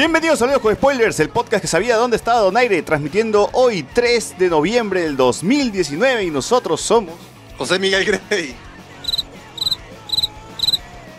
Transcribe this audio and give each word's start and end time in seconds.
Bienvenidos 0.00 0.40
a 0.40 0.44
Hablemos 0.46 0.62
con 0.62 0.74
Spoilers, 0.74 1.20
el 1.20 1.28
podcast 1.28 1.60
que 1.60 1.68
sabía 1.68 1.94
dónde 1.96 2.16
estaba 2.16 2.38
Donaire, 2.40 2.80
transmitiendo 2.80 3.50
hoy 3.52 3.82
3 3.82 4.38
de 4.38 4.48
noviembre 4.48 5.02
del 5.02 5.14
2019 5.14 6.24
y 6.24 6.30
nosotros 6.30 6.80
somos... 6.80 7.14
José 7.58 7.78
Miguel 7.78 8.06
Grey. 8.06 8.54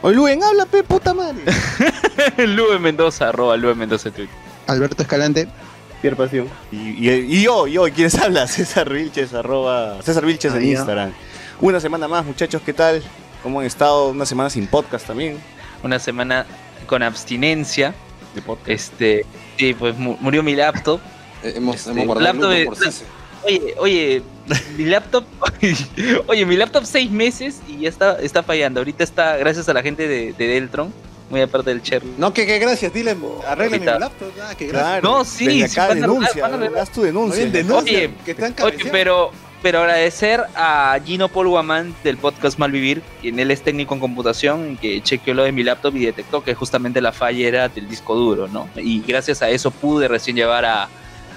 Oye, 0.02 0.16
Luen, 0.16 0.42
habla, 0.42 0.66
pe, 0.66 0.82
puta 0.84 1.14
madre. 1.14 1.44
Lube 2.48 2.80
Mendoza, 2.80 3.30
arroba 3.30 3.56
Lube 3.56 3.76
Mendoza 3.76 4.10
en 4.10 4.16
Twitter. 4.16 4.36
Alberto 4.66 5.04
Escalante. 5.04 5.48
Pierre 6.02 6.16
Pasión. 6.18 6.50
Y, 6.72 7.08
y- 7.08 7.38
y 7.38 7.44
yo, 7.44 7.68
yo, 7.68 7.84
¿quiénes 7.84 8.16
habla? 8.16 8.48
César 8.48 8.90
Vilches, 8.92 9.36
arroba... 9.36 10.02
César 10.02 10.26
Vilches 10.26 10.56
en 10.56 10.62
ya. 10.64 10.68
Instagram. 10.72 11.14
Una 11.60 11.80
semana 11.80 12.08
más, 12.08 12.26
muchachos, 12.26 12.64
¿qué 12.66 12.74
tal? 12.74 13.04
¿Cómo 13.44 13.60
han 13.60 13.68
estado? 13.68 14.10
Una 14.10 14.26
semana 14.26 14.50
sin 14.50 14.66
podcast 14.66 15.06
también. 15.06 15.38
Una 15.84 16.00
semana 16.00 16.48
con 16.88 17.04
abstinencia. 17.04 17.94
De 18.36 18.42
podcast. 18.42 18.70
Este, 18.70 19.26
sí, 19.58 19.74
pues 19.74 19.98
mu- 19.98 20.18
murió 20.20 20.44
mi 20.44 20.56
laptop. 20.56 21.00
Eh, 21.44 21.54
hemos, 21.56 21.76
Este, 21.78 21.90
hemos 21.90 22.06
guardado 22.06 22.30
el 22.30 22.34
laptop 22.36 22.50
luto 22.52 22.60
de- 22.60 22.66
por 22.66 22.78
Cese. 22.78 23.04
Oye, 23.44 23.74
oye, 23.80 24.22
mi 24.78 24.86
laptop, 24.86 25.24
oye, 26.28 26.46
mi 26.46 26.56
laptop 26.56 26.84
seis 26.86 27.10
meses 27.10 27.62
y 27.68 27.80
ya 27.80 27.90
está, 27.90 28.20
está 28.20 28.44
fallando. 28.44 28.80
Ahorita 28.80 29.04
está, 29.04 29.38
gracias 29.38 29.68
a 29.68 29.74
la 29.74 29.82
gente 29.82 30.08
de, 30.08 30.34
de 30.34 30.48
Deltron, 30.48 30.94
muy 31.32 31.42
aparte 31.42 31.72
del 31.72 31.82
Cherry. 31.82 32.14
No, 32.20 32.32
que, 32.32 32.46
que 32.46 32.60
gracias, 32.60 32.94
dile, 32.94 33.18
arréglame 33.48 33.78
Ahorita. 33.78 33.94
mi 33.96 34.00
laptop. 34.02 34.28
Ah, 34.44 34.54
que 34.56 34.68
gracias. 34.68 34.72
Claro, 35.02 35.10
No, 35.18 35.26
sí, 35.26 35.46
desde 35.48 35.68
sí, 35.70 35.80
acá 35.80 35.96
denuncia, 35.96 36.46
a 36.46 36.82
haz 36.82 36.92
tu 36.92 37.02
denuncia. 37.02 37.42
Oye, 37.44 37.52
denuncia, 37.52 37.98
Oye, 37.98 38.14
que 38.24 38.32
están 38.32 38.56
Oye, 38.64 38.78
pero, 38.92 39.32
pero 39.62 39.80
agradecer 39.80 40.44
a 40.56 40.98
Gino 41.06 41.30
Paul 41.30 41.50
Guamán 41.50 41.94
del 42.04 42.18
podcast 42.18 42.58
Malvivir, 42.58 43.02
quien 43.22 43.40
él 43.40 43.52
es 43.52 43.62
técnico 43.62 43.94
en 43.94 44.00
computación, 44.00 44.78
que 44.78 45.02
chequeó 45.02 45.34
lo 45.34 45.44
de 45.44 45.52
mi 45.52 45.64
laptop 45.64 45.96
y 45.96 46.06
detectó 46.06 46.44
que 46.44 46.56
justamente 46.56 47.00
la 47.02 47.12
falla 47.12 47.48
era 47.48 47.70
del 47.70 47.88
disco 47.88 48.16
duro, 48.16 48.48
¿no? 48.48 48.68
Y 48.76 49.02
gracias 49.02 49.42
a 49.42 49.50
eso 49.50 49.70
pude 49.72 50.08
recién 50.08 50.36
llevar 50.36 50.66
a, 50.66 50.90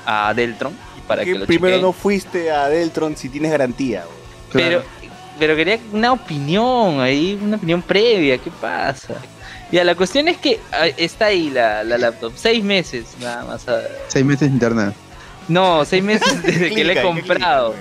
a 0.06 0.32
Deltron 0.34 0.72
para 1.06 1.24
Que 1.24 1.34
lo 1.34 1.46
primero 1.46 1.78
no 1.80 1.92
fuiste 1.92 2.50
a 2.50 2.68
Deltron 2.68 3.16
si 3.16 3.28
tienes 3.28 3.50
garantía. 3.50 4.04
güey. 4.04 4.64
Pero, 4.64 4.82
pero 5.38 5.56
quería 5.56 5.78
una 5.92 6.12
opinión 6.12 7.00
ahí, 7.00 7.38
una 7.42 7.56
opinión 7.56 7.82
previa, 7.82 8.38
¿qué 8.38 8.50
pasa? 8.50 9.14
Ya, 9.70 9.82
la 9.84 9.94
cuestión 9.94 10.28
es 10.28 10.36
que 10.38 10.60
ah, 10.72 10.86
está 10.96 11.26
ahí 11.26 11.50
la, 11.50 11.82
la 11.84 11.98
laptop, 11.98 12.32
seis 12.36 12.62
meses 12.62 13.04
nada 13.20 13.44
más. 13.44 13.68
ah, 13.68 13.80
Seis 14.08 14.24
meses 14.24 14.42
de 14.48 14.54
internet. 14.54 14.94
No, 15.48 15.84
seis 15.84 16.02
meses 16.02 16.42
desde 16.42 16.70
que 16.70 16.84
le 16.84 16.92
he 16.92 16.96
Clínica, 16.96 17.02
¿qué 17.02 17.02
comprado. 17.02 17.74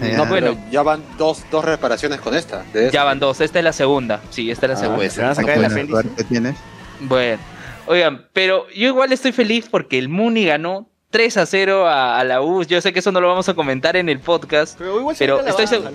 Eh, 0.00 0.14
No, 0.16 0.26
bueno, 0.26 0.56
ya 0.70 0.82
van 0.82 1.02
dos, 1.18 1.44
dos 1.50 1.64
reparaciones 1.64 2.20
con 2.20 2.34
esta. 2.34 2.64
de 2.72 2.86
esta. 2.86 2.92
ya 2.92 3.04
van 3.04 3.20
dos, 3.20 3.40
esta 3.40 3.58
es 3.58 3.64
la 3.64 3.72
segunda. 3.72 4.20
Sí, 4.30 4.50
esta 4.50 4.66
es 4.66 4.70
la 4.70 4.74
Ah, 4.76 4.80
segunda. 4.80 4.96
güey? 4.96 5.10
Se 5.10 5.20
van 5.20 5.26
a 5.30 5.34
no 5.34 5.34
sacar 5.36 5.58
el 5.58 5.64
apéndice. 5.64 5.96
ver 5.96 6.06
qué 6.16 6.24
tienes. 6.24 6.56
Bueno, 7.00 7.38
oigan, 7.86 8.26
pero 8.32 8.66
yo 8.70 8.88
igual 8.88 9.12
estoy 9.12 9.32
feliz 9.32 9.66
porque 9.70 9.98
el 9.98 10.08
Muni 10.08 10.44
ganó 10.46 10.88
3 11.10 11.36
a 11.36 11.46
0 11.46 11.86
a, 11.86 12.18
a 12.18 12.24
la 12.24 12.40
U. 12.42 12.64
Yo 12.64 12.80
sé 12.80 12.92
que 12.92 12.98
eso 12.98 13.12
no 13.12 13.20
lo 13.20 13.28
vamos 13.28 13.48
a 13.48 13.54
comentar 13.54 13.96
en 13.96 14.08
el 14.08 14.18
podcast. 14.20 14.76
Pero 14.78 14.98
igual 14.98 15.14
se 15.16 15.24
Pero 15.24 15.40
estoy 15.46 15.66
seguro-. 15.68 15.92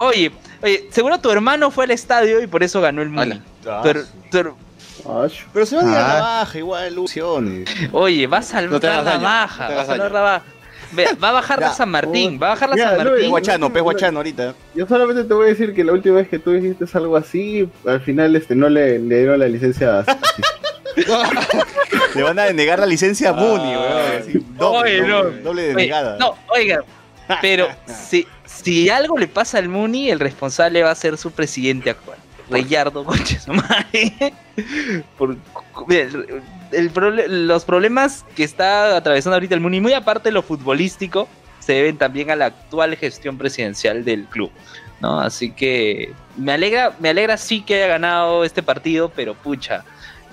Oye, 0.00 0.30
oye, 0.62 0.88
seguro 0.92 1.18
tu 1.18 1.30
hermano 1.30 1.70
fue 1.70 1.84
al 1.84 1.90
estadio 1.90 2.42
y 2.42 2.46
por 2.46 2.62
eso 2.62 2.80
ganó 2.80 3.00
el 3.02 3.08
Muni. 3.08 3.40
Ah, 3.66 3.80
Pero 3.82 5.66
se 5.66 5.76
van 5.76 5.86
a 5.88 5.90
ir 5.90 5.96
a 5.96 6.00
la 6.00 6.16
Ah. 6.16 6.20
baja, 6.40 6.58
igual, 6.58 6.92
ilusiones. 6.92 7.68
oye, 7.92 8.26
va 8.26 8.38
a 8.38 8.42
salvar 8.42 8.82
No 8.82 8.88
la 8.88 9.18
baja. 9.18 9.68
no 9.70 9.76
va 9.76 9.82
a 9.82 9.86
salvar 9.86 10.12
la 10.12 10.20
baja. 10.20 10.42
Va 10.96 11.28
a 11.28 11.32
bajar 11.32 11.60
la. 11.60 11.72
San 11.74 11.90
Martín, 11.90 12.38
va 12.42 12.46
a 12.48 12.50
bajar 12.50 12.70
la 12.70 12.76
San 12.76 12.96
Luis, 12.98 13.08
Martín. 13.10 13.30
guachano, 13.30 13.72
pez 13.72 13.82
guachano 13.82 14.18
ahorita. 14.20 14.54
Yo 14.74 14.86
solamente 14.86 15.24
te 15.24 15.34
voy 15.34 15.46
a 15.46 15.48
decir 15.50 15.74
que 15.74 15.84
la 15.84 15.92
última 15.92 16.16
vez 16.16 16.28
que 16.28 16.38
tú 16.38 16.52
dijiste 16.52 16.84
algo 16.94 17.16
así, 17.16 17.68
al 17.86 18.00
final 18.00 18.34
este 18.36 18.54
no 18.54 18.68
le, 18.68 18.98
le 18.98 19.18
dieron 19.18 19.38
la 19.40 19.48
licencia 19.48 20.00
a... 20.00 20.04
Le 22.14 22.22
van 22.22 22.38
a 22.38 22.44
denegar 22.44 22.78
la 22.78 22.86
licencia 22.86 23.30
a 23.30 23.32
Muni, 23.32 23.72
Ah. 23.74 24.20
weón. 24.26 24.44
Doble, 24.56 25.00
no. 25.02 25.22
doble, 25.24 25.40
doble 25.42 25.62
Oye, 25.62 25.68
denegada. 25.74 26.16
no, 26.18 26.34
oiga, 26.48 26.80
pero 27.40 27.68
si, 27.86 28.26
si 28.44 28.88
algo 28.90 29.16
le 29.18 29.28
pasa 29.28 29.58
al 29.58 29.68
Muni, 29.68 30.10
el 30.10 30.18
responsable 30.18 30.82
va 30.82 30.90
a 30.90 30.94
ser 30.94 31.16
su 31.16 31.30
presidente 31.30 31.90
actual. 31.90 32.18
Reyardo 32.50 33.04
Concha 33.04 33.38
su 33.38 33.52
madre. 33.52 34.32
Por- 35.16 35.36
los 37.28 37.64
problemas 37.64 38.24
que 38.36 38.44
está 38.44 38.96
atravesando 38.96 39.34
ahorita 39.34 39.54
el 39.54 39.60
Muni, 39.60 39.80
muy 39.80 39.92
aparte 39.92 40.30
lo 40.30 40.42
futbolístico, 40.42 41.28
se 41.60 41.74
deben 41.74 41.98
también 41.98 42.30
a 42.30 42.36
la 42.36 42.46
actual 42.46 42.96
gestión 42.96 43.38
presidencial 43.38 44.04
del 44.04 44.24
club. 44.24 44.50
¿no? 45.00 45.20
Así 45.20 45.50
que 45.52 46.12
me 46.36 46.52
alegra, 46.52 46.94
me 46.98 47.10
alegra 47.10 47.36
sí 47.36 47.62
que 47.62 47.76
haya 47.76 47.88
ganado 47.88 48.44
este 48.44 48.62
partido, 48.62 49.10
pero 49.14 49.34
pucha, 49.34 49.84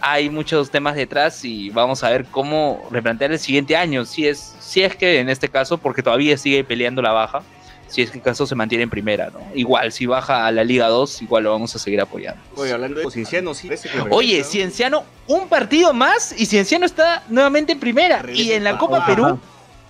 hay 0.02 0.30
muchos 0.30 0.70
temas 0.70 0.96
detrás 0.96 1.44
y 1.46 1.70
vamos 1.70 2.04
a 2.04 2.10
ver 2.10 2.26
cómo 2.26 2.88
replantear 2.92 3.32
el 3.32 3.40
siguiente 3.40 3.76
año, 3.76 4.06
si 4.06 4.28
es, 4.28 4.56
si 4.60 4.82
es 4.82 4.96
que 4.96 5.20
en 5.20 5.30
este 5.30 5.50
caso, 5.50 5.78
porque 5.78 6.04
todavía 6.04 6.38
sigue 6.38 6.64
peleando 6.64 7.02
la 7.02 7.12
baja, 7.12 7.44
si 7.88 8.02
es 8.02 8.12
que 8.12 8.18
en 8.18 8.24
caso 8.24 8.46
se 8.48 8.56
mantiene 8.56 8.84
en 8.84 8.90
primera, 8.90 9.30
¿no? 9.30 9.40
Igual, 9.54 9.92
si 9.92 10.06
baja 10.06 10.46
a 10.46 10.52
la 10.52 10.64
Liga 10.64 10.88
2, 10.88 11.22
igual 11.22 11.44
lo 11.44 11.52
vamos 11.52 11.76
a 11.76 11.80
seguir 11.80 12.02
apoyando. 12.02 12.42
Oye, 12.56 12.72
hablando 12.72 13.00
de 13.00 13.12
Cienciano, 13.12 13.54
sí. 13.54 13.68
parece 13.68 13.90
que 13.90 14.00
Oye. 14.10 14.44
Cienciano, 14.44 15.04
un 15.28 15.48
partido 15.48 15.94
más 15.94 16.34
y 16.38 16.46
Cienciano 16.46 16.86
está 16.86 17.24
nuevamente 17.30 17.74
en 17.74 17.80
primera. 17.80 18.24
Y 18.34 18.52
en 18.52 18.64
la 18.64 18.78
Copa 18.78 18.98
Ajá. 18.98 19.06
Perú, 19.06 19.40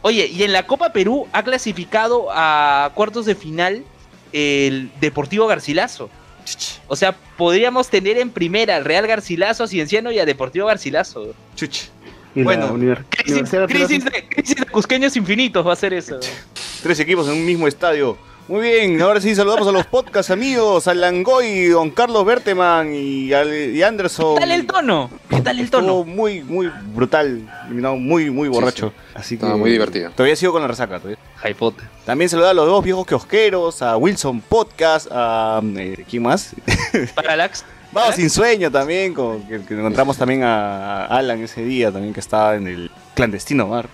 oye, 0.02 0.28
y 0.28 0.44
en 0.44 0.54
la 0.54 0.68
Copa 0.68 0.92
Perú 0.92 1.28
ha 1.32 1.44
clasificado 1.44 2.28
a 2.32 2.92
cuartos 2.96 3.26
de 3.26 3.36
final 3.36 3.84
el 4.34 4.92
Deportivo 5.00 5.48
Garcilaso. 5.48 6.10
O 6.88 6.96
sea, 6.96 7.16
podríamos 7.38 7.90
tener 7.90 8.18
en 8.18 8.30
primera 8.30 8.76
al 8.76 8.86
Real 8.86 9.08
Garcilaso, 9.08 9.64
a 9.64 9.68
Cienciano 9.68 10.12
y 10.12 10.20
a 10.20 10.26
Deportivo 10.26 10.68
Garcilaso. 10.68 11.34
Chuch. 11.56 11.90
Y 12.36 12.40
la 12.40 12.44
Bueno, 12.44 12.68
Crisis, 13.10 13.32
Universidad 13.32 13.68
crisis 13.68 14.06
de, 14.06 14.28
crisis 14.30 14.56
de 14.58 14.66
cusqueños 14.66 15.16
infinitos 15.16 15.66
va 15.66 15.74
a 15.74 15.76
ser 15.78 15.94
eso. 15.94 16.20
Tres 16.84 17.00
equipos 17.00 17.28
en 17.28 17.34
un 17.34 17.46
mismo 17.46 17.68
estadio. 17.68 18.18
Muy 18.48 18.62
bien, 18.62 19.02
ahora 19.02 19.20
sí 19.20 19.34
saludamos 19.34 19.68
a 19.68 19.72
los 19.72 19.88
podcast 19.88 20.30
amigos, 20.30 20.88
a 20.88 20.94
Langoy, 20.94 21.66
Don 21.70 21.90
Carlos 21.90 22.24
Berteman 22.26 22.94
y, 22.94 23.32
y 23.34 23.82
Anderson. 23.82 24.36
¿Qué 24.36 24.42
tal 24.42 24.52
el 24.52 24.68
tono? 24.68 25.10
¿Qué 25.32 25.42
tal 25.42 25.58
el 25.58 25.66
Estuvo 25.66 25.82
tono? 25.82 26.04
muy, 26.04 26.44
muy 26.44 26.72
brutal, 26.94 27.42
muy, 27.72 28.30
muy 28.30 28.48
borracho. 28.48 28.94
Así 29.16 29.30
que 29.30 29.46
Estaba 29.46 29.58
muy 29.58 29.72
divertido. 29.72 30.12
Todavía 30.12 30.36
sigo 30.36 30.52
con 30.52 30.62
la 30.62 30.68
resaca. 30.68 31.00
todavía. 31.00 31.18
Hypote. 31.44 31.82
También 32.06 32.30
saludar 32.30 32.52
a 32.52 32.54
los 32.54 32.68
dos 32.68 32.84
viejos 32.84 33.08
kiosqueros, 33.08 33.82
a 33.82 33.98
Wilson 33.98 34.42
Podcast, 34.42 35.08
a... 35.10 35.60
eh, 35.78 36.06
¿Quién 36.08 36.22
más? 36.22 36.54
Parallax. 37.16 37.66
Vamos 37.96 38.16
sin 38.16 38.30
sueño 38.30 38.70
también, 38.70 39.14
con, 39.14 39.42
que, 39.48 39.62
que 39.62 39.74
encontramos 39.74 40.18
también 40.18 40.44
a 40.44 41.06
Alan 41.06 41.42
ese 41.42 41.64
día, 41.64 41.92
también 41.92 42.14
que 42.14 42.20
estaba 42.20 42.56
en 42.56 42.68
el 42.68 42.92
clandestino 43.16 43.70
bar. 43.70 43.88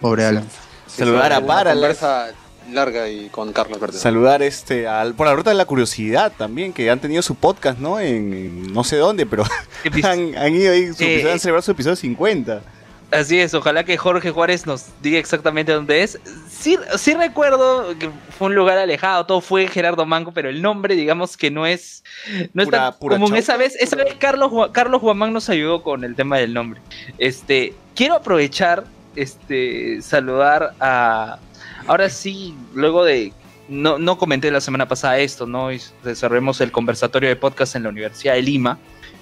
Pobre 0.00 0.24
Alan. 0.24 0.44
Saludar 0.86 1.32
a 1.32 1.44
Parallax. 1.44 1.98
conversa 1.98 2.26
larga 2.70 3.08
y 3.08 3.28
con 3.30 3.52
Carlos 3.52 3.80
Verde. 3.80 3.98
Saludar 3.98 4.42
este 4.42 4.86
al, 4.86 5.14
por 5.14 5.26
la 5.26 5.34
ruta 5.34 5.50
de 5.50 5.56
la 5.56 5.64
curiosidad 5.64 6.32
también, 6.38 6.72
que 6.72 6.88
han 6.90 7.00
tenido 7.00 7.20
su 7.22 7.34
podcast, 7.34 7.78
¿no? 7.80 7.98
En, 7.98 8.32
en 8.32 8.72
no 8.72 8.84
sé 8.84 8.96
dónde, 8.96 9.26
pero 9.26 9.44
han, 10.04 10.36
han 10.36 10.54
ido 10.54 10.72
ahí, 10.72 10.92
su 10.94 11.02
Eh, 11.02 11.14
episodio, 11.14 11.30
han 11.30 11.36
eh. 11.36 11.40
celebrado 11.40 11.62
su 11.62 11.70
episodio 11.72 11.96
50. 11.96 12.62
Así 13.10 13.40
es, 13.40 13.54
ojalá 13.54 13.84
que 13.84 13.96
Jorge 13.96 14.30
Juárez 14.30 14.66
nos 14.66 14.84
diga 15.00 15.18
exactamente 15.18 15.72
dónde 15.72 16.02
es. 16.02 16.18
Sí, 16.50 16.76
sí 16.98 17.14
recuerdo 17.14 17.98
que 17.98 18.10
fue 18.36 18.48
un 18.48 18.54
lugar 18.54 18.76
alejado, 18.76 19.24
todo 19.24 19.40
fue 19.40 19.66
Gerardo 19.66 20.04
Manco, 20.04 20.32
pero 20.32 20.50
el 20.50 20.60
nombre, 20.60 20.94
digamos 20.94 21.38
que 21.38 21.50
no 21.50 21.64
es, 21.64 22.04
no 22.52 22.62
es 22.62 22.68
Pura- 22.68 22.90
tan 22.90 22.98
pura 22.98 23.16
común. 23.16 23.34
Esa 23.34 23.56
vez, 23.56 23.76
esa 23.80 23.96
vez 23.96 24.14
Carlos, 24.18 24.52
Carlos 24.72 25.00
Guamán 25.00 25.32
nos 25.32 25.48
ayudó 25.48 25.82
con 25.82 26.04
el 26.04 26.14
tema 26.16 26.36
del 26.36 26.52
nombre. 26.52 26.82
Este, 27.16 27.72
quiero 27.94 28.14
aprovechar, 28.14 28.84
este, 29.16 30.02
saludar 30.02 30.74
a, 30.78 31.38
ahora 31.86 32.10
sí, 32.10 32.54
luego 32.74 33.04
de, 33.04 33.32
no, 33.68 33.98
no 33.98 34.18
comenté 34.18 34.50
la 34.50 34.60
semana 34.60 34.86
pasada 34.86 35.18
esto, 35.18 35.46
¿no? 35.46 35.72
Y 35.72 35.80
desarrollamos 36.04 36.60
el 36.60 36.70
conversatorio 36.72 37.30
de 37.30 37.36
podcast 37.36 37.74
en 37.74 37.84
la 37.84 37.88
Universidad 37.88 38.34
de 38.34 38.42
Lima, 38.42 38.78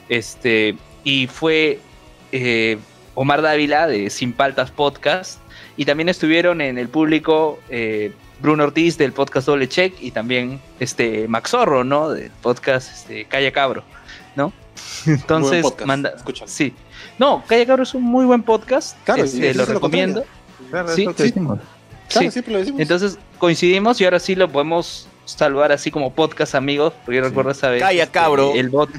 este, 0.08 0.76
y 1.04 1.28
fue 1.28 1.78
eh, 2.32 2.78
Omar 3.16 3.42
Dávila 3.42 3.88
de 3.88 4.10
Sin 4.10 4.32
Paltas 4.32 4.70
Podcast, 4.70 5.40
y 5.76 5.84
también 5.84 6.08
estuvieron 6.08 6.60
en 6.60 6.78
el 6.78 6.88
público 6.88 7.58
eh, 7.68 8.12
Bruno 8.40 8.64
Ortiz 8.64 8.98
del 8.98 9.12
podcast 9.12 9.46
Doble 9.46 9.68
Check 9.68 9.94
y 10.00 10.10
también 10.10 10.60
este 10.78 11.26
Max 11.26 11.50
Zorro, 11.50 11.82
¿no? 11.82 12.10
Del 12.10 12.30
podcast 12.42 12.92
este, 12.92 13.24
Calla 13.24 13.50
Cabro, 13.52 13.82
¿no? 14.36 14.52
Entonces, 15.06 15.62
podcast, 15.62 15.86
manda, 15.86 16.14
sí. 16.44 16.74
No, 17.18 17.42
Calla 17.46 17.66
Cabro 17.66 17.82
es 17.82 17.94
un 17.94 18.02
muy 18.02 18.26
buen 18.26 18.42
podcast, 18.42 18.96
Claro, 19.04 19.24
este, 19.24 19.54
lo 19.54 19.62
es 19.62 19.68
lo 19.68 19.74
recomiendo. 19.74 20.24
Claro, 20.70 20.88
Sí, 20.94 21.02
es 21.02 21.06
lo 21.06 21.14
que 21.14 21.22
sí. 21.24 21.32
Claro, 21.32 21.60
Sí. 22.08 22.30
siempre 22.30 22.52
lo 22.52 22.58
decimos. 22.60 22.80
Entonces 22.80 23.18
coincidimos 23.38 24.00
y 24.00 24.04
ahora 24.04 24.20
sí 24.20 24.34
lo 24.34 24.48
podemos 24.48 25.08
saludar 25.24 25.72
así 25.72 25.90
como 25.90 26.12
podcast 26.12 26.54
amigos, 26.54 26.92
porque 27.04 27.16
yo 27.16 27.24
recuerdo 27.24 27.50
esa 27.50 27.70
vez. 27.70 27.82
Calla, 27.82 28.04
este, 28.04 28.12
cabro. 28.12 28.52
El 28.54 28.68
bot 28.68 28.90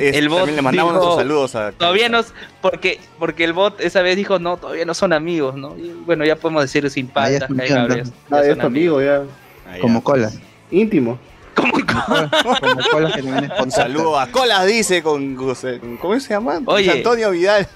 Es- 0.00 0.16
El 0.16 0.28
bot 0.28 0.38
también 0.38 0.56
le 0.56 0.62
mandamos 0.62 0.92
dijo- 0.94 1.04
nuestros 1.04 1.16
saludos 1.22 1.54
a. 1.54 1.72
todavía 1.72 2.08
nos, 2.08 2.32
porque, 2.60 2.98
porque 3.18 3.44
el 3.44 3.52
bot 3.52 3.80
esa 3.80 4.02
vez 4.02 4.16
dijo 4.16 4.38
no, 4.38 4.56
todavía 4.56 4.84
no 4.84 4.94
son 4.94 5.12
amigos, 5.12 5.54
¿no? 5.56 5.76
Y 5.76 5.90
bueno, 6.04 6.24
ya 6.24 6.36
podemos 6.36 6.62
decir 6.62 6.88
sin 6.90 7.06
Ah, 7.14 7.30
ya 7.30 7.38
paltas, 7.46 7.48
son 7.48 7.60
amigos. 7.60 8.08
ya 8.08 8.36
Ah, 8.36 8.40
ya 8.40 8.40
son 8.42 8.50
es 8.50 8.58
tu 8.58 8.66
amigo, 8.66 9.02
ya. 9.02 9.22
Ah, 9.68 9.74
ya. 9.76 9.80
Como 9.80 10.02
cola. 10.02 10.30
Íntimo. 10.70 11.18
¿Cómo? 11.54 11.72
Como 11.72 12.80
cola 12.92 13.12
que 13.12 13.62
Un 13.62 13.70
saludo 13.72 14.18
a 14.18 14.28
Colas, 14.28 14.66
dice 14.66 15.02
con, 15.02 15.34
con- 15.34 15.54
¿Cómo 16.00 16.20
se 16.20 16.28
llama? 16.28 16.60
Oye. 16.66 16.90
Antonio 16.90 17.30
Vidal. 17.32 17.66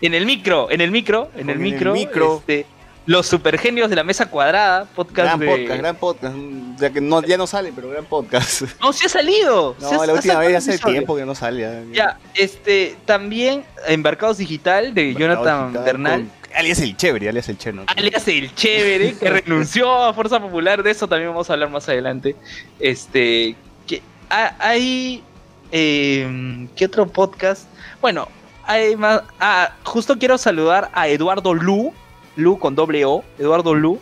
En 0.00 0.14
el 0.14 0.24
micro, 0.26 0.70
en 0.70 0.80
el 0.80 0.90
micro, 0.90 1.30
en 1.34 1.40
el 1.40 1.40
En 1.42 1.50
el 1.50 1.58
micro, 1.58 1.92
micro. 1.94 2.36
este, 2.38 2.66
los 3.06 3.26
supergenios 3.26 3.88
de 3.88 3.96
la 3.96 4.04
mesa 4.04 4.26
cuadrada, 4.28 4.84
podcast 4.94 5.16
Gran 5.28 5.38
de... 5.40 5.46
podcast, 5.46 5.78
gran 5.80 5.96
podcast. 5.96 6.36
Ya 6.78 6.90
que 6.92 7.00
no, 7.00 7.22
ya 7.22 7.36
no 7.38 7.46
sale, 7.46 7.72
pero 7.74 7.88
gran 7.90 8.04
podcast. 8.04 8.62
No, 8.80 8.92
sí 8.92 9.06
ha 9.06 9.08
salido. 9.08 9.76
No, 9.80 10.04
la 10.06 10.12
última 10.12 10.38
vez 10.40 10.56
hace 10.56 10.72
episodio. 10.72 10.94
tiempo 10.94 11.16
que 11.16 11.24
no 11.24 11.34
sale. 11.34 11.60
Ya, 11.62 11.82
Ya, 11.92 12.18
este, 12.34 12.96
también 13.04 13.64
Embarcados 13.86 14.38
Digital 14.38 14.92
de 14.92 15.14
Jonathan 15.14 15.72
Con- 15.72 15.84
Bernal. 15.84 16.26
Alias 16.54 16.80
el 16.80 16.96
chévere, 16.96 17.28
alias 17.28 17.48
el 17.50 17.58
cheno. 17.58 17.84
alias 17.86 18.26
el 18.28 18.54
chévere, 18.54 19.14
que 19.14 19.30
renunció 19.42 19.92
a 20.04 20.14
Fuerza 20.14 20.40
Popular, 20.40 20.82
de 20.82 20.90
eso 20.90 21.06
también 21.06 21.30
vamos 21.30 21.48
a 21.50 21.52
hablar 21.52 21.68
más 21.70 21.86
adelante. 21.88 22.34
Este, 22.80 23.54
que 23.86 24.00
ha- 24.30 24.54
hay, 24.58 25.22
eh, 25.70 26.66
¿qué 26.74 26.86
otro 26.86 27.06
podcast? 27.06 27.64
Bueno, 28.00 28.28
hay 28.64 28.96
más, 28.96 29.22
ah, 29.38 29.72
justo 29.84 30.18
quiero 30.18 30.38
saludar 30.38 30.90
a 30.94 31.08
Eduardo 31.08 31.52
Lu, 31.54 31.92
Lu 32.36 32.58
con 32.58 32.74
doble 32.74 33.04
O, 33.04 33.24
Eduardo 33.38 33.74
Lu, 33.74 33.98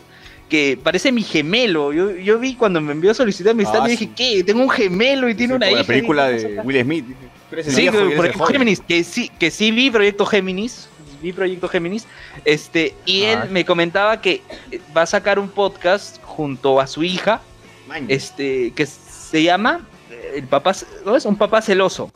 que 0.49 0.77
parece 0.81 1.11
mi 1.11 1.23
gemelo. 1.23 1.91
Yo, 1.93 2.11
yo 2.11 2.37
vi 2.39 2.55
cuando 2.55 2.79
me 2.81 2.91
envió 2.91 3.13
solicitud 3.13 3.45
de 3.45 3.51
amistad 3.51 3.81
Ah, 3.81 3.87
y 3.87 3.91
dije, 3.91 4.05
sí. 4.05 4.11
¿qué? 4.15 4.43
Tengo 4.43 4.61
un 4.61 4.69
gemelo 4.69 5.27
y 5.29 5.35
tiene 5.35 5.53
Sí, 5.53 5.55
una 5.57 5.69
hija. 5.71 5.79
La 5.79 5.83
película 5.87 6.31
y- 6.31 6.37
de 6.37 6.61
Will 6.61 6.81
Smith. 6.83 7.05
Sí, 7.63 7.87
y. 7.87 8.51
Géminis, 8.51 8.81
que 8.81 9.03
sí, 9.03 9.29
que 9.39 9.49
sí 9.51 9.71
vi 9.71 9.89
Proyecto 9.89 10.25
Géminis, 10.25 10.89
vi 11.21 11.31
Proyecto 11.31 11.67
Géminis, 11.69 12.05
este, 12.43 12.93
y 13.05 13.23
Ah. 13.23 13.43
él 13.43 13.49
me 13.51 13.63
comentaba 13.65 14.19
que 14.21 14.41
va 14.95 15.03
a 15.03 15.05
sacar 15.05 15.39
un 15.39 15.47
podcast 15.49 16.21
junto 16.23 16.79
a 16.81 16.87
su 16.87 17.03
hija, 17.03 17.41
Man, 17.87 18.05
este, 18.09 18.71
que 18.75 18.85
se 18.85 19.43
llama 19.43 19.87
eh, 20.11 20.33
el 20.37 20.43
papá, 20.47 20.73
¿cómo 21.03 21.15
es? 21.15 21.25
Un 21.25 21.37
papá 21.37 21.61
celoso, 21.61 22.11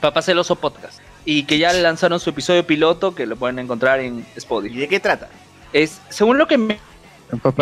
papá 0.00 0.22
celoso 0.22 0.54
podcast, 0.56 1.00
y 1.24 1.44
que 1.44 1.58
ya 1.58 1.72
lanzaron 1.72 2.20
su 2.20 2.30
episodio 2.30 2.64
piloto 2.66 3.14
que 3.14 3.26
lo 3.26 3.36
pueden 3.36 3.58
encontrar 3.58 4.00
en 4.00 4.20
¿Y 4.20 4.38
Spotify. 4.38 4.76
de 4.78 4.88
qué 4.88 5.00
trata? 5.00 5.28
Es, 5.74 6.00
según 6.08 6.38
lo 6.38 6.46
que 6.46 6.56
me, 6.56 6.78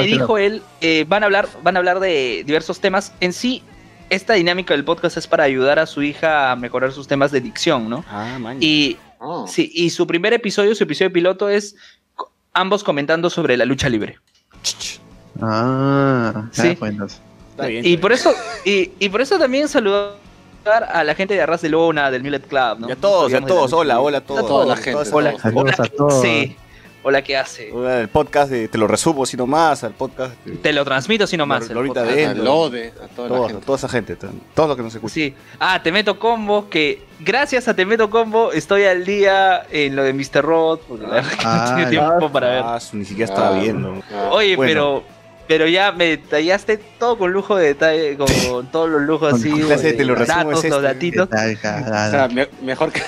dijo 0.05 0.39
él, 0.39 0.63
eh, 0.81 1.05
van 1.09 1.25
a 1.25 1.27
hablar, 1.27 1.49
van 1.65 1.75
a 1.77 1.79
hablar 1.81 1.99
de 1.99 2.45
diversos 2.47 2.79
temas. 2.79 3.13
En 3.21 3.33
sí, 3.33 3.63
esta 4.11 4.35
dinámica 4.35 4.75
del 4.75 4.85
podcast 4.85 5.17
es 5.17 5.27
para 5.27 5.45
ayudar 5.45 5.79
a 5.81 5.87
su 5.87 6.03
hija 6.03 6.53
a 6.53 6.57
mejorar 6.57 6.93
sus 6.93 7.09
temas 7.09 7.33
de 7.33 7.41
dicción, 7.41 7.89
¿no? 7.89 8.05
Ah, 8.09 8.37
man. 8.39 8.59
Y 8.61 8.97
Ah. 9.25 9.45
Sí, 9.47 9.71
y 9.73 9.91
su 9.91 10.05
primer 10.05 10.33
episodio, 10.33 10.75
su 10.75 10.83
episodio 10.83 11.13
piloto 11.13 11.49
es 11.49 11.77
ambos 12.53 12.83
comentando 12.83 13.31
sobre 13.31 13.57
la 13.57 13.65
lucha 13.65 13.89
libre. 13.89 14.19
Ah, 15.41 16.49
Sí. 16.51 16.69
ah, 16.73 16.77
bueno. 16.79 17.07
Está 17.07 17.67
bien. 17.67 17.87
Y 17.87 17.97
por 17.99 18.13
eso, 18.13 18.35
y, 18.65 18.91
y 18.99 19.09
por 19.09 19.21
eso 19.21 19.39
también 19.39 19.69
saludar 19.69 20.17
a 20.65 21.05
la 21.05 21.15
gente 21.15 21.35
de 21.35 21.41
Arras 21.43 21.63
de 21.63 21.69
Lona, 21.69 22.11
del 22.11 22.23
Millet 22.23 22.47
Club, 22.49 22.81
¿no? 22.81 22.89
Y 22.89 22.93
a 22.93 22.97
todos, 22.97 23.31
y 23.31 23.35
a 23.35 23.41
todos. 23.43 23.73
Hola, 23.73 24.01
hola 24.01 24.19
a 24.19 24.21
todos. 24.23 24.45
A 24.45 24.47
toda 24.47 24.67
la 24.67 24.77
gente, 24.77 25.11
Hola, 25.13 25.31
a 25.31 25.83
¿qué 25.83 25.89
todos. 25.91 26.15
hace? 26.15 26.57
Hola, 27.05 27.23
¿qué 27.23 27.37
hace? 27.37 27.71
Hola, 27.73 27.99
el 28.01 28.09
podcast 28.09 28.49
de 28.49 28.69
Te 28.69 28.79
lo 28.79 28.87
resumo, 28.87 29.27
sino 29.27 29.45
más, 29.45 29.83
al 29.83 29.93
podcast 29.93 30.35
de 30.45 30.55
Te 30.57 30.73
lo 30.73 30.85
transmito 30.85 31.27
si 31.27 31.37
no 31.37 31.47
más. 31.47 31.69
el 31.69 31.75
Lorita 31.75 31.95
podcast. 32.03 32.17
de 32.17 32.27
A 32.27 32.31
Endo. 32.31 32.45
Lode, 32.45 32.93
a 33.03 33.09
toda 33.09 33.29
la 33.29 33.35
Todos, 33.37 33.51
gente. 33.51 33.67
toda 33.67 33.79
esa 33.79 33.89
gente, 33.89 34.15
to- 34.17 34.29
todos 34.55 34.69
los 34.69 34.77
que 34.77 34.83
nos 34.85 34.95
escuchan. 34.95 35.15
Sí. 35.15 35.35
Ah, 35.59 35.83
Te 35.83 35.91
Meto 35.91 36.17
Combo, 36.21 36.71
que 36.71 37.03
gracias 37.19 37.67
a 37.67 37.75
Te 37.75 37.85
Meto 37.87 38.09
Combo 38.09 38.53
estoy 38.53 38.85
al 38.85 39.05
día 39.05 39.65
en 39.73 39.97
lo 39.97 40.05
de 40.05 40.13
Mr. 40.13 40.43
Robot, 40.45 40.83
porque 40.87 41.07
la 41.09 41.15
verdad 41.15 41.31
que 41.31 41.45
no 41.45 41.51
Ah, 41.51 41.73
tiene 41.75 41.91
tiempo 41.91 42.31
para 42.31 42.47
ver. 42.49 42.63
Ah, 42.65 42.79
ni 42.93 43.05
siquiera 43.05 43.33
estaba 43.35 43.57
Ah, 43.57 43.61
viendo. 43.61 44.01
ah. 44.15 44.29
Oye, 44.31 44.55
bueno. 44.55 44.71
pero 44.71 45.23
pero 45.49 45.67
ya 45.67 45.91
me 45.91 46.05
detallaste 46.07 46.79
todo 47.01 47.19
con 47.19 47.33
lujo 47.33 47.57
de 47.57 47.67
detalle, 47.67 48.17
con 48.17 48.27
todos 48.71 48.89
los 48.89 49.03
lujos 49.03 49.35
así, 49.35 49.51
de 49.51 49.77
de 49.77 49.93
te 49.93 50.05
lo 50.05 50.15
resumo 50.15 50.39
datos, 50.39 50.65
es 50.65 50.71
los 50.71 50.79
este. 50.79 50.95
datitos. 50.95 51.29
¿Qué 51.29 51.57
tal, 51.61 51.83
O 51.83 52.11
sea, 52.11 52.29
me- 52.33 52.49
mejor 52.63 52.93
que, 52.93 53.03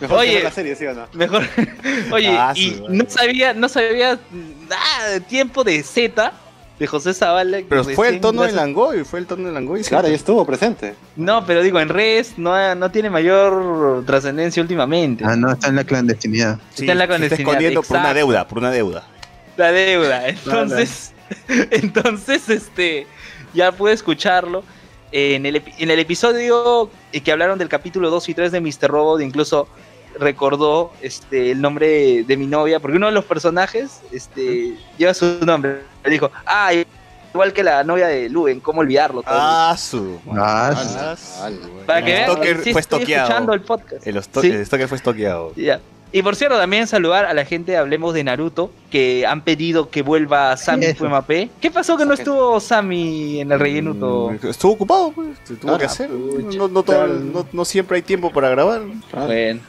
mejor 0.00 0.18
Oye. 0.18 0.42
la 0.42 0.50
serie, 0.50 0.74
¿sí 0.76 0.86
o 0.86 0.94
no? 0.94 1.06
Mejor. 1.12 1.42
Oye, 2.12 2.28
Ah, 2.28 2.52
y 2.56 2.82
no 2.88 3.04
sabía, 3.08 3.52
no 3.54 3.68
sabía 3.68 4.18
nada 4.68 5.08
de 5.10 5.20
tiempo 5.20 5.62
de 5.64 5.82
Z 5.82 6.32
de 6.78 6.86
José 6.86 7.12
Zavala. 7.12 7.58
Pero 7.68 7.84
fue 7.84 8.08
el 8.08 8.20
tono 8.20 8.42
de 8.42 8.48
gracias- 8.48 8.56
Langoy, 8.66 9.04
fue 9.04 9.18
el 9.20 9.26
tono 9.26 9.48
de 9.48 9.52
Langoy. 9.54 9.82
Claro, 9.82 10.08
ya 10.08 10.14
estuvo 10.14 10.44
presente. 10.46 10.94
No, 11.16 11.44
pero 11.44 11.62
digo, 11.62 11.78
en 11.78 11.90
redes 11.90 12.34
no, 12.38 12.74
no 12.74 12.90
tiene 12.90 13.10
mayor 13.10 14.02
trascendencia 14.06 14.62
últimamente. 14.62 15.22
Ah, 15.26 15.36
no, 15.36 15.52
está 15.52 15.68
en 15.68 15.76
la 15.76 15.84
clandestinidad. 15.84 16.58
Sí, 16.74 16.82
está 16.84 16.92
en 16.92 16.98
la 16.98 17.04
se 17.04 17.08
clandestinidad, 17.08 17.48
escondiendo 17.50 17.82
por 17.82 17.96
una 17.98 18.14
deuda, 18.14 18.48
por 18.48 18.58
una 18.58 18.70
deuda. 18.70 19.06
La 19.58 19.72
deuda. 19.72 20.28
Entonces, 20.28 21.12
entonces, 21.70 22.48
este, 22.48 23.06
ya 23.54 23.72
pude 23.72 23.92
escucharlo. 23.92 24.64
En 25.12 25.44
el, 25.44 25.56
en 25.78 25.90
el 25.90 25.98
episodio 25.98 26.88
eh, 27.12 27.20
que 27.20 27.32
hablaron 27.32 27.58
del 27.58 27.68
capítulo 27.68 28.10
2 28.10 28.28
y 28.28 28.34
3 28.34 28.52
de 28.52 28.60
Mr. 28.60 28.88
Robot, 28.88 29.20
incluso 29.20 29.66
recordó 30.18 30.92
este, 31.00 31.50
el 31.52 31.60
nombre 31.60 32.24
de 32.24 32.36
mi 32.36 32.46
novia, 32.46 32.80
porque 32.80 32.96
uno 32.96 33.06
de 33.06 33.12
los 33.12 33.24
personajes 33.24 34.00
este, 34.12 34.76
lleva 34.98 35.14
su 35.14 35.38
nombre. 35.44 35.80
Le 36.04 36.10
dijo, 36.10 36.30
ah, 36.46 36.72
igual 37.32 37.52
que 37.52 37.62
la 37.62 37.84
novia 37.84 38.06
de 38.08 38.28
Luen, 38.28 38.60
¿cómo 38.60 38.80
olvidarlo? 38.80 39.22
Todo. 39.22 39.34
Ah, 39.36 39.76
su. 39.78 40.18
Ah, 40.36 40.74
Ah, 40.76 41.50
Para 41.86 42.04
que 42.04 42.12
vean, 42.12 42.30
sí 42.62 42.72
fue 42.72 42.80
estoy 42.80 42.98
estoqueado. 43.00 43.28
escuchando 43.28 43.52
el 43.54 43.60
podcast. 43.62 44.06
El, 44.06 44.22
Sí. 44.22 44.50
el 44.50 44.66
stalker 44.66 44.88
fue 44.88 44.96
estoqueado. 44.96 45.52
Ya. 45.56 45.80
Y 46.12 46.22
por 46.22 46.34
cierto, 46.34 46.58
también 46.58 46.88
saludar 46.88 47.24
a 47.26 47.32
la 47.34 47.44
gente, 47.44 47.76
hablemos 47.76 48.12
de 48.14 48.24
Naruto, 48.24 48.72
que 48.90 49.24
han 49.28 49.42
pedido 49.42 49.90
que 49.90 50.02
vuelva 50.02 50.56
Sammy 50.56 50.86
Eso. 50.86 50.96
Fuemape. 50.98 51.50
¿Qué 51.60 51.70
pasó 51.70 51.96
que 51.96 52.04
no 52.04 52.14
estuvo 52.14 52.58
Sammy 52.58 53.40
en 53.40 53.52
el 53.52 53.60
rellenuto? 53.60 54.30
Mm, 54.32 54.48
Estuvo 54.48 54.72
ocupado, 54.72 55.12
pues. 55.12 55.38
Tuvo 55.60 55.72
Ah, 55.76 55.78
que 55.78 55.84
hacer. 55.84 56.10
No, 56.10 56.66
no, 56.66 56.82
todo- 56.82 57.06
no- 57.06 57.46
no 57.52 57.64
siempre 57.64 57.94
hay 57.98 58.02
tiempo 58.02 58.32
para 58.32 58.48
grabar. 58.48 58.80
Bueno, 59.12 59.60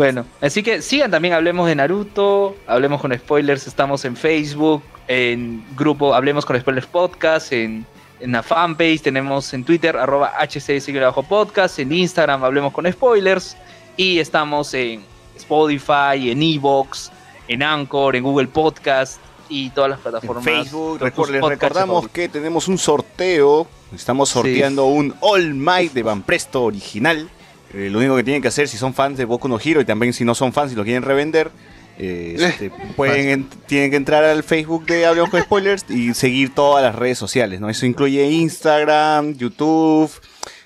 bueno, 0.00 0.24
así 0.40 0.62
que 0.62 0.80
sigan 0.80 1.10
también 1.10 1.34
Hablemos 1.34 1.66
de 1.68 1.74
Naruto, 1.74 2.56
Hablemos 2.66 3.02
con 3.02 3.12
Spoilers, 3.14 3.66
estamos 3.66 4.02
en 4.06 4.16
Facebook, 4.16 4.82
en 5.08 5.62
grupo 5.76 6.14
Hablemos 6.14 6.46
con 6.46 6.58
Spoilers 6.58 6.86
Podcast, 6.86 7.52
en, 7.52 7.84
en 8.18 8.32
la 8.32 8.42
fanpage, 8.42 9.02
tenemos 9.02 9.52
en 9.52 9.62
Twitter, 9.62 9.98
arroba 9.98 10.32
hcs-podcast, 10.40 11.78
en 11.80 11.92
Instagram 11.92 12.42
Hablemos 12.44 12.72
con 12.72 12.90
Spoilers, 12.90 13.58
y 13.98 14.18
estamos 14.20 14.72
en 14.72 15.02
Spotify, 15.36 16.30
en 16.30 16.42
Evox, 16.42 17.12
en 17.46 17.62
Anchor, 17.62 18.16
en 18.16 18.22
Google 18.22 18.48
Podcast 18.48 19.20
y 19.50 19.68
todas 19.70 19.90
las 19.90 19.98
En 19.98 20.02
plataformas. 20.04 20.44
Facebook, 20.44 21.02
les 21.02 21.42
recordamos 21.42 22.08
que 22.08 22.28
tenemos 22.30 22.68
un 22.68 22.78
sorteo. 22.78 23.66
Estamos 23.94 24.28
Sí. 24.30 24.34
sorteando 24.34 24.86
un 24.86 25.14
All 25.20 25.52
Might 25.54 25.92
de 25.92 26.02
Van 26.04 26.22
Presto 26.22 26.62
original. 26.62 27.28
Eh, 27.74 27.88
lo 27.90 27.98
único 27.98 28.16
que 28.16 28.24
tienen 28.24 28.42
que 28.42 28.48
hacer 28.48 28.66
si 28.68 28.76
son 28.76 28.94
fans 28.94 29.16
de 29.18 29.24
Boku 29.24 29.46
no 29.48 29.58
Hero 29.62 29.80
y 29.80 29.84
también 29.84 30.12
si 30.12 30.24
no 30.24 30.34
son 30.34 30.52
fans 30.52 30.72
y 30.72 30.74
lo 30.74 30.82
quieren 30.84 31.02
revender, 31.04 31.50
eh, 31.98 32.34
este, 32.38 32.70
pueden 32.96 33.28
en- 33.28 33.48
tienen 33.66 33.90
que 33.90 33.96
entrar 33.96 34.24
al 34.24 34.42
Facebook 34.42 34.86
de 34.86 35.06
Hablemos 35.06 35.30
con 35.30 35.40
Spoilers 35.42 35.84
y 35.88 36.14
seguir 36.14 36.54
todas 36.54 36.82
las 36.82 36.94
redes 36.94 37.18
sociales. 37.18 37.60
¿no? 37.60 37.68
Eso 37.68 37.86
incluye 37.86 38.24
Instagram, 38.30 39.34
YouTube, 39.34 40.10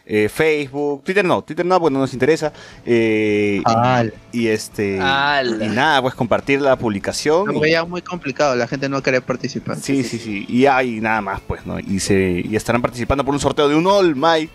eh, 0.07 0.29
Facebook, 0.33 1.03
Twitter 1.03 1.25
no, 1.25 1.43
Twitter 1.43 1.65
no, 1.67 1.81
porque 1.81 1.93
no 1.95 1.99
nos 2.01 2.13
interesa. 2.13 2.53
eh, 2.87 3.63
y 4.33 4.47
este 4.49 4.97
y 4.97 5.69
nada, 5.69 6.01
pues 6.03 6.15
compartir 6.15 6.61
la 6.61 6.77
publicación. 6.77 7.47
lo 7.47 7.55
y- 7.55 7.61
veía 7.61 7.85
muy 7.85 8.01
complicado, 8.03 8.55
la 8.57 8.67
gente 8.67 8.89
no 8.89 9.03
quiere 9.03 9.21
participar. 9.21 9.77
sí, 9.77 10.03
sí, 10.05 10.19
sí. 10.19 10.45
Y 10.49 10.67
hay 10.67 11.01
nada 11.01 11.21
más, 11.21 11.41
pues, 11.47 11.67
¿no? 11.67 11.79
Y 11.81 12.01
se 12.01 12.43
y 12.45 12.55
estarán 12.57 12.81
participando 12.83 13.25
por 13.25 13.35
un 13.35 13.41
sorteo 13.41 13.69
de 13.69 13.75
un 13.77 13.87
All 13.87 14.15
Might. 14.17 14.51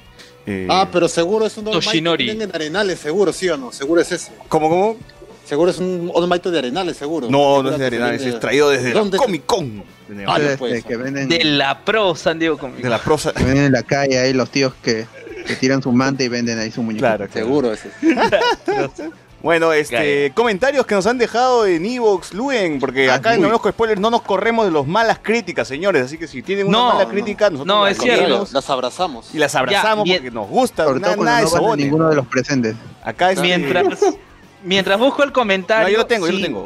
Eh, 0.50 0.68
Ah, 0.70 0.88
pero 0.92 1.08
seguro 1.08 1.46
es 1.46 1.58
un 1.58 1.68
All 1.68 1.74
Might 1.74 1.82
que 1.84 1.86
Toshinori. 1.90 2.26
venden 2.28 2.50
en 2.50 2.56
Arenales, 2.56 3.00
seguro, 3.00 3.32
¿sí 3.34 3.48
o 3.50 3.58
no? 3.58 3.72
Seguro 3.72 4.02
es 4.02 4.12
ese. 4.12 4.32
¿Cómo, 4.48 4.70
cómo? 4.70 4.98
Seguro 5.46 5.72
es 5.72 5.78
un 5.80 6.12
All 6.14 6.28
Might 6.28 6.44
de 6.44 6.58
Arenales, 6.60 6.98
seguro. 6.98 7.30
No, 7.30 7.64
no 7.64 7.72
es 7.72 7.78
de 7.80 7.86
Arenales, 7.86 8.22
es 8.24 8.40
traído 8.40 8.70
desde 8.70 8.94
la 8.94 9.00
¿Dónde? 9.00 9.18
Comic 9.18 9.46
Con. 9.46 9.84
Ah, 10.28 10.40
no 10.40 10.84
que 10.88 10.98
venden, 10.98 11.30
De 11.30 11.44
la 11.44 11.84
pro 11.86 12.16
San 12.16 12.40
Diego 12.40 12.58
Comic. 12.58 12.82
De 12.82 12.90
la 12.90 12.98
prosa. 13.00 13.32
que 13.32 13.44
venden 13.44 13.66
en 13.66 13.72
la 13.72 13.84
calle 13.84 14.18
ahí 14.18 14.34
los 14.34 14.50
tíos 14.50 14.74
que, 14.84 15.06
que 15.46 15.56
tiran 15.56 15.84
su 15.84 15.92
manta 15.92 16.24
y 16.24 16.28
venden 16.30 16.58
ahí 16.58 16.72
su 16.72 16.82
muñeco. 16.82 17.02
Claro, 17.02 17.28
claro. 17.28 17.48
Seguro 17.48 17.74
ese. 17.74 17.90
Bueno, 19.42 19.72
este, 19.72 20.32
comentarios 20.36 20.86
que 20.86 20.96
nos 20.96 21.08
han 21.08 21.18
dejado 21.18 21.66
en 21.66 21.86
Evox, 21.86 22.34
Luen, 22.34 22.78
porque 22.80 23.10
Ah, 23.10 23.16
acá 23.16 23.36
en 23.36 23.46
uy. 23.46 23.58
Con 23.60 23.72
Spoilers 23.72 24.02
no 24.02 24.10
nos 24.12 24.22
corremos 24.22 24.66
de 24.66 24.72
los 24.72 24.86
malas 24.86 25.20
críticas, 25.22 25.66
señores. 25.68 26.04
Así 26.04 26.18
que 26.18 26.28
si 26.28 26.42
tienen 26.42 26.68
una 26.68 26.78
No, 26.78 26.88
mala 26.90 27.04
no. 27.06 27.10
crítica, 27.10 27.50
nosotros 27.50 27.68
No, 27.68 27.86
las 27.86 27.94
es 27.98 28.04
cierto. 28.04 28.48
Las 28.52 28.70
abrazamos. 28.70 29.34
y 29.34 29.38
las 29.38 29.56
abrazamos 29.56 30.06
Ya, 30.06 30.12
bien. 30.20 30.24
porque 30.24 30.36
nos 30.36 30.48
gusta. 30.50 30.84
Sobre 30.84 31.00
Nada, 31.00 31.16
todo 31.16 31.24
nada 31.24 31.42
no 31.42 31.76
ninguno 31.78 32.10
de 32.10 32.16
los 32.18 32.28
presentes. 32.28 32.76
Acá 33.02 33.32
es 33.32 33.40
Mientras, 33.40 33.86
mientras 34.64 35.00
busco 35.00 35.24
el 35.24 35.32
comentario. 35.32 35.88
No, 35.88 35.92
yo 35.94 35.98
lo 36.00 36.06
tengo, 36.06 36.28
yo 36.28 36.34
lo 36.34 36.42
tengo. 36.42 36.66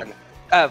Ah, 0.50 0.70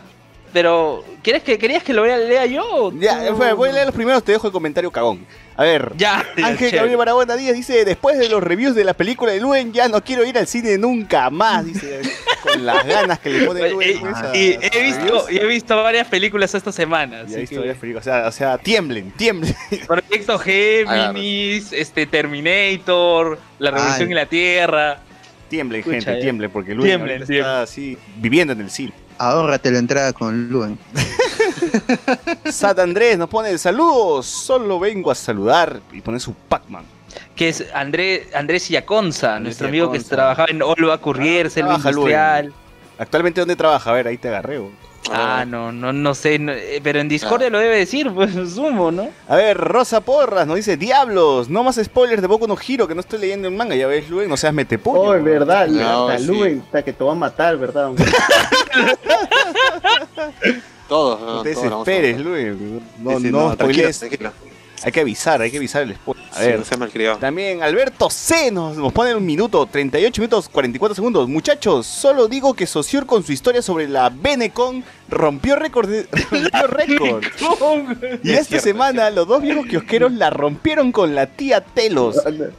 pero 0.53 1.05
¿quieres 1.23 1.43
que 1.45 1.57
querías 1.57 1.83
que 1.85 1.93
lo 1.93 2.05
lea, 2.05 2.47
yo? 2.47 2.93
Ya, 2.99 3.31
voy 3.31 3.69
a 3.69 3.73
leer 3.73 3.87
los 3.87 3.95
primeros, 3.95 4.23
te 4.25 4.33
dejo 4.33 4.49
el 4.49 4.53
comentario 4.53 4.91
cagón. 4.91 5.25
A 5.57 5.65
ver. 5.65 5.93
Ya, 5.97 6.25
ya, 6.37 6.47
Ángel. 6.47 6.71
Gabriel 6.73 6.97
Barahona 6.97 7.37
Díaz 7.37 7.55
dice, 7.55 7.85
después 7.85 8.19
de 8.19 8.29
los 8.29 8.43
reviews 8.43 8.75
de 8.75 8.85
la 8.85 8.95
película 8.95 9.33
de 9.33 9.41
Luen, 9.41 9.73
ya 9.73 9.89
no 9.89 10.03
quiero 10.03 10.25
ir 10.25 10.39
al 10.39 10.47
cine 10.47 10.79
nunca 10.79 11.29
más, 11.31 11.65
dice, 11.67 12.01
con 12.43 12.65
las 12.65 12.87
ganas 12.87 13.19
que 13.19 13.31
le 13.31 13.47
pone 13.47 13.69
Luen. 13.71 13.99
eh, 14.35 14.59
y 14.63 14.77
he 14.79 14.83
visto, 14.83 15.27
y 15.31 15.37
he 15.37 15.47
visto 15.47 15.77
varias 15.83 16.09
películas 16.09 16.55
esta 16.55 16.73
semana. 16.73 17.23
Y 17.23 17.25
así 17.25 17.35
ahí 17.35 17.41
visto 17.43 17.55
que- 17.57 17.59
varias 17.61 17.77
películas, 17.79 18.07
o 18.07 18.11
sea, 18.11 18.29
o 18.29 18.33
sea, 18.33 18.59
tiemblen, 18.59 19.11
tiemblen. 19.13 19.55
Proyecto 19.87 20.39
Géminis, 20.39 21.73
este 21.73 22.07
Terminator, 22.07 23.39
La 23.59 23.71
Revolución 23.71 24.03
Ay. 24.09 24.13
en 24.13 24.15
la 24.17 24.27
Tierra. 24.27 24.99
Tiemblen, 25.49 25.81
Escucha, 25.81 25.97
gente, 25.97 26.19
eh. 26.19 26.23
tiemblen, 26.23 26.51
porque 26.51 26.75
Luen 26.75 26.89
Tiemblen, 26.89 27.11
ahorita 27.19 27.27
tiemblen. 27.27 27.51
está 27.51 27.63
así, 27.63 27.99
viviendo 28.17 28.55
en 28.55 28.61
el 28.63 28.71
cine. 28.71 28.93
Ahórrate 29.19 29.71
la 29.71 29.79
entrada 29.79 30.13
con 30.13 30.49
Luen. 30.49 30.79
Sat 32.51 32.79
Andrés 32.79 33.19
nos 33.19 33.29
pone 33.29 33.57
saludos, 33.59 34.27
solo 34.27 34.79
vengo 34.79 35.11
a 35.11 35.15
saludar 35.15 35.81
y 35.93 36.01
pone 36.01 36.19
su 36.19 36.35
Pac-Man. 36.35 36.85
Que 37.37 37.49
es 37.51 37.65
André, 37.75 38.29
Andrés 38.35 38.69
Yaconza, 38.69 39.37
Andrés 39.37 39.43
nuestro 39.43 39.69
amigo 39.69 39.93
que 39.93 40.01
trabajaba 40.01 40.49
en 40.51 40.63
Olva 40.63 40.99
Courier, 40.99 41.51
Selva 41.51 41.71
trabaja 41.71 41.91
Industrial. 41.91 42.53
Actualmente, 42.99 43.41
¿dónde 43.41 43.57
trabaja? 43.57 43.91
A 43.91 43.95
ver, 43.95 44.07
ahí 44.09 44.19
te 44.19 44.29
agarré. 44.29 44.59
bo. 44.59 44.71
Ah, 45.11 45.45
no, 45.47 45.73
no, 45.73 45.93
no 45.93 46.15
sé, 46.15 46.39
no, 46.39 46.53
eh, 46.53 46.81
pero 46.83 47.01
en 47.01 47.09
Discordia 47.09 47.51
lo 47.51 47.59
debe 47.59 47.77
decir, 47.77 48.11
pues 48.15 48.33
sumo, 48.55 48.93
¿no? 48.93 49.09
A 49.29 49.37
ver, 49.37 49.59
Rosa 49.59 50.01
Porras 50.01 50.47
nos 50.47 50.57
dice, 50.57 50.77
diablos, 50.77 51.49
no 51.49 51.65
más 51.65 51.81
spoilers 51.83 52.23
de 52.23 52.29
Boku 52.29 52.47
no 52.47 52.57
Hiro, 52.67 52.87
que 52.87 52.95
no 52.95 53.01
estoy 53.01 53.19
leyendo 53.19 53.49
el 53.49 53.55
manga, 53.55 53.75
ya 53.75 53.87
ves, 53.87 54.09
Luen, 54.09 54.29
no 54.29 54.37
seas 54.37 54.55
metepollo. 54.55 55.01
Oh, 55.01 55.15
es 55.15 55.25
verdad, 55.25 55.67
No, 55.67 56.09
hasta 56.09 56.21
sí. 56.21 56.27
Luen, 56.27 56.63
está 56.65 56.83
que 56.83 56.93
te 56.93 57.03
va 57.03 57.13
a 57.13 57.17
matar, 57.17 57.57
¿verdad? 57.57 57.91
Todos. 60.89 61.21
No 61.21 61.37
No 61.37 61.43
te 61.43 61.49
desesperes. 61.51 62.21
Luen. 62.21 62.83
No, 62.99 63.19
no, 63.19 63.57
tranquilo, 63.57 63.91
tranquilo. 63.91 64.33
Hay 64.85 64.93
que 64.93 65.01
avisar, 65.01 65.41
hay 65.41 65.51
que 65.51 65.59
avisar 65.59 65.83
el 65.83 65.95
spoiler. 65.95 66.25
A 66.33 66.35
Sí, 66.41 66.47
ver, 66.47 66.59
no 66.59 66.65
seas 66.65 66.81
malcriado. 66.81 67.19
También 67.19 67.63
Alberto 67.63 68.11
C 68.11 68.51
nos, 68.51 68.77
nos 68.77 68.93
pone 68.93 69.15
un 69.15 69.25
minuto, 69.25 69.67
38 69.67 70.21
minutos 70.21 70.49
44 70.49 70.95
segundos. 70.95 71.29
Muchachos, 71.29 71.87
solo 71.87 72.29
digo 72.29 72.55
que 72.55 72.67
Sociur 72.67 73.07
con 73.07 73.23
su 73.23 73.33
historia 73.33 73.63
sobre 73.63 73.89
la 73.89 74.09
Benecon 74.11 74.83
rompió 75.09 75.57
récord. 75.57 75.89
rompió 76.31 76.67
récord. 76.67 77.25
Y 78.23 78.33
esta 78.33 78.59
semana 78.61 79.11
los 79.11 79.29
dos 79.29 79.43
viejos 79.43 79.67
kiosqueros 79.67 80.13
la 80.13 80.31
rompieron 80.31 80.91
con 80.93 81.15
la 81.15 81.27
tía 81.27 81.61
Telos. 81.63 82.17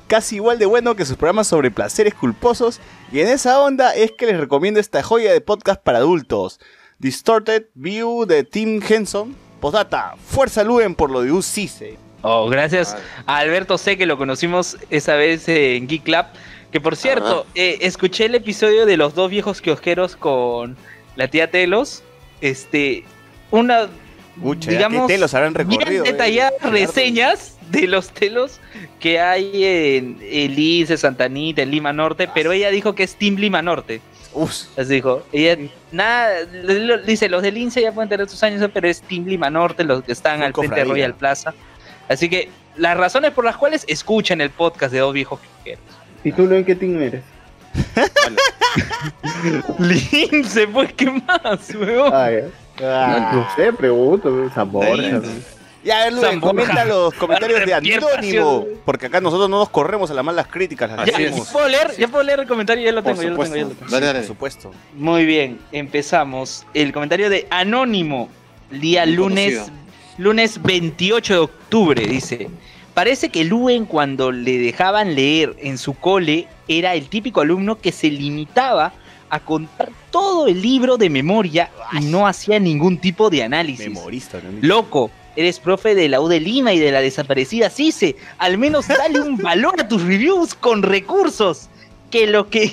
Casi 0.08 0.36
igual 0.36 0.60
de 0.60 0.66
bueno 0.66 0.96
que 0.96 1.06
sus 1.06 1.18
programas 1.18 1.48
sobre 1.48 1.72
placeres 1.72 2.14
culposos. 2.14 2.80
Y 3.12 3.20
en 3.20 3.28
esa 3.28 3.60
onda 3.60 3.94
es 3.94 4.12
que 4.12 4.26
les 4.28 4.40
recomiendo 4.40 4.80
esta 4.80 5.04
joya 5.04 5.32
de 5.34 5.42
podcast 5.42 5.82
para 5.82 6.00
adultos. 6.00 6.60
Distorted 7.00 7.66
View 7.74 8.26
de 8.26 8.44
Tim 8.44 8.82
Henson. 8.88 9.36
Postdata, 9.60 10.16
fuerza 10.26 10.64
Luen 10.64 10.94
por 10.96 11.10
lo 11.10 11.22
de 11.22 11.32
UCICE. 11.32 11.98
Oh, 12.24 12.50
gracias 12.50 12.98
a 13.28 13.38
Alberto 13.38 13.78
C, 13.78 13.98
que 13.98 14.06
lo 14.06 14.18
conocimos 14.18 14.78
esa 14.90 15.16
vez 15.16 15.48
en 15.50 15.88
Geek 15.88 16.04
Club. 16.04 16.26
Que 16.72 16.82
por 16.82 16.96
cierto, 16.96 17.46
eh, 17.54 17.78
escuché 17.82 18.26
el 18.26 18.34
episodio 18.36 18.86
de 18.88 18.98
los 18.98 19.14
dos 19.14 19.30
viejos 19.30 19.62
kiosqueros 19.62 20.16
con 20.16 20.76
la 21.16 21.28
tía 21.28 21.52
Telos. 21.52 22.02
Este, 22.42 23.04
una, 23.52 23.88
ya 24.60 24.70
digamos, 24.72 25.08
telos 25.08 25.34
habrán 25.36 25.54
recorrido. 25.54 26.04
eh. 26.04 26.12
detalladas 26.12 26.54
reseñas 26.64 27.58
de 27.70 27.88
los 27.88 28.10
telos 28.10 28.60
que 29.00 29.20
hay 29.20 29.52
en 29.64 30.18
Elise, 30.22 30.98
Santa 30.98 31.26
Anita, 31.26 31.62
en 31.62 31.70
Lima 31.72 31.94
Norte, 31.94 32.28
pero 32.34 32.52
ella 32.52 32.72
dijo 32.72 32.96
que 32.96 33.04
es 33.04 33.16
Team 33.16 33.36
Lima 33.36 33.62
Norte. 33.62 34.02
Uf, 34.34 34.64
Así 34.78 34.96
dijo. 34.96 35.24
Ella, 35.32 35.58
nada, 35.92 36.32
lo- 36.64 36.98
dice, 36.98 37.30
los 37.30 37.44
del 37.44 37.54
Lince 37.54 37.82
ya 37.82 37.92
pueden 37.92 38.10
tener 38.10 38.28
sus 38.28 38.42
años, 38.42 38.68
pero 38.74 38.88
es 38.88 39.02
Team 39.04 39.26
Lima 39.28 39.52
Norte, 39.52 39.84
los 39.84 40.04
que 40.04 40.12
están 40.12 40.42
al 40.42 40.54
frente 40.54 40.76
de. 40.78 40.86
Royal 40.86 41.14
Plaza. 41.14 41.54
Así 42.10 42.30
que 42.30 42.50
las 42.76 42.98
razones 42.98 43.32
por 43.32 43.46
las 43.46 43.58
cuales 43.58 43.86
escuchan 43.88 44.42
el 44.42 44.50
podcast 44.50 44.92
de 44.94 45.00
dos 45.00 45.14
viejos 45.14 45.40
kiosqueros. 45.40 45.84
¿Y 46.24 46.32
tú, 46.32 46.46
Luen, 46.48 46.66
qué 46.66 46.76
team 46.76 47.02
eres? 47.02 47.24
Lince, 49.80 50.68
pues, 50.68 50.94
¿qué 50.94 51.10
más, 51.10 51.76
weón? 51.76 52.12
Ah. 52.14 52.30
Ah. 52.82 53.32
No 53.34 53.48
sé, 53.56 53.74
pregunto, 53.74 54.50
sabor. 54.54 54.86
Ya, 55.84 56.04
a 56.04 56.10
ver, 56.10 56.40
comenta 56.40 56.86
los 56.86 57.14
comentarios 57.16 57.66
de. 57.66 58.00
Pasión. 58.00 58.66
Porque 58.86 59.08
acá 59.08 59.20
nosotros 59.20 59.50
no 59.50 59.60
nos 59.60 59.70
corremos 59.70 60.10
a 60.12 60.14
las 60.14 60.24
malas 60.24 60.48
críticas, 60.48 60.90
las 60.90 61.06
Ya, 61.08 61.14
hacemos. 61.16 61.50
¿puedo 61.50 61.68
leer? 61.68 61.92
¿Ya 61.98 62.08
puedo 62.08 62.24
leer 62.24 62.40
el 62.40 62.48
comentario? 62.48 62.86
Ya 62.86 62.92
lo 62.94 63.04
Por 63.04 63.18
tengo, 63.18 63.24
ya 63.24 63.30
lo 63.30 63.44
tengo, 63.44 63.56
ya 63.56 63.64
lo 63.64 63.70
tengo. 63.70 63.92
Dale, 63.92 64.20
Por 64.20 64.28
supuesto. 64.28 64.72
Muy 64.96 65.26
bien, 65.26 65.60
empezamos. 65.74 66.66
El 66.74 66.94
comentario 66.94 67.30
de 67.30 67.48
Anónimo, 67.50 68.30
día 68.72 69.06
Muy 69.06 69.16
lunes, 69.16 69.56
conocido. 69.56 69.83
Lunes 70.18 70.62
28 70.62 71.34
de 71.34 71.40
octubre, 71.40 72.08
dice. 72.08 72.50
Parece 72.94 73.30
que 73.30 73.44
Luen 73.44 73.86
cuando 73.86 74.32
le 74.32 74.60
dejaban 74.60 75.16
leer 75.16 75.56
en 75.60 75.78
su 75.78 75.96
cole 75.96 76.48
era 76.68 76.94
el 76.94 77.10
típico 77.10 77.42
alumno 77.42 77.80
que 77.80 77.92
se 77.92 78.12
limitaba 78.12 78.94
a 79.30 79.40
contar 79.40 79.90
todo 80.12 80.46
el 80.46 80.62
libro 80.62 80.98
de 80.98 81.10
memoria 81.10 81.72
y 81.92 82.06
no 82.06 82.28
hacía 82.28 82.60
ningún 82.60 83.00
tipo 83.00 83.32
de 83.32 83.42
análisis. 83.42 83.88
Memorista. 83.88 84.40
¿no? 84.44 84.60
Loco, 84.62 85.10
eres 85.36 85.60
profe 85.60 85.96
de 85.96 86.08
la 86.08 86.22
U 86.22 86.28
de 86.28 86.40
Lima 86.40 86.72
y 86.74 86.80
de 86.80 86.92
la 86.92 87.02
desaparecida 87.02 87.72
CICE. 87.72 88.16
Al 88.38 88.60
menos 88.60 88.88
dale 88.88 89.20
un 89.22 89.38
valor 89.38 89.82
a 89.82 89.88
tus 89.88 90.04
reviews 90.04 90.54
con 90.54 90.84
recursos. 90.84 91.70
Que, 92.12 92.28
lo 92.28 92.48
que, 92.48 92.72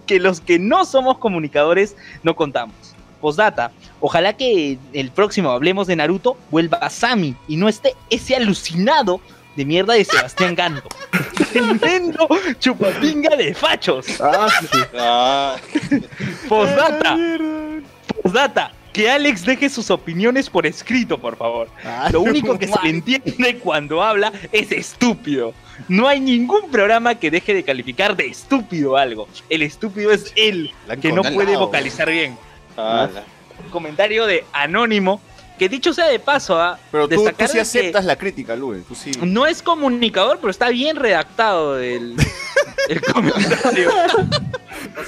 que 0.06 0.20
los 0.20 0.42
que 0.42 0.58
no 0.58 0.84
somos 0.84 1.16
comunicadores 1.16 1.96
no 2.22 2.36
contamos. 2.36 2.91
Postdata, 3.22 3.70
ojalá 4.00 4.32
que 4.34 4.78
el 4.92 5.10
próximo 5.12 5.50
hablemos 5.50 5.86
de 5.86 5.94
Naruto 5.96 6.36
vuelva 6.50 6.76
a 6.78 6.90
Sami 6.90 7.36
y 7.46 7.56
no 7.56 7.68
esté 7.68 7.94
ese 8.10 8.34
alucinado 8.34 9.20
de 9.56 9.64
mierda 9.64 9.94
de 9.94 10.04
Sebastián 10.04 10.54
Ganto. 10.56 10.88
Tremendo 11.52 12.28
chupapinga 12.58 13.36
de 13.36 13.54
fachos. 13.54 14.20
Ah, 14.20 14.48
sí. 14.60 14.78
Ah, 14.98 15.56
Postdata, 16.48 17.16
postdata, 18.22 18.72
que 18.92 19.08
Alex 19.08 19.44
deje 19.44 19.68
sus 19.68 19.90
opiniones 19.90 20.50
por 20.50 20.66
escrito, 20.66 21.16
por 21.18 21.36
favor. 21.36 21.68
Ah, 21.84 22.08
Lo 22.12 22.22
único 22.22 22.58
que 22.58 22.66
se 22.66 22.74
le 22.82 22.90
entiende 22.90 23.58
cuando 23.62 24.02
habla 24.02 24.32
es 24.50 24.72
estúpido. 24.72 25.54
No 25.88 26.08
hay 26.08 26.20
ningún 26.20 26.70
programa 26.70 27.14
que 27.14 27.30
deje 27.30 27.54
de 27.54 27.62
calificar 27.62 28.16
de 28.16 28.26
estúpido 28.26 28.96
algo. 28.96 29.28
El 29.48 29.62
estúpido 29.62 30.10
es 30.12 30.32
él, 30.36 30.72
que 31.00 31.12
no 31.12 31.22
puede 31.22 31.56
vocalizar 31.56 32.10
bien. 32.10 32.36
Ah, 32.76 33.08
la- 33.12 33.24
Comentario 33.70 34.26
de 34.26 34.44
Anónimo, 34.52 35.20
que 35.58 35.68
dicho 35.68 35.92
sea 35.92 36.08
de 36.08 36.18
paso, 36.18 36.60
¿ah? 36.60 36.78
Pero 36.90 37.08
tú, 37.08 37.24
tú 37.24 37.46
sí 37.46 37.58
aceptas 37.58 38.04
la 38.04 38.16
crítica. 38.16 38.56
Tú 38.56 38.94
sí. 38.94 39.12
no 39.22 39.46
es 39.46 39.62
comunicador, 39.62 40.38
pero 40.38 40.50
está 40.50 40.68
bien 40.70 40.96
redactado 40.96 41.78
el, 41.78 42.16
el 42.88 43.00
comentario. 43.02 43.90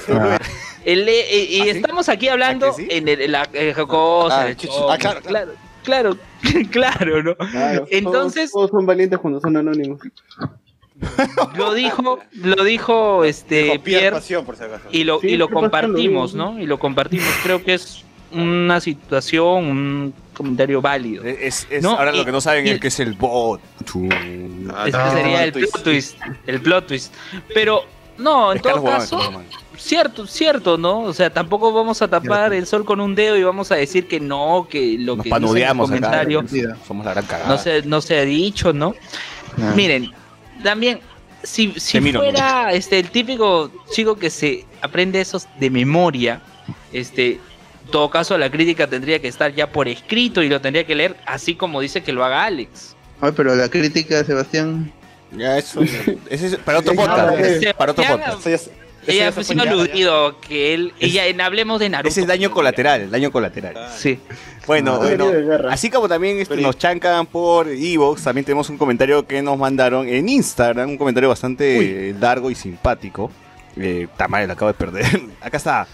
Ah, 0.09 0.37
El, 0.85 1.09
eh, 1.09 1.19
eh, 1.31 1.47
y 1.49 1.61
¿Ah, 1.61 1.63
sí? 1.63 1.69
estamos 1.71 2.09
aquí 2.09 2.27
hablando 2.27 2.67
¿Ah, 2.67 2.73
sí? 2.73 2.87
en 2.89 3.07
el, 3.07 3.31
la 3.31 3.49
eh, 3.53 3.73
cosa, 3.87 4.41
Ah, 4.43 4.47
el 4.49 4.57
Ah, 4.89 4.97
claro, 4.99 5.21
claro, 5.21 5.51
claro, 5.83 6.17
claro, 6.71 7.23
¿no? 7.23 7.35
Claro, 7.35 7.87
Entonces- 7.89 8.51
Todos, 8.51 8.69
todos 8.69 8.79
son 8.79 8.85
valientes 8.85 9.19
cuando 9.19 9.39
son 9.41 9.57
anónimos. 9.57 9.99
Lo 11.57 11.73
dijo, 11.73 12.19
lo 12.33 12.63
dijo 12.63 13.23
este 13.25 13.63
Dijo, 13.63 13.83
Pierre 13.83 13.99
Pierre 14.01 14.11
Pasión, 14.15 14.45
por 14.45 14.55
si 14.55 14.63
acaso. 14.63 14.83
y 14.91 15.03
lo, 15.03 15.19
Sí, 15.19 15.27
y 15.29 15.37
lo 15.37 15.49
compartimos, 15.49 16.33
Lo. 16.33 16.53
¿no? 16.53 16.59
Y 16.59 16.65
lo 16.65 16.79
compartimos. 16.79 17.27
Creo 17.43 17.63
que 17.63 17.73
es 17.73 18.03
una 18.31 18.79
situación, 18.79 19.65
un 19.65 20.13
comentario 20.33 20.81
válido. 20.81 21.23
Es, 21.25 21.67
es- 21.69 21.83
No, 21.83 21.91
ahora 21.97 22.13
y- 22.13 22.17
lo 22.17 22.25
que 22.25 22.31
no 22.31 22.39
saben 22.41 22.65
y- 22.67 22.71
es 22.71 22.79
que 22.79 22.87
es 22.87 22.99
el 23.01 23.13
bot. 23.13 23.59
Ah, 24.71 24.83
Este 24.85 24.97
no, 24.97 25.11
sería 25.11 25.43
el 25.43 25.51
twist. 25.51 25.71
plot 25.73 25.83
twist. 25.83 26.17
El 26.47 26.61
plot 26.61 26.87
twist. 26.87 27.13
Pero, 27.53 27.81
no, 28.17 28.51
en 28.51 28.57
Es 28.57 28.63
todo 28.63 28.83
caso, 28.83 29.19
cierto, 29.77 30.25
cierto, 30.27 30.77
¿no? 30.77 31.01
O 31.01 31.13
sea, 31.13 31.29
tampoco 31.29 31.73
vamos 31.73 32.01
a 32.01 32.07
tapar 32.07 32.53
el 32.53 32.65
sol 32.65 32.85
con 32.85 33.01
un 33.01 33.15
dedo 33.15 33.35
y 33.37 33.43
vamos 33.43 33.71
a 33.71 33.75
decir 33.75 34.07
que 34.07 34.19
no, 34.21 34.67
que 34.69 34.95
lo 34.97 35.17
Nos 35.17 35.23
que 35.23 35.29
dice 35.29 35.37
en 35.51 35.57
el 35.57 35.63
acá. 35.63 35.77
comentario 35.77 36.41
Mentira. 36.41 36.77
Somos 36.87 37.05
la 37.05 37.11
gran 37.13 37.25
cagada. 37.25 37.49
no 37.49 37.57
se, 37.57 37.81
no 37.83 38.01
se 38.01 38.17
ha 38.17 38.21
dicho, 38.23 38.71
¿no? 38.73 38.95
Ah. 39.61 39.73
Miren, 39.75 40.11
también, 40.63 40.99
si, 41.43 41.73
si 41.77 41.99
miro, 42.01 42.19
fuera 42.19 42.71
este, 42.73 42.99
el 42.99 43.09
típico 43.09 43.71
chico 43.91 44.15
que 44.15 44.29
se 44.29 44.65
aprende 44.81 45.21
esos 45.21 45.47
de 45.59 45.69
memoria, 45.69 46.41
este, 46.91 47.33
en 47.33 47.91
todo 47.91 48.09
caso 48.09 48.37
la 48.37 48.49
crítica 48.49 48.87
tendría 48.87 49.19
que 49.19 49.27
estar 49.27 49.53
ya 49.53 49.69
por 49.71 49.87
escrito 49.87 50.41
y 50.41 50.49
lo 50.49 50.59
tendría 50.59 50.85
que 50.85 50.95
leer 50.95 51.15
así 51.25 51.55
como 51.55 51.81
dice 51.81 52.03
que 52.03 52.11
lo 52.11 52.23
haga 52.23 52.45
Alex. 52.45 52.95
Ay, 53.21 53.31
pero 53.35 53.55
la 53.55 53.69
crítica, 53.69 54.23
Sebastián. 54.23 54.91
Ya, 55.31 55.57
eso. 55.57 55.81
Ese 56.29 56.47
es 56.47 56.55
para 56.57 56.79
otro 56.79 56.93
podcast. 56.93 57.77
para 57.77 57.91
otro 57.91 58.03
podcast. 58.05 58.67
Ella 59.07 59.31
fue 59.31 59.43
ya- 59.43 59.61
aludido 59.63 60.39
que 60.41 60.73
él, 60.73 60.93
ella 60.99 61.25
en 61.27 61.41
hablemos 61.41 61.79
de 61.79 61.89
Naruto. 61.89 62.09
Ese 62.09 62.21
es 62.21 62.27
daño 62.27 62.51
colateral, 62.51 63.09
daño 63.11 63.31
colateral. 63.31 63.75
Sí. 63.95 64.19
Bueno, 64.67 64.95
Ah, 64.95 64.97
bueno, 64.97 65.31
así 65.69 65.89
como 65.91 66.07
también 66.09 66.39
este, 66.39 66.57
nos 66.57 66.77
chancan 66.77 67.27
por 67.27 67.67
Evox, 67.69 68.23
también 68.23 68.45
tenemos 68.45 68.69
un 68.69 68.77
comentario 68.77 69.27
que 69.27 69.41
nos 69.43 69.57
mandaron 69.59 70.07
en 70.07 70.27
Instagram, 70.27 70.89
un 70.89 70.97
comentario 70.97 71.29
bastante 71.29 72.09
eh, 72.09 72.15
largo 72.19 72.49
y 72.49 72.55
simpático. 72.55 73.29
Eh, 73.77 74.07
Tamara, 74.17 74.47
lo 74.47 74.53
acabo 74.53 74.71
de 74.71 74.73
perder. 74.77 75.05
Acá 75.41 75.57
está. 75.57 75.87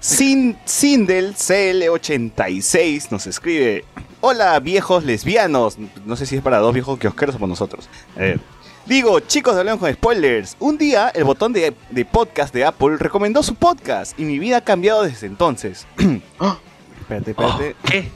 Sin, 0.00 0.56
Sindel 0.64 1.34
CL86 1.34 3.08
nos 3.10 3.26
escribe: 3.26 3.84
Hola 4.20 4.58
viejos 4.60 5.04
lesbianos. 5.04 5.76
No 6.06 6.16
sé 6.16 6.26
si 6.26 6.36
es 6.36 6.42
para 6.42 6.58
dos 6.58 6.72
viejos 6.74 6.98
kiosqueros 6.98 7.34
o 7.36 7.38
para 7.38 7.48
nosotros. 7.48 7.88
A 8.16 8.20
ver. 8.20 8.40
Digo, 8.88 9.20
chicos 9.20 9.52
de 9.54 9.60
Hablamos 9.60 9.80
con 9.80 9.92
Spoilers, 9.92 10.56
un 10.60 10.78
día 10.78 11.10
el 11.14 11.24
botón 11.24 11.52
de, 11.52 11.74
de 11.90 12.04
podcast 12.06 12.54
de 12.54 12.64
Apple 12.64 12.96
recomendó 12.96 13.42
su 13.42 13.54
podcast 13.54 14.18
y 14.18 14.24
mi 14.24 14.38
vida 14.38 14.56
ha 14.56 14.60
cambiado 14.62 15.02
desde 15.02 15.26
entonces. 15.26 15.86
espérate, 15.98 17.30
espérate. 17.32 17.36
Oh, 17.36 17.86
¿Qué? 17.86 18.08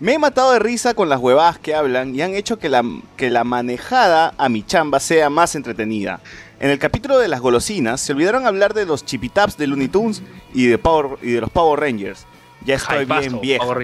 Me 0.00 0.14
he 0.14 0.18
matado 0.18 0.50
de 0.50 0.58
risa 0.58 0.94
con 0.94 1.08
las 1.08 1.20
huevadas 1.20 1.60
que 1.60 1.76
hablan 1.76 2.12
y 2.12 2.22
han 2.22 2.34
hecho 2.34 2.58
que 2.58 2.68
la, 2.68 2.82
que 3.16 3.30
la 3.30 3.44
manejada 3.44 4.34
a 4.36 4.48
mi 4.48 4.64
chamba 4.64 4.98
sea 4.98 5.30
más 5.30 5.54
entretenida. 5.54 6.18
En 6.58 6.70
el 6.70 6.80
capítulo 6.80 7.20
de 7.20 7.28
las 7.28 7.40
golosinas 7.40 8.00
se 8.00 8.12
olvidaron 8.12 8.48
hablar 8.48 8.74
de 8.74 8.84
los 8.84 9.04
chipitaps 9.04 9.56
de 9.56 9.68
Looney 9.68 9.86
Tunes 9.86 10.24
y 10.52 10.66
de, 10.66 10.76
Power, 10.76 11.18
y 11.22 11.30
de 11.30 11.40
los 11.40 11.50
Power 11.50 11.78
Rangers. 11.78 12.26
Ya 12.64 12.74
estoy 12.74 13.04
bien 13.04 13.40
viejo. 13.40 13.76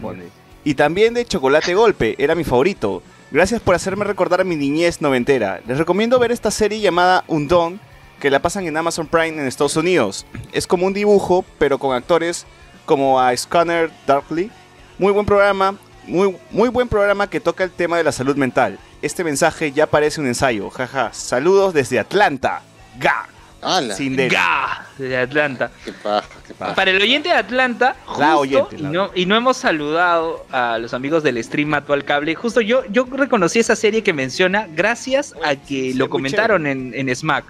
Y 0.64 0.74
también 0.74 1.14
de 1.14 1.24
Chocolate 1.24 1.72
Golpe, 1.74 2.16
era 2.18 2.34
mi 2.34 2.42
favorito. 2.42 3.00
Gracias 3.32 3.62
por 3.62 3.74
hacerme 3.74 4.04
recordar 4.04 4.42
a 4.42 4.44
mi 4.44 4.56
niñez 4.56 5.00
noventera. 5.00 5.62
Les 5.66 5.78
recomiendo 5.78 6.18
ver 6.18 6.32
esta 6.32 6.50
serie 6.50 6.80
llamada 6.80 7.24
Undone, 7.28 7.78
que 8.20 8.30
la 8.30 8.42
pasan 8.42 8.66
en 8.66 8.76
Amazon 8.76 9.06
Prime 9.06 9.40
en 9.40 9.46
Estados 9.46 9.74
Unidos. 9.78 10.26
Es 10.52 10.66
como 10.66 10.84
un 10.84 10.92
dibujo, 10.92 11.42
pero 11.58 11.78
con 11.78 11.96
actores 11.96 12.44
como 12.84 13.18
a 13.18 13.34
Scanner 13.34 13.90
Darkly. 14.06 14.50
Muy 14.98 15.12
buen 15.12 15.24
programa, 15.24 15.76
muy, 16.06 16.36
muy 16.50 16.68
buen 16.68 16.88
programa 16.88 17.26
que 17.26 17.40
toca 17.40 17.64
el 17.64 17.70
tema 17.70 17.96
de 17.96 18.04
la 18.04 18.12
salud 18.12 18.36
mental. 18.36 18.78
Este 19.00 19.24
mensaje 19.24 19.72
ya 19.72 19.86
parece 19.86 20.20
un 20.20 20.26
ensayo, 20.26 20.68
jaja. 20.68 21.14
Saludos 21.14 21.72
desde 21.72 21.98
Atlanta. 21.98 22.60
Ga. 22.98 23.28
¡Hala! 23.62 23.94
Sin 23.94 24.14
del. 24.14 24.30
Ga, 24.30 24.88
de 24.98 25.16
Atlanta. 25.16 25.70
¡Qué 25.86 25.94
paja, 25.94 26.28
Para 26.74 26.90
el 26.90 27.00
oyente 27.02 27.28
de 27.28 27.34
Atlanta, 27.34 27.96
La 28.06 28.12
justo, 28.14 28.38
oyente, 28.38 28.76
y, 28.78 28.82
no, 28.82 29.10
y 29.14 29.26
no 29.26 29.36
hemos 29.36 29.56
saludado 29.56 30.46
a 30.50 30.78
los 30.78 30.94
amigos 30.94 31.22
del 31.22 31.42
stream 31.42 31.68
Mato 31.68 31.92
al 31.92 32.04
Cable. 32.04 32.34
Justo 32.34 32.60
yo, 32.60 32.84
yo 32.90 33.06
reconocí 33.10 33.58
esa 33.58 33.76
serie 33.76 34.02
que 34.02 34.12
menciona 34.12 34.68
gracias 34.74 35.34
a 35.44 35.56
que 35.56 35.92
sí, 35.92 35.94
lo 35.94 36.08
comentaron 36.08 36.66
en, 36.66 36.92
en 36.94 37.14
Smack. 37.14 37.44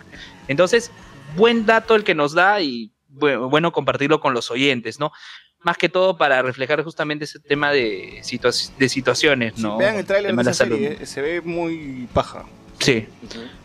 Entonces, 0.48 0.90
buen 1.36 1.66
dato 1.66 1.94
el 1.94 2.04
que 2.04 2.14
nos 2.14 2.32
da 2.34 2.60
y 2.60 2.90
bu- 3.14 3.48
bueno 3.50 3.72
compartirlo 3.72 4.20
con 4.20 4.34
los 4.34 4.50
oyentes, 4.50 4.98
¿no? 4.98 5.12
Más 5.60 5.78
que 5.78 5.88
todo 5.88 6.16
para 6.18 6.42
reflejar 6.42 6.82
justamente 6.82 7.24
ese 7.24 7.38
tema 7.38 7.70
de, 7.70 8.20
situa- 8.22 8.72
de 8.78 8.88
situaciones, 8.88 9.52
Sí, 9.56 9.62
¿no? 9.62 9.78
vean 9.78 9.96
el 9.96 10.04
tráiler 10.04 10.32
de 10.34 10.36
de 10.36 10.50
esa 10.50 10.64
serie, 10.64 10.98
eh, 11.00 11.06
se 11.06 11.22
ve 11.22 11.40
muy 11.40 12.08
paja. 12.12 12.44
Sí, 12.80 13.06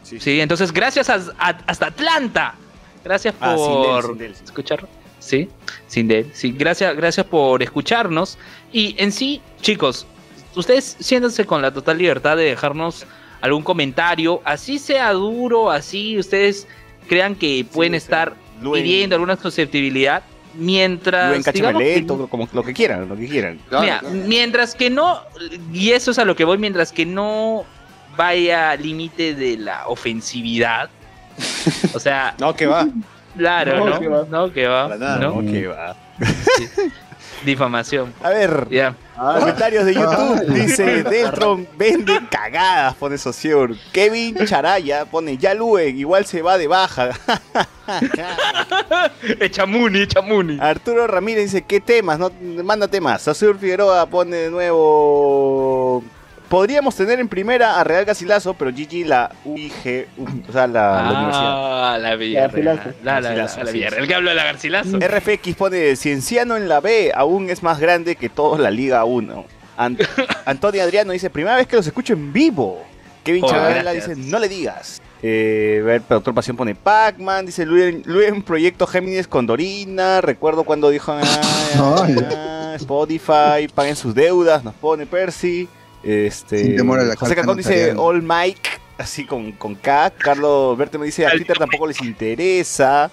sí, 0.04 0.40
entonces 0.42 0.72
gracias 0.72 1.10
a- 1.10 1.16
a- 1.40 1.58
hasta 1.66 1.88
Atlanta. 1.88 2.54
Gracias 3.04 3.34
Ah, 3.40 3.56
sin 3.58 3.74
por 3.74 4.06
sin 4.06 4.36
sin 4.36 4.44
escuchar. 4.46 4.88
Sí, 5.28 5.50
sin 5.88 6.08
de 6.08 6.20
él. 6.20 6.32
Sí, 6.34 6.54
gracias, 6.58 6.96
gracias 6.96 7.26
por 7.26 7.62
escucharnos. 7.62 8.38
Y 8.72 8.96
en 8.98 9.12
sí, 9.12 9.42
chicos, 9.62 10.08
ustedes 10.56 10.96
siéntanse 11.02 11.44
con 11.46 11.62
la 11.62 11.74
total 11.74 11.98
libertad 11.98 12.38
de 12.38 12.44
dejarnos 12.46 13.06
algún 13.42 13.62
comentario, 13.64 14.42
así 14.46 14.80
sea 14.80 15.12
duro, 15.12 15.70
así 15.70 16.18
ustedes 16.18 16.66
crean 17.10 17.36
que 17.36 17.66
pueden 17.72 17.92
sí. 17.92 17.98
estar 17.98 18.36
Luen- 18.62 18.80
hiriendo 18.80 19.16
alguna 19.18 19.36
susceptibilidad, 19.36 20.24
mientras 20.56 21.44
digamos 21.54 21.82
que- 21.84 22.06
como 22.30 22.48
lo 22.54 22.64
que 22.64 22.74
quieran, 22.74 23.10
lo 23.10 23.18
que 23.18 23.28
quieran. 23.28 23.60
Claro, 23.70 23.84
Mira, 23.84 24.00
claro. 24.00 24.16
mientras 24.28 24.76
que 24.76 24.90
no, 24.90 25.20
y 25.74 25.92
eso 25.92 26.12
es 26.12 26.20
a 26.20 26.26
lo 26.26 26.36
que 26.38 26.46
voy, 26.46 26.58
mientras 26.58 26.92
que 26.94 27.06
no 27.06 27.66
vaya 28.16 28.72
al 28.72 28.82
límite 28.82 29.36
de 29.36 29.58
la 29.58 29.88
ofensividad. 29.90 30.90
O 31.94 32.00
sea, 32.00 32.34
No, 32.40 32.56
que 32.56 32.66
va. 32.66 32.88
Claro, 33.38 33.78
No, 33.78 33.86
¿no? 33.90 34.00
que 34.00 34.08
va. 34.08 34.26
No, 34.30 34.54
que 34.54 34.68
va. 34.68 34.84
Para 34.88 34.98
nada. 34.98 35.18
¿no? 35.20 35.30
Ok, 35.36 35.46
va. 35.70 35.96
Difamación. 37.46 38.14
A 38.24 38.30
ver, 38.30 38.68
Ya. 38.70 38.96
Ah, 39.16 39.38
comentarios 39.40 39.86
de 39.86 39.94
YouTube. 39.94 40.42
Dice 40.54 41.04
Deltron 41.04 41.68
vende 41.78 42.20
cagadas, 42.30 42.96
pone 42.96 43.18
Socior. 43.18 43.76
Kevin 43.92 44.36
Charaya 44.46 45.06
pone 45.06 45.38
ya 45.38 45.54
Luen, 45.54 45.98
igual 45.98 46.26
se 46.26 46.42
va 46.42 46.58
de 46.58 46.68
baja. 46.68 47.12
Echamuni, 49.40 50.02
Echamuni. 50.02 50.58
Arturo 50.60 51.08
Ramírez 51.08 51.46
dice, 51.46 51.62
¿qué 51.64 51.80
temas? 51.80 52.20
No, 52.20 52.32
manda 52.64 52.88
temas. 52.88 53.22
Sasur 53.22 53.58
Figueroa 53.58 54.06
pone 54.08 54.36
de 54.36 54.50
nuevo. 54.52 56.04
Podríamos 56.50 56.96
tener 56.96 57.20
en 57.20 57.28
primera 57.28 57.80
a 57.80 57.84
Real 57.84 58.06
Gasilazo, 58.06 58.54
pero 58.54 58.72
Gigi 58.74 59.04
la 59.04 59.32
UIG, 59.44 60.08
o 60.48 60.52
sea, 60.52 60.66
la, 60.68 61.02
la 61.02 61.12
universidad. 61.18 61.94
Ah, 61.94 61.98
la 62.00 62.16
Villarreal. 62.16 62.78
Garcilaso. 62.78 62.98
La, 63.04 63.20
la, 63.20 63.22
la, 63.22 63.36
Garcilaso, 63.36 63.60
la 63.60 63.66
sí, 63.68 63.74
Villarreal. 63.74 63.94
sí. 63.96 64.02
El 64.04 64.08
que 64.08 64.16
habla 64.16 64.30
de 64.32 64.36
la 64.38 64.44
Garcilaso. 64.46 64.98
RFX 65.00 65.56
pone 65.56 65.96
Cienciano 65.98 66.56
en 66.56 66.70
la 66.70 66.80
B, 66.80 67.12
aún 67.14 67.50
es 67.50 67.64
más 67.64 67.80
grande 67.80 68.16
que 68.16 68.30
todos 68.30 68.60
la 68.60 68.72
Liga 68.72 69.04
1. 69.04 69.46
An- 69.76 69.98
Antonio 70.46 70.82
Adriano 70.84 71.12
dice, 71.12 71.30
primera 71.30 71.58
vez 71.58 71.68
que 71.68 71.76
los 71.76 71.86
escucho 71.88 72.14
en 72.14 72.32
vivo. 72.32 72.82
Kevin 73.26 73.44
Oh, 73.44 73.50
Chavela 73.50 73.92
dice, 73.92 74.16
no 74.16 74.40
le 74.40 74.48
digas. 74.48 75.02
Eh, 75.22 75.80
a 75.82 75.86
ver, 75.86 76.02
Productor 76.02 76.34
Pasión 76.34 76.56
pone 76.56 76.76
Pac-Man, 76.76 77.46
dice 77.48 77.66
Luen, 77.66 78.42
Proyecto 78.44 78.88
Géminis 78.88 79.28
con 79.28 79.46
Dorina, 79.48 80.22
recuerdo 80.22 80.64
cuando 80.64 80.90
dijo 80.92 81.12
ah, 81.12 81.22
ah, 81.76 82.08
ah, 82.32 82.74
Spotify, 82.76 83.68
paguen 83.74 83.96
sus 83.98 84.16
deudas, 84.16 84.64
nos 84.64 84.76
pone 84.76 85.06
Percy. 85.06 85.68
Este, 86.08 86.64
Sin 86.64 86.78
temor 86.78 87.02
a 87.02 87.04
la 87.04 87.18
José 87.18 87.36
Cacón 87.36 87.58
dice. 87.58 87.94
All 87.98 88.24
Mike, 88.24 88.70
así 88.98 89.26
con, 89.26 89.52
con 89.52 89.76
K. 89.76 90.14
Carlos 90.18 90.78
Verte 90.78 90.98
me 90.98 91.06
dice 91.06 91.28
a 91.28 91.32
Twitter 91.32 91.58
tampoco 91.58 91.86
les 91.86 92.02
interesa. 92.02 93.12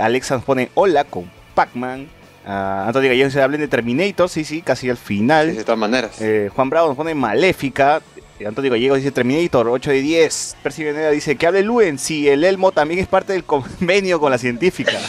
Alexa 0.00 0.36
nos 0.36 0.44
pone 0.44 0.70
hola 0.72 1.04
con 1.04 1.30
Pac-Man. 1.54 2.08
Antonio 2.46 3.10
Gallego 3.10 3.26
dice 3.28 3.42
hablen 3.42 3.60
de 3.60 3.68
Terminator, 3.68 4.28
sí, 4.30 4.44
sí, 4.44 4.62
casi 4.62 4.88
al 4.88 4.96
final. 4.96 5.50
Sí, 5.50 5.58
de 5.58 5.64
todas 5.64 5.78
maneras. 5.78 6.18
Eh, 6.22 6.48
Juan 6.54 6.70
Bravo 6.70 6.88
nos 6.88 6.96
pone 6.96 7.14
Maléfica. 7.14 8.00
Antonio 8.46 8.70
Gallego 8.70 8.96
dice 8.96 9.10
Terminator, 9.10 9.68
8 9.68 9.90
de 9.90 10.00
10. 10.00 10.56
Percy 10.62 10.84
Venera 10.84 11.10
dice 11.10 11.36
que 11.36 11.46
hable 11.46 11.62
Luen, 11.62 11.98
si 11.98 12.26
el 12.26 12.42
Elmo 12.42 12.72
también 12.72 13.00
es 13.00 13.06
parte 13.06 13.34
del 13.34 13.44
convenio 13.44 14.18
con 14.18 14.30
la 14.30 14.38
científica. 14.38 14.92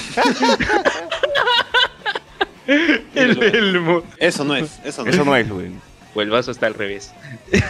El 2.68 3.42
Elmo. 3.42 4.04
Eso 4.18 4.44
no 4.44 4.56
es, 4.56 4.80
eso 4.84 5.04
no 5.04 5.10
Eso 5.10 5.22
es. 5.22 5.26
no 5.26 5.36
es 5.36 5.48
Luen. 5.48 5.91
O 6.14 6.22
el 6.22 6.30
vaso 6.30 6.52
está 6.52 6.68
al 6.68 6.74
revés. 6.74 7.12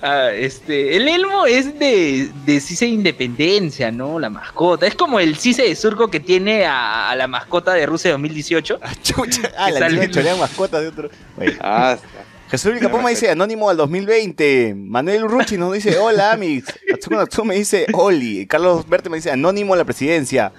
Ah, 0.00 0.30
este, 0.32 0.96
el 0.96 1.08
Elmo 1.08 1.46
es 1.46 1.78
de, 1.78 2.30
de 2.46 2.60
CICE 2.60 2.86
Independencia, 2.86 3.90
¿no? 3.90 4.18
La 4.18 4.30
mascota. 4.30 4.86
Es 4.86 4.94
como 4.94 5.18
el 5.18 5.36
CICE 5.36 5.62
de 5.62 5.74
Surco 5.74 6.08
que 6.08 6.20
tiene 6.20 6.66
a, 6.66 7.10
a 7.10 7.16
la 7.16 7.26
mascota 7.26 7.74
de 7.74 7.86
Rusia 7.86 8.12
2018. 8.12 8.78
Ah, 8.82 8.92
chucha. 9.02 9.50
Ah, 9.58 9.70
la 9.70 10.10
chorean 10.10 10.38
mascotas 10.38 10.82
de 10.82 10.88
otro. 10.88 11.10
Bueno. 11.36 11.52
Ah, 11.60 11.96
está. 11.96 12.28
Jesús 12.50 12.72
Vilcapoma 12.72 13.10
dice 13.10 13.30
Anónimo 13.30 13.68
al 13.68 13.76
2020. 13.76 14.74
Manuel 14.74 15.24
Urruchi 15.24 15.58
nos 15.58 15.74
dice 15.74 15.98
Hola, 15.98 16.32
Amix. 16.32 16.72
Atsuko 16.94 17.16
Natsume 17.16 17.56
dice 17.56 17.86
Oli. 17.92 18.46
Carlos 18.46 18.88
Verte 18.88 19.10
me 19.10 19.16
dice 19.16 19.30
Anónimo 19.30 19.74
a 19.74 19.76
la 19.76 19.84
presidencia. 19.84 20.52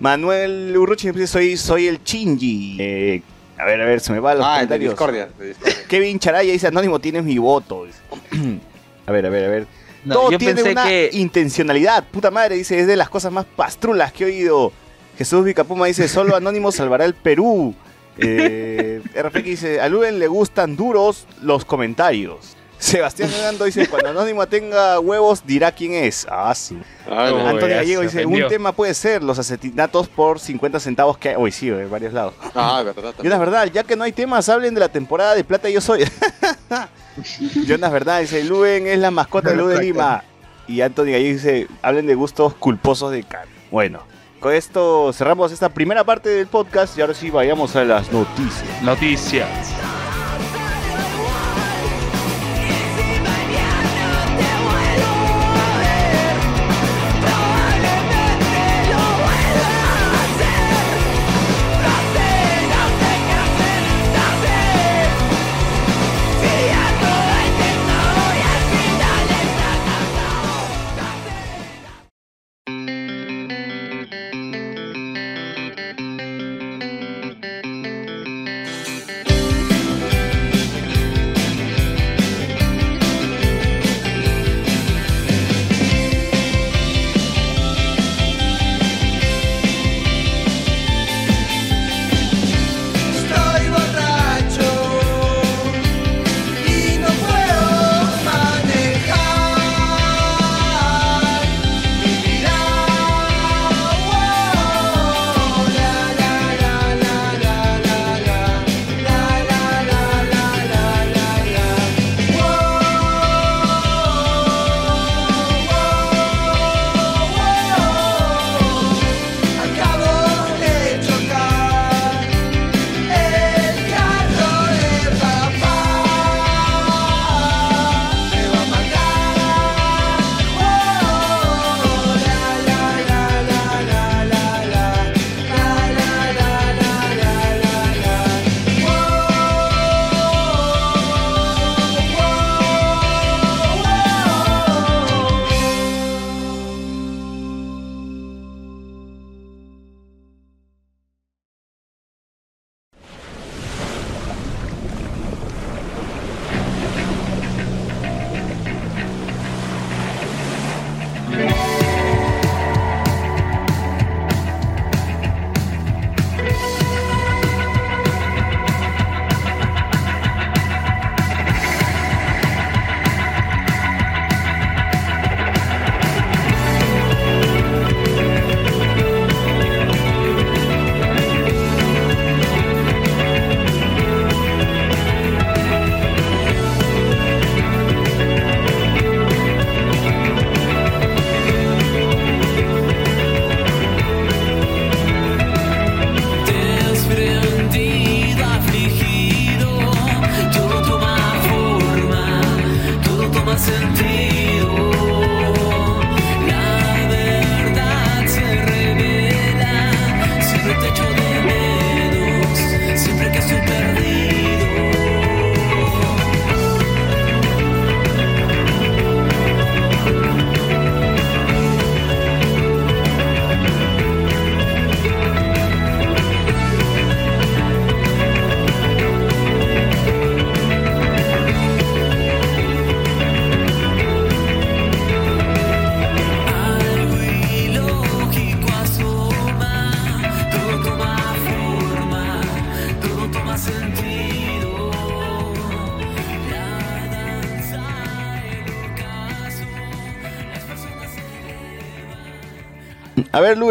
Manuel 0.00 0.76
Urruchi 0.76 1.06
me 1.06 1.12
dice 1.12 1.28
Soy, 1.28 1.56
soy 1.56 1.86
el 1.86 2.02
Chingy. 2.02 2.78
Eh, 2.80 3.22
a 3.58 3.64
ver, 3.64 3.80
a 3.80 3.84
ver, 3.84 4.00
se 4.00 4.12
me 4.12 4.20
van 4.20 4.38
los 4.38 4.46
Ah, 4.46 4.60
el 4.62 4.68
de 4.68 4.76
comentarios. 4.78 4.92
Discordia. 4.92 5.28
de 5.38 5.46
Discordia. 5.48 5.76
Kevin 5.88 6.18
Charaya 6.18 6.52
dice 6.52 6.66
Anónimo, 6.66 6.98
tienes 6.98 7.24
mi 7.24 7.38
voto. 7.38 7.86
A 9.06 9.12
ver, 9.12 9.24
a 9.24 9.30
ver, 9.30 9.44
a 9.44 9.48
ver. 9.48 9.66
No, 10.04 10.14
Todo 10.14 10.30
yo 10.32 10.38
tiene 10.38 10.54
pensé 10.54 10.70
una 10.72 10.84
que. 10.84 11.10
intencionalidad. 11.12 12.04
Puta 12.10 12.30
madre, 12.32 12.56
dice, 12.56 12.80
es 12.80 12.88
de 12.88 12.96
las 12.96 13.08
cosas 13.08 13.30
más 13.32 13.44
pastrulas 13.44 14.12
que 14.12 14.24
he 14.24 14.26
oído. 14.26 14.72
Jesús 15.16 15.44
Vicapuma 15.44 15.86
dice, 15.86 16.08
solo 16.08 16.34
Anónimo 16.34 16.72
salvará 16.72 17.04
el 17.04 17.14
Perú. 17.14 17.72
Eh, 18.18 19.00
RFX 19.14 19.44
dice, 19.44 19.80
a 19.80 19.88
Luen 19.88 20.18
le 20.18 20.26
gustan 20.26 20.74
duros 20.74 21.26
los 21.40 21.64
comentarios. 21.64 22.55
Sebastián 22.78 23.30
Gando 23.40 23.64
dice, 23.64 23.88
cuando 23.88 24.10
Anónimo 24.10 24.46
tenga 24.46 25.00
huevos, 25.00 25.46
dirá 25.46 25.72
quién 25.72 25.92
es. 25.92 26.26
Ah, 26.30 26.54
sí. 26.54 26.78
Ah, 27.08 27.28
Antonio 27.28 27.68
ya 27.68 27.76
Gallego 27.76 28.02
dice, 28.02 28.26
un 28.26 28.46
tema 28.48 28.72
puede 28.72 28.94
ser 28.94 29.22
los 29.22 29.38
asesinatos 29.38 30.08
por 30.08 30.38
50 30.38 30.78
centavos 30.80 31.16
que 31.16 31.30
hay. 31.30 31.36
Uy, 31.36 31.52
sí, 31.52 31.68
en 31.68 31.90
varios 31.90 32.12
lados. 32.12 32.34
ah, 32.54 32.82
verdad. 32.84 33.12
También. 33.14 33.38
verdad, 33.38 33.66
ya 33.72 33.82
que 33.82 33.96
no 33.96 34.04
hay 34.04 34.12
temas, 34.12 34.48
hablen 34.48 34.74
de 34.74 34.80
la 34.80 34.88
temporada 34.88 35.34
de 35.34 35.44
Plata 35.44 35.68
y 35.70 35.74
Yo 35.74 35.80
Soy. 35.80 36.04
Jonas 37.66 37.90
verdad, 37.90 38.20
dice, 38.20 38.44
Luen 38.44 38.86
es 38.86 38.98
la 38.98 39.10
mascota 39.10 39.50
de 39.50 39.56
Lu 39.56 39.68
de 39.68 39.80
Lima. 39.80 40.22
Y 40.68 40.80
Anthony 40.80 41.04
Gallego 41.12 41.32
dice, 41.32 41.68
hablen 41.80 42.06
de 42.06 42.14
gustos 42.14 42.54
culposos 42.54 43.10
de 43.12 43.22
Can. 43.22 43.48
Bueno, 43.70 44.00
con 44.40 44.52
esto 44.52 45.12
cerramos 45.12 45.50
esta 45.52 45.68
primera 45.70 46.04
parte 46.04 46.28
del 46.28 46.46
podcast 46.46 46.96
y 46.98 47.00
ahora 47.00 47.14
sí 47.14 47.30
vayamos 47.30 47.74
a 47.76 47.84
las 47.84 48.12
noticias. 48.12 48.82
Noticias. 48.82 49.48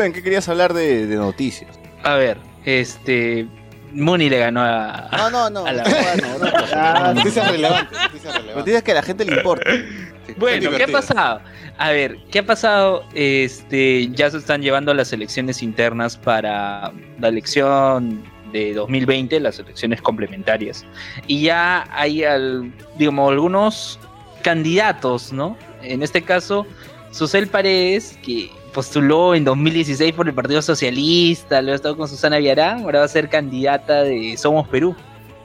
Luen, 0.05 0.13
¿qué 0.13 0.21
querías 0.21 0.47
hablar 0.49 0.73
de, 0.73 1.07
de 1.07 1.15
noticias? 1.15 1.79
A 2.03 2.13
ver, 2.15 2.37
este. 2.65 3.47
Muni 3.91 4.29
le 4.29 4.37
ganó 4.39 4.61
a. 4.61 5.09
No, 5.17 5.29
no, 5.31 5.49
no. 5.49 5.65
A 5.65 5.71
la- 5.73 5.83
no, 5.83 6.37
no, 6.37 6.45
no, 6.45 6.51
Ah, 6.73 7.13
Noticias 7.15 7.49
relevantes, 7.51 7.97
noticias. 7.99 8.41
Noticias 8.55 8.83
que 8.83 8.91
a 8.91 8.95
la 8.95 9.01
gente 9.03 9.25
le 9.25 9.37
importa. 9.37 9.69
Bueno, 10.37 10.69
¿qué 10.71 10.83
ha 10.83 10.87
pasado? 10.87 11.41
A 11.77 11.89
ver, 11.91 12.17
¿qué 12.31 12.39
ha 12.39 12.45
pasado? 12.45 13.03
Este, 13.13 14.09
ya 14.11 14.29
se 14.29 14.37
están 14.37 14.61
llevando 14.61 14.93
las 14.93 15.11
elecciones 15.13 15.63
internas 15.63 16.17
para 16.17 16.91
la 17.19 17.27
elección 17.27 18.23
de 18.51 18.73
2020, 18.73 19.39
las 19.39 19.59
elecciones 19.59 20.01
complementarias. 20.01 20.85
Y 21.27 21.41
ya 21.43 21.87
hay, 21.91 22.23
al- 22.23 22.71
digamos, 22.97 23.31
algunos 23.31 23.99
candidatos, 24.43 25.31
¿no? 25.33 25.57
En 25.83 26.03
este 26.03 26.21
caso, 26.21 26.65
Susel 27.11 27.47
Paredes, 27.47 28.17
que 28.23 28.51
postuló 28.75 29.33
en 29.33 29.45
2016 29.45 30.13
por 30.13 30.27
el 30.27 30.33
Partido 30.33 30.61
Socialista, 30.61 31.61
luego 31.61 31.71
ha 31.71 31.75
estado 31.77 31.95
con 31.95 32.09
Susana 32.09 32.39
Villarán, 32.39 32.83
ahora 32.83 32.99
va 32.99 33.05
a 33.05 33.07
ser 33.07 33.29
candidata 33.29 34.03
de 34.03 34.35
Somos 34.35 34.67
Perú, 34.67 34.93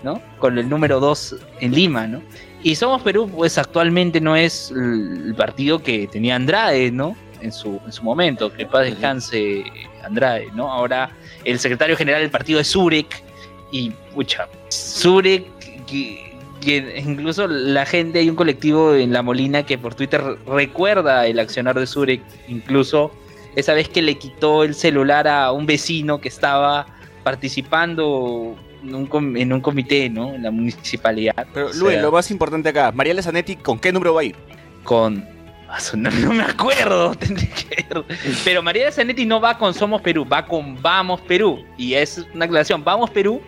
¿no? 0.02 0.20
Con 0.40 0.58
el 0.58 0.68
número 0.68 0.98
2 0.98 1.36
en 1.60 1.72
Lima, 1.72 2.08
¿no? 2.08 2.22
Y 2.64 2.74
Somos 2.74 3.02
Perú, 3.02 3.30
pues 3.32 3.56
actualmente 3.56 4.20
no 4.20 4.34
es 4.34 4.72
el 4.72 5.32
partido 5.36 5.78
que 5.78 6.08
tenía 6.08 6.34
Andrade, 6.34 6.90
¿no? 6.90 7.14
En 7.40 7.52
su, 7.52 7.80
en 7.86 7.92
su 7.92 8.02
momento, 8.02 8.52
que 8.52 8.66
paz 8.66 8.86
descanse 8.86 9.62
Andrade, 10.02 10.48
¿no? 10.56 10.68
Ahora 10.68 11.10
el 11.44 11.60
secretario 11.60 11.96
general 11.96 12.22
del 12.22 12.30
partido 12.32 12.58
es 12.58 12.72
Zurek, 12.72 13.22
y 13.70 13.90
pucha, 14.12 14.48
Zurek, 14.72 15.46
que, 15.86 16.34
que 16.60 17.00
incluso 17.06 17.46
la 17.46 17.86
gente, 17.86 18.18
hay 18.18 18.28
un 18.28 18.34
colectivo 18.34 18.92
en 18.96 19.12
La 19.12 19.22
Molina 19.22 19.64
que 19.64 19.78
por 19.78 19.94
Twitter 19.94 20.20
recuerda 20.48 21.28
el 21.28 21.38
accionar 21.38 21.78
de 21.78 21.86
Zurek, 21.86 22.22
incluso 22.48 23.12
esa 23.56 23.74
vez 23.74 23.88
que 23.88 24.02
le 24.02 24.16
quitó 24.18 24.64
el 24.64 24.74
celular 24.74 25.26
a 25.28 25.52
un 25.52 25.66
vecino 25.66 26.20
que 26.20 26.28
estaba 26.28 26.86
participando 27.24 28.56
en 28.82 28.94
un, 28.94 29.06
com- 29.06 29.36
en 29.36 29.52
un 29.52 29.60
comité, 29.60 30.08
¿no? 30.08 30.34
En 30.34 30.42
la 30.42 30.50
municipalidad. 30.50 31.46
Pero, 31.52 31.68
O 31.68 31.72
Luis, 31.72 32.00
lo 32.00 32.12
más 32.12 32.30
importante 32.30 32.68
acá, 32.68 32.92
Mariela 32.92 33.22
Zanetti, 33.22 33.56
¿con 33.56 33.78
qué 33.78 33.92
número 33.92 34.14
va 34.14 34.20
a 34.20 34.24
ir? 34.24 34.36
con. 34.84 35.24
Ah, 35.68 35.78
No, 35.94 36.10
no 36.10 36.32
me 36.32 36.42
acuerdo, 36.42 37.14
tendría 37.18 37.48
que 37.50 37.84
ver. 37.94 38.04
Pero 38.44 38.62
María 38.62 38.90
Zanetti 38.90 39.24
no 39.26 39.40
va 39.40 39.56
con 39.58 39.72
Somos 39.74 40.00
Perú, 40.02 40.26
va 40.26 40.44
con 40.46 40.80
Vamos 40.82 41.20
Perú. 41.20 41.64
Y 41.76 41.94
es 41.94 42.24
una 42.34 42.46
aclaración. 42.46 42.82
Vamos 42.82 43.10
Perú 43.10 43.40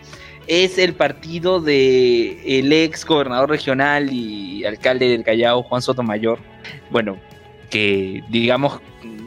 es 0.47 0.77
el 0.77 0.93
partido 0.93 1.59
de 1.59 2.59
el 2.59 2.71
ex 2.71 3.05
gobernador 3.05 3.49
regional 3.49 4.09
y 4.11 4.63
alcalde 4.65 5.07
del 5.09 5.23
Callao, 5.23 5.63
Juan 5.63 5.81
Sotomayor. 5.81 6.37
Bueno, 6.91 7.17
que 7.69 8.23
digamos 8.29 8.79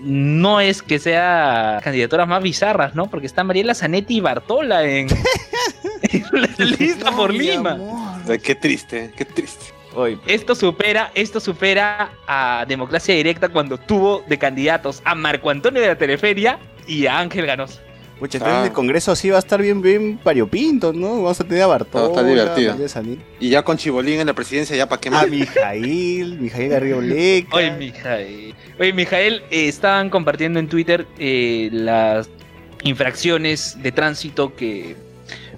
no 0.03 0.61
es 0.61 0.83
que 0.83 0.99
sea 0.99 1.81
candidaturas 1.83 2.29
más 2.29 2.43
bizarras, 2.43 2.95
¿no? 2.95 3.07
Porque 3.07 3.27
está 3.27 3.45
Mariela 3.45 3.75
Zanetti 3.75 4.17
y 4.17 4.21
Bartola 4.21 4.85
en, 4.85 5.09
en 6.03 6.25
la 6.33 6.65
lista 6.65 7.11
por 7.13 7.33
Lima. 7.33 7.79
Ay, 8.29 8.39
Qué 8.39 8.55
triste, 8.55 9.13
qué 9.17 9.25
triste. 9.25 9.67
Oye, 9.95 10.19
Esto 10.27 10.55
supera, 10.55 11.11
esto 11.15 11.41
supera 11.41 12.11
a 12.27 12.67
Democracia 12.69 13.15
Directa 13.15 13.49
cuando 13.49 13.79
tuvo 13.79 14.23
de 14.29 14.39
candidatos 14.39 15.01
a 15.05 15.15
Marco 15.15 15.49
Antonio 15.49 15.81
de 15.81 15.89
la 15.89 15.97
Teleferia 15.97 16.59
y 16.87 17.07
a 17.07 17.19
Ángel 17.19 17.47
Ganosa. 17.47 17.81
Pucha, 18.19 18.39
entonces 18.39 18.63
Ah. 18.63 18.67
el 18.67 18.73
congreso 18.73 19.13
así 19.13 19.31
va 19.31 19.37
a 19.37 19.41
estar 19.41 19.61
bien, 19.61 19.83
bien 19.83 20.19
variopinto, 20.25 20.93
¿no? 20.93 21.23
Vamos 21.23 21.41
a 21.41 21.45
tener 21.45 21.63
a 21.63 21.67
a 21.67 21.77
estar 21.77 22.27
divertido. 22.27 22.77
Y 23.41 23.51
ya 23.51 23.63
con 23.63 23.77
Chibolín 23.77 24.21
en 24.21 24.27
la 24.27 24.35
presidencia, 24.35 24.77
ya 24.77 24.89
para 24.89 25.01
qué 25.01 25.09
a 25.09 25.13
más. 25.13 25.31
Mijail, 25.31 26.39
Mijail 26.41 26.69
Garrido 26.71 27.01
Leca. 27.01 27.57
Oye, 27.57 27.71
Mijael. 27.73 28.55
Oye, 28.79 28.93
Mijael, 28.93 29.43
eh, 29.51 29.69
estaban 29.69 30.11
compartiendo 30.11 30.59
en 30.59 30.69
Twitter 30.69 31.07
eh, 31.19 31.69
las 31.73 32.29
infracciones 32.85 33.77
de 33.83 33.93
tránsito 33.93 34.55
que, 34.55 34.97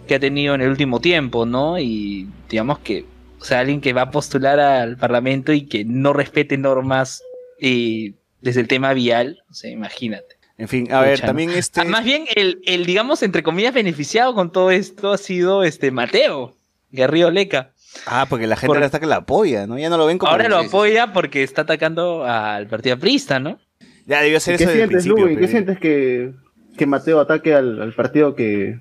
que 0.07 0.15
ha 0.15 0.21
tenido 0.21 0.55
en 0.55 0.63
el 0.63 0.71
último 0.71 1.01
tiempo, 1.01 1.47
¿no? 1.47 1.79
Y 1.79 2.29
digamos 2.49 2.79
que, 2.79 3.05
o 3.41 3.45
sea, 3.45 3.61
alguien 3.61 3.81
que 3.81 3.93
va 3.93 4.03
a 4.03 4.11
postular 4.11 4.59
al 4.59 4.97
Parlamento 4.97 5.53
y 5.53 5.63
que 5.63 5.85
no 5.85 6.13
respete 6.13 6.57
normas 6.57 7.23
eh, 7.61 8.15
desde 8.41 8.61
el 8.61 8.69
tema 8.69 8.93
vial, 8.95 9.43
o 9.51 9.55
sea, 9.55 9.71
imagínate. 9.71 10.38
En 10.59 10.67
fin, 10.69 10.93
a 10.93 11.01
ver, 11.01 11.21
también 11.21 11.51
este... 11.51 11.81
Ah, 11.81 11.85
Más 11.85 12.05
bien, 12.05 12.25
el, 12.35 12.61
el, 12.67 12.85
digamos, 12.85 13.23
entre 13.23 13.43
comillas, 13.45 13.73
beneficiado 13.73 14.35
con 14.35 14.51
todo 14.51 14.71
esto 14.73 15.13
ha 15.13 15.19
sido 15.19 15.63
este 15.63 15.91
Mateo, 15.93 16.57
Garrido 16.91 17.31
Leca. 17.31 17.71
Ah, 18.07 18.27
porque 18.29 18.47
la 18.47 18.57
gente 18.57 18.67
Por- 18.67 18.77
ahora 18.77 18.87
está 18.87 18.99
que 19.01 19.07
la 19.07 19.17
apoya, 19.17 19.67
¿no? 19.67 19.79
Ya 19.79 19.89
no 19.89 19.97
lo 19.97 20.07
ven 20.07 20.19
como... 20.19 20.31
Ahora 20.33 20.49
lo 20.49 20.59
apoya 20.59 21.13
porque 21.13 21.43
está 21.45 21.63
atacando 21.63 22.25
al 22.25 22.67
partido 22.67 22.97
aprista, 22.97 23.39
¿no? 23.39 23.59
Ya 24.07 24.21
debió 24.21 24.41
ser 24.41 24.57
¿Qué 24.57 24.65
eso 24.65 24.73
desde 24.73 24.83
el 24.85 24.89
sientes, 24.91 25.05
principio. 25.05 25.27
Luis? 25.27 25.39
¿Qué 25.39 25.49
sientes 25.49 25.79
que, 25.79 26.33
que 26.77 26.87
Mateo 26.87 27.21
ataque 27.21 27.55
al, 27.55 27.81
al 27.81 27.93
partido 27.95 28.35
que 28.35 28.81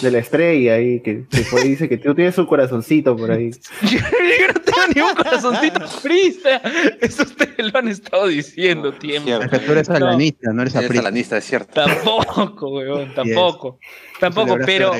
de 0.00 0.10
la 0.12 0.18
estrella 0.18 0.74
ahí, 0.74 1.00
que, 1.00 1.24
que 1.28 1.40
por 1.50 1.60
ahí 1.60 1.70
dice 1.70 1.88
que 1.88 1.98
tú 1.98 2.14
tienes 2.14 2.38
un 2.38 2.46
corazoncito 2.46 3.16
por 3.16 3.30
ahí? 3.30 3.50
Yo 3.82 3.98
no 4.48 4.60
tengo 4.60 4.78
ni 4.94 5.00
un 5.00 5.14
corazoncito 5.14 5.86
frista. 5.88 6.62
Eso 7.00 7.24
ustedes 7.24 7.72
lo 7.72 7.78
han 7.78 7.88
estado 7.88 8.26
diciendo 8.28 8.92
tiempo. 8.92 9.28
Es 9.30 9.48
que 9.50 9.58
tú 9.58 9.72
eres 9.72 9.88
No. 9.88 9.96
alanista, 9.96 10.52
no 10.52 10.62
eres 10.62 10.74
Eres 10.74 10.86
aprista. 10.86 11.02
salanista, 11.02 11.36
es 11.38 11.44
cierto. 11.44 11.72
Tampoco, 11.84 12.68
weón, 12.68 13.12
tampoco. 13.14 13.78
Tampoco, 14.20 14.56
pero 14.64 14.92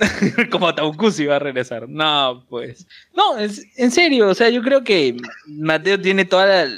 como 0.50 0.74
Taucusi 0.74 1.26
va 1.26 1.36
a 1.36 1.40
regresar. 1.40 1.86
No, 1.88 2.46
pues. 2.48 2.86
No, 3.14 3.36
es- 3.38 3.66
en 3.76 3.90
serio, 3.90 4.28
o 4.28 4.34
sea, 4.34 4.48
yo 4.48 4.62
creo 4.62 4.82
que 4.82 5.16
Mateo 5.46 6.00
tiene 6.00 6.24
toda 6.24 6.46
la, 6.46 6.70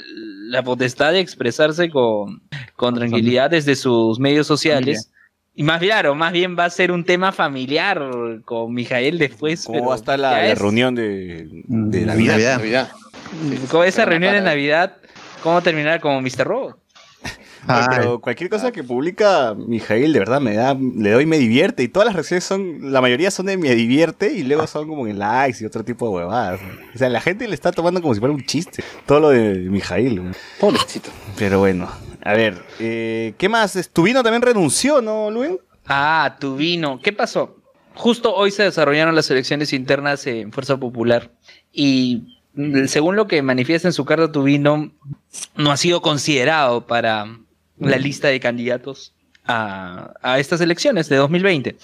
la 0.47 0.63
potestad 0.63 1.13
de 1.13 1.19
expresarse 1.21 1.89
con, 1.89 2.41
con 2.75 2.95
tranquilidad 2.95 3.49
desde 3.49 3.75
sus 3.75 4.19
medios 4.19 4.45
sociales. 4.47 5.09
Y 5.55 5.63
más 5.63 5.79
claro, 5.79 6.15
más 6.15 6.31
bien 6.33 6.57
va 6.57 6.65
a 6.65 6.69
ser 6.69 6.91
un 6.91 7.03
tema 7.03 7.31
familiar 7.31 8.01
con 8.43 8.73
Mijael 8.73 9.19
después. 9.19 9.65
¿Cómo 9.65 9.77
pero 9.77 9.87
va 9.89 9.93
a 9.93 9.97
estar 9.97 10.19
la, 10.19 10.31
ya 10.31 10.37
la 10.37 10.47
es- 10.53 10.59
reunión 10.59 10.95
de, 10.95 11.47
de 11.47 12.01
Mm, 12.01 12.05
Navidad? 12.07 12.33
Navidad. 12.33 12.57
Navidad. 12.57 12.91
Con 13.69 13.85
esa 13.85 14.05
reunión 14.05 14.33
de 14.33 14.41
Navidad, 14.41 14.97
¿cómo 15.43 15.61
terminar 15.61 15.99
como 16.01 16.21
Mr. 16.21 16.45
Robot? 16.45 16.77
Ay, 17.67 17.85
pero 17.89 18.19
cualquier 18.19 18.49
cosa 18.49 18.71
que 18.71 18.83
publica 18.83 19.53
Mijail, 19.55 20.11
de 20.11 20.19
verdad, 20.19 20.41
me 20.41 20.53
da, 20.55 20.73
le 20.75 21.11
doy 21.11 21.25
me 21.25 21.37
divierte. 21.37 21.83
Y 21.83 21.87
todas 21.87 22.07
las 22.07 22.15
reacciones 22.15 22.43
son, 22.43 22.91
la 22.91 22.99
mayoría 22.99 23.29
son 23.31 23.45
de 23.45 23.55
me 23.55 23.73
divierte 23.75 24.33
y 24.33 24.43
luego 24.43 24.65
son 24.67 24.87
como 24.87 25.07
en 25.07 25.17
likes 25.19 25.59
y 25.63 25.65
otro 25.65 25.83
tipo 25.85 26.07
de 26.09 26.15
huevadas. 26.15 26.59
O 26.93 26.97
sea, 26.97 27.09
la 27.09 27.21
gente 27.21 27.47
le 27.47 27.53
está 27.55 27.71
tomando 27.71 28.01
como 28.01 28.13
si 28.13 28.19
fuera 28.19 28.33
un 28.35 28.43
chiste. 28.43 28.83
Todo 29.05 29.19
lo 29.21 29.29
de 29.29 29.53
Mijail. 29.53 30.19
güey. 30.19 30.33
Pobrecito. 30.59 31.09
Pero 31.37 31.59
bueno, 31.59 31.89
a 32.23 32.33
ver, 32.33 32.61
eh, 32.79 33.33
¿qué 33.37 33.49
más? 33.49 33.89
Tuvino 33.91 34.23
también 34.23 34.41
renunció, 34.41 35.01
¿no, 35.01 35.29
Luis? 35.29 35.51
Ah, 35.85 36.37
tu 36.39 36.55
vino. 36.55 36.99
¿Qué 37.03 37.11
pasó? 37.11 37.57
Justo 37.95 38.33
hoy 38.33 38.51
se 38.51 38.63
desarrollaron 38.63 39.13
las 39.13 39.29
elecciones 39.29 39.73
internas 39.73 40.25
en 40.25 40.51
Fuerza 40.51 40.77
Popular 40.77 41.31
y 41.71 42.39
mm, 42.53 42.85
según 42.85 43.17
lo 43.17 43.27
que 43.27 43.41
manifiesta 43.41 43.89
en 43.89 43.93
su 43.93 44.05
carta 44.05 44.31
Tubino, 44.31 44.91
no 45.55 45.71
ha 45.71 45.77
sido 45.77 46.01
considerado 46.01 46.87
para 46.87 47.27
la 47.77 47.97
lista 47.97 48.29
de 48.29 48.39
candidatos 48.39 49.13
a, 49.45 50.37
estas 50.39 50.61
elecciones 50.61 51.09
de 51.09 51.17
2020. 51.17 51.75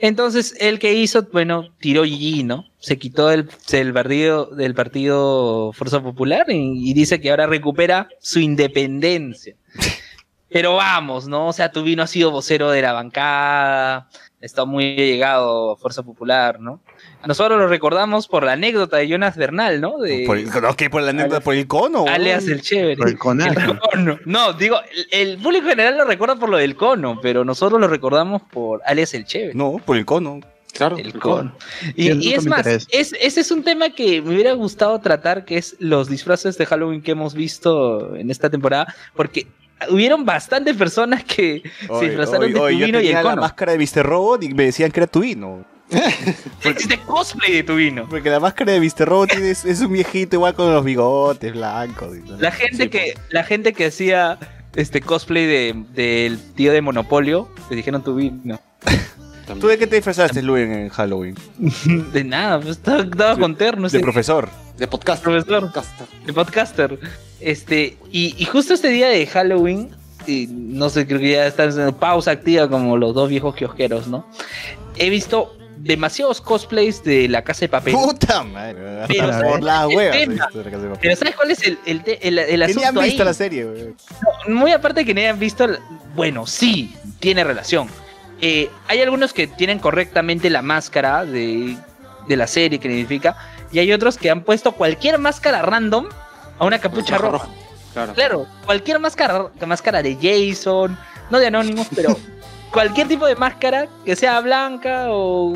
Entonces, 0.00 0.54
el 0.60 0.78
que 0.78 0.92
hizo, 0.92 1.26
bueno, 1.32 1.74
tiró 1.80 2.04
Gigi, 2.04 2.44
¿no? 2.44 2.66
Se 2.78 2.98
quitó 2.98 3.28
del, 3.28 3.48
del 3.70 3.92
partido, 3.94 4.46
del 4.46 4.74
partido 4.74 5.72
Fuerza 5.72 6.02
Popular 6.02 6.44
y 6.50 6.92
dice 6.92 7.18
que 7.20 7.30
ahora 7.30 7.46
recupera 7.46 8.08
su 8.20 8.40
independencia. 8.40 9.56
Pero 10.48 10.76
vamos, 10.76 11.26
¿no? 11.26 11.48
O 11.48 11.52
sea, 11.52 11.72
Tubino 11.72 12.02
ha 12.02 12.06
sido 12.06 12.30
vocero 12.30 12.70
de 12.70 12.80
la 12.80 12.92
bancada, 12.92 14.08
está 14.40 14.64
muy 14.64 14.94
llegado 14.94 15.72
a 15.72 15.76
Fuerza 15.76 16.04
Popular, 16.04 16.60
¿no? 16.60 16.80
Nosotros 17.26 17.58
lo 17.58 17.66
recordamos 17.66 18.28
por 18.28 18.44
la 18.44 18.52
anécdota 18.52 18.98
de 18.98 19.08
Jonas 19.08 19.36
Bernal, 19.36 19.80
¿no? 19.80 19.98
De 19.98 20.24
Por 20.24 20.38
el, 20.38 20.48
no, 20.48 20.74
¿qué? 20.76 20.88
Por 20.88 21.02
la 21.02 21.10
anécdota, 21.10 21.40
por 21.40 21.54
el 21.56 21.66
cono. 21.66 22.04
alias 22.06 22.46
el 22.46 22.62
chévere. 22.62 22.96
Por 22.96 23.08
el. 23.08 23.14
El 23.14 23.18
cono. 23.18 24.18
No, 24.24 24.52
digo, 24.52 24.78
el, 25.10 25.30
el 25.30 25.38
público 25.38 25.68
general 25.68 25.98
lo 25.98 26.04
recuerda 26.04 26.36
por 26.36 26.48
lo 26.48 26.58
del 26.58 26.76
cono, 26.76 27.18
pero 27.20 27.44
nosotros 27.44 27.80
lo 27.80 27.88
recordamos 27.88 28.42
por 28.42 28.80
alias 28.86 29.14
el 29.14 29.24
chévere. 29.24 29.54
No, 29.54 29.80
por 29.84 29.96
el 29.96 30.04
cono. 30.04 30.40
Claro. 30.72 30.98
El 30.98 31.18
cono. 31.18 31.56
Y, 31.96 32.32
es 32.32 32.46
más, 32.46 32.66
es, 32.66 32.86
ese 32.90 33.40
es 33.40 33.50
un 33.50 33.64
tema 33.64 33.90
que 33.90 34.20
me 34.20 34.34
hubiera 34.34 34.52
gustado 34.52 35.00
tratar, 35.00 35.44
que 35.44 35.56
es 35.56 35.76
los 35.78 36.08
disfraces 36.08 36.58
de 36.58 36.66
Halloween 36.66 37.02
que 37.02 37.12
hemos 37.12 37.34
visto 37.34 38.14
en 38.14 38.30
esta 38.30 38.50
temporada, 38.50 38.94
porque 39.14 39.46
hubieron 39.90 40.24
bastantes 40.24 40.76
personas 40.76 41.24
que 41.24 41.62
se 41.98 42.04
disfrazaron 42.06 42.44
oye, 42.44 42.52
de 42.52 42.58
yo 42.58 42.66
Tubino 42.86 43.00
y 43.00 43.08
el 43.08 43.14
tenía 43.14 43.22
la 43.22 43.36
máscara 43.36 43.72
de 43.72 43.78
Mr. 43.78 44.04
Robot 44.06 44.42
y 44.44 44.54
me 44.54 44.64
decían 44.64 44.90
que 44.90 45.00
era 45.00 45.06
Tubino. 45.06 45.64
Existe 46.64 46.98
cosplay 47.00 47.52
de 47.52 47.62
Tubino. 47.62 48.08
Porque 48.08 48.28
la 48.30 48.40
máscara 48.40 48.72
de 48.72 48.80
Mr. 48.80 49.08
Robot 49.08 49.32
es, 49.34 49.64
es 49.64 49.80
un 49.80 49.92
viejito 49.92 50.36
igual 50.36 50.54
con 50.54 50.72
los 50.72 50.84
bigotes 50.84 51.52
blancos. 51.52 52.16
y. 52.16 52.40
La 52.40 52.50
gente 52.50 52.84
Sí, 52.84 52.88
que, 52.88 53.14
la 53.30 53.44
gente 53.44 53.72
que 53.72 53.86
hacía 53.86 54.38
este 54.74 55.00
cosplay 55.00 55.46
de- 55.46 55.84
del 55.94 56.38
tío 56.54 56.72
de 56.72 56.80
Monopolio, 56.82 57.48
le 57.70 57.76
dijeron 57.76 58.02
Tubino. 58.02 58.60
pues. 58.80 59.60
¿Tú 59.60 59.68
de 59.68 59.78
qué 59.78 59.86
te 59.86 59.94
disfrazaste, 59.94 60.42
Luis, 60.42 60.64
en 60.68 60.88
Halloween? 60.88 61.36
De 62.12 62.24
nada, 62.24 62.58
pues 62.58 62.78
estaba, 62.78 63.02
estaba 63.04 63.38
con 63.38 63.54
terno, 63.54 63.88
De 63.88 64.00
profesor. 64.00 64.48
De 64.76 64.88
podcast. 64.88 65.22
Profesor. 65.22 65.60
Podcaster. 65.60 66.06
de 66.26 66.32
podcaster. 66.32 66.98
Este, 67.40 67.96
y, 68.10 68.34
y 68.38 68.44
justo 68.46 68.74
este 68.74 68.88
día 68.88 69.08
de 69.08 69.26
Halloween, 69.26 69.90
y 70.26 70.46
no 70.50 70.88
sé, 70.88 71.06
creo 71.06 71.20
que 71.20 71.30
ya 71.32 71.46
están 71.46 71.78
en 71.78 71.94
pausa 71.94 72.30
activa 72.32 72.68
como 72.68 72.96
los 72.96 73.14
dos 73.14 73.28
viejos 73.28 73.54
kiosqueros, 73.54 74.08
¿no? 74.08 74.26
He 74.96 75.10
visto 75.10 75.54
demasiados 75.76 76.40
cosplays 76.40 77.04
de 77.04 77.28
la 77.28 77.42
casa 77.42 77.60
de 77.60 77.68
papel. 77.68 77.94
Puta 77.94 78.42
madre. 78.42 79.04
Pero, 79.06 79.30
por 79.42 79.62
las 79.62 79.86
huevas. 79.86 80.16
tema- 80.16 80.16
he 80.16 80.26
visto 80.26 80.58
de 80.58 80.64
la 80.64 80.70
Casa 80.70 80.82
de 80.82 80.88
Papel. 80.88 81.00
Pero 81.02 81.16
¿sabes 81.16 81.36
cuál 81.36 81.50
es 81.50 81.62
el, 81.66 81.78
el, 81.86 82.02
el, 82.22 82.38
el 82.38 82.46
Que 82.48 82.56
ni 82.56 82.62
asunto 82.64 82.88
han 82.88 83.04
visto 83.04 83.22
ahí? 83.22 83.26
la 83.28 83.34
serie, 83.34 83.64
güey. 83.64 83.94
Muy 84.48 84.72
aparte 84.72 85.00
de 85.00 85.06
que 85.06 85.14
no 85.14 85.20
hayan 85.20 85.38
visto, 85.38 85.68
bueno, 86.14 86.46
sí, 86.46 86.94
tiene 87.20 87.44
relación. 87.44 87.88
Eh, 88.40 88.68
hay 88.88 89.00
algunos 89.02 89.32
que 89.32 89.46
tienen 89.46 89.78
correctamente 89.78 90.50
la 90.50 90.62
máscara 90.62 91.24
de, 91.24 91.76
de 92.26 92.36
la 92.36 92.46
serie 92.46 92.78
que 92.80 92.88
identifica, 92.88 93.36
y 93.70 93.78
hay 93.78 93.92
otros 93.92 94.16
que 94.16 94.30
han 94.30 94.42
puesto 94.42 94.72
cualquier 94.72 95.18
máscara 95.18 95.62
random 95.62 96.06
a 96.58 96.64
una 96.64 96.78
capucha 96.78 97.18
roja. 97.18 97.48
Claro. 97.92 98.12
Claro, 98.14 98.46
cualquier 98.66 98.98
máscara, 98.98 99.50
máscara 99.66 100.02
de 100.02 100.16
Jason, 100.20 100.96
no 101.30 101.38
de 101.38 101.46
Anonymous, 101.46 101.88
pero 101.94 102.16
cualquier 102.72 103.08
tipo 103.08 103.26
de 103.26 103.36
máscara 103.36 103.88
que 104.04 104.14
sea 104.14 104.40
blanca 104.40 105.06
o 105.08 105.54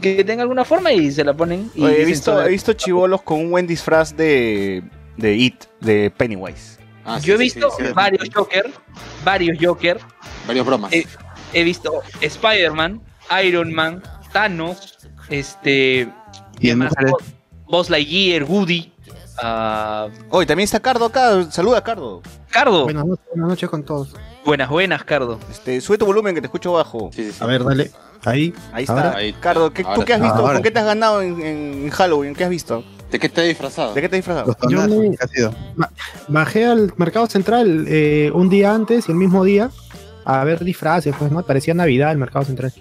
que 0.00 0.22
tenga 0.24 0.42
alguna 0.42 0.64
forma 0.64 0.92
y 0.92 1.10
se 1.10 1.24
la 1.24 1.34
ponen. 1.34 1.70
Y 1.74 1.82
Oye, 1.84 2.02
he 2.02 2.04
visto, 2.04 2.40
he 2.42 2.48
visto 2.48 2.72
chivolos 2.74 3.22
con 3.22 3.40
un 3.40 3.50
buen 3.50 3.66
disfraz 3.66 4.16
de, 4.16 4.82
de 5.16 5.34
It, 5.34 5.64
de 5.80 6.10
Pennywise. 6.16 6.78
Ah, 7.04 7.18
sí, 7.20 7.26
Yo 7.26 7.34
he 7.34 7.38
visto 7.38 7.70
sí, 7.76 7.84
sí. 7.86 7.92
varios 7.92 8.28
Joker, 8.32 8.70
varios 9.24 9.58
Joker, 9.60 9.98
Varios 10.46 10.64
bromas. 10.66 10.92
Eh, 10.92 11.06
he 11.52 11.64
visto 11.64 12.02
Spider-Man, 12.20 13.00
Iron 13.44 13.72
Man, 13.72 14.02
Thanos, 14.32 14.98
este, 15.28 16.08
Y 16.60 16.70
en 16.70 16.78
más? 16.78 16.90
mujeres, 16.90 17.12
Buzz 17.66 17.90
Lightyear, 17.90 18.44
Woody, 18.44 18.92
ah, 19.42 20.08
Oye, 20.30 20.46
también 20.46 20.64
está 20.64 20.80
Cardo 20.80 21.06
acá. 21.06 21.50
Saluda, 21.50 21.82
Cardo. 21.82 22.22
Cardo. 22.50 22.84
Buenas 22.84 23.04
noches, 23.06 23.24
buenas 23.30 23.48
noches 23.48 23.68
con 23.70 23.82
todos. 23.84 24.14
Buenas, 24.44 24.68
buenas, 24.68 25.04
Cardo. 25.04 25.38
Este, 25.50 25.80
sube 25.80 25.98
tu 25.98 26.06
volumen 26.06 26.34
que 26.34 26.40
te 26.40 26.46
escucho 26.46 26.72
bajo. 26.72 27.10
Sí, 27.12 27.24
sí, 27.24 27.32
sí. 27.32 27.38
A 27.40 27.46
ver, 27.46 27.64
dale. 27.64 27.90
Ahí. 28.24 28.52
Ahí 28.72 28.82
está. 28.84 28.94
Ahora. 28.94 29.16
Ahí. 29.16 29.32
Cardo, 29.34 29.72
¿qué, 29.72 29.84
¿tú 29.84 30.04
qué 30.04 30.14
has 30.14 30.20
visto? 30.20 30.36
Ahora. 30.38 30.54
¿Con 30.54 30.62
qué 30.62 30.70
te 30.70 30.78
has 30.78 30.84
ganado 30.86 31.22
en, 31.22 31.40
en 31.40 31.90
Halloween? 31.90 32.34
¿Qué 32.34 32.44
has 32.44 32.50
visto? 32.50 32.84
¿De 33.10 33.18
qué 33.18 33.28
te 33.28 33.40
has 33.40 33.46
disfrazado? 33.48 33.92
¿De 33.94 34.00
qué 34.00 34.08
te 34.08 34.16
has 34.16 34.18
disfrazado? 34.24 34.56
Yo 34.68 34.86
me- 34.86 35.10
¿qué 35.16 35.24
ha 35.24 35.28
sido? 35.28 35.54
Bajé 36.28 36.66
al 36.66 36.92
mercado 36.96 37.26
central 37.26 37.86
eh, 37.88 38.30
un 38.34 38.48
día 38.48 38.74
antes 38.74 39.08
y 39.08 39.12
el 39.12 39.18
mismo 39.18 39.42
día 39.44 39.70
a 40.24 40.44
ver 40.44 40.62
disfraces, 40.64 41.14
pues, 41.18 41.32
¿no? 41.32 41.42
Parecía 41.42 41.74
Navidad 41.74 42.12
el 42.12 42.18
mercado 42.18 42.44
central. 42.44 42.72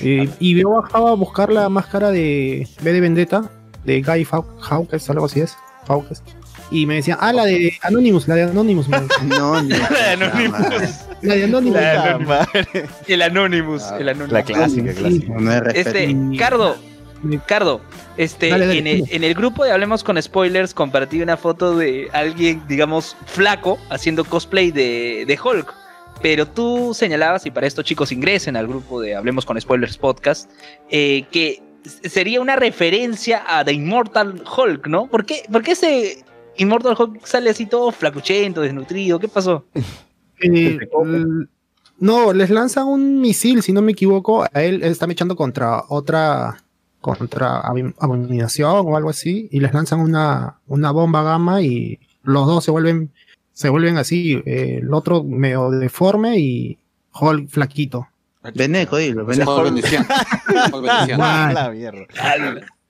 Y, 0.00 0.28
y 0.38 0.60
yo 0.60 0.70
bajaba 0.70 1.10
a 1.10 1.14
buscar 1.14 1.52
la 1.52 1.68
máscara 1.68 2.10
de 2.10 2.66
B 2.80 2.92
de 2.92 3.00
Vendetta, 3.00 3.50
de 3.84 4.00
Guy 4.00 4.24
Fau- 4.24 4.46
Fawkes, 4.66 5.10
algo 5.10 5.26
así 5.26 5.40
es. 5.40 5.56
Fawkes. 5.88 6.22
Y 6.70 6.86
me 6.86 6.96
decían, 6.96 7.18
ah, 7.20 7.32
la 7.32 7.44
de 7.46 7.72
Anonymous, 7.82 8.28
la 8.28 8.34
de 8.34 8.42
Anonymous. 8.44 8.88
me. 8.88 8.98
No, 9.24 9.62
no. 9.62 9.76
Anonymous. 10.12 11.06
la 11.22 11.34
de 11.34 11.44
Anonymous. 11.44 11.80
La 11.80 12.18
Puta 12.18 12.48
Anonymous. 12.52 12.90
El 13.08 13.22
Anonymous. 13.22 13.82
Ah, 13.84 13.96
el 13.98 14.08
Anonymous. 14.10 14.32
La 14.32 14.42
clásica, 14.42 14.92
clásica. 14.92 15.32
No. 15.34 15.52
Este, 15.70 16.16
Cardo, 16.38 16.76
Cardo, 17.46 17.80
este, 18.16 18.50
Dale, 18.50 18.66
dale, 18.66 18.78
en, 18.78 18.86
el, 18.86 18.96
dime. 18.98 19.08
en 19.12 19.24
el 19.24 19.34
grupo 19.34 19.64
de 19.64 19.72
Hablemos 19.72 20.04
con 20.04 20.20
Spoilers 20.22 20.74
compartí 20.74 21.22
una 21.22 21.36
foto 21.36 21.76
de 21.76 22.08
alguien, 22.12 22.62
digamos, 22.68 23.16
flaco, 23.26 23.78
haciendo 23.90 24.24
cosplay 24.24 24.70
de, 24.70 25.24
de 25.26 25.38
Hulk. 25.42 25.74
Pero 26.20 26.46
tú 26.46 26.94
señalabas, 26.94 27.46
y 27.46 27.50
para 27.50 27.66
esto 27.66 27.82
chicos 27.82 28.10
ingresen 28.12 28.56
al 28.56 28.66
grupo 28.66 29.00
de 29.00 29.14
Hablemos 29.14 29.46
con 29.46 29.60
Spoilers 29.60 29.96
podcast, 29.96 30.50
eh, 30.90 31.24
que 31.30 31.62
sería 31.88 32.40
una 32.40 32.56
referencia 32.56 33.42
a 33.46 33.64
The 33.64 33.72
Immortal 33.72 34.42
Hulk, 34.56 34.86
¿no? 34.86 35.06
¿Por 35.06 35.24
qué, 35.24 35.42
por 35.50 35.62
qué 35.62 35.72
ese 35.72 36.24
Immortal 36.56 36.96
Hulk 36.98 37.24
sale 37.26 37.50
así 37.50 37.66
todo 37.66 37.90
flacuchento, 37.92 38.60
desnutrido? 38.60 39.18
¿Qué 39.18 39.28
pasó? 39.28 39.64
Eh, 40.40 40.78
l- 41.04 41.48
no, 41.98 42.32
les 42.32 42.50
lanzan 42.50 42.86
un 42.86 43.20
misil, 43.20 43.60
si 43.60 43.72
no 43.72 43.82
me 43.82 43.90
equivoco. 43.90 44.44
A 44.44 44.62
él 44.62 44.84
él 44.84 44.92
está 44.92 45.06
echando 45.10 45.34
contra 45.34 45.82
otra, 45.88 46.62
contra 47.00 47.60
Abom- 47.64 47.92
abominación 47.98 48.86
o 48.86 48.96
algo 48.96 49.10
así, 49.10 49.48
y 49.50 49.58
les 49.58 49.74
lanzan 49.74 49.98
una, 49.98 50.60
una 50.68 50.92
bomba 50.92 51.24
gamma 51.24 51.60
y 51.60 51.98
los 52.22 52.46
dos 52.46 52.62
se 52.62 52.70
vuelven, 52.70 53.10
se 53.52 53.68
vuelven 53.68 53.96
así. 53.98 54.40
eh, 54.46 54.78
el 54.80 54.94
otro 54.94 55.24
medio 55.24 55.70
deforme 55.70 56.38
y 56.38 56.78
Hulk 57.20 57.48
flaquito. 57.48 58.06
Veneco, 58.54 58.96
dilo, 58.96 59.22
O 59.22 59.26
sea, 59.26 59.32
Veneco. 59.44 59.54
Paul 59.56 59.64
Bendición. 59.64 60.06
Paul 60.70 60.82
Bendición. 60.86 61.20
Ah, 61.22 61.50
la 61.54 61.70
mierda. 61.70 62.06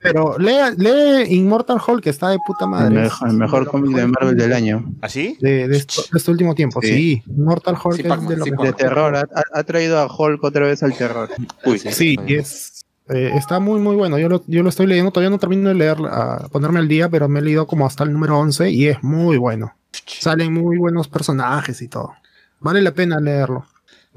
Pero 0.00 0.38
lee, 0.38 0.76
lee 0.76 1.34
Immortal 1.34 1.80
Hulk, 1.84 2.04
que 2.04 2.10
está 2.10 2.28
de 2.28 2.38
puta 2.46 2.66
El 2.66 2.70
madre. 2.70 2.94
mejor, 3.02 3.28
el 3.28 3.34
mejor 3.36 3.66
cómic 3.68 3.96
de 3.96 4.06
Marvel 4.06 4.36
del 4.36 4.52
año. 4.52 4.84
¿Así? 5.00 5.36
De, 5.40 5.66
de 5.66 5.76
esto- 5.76 6.02
de 6.12 6.18
este 6.18 6.30
último 6.30 6.54
tiempo, 6.54 6.80
Sí. 6.80 6.88
sí. 6.88 7.22
Immortal 7.26 7.74
Hulk 7.82 7.96
Sí, 7.96 8.02
es 8.02 8.28
de 8.28 8.36
lo 8.36 8.44
sí. 8.44 8.50
De 8.62 8.72
terror. 8.74 9.16
Ha, 9.52 9.62
traído 9.64 9.98
a 9.98 10.06
Hulk 10.06 10.44
otra 10.44 10.66
vez 10.66 10.84
al 10.84 10.96
terror. 10.96 11.28
Uy, 11.64 11.80
Sí, 11.80 12.16
y 12.28 12.34
es, 12.34 12.84
eh, 13.08 13.32
está 13.34 13.58
muy, 13.58 13.80
muy 13.80 13.96
bueno. 13.96 14.18
Yo 14.20 14.28
lo, 14.28 14.44
yo 14.46 14.62
lo 14.62 14.68
estoy 14.68 14.86
leyendo, 14.86 15.10
todavía 15.10 15.30
no 15.30 15.38
termino 15.38 15.68
de 15.70 15.74
leer, 15.74 15.96
a 16.08 16.46
ponerme 16.52 16.78
al 16.78 16.86
día, 16.86 17.08
pero 17.08 17.28
me 17.28 17.40
he 17.40 17.42
leído 17.42 17.66
como 17.66 17.84
hasta 17.84 18.04
el 18.04 18.12
número 18.12 18.38
11 18.38 18.70
y 18.70 18.86
es 18.86 19.02
muy 19.02 19.36
bueno. 19.36 19.74
Salen 20.06 20.52
muy 20.52 20.76
buenos 20.78 21.08
personajes 21.08 21.82
y 21.82 21.88
todo. 21.88 22.12
Vale 22.60 22.82
la 22.82 22.92
pena 22.92 23.18
leerlo. 23.18 23.66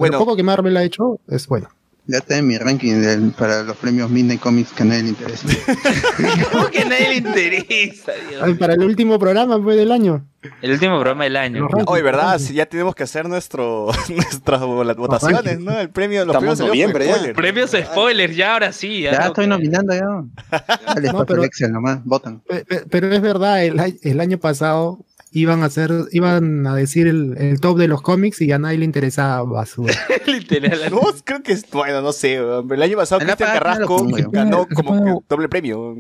Bueno. 0.01 0.17
Lo 0.19 0.25
poco 0.25 0.35
que 0.35 0.43
Marvel 0.43 0.75
ha 0.77 0.83
hecho 0.83 1.19
es 1.27 1.47
bueno. 1.47 1.69
Ya 2.07 2.17
está 2.17 2.35
en 2.37 2.47
mi 2.47 2.57
ranking 2.57 2.99
del- 2.99 3.31
para 3.31 3.61
los 3.61 3.77
premios 3.77 4.09
Midnight 4.09 4.41
Comics 4.41 4.71
que 4.73 4.81
a 4.83 4.85
nadie 4.87 5.03
le 5.03 5.09
interesa. 5.09 5.47
¿Cómo 6.51 6.67
que 6.69 6.79
a 6.79 6.85
nadie 6.85 7.09
le 7.09 7.15
interesa? 7.17 8.11
Dios 8.27 8.41
Ay, 8.41 8.55
para 8.55 8.73
el 8.73 8.81
último 8.83 9.19
programa 9.19 9.61
fue 9.61 9.75
del 9.75 9.91
año. 9.91 10.25
El 10.63 10.71
último 10.71 10.95
programa 10.95 11.25
del 11.25 11.37
año. 11.37 11.67
Hoy, 11.85 12.01
¿verdad? 12.01 12.39
Sí, 12.39 12.55
ya 12.55 12.65
tenemos 12.65 12.95
que 12.95 13.03
hacer 13.03 13.29
nuestro, 13.29 13.91
nuestras 14.09 14.61
votaciones, 14.61 15.59
¿no? 15.59 15.79
El 15.79 15.91
premio, 15.91 16.25
los 16.25 16.35
Estamos 16.35 16.57
premios 16.57 16.67
noviembre 16.69 17.05
ya. 17.05 17.13
spoiler. 17.15 17.35
Premios 17.35 17.71
spoilers, 17.71 18.35
ya 18.35 18.53
ahora 18.53 18.71
sí. 18.73 19.01
Ya 19.01 19.19
no, 19.19 19.25
estoy 19.27 19.45
nominando 19.47 19.93
ya. 19.93 20.57
Dale, 20.95 21.07
No, 21.07 21.13
paso 21.13 21.25
pero- 21.27 21.43
Excel 21.43 21.71
nomás, 21.71 22.03
votan. 22.03 22.39
Pe- 22.39 22.65
pe- 22.65 22.85
Pero 22.89 23.13
es 23.13 23.21
verdad, 23.21 23.63
el 23.63 24.19
año 24.19 24.39
pasado 24.39 25.05
iban 25.32 25.63
a 25.63 25.67
hacer, 25.67 25.91
iban 26.12 26.67
a 26.67 26.76
decir 26.76 27.08
el, 27.08 27.36
el 27.38 27.60
top 27.62 27.78
de 27.78 27.88
los 27.88 28.02
cómics 28.02 28.41
y 28.41 28.52
a 28.52 28.60
nadie 28.60 28.78
le 28.80 28.86
interesaba 28.86 29.44
basura. 29.44 29.94
Literal. 30.28 30.80
No, 30.91 31.02
creo 31.24 31.41
que 31.44 31.54
es, 31.54 31.70
bueno, 31.72 32.02
no 32.02 32.12
sé. 32.12 32.39
weón. 32.41 32.72
El 32.72 32.82
año 32.82 32.98
pasado 32.98 33.20
Cristian 33.20 33.50
lo 33.50 33.54
Carrasco 33.60 34.08
ganó 34.32 34.67
como 34.74 35.24
doble 35.28 35.48
premio. 35.50 35.96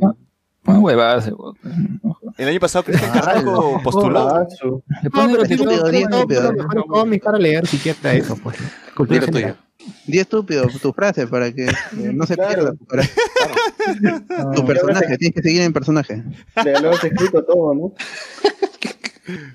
Pon 0.63 0.77
huevadas, 0.83 1.27
weón. 1.31 1.55
El 2.37 2.47
año 2.49 2.59
pasado 2.59 2.83
Cristian 2.85 3.11
Ah, 3.13 3.19
Carrasco 3.21 3.81
postuló. 3.83 4.47
Le 5.03 5.09
los 5.09 5.47
para 7.19 7.37
leer 7.37 7.65
siquiera 7.67 8.13
eso, 8.13 8.35
pues. 8.37 8.57
Cultura 8.95 9.27
tuyo. 9.27 9.55
Di 10.05 10.19
estúpido 10.19 10.67
tu 10.79 10.93
frase 10.93 11.25
para 11.25 11.51
que 11.51 11.65
eh, 11.65 11.73
no 12.13 12.27
se 12.27 12.35
Claro. 12.35 12.75
pierda 12.87 13.09
tu 14.55 14.65
personaje. 14.65 15.17
Tienes 15.17 15.35
que 15.35 15.41
seguir 15.41 15.61
en 15.63 15.73
personaje. 15.73 16.23
Le 16.63 16.79
lo 16.81 16.91
has 16.91 17.03
escrito 17.03 17.43
todo, 17.43 17.73
¿no? 17.73 17.93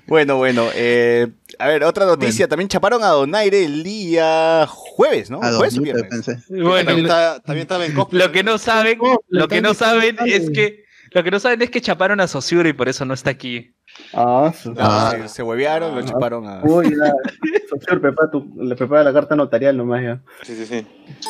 Bueno, 0.07 0.37
bueno. 0.37 0.67
eh, 0.73 1.27
a 1.59 1.67
ver, 1.67 1.83
otra 1.83 2.05
noticia. 2.05 2.47
También 2.47 2.67
chaparon 2.69 3.03
a 3.03 3.07
Donaire 3.09 3.63
el 3.65 3.83
día 3.83 4.65
jueves, 4.67 5.29
¿no? 5.29 5.41
A 5.41 5.51
¿Jueves 5.53 5.77
o 5.77 5.81
viernes? 5.81 6.25
Bueno, 6.49 6.85
también, 6.85 7.05
está- 7.05 7.39
también 7.41 7.61
estaba 7.63 7.85
en 7.85 7.93
cosplay. 7.93 8.21
lo 8.25 8.31
que 8.31 8.43
no 8.43 8.57
saben, 8.57 8.99
lo 9.29 9.47
que 9.47 9.61
no 9.61 9.73
saben 9.73 10.17
es 10.25 10.49
que 10.49 10.85
lo 11.11 11.23
que 11.23 11.31
no 11.31 11.39
saben 11.39 11.61
es 11.61 11.69
que 11.69 11.79
chaparon 11.79 12.19
a 12.19 12.27
Sosuro 12.27 12.67
y 12.67 12.73
por 12.73 12.89
eso 12.89 13.05
no 13.05 13.13
está 13.13 13.29
aquí. 13.29 13.73
Ah, 14.13 14.53
su- 14.61 14.71
No, 14.73 14.81
Ah. 14.81 15.15
se, 15.21 15.27
se 15.29 15.43
huevearon, 15.43 15.95
lo 15.95 16.01
Ah. 16.01 16.05
chaparon 16.05 16.45
a... 16.47 16.59
Uy, 16.63 16.89
ya. 16.89 17.11
Socio, 17.69 18.01
prepara, 18.01 18.29
tu, 18.29 18.53
le 18.61 18.75
prepara 18.75 19.03
la 19.05 19.13
carta 19.13 19.35
notarial 19.35 19.77
nomás 19.77 20.03
ya. 20.03 20.21
Sí, 20.43 20.53
sí, 20.55 20.65
sí. 20.65 20.85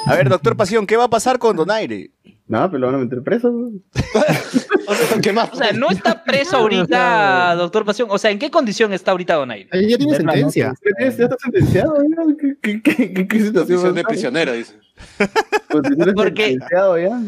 A 0.08 0.16
ver, 0.16 0.30
doctor 0.30 0.58
Pasión, 0.58 0.88
¿qué 0.88 0.98
va 0.98 1.04
a 1.06 1.10
pasar 1.10 1.38
con 1.38 1.56
Donaire? 1.56 2.10
No, 2.48 2.68
pero 2.72 2.80
lo 2.80 2.88
van 2.88 2.96
a 2.96 3.00
meter 3.00 3.22
preso. 3.24 3.52
O 4.90 5.56
sea, 5.56 5.74
no 5.74 5.90
está 5.90 6.24
preso 6.24 6.58
ahorita, 6.58 7.56
doctor 7.56 7.84
Pasión. 7.84 8.08
O 8.10 8.18
sea, 8.18 8.32
¿en 8.32 8.40
qué 8.40 8.50
condición 8.50 8.94
está 8.94 9.12
ahorita 9.12 9.36
Donaire? 9.36 9.70
Ya 9.88 9.98
tiene 9.98 10.16
sentencia. 10.16 10.74
¿Ya 11.00 11.08
está 11.08 11.36
sentenciado? 11.44 11.96
ya? 11.98 12.58
¿Qué, 12.62 12.82
qué, 12.82 13.28
qué, 13.28 13.40
situación 13.40 13.94
de 13.94 14.04
prisionero, 14.04 14.54
dice. 14.54 14.76
Pues 15.70 15.84
Porque- 16.16 16.52
sentenciado 16.52 16.98
ya. 16.98 17.22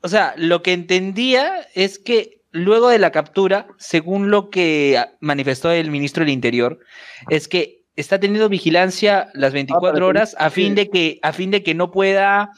O 0.00 0.08
sea, 0.08 0.34
lo 0.36 0.62
que 0.62 0.72
entendía 0.72 1.66
es 1.74 1.98
que 1.98 2.42
luego 2.50 2.88
de 2.88 2.98
la 2.98 3.12
captura, 3.12 3.68
según 3.78 4.30
lo 4.30 4.50
que 4.50 4.98
ah, 4.98 5.12
manifestó 5.20 5.70
el 5.70 5.90
ministro 5.90 6.24
del 6.24 6.32
Interior, 6.32 6.80
es 7.30 7.46
que 7.48 7.84
está 7.96 8.18
teniendo 8.18 8.48
vigilancia 8.48 9.28
las 9.34 9.52
24 9.52 9.80
para 9.92 9.98
que- 9.98 10.02
horas 10.04 10.36
a 10.38 10.50
fin 10.50 10.74
de 10.74 10.90
que 10.90 11.20
a 11.22 11.32
fin 11.32 11.52
de 11.52 11.62
que 11.62 11.74
no 11.74 11.90
pueda 11.92 12.50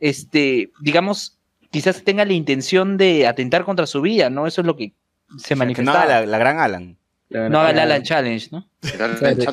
este, 0.00 0.70
digamos, 0.82 1.33
quizás 1.74 2.04
tenga 2.04 2.24
la 2.24 2.32
intención 2.32 2.96
de 2.96 3.26
atentar 3.26 3.64
contra 3.64 3.84
su 3.86 4.00
vida, 4.00 4.30
¿no? 4.30 4.46
Eso 4.46 4.60
es 4.60 4.66
lo 4.66 4.76
que 4.76 4.92
se 5.38 5.56
Que 5.56 5.82
no 5.82 5.92
la, 5.92 6.24
la 6.24 6.38
gran 6.38 6.60
Alan. 6.60 6.96
no 7.30 7.58
haga 7.60 7.70
el 7.70 7.78
Alan 7.80 8.02
Challenge, 8.04 8.48
¿no? 8.52 8.68
Es 8.80 8.92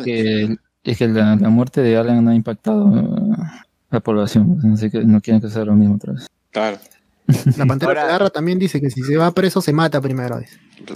que, 0.04 0.56
es 0.84 0.98
que 1.00 1.08
la, 1.08 1.36
la 1.36 1.50
muerte 1.50 1.82
de 1.82 1.98
Alan 1.98 2.24
no 2.24 2.30
ha 2.30 2.36
impactado 2.36 2.96
eh, 2.96 3.36
la 3.90 4.00
población, 4.02 4.60
pues, 4.62 4.74
así 4.74 4.92
que 4.92 5.00
no 5.04 5.20
quieren 5.20 5.42
que 5.42 5.50
sea 5.50 5.66
lo 5.66 5.74
mismo 5.74 5.96
otra 5.96 6.14
vez. 6.14 6.28
Claro. 6.52 6.78
La 7.58 7.66
pantera 7.66 7.92
Ahora- 7.92 8.06
Garra 8.08 8.30
también 8.30 8.60
dice 8.60 8.80
que 8.80 8.92
si 8.92 9.02
se 9.02 9.18
va 9.18 9.32
preso 9.32 9.60
se 9.62 9.74
mata 9.74 10.00
primero. 10.00 10.40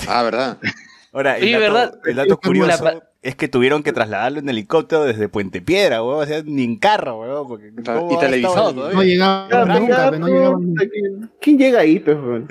Ah, 0.08 0.22
¿verdad? 0.22 0.58
Ahora, 1.15 1.38
el 1.38 1.43
Sí, 1.45 1.51
dato, 1.54 1.62
¿verdad? 1.62 1.99
el 2.06 2.15
dato 2.15 2.38
Como 2.39 2.54
la 2.65 2.78
curioso 2.78 3.04
es 3.21 3.36
que 3.36 3.47
tuvieron 3.47 3.82
que 3.84 3.93
trasladarlo 3.93 4.39
en 4.39 4.49
helicóptero 4.49 5.06
desde 5.06 5.30
Puente 5.30 5.62
Piedra, 5.62 6.04
weón, 6.04 6.23
o 6.23 6.25
sea, 6.28 6.43
ni 6.45 6.63
en 6.65 6.78
carro, 6.78 7.21
weón, 7.21 7.47
porque 7.47 7.73
Claro, 7.73 8.01
¿cómo 8.01 8.13
y 8.13 8.19
televisado 8.19 8.73
todavía. 8.73 8.95
No 8.97 9.04
llegaba 9.04 9.65
nunca, 9.80 9.97
ya, 9.97 10.10
pero 10.12 10.19
no 10.19 10.28
llegaba 10.28 10.58
¿quién- 10.91 11.32
¿Quién 11.41 11.58
llega 11.58 11.80
ahí, 11.80 11.99
pues? 11.99 12.17
weón? 12.17 12.47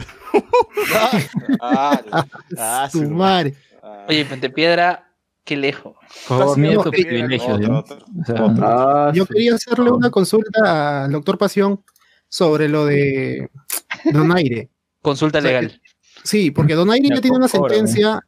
Ah, 1.60 2.00
Ah, 2.58 2.88
su 2.90 3.02
su- 3.02 3.10
madre. 3.10 3.54
ah. 3.82 4.06
Oye, 4.08 4.24
Puente 4.24 4.50
Piedra, 4.50 5.10
qué 5.44 5.56
lejos. 5.56 5.94
Ah, 6.30 6.54
Yo 9.14 9.26
quería 9.26 9.54
hacerle 9.54 9.90
una 9.90 10.10
consulta 10.10 11.04
al 11.04 11.12
doctor 11.12 11.38
Pasión 11.38 11.82
sobre 12.28 12.68
lo 12.68 12.86
de 12.86 13.50
Donaire. 14.12 14.70
Consulta 15.02 15.38
O 15.38 15.42
sea, 15.42 15.50
legal. 15.60 15.80
Sí, 16.22 16.50
porque 16.50 16.74
Donaire 16.74 17.08
ya 17.08 17.14
Ya, 17.16 17.20
tiene 17.20 17.36
una 17.36 17.48
sentencia 17.48 18.20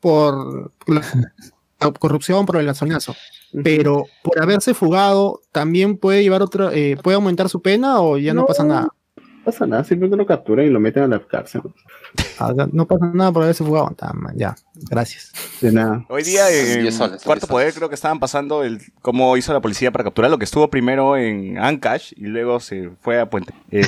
por 0.00 0.72
la 0.86 1.02
corrupción 1.98 2.46
por 2.46 2.56
el 2.56 2.66
gasolinazo. 2.66 3.14
Pero 3.64 4.06
por 4.22 4.40
haberse 4.40 4.74
fugado, 4.74 5.40
¿también 5.52 5.96
puede 5.96 6.22
llevar 6.22 6.42
otra, 6.42 6.70
eh, 6.72 6.96
puede 7.02 7.16
aumentar 7.16 7.48
su 7.48 7.60
pena 7.62 8.00
o 8.00 8.16
ya 8.16 8.32
no, 8.32 8.42
No. 8.42 8.46
pasa 8.46 8.64
nada? 8.64 8.88
No 9.16 9.44
pasa 9.44 9.66
nada, 9.66 9.82
simplemente 9.84 10.16
lo 10.18 10.26
capturan 10.26 10.66
y 10.66 10.68
lo 10.70 10.78
meten 10.78 11.02
a 11.02 11.06
la 11.08 11.18
cárcel. 11.26 11.62
Ah, 12.38 12.52
no 12.72 12.86
pasa 12.86 13.10
nada 13.12 13.32
por 13.32 13.42
haberse 13.42 13.64
fugado. 13.64 13.88
Ya, 14.36 14.54
gracias. 14.90 15.32
De 15.60 15.72
nada. 15.72 16.04
Hoy 16.10 16.22
día 16.22 16.48
en 16.50 16.86
Cuarto 17.24 17.46
Poder 17.46 17.72
creo 17.72 17.88
que 17.88 17.94
estaban 17.94 18.20
pasando 18.20 18.62
el 18.62 18.80
cómo 19.00 19.36
hizo 19.36 19.52
la 19.52 19.60
policía 19.60 19.90
para 19.90 20.04
capturar 20.04 20.30
lo 20.30 20.38
que 20.38 20.44
estuvo 20.44 20.68
primero 20.68 21.16
en 21.16 21.58
Ancash 21.58 22.12
y 22.16 22.26
luego 22.26 22.60
se 22.60 22.90
fue 23.00 23.18
a 23.18 23.28
Puente. 23.30 23.52
Eh, 23.70 23.82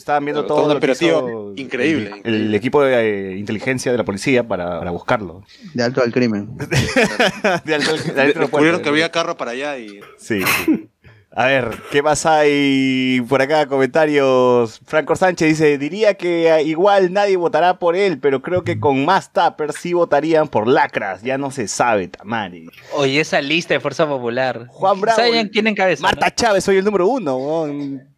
Estaban 0.00 0.24
viendo 0.24 0.46
Todo 0.46 0.56
todo, 0.56 0.62
un 0.62 0.74
lo 0.74 0.80
que 0.80 0.86
operativo 0.86 1.52
hizo 1.52 1.62
increíble, 1.62 2.22
El, 2.24 2.34
el 2.34 2.54
equipo 2.54 2.82
de 2.82 3.32
eh, 3.34 3.36
inteligencia 3.36 3.92
de 3.92 3.98
la 3.98 4.04
policía 4.04 4.48
para, 4.48 4.78
para 4.78 4.90
buscarlo. 4.92 5.44
De 5.74 5.82
alto 5.82 6.00
al 6.00 6.10
crimen. 6.10 6.56
de 7.64 7.74
alto, 7.74 7.92
de 7.96 8.08
alto 8.08 8.18
aeropuerto. 8.18 8.40
Descubrieron 8.40 8.80
que 8.80 8.88
había 8.88 9.10
carro 9.10 9.36
para 9.36 9.50
allá 9.50 9.76
y. 9.76 10.00
Sí. 10.16 10.42
sí. 10.64 10.88
A 11.32 11.46
ver, 11.46 11.68
¿qué 11.92 12.02
más 12.02 12.24
hay 12.24 13.20
por 13.28 13.42
acá? 13.42 13.66
Comentarios. 13.66 14.80
Franco 14.86 15.14
Sánchez 15.14 15.48
dice, 15.50 15.76
diría 15.76 16.14
que 16.14 16.48
eh, 16.48 16.62
igual 16.62 17.12
nadie 17.12 17.36
votará 17.36 17.78
por 17.78 17.94
él, 17.94 18.18
pero 18.18 18.40
creo 18.40 18.64
que 18.64 18.80
con 18.80 19.04
más 19.04 19.34
tappers 19.34 19.76
sí 19.76 19.92
votarían 19.92 20.48
por 20.48 20.66
lacras. 20.66 21.22
Ya 21.22 21.36
no 21.36 21.50
se 21.50 21.68
sabe, 21.68 22.08
Tamari. 22.08 22.70
Oye, 22.94 23.20
esa 23.20 23.42
lista 23.42 23.74
de 23.74 23.80
Fuerza 23.80 24.08
Popular. 24.08 24.66
Juan 24.68 24.98
Bravo. 24.98 25.20
¿Saben 25.20 25.50
quién 25.50 25.66
encabeza? 25.66 26.02
Marta 26.02 26.34
Chávez, 26.34 26.64
soy 26.64 26.78
el 26.78 26.86
número 26.86 27.06
uno. 27.06 27.68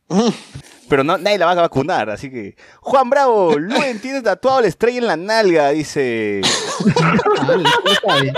Pero 0.93 1.05
no, 1.05 1.17
nadie 1.17 1.39
la 1.39 1.47
va 1.47 1.53
a 1.53 1.55
vacunar, 1.55 2.11
así 2.11 2.29
que... 2.29 2.55
Juan 2.83 3.09
Bravo, 3.09 3.59
Luen 3.59 3.99
tiene 3.99 4.21
tatuado 4.21 4.61
la 4.61 4.67
estrella 4.67 4.99
en 4.99 5.07
la 5.07 5.17
nalga, 5.17 5.71
dice... 5.71 6.43
¿Cómo 6.85 7.95
sabe? 7.97 8.35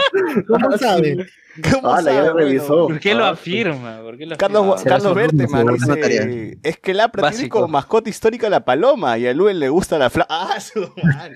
¿Cómo 0.47 0.69
Ah, 0.71 1.44
la 1.57 1.71
ya 1.71 1.81
sabe, 2.03 2.23
la 2.23 2.33
revisó. 2.33 2.87
¿Por 2.89 3.01
qué 3.01 3.15
lo 3.15 3.25
afirma? 3.25 4.01
¿Por 4.03 4.17
qué 4.17 4.27
lo 4.27 4.37
Carlos, 4.37 4.75
afirma? 4.75 4.91
Carlos 4.91 5.15
Berteman 5.15 5.67
dice, 5.75 6.59
es 6.63 6.79
que 6.79 6.95
Lapra 6.95 7.31
tiene 7.31 7.49
como 7.49 7.69
mascota 7.69 8.11
histórica 8.11 8.49
la 8.49 8.65
paloma 8.65 9.17
y 9.19 9.27
a 9.27 9.35
Luen 9.35 9.59
le 9.59 9.69
gusta 9.69 9.99
la 9.99 10.11
fla... 10.11 10.27
¡Ah, 10.29 10.59
su 10.61 10.81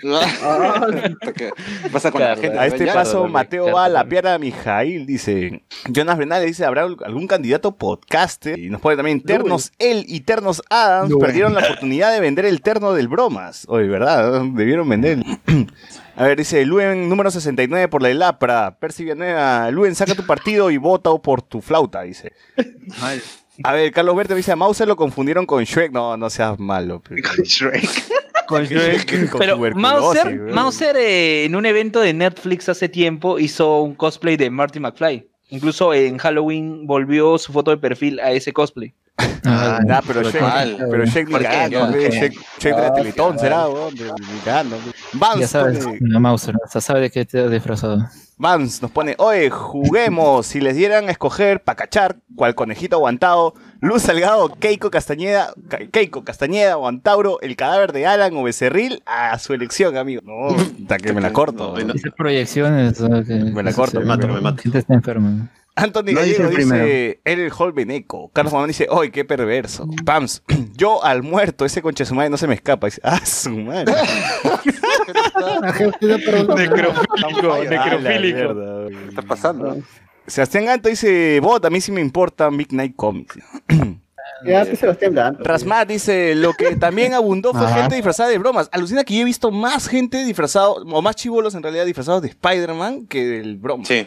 madre! 0.02 1.16
¿Qué 1.34 1.52
pasa 1.92 2.10
con 2.10 2.20
la 2.20 2.36
gente? 2.36 2.58
A 2.58 2.66
este 2.66 2.86
paso, 2.86 3.26
Mateo 3.28 3.72
va 3.72 3.84
a 3.84 3.88
la 3.88 4.04
pierna 4.04 4.34
a 4.34 4.38
Mijail, 4.38 5.06
dice. 5.06 5.62
Jonas 5.88 6.16
Brenal 6.16 6.44
dice, 6.44 6.64
¿habrá 6.64 6.82
algún 6.82 7.26
candidato 7.26 7.76
podcaster? 7.76 8.58
Y 8.58 8.70
nos 8.70 8.80
pone 8.80 8.96
también 8.96 9.22
Ternos 9.22 9.72
él 9.78 10.04
y 10.08 10.20
Ternos 10.20 10.62
Adams 10.70 11.10
Luen. 11.10 11.20
perdieron 11.20 11.54
la 11.54 11.60
oportunidad 11.64 12.12
de 12.12 12.20
vender 12.20 12.46
el 12.46 12.60
terno 12.60 12.92
del 12.92 13.08
bromas. 13.08 13.64
Oye, 13.68 13.86
¿verdad? 13.86 14.42
Debieron 14.54 14.88
vender. 14.88 15.18
A 16.18 16.24
ver, 16.24 16.36
dice 16.36 16.64
Luen, 16.66 17.08
número 17.08 17.30
69 17.30 17.86
por 17.88 18.02
la 18.02 18.10
Elapra. 18.10 18.76
Percy 18.80 19.04
Villanueva, 19.04 19.70
Luen, 19.70 19.94
saca 19.94 20.16
tu 20.16 20.26
partido 20.26 20.68
y 20.70 20.76
vota 20.76 21.10
por 21.18 21.42
tu 21.42 21.60
flauta, 21.60 22.02
dice. 22.02 22.32
A 23.62 23.72
ver, 23.72 23.92
Carlos 23.92 24.16
Verte 24.16 24.34
dice, 24.34 24.50
a 24.50 24.56
Mauser 24.56 24.88
lo 24.88 24.96
confundieron 24.96 25.46
con 25.46 25.62
Shrek. 25.62 25.92
No, 25.92 26.16
no 26.16 26.28
seas 26.28 26.58
malo. 26.58 27.00
pero- 27.08 27.22
Con 28.48 28.64
Shrek 28.64 29.30
con 29.30 29.38
Pero 29.38 29.56
tuberculosis, 29.56 29.92
Mauser, 30.00 30.26
weón. 30.40 30.54
Mauser 30.54 30.96
eh, 30.96 31.44
en 31.44 31.54
un 31.54 31.66
evento 31.66 32.00
de 32.00 32.12
Netflix 32.14 32.68
hace 32.68 32.88
tiempo 32.88 33.38
hizo 33.38 33.80
un 33.82 33.94
cosplay 33.94 34.36
de 34.36 34.50
Marty 34.50 34.80
McFly. 34.80 35.28
Incluso 35.50 35.94
en 35.94 36.18
Halloween 36.18 36.86
volvió 36.86 37.38
su 37.38 37.52
foto 37.52 37.70
de 37.70 37.76
perfil 37.78 38.18
a 38.20 38.32
ese 38.32 38.52
cosplay. 38.52 38.92
Ah, 39.44 39.80
Ah, 39.90 40.02
pero 40.06 40.22
Shake, 40.22 40.40
mal. 40.42 40.76
pero 40.90 41.04
ni 41.04 41.10
cagando, 41.10 41.86
de 41.88 42.34
la 42.70 42.92
Teletón 42.94 43.38
será, 43.38 43.68
weón, 43.68 43.94
ni 43.94 44.38
cagando. 44.44 44.76
Vance, 45.14 45.40
ya 45.40 45.48
sabes, 45.48 45.84
pone- 45.84 45.98
la 46.00 46.18
Mauser, 46.20 46.54
hasta 46.64 46.80
sabe 46.80 47.00
de 47.00 47.10
qué 47.10 47.24
te 47.24 47.44
has 47.44 47.50
disfrazado. 47.50 48.06
Vance 48.36 48.78
nos 48.82 48.90
pone, 48.92 49.16
oye, 49.18 49.50
juguemos, 49.50 50.46
si 50.46 50.60
les 50.60 50.76
dieran 50.76 51.08
a 51.08 51.10
escoger 51.10 51.60
para 51.62 51.74
cachar, 51.76 52.16
cual 52.36 52.54
conejito 52.54 52.96
aguantado, 52.96 53.54
Luz 53.80 54.02
Salgado, 54.02 54.54
Keiko 54.54 54.90
Castañeda, 54.90 55.52
Ca- 55.68 55.86
Keiko 55.90 56.22
Castañeda 56.24 56.76
o 56.76 56.86
Antauro, 56.86 57.40
el 57.40 57.56
cadáver 57.56 57.92
de 57.92 58.06
Alan 58.06 58.36
o 58.36 58.42
Becerril, 58.44 59.02
a 59.06 59.36
su 59.38 59.54
elección, 59.54 59.96
amigo. 59.96 60.22
No, 60.24 60.48
hasta 60.82 60.98
que 60.98 61.12
me 61.12 61.20
la 61.20 61.32
corto. 61.32 61.74
No, 61.76 61.84
no. 61.84 61.94
Proyecciones. 62.16 62.98
que- 63.26 63.34
Me 63.34 63.62
la 63.64 63.72
corto, 63.72 63.98
me 64.00 64.06
mato, 64.06 64.28
me 64.28 64.34
mato. 64.40 64.56
La 64.56 64.62
gente 64.62 64.78
está 64.78 64.94
enferma. 64.94 65.48
Anthony 65.78 66.12
No 66.12 66.22
dice 66.22 66.42
Gallego 66.42 66.74
dice, 66.74 67.20
el 67.24 67.52
Hall 67.56 67.72
Beneco. 67.72 68.30
Carlos 68.32 68.52
Mamán 68.52 68.68
dice, 68.68 68.88
¡ay, 68.90 69.10
qué 69.10 69.24
perverso! 69.24 69.88
Pams, 70.04 70.42
yo 70.76 71.04
al 71.04 71.22
muerto, 71.22 71.64
ese 71.64 71.82
conche 71.82 72.04
su 72.04 72.14
madre 72.14 72.30
no 72.30 72.36
se 72.36 72.48
me 72.48 72.54
escapa. 72.54 72.88
Dice, 72.88 73.00
¡ah, 73.04 73.24
su 73.24 73.50
madre! 73.50 73.94
Necrofílico, 75.60 76.54
necrofílico. 76.54 78.20
mierda. 78.20 78.88
¿Qué 78.88 79.08
está 79.08 79.22
pasando? 79.22 79.78
Sebastián 80.26 80.66
Ganto 80.66 80.88
dice, 80.88 81.40
vos, 81.40 81.60
a 81.62 81.70
mí 81.70 81.80
sí 81.80 81.92
me 81.92 82.00
importa 82.00 82.50
Midnight 82.50 82.94
Comics. 82.96 83.38
Ya, 84.44 84.64
que 84.64 84.76
Sebastián 84.76 85.14
Ganto. 85.14 85.42
Rasmat 85.42 85.88
dice, 85.88 86.36
lo 86.36 86.52
que 86.52 86.76
también 86.76 87.12
abundó 87.12 87.52
fue 87.52 87.66
Ajá. 87.66 87.80
gente 87.80 87.96
disfrazada 87.96 88.28
de 88.28 88.38
bromas. 88.38 88.68
Alucina 88.70 89.02
que 89.02 89.14
yo 89.14 89.22
he 89.22 89.24
visto 89.24 89.50
más 89.50 89.88
gente 89.88 90.24
disfrazado, 90.24 90.74
o 90.74 91.02
más 91.02 91.16
chivolos 91.16 91.56
en 91.56 91.62
realidad 91.64 91.84
disfrazados 91.86 92.22
de 92.22 92.28
Spider-Man 92.28 93.06
que 93.08 93.24
del 93.24 93.56
broma. 93.56 93.84
Sí. 93.84 94.06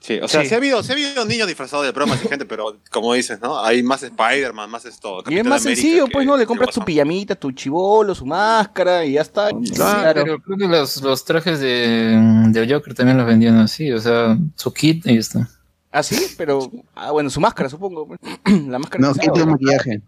Sí, 0.00 0.18
o 0.22 0.28
sea, 0.28 0.42
Sí. 0.42 0.48
sí, 0.48 0.54
ha 0.54 0.56
habido, 0.58 0.82
sí 0.82 0.90
ha 0.90 0.94
habido 0.94 1.24
niños 1.24 1.46
disfrazados 1.48 1.84
de 1.86 1.92
bromas 1.92 2.22
y 2.24 2.28
gente, 2.28 2.44
pero 2.44 2.78
como 2.90 3.14
dices, 3.14 3.40
¿no? 3.40 3.58
Hay 3.62 3.82
más 3.82 4.02
Spider-Man, 4.02 4.70
más 4.70 4.84
esto. 4.84 5.16
Y 5.16 5.18
es 5.18 5.24
Capitán 5.24 5.48
más 5.48 5.62
América 5.62 5.80
sencillo, 5.82 6.04
que- 6.06 6.12
pues, 6.12 6.26
¿no? 6.26 6.36
Le 6.36 6.46
compras 6.46 6.74
tu 6.74 6.84
pijamita, 6.84 7.34
tu 7.34 7.52
chivolo, 7.52 8.14
su 8.14 8.26
máscara 8.26 9.04
y 9.04 9.12
ya 9.12 9.22
está. 9.22 9.48
Ah, 9.80 10.10
pero 10.14 10.38
creo 10.40 10.56
que 10.58 10.66
los, 10.68 11.00
los 11.02 11.24
trajes 11.24 11.60
de, 11.60 12.18
de 12.50 12.72
Joker 12.72 12.94
también 12.94 13.16
los 13.18 13.26
vendían 13.26 13.58
así, 13.58 13.90
o 13.92 13.98
sea, 14.00 14.36
su 14.56 14.72
kit 14.72 15.06
y 15.06 15.16
está. 15.18 15.48
Ah, 15.94 16.02
sí, 16.02 16.16
pero. 16.38 16.70
Ah, 16.94 17.10
bueno, 17.10 17.28
su 17.28 17.38
máscara, 17.40 17.68
supongo. 17.68 18.06
pues. 18.08 18.18
La 18.68 18.78
máscara. 18.78 19.06
No, 19.06 19.14
kit 19.14 19.30
de 19.32 19.44
maquillaje. 19.44 20.02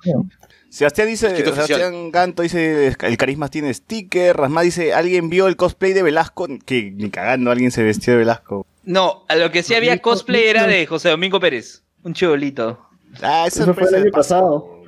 Sebastián 0.74 1.06
dice, 1.08 1.26
oficial. 1.28 1.54
Sebastián 1.54 2.10
Ganto 2.10 2.42
dice, 2.42 2.88
el 3.00 3.16
carisma 3.16 3.48
tiene 3.48 3.72
sticker. 3.72 4.36
Rasma 4.36 4.62
dice, 4.62 4.92
alguien 4.92 5.30
vio 5.30 5.46
el 5.46 5.56
cosplay 5.56 5.92
de 5.92 6.02
Velasco, 6.02 6.48
que 6.66 6.90
ni 6.90 7.10
cagando 7.10 7.50
alguien 7.50 7.70
se 7.70 7.82
vestió 7.82 8.14
de 8.14 8.18
Velasco. 8.20 8.66
No, 8.82 9.24
a 9.28 9.36
lo 9.36 9.50
que 9.52 9.62
sí 9.62 9.74
había 9.74 10.02
cosplay 10.02 10.44
era 10.44 10.66
de 10.66 10.84
José 10.86 11.10
Domingo 11.10 11.38
Pérez. 11.38 11.82
Un 12.02 12.12
chibolito. 12.12 12.80
Ah, 13.22 13.44
Eso 13.46 13.72
fue 13.72 13.84
el 13.88 13.94
año 13.94 14.10
pasado. 14.10 14.82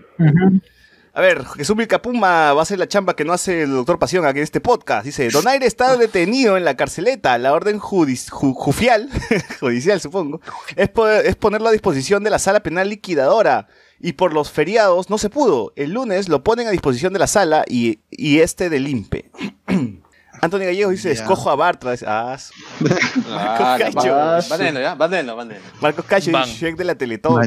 A 1.14 1.20
ver, 1.22 1.44
Jesús 1.46 1.74
Vilcapuma 1.76 2.52
va 2.52 2.60
a 2.60 2.62
hacer 2.62 2.78
la 2.78 2.88
chamba 2.88 3.16
que 3.16 3.24
no 3.24 3.32
hace 3.32 3.62
el 3.62 3.70
doctor 3.70 3.98
Pasión 3.98 4.26
aquí 4.26 4.38
en 4.40 4.44
este 4.44 4.60
podcast. 4.60 5.06
Dice, 5.06 5.28
Donaire 5.30 5.64
está 5.66 5.96
detenido 5.98 6.58
en 6.58 6.64
la 6.64 6.76
carceleta. 6.76 7.38
La 7.38 7.54
orden 7.54 7.78
ju- 7.80 8.28
jufial, 8.54 9.08
judicial 9.60 9.98
supongo, 10.00 10.42
es, 10.74 10.88
po- 10.90 11.08
es 11.08 11.36
ponerlo 11.36 11.68
a 11.68 11.72
disposición 11.72 12.22
de 12.22 12.30
la 12.30 12.38
sala 12.38 12.60
penal 12.60 12.90
liquidadora. 12.90 13.66
Y 14.06 14.12
por 14.12 14.32
los 14.32 14.52
feriados 14.52 15.10
no 15.10 15.18
se 15.18 15.30
pudo. 15.30 15.72
El 15.74 15.90
lunes 15.90 16.28
lo 16.28 16.44
ponen 16.44 16.68
a 16.68 16.70
disposición 16.70 17.12
de 17.12 17.18
la 17.18 17.26
sala 17.26 17.64
y, 17.66 17.98
y 18.08 18.38
este 18.38 18.70
del 18.70 18.86
INPE. 18.86 19.30
Antonio 20.42 20.66
Gallegos 20.68 20.92
dice, 20.92 21.10
escojo 21.10 21.50
a 21.50 21.56
Bartra. 21.56 21.94
Ah, 22.06 22.36
Ah, 23.30 23.76
Cacho. 23.80 24.12
va- 24.12 24.40
Bándenlo, 24.48 24.80
ya, 24.80 24.94
bándenlo, 24.94 25.34
bándenlo. 25.34 25.64
Marcos 25.80 26.04
Cacho 26.04 26.30
Van. 26.30 26.48
y 26.48 26.52
Shrek 26.52 26.76
de 26.76 26.84
la 26.84 26.94
Teletón. 26.94 27.42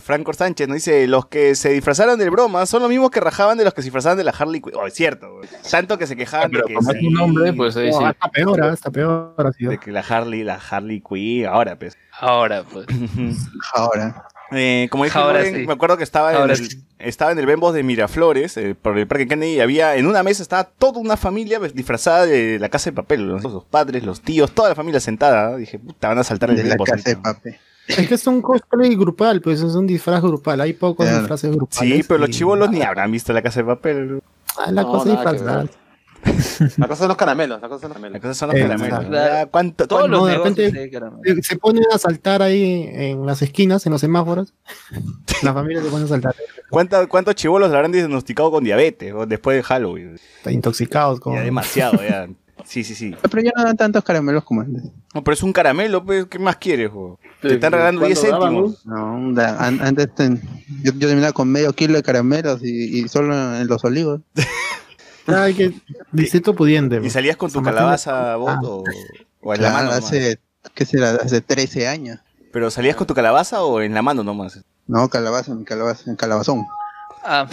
Franco 0.00 0.32
Sánchez 0.32 0.66
nos 0.68 0.76
dice, 0.76 1.06
los 1.08 1.26
que 1.26 1.54
se 1.56 1.70
disfrazaron 1.72 2.18
del 2.18 2.30
broma 2.30 2.64
son 2.64 2.80
los 2.80 2.88
mismos 2.88 3.10
que 3.10 3.20
rajaban 3.20 3.58
de 3.58 3.64
los 3.64 3.74
que 3.74 3.82
se 3.82 3.86
disfrazaban 3.86 4.16
de 4.16 4.24
la 4.24 4.30
Harley 4.30 4.62
Quinn. 4.62 4.72
Oh, 4.76 4.86
es 4.86 4.94
cierto, 4.94 5.30
güey. 5.34 5.48
Tanto 5.70 5.98
que 5.98 6.06
se 6.06 6.16
quejaban 6.16 6.50
de 6.52 6.58
Pero 6.58 6.68
que, 6.68 6.74
como 6.74 6.90
es 6.92 6.98
sí, 7.00 7.06
un 7.08 7.12
nombre, 7.12 7.52
pues 7.52 7.76
ahí 7.76 7.92
sí. 7.92 7.98
hasta 8.02 8.28
peor, 8.30 8.62
ah, 8.64 8.72
hasta 8.72 8.90
peor. 8.90 9.34
así, 9.46 9.66
de 9.66 9.76
que 9.78 9.90
la 9.92 10.00
Harley, 10.00 10.42
la 10.42 10.54
Harley 10.70 11.02
Quinn, 11.06 11.44
ahora 11.46 11.76
pues. 11.78 11.98
Ahora, 12.18 12.62
pues. 12.72 12.86
Ahora. 13.74 14.26
Eh, 14.52 14.88
como 14.90 15.04
dije, 15.04 15.18
Ahora 15.18 15.40
Rubén, 15.40 15.54
sí. 15.56 15.66
me 15.66 15.72
acuerdo 15.72 15.96
que 15.96 16.04
estaba 16.04 16.44
en, 16.44 16.50
el, 16.50 16.56
sí. 16.56 16.82
estaba 16.98 17.32
en 17.32 17.38
el 17.38 17.46
Bembos 17.46 17.74
de 17.74 17.82
Miraflores, 17.82 18.56
eh, 18.56 18.76
por 18.80 18.96
el 18.98 19.06
Parque 19.06 19.26
Kennedy, 19.26 19.54
y 19.54 19.60
había, 19.60 19.96
en 19.96 20.06
una 20.06 20.22
mesa 20.22 20.42
estaba 20.42 20.64
toda 20.64 21.00
una 21.00 21.16
familia 21.16 21.58
disfrazada 21.58 22.26
de 22.26 22.58
la 22.60 22.68
casa 22.68 22.90
de 22.90 22.94
papel, 22.96 23.26
los, 23.26 23.42
los 23.42 23.64
padres, 23.64 24.04
los 24.04 24.20
tíos, 24.20 24.52
toda 24.52 24.68
la 24.68 24.74
familia 24.74 25.00
sentada. 25.00 25.50
¿no? 25.50 25.56
Dije, 25.56 25.78
puta, 25.78 26.08
van 26.08 26.18
a 26.18 26.24
saltar 26.24 26.50
el 26.50 26.56
De 26.56 26.64
la 26.64 26.76
casa 26.76 27.10
de 27.10 27.16
papel. 27.16 27.56
Es 27.88 28.08
que 28.08 28.14
es 28.14 28.26
un 28.26 28.42
cosplay 28.42 28.96
grupal, 28.96 29.40
pues 29.40 29.60
es 29.62 29.74
un 29.76 29.86
disfraz 29.86 30.20
grupal. 30.20 30.60
Hay 30.60 30.72
pocos 30.72 31.06
Claro. 31.06 31.20
disfraces 31.20 31.50
grupales. 31.54 31.94
Sí, 31.96 32.02
pero 32.06 32.18
los 32.18 32.30
chivolos 32.30 32.68
ni 32.70 32.82
habrán 32.82 33.12
visto 33.12 33.32
la 33.32 33.42
casa 33.42 33.60
de 33.60 33.66
papel. 33.66 34.20
Ah, 34.58 34.72
la 34.72 34.82
No, 34.82 34.90
cosa 34.90 35.10
disfrazar. 35.10 35.68
La 36.78 36.88
cosa 36.88 37.00
son 37.00 37.08
los 37.08 37.16
caramelos, 37.16 37.60
la 37.60 37.68
cosa 37.68 37.88
son 37.88 37.90
los 37.92 38.00
La 38.12 38.18
caramelos. 38.18 38.20
cosa 38.20 38.34
son 38.34 38.48
los 38.48 38.56
Eh, 38.56 38.62
caramelos. 38.62 39.48
¿Cuánto, 39.50 39.86
Todos 39.86 40.02
cuánto- 40.02 40.16
los 40.18 40.26
de 40.28 40.34
repente- 40.36 40.72
de. 41.34 41.42
Se- 41.42 41.56
ponen 41.58 41.84
a 41.92 41.98
saltar 41.98 42.42
ahí 42.42 42.88
en 42.92 43.24
las 43.26 43.42
esquinas, 43.42 43.84
en 43.86 43.92
los 43.92 44.00
semáforos. 44.00 44.54
La 45.42 45.52
familia 45.54 45.82
se 45.82 45.88
pone 45.88 46.04
a 46.04 46.08
saltar. 46.08 46.34
cuánto- 46.70 47.08
¿Cuántos 47.08 47.34
chivolos 47.36 47.72
habrán 47.72 47.92
diagnosticado 47.92 48.50
con 48.50 48.64
diabetes 48.64 49.14
después 49.28 49.56
de 49.56 49.62
Halloween? 49.62 50.14
Están 50.38 50.52
intoxicados. 50.54 51.20
Con... 51.20 51.34
Ya 51.34 51.42
demasiado, 51.42 51.98
ya. 52.02 52.28
Sí, 52.64 52.82
sí, 52.82 52.94
sí. 52.96 53.14
Pero 53.30 53.42
ya 53.42 53.50
no 53.54 53.62
dan 53.62 53.76
tantos 53.76 54.02
caramelos 54.02 54.42
como 54.42 54.62
antes. 54.62 54.82
No, 55.14 55.22
pero 55.22 55.34
es 55.34 55.42
un 55.42 55.52
caramelo, 55.52 56.04
pues, 56.04 56.26
¿qué 56.26 56.38
más 56.40 56.56
quieres? 56.56 56.90
jo? 56.90 57.20
Te 57.40 57.54
están 57.54 57.70
regalando 57.72 58.04
10 58.04 58.18
¿Cuándo 58.18 58.38
daban 58.38 58.54
céntimos. 58.54 58.86
No, 58.86 59.32
da- 59.34 59.56
an- 59.64 59.80
antes 59.82 60.12
ten- 60.14 60.40
yo, 60.82 60.90
yo 60.92 61.06
terminaba 61.06 61.32
con 61.32 61.48
medio 61.52 61.72
kilo 61.74 61.94
de 61.94 62.02
caramelos 62.02 62.60
y, 62.64 62.98
y 63.04 63.08
solo 63.08 63.34
en 63.56 63.66
los 63.68 63.84
olivos. 63.84 64.20
Ah, 65.28 65.42
hay 65.44 65.54
que 65.54 65.72
distrito 66.12 66.54
pudiente. 66.54 66.96
¿Y 66.96 67.00
pues. 67.00 67.12
salías 67.12 67.36
con 67.36 67.50
tu 67.50 67.62
calabaza 67.62 68.36
vos 68.36 68.50
Ah. 68.50 68.60
o, 68.62 68.84
o 69.42 69.54
en 69.54 69.62
la 69.62 69.70
mano 69.70 69.90
nomás? 69.90 70.04
hace, 70.04 70.38
¿qué 70.74 70.84
será? 70.86 71.10
Hace 71.22 71.40
13 71.40 71.88
años. 71.88 72.18
¿Pero 72.52 72.70
salías 72.70 72.96
con 72.96 73.06
tu 73.06 73.14
calabaza 73.14 73.62
o 73.62 73.80
en 73.82 73.92
la 73.94 74.02
mano 74.02 74.22
nomás? 74.24 74.64
No, 74.86 75.08
calabaza, 75.08 75.54
mi 75.54 75.64
calabaza, 75.64 76.08
en 76.10 76.16
calabazón. 76.16 76.64
Ah, 77.24 77.48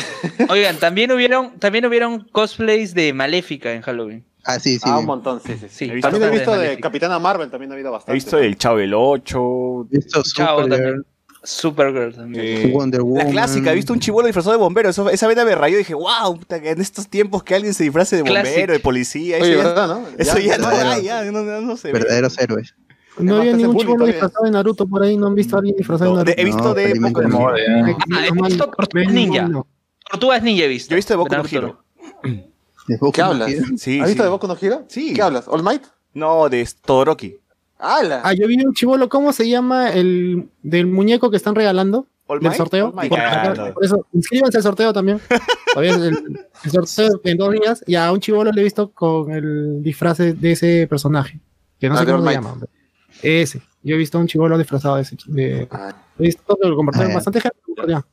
oigan, 0.50 0.78
también 0.78 1.12
hubieron, 1.12 1.58
también 1.60 1.86
hubieron 1.86 2.28
cosplays 2.32 2.94
de 2.94 3.12
Maléfica 3.12 3.74
en 3.74 3.82
Halloween. 3.82 4.24
Ah, 4.46 4.60
sí, 4.60 4.76
sí. 4.78 4.82
Ah, 4.86 5.00
un 5.00 5.06
montón, 5.06 5.42
sí, 5.42 5.54
sí. 5.60 5.68
Sí, 5.70 5.86
He 5.90 5.96
visto- 5.96 6.10
También 6.10 6.30
he 6.32 6.36
visto 6.36 6.56
de. 6.56 6.80
Capitana 6.80 7.18
Marvel, 7.18 7.50
también 7.50 7.72
ha 7.72 7.76
habido 7.76 7.90
He 7.90 7.92
bastante. 7.94 8.14
visto 8.14 8.38
el 8.38 8.58
Chavo 8.58 8.80
el 8.80 8.94
8. 8.94 9.88
He 9.92 9.96
visto 9.98 10.22
también. 10.36 11.06
Supergirl 11.44 12.14
también. 12.16 12.72
Wonder 12.72 13.02
la 13.04 13.26
clásica, 13.26 13.72
he 13.74 13.76
visto 13.76 13.92
un 13.92 14.00
chivolo 14.00 14.28
disfrazado 14.28 14.56
de 14.56 14.64
bombero. 14.64 14.90
Eso, 14.90 15.10
esa 15.10 15.28
vena 15.28 15.44
me 15.44 15.56
rayó 15.56 15.76
y 15.76 15.80
dije, 15.80 15.94
wow, 15.94 16.38
puta, 16.40 16.62
que 16.62 16.72
en 16.72 16.80
estos 16.80 17.08
tiempos 17.08 17.44
que 17.44 17.54
alguien 17.56 17.74
se 17.74 17.84
disfrace 17.84 18.16
de 18.16 18.22
bombero, 18.24 18.74
de 18.74 18.80
policía. 18.80 19.38
Eso 19.38 19.46
Oye, 19.46 19.58
ya, 19.58 19.64
¿verdad, 19.64 19.88
no? 19.88 20.08
eso 20.18 20.40
ya, 20.40 20.58
no 20.58 21.00
ya, 21.02 21.24
no, 21.32 21.44
no, 21.44 21.62
no 21.62 21.78
se 21.78 21.92
ve. 21.92 22.00
Verdaderos 22.00 22.40
héroes. 22.40 22.76
No 23.20 23.38
había 23.38 23.52
te 23.52 23.58
ni 23.58 23.64
un 23.66 23.72
hace 23.72 23.80
chivolo 23.80 23.98
bullying 24.00 24.14
disfrazado 24.14 24.46
de 24.46 24.52
Naruto 24.52 24.88
por 24.88 25.04
ahí, 25.04 25.18
no 25.18 25.28
han 25.28 25.36
visto 25.36 25.56
a 25.56 25.60
alguien 25.60 25.76
disfrazado 25.76 26.12
de 26.12 26.18
Naruto. 26.18 26.42
he 26.42 26.46
visto 26.46 26.74
de 26.74 27.00
Boku 27.00 27.22
no. 27.22 27.56
Hero. 27.56 27.86
He 27.86 28.48
visto 28.48 28.70
Tortugas 28.70 29.14
Ninja. 29.14 29.50
Tortugas 30.10 30.44
Ninja 30.44 30.64
he 30.64 30.68
visto. 30.68 30.90
Yo 30.90 30.96
he 30.96 30.98
visto 30.98 31.14
de 31.14 31.18
Boku 31.18 31.36
no 31.36 31.44
Hero. 31.52 31.84
¿Qué 33.14 33.22
hablas? 33.22 33.52
¿Has 33.52 34.08
visto 34.08 34.24
de 34.24 34.30
Boku 34.30 34.48
no 34.48 34.58
Hero? 34.60 34.86
Sí. 34.88 35.14
¿Qué 35.14 35.22
hablas? 35.22 35.48
¿All 35.48 35.62
Might? 35.62 35.84
No, 36.14 36.50
de 36.50 36.68
Todoroki. 36.86 37.38
¡Hala! 37.84 38.22
Ah, 38.24 38.34
yo 38.34 38.48
vi 38.48 38.56
un 38.66 38.74
chivolo, 38.74 39.10
¿cómo 39.10 39.34
se 39.34 39.48
llama 39.50 39.92
el 39.92 40.48
del 40.62 40.88
muñeco 40.88 41.30
que 41.30 41.38
están 41.38 41.56
regalando? 41.56 42.08
Del 42.40 42.54
sorteo. 42.54 42.92
Por, 42.94 43.10
no. 43.10 43.74
por 43.74 43.84
eso, 43.84 44.08
inscríbanse 44.14 44.58
al 44.58 44.64
sorteo 44.64 44.94
también. 44.94 45.20
Todavía 45.74 45.96
el, 45.96 46.48
el 46.64 46.72
sorteo 46.72 47.20
en 47.26 47.38
dos 47.38 47.52
días. 47.52 47.84
Y 47.86 47.96
a 47.96 48.12
un 48.12 48.20
chivolo 48.22 48.52
le 48.52 48.62
he 48.62 48.64
visto 48.64 48.92
con 48.92 49.30
el 49.32 49.84
disfraz 49.84 50.18
de 50.20 50.52
ese 50.52 50.88
personaje. 50.90 51.40
Que 51.80 51.90
no 51.90 51.96
Ah, 51.96 52.00
sé 52.00 52.06
cómo 52.06 52.26
se 52.26 52.34
llama. 52.34 52.54
hombre. 52.54 52.70
Ese. 53.22 53.62
Yo 53.84 53.96
he 53.96 53.98
visto 53.98 54.18
a 54.18 54.22
un 54.22 54.28
chivolo 54.28 54.58
disfrazado 54.58 54.96
de 54.96 55.02
ese. 55.02 55.18
de- 55.28 55.68
Ah. 55.70 55.94
he 56.18 56.24
visto 56.24 56.58
que 56.60 56.68
lo 56.68 56.76
compartieron 56.76 57.10
Ah, 57.10 57.14
ya. 57.14 57.16
bastante 57.18 57.42
gente. 57.42 57.58
lo 57.60 57.66
compartieron. 57.76 58.06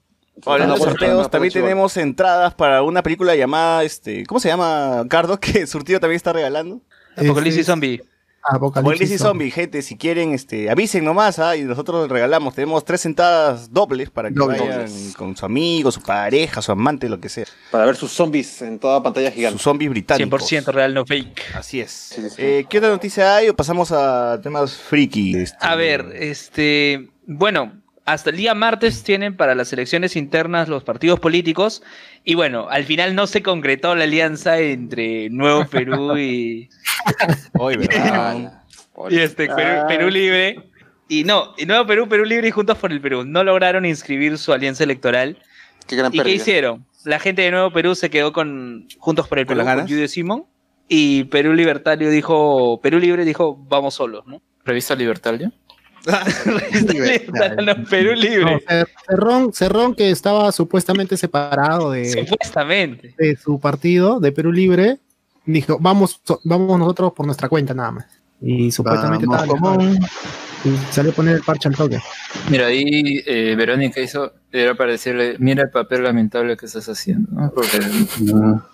Hablando 0.44 0.74
de 0.74 0.78
bueno, 0.80 0.92
sorteos, 0.92 1.30
también 1.30 1.52
tenemos 1.52 1.96
entradas 1.96 2.54
para 2.54 2.82
una 2.82 3.02
película 3.02 3.36
llamada, 3.36 3.84
este, 3.84 4.24
¿cómo 4.26 4.40
se 4.40 4.48
llama, 4.48 5.04
Cardo? 5.08 5.38
Que 5.40 5.66
Surtido 5.66 6.00
también 6.00 6.16
está 6.16 6.32
regalando. 6.32 6.80
Apocalipsis 7.16 7.66
Zombie. 7.66 8.02
Apocalipsis 8.42 8.80
Apocalipsis 8.80 9.20
Zombie, 9.20 9.50
gente, 9.50 9.82
si 9.82 9.96
quieren, 9.96 10.32
este, 10.32 10.70
avisen 10.70 11.04
nomás, 11.04 11.38
¿ah? 11.38 11.56
y 11.56 11.62
nosotros 11.62 12.02
les 12.02 12.10
regalamos. 12.10 12.54
Tenemos 12.54 12.84
tres 12.84 13.04
entradas 13.06 13.72
dobles 13.72 14.10
para 14.10 14.28
que 14.30 14.34
Dobles. 14.34 14.60
vayan 14.60 15.12
con 15.16 15.36
su 15.36 15.44
amigo, 15.44 15.92
su 15.92 16.00
pareja, 16.00 16.62
su 16.62 16.72
amante, 16.72 17.08
lo 17.08 17.20
que 17.20 17.28
sea. 17.28 17.44
Para 17.70 17.84
ver 17.84 17.96
sus 17.96 18.10
zombies 18.12 18.62
en 18.62 18.78
toda 18.78 19.02
pantalla 19.02 19.30
gigante. 19.30 19.54
Sus 19.54 19.62
zombies 19.62 19.90
británicos. 19.90 20.50
100% 20.50 20.72
real, 20.72 20.94
no 20.94 21.04
fake. 21.04 21.54
Así 21.54 21.80
es. 21.80 21.90
Sí, 21.90 22.22
sí, 22.22 22.30
sí. 22.30 22.36
Eh, 22.38 22.66
¿Qué 22.68 22.78
otra 22.78 22.90
noticia 22.90 23.36
hay 23.36 23.48
o 23.48 23.56
pasamos 23.56 23.92
a 23.92 24.40
temas 24.42 24.74
friki? 24.74 25.36
Este, 25.36 25.56
A 25.60 25.74
ver, 25.74 26.06
este, 26.14 27.10
bueno, 27.26 27.79
hasta 28.12 28.30
el 28.30 28.36
día 28.36 28.54
martes 28.54 29.02
tienen 29.02 29.36
para 29.36 29.54
las 29.54 29.72
elecciones 29.72 30.16
internas 30.16 30.68
los 30.68 30.84
partidos 30.84 31.20
políticos 31.20 31.82
y 32.24 32.34
bueno, 32.34 32.68
al 32.68 32.84
final 32.84 33.14
no 33.14 33.26
se 33.26 33.42
concretó 33.42 33.94
la 33.94 34.04
alianza 34.04 34.58
entre 34.58 35.30
Nuevo 35.30 35.66
Perú 35.66 36.18
y, 36.18 36.68
Hoy, 37.58 37.76
¿verdad? 37.76 38.62
Y 39.08 39.18
este 39.18 39.46
Perú, 39.46 39.86
Perú 39.88 40.10
Libre. 40.10 40.62
Y 41.08 41.24
no, 41.24 41.54
y 41.56 41.66
Nuevo 41.66 41.86
Perú, 41.86 42.08
Perú 42.08 42.24
Libre 42.24 42.48
y 42.48 42.50
Juntos 42.50 42.78
por 42.78 42.92
el 42.92 43.00
Perú 43.00 43.24
no 43.24 43.42
lograron 43.42 43.84
inscribir 43.84 44.38
su 44.38 44.52
alianza 44.52 44.84
electoral. 44.84 45.38
¡Qué 45.86 45.96
gran 45.96 46.14
¿Y 46.14 46.20
qué 46.20 46.30
hicieron? 46.30 46.86
La 47.04 47.18
gente 47.18 47.42
de 47.42 47.50
Nuevo 47.50 47.72
Perú 47.72 47.94
se 47.94 48.10
quedó 48.10 48.32
con 48.32 48.86
Juntos 48.98 49.26
por 49.26 49.38
el 49.38 49.46
¿Con 49.46 49.56
Perú, 49.56 49.68
con? 49.68 49.88
Judio 49.88 50.08
Simón. 50.08 50.44
Y 50.88 51.24
Perú 51.24 51.52
Libertario 51.52 52.10
dijo, 52.10 52.80
Perú 52.82 52.98
Libre 52.98 53.24
dijo, 53.24 53.56
vamos 53.68 53.94
solos, 53.94 54.26
¿no? 54.26 54.42
¿Revista 54.64 54.94
Libertario? 54.94 55.52
No, 57.64 57.84
Perú 57.88 58.12
Libre. 58.14 58.44
No, 58.44 58.58
Cer- 58.60 58.88
Cerrón, 59.08 59.52
Cerrón, 59.52 59.94
que 59.94 60.10
estaba 60.10 60.50
supuestamente 60.52 61.16
separado 61.16 61.90
de, 61.92 62.08
Supuestamente. 62.10 63.14
de 63.18 63.36
su 63.36 63.60
partido, 63.60 64.20
de 64.20 64.32
Perú 64.32 64.52
Libre, 64.52 64.98
dijo, 65.44 65.78
vamos, 65.80 66.20
so- 66.24 66.40
vamos 66.44 66.78
nosotros 66.78 67.12
por 67.12 67.26
nuestra 67.26 67.48
cuenta 67.48 67.74
nada 67.74 67.90
más. 67.92 68.06
Y 68.40 68.70
supuestamente 68.72 69.26
Vamos, 69.26 69.42
estaba 69.44 69.60
común. 69.76 69.98
y 70.64 70.76
salió 70.92 71.12
a 71.12 71.14
poner 71.14 71.36
el 71.36 71.42
parche 71.42 71.68
al 71.68 71.76
toque. 71.76 71.98
Mira, 72.48 72.66
ahí 72.66 73.22
eh, 73.26 73.54
Verónica 73.56 74.00
hizo, 74.00 74.32
era 74.50 74.74
para 74.74 74.92
decirle, 74.92 75.36
mira 75.38 75.64
el 75.64 75.70
papel 75.70 76.02
lamentable 76.04 76.56
que 76.56 76.64
estás 76.66 76.88
haciendo, 76.88 77.28
¿no? 77.32 77.50
Porque 77.50 77.78
No. 78.22 78.64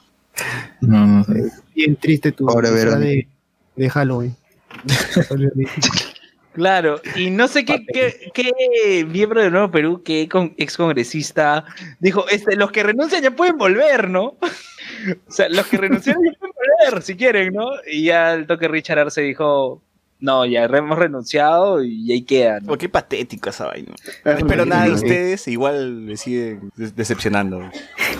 no, 0.83 1.07
no, 1.07 1.27
Bien 1.74 1.97
triste 1.97 2.31
tu 2.31 2.47
Verónica. 2.47 2.97
de, 2.99 3.27
de 3.74 3.91
Halloween. 3.91 4.37
Claro, 6.57 7.01
y 7.15 7.31
no 7.31 7.47
sé 7.49 7.65
qué, 7.65 7.85
qué, 7.87 8.31
qué 8.35 9.05
miembro 9.09 9.43
de 9.43 9.51
Nuevo 9.51 9.71
Perú, 9.71 10.03
qué 10.03 10.27
con, 10.29 10.55
ex 10.57 10.77
congresista, 10.77 11.65
dijo, 12.01 12.27
este, 12.29 12.57
los 12.57 12.73
que 12.73 12.83
renuncian 12.83 13.23
ya 13.23 13.31
pueden 13.31 13.57
volver, 13.59 14.09
¿no? 14.11 14.37
o 15.29 15.31
sea, 15.31 15.49
los 15.51 15.67
que 15.67 15.77
renunciaron 15.77 16.23
ya 16.25 16.33
pueden 16.39 16.55
volver, 16.89 17.03
si 17.03 17.15
quieren, 17.15 17.53
¿no? 17.53 17.69
Y 17.91 18.05
ya 18.07 18.33
el 18.35 18.47
toque 18.47 18.69
Richard 18.69 18.99
Arce 18.99 19.21
dijo, 19.21 19.83
no, 20.19 20.47
ya 20.47 20.65
hemos 20.65 20.99
renunciado 20.99 21.85
y 21.85 22.11
ahí 22.11 22.23
queda, 22.23 22.61
¿no? 22.61 22.73
Oh, 22.73 22.79
qué 22.79 22.89
patético 22.89 23.51
esa 23.51 23.67
vaina. 23.67 23.93
Ah, 24.25 24.33
No 24.33 24.39
espero 24.39 24.63
sí, 24.65 24.69
nada 24.71 24.83
de 24.85 24.89
sí. 24.89 24.95
ustedes, 25.05 25.49
igual 25.49 25.93
me 25.93 26.17
sigue 26.17 26.59
des- 26.75 26.97
decepcionando. 26.97 27.61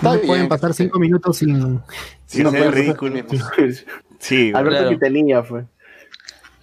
No 0.03 0.19
pueden 0.21 0.47
pasar 0.47 0.75
cinco 0.75 0.99
minutos 0.99 1.37
sin... 1.37 1.81
Sí, 2.27 2.43
No 2.43 2.51
puede 2.51 2.69
ridículo. 2.69 3.25
Pues, 3.25 3.83
Sí, 4.19 4.51
Alberto 4.53 4.69
Claro. 4.79 4.89
Quintanilla 4.89 5.43
fue. 5.43 5.65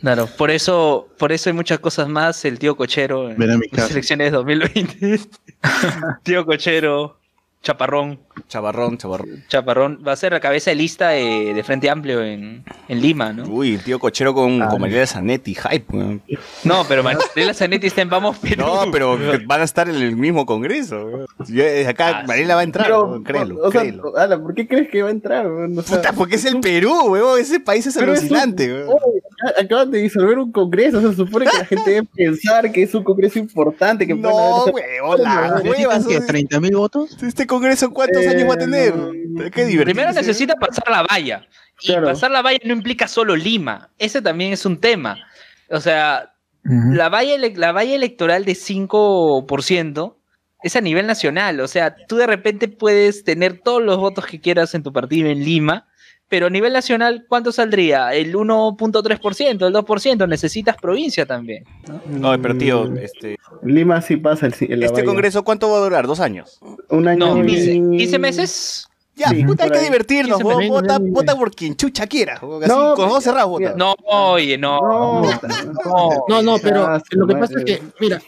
Claro, 0.05 0.27
por 0.27 0.51
eso, 0.51 1.09
por 1.19 1.33
eso 1.33 1.49
hay 1.49 1.55
muchas 1.55 1.79
cosas 1.79 2.09
más, 2.09 2.45
el 2.45 2.59
tío 2.59 2.77
Cochero 2.77 3.31
en 3.31 3.39
las 3.73 3.91
elecciones 3.91 4.33
2020. 4.33 5.19
tío 6.23 6.45
Cochero, 6.45 7.19
Chaparrón. 7.63 8.21
Chavarrón, 8.49 8.99
chavarrón. 8.99 9.45
Chaparrón 9.49 9.99
va 10.07 10.13
a 10.13 10.17
ser 10.17 10.33
la 10.33 10.41
cabeza 10.41 10.71
de 10.71 10.77
lista 10.77 11.09
de, 11.11 11.53
de 11.55 11.65
Frente 11.65 11.91
Amplio 11.91 12.23
en, 12.23 12.65
en 12.89 13.01
Lima, 13.01 13.33
¿no? 13.33 13.45
Uy, 13.45 13.75
el 13.75 13.83
tío 13.83 13.99
cochero 13.99 14.35
con, 14.35 14.61
con 14.69 14.81
Mariela 14.81 15.07
Zanetti, 15.07 15.55
hype. 15.55 15.85
weón. 15.97 16.23
No, 16.65 16.85
pero 16.89 17.03
Mariela 17.03 17.55
Zanetti 17.55 17.87
está 17.89 18.03
en 18.03 18.11
Vamos 18.11 18.39
Perú. 18.39 18.65
No, 18.65 18.91
pero 18.93 19.19
van 19.47 19.61
a 19.61 19.65
estar 19.65 19.89
en 19.89 19.97
el 19.97 20.17
mismo 20.17 20.47
congreso. 20.47 21.27
Yo, 21.49 21.65
desde 21.65 21.89
acá, 21.89 22.05
Ah, 22.21 22.25
Mariela 22.27 22.55
va 22.55 22.61
a 22.61 22.65
entrar, 22.65 22.87
Pero, 22.87 23.23
créelo, 23.25 23.59
o 23.63 23.71
sea, 23.73 23.81
créelo. 23.81 24.17
Ala, 24.17 24.39
¿por 24.41 24.55
qué 24.55 24.69
crees 24.69 24.89
que 24.91 25.03
va 25.03 25.09
a 25.09 25.13
entrar? 25.13 25.47
O 25.47 25.83
sea, 25.83 25.97
Puta, 25.97 26.13
porque 26.13 26.37
es 26.37 26.45
el 26.45 26.61
Perú, 26.61 26.93
weón. 27.09 27.41
Ese 27.41 27.61
país 27.61 27.87
es 27.87 27.97
pero 27.97 28.13
es 28.13 28.21
un- 28.21 28.27
alucinante, 28.27 28.73
weón. 28.73 28.89
Oye, 28.89 29.21
ac- 29.59 29.65
Acaban 29.65 29.91
de 29.91 29.99
disolver 29.99 30.39
un 30.39 30.53
congreso, 30.53 31.01
se 31.01 31.15
supone 31.17 31.47
que 31.47 31.59
la 31.59 31.65
gente 31.65 31.91
debe 31.91 32.07
pensar 32.15 32.71
que 32.73 32.83
es 32.83 32.95
un 32.95 33.03
congreso 33.05 33.39
importante, 33.39 34.07
que 34.07 34.15
No, 34.15 34.65
weón, 34.67 35.23
la 35.23 35.61
huevas. 35.65 36.07
¿Qué, 36.07 36.21
¿30 36.21 36.61
mil 36.61 36.77
votos? 36.77 37.17
¿Este 37.23 37.47
congreso 37.47 37.91
cuántos 37.91 38.23
Eh, 38.23 38.24
años 38.29 38.49
va 38.49 38.55
a 38.55 38.59
tener? 38.59 38.95
no. 38.97 39.13
Qué 39.51 39.65
divertido. 39.65 39.85
Primero 39.85 40.13
necesita 40.13 40.55
pasar 40.55 40.85
la 40.91 41.03
valla. 41.03 41.47
Y 41.81 41.89
Claro. 41.89 42.07
pasar 42.07 42.31
la 42.31 42.41
valla 42.43 42.59
no 42.65 42.73
implica 42.73 43.09
solo 43.09 43.35
Lima. 43.35 43.91
Ese 43.99 44.23
también 44.23 44.53
es 44.53 44.65
un 44.65 44.79
tema. 44.79 45.19
O 45.71 45.81
sea, 45.81 46.35
la 46.63 47.09
valla, 47.09 47.35
la 47.57 47.73
valla 47.73 47.95
electoral 47.95 48.45
de 48.45 48.55
5% 48.55 50.17
es 50.63 50.77
a 50.77 50.81
nivel 50.81 51.07
nacional. 51.07 51.61
O 51.61 51.69
sea, 51.69 51.95
tú 52.09 52.17
de 52.17 52.27
repente 52.27 52.69
puedes 52.69 53.25
tener 53.25 53.61
todos 53.61 53.83
los 53.83 53.99
votos 53.99 54.27
que 54.27 54.41
quieras 54.41 54.75
en 54.75 54.83
tu 54.83 54.93
partido 54.93 55.29
en 55.29 55.45
Lima, 55.45 55.89
pero 56.35 56.49
a 56.49 56.51
nivel 56.51 56.73
nacional, 56.73 57.27
¿cuánto 57.29 57.53
saldría? 57.53 58.13
El 58.13 58.35
1.3%, 58.35 59.67
el 59.69 59.73
2%. 59.73 60.29
Necesitas 60.29 60.75
provincia 60.77 61.25
también. 61.27 61.63
No, 62.07 62.37
pero 62.43 62.57
tío, 62.59 62.93
este, 62.97 63.37
Lima 63.63 64.03
sí 64.03 64.17
pasa 64.17 64.47
el, 64.47 64.55
el 64.69 64.83
este 64.83 65.05
congreso, 65.05 65.45
¿cuánto 65.45 65.71
va 65.71 65.77
a 65.77 65.81
durar? 65.83 66.09
¿Dos 66.09 66.19
años? 66.19 66.59
Un 66.91 67.07
año 67.07 67.37
No, 67.37 67.45
y- 67.45 67.47
15, 67.47 67.97
15 67.99 68.19
meses. 68.19 68.89
Ya, 69.15 69.29
Sí, 69.29 69.45
puta, 69.45 69.63
hay 69.63 69.71
que 69.71 69.79
divertirnos. 69.79 70.39
15 70.39 70.45
weón. 70.45 70.59
meses, 70.59 70.73
Vota, 70.73 70.99
vota 71.01 71.37
por 71.37 71.53
quien 71.55 71.77
chucha 71.77 72.05
quiera. 72.09 72.35
Así, 72.35 72.67
No, 72.67 72.95
con 72.97 73.09
ya, 73.11 73.21
cerrados, 73.21 73.49
vota. 73.51 73.75
No, 73.77 73.95
oye, 74.09 74.59
no. 74.59 74.81
No, 74.81 75.23
no. 75.23 76.11
No, 76.29 76.43
no, 76.43 76.59
pero 76.59 76.85
Ah, 76.85 77.01
lo 77.13 77.29
que 77.29 77.37
pasa 77.37 77.55
es 77.61 77.65
que, 77.65 77.81
mira, 78.01 78.21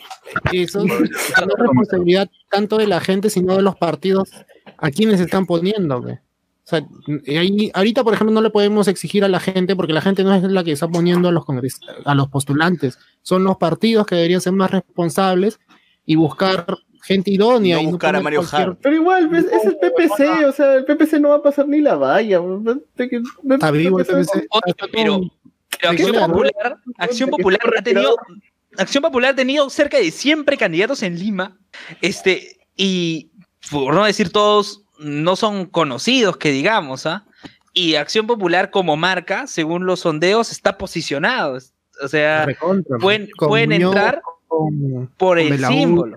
eso 0.53 0.85
no 0.85 0.95
es 0.95 1.11
responsabilidad 1.59 2.29
tanto 2.53 2.77
de 2.79 2.87
la 2.87 3.01
gente, 3.01 3.31
sino 3.31 3.57
de 3.57 3.63
los 3.63 3.75
partidos 3.75 4.31
a 4.79 4.93
quienes 4.93 5.19
están 5.19 5.45
poniendo. 5.45 6.01
güey. 6.03 6.21
O 6.67 6.69
sea, 6.69 6.85
y 7.25 7.37
ahí, 7.37 7.71
ahorita, 7.75 8.03
por 8.03 8.13
ejemplo, 8.13 8.35
no 8.35 8.41
le 8.41 8.51
podemos 8.51 8.89
exigir 8.89 9.23
a 9.25 9.29
la 9.29 9.39
gente, 9.39 9.77
porque 9.77 9.93
la 9.93 10.01
gente 10.01 10.25
no 10.25 10.35
es 10.35 10.43
la 10.43 10.65
que 10.65 10.73
está 10.73 10.89
poniendo 10.89 11.29
a 11.29 11.33
los 11.33 11.45
congres 11.45 11.79
a 12.05 12.15
los 12.17 12.29
postulantes, 12.29 12.99
son 13.23 13.45
los 13.45 13.57
partidos 13.57 14.05
que 14.05 14.17
deberían 14.17 14.41
ser 14.41 14.53
más 14.53 14.73
responsables 14.73 15.61
y 16.05 16.17
buscar 16.17 16.67
gente 17.05 17.31
idónea. 17.31 17.77
No 17.77 17.83
y 17.83 17.87
buscar 17.87 18.17
a 18.17 18.21
Mario 18.21 18.41
cualquier- 18.41 18.63
Hart. 18.71 18.79
Pero 18.83 18.97
igual, 18.97 19.29
pues, 19.29 19.45
es 19.45 19.65
el 19.65 19.77
PPC, 19.77 20.45
o 20.45 20.53
sea, 20.53 20.75
el 20.75 20.85
PPC 20.85 21.21
no 21.21 21.29
va 21.29 21.37
a 21.37 21.43
pasar 21.43 21.69
ni 21.69 21.81
la 21.81 21.95
valla. 21.95 22.41
Está 23.49 23.71
vivo 23.71 24.01
el 24.01 24.07
PPC. 24.07 24.49
Pero, 24.91 25.21
pero 25.81 25.91
Acción. 25.93 26.31
Popular, 26.33 26.77
Acción 26.99 27.31
Popular 27.31 27.61
ha 27.79 27.83
tenido, 27.83 28.17
Acción 28.77 29.03
Popular 29.03 29.31
ha 29.31 29.37
tenido 29.37 29.71
cerca 29.71 29.99
de 29.99 30.11
100 30.11 30.45
precandidatos 30.45 31.05
en 31.05 31.17
Lima, 31.17 31.57
este, 32.01 32.59
y 32.77 33.31
por 33.71 33.95
no 33.95 34.05
decir 34.05 34.31
todos, 34.31 34.83
no 34.99 35.37
son 35.37 35.67
conocidos 35.67 36.37
que 36.37 36.51
digamos, 36.51 37.07
¿ah? 37.07 37.25
Y 37.73 37.97
Acción 37.97 38.27
Popular 38.27 38.71
como 38.71 38.97
marca, 38.97 39.47
según 39.47 39.85
los 39.85 40.01
sondeos, 40.01 40.51
está 40.51 40.79
posicionado. 40.79 41.59
O 42.03 42.09
sea, 42.09 42.47
recontra, 42.47 42.97
pueden, 42.99 43.29
pueden 43.39 43.71
Muñoz, 43.71 43.91
entrar 43.95 44.23
con- 44.49 45.09
por 45.19 45.39
con 45.39 45.53
el 45.53 45.65
símbolo. 45.67 46.17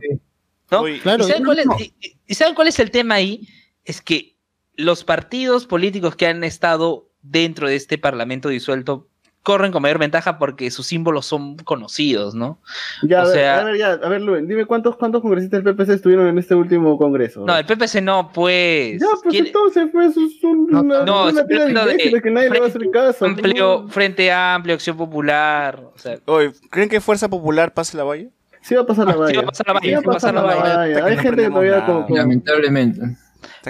¿no? 0.72 0.82
Uy, 0.84 1.00
Claro, 1.02 1.26
¿Y 1.26 1.28
saben, 1.28 1.44
no, 1.44 1.48
cuál 1.50 1.60
es, 1.60 1.66
no. 1.66 1.76
y- 1.80 1.94
y- 2.00 2.16
y 2.28 2.34
saben 2.36 2.56
cuál 2.56 2.68
es 2.70 2.80
el 2.80 2.92
tema 2.92 3.16
ahí? 3.16 3.48
Es 3.84 4.02
que 4.02 4.38
los 4.76 5.04
partidos 5.04 5.66
políticos 5.66 6.16
que 6.16 6.28
han 6.28 6.44
estado 6.46 7.10
dentro 7.22 7.68
de 7.68 7.76
este 7.76 7.98
parlamento 7.98 8.48
disuelto 8.48 9.09
corren 9.44 9.72
con 9.72 9.82
mayor 9.82 9.98
ventaja 10.00 10.38
porque 10.38 10.70
sus 10.70 10.86
símbolos 10.88 11.26
son 11.26 11.56
conocidos, 11.58 12.36
¿no? 12.36 12.60
Ya, 13.04 13.22
a, 13.22 13.24
ver, 13.24 13.34
sea, 13.34 13.60
a 13.60 13.64
ver, 13.64 13.78
ya, 13.78 13.92
a 13.94 14.10
ver, 14.10 14.22
Luen, 14.22 14.48
dime 14.48 14.66
cuántos, 14.66 14.96
cuántos 14.98 15.22
congresistas 15.22 15.64
del 15.64 15.76
PPC 15.76 15.94
estuvieron 15.94 16.28
en 16.28 16.38
este 16.38 16.56
último 16.56 16.98
congreso. 16.98 17.46
no, 17.46 17.58
el 17.58 17.66
PPC 17.66 18.02
no, 18.02 18.32
pues. 18.34 19.00
ya, 19.00 19.08
pues 19.22 19.22
¿quién- 19.32 19.48
entonces, 19.48 19.90
pues, 19.92 20.16
es 20.18 20.44
un- 20.44 20.68
una, 20.76 21.04
no, 21.04 21.24
una 21.30 21.30
estoy 21.42 21.48
tira 21.68 21.86
de 21.86 22.22
que 22.22 22.30
nadie 22.32 22.50
le 22.50 22.60
va 22.60 22.66
a 22.66 22.70
hacer 22.70 22.90
caso. 22.92 23.26
amplio, 23.26 23.88
Frente 23.88 24.32
Amplio, 24.32 24.76
Acción 24.76 24.98
Popular. 24.98 25.82
O 25.96 25.98
sea, 25.98 26.18
Oye, 26.26 26.52
¿creen 26.70 26.90
que 26.90 27.00
Fuerza 27.02 27.28
Popular 27.30 27.74
pase 27.74 27.96
la 27.98 28.04
valla? 28.04 28.28
Sí 28.62 28.76
va 28.76 28.82
a 28.82 28.86
pasar 28.86 29.06
la 29.08 29.14
Ah, 29.14 29.16
sí 29.16 29.20
valla. 29.22 29.38
va 29.38 29.44
a 29.44 29.46
pasar 29.48 29.68
la 29.68 29.74
valla, 29.74 29.88
Sí 29.88 29.94
va 29.94 30.00
a 30.00 30.14
pasar 30.14 30.34
la 30.34 30.42
valla. 30.42 30.82
Hay 31.06 31.16
no 31.16 31.22
gente 31.22 31.42
que 31.44 31.50
todavía 31.50 31.86
como... 31.86 32.04
como- 32.06 32.18
Lamentablemente. 32.18 33.02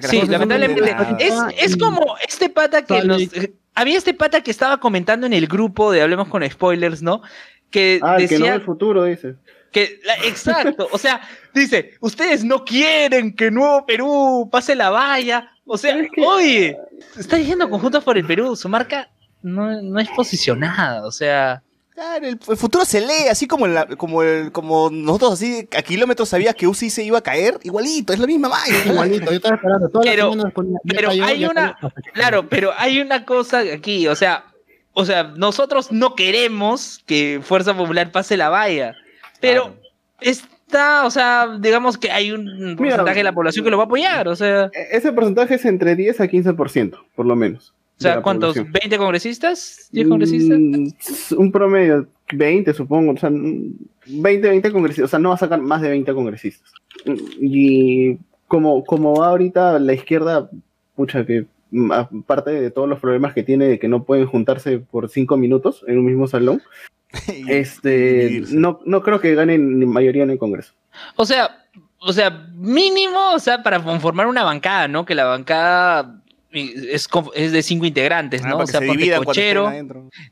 Sí, 0.02 0.22
no 0.24 0.32
lamentablemente. 0.32 0.96
Es, 1.20 1.34
es 1.60 1.78
como 1.78 2.16
este 2.28 2.50
pata 2.50 2.82
que 2.84 3.04
nos. 3.04 3.22
Había 3.80 3.98
este 3.98 4.14
pata 4.14 4.42
que 4.42 4.52
estaba 4.52 4.80
comentando 4.80 5.26
en 5.26 5.34
el 5.34 5.48
grupo 5.48 5.92
de 5.92 6.02
Hablemos 6.02 6.28
con 6.28 6.48
Spoilers, 6.50 7.02
¿no? 7.02 7.22
Que 7.70 8.00
Ah, 8.04 8.16
el 8.18 8.28
que 8.28 8.36
no 8.36 8.46
decía 8.46 8.56
el 8.56 8.62
futuro, 8.62 9.04
dices. 9.04 9.36
que. 9.72 10.00
la- 10.04 10.16
exacto, 10.26 10.88
o 10.92 10.98
sea, 10.98 11.22
dice: 11.54 11.94
Ustedes 12.02 12.44
no 12.44 12.66
quieren 12.66 13.36
que 13.36 13.52
Nuevo 13.52 13.86
Perú 13.86 14.50
pase 14.52 14.76
la 14.76 14.90
valla. 14.90 15.52
O 15.66 15.78
sea, 15.78 15.96
oye, 16.26 16.76
está 17.18 17.36
diciendo 17.38 17.70
Conjuntos 17.70 18.04
por 18.04 18.18
el 18.18 18.26
Perú, 18.26 18.56
su 18.56 18.68
marca 18.70 19.10
no, 19.44 19.82
no 19.82 20.00
es 20.00 20.10
posicionada, 20.10 21.06
o 21.06 21.12
sea. 21.12 21.62
Claro, 22.00 22.28
el, 22.28 22.40
el 22.48 22.58
futuro 22.58 22.86
se 22.86 23.02
lee, 23.02 23.28
así 23.30 23.46
como, 23.46 23.66
en 23.66 23.74
la- 23.74 23.86
como, 23.88 24.24
el- 24.24 24.54
como 24.54 24.90
nosotros 24.90 25.34
así 25.34 25.68
a 25.78 25.82
kilómetros 25.82 26.30
sabías 26.30 26.56
que 26.56 26.66
UCI 26.66 26.90
se 26.90 27.04
iba 27.04 27.18
a 27.18 27.22
caer, 27.22 27.60
igualito, 27.64 28.14
es 28.14 28.20
la 28.20 28.26
misma 28.28 28.48
vaina. 28.48 28.78
Igualito, 28.86 29.26
yo 29.26 29.32
estaba 29.38 29.56
esperando. 29.56 29.90
Todas 29.90 30.08
Pero- 30.08 30.24
las 30.28 30.32
semanas 30.34 30.54
ponía- 30.54 30.80
ya 30.86 30.96
pero 30.96 31.08
cayó, 31.10 31.26
hay 31.26 31.46
una-. 31.46 31.78
Claro, 32.14 32.48
pero 32.48 32.72
hay 32.78 33.02
una 33.02 33.26
cosa 33.26 33.60
aquí, 33.60 34.08
o 34.08 34.16
sea, 34.16 34.46
o 34.94 35.04
sea, 35.06 35.24
nosotros 35.36 35.92
no 35.92 36.16
queremos 36.16 37.02
que 37.06 37.42
Fuerza 37.44 37.76
Popular 37.76 38.12
pase 38.14 38.38
la 38.38 38.48
valla, 38.50 38.96
pero 39.42 39.76
está, 40.22 41.06
o 41.06 41.12
sea, 41.12 41.58
digamos 41.60 41.98
que 41.98 42.12
hay 42.12 42.32
un 42.32 42.76
porcentaje 42.78 43.18
de 43.18 43.24
la 43.24 43.34
población 43.34 43.66
que 43.66 43.72
lo 43.72 43.78
va 43.78 43.84
a 43.84 43.88
apoyar, 43.88 44.28
o 44.30 44.36
sea, 44.38 44.70
E- 44.74 44.88
Ese 44.98 45.12
porcentaje 45.12 45.56
es 45.56 45.66
entre 45.66 45.96
10 45.96 46.22
a 46.22 46.28
15%, 46.28 46.98
por 47.16 47.26
lo 47.26 47.36
menos. 47.36 47.74
O 48.00 48.02
sea, 48.02 48.22
¿cuántos? 48.22 48.56
población. 48.56 48.92
¿20 48.92 48.98
congresistas? 48.98 49.90
¿10 49.92 50.08
congresistas? 50.08 50.58
Mm, 50.58 51.42
un 51.42 51.52
promedio, 51.52 52.08
20 52.32 52.74
supongo, 52.74 53.12
o 53.12 53.18
sea, 53.18 53.30
20, 53.30 54.50
20 54.50 54.72
congresistas, 54.72 55.06
o 55.06 55.08
sea, 55.10 55.20
no 55.20 55.30
va 55.30 55.36
a 55.36 55.40
sacar 55.40 55.60
más 55.60 55.82
de 55.82 55.90
20 55.90 56.14
congresistas. 56.14 56.72
Y 57.42 58.18
como, 58.48 58.86
como 58.86 59.16
va 59.16 59.28
ahorita 59.28 59.80
la 59.80 59.94
izquierda, 59.94 60.50
pucha, 60.96 61.26
que 61.26 61.46
mm, 61.72 61.92
aparte 61.92 62.52
de 62.52 62.72
todos 62.72 62.88
los 62.88 63.00
problemas 63.00 63.34
que 63.34 63.44
tiene 63.44 63.66
de 63.66 63.80
que 63.80 63.90
no 63.90 64.06
pueden 64.06 64.28
juntarse 64.28 64.80
por 64.80 65.10
5 65.10 65.36
minutos 65.36 65.84
en 65.86 66.00
un 66.00 66.06
mismo 66.06 66.28
salón, 66.28 66.62
este, 67.50 68.44
no, 68.52 68.80
no 68.86 69.04
creo 69.04 69.20
que 69.20 69.36
ganen 69.36 69.78
ni 69.78 69.86
mayoría 69.86 70.24
en 70.24 70.30
el 70.30 70.40
Congreso. 70.40 70.74
O 71.18 71.26
sea, 71.26 71.66
o 72.00 72.14
sea, 72.14 72.30
mínimo, 72.56 73.34
o 73.34 73.40
sea, 73.40 73.62
para 73.62 73.84
conformar 73.84 74.28
una 74.28 74.44
bancada, 74.44 74.88
¿no? 74.88 75.06
Que 75.06 75.16
la 75.16 75.26
bancada 75.26 76.22
es, 76.52 77.52
de 77.52 77.64
cinco 77.64 77.86
integrantes, 77.86 78.42
Ah, 78.44 78.50
¿no? 78.50 78.58
o 78.60 78.68
sea, 78.68 78.80
se 78.80 79.16
Cochero. 79.24 79.72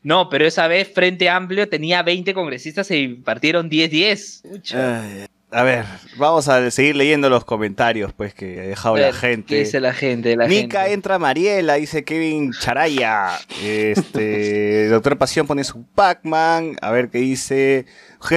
No, 0.02 0.28
pero 0.28 0.46
esa 0.46 0.66
vez 0.66 0.90
Frente 0.92 1.28
Amplio 1.28 1.68
tenía 1.68 2.02
20 2.02 2.34
congresistas 2.34 2.90
y 2.90 3.08
partieron 3.08 3.70
10-10. 3.70 4.42
Ay, 4.74 5.26
a 5.50 5.62
ver, 5.62 5.86
vamos 6.18 6.46
a 6.48 6.70
seguir 6.70 6.94
leyendo 6.94 7.30
los 7.30 7.42
comentarios 7.44 8.12
pues 8.12 8.34
que 8.34 8.60
ha 8.60 8.64
dejado 8.64 8.98
la 8.98 9.14
gente. 9.14 9.54
¿Qué 9.54 9.60
dice 9.60 9.80
la 9.80 9.94
gente? 9.94 10.36
La 10.36 10.46
Nica 10.46 10.80
gente. 10.80 10.92
entra 10.92 11.18
Mariela, 11.18 11.74
dice 11.76 12.04
Kevin 12.04 12.52
Charaya. 12.52 13.38
Este, 13.64 14.88
Doctor 14.90 15.16
Pasión 15.16 15.46
pone 15.46 15.64
su 15.64 15.84
Pac-Man. 15.86 16.76
A 16.82 16.90
ver 16.90 17.08
qué 17.08 17.18
dice. 17.18 17.86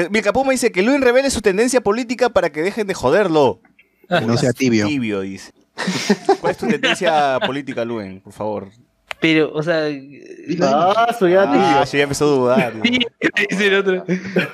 Milka 0.10 0.32
Puma 0.32 0.52
dice 0.52 0.72
que 0.72 0.84
Luis 0.84 1.02
revele 1.02 1.30
su 1.32 1.42
tendencia 1.42 1.82
política 1.82 2.30
para 2.30 2.50
que 2.52 2.62
dejen 2.62 2.88
de 2.88 2.94
joderlo. 2.94 3.60
No 4.10 4.38
sea 4.38 4.54
tibio. 4.54 4.88
Tibio, 4.88 5.22
dice. 5.22 5.52
¿Cuál 6.42 6.52
es 6.52 6.58
tu 6.58 6.68
tendencia 6.68 7.40
política, 7.46 7.84
Luen? 7.86 8.22
Por 8.22 8.34
favor. 8.34 8.70
Pero, 9.20 9.52
o 9.54 9.62
sea. 9.62 9.88
Ah, 10.62 11.16
soy 11.18 11.34
ya 11.34 11.44
Ah, 11.48 11.86
sí, 11.86 11.98
ya 11.98 12.04
empezó 12.04 12.26
a 12.26 12.28
dudar. 12.38 12.74
Sí, 12.84 13.00
dice 13.50 13.68
el 13.68 13.76
otro. 13.76 14.04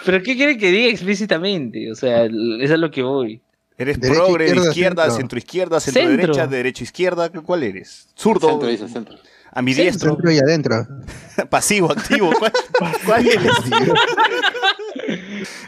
Pero 0.05 0.23
¿qué 0.23 0.35
quiere 0.35 0.57
que 0.57 0.71
diga 0.71 0.89
explícitamente? 0.89 1.89
O 1.91 1.95
sea, 1.95 2.25
eso 2.25 2.73
es 2.73 2.79
lo 2.79 2.91
que 2.91 3.01
voy. 3.01 3.41
¿Eres 3.77 3.99
Derecha, 3.99 4.19
progre, 4.25 4.45
de 4.45 4.49
izquierda, 4.51 4.69
izquierda, 4.71 5.03
centro. 5.03 5.17
centro 5.17 5.37
izquierda, 5.37 5.79
centro, 5.79 6.01
Centro. 6.01 6.17
derecha, 6.17 6.47
derecho 6.47 6.83
izquierda? 6.83 7.29
¿Cuál 7.29 7.63
eres? 7.63 8.09
¿Zurdo? 8.15 8.49
Centro, 8.49 8.67
dice 8.67 8.87
centro. 8.89 9.15
¿Ambidiestro? 9.53 10.11
Dentro 10.11 10.31
y 10.31 10.37
adentro. 10.39 10.87
¿Pasivo, 11.49 11.91
activo? 11.91 12.31
¿Cuál, 12.37 12.51
cuál 13.05 13.27
eres? 13.27 13.51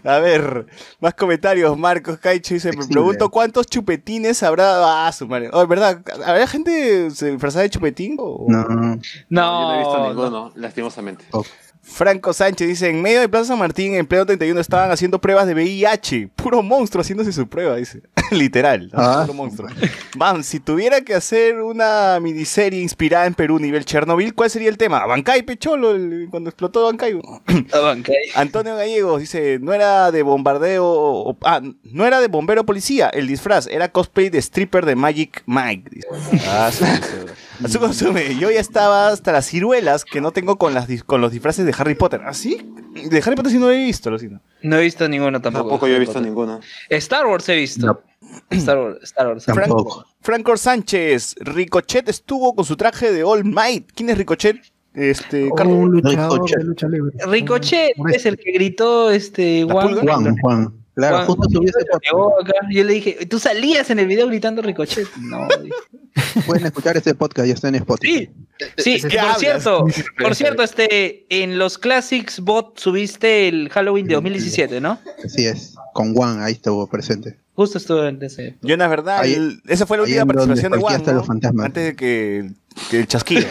A 0.04 0.20
ver, 0.20 0.66
más 1.00 1.14
comentarios. 1.14 1.78
Marcos 1.78 2.18
Caicho 2.20 2.54
dice: 2.54 2.72
Me 2.76 2.86
pregunto 2.88 3.30
cuántos 3.30 3.68
chupetines 3.68 4.42
habrá. 4.44 5.08
Ah, 5.08 5.12
su 5.12 5.28
madre. 5.28 5.50
Oh, 5.54 5.66
¿verdad? 5.68 6.02
¿Habrá 6.26 6.48
gente 6.48 7.10
se 7.12 7.32
disfrazada 7.32 7.64
de 7.64 7.70
chupetín? 7.70 8.18
o- 8.20 8.46
No. 8.48 8.64
No, 9.30 9.62
yo 9.62 9.68
no 9.68 9.74
he 9.76 9.78
visto 9.80 9.98
no. 9.98 10.08
ninguno, 10.10 10.52
lastimosamente. 10.56 11.26
Franco 11.92 12.34
Sánchez 12.34 12.68
dice: 12.68 12.90
En 12.90 13.02
medio 13.02 13.20
de 13.20 13.28
Plaza 13.30 13.46
San 13.48 13.60
Martín, 13.60 13.96
en 13.96 14.06
pleno 14.06 14.26
31, 14.26 14.60
estaban 14.62 14.92
haciendo 14.92 15.20
pruebas 15.20 15.48
de 15.48 15.54
VIH. 15.54 16.30
Puro 16.36 16.62
monstruo 16.64 17.02
haciéndose 17.02 17.32
su 17.34 17.48
prueba, 17.48 17.76
dice. 17.76 18.02
Literal, 18.32 18.90
¿no? 18.94 19.00
Ah. 19.02 19.22
puro 19.22 19.34
monstruo. 19.34 19.70
Van, 20.16 20.44
si 20.44 20.60
tuviera 20.60 21.02
que 21.02 21.16
hacer 21.16 21.62
una 21.62 22.20
miniserie 22.22 22.80
inspirada 22.82 23.26
en 23.26 23.34
Perú, 23.34 23.60
nivel 23.60 23.86
Chernobyl, 23.86 24.34
¿cuál 24.36 24.50
sería 24.50 24.70
el 24.70 24.78
tema? 24.78 25.06
Bancay, 25.06 25.42
Pecholo, 25.42 25.92
el- 25.92 26.28
cuando 26.30 26.50
explotó 26.50 26.86
Bancay. 26.86 27.20
La 27.72 27.80
banca. 27.80 28.12
Antonio 28.36 28.76
Gallegos 28.76 29.20
dice, 29.22 29.58
no 29.60 29.74
era 29.74 30.12
de 30.12 30.22
bombardeo, 30.22 30.86
o- 30.86 31.38
ah, 31.44 31.62
no 31.84 32.06
era 32.06 32.22
de 32.22 32.28
bombero 32.28 32.66
policía, 32.66 33.10
el 33.10 33.28
disfraz, 33.28 33.66
era 33.68 33.92
cosplay 33.92 34.30
de 34.30 34.38
stripper 34.40 34.86
de 34.86 34.96
Magic 34.96 35.44
Mike. 35.48 35.90
dice. 35.92 36.08
Ah, 36.48 36.70
sí, 36.72 36.86
sí. 36.86 37.34
Consume, 37.80 38.36
yo 38.38 38.50
ya 38.52 38.60
estaba 38.60 39.10
hasta 39.10 39.32
las 39.32 39.46
ciruelas 39.46 40.06
que 40.06 40.22
no 40.22 40.32
tengo 40.32 40.58
con, 40.58 40.74
las, 40.74 40.88
dis- 40.88 41.04
con 41.04 41.20
los 41.22 41.32
disfraces 41.32 41.66
de 41.66 41.74
Harry 41.78 41.96
Potter. 41.96 42.22
¿Ah, 42.26 42.34
sí? 42.34 42.58
De 43.10 43.18
Harry 43.26 43.36
Potter 43.36 43.52
sí 43.52 43.58
no 43.58 43.66
lo 43.68 43.72
he 43.72 43.78
visto, 43.86 44.10
Lucina. 44.10 44.42
No 44.62 44.78
he 44.78 44.84
visto 44.84 45.08
ninguno 45.10 45.42
tampoco. 45.42 45.66
Tampoco 45.70 45.88
yo 45.88 45.96
he 45.96 46.00
visto 46.00 46.22
ninguno. 46.22 46.60
Star 46.90 47.26
Wars 47.28 47.48
he 47.50 47.56
visto. 47.56 48.02
Star 48.52 48.78
Wars. 48.78 49.00
Star 49.04 49.28
Wars. 49.28 49.46
Tampoco. 49.46 50.06
Franco 50.22 50.56
Sánchez, 50.58 51.36
Ricochet 51.40 52.08
estuvo 52.10 52.54
con 52.56 52.66
su 52.66 52.76
traje 52.78 53.12
de 53.12 53.24
All 53.24 53.44
Might. 53.46 53.92
¿Quién 53.94 54.10
es 54.10 54.18
Ricochet? 54.18 54.58
Este, 54.94 55.50
Carlos. 55.56 55.76
Un 55.78 55.92
luchador 55.92 56.34
Ricochet. 56.34 56.58
de 56.58 56.64
lucha 56.64 56.88
libre. 56.88 57.12
Ricochet 57.26 57.92
es 58.14 58.26
el 58.26 58.38
que 58.38 58.52
gritó 58.52 59.12
este 59.12 59.66
¿La 59.66 59.74
Juan. 59.74 59.88
pulga? 59.90 60.02
Juan, 60.16 60.36
Juan. 60.42 60.74
Claro, 61.00 61.16
Juan- 61.18 61.28
justo 61.28 61.50
subí 61.52 61.66
ese 61.68 61.80
podcast. 61.80 62.04
Llegó 62.06 62.40
acá, 62.42 62.54
Yo 62.72 62.84
le 62.84 62.94
dije, 62.94 63.26
tú 63.28 63.40
salías 63.40 63.90
en 63.90 64.00
el 64.00 64.08
video 64.08 64.28
gritando 64.28 64.62
Ricochet. 64.62 65.08
No. 65.18 65.48
Pueden 66.46 66.66
escuchar 66.66 66.98
este 66.98 67.16
podcast, 67.16 67.48
ya 67.48 67.54
está 67.54 67.68
en 67.70 67.76
Spotify. 67.76 68.30
Sí, 68.78 69.00
¿Qué 69.02 69.08
y 69.08 69.10
por 69.12 69.20
hablas? 69.20 69.40
cierto, 69.40 69.86
por 70.22 70.36
cierto, 70.36 70.64
este, 70.64 71.26
en 71.30 71.58
los 71.58 71.78
Classics 71.78 72.40
Bot 72.42 72.78
subiste 72.80 73.48
el 73.48 73.70
Halloween 73.70 74.08
de 74.08 74.16
2017, 74.16 74.82
¿no? 74.82 75.00
Así 75.24 75.46
es. 75.48 75.76
Con 75.94 76.14
Juan, 76.14 76.42
ahí 76.42 76.54
estuvo 76.54 76.86
presente. 76.88 77.40
Justo 77.54 77.78
estuvo 77.78 78.06
en 78.06 78.22
ese. 78.24 78.58
Yo, 78.62 78.76
la 78.78 78.88
verdad, 78.88 79.20
Ahí- 79.20 79.34
el- 79.34 79.62
esa 79.68 79.86
fue 79.86 79.98
la 79.98 80.04
última 80.04 80.22
en 80.22 80.28
participación 80.28 80.72
de 80.74 80.78
Juan. 80.80 80.96
hasta 80.96 81.12
¿no? 81.12 81.18
los 81.20 81.28
fantasmas. 81.28 81.66
Antes 81.68 81.84
de 81.86 81.96
que, 81.96 82.52
que 82.90 83.00
el 83.00 83.08
chasquido. 83.08 83.46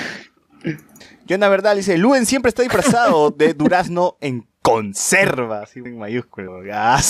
Yo, 1.27 1.37
la 1.37 1.49
verdad, 1.51 1.77
dice: 1.77 1.99
Luen 1.99 2.25
siempre 2.25 2.49
está 2.49 2.63
disfrazado 2.63 3.31
de 3.31 3.53
durazno 3.53 4.17
en 4.23 4.47
conserva. 4.69 5.63
Así 5.63 5.81
en 5.81 5.99
mayúsculo. 5.99 6.61
Ah, 6.73 7.01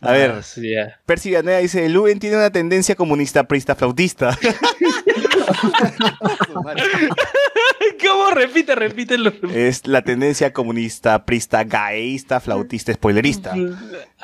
A 0.00 0.12
ver, 0.12 0.42
Ah. 0.42 0.98
Percy 1.06 1.28
Villanueva 1.30 1.58
dice: 1.60 1.88
Luen 1.88 2.18
tiene 2.18 2.36
una 2.36 2.50
tendencia 2.50 2.94
comunista, 2.94 3.44
prista, 3.44 3.74
flautista. 3.74 4.38
¿Cómo? 8.06 8.30
Repite, 8.30 8.74
repítelo. 8.74 9.32
es 9.54 9.86
la 9.86 10.02
tendencia 10.02 10.52
comunista, 10.52 11.24
prista, 11.24 11.64
gaeísta, 11.64 12.40
flautista, 12.40 12.92
spoilerista. 12.92 13.54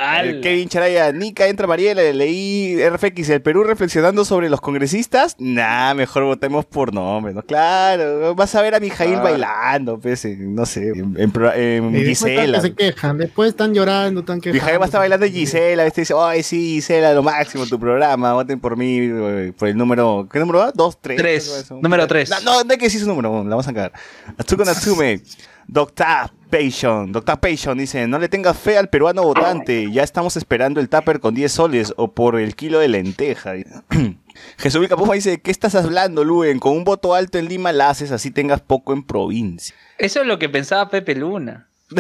Eh, 0.01 0.39
Kevin 0.41 0.69
Charaya, 0.69 1.11
Nica, 1.11 1.49
entra 1.49 1.67
Mariela, 1.67 2.01
leí 2.13 2.79
RFX, 2.89 3.31
el 3.31 3.43
Perú 3.43 3.65
reflexionando 3.65 4.25
sobre 4.25 4.49
los 4.49 4.61
congresistas. 4.61 5.35
Nah, 5.41 5.93
mejor 5.95 6.23
votemos 6.23 6.65
por 6.67 6.95
nombre, 6.95 7.35
¿no? 7.35 7.43
Claro, 7.43 8.33
vas 8.37 8.55
a 8.55 8.63
ver 8.63 8.77
a 8.77 8.79
Mijail 8.81 9.15
Claro. 9.15 9.25
bailando, 9.25 9.99
pues, 9.99 10.25
en- 10.25 10.55
no 10.55 10.67
sé, 10.67 10.91
en, 10.91 11.17
en 11.17 11.95
Gisela. 12.07 12.59
que 12.59 12.69
se 12.69 12.75
quejan, 12.75 13.19
después 13.19 13.49
están 13.49 13.75
llorando, 13.75 14.21
están 14.21 14.41
quejando. 14.41 14.63
Mijail 14.63 14.81
va 14.81 14.85
a 14.85 14.87
estar 14.87 15.01
bailando 15.01 15.27
en 15.27 15.33
Gisela, 15.33 15.85
este 15.85 16.03
dice, 16.03 16.15
ay, 16.17 16.45
sí, 16.45 16.75
Gisela, 16.75 17.13
lo 17.13 17.25
máximo 17.25 17.67
tu 17.67 17.81
programa, 17.81 18.35
voten 18.35 18.61
por 18.61 18.77
mí, 18.77 18.99
eh, 19.01 19.53
por 19.59 19.67
el 19.67 19.77
número, 19.77 20.29
¿qué 20.33 20.39
número 20.39 20.61
va? 20.61 20.71
¿Dos, 20.73 20.97
tres? 21.01 21.17
Tres, 21.17 21.71
número 21.73 22.07
tres. 22.07 22.31
No, 22.31 22.41
no, 22.43 22.63
no 22.63 22.71
hay 22.71 22.79
que 22.79 22.85
decir 22.85 23.01
su 23.01 23.07
número, 23.09 23.43
la 23.49 23.57
vamos 23.57 23.67
a 23.67 23.71
sacar. 23.71 23.93
Atsuko 24.37 24.65
Natsume, 24.65 25.21
Doctor 25.67 26.31
Passion, 26.51 27.13
Doctor 27.13 27.39
Passion 27.41 27.77
dice, 27.79 28.07
no 28.07 28.19
le 28.19 28.29
tengas 28.29 28.57
fe 28.57 28.79
al 28.79 28.89
peruano 28.89 29.23
votante, 29.23 29.91
ya 29.93 30.03
estamos 30.03 30.37
esperando 30.37 30.81
el 30.81 30.89
tupper 30.89 31.21
con 31.21 31.35
10 31.35 31.53
soles 31.53 31.93
o 31.97 32.13
por 32.13 32.39
el 32.41 32.55
kilo 32.57 32.79
de 32.79 32.89
lenteja. 32.89 33.53
Jesús 34.59 34.81
Vilcapuma 34.81 35.15
dice, 35.15 35.41
¿qué 35.41 35.51
estás 35.51 35.75
hablando, 35.75 36.25
Luen? 36.25 36.59
Con 36.59 36.77
un 36.77 36.85
voto 36.85 37.15
alto 37.15 37.39
en 37.39 37.49
Lima 37.49 37.73
la 37.73 37.91
haces, 37.91 38.13
así 38.13 38.31
tengas 38.31 38.61
poco 38.61 38.93
en 38.93 39.03
provincia. 39.03 39.75
Eso 39.99 40.21
es 40.23 40.27
lo 40.27 40.39
que 40.39 40.49
pensaba 40.49 40.89
Pepe 40.89 41.15
Luna. 41.15 41.69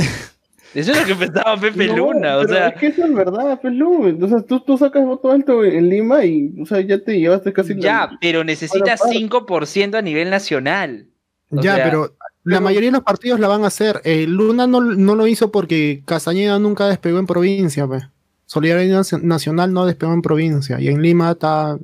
Eso 0.74 0.92
es 0.92 1.00
lo 1.00 1.06
que 1.06 1.14
pensaba 1.14 1.56
Pepe 1.58 1.86
No, 1.86 1.96
Luna, 1.96 2.36
o 2.36 2.40
pero 2.42 2.52
sea, 2.54 2.68
es 2.68 2.78
que 2.78 2.86
eso 2.88 3.02
es 3.06 3.14
verdad, 3.14 3.58
Lu. 3.64 4.18
O 4.22 4.28
sea, 4.28 4.42
tú, 4.42 4.60
tú 4.60 4.76
sacas 4.76 5.02
voto 5.02 5.30
alto 5.32 5.64
en 5.64 5.88
Lima 5.88 6.26
y, 6.26 6.52
o 6.60 6.66
sea, 6.66 6.80
ya 6.82 7.02
te 7.02 7.18
llevaste 7.18 7.54
casi 7.54 7.72
la- 7.72 7.80
ya, 7.80 8.10
pero 8.20 8.44
necesitas 8.44 9.00
Bueno, 9.00 9.28
5% 9.30 9.94
a 9.96 10.02
nivel 10.02 10.28
nacional. 10.28 11.06
O 11.50 11.60
Ya, 11.62 11.76
sea, 11.76 11.84
pero 11.84 12.16
la 12.44 12.60
mayoría 12.60 12.88
de 12.88 12.92
los 12.96 13.02
partidos 13.04 13.40
la 13.40 13.48
van 13.48 13.64
a 13.64 13.68
hacer. 13.68 14.00
Eh, 14.04 14.26
Luna 14.26 14.66
no, 14.66 14.80
no 14.80 15.14
lo 15.14 15.26
hizo 15.26 15.50
porque 15.50 16.02
Castañeda 16.04 16.58
nunca 16.58 16.86
despegó 16.88 17.18
en 17.18 17.26
provincia, 17.26 17.86
pues. 17.86 18.04
Solidaridad 18.46 19.00
Naci- 19.00 19.22
Nacional 19.22 19.72
no 19.72 19.84
despegó 19.86 20.12
en 20.12 20.22
provincia. 20.22 20.80
Y 20.80 20.88
en 20.88 21.02
Lima 21.02 21.32
está, 21.32 21.76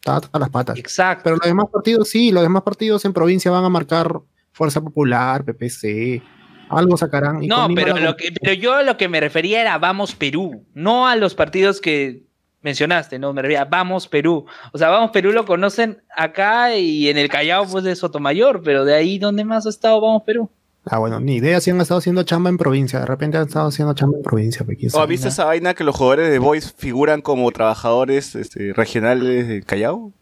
está 0.00 0.16
hasta 0.16 0.38
las 0.38 0.50
patas. 0.50 0.78
Exacto. 0.78 1.22
Pero 1.24 1.36
los 1.36 1.46
demás 1.46 1.66
partidos 1.72 2.08
sí, 2.08 2.32
los 2.32 2.42
demás 2.42 2.62
partidos 2.62 3.04
en 3.04 3.12
provincia 3.12 3.50
van 3.50 3.64
a 3.64 3.68
marcar 3.68 4.20
Fuerza 4.52 4.80
Popular, 4.80 5.44
PPC. 5.44 6.22
Algo 6.70 6.96
sacarán. 6.98 7.42
y 7.42 7.46
No, 7.46 7.66
pero, 7.74 7.96
lo 7.96 8.16
que, 8.16 8.30
pero 8.40 8.52
yo 8.52 8.74
a 8.74 8.82
lo 8.82 8.96
que 8.96 9.08
me 9.08 9.20
refería 9.20 9.60
era 9.62 9.78
Vamos 9.78 10.14
Perú, 10.14 10.66
no 10.74 11.06
a 11.08 11.16
los 11.16 11.34
partidos 11.34 11.80
que 11.80 12.24
mencionaste, 12.62 13.18
no, 13.18 13.32
me 13.32 13.42
refería 13.42 13.62
a 13.62 13.64
Vamos 13.66 14.08
Perú. 14.08 14.46
O 14.72 14.78
sea, 14.78 14.88
Vamos 14.88 15.10
Perú 15.10 15.32
lo 15.32 15.44
conocen 15.44 16.02
acá 16.16 16.74
y 16.76 17.08
en 17.08 17.18
el 17.18 17.28
Callao, 17.28 17.66
pues 17.66 17.84
de 17.84 17.94
Sotomayor, 17.96 18.62
pero 18.64 18.84
de 18.84 18.94
ahí, 18.94 19.18
¿dónde 19.18 19.44
más 19.44 19.66
ha 19.66 19.70
estado 19.70 20.00
Vamos 20.00 20.22
Perú? 20.24 20.50
Ah, 20.90 20.98
bueno, 20.98 21.20
ni 21.20 21.36
idea 21.36 21.60
si 21.60 21.70
han 21.70 21.80
estado 21.80 21.98
haciendo 21.98 22.22
chamba 22.22 22.48
en 22.48 22.56
provincia. 22.56 22.98
De 23.00 23.04
repente 23.06 23.36
han 23.36 23.46
estado 23.46 23.68
haciendo 23.68 23.92
chamba 23.94 24.16
en 24.16 24.22
provincia. 24.22 24.64
pues, 24.64 24.94
¿O 24.94 25.02
has 25.02 25.08
visto 25.08 25.28
esa 25.28 25.44
vaina 25.44 25.74
que 25.74 25.84
los 25.84 25.94
jugadores 25.94 26.30
de 26.30 26.38
Boys 26.38 26.72
figuran 26.78 27.20
como 27.20 27.50
trabajadores 27.50 28.34
este, 28.34 28.72
regionales 28.72 29.48
de 29.48 29.62
Callao? 29.62 30.12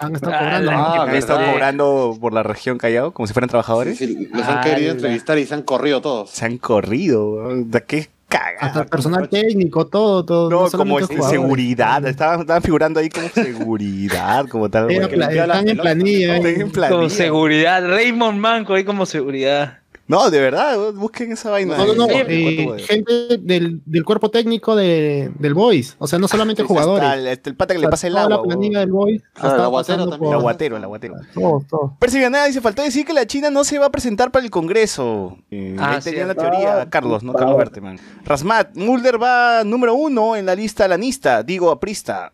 Han 0.00 0.14
estado 0.14 0.32
Ah, 0.34 0.38
cobrando. 0.40 0.72
¿no? 0.72 0.78
Ah, 0.78 1.02
Han 1.04 1.14
estado 1.14 1.38
verdad. 1.38 1.52
cobrando 1.52 2.18
por 2.20 2.32
la 2.34 2.42
región 2.42 2.76
Callao 2.76 3.12
como 3.12 3.26
si 3.26 3.32
fueran 3.32 3.48
trabajadores. 3.48 3.96
Sí, 3.96 4.08
sí, 4.08 4.28
los 4.32 4.46
han 4.46 4.58
Ah, 4.58 4.60
querido 4.62 4.88
la- 4.88 4.92
entrevistar 4.94 5.38
y 5.38 5.46
se 5.46 5.54
han 5.54 5.62
corrido 5.62 6.02
todos. 6.02 6.28
Se 6.30 6.44
han 6.44 6.58
corrido. 6.58 7.38
¿De 7.64 7.82
qué 7.84 8.10
cagada? 8.32 8.66
Hasta 8.66 8.80
el 8.80 8.86
personal 8.86 9.28
técnico, 9.28 9.86
todo, 9.86 10.24
todo. 10.24 10.50
No, 10.50 10.56
como 10.58 10.68
solamente 10.70 11.02
es- 11.02 11.08
jugadores. 11.08 11.30
seguridad. 11.30 12.06
Estaban, 12.06 12.40
estaban 12.40 12.62
figurando 12.62 13.00
ahí 13.00 13.08
como 13.08 13.28
seguridad, 13.28 14.46
como 14.48 14.70
tal. 14.70 14.90
Era 14.90 15.06
están 15.06 15.68
en 15.68 15.76
planilla. 15.76 16.36
Están 16.36 16.50
eh. 16.50 16.60
en 16.60 16.70
planilla. 16.70 16.96
Como 16.96 17.10
seguridad, 17.10 17.86
Raymond 17.86 18.38
Manco 18.38 18.74
ahí 18.74 18.84
como 18.84 19.06
seguridad. 19.06 19.81
No, 20.12 20.30
de 20.30 20.38
verdad, 20.40 20.92
busquen 20.92 21.32
esa 21.32 21.48
vaina. 21.50 21.76
No, 21.76 21.86
no, 21.86 21.94
no. 21.94 22.06
Eh, 22.10 22.76
gente 22.86 23.38
del, 23.40 23.80
del 23.86 24.04
cuerpo 24.04 24.30
técnico 24.30 24.76
de, 24.76 25.32
del 25.38 25.54
Boys. 25.54 25.96
O 25.98 26.06
sea, 26.06 26.18
no 26.18 26.28
solamente 26.28 26.62
jugadores. 26.64 27.08
el, 27.14 27.26
este, 27.28 27.48
el 27.48 27.56
pata 27.56 27.72
que 27.72 27.80
le 27.80 27.88
pasa 27.88 28.08
el 28.08 28.16
agua. 28.18 28.36
la 28.36 28.42
planilla 28.42 28.80
del 28.80 28.92
Boys. 28.92 29.22
Ah, 29.36 29.54
el 29.56 29.60
aguatero 29.62 29.98
también. 30.08 30.14
El 30.14 30.18
por- 30.28 30.34
aguatero, 30.34 30.76
el 30.76 30.84
aguatero. 30.84 31.14
Todo, 31.32 31.64
todo. 31.68 31.96
Percy 31.98 32.20
Granada 32.20 32.44
dice, 32.46 32.60
faltó 32.60 32.82
decir 32.82 33.06
que 33.06 33.14
la 33.14 33.26
China 33.26 33.48
no 33.50 33.64
se 33.64 33.78
va 33.78 33.86
a 33.86 33.90
presentar 33.90 34.30
para 34.30 34.44
el 34.44 34.50
Congreso. 34.50 35.38
Eh, 35.50 35.76
Ah, 35.78 35.94
ahí 35.94 36.02
tenía 36.02 36.26
la 36.26 36.34
teoría 36.34 36.90
Carlos, 36.90 37.22
¿no? 37.22 37.32
Carlos 37.32 37.56
Berteman. 37.56 37.98
Rasmat, 38.24 38.76
Mulder 38.76 39.20
va 39.22 39.64
número 39.64 39.94
uno 39.94 40.36
en 40.36 40.44
la 40.44 40.54
lista 40.54 40.86
lanista, 40.86 41.42
digo 41.42 41.70
aprista. 41.70 42.32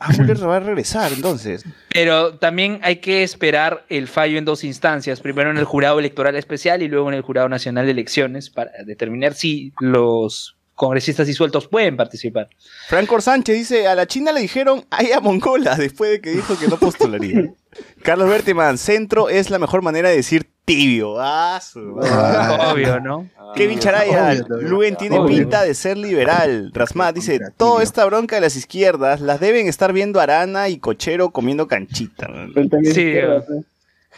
Ah, 0.00 0.12
Mulder 0.16 0.48
va 0.48 0.56
a 0.56 0.60
regresar 0.60 1.12
entonces. 1.12 1.64
Pero 1.92 2.38
también 2.38 2.78
hay 2.82 2.96
que 2.96 3.22
esperar 3.22 3.84
el 3.88 4.06
fallo 4.06 4.38
en 4.38 4.44
dos 4.44 4.62
instancias, 4.62 5.20
primero 5.20 5.50
en 5.50 5.58
el 5.58 5.64
jurado 5.64 5.98
electoral 5.98 6.36
especial 6.36 6.82
y 6.82 6.88
luego 6.88 7.08
en 7.08 7.14
el 7.14 7.22
jurado 7.22 7.48
nacional 7.48 7.86
de 7.86 7.92
elecciones 7.92 8.48
para 8.50 8.70
determinar 8.84 9.34
si 9.34 9.72
los 9.80 10.56
congresistas 10.74 11.26
disueltos 11.26 11.66
pueden 11.66 11.96
participar. 11.96 12.48
Franco 12.86 13.20
Sánchez 13.20 13.56
dice, 13.56 13.88
a 13.88 13.96
la 13.96 14.06
China 14.06 14.30
le 14.30 14.40
dijeron, 14.40 14.86
ay 14.90 15.10
a 15.10 15.20
Mongola, 15.20 15.74
después 15.74 16.12
de 16.12 16.20
que 16.20 16.30
dijo 16.30 16.56
que 16.56 16.68
no 16.68 16.78
postularía. 16.78 17.52
Carlos 18.02 18.28
Berteman, 18.28 18.78
centro 18.78 19.28
es 19.28 19.50
la 19.50 19.58
mejor 19.58 19.82
manera 19.82 20.08
de 20.08 20.16
decir 20.16 20.46
tibio. 20.68 21.16
Ah, 21.18 21.58
su- 21.60 21.98
Ah. 22.02 22.70
Obvio, 22.72 23.00
¿no? 23.00 23.28
Kevin 23.56 23.78
Charaya. 23.78 24.34
Luen 24.60 24.94
tiene 24.96 25.18
Obvio. 25.18 25.36
pinta 25.38 25.62
de 25.62 25.74
ser 25.74 25.96
liberal. 25.96 26.70
Rasmat 26.74 27.14
dice, 27.14 27.40
toda 27.56 27.82
esta 27.82 28.04
bronca 28.04 28.36
de 28.36 28.42
las 28.42 28.54
izquierdas 28.56 29.20
las 29.20 29.40
deben 29.40 29.66
estar 29.66 29.92
viendo 29.92 30.20
Arana 30.20 30.68
y 30.68 30.78
Cochero 30.78 31.30
comiendo 31.30 31.66
canchita. 31.66 32.28
man". 32.28 32.52
Él 32.54 32.68
también 32.70 32.94
Sí, 32.94 33.14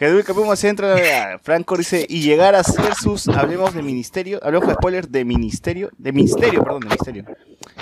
Gedul 0.01 0.23
Capuma 0.23 0.55
Centro, 0.55 0.87
ah, 0.95 1.39
Franco 1.43 1.77
dice, 1.77 2.07
y 2.09 2.21
llegar 2.21 2.55
a 2.55 2.63
ser 2.63 2.95
sus, 2.95 3.27
hablemos 3.27 3.75
de 3.75 3.83
ministerio, 3.83 4.39
hablemos 4.41 4.67
de 4.67 4.73
spoiler, 4.73 5.07
de 5.07 5.23
ministerio, 5.25 5.91
de 5.95 6.11
ministerio, 6.11 6.63
perdón, 6.63 6.79
de 6.79 6.87
ministerio. 6.87 7.25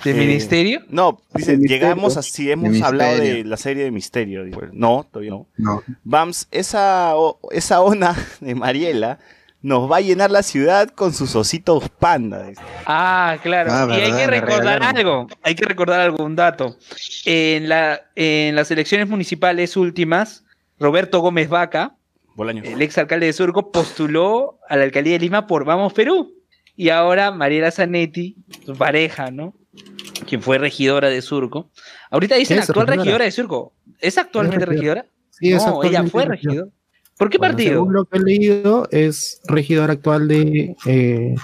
¿De 0.04 0.12
Eh, 0.12 0.14
ministerio? 0.14 0.82
No, 0.90 1.22
dice, 1.34 1.56
De 1.56 1.66
llegamos 1.66 2.18
a 2.18 2.22
si 2.22 2.52
hemos 2.52 2.74
De 2.74 2.84
hablado 2.84 3.16
de 3.20 3.46
la 3.46 3.56
serie 3.56 3.86
de 3.86 3.92
misterio. 3.92 4.44
Digo, 4.44 4.62
No, 4.74 5.08
todavía 5.10 5.32
no. 5.32 5.48
No. 5.56 5.82
Vams, 6.04 6.50
esa, 6.52 7.16
o- 7.16 7.40
esa 7.52 7.80
ona 7.80 8.14
de 8.42 8.54
Mariela 8.54 9.20
nos 9.62 9.90
va 9.90 9.98
a 9.98 10.02
llenar 10.02 10.30
la 10.30 10.44
ciudad 10.44 10.90
con 10.90 11.14
sus 11.14 11.34
ositos 11.38 11.88
panda. 11.88 12.44
dice. 12.44 12.62
Ah, 12.86 13.38
claro. 13.42 13.70
Ah, 13.72 13.88
y 13.98 14.02
hay 14.02 14.12
que 14.12 14.28
recordar 14.28 14.84
algo. 14.84 15.28
Hay 15.42 15.56
que 15.56 15.64
recordar 15.66 16.02
algún 16.02 16.36
dato. 16.36 16.76
En, 17.24 17.70
la, 17.70 18.02
en 18.16 18.56
las 18.56 18.72
elecciones 18.72 19.08
municipales 19.08 19.78
últimas, 19.78 20.44
Roberto 20.80 21.22
Gómez 21.22 21.48
Vaca, 21.48 21.96
Bolaños. 22.40 22.66
el 22.66 22.82
ex 22.82 22.98
alcalde 22.98 23.26
de 23.28 23.34
Surco, 23.34 23.72
postuló 23.72 24.60
a 24.68 24.78
la 24.78 24.84
alcaldía 24.86 25.14
de 25.14 25.20
Lima 25.20 25.46
por 25.46 25.66
Vamos 25.66 25.94
Perú. 25.94 26.34
Y 26.76 26.90
ahora 26.90 27.32
Mariela 27.32 27.72
Zanetti, 27.72 28.38
su 28.66 28.74
pareja, 28.76 29.30
¿no? 29.32 29.54
Quien 30.28 30.42
fue 30.42 30.58
regidora 30.58 31.10
de 31.10 31.22
Surco. 31.22 31.70
Ahorita 32.10 32.36
dicen 32.36 32.60
Es 32.60 32.70
actual 32.70 32.88
regidora. 32.88 33.04
regidora 33.04 33.26
de 33.26 33.32
Surco. 33.32 33.74
¿Es 34.00 34.18
actualmente 34.18 34.64
Es 34.64 34.70
regidora? 34.70 35.06
Sí, 35.30 35.52
es 35.52 35.66
no, 35.66 35.84
ella 35.84 36.00
actualmente 36.00 36.12
fue 36.12 36.26
regidora. 36.26 36.56
regidora. 36.56 36.72
¿Por 37.18 37.30
qué 37.30 37.38
Bueno, 37.38 37.52
partido? 37.54 37.72
Según 37.74 37.94
lo 37.94 38.06
que 38.06 38.18
he 38.18 38.22
leído, 38.22 38.88
es 38.92 39.42
regidor 39.46 39.92
actual 39.92 40.28
de, 40.30 40.76
eh, 40.86 41.36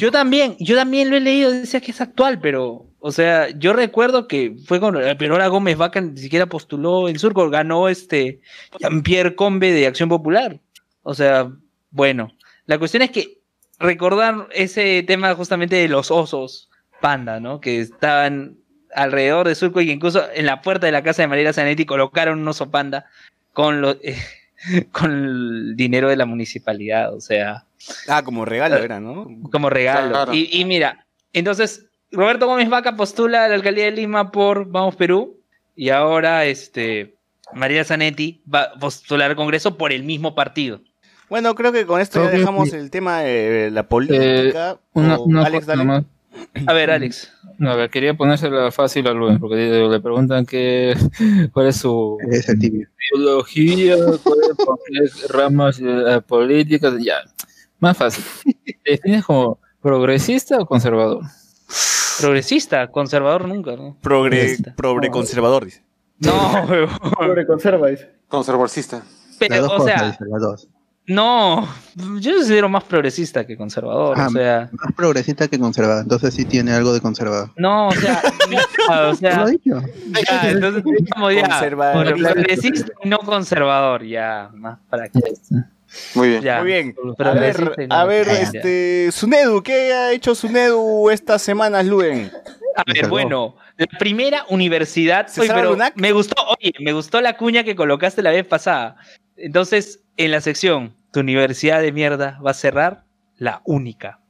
Yo 0.00 0.10
también, 0.12 0.56
yo 0.58 0.76
también 0.76 1.10
lo 1.10 1.16
he 1.16 1.20
leído, 1.20 1.50
decía 1.50 1.80
que 1.80 1.90
es 1.90 2.00
actual, 2.00 2.40
pero, 2.40 2.86
o 3.00 3.12
sea, 3.12 3.50
yo 3.50 3.72
recuerdo 3.72 4.28
que 4.28 4.56
fue 4.66 4.78
con, 4.80 4.96
pero 5.18 5.34
ahora 5.34 5.48
Gómez 5.48 5.76
Vaca 5.76 6.00
ni 6.00 6.16
siquiera 6.18 6.46
postuló 6.46 7.08
en 7.08 7.18
Surco, 7.18 7.50
ganó 7.50 7.88
este 7.88 8.40
Jean-Pierre 8.78 9.34
Combe 9.34 9.72
de 9.72 9.86
Acción 9.86 10.08
Popular. 10.08 10.60
O 11.02 11.14
sea, 11.14 11.50
bueno, 11.90 12.32
la 12.66 12.78
cuestión 12.78 13.02
es 13.02 13.10
que 13.10 13.38
recordar 13.78 14.48
ese 14.52 15.02
tema 15.06 15.34
justamente 15.34 15.76
de 15.76 15.88
los 15.88 16.10
osos 16.10 16.70
panda, 17.00 17.40
¿no? 17.40 17.60
Que 17.60 17.80
estaban 17.80 18.56
alrededor 18.94 19.46
de 19.46 19.54
Surco 19.54 19.80
y 19.80 19.86
que 19.86 19.92
incluso 19.92 20.24
en 20.34 20.46
la 20.46 20.62
puerta 20.62 20.86
de 20.86 20.92
la 20.92 21.02
casa 21.02 21.22
de 21.22 21.28
Mariela 21.28 21.52
Zanetti 21.52 21.84
colocaron 21.84 22.40
un 22.40 22.48
oso 22.48 22.70
panda 22.70 23.04
con 23.52 23.80
lo- 23.82 23.96
con 24.92 25.12
el 25.12 25.76
dinero 25.76 26.08
de 26.08 26.16
la 26.16 26.26
municipalidad, 26.26 27.14
o 27.14 27.20
sea, 27.20 27.64
Ah, 28.08 28.22
como 28.22 28.44
regalo 28.44 28.76
era, 28.76 29.00
¿no? 29.00 29.28
como 29.52 29.70
regalo. 29.70 30.10
Claro. 30.10 30.34
Y, 30.34 30.48
y 30.50 30.64
mira, 30.64 31.06
entonces 31.32 31.86
Roberto 32.10 32.46
Gómez 32.46 32.68
Vaca 32.68 32.96
postula 32.96 33.44
a 33.44 33.48
la 33.48 33.54
alcaldía 33.54 33.84
de 33.84 33.92
Lima 33.92 34.32
por 34.32 34.68
Vamos 34.68 34.96
Perú 34.96 35.40
y 35.76 35.90
ahora 35.90 36.44
este 36.46 37.14
María 37.52 37.84
Zanetti 37.84 38.42
va 38.52 38.62
a 38.62 38.72
postular 38.78 39.30
al 39.30 39.36
Congreso 39.36 39.76
por 39.76 39.92
el 39.92 40.02
mismo 40.02 40.34
partido. 40.34 40.80
Bueno, 41.28 41.54
creo 41.54 41.72
que 41.72 41.86
con 41.86 42.00
esto 42.00 42.24
ya 42.24 42.30
dejamos 42.30 42.72
el 42.72 42.90
tema 42.90 43.20
de 43.20 43.70
la 43.72 43.88
política. 43.88 44.78
Una, 44.92 45.16
O, 45.16 45.24
una 45.24 45.44
Alex, 45.44 45.66
dale. 45.66 45.84
nomás. 45.84 46.04
A 46.66 46.72
ver, 46.72 46.90
Alex. 46.90 47.32
No, 47.58 47.70
a 47.70 47.76
ver, 47.76 47.90
quería 47.90 48.14
ponérsela 48.14 48.70
fácil 48.70 49.06
a 49.08 49.12
Luis, 49.12 49.38
porque 49.38 49.56
le 49.56 50.00
preguntan 50.00 50.44
qué, 50.44 50.94
cuál 51.52 51.68
es 51.68 51.76
su 51.76 52.18
Es 52.30 52.48
ideología, 52.48 53.96
cuáles 54.22 54.56
son 54.56 54.78
las 54.90 55.28
ramas 55.30 55.80
eh, 55.80 56.20
políticas, 56.26 56.94
ya, 57.02 57.16
más 57.78 57.96
fácil. 57.96 58.24
¿Te 58.84 58.92
defines 58.92 59.24
como 59.24 59.58
progresista 59.80 60.58
o 60.58 60.66
conservador? 60.66 61.22
Progresista, 62.20 62.90
conservador 62.90 63.46
nunca, 63.46 63.76
¿no? 63.76 63.96
Progre, 64.02 64.56
progre 64.76 65.10
conservador, 65.10 65.64
dice. 65.64 65.82
No. 66.18 66.66
Sobre 67.18 67.46
conserva, 67.46 67.88
dice. 67.88 68.10
Conservorcista. 68.28 68.98
Las 68.98 69.36
pero, 69.38 69.66
o 69.66 69.68
cosas, 69.68 69.84
sea, 69.84 70.10
dice, 70.10 70.24
las 70.26 70.40
dos. 70.40 70.68
No, 71.08 71.68
yo 72.20 72.34
considero 72.34 72.68
más 72.68 72.84
progresista 72.84 73.46
que 73.46 73.56
conservador, 73.56 74.16
Ah, 74.18 74.26
o 74.26 74.30
sea, 74.30 74.70
Más 74.72 74.92
progresista 74.94 75.46
que 75.48 75.58
conservador. 75.58 76.02
Entonces 76.02 76.34
sí 76.34 76.44
tiene 76.44 76.72
algo 76.72 76.92
de 76.92 77.00
conservador. 77.00 77.50
no, 77.56 77.88
o 77.88 77.92
sea, 77.92 78.22
no, 78.50 78.58
o 78.94 79.06
¿No 79.08 79.14
sea, 79.16 79.40
lo 79.42 79.48
he 79.48 79.50
dicho? 79.52 79.80
ya, 80.28 80.50
entonces 80.50 80.82
estamos 80.98 81.34
ya, 81.34 81.42
Conservadorista. 81.48 82.32
progresista 82.32 82.92
y 83.04 83.08
no 83.08 83.18
conservador, 83.18 84.04
ya, 84.04 84.50
más 84.54 84.78
para 84.90 85.08
que, 85.08 85.20
Muy 86.14 86.28
bien. 86.30 86.42
ya. 86.42 86.58
Muy 86.58 86.66
bien. 86.66 86.94
A 87.18 87.30
ver, 87.32 87.60
no 87.88 87.94
a 87.94 88.04
ver, 88.04 88.26
conservador, 88.26 88.26
ya. 88.26 88.58
este, 88.58 89.08
Sunedu, 89.12 89.62
¿qué 89.62 89.92
ha 89.92 90.12
hecho 90.12 90.34
Sunedu 90.34 91.10
estas 91.10 91.40
semanas, 91.42 91.86
Luen? 91.86 92.30
A 92.76 92.82
ver, 92.92 93.08
bueno, 93.08 93.56
la 93.78 93.86
primera 93.98 94.44
universidad. 94.50 95.28
¿Se 95.28 95.40
Oye, 95.40 95.48
sabe 95.48 95.60
pero 95.60 95.72
Lunac? 95.72 95.94
me 95.96 96.12
gustó, 96.12 96.34
oye, 96.60 96.72
me 96.80 96.92
gustó 96.92 97.20
la 97.22 97.36
cuña 97.36 97.64
que 97.64 97.74
colocaste 97.76 98.20
la 98.22 98.32
vez 98.32 98.46
pasada. 98.46 98.96
Entonces, 99.38 100.02
en 100.16 100.30
la 100.30 100.40
sección, 100.40 100.94
tu 101.12 101.20
universidad 101.20 101.82
de 101.82 101.92
mierda 101.92 102.40
va 102.44 102.52
a 102.52 102.54
cerrar 102.54 103.04
la 103.36 103.60
única. 103.66 104.20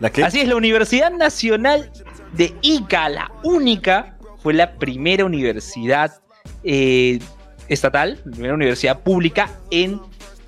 ¿La 0.00 0.10
qué? 0.10 0.24
Así 0.24 0.40
es, 0.40 0.48
la 0.48 0.56
Universidad 0.56 1.12
Nacional 1.12 1.92
de 2.32 2.56
Ica, 2.62 3.08
la 3.08 3.30
única, 3.44 4.18
fue 4.42 4.52
la 4.52 4.76
primera 4.78 5.24
universidad 5.24 6.20
eh, 6.66 7.20
estatal, 7.68 8.18
primera 8.24 8.54
universidad 8.54 9.00
pública 9.00 9.50
en 9.70 10.00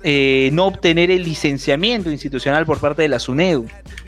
eh, 0.03 0.49
no 0.53 0.67
obtener 0.67 1.11
el 1.11 1.23
licenciamiento 1.23 2.11
institucional 2.11 2.65
por 2.65 2.79
parte 2.79 3.01
de 3.01 3.07
la 3.07 3.19
SUNEDU, 3.19 3.67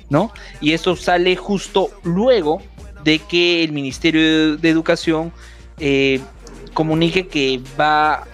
¿no? 0.10 0.32
Y 0.60 0.74
esto 0.74 0.96
sale 0.96 1.36
justo 1.36 1.90
luego 2.04 2.62
de 3.04 3.20
que 3.20 3.64
el 3.64 3.72
Ministerio 3.72 4.58
de 4.58 4.70
Educación 4.70 5.32
eh, 5.80 6.20
comunique 6.74 7.28
que 7.28 7.62
va 7.80 8.28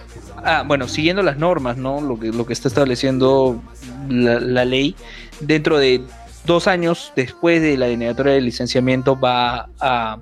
bueno, 0.66 0.86
siguiendo 0.88 1.22
las 1.22 1.36
normas, 1.36 1.76
¿no? 1.76 2.00
Lo 2.00 2.18
que, 2.18 2.28
lo 2.28 2.46
que 2.46 2.52
está 2.52 2.68
estableciendo 2.68 3.60
la, 4.08 4.64
ley, 4.64 4.94
dentro 5.40 5.78
de 5.78 6.00
dos 6.46 6.66
años 6.66 7.12
después 7.16 7.60
de 7.60 7.76
la 7.76 7.86
denegatoria 7.86 8.34
de 8.34 8.40
licenciamiento 8.40 9.18
va 9.18 9.68
a 9.80 10.18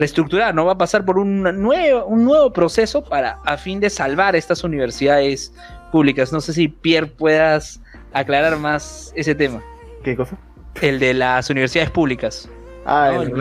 reestructurar, 0.00 0.52
¿no? 0.54 0.64
Va 0.64 0.72
a 0.72 0.78
pasar 0.78 1.04
por 1.04 1.18
un 1.18 1.42
nuevo, 1.42 2.06
un 2.06 2.24
nuevo 2.24 2.52
proceso 2.52 3.04
para, 3.04 3.38
a 3.44 3.56
fin 3.56 3.78
de 3.78 3.88
salvar 3.90 4.34
estas 4.34 4.64
universidades 4.64 5.54
públicas. 5.92 6.32
No 6.32 6.40
sé 6.40 6.52
si 6.54 6.66
Pierre 6.68 7.06
puedas 7.06 7.80
aclarar 8.12 8.58
más 8.58 9.12
ese 9.14 9.34
tema. 9.36 9.62
¿Qué 10.02 10.16
cosa? 10.16 10.36
El 10.80 10.98
de 10.98 11.14
las 11.14 11.50
universidades 11.50 11.90
públicas. 11.90 12.48
Ah, 12.86 13.10
No, 13.14 13.22
el 13.22 13.32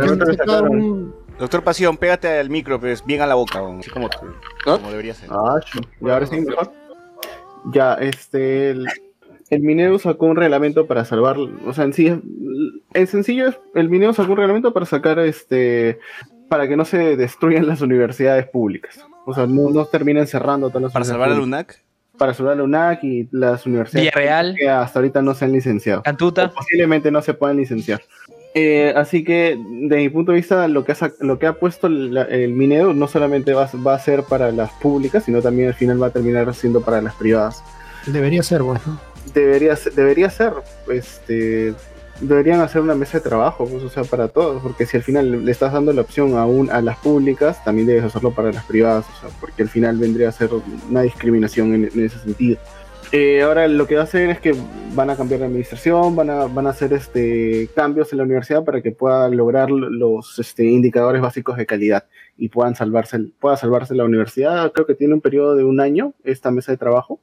un- 0.69 1.15
Doctor 1.39 1.63
Pasión, 1.63 1.95
pégate 1.95 2.27
al 2.39 2.49
micro, 2.49 2.77
pues 2.81 3.05
bien 3.05 3.21
a 3.21 3.25
la 3.25 3.35
boca, 3.35 3.61
así 3.79 3.89
como, 3.89 4.09
como 4.65 4.89
debería 4.91 5.13
ser. 5.13 5.29
Ah. 5.31 5.55
¿Y 6.01 6.09
ahora 6.09 6.25
sí 6.25 6.41
mejor? 6.41 6.73
Ya, 7.71 7.93
este. 7.93 8.71
El, 8.71 8.85
el 9.49 9.61
Mineo 9.61 9.97
sacó 9.99 10.25
un 10.25 10.35
reglamento 10.35 10.85
para 10.85 11.05
salvar. 11.05 11.37
O 11.65 11.73
sea, 11.73 11.85
en 11.85 11.93
sí. 11.93 12.07
En 12.93 13.07
sencillo, 13.07 13.47
es- 13.47 13.59
el 13.73 13.87
Mineo 13.87 14.11
sacó 14.11 14.33
un 14.33 14.37
reglamento 14.39 14.73
para 14.73 14.85
sacar 14.85 15.17
este. 15.19 15.99
Para 16.49 16.67
que 16.67 16.75
no 16.75 16.83
se 16.85 17.15
destruyan 17.15 17.67
las 17.67 17.81
universidades 17.81 18.47
públicas. 18.47 18.99
O 19.25 19.33
sea, 19.33 19.45
no, 19.45 19.69
no 19.69 19.85
terminen 19.85 20.27
cerrando 20.27 20.69
todas 20.69 20.83
las 20.83 20.91
¿Para 20.93 21.05
salvar 21.05 21.29
al 21.31 21.39
UNAC? 21.39 21.79
Para 22.17 22.33
salvar 22.33 22.53
a 22.53 22.57
la 22.57 22.63
UNAC 22.63 23.03
y 23.03 23.29
las 23.31 23.65
universidades 23.65 24.11
Villarreal, 24.11 24.55
que 24.57 24.67
hasta 24.69 24.99
ahorita 24.99 25.21
no 25.21 25.33
se 25.35 25.45
han 25.45 25.51
licenciado. 25.53 26.01
Cantuta. 26.03 26.49
Posiblemente 26.51 27.11
no 27.11 27.21
se 27.21 27.33
puedan 27.33 27.57
licenciar. 27.57 28.01
Eh, 28.55 28.91
así 28.95 29.23
que, 29.23 29.57
de 29.63 29.97
mi 29.97 30.09
punto 30.09 30.31
de 30.31 30.37
vista, 30.37 30.67
lo 30.67 30.83
que 30.83 30.93
ha, 30.93 30.97
lo 31.19 31.37
que 31.37 31.45
ha 31.45 31.53
puesto 31.53 31.87
la- 31.87 32.23
el 32.23 32.51
Mineo 32.53 32.93
no 32.95 33.07
solamente 33.07 33.53
va, 33.53 33.65
a- 33.65 33.77
va 33.77 33.93
a 33.93 33.99
ser 33.99 34.23
para 34.23 34.51
las 34.51 34.71
públicas, 34.71 35.23
sino 35.23 35.41
también 35.41 35.67
al 35.69 35.75
final 35.75 36.01
va 36.01 36.07
a 36.07 36.09
terminar 36.09 36.51
siendo 36.55 36.81
para 36.81 36.99
las 36.99 37.13
privadas. 37.13 37.63
Debería 38.07 38.41
ser, 38.41 38.63
bueno. 38.63 38.81
Debería, 39.35 39.75
ser- 39.75 39.93
debería 39.93 40.29
ser, 40.31 40.53
este, 40.91 41.75
deberían 42.21 42.61
hacer 42.61 42.81
una 42.81 42.95
mesa 42.95 43.19
de 43.19 43.23
trabajo, 43.23 43.65
pues, 43.65 43.83
o 43.83 43.89
sea, 43.89 44.03
para 44.03 44.27
todos, 44.27 44.61
porque 44.61 44.85
si 44.85 44.97
al 44.97 45.03
final 45.03 45.45
le 45.45 45.51
estás 45.51 45.73
dando 45.73 45.93
la 45.93 46.01
opción 46.01 46.37
a, 46.37 46.45
un, 46.45 46.69
a 46.69 46.81
las 46.81 46.97
públicas, 46.97 47.63
también 47.63 47.87
debes 47.87 48.03
hacerlo 48.03 48.31
para 48.31 48.51
las 48.51 48.65
privadas, 48.65 49.05
o 49.09 49.21
sea, 49.21 49.29
porque 49.39 49.63
al 49.63 49.69
final 49.69 49.97
vendría 49.97 50.29
a 50.29 50.31
ser 50.31 50.49
una 50.89 51.01
discriminación 51.01 51.73
en, 51.73 51.85
ese 51.85 52.19
sentido. 52.19 52.57
Eh, 53.11 53.41
ahora 53.41 53.67
lo 53.67 53.87
que 53.87 53.95
va 53.95 54.01
a 54.01 54.03
hacer 54.03 54.29
es 54.29 54.39
que 54.39 54.55
van 54.93 55.09
a 55.09 55.15
cambiar 55.15 55.39
la 55.39 55.47
administración, 55.47 56.15
van 56.15 56.29
a, 56.29 56.45
van 56.45 56.67
a 56.67 56.71
hacer 56.71 56.93
este, 56.93 57.67
cambios 57.73 58.11
en 58.11 58.19
la 58.19 58.23
universidad 58.23 58.63
para 58.63 58.81
que 58.81 58.91
pueda 58.91 59.27
lograr 59.29 59.71
los 59.71 60.37
este, 60.37 60.65
indicadores 60.65 61.19
básicos 61.19 61.57
de 61.57 61.65
calidad 61.65 62.05
y 62.37 62.49
puedan 62.49 62.75
salvarse, 62.75 63.19
pueda 63.39 63.57
salvarse 63.57 63.95
la 63.95 64.03
universidad. 64.03 64.71
Creo 64.73 64.85
que 64.85 64.93
tiene 64.93 65.15
un 65.15 65.21
periodo 65.21 65.55
de 65.55 65.63
un 65.63 65.79
año 65.79 66.13
esta 66.23 66.51
mesa 66.51 66.71
de 66.71 66.77
trabajo. 66.77 67.19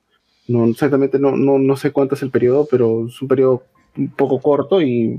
No 0.49 0.65
exactamente, 0.67 1.21
no, 1.21 1.37
no, 1.37 1.59
no 1.59 1.77
sé 1.77 1.93
cuánto 1.93 2.17
es 2.17 2.23
el 2.23 2.31
periodo, 2.31 2.67
pero 2.69 3.07
es 3.07 3.23
un 3.23 3.29
periodo 3.29 3.63
un 3.97 4.09
poco 4.09 4.41
corto 4.41 4.81
y 4.83 5.19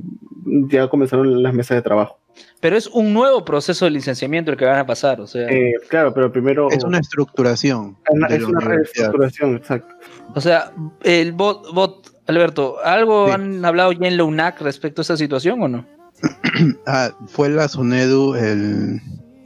ya 0.70 0.88
comenzaron 0.90 1.42
las 1.44 1.54
mesas 1.54 1.76
de 1.78 1.82
trabajo. 1.82 2.20
Pero 2.60 2.76
es 2.78 2.88
un 2.88 3.14
nuevo 3.14 3.44
proceso 3.44 3.86
de 3.86 3.92
licenciamiento 3.92 4.52
el 4.52 4.58
que 4.58 4.66
van 4.66 4.78
a 4.80 4.86
pasar, 4.86 5.20
o 5.22 5.28
sea, 5.28 5.48
Eh, 5.50 5.74
claro, 5.90 6.14
pero 6.14 6.32
primero 6.32 6.70
Es 6.70 6.84
una 6.84 7.00
estructuración. 7.00 7.98
una- 8.12 8.28
de 8.28 8.36
es 8.38 8.44
una 8.44 8.60
reestructuración, 8.60 9.56
exacto. 9.56 9.94
o 10.36 10.42
sea, 10.42 10.72
el 11.04 11.32
bot, 11.34 11.74
bot 11.74 12.12
Alberto, 12.28 12.76
¿algo 12.84 13.28
Sí. 13.28 13.32
han 13.34 13.64
hablado 13.66 13.92
ya 13.94 14.08
en 14.08 14.18
la 14.18 14.24
UNAC 14.26 14.62
respecto 14.62 15.02
a 15.02 15.04
esta 15.04 15.18
situación 15.18 15.62
o 15.64 15.68
no? 15.68 15.86
Ah, 16.86 17.12
fue 17.28 17.50
la 17.50 17.68
SUNEDU 17.68 18.36
el, 18.36 19.00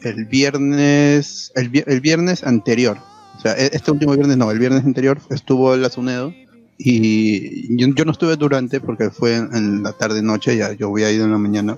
el 0.04 0.26
viernes, 0.26 1.52
el, 1.56 1.70
vi- 1.70 1.84
el 1.86 2.02
viernes 2.02 2.44
anterior. 2.44 2.98
O 3.38 3.40
sea, 3.42 3.54
e- 3.54 3.70
este 3.74 3.92
último 3.92 4.14
viernes 4.16 4.38
no, 4.38 4.50
el 4.52 4.60
viernes 4.60 4.84
anterior 4.86 5.20
estuvo 5.30 5.76
la 5.76 5.90
SUNEDU 5.90 6.34
y 6.84 7.78
yo, 7.78 7.88
yo 7.94 8.06
no 8.06 8.12
estuve 8.12 8.36
durante 8.38 8.80
porque 8.80 9.12
fue 9.12 9.36
en, 9.36 9.84
la 9.84 9.94
tarde 9.94 10.24
noche, 10.24 10.58
ya 10.58 10.74
yo 10.74 10.90
había 10.90 11.12
ido 11.12 11.26
en 11.26 11.32
la 11.32 11.38
mañana. 11.38 11.78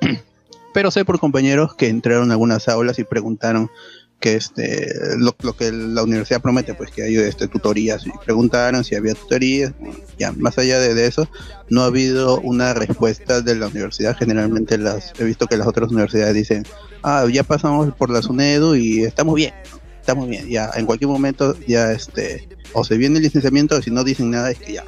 Pero 0.74 0.90
sé 0.90 1.04
por 1.04 1.20
compañeros 1.20 1.74
que 1.74 1.88
entraron 1.88 2.30
a 2.30 2.34
algunas 2.34 2.68
aulas 2.68 2.98
y 2.98 3.04
preguntaron 3.04 3.70
que 4.18 4.34
este 4.34 4.92
lo, 5.18 5.34
lo 5.42 5.54
que 5.54 5.70
la 5.72 6.02
universidad 6.02 6.42
promete, 6.42 6.74
pues 6.74 6.90
que 6.90 7.04
hay 7.04 7.16
este, 7.16 7.48
tutorías 7.48 8.06
y 8.06 8.10
preguntaron 8.24 8.82
si 8.82 8.96
había 8.96 9.14
tutorías. 9.14 9.72
Ya, 10.18 10.32
más 10.32 10.58
allá 10.58 10.80
de, 10.80 10.94
de 10.94 11.06
eso, 11.06 11.28
no 11.68 11.82
ha 11.82 11.86
habido 11.86 12.40
una 12.40 12.74
respuesta 12.74 13.42
de 13.42 13.54
la 13.54 13.68
universidad. 13.68 14.16
Generalmente 14.16 14.78
las 14.78 15.12
he 15.18 15.24
visto 15.24 15.46
que 15.46 15.56
las 15.56 15.68
otras 15.68 15.90
universidades 15.90 16.34
dicen, 16.34 16.64
ah, 17.04 17.24
ya 17.32 17.44
pasamos 17.44 17.94
por 17.94 18.10
la 18.10 18.20
SUNEDU 18.20 18.74
y 18.74 19.04
estamos 19.04 19.36
bien, 19.36 19.54
estamos 20.00 20.28
bien. 20.28 20.48
Ya 20.48 20.70
en 20.74 20.86
cualquier 20.86 21.08
momento 21.08 21.56
ya 21.66 21.92
este 21.92 22.48
o 22.72 22.84
se 22.84 22.96
viene 22.96 23.16
el 23.18 23.22
licenciamiento 23.24 23.76
o 23.76 23.82
si 23.82 23.90
no 23.90 24.04
dicen 24.04 24.30
nada 24.30 24.50
es 24.50 24.58
que 24.58 24.74
ya 24.74 24.84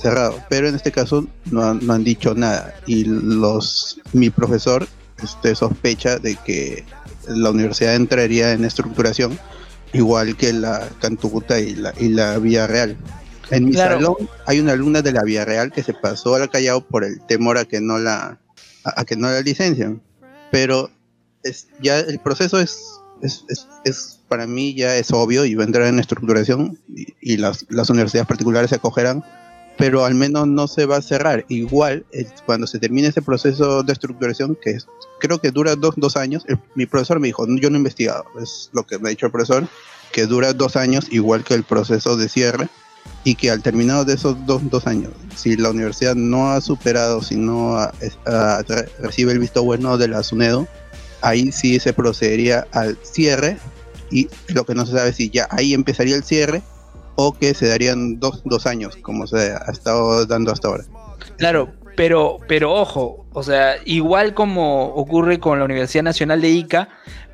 cerrado. 0.00 0.42
Pero 0.48 0.68
en 0.68 0.74
este 0.74 0.92
caso 0.92 1.26
no, 1.50 1.62
han- 1.62 1.86
no 1.86 1.92
han 1.94 2.04
dicho 2.04 2.34
nada 2.34 2.74
y 2.86 3.04
los 3.04 4.00
mi 4.12 4.30
profesor 4.30 4.86
este 5.22 5.54
sospecha 5.54 6.18
de 6.18 6.36
que 6.36 6.84
la 7.28 7.50
universidad 7.50 7.94
entraría 7.94 8.52
en 8.52 8.64
estructuración 8.64 9.38
igual 9.92 10.36
que 10.36 10.52
la 10.52 10.88
Cantuguta 11.00 11.58
y 11.60 11.74
la 11.74 11.94
y 11.98 12.08
la 12.10 12.38
Vía 12.38 12.66
Real. 12.66 12.96
En 13.50 13.64
mi 13.66 13.72
Claro. 13.72 13.94
salón 13.96 14.14
hay 14.46 14.60
una 14.60 14.72
alumna 14.72 15.00
de 15.02 15.12
la 15.12 15.22
Vía 15.22 15.44
Real 15.44 15.72
que 15.72 15.82
se 15.82 15.94
pasó 15.94 16.34
a 16.34 16.38
la 16.40 16.48
Callao 16.48 16.80
por 16.82 17.04
el 17.04 17.20
temor 17.26 17.56
a 17.58 17.64
que 17.64 17.80
no 17.80 17.98
la 17.98 18.38
a, 18.84 19.00
a 19.00 19.04
que 19.04 19.16
no 19.16 19.30
la 19.30 19.40
licencian. 19.40 20.02
Pero 20.50 20.90
es, 21.42 21.68
ya 21.80 21.98
el 22.00 22.18
proceso 22.18 22.60
es, 22.60 22.78
es, 23.22 23.44
es, 23.48 23.66
es- 23.84 24.15
para 24.28 24.46
mí 24.46 24.74
ya 24.74 24.96
es 24.96 25.10
obvio 25.12 25.44
y 25.44 25.52
entrar 25.52 25.86
en 25.86 25.98
estructuración 25.98 26.78
y, 26.94 27.14
y 27.20 27.36
las, 27.36 27.64
las 27.68 27.90
universidades 27.90 28.26
particulares 28.28 28.70
se 28.70 28.76
acogerán, 28.76 29.24
pero 29.78 30.04
al 30.04 30.14
menos 30.14 30.46
no 30.48 30.68
se 30.68 30.86
va 30.86 30.96
a 30.96 31.02
cerrar. 31.02 31.44
Igual, 31.48 32.04
es 32.12 32.28
cuando 32.44 32.66
se 32.66 32.78
termine 32.78 33.08
ese 33.08 33.22
proceso 33.22 33.82
de 33.82 33.92
estructuración, 33.92 34.56
que 34.60 34.70
es- 34.70 34.86
creo 35.20 35.38
que 35.40 35.50
dura 35.50 35.76
dos, 35.76 35.94
dos 35.96 36.16
años, 36.16 36.44
el- 36.48 36.58
mi 36.74 36.86
profesor 36.86 37.20
me 37.20 37.28
dijo, 37.28 37.46
yo 37.46 37.70
no 37.70 37.76
he 37.76 37.78
investigado, 37.78 38.24
es 38.42 38.70
lo 38.72 38.84
que 38.84 38.98
me 38.98 39.08
ha 39.08 39.10
dicho 39.10 39.26
el 39.26 39.32
profesor, 39.32 39.68
que 40.12 40.26
dura 40.26 40.52
dos 40.54 40.76
años, 40.76 41.08
igual 41.10 41.44
que 41.44 41.54
el 41.54 41.62
proceso 41.64 42.16
de 42.16 42.28
cierre, 42.28 42.68
y 43.22 43.34
que 43.34 43.50
al 43.50 43.62
terminado 43.62 44.04
de 44.04 44.14
esos 44.14 44.46
dos, 44.46 44.62
dos 44.70 44.86
años, 44.86 45.12
si 45.36 45.56
la 45.56 45.70
universidad 45.70 46.14
no 46.14 46.50
ha 46.50 46.60
superado, 46.60 47.22
si 47.22 47.36
no 47.36 47.76
ha- 47.76 47.92
ha- 48.24 48.62
re- 48.66 48.88
recibe 49.00 49.32
el 49.32 49.38
visto 49.40 49.62
bueno 49.62 49.98
de 49.98 50.08
la 50.08 50.22
SUNEDO, 50.22 50.66
ahí 51.22 51.50
sí 51.52 51.78
se 51.80 51.92
procedería 51.92 52.66
al 52.72 52.96
cierre 53.02 53.58
y 54.10 54.28
lo 54.48 54.64
que 54.64 54.74
no 54.74 54.86
se 54.86 54.92
sabe 54.92 55.10
es 55.10 55.16
si 55.16 55.30
ya 55.30 55.48
ahí 55.50 55.74
empezaría 55.74 56.16
el 56.16 56.24
cierre 56.24 56.62
o 57.16 57.32
que 57.36 57.54
se 57.54 57.68
darían 57.68 58.20
dos, 58.20 58.42
dos 58.44 58.66
años 58.66 58.96
como 59.02 59.26
se 59.26 59.52
ha 59.52 59.70
estado 59.70 60.26
dando 60.26 60.52
hasta 60.52 60.68
ahora. 60.68 60.84
Claro, 61.38 61.72
pero, 61.96 62.38
pero 62.46 62.72
ojo, 62.74 63.26
o 63.32 63.42
sea, 63.42 63.76
igual 63.84 64.34
como 64.34 64.94
ocurre 64.94 65.40
con 65.40 65.58
la 65.58 65.64
Universidad 65.64 66.04
Nacional 66.04 66.40
de 66.40 66.50
Ica, 66.50 66.88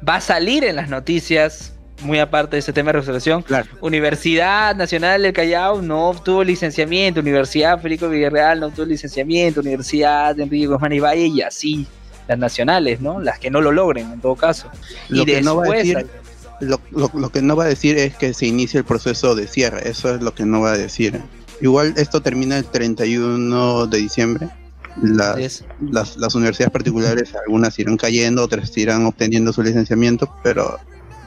va 0.08 0.16
a 0.16 0.20
salir 0.20 0.64
en 0.64 0.76
las 0.76 0.88
noticias, 0.88 1.74
muy 2.02 2.20
aparte 2.20 2.56
de 2.56 2.60
este 2.60 2.72
tema 2.72 2.92
de 2.92 3.00
resolución, 3.00 3.42
Claro. 3.42 3.68
Universidad 3.80 4.76
Nacional 4.76 5.22
del 5.22 5.32
Callao 5.32 5.82
no 5.82 6.08
obtuvo 6.08 6.44
licenciamiento, 6.44 7.20
Universidad 7.20 7.78
Federico 7.78 8.08
Villarreal 8.08 8.60
no 8.60 8.66
obtuvo 8.66 8.86
licenciamiento, 8.86 9.60
Universidad 9.60 10.36
de 10.36 10.44
Enrique 10.44 10.68
Guzmán 10.68 10.92
y 10.92 11.00
Valle 11.00 11.26
y 11.26 11.42
así, 11.42 11.86
las 12.28 12.38
nacionales, 12.38 13.00
¿no? 13.00 13.20
Las 13.20 13.40
que 13.40 13.50
no 13.50 13.60
lo 13.60 13.72
logren 13.72 14.12
en 14.12 14.20
todo 14.20 14.36
caso. 14.36 14.70
Lo 15.08 15.22
y 15.22 15.26
que 15.26 15.42
no 15.42 15.56
va 15.56 15.64
a 15.64 15.66
después, 15.66 15.88
decir 15.88 16.10
lo, 16.62 16.80
lo- 16.90 17.10
lo 17.14 17.30
que 17.30 17.42
no 17.42 17.56
va 17.56 17.64
a 17.64 17.68
decir 17.68 17.98
es 17.98 18.16
que 18.16 18.32
se 18.34 18.46
inicie 18.46 18.78
el 18.78 18.84
proceso 18.84 19.34
de 19.34 19.46
cierre, 19.46 19.88
eso 19.88 20.14
es 20.14 20.22
lo 20.22 20.34
que 20.34 20.44
no 20.46 20.60
va 20.60 20.72
a 20.72 20.78
decir. 20.78 21.20
Igual 21.60 21.94
esto 21.96 22.20
termina 22.22 22.56
el 22.58 22.64
31 22.64 23.86
de 23.86 23.98
diciembre. 23.98 24.48
Las, 25.00 25.64
las, 25.80 26.16
las 26.18 26.34
universidades 26.34 26.70
particulares, 26.72 27.32
algunas 27.46 27.78
irán 27.78 27.96
cayendo, 27.96 28.42
otras 28.44 28.76
irán 28.76 29.06
obteniendo 29.06 29.52
su 29.52 29.62
licenciamiento, 29.62 30.30
pero 30.42 30.78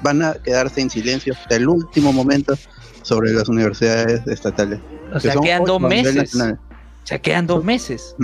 van 0.03 0.21
a 0.21 0.33
quedarse 0.33 0.81
en 0.81 0.89
silencio 0.89 1.33
hasta 1.33 1.55
el 1.55 1.67
último 1.67 2.13
momento 2.13 2.55
sobre 3.01 3.31
las 3.33 3.49
universidades 3.49 4.25
estatales. 4.27 4.79
o 5.13 5.19
sea, 5.19 5.33
quedan 5.41 5.63
dos 5.63 5.81
meses. 5.81 6.35
O 6.35 7.07
sea, 7.07 7.19
quedan 7.19 7.47
dos 7.47 7.63
meses. 7.63 8.15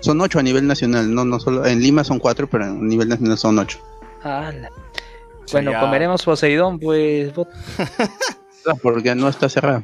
Son 0.00 0.20
ocho 0.20 0.38
a 0.38 0.42
nivel 0.42 0.66
nacional, 0.66 1.12
no, 1.14 1.24
no 1.24 1.40
solo 1.40 1.66
en 1.66 1.80
Lima 1.82 2.04
son 2.04 2.18
cuatro, 2.18 2.46
pero 2.48 2.64
a 2.64 2.68
nivel 2.70 3.08
nacional 3.08 3.36
son 3.38 3.58
ocho. 3.58 3.78
Ala. 4.22 4.70
Bueno, 5.52 5.72
ya. 5.72 5.80
comeremos 5.80 6.24
Poseidón, 6.24 6.78
pues. 6.78 7.34
bot. 7.34 7.48
Porque 8.82 9.14
no 9.14 9.28
está 9.28 9.48
cerrada. 9.48 9.82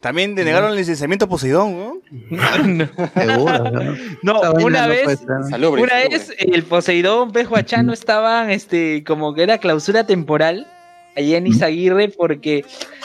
También 0.00 0.34
denegaron 0.34 0.70
el 0.70 0.76
licenciamiento 0.76 1.26
a 1.26 1.28
Poseidón, 1.28 2.00
¿no? 2.30 2.88
Seguro, 3.14 3.70
¿no? 3.70 3.94
No, 4.22 4.52
una 4.64 4.82
no 4.82 4.88
vez. 4.88 5.20
Salubre, 5.20 5.82
una 5.82 5.90
salubre. 5.92 6.08
vez 6.08 6.34
el 6.38 6.64
Poseidón, 6.64 7.30
Pejo 7.30 7.56
Achano 7.56 7.92
estaban, 7.92 8.50
este, 8.50 9.04
como 9.04 9.32
que 9.34 9.44
era 9.44 9.58
clausura 9.58 10.04
temporal 10.04 10.66
allá 11.14 11.36
en 11.36 11.46
Izaguirre 11.46 12.08
porque, 12.08 12.64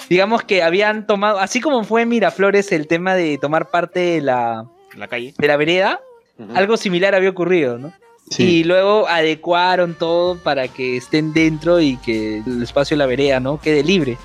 digamos 0.09 0.41
que 0.43 0.63
habían 0.63 1.05
tomado, 1.05 1.37
así 1.39 1.61
como 1.61 1.83
fue 1.83 2.01
en 2.03 2.09
Miraflores 2.09 2.71
el 2.71 2.87
tema 2.87 3.13
de 3.13 3.37
tomar 3.37 3.69
parte 3.69 3.99
de 3.99 4.21
la, 4.21 4.65
La 4.95 5.07
calle. 5.07 5.35
de 5.37 5.47
la 5.47 5.57
vereda, 5.57 5.99
algo 6.55 6.77
similar 6.77 7.13
había 7.13 7.29
ocurrido, 7.29 7.77
¿no? 7.77 7.93
Sí. 8.29 8.43
Y 8.43 8.63
luego 8.63 9.07
adecuaron 9.07 9.93
todo 9.95 10.37
para 10.37 10.67
que 10.67 10.97
estén 10.97 11.33
dentro 11.33 11.79
y 11.79 11.97
que 11.97 12.39
el 12.45 12.61
espacio 12.63 12.95
de 12.95 12.99
la 12.99 13.05
vereda, 13.05 13.39
¿no? 13.39 13.59
Quede 13.59 13.83
libre. 13.83 14.17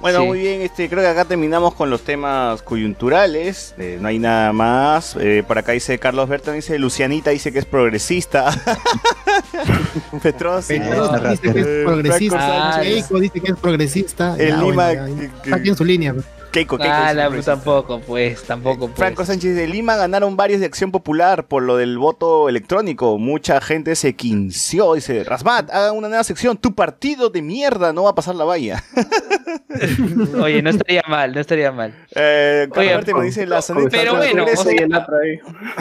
Bueno, 0.00 0.20
Sí. 0.20 0.26
muy 0.28 0.38
bien, 0.38 0.60
este, 0.62 0.88
creo 0.88 1.00
que 1.02 1.08
acá 1.08 1.24
terminamos 1.24 1.74
con 1.74 1.90
los 1.90 2.02
temas 2.02 2.62
coyunturales. 2.62 3.74
eh, 3.78 3.98
no 4.00 4.06
hay 4.06 4.20
nada 4.20 4.52
más. 4.52 5.16
Eh, 5.18 5.42
por 5.44 5.58
acá 5.58 5.72
dice 5.72 5.98
Carlos 5.98 6.28
Berton, 6.28 6.54
dice 6.54 6.78
Lucianita, 6.78 7.30
dice 7.30 7.50
que 7.52 7.58
es 7.58 7.64
progresista. 7.64 8.46
Petros 10.22 10.66
Ah, 10.70 11.30
dice 11.30 11.52
que 11.52 11.60
es 11.60 11.84
progresista. 11.84 12.78
Keiko 12.80 13.18
dice 13.20 13.40
que 13.40 13.50
es 13.52 13.58
progresista. 13.58 14.36
El 14.38 14.48
Ya, 14.50 14.56
Lima. 14.62 14.72
bueno, 14.72 15.08
ya, 15.08 15.14
que- 15.20 15.30
que- 15.42 15.50
Saquen 15.50 15.76
su 15.76 15.84
línea. 15.84 16.14
pues. 16.14 16.26
Keiko, 16.58 16.78
Keiko 16.78 16.92
Ah, 16.92 17.12
la- 17.14 17.24
progresista. 17.24 17.52
tampoco, 17.54 18.00
pues, 18.00 18.42
tampoco, 18.44 18.86
pues. 18.88 18.96
Franco 18.98 19.24
Sánchez 19.24 19.54
de 19.54 19.66
Lima 19.66 19.96
ganaron 19.96 20.36
varios 20.36 20.60
de 20.60 20.66
Acción 20.66 20.90
Popular 20.90 21.46
por 21.46 21.62
lo 21.62 21.76
del 21.76 21.98
voto 21.98 22.48
electrónico. 22.48 23.18
Mucha 23.18 23.60
gente 23.60 23.94
se 23.96 24.14
quinció. 24.14 24.94
Dice, 24.94 25.24
Rasmat, 25.24 25.70
hagan 25.70 25.96
una 25.96 26.08
nueva 26.08 26.24
sección. 26.24 26.56
Tu 26.56 26.74
partido 26.74 27.30
de 27.30 27.42
mierda 27.42 27.92
no 27.92 28.04
va 28.04 28.10
a 28.10 28.14
pasar 28.14 28.34
la 28.34 28.44
valla. 28.44 28.82
Oye, 30.42 30.62
no 30.62 30.70
estaría 30.70 31.02
mal, 31.08 31.32
no 31.34 31.40
estaría 31.40 31.72
mal. 31.72 31.94
Eh, 32.14 32.68
Oye, 32.76 32.98
me 33.14 33.24
dice 33.24 33.46
la 33.46 33.60
pero 33.90 34.16
bueno, 34.16 34.44
o 34.44 34.56
sea. 34.56 35.06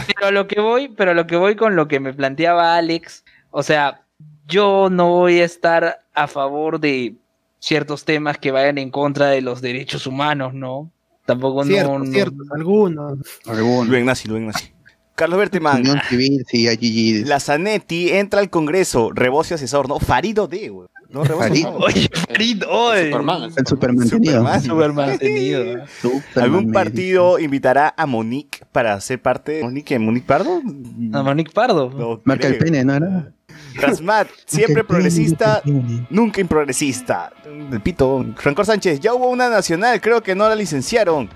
Pero 0.07 0.31
lo 0.31 0.47
que 0.47 0.59
voy, 0.61 0.89
pero 0.89 1.11
a 1.11 1.13
lo 1.13 1.27
que 1.27 1.35
voy 1.35 1.55
con 1.55 1.75
lo 1.75 1.87
que 1.87 1.99
me 1.99 2.13
planteaba 2.13 2.75
Alex, 2.75 3.23
o 3.51 3.63
sea, 3.63 4.01
yo 4.47 4.89
no 4.91 5.09
voy 5.09 5.39
a 5.39 5.45
estar 5.45 5.99
a 6.13 6.27
favor 6.27 6.79
de 6.79 7.15
ciertos 7.59 8.05
temas 8.05 8.37
que 8.37 8.51
vayan 8.51 8.77
en 8.77 8.91
contra 8.91 9.27
de 9.27 9.41
los 9.41 9.61
derechos 9.61 10.07
humanos, 10.07 10.53
¿no? 10.53 10.91
Tampoco 11.25 11.63
no- 11.65 11.69
Cierto, 11.71 11.99
no, 11.99 12.05
cierto, 12.05 12.35
algunos. 12.55 13.19
Alguno. 13.45 13.85
Luis 13.85 14.05
Nazi, 14.05 14.27
Luis 14.29 14.43
Nazi. 14.43 14.71
Carlos 15.15 15.39
Berteman, 15.39 15.79
Unión 15.81 15.99
Civil, 16.07 16.45
sí, 16.47 16.67
allí. 16.67 17.23
la 17.23 17.39
Zanetti 17.39 18.09
entra 18.09 18.39
al 18.39 18.51
Congreso, 18.51 19.09
rebocio 19.11 19.55
asesor, 19.55 19.89
¿no? 19.89 19.99
Farido 19.99 20.47
D, 20.47 20.69
güey. 20.69 20.87
No, 21.09 21.23
Farido. 21.25 21.71
no. 21.71 21.77
Oye, 21.79 22.07
Farid, 22.13 22.63
oye. 22.69 23.05
Superman. 23.11 23.51
El 23.55 23.65
Superman 23.67 24.09
tenido. 24.09 24.33
Superman. 24.35 24.61
Súper 24.61 24.93
mantenido. 24.93 25.61
¿eh? 25.63 25.83
Superman 26.01 26.43
¿Algún 26.43 26.65
me 26.67 26.73
partido 26.73 27.39
invitará 27.39 27.93
a 27.97 28.05
Monique 28.05 28.59
para 28.71 28.99
ser 29.01 29.21
parte 29.21 29.53
de 29.53 29.63
Monique? 29.63 29.97
¿Monique 29.97 30.27
Pardo? 30.27 30.61
A 31.13 31.23
Monique 31.23 31.51
Pardo. 31.51 31.89
No. 31.89 32.21
Marca 32.25 32.47
el 32.47 32.57
creo. 32.57 32.65
pene, 32.65 32.85
¿no 32.85 32.93
era? 32.95 33.33
Rasmat, 33.77 34.27
siempre 34.45 34.83
progresista, 34.83 35.61
nunca 36.09 36.41
improgresista. 36.41 37.31
El 37.71 37.81
pito. 37.81 38.25
Rancor 38.43 38.65
Sánchez, 38.65 38.99
ya 38.99 39.13
hubo 39.13 39.29
una 39.29 39.49
nacional, 39.49 39.99
creo 40.01 40.21
que 40.21 40.35
no 40.35 40.47
la 40.49 40.55
licenciaron. 40.55 41.29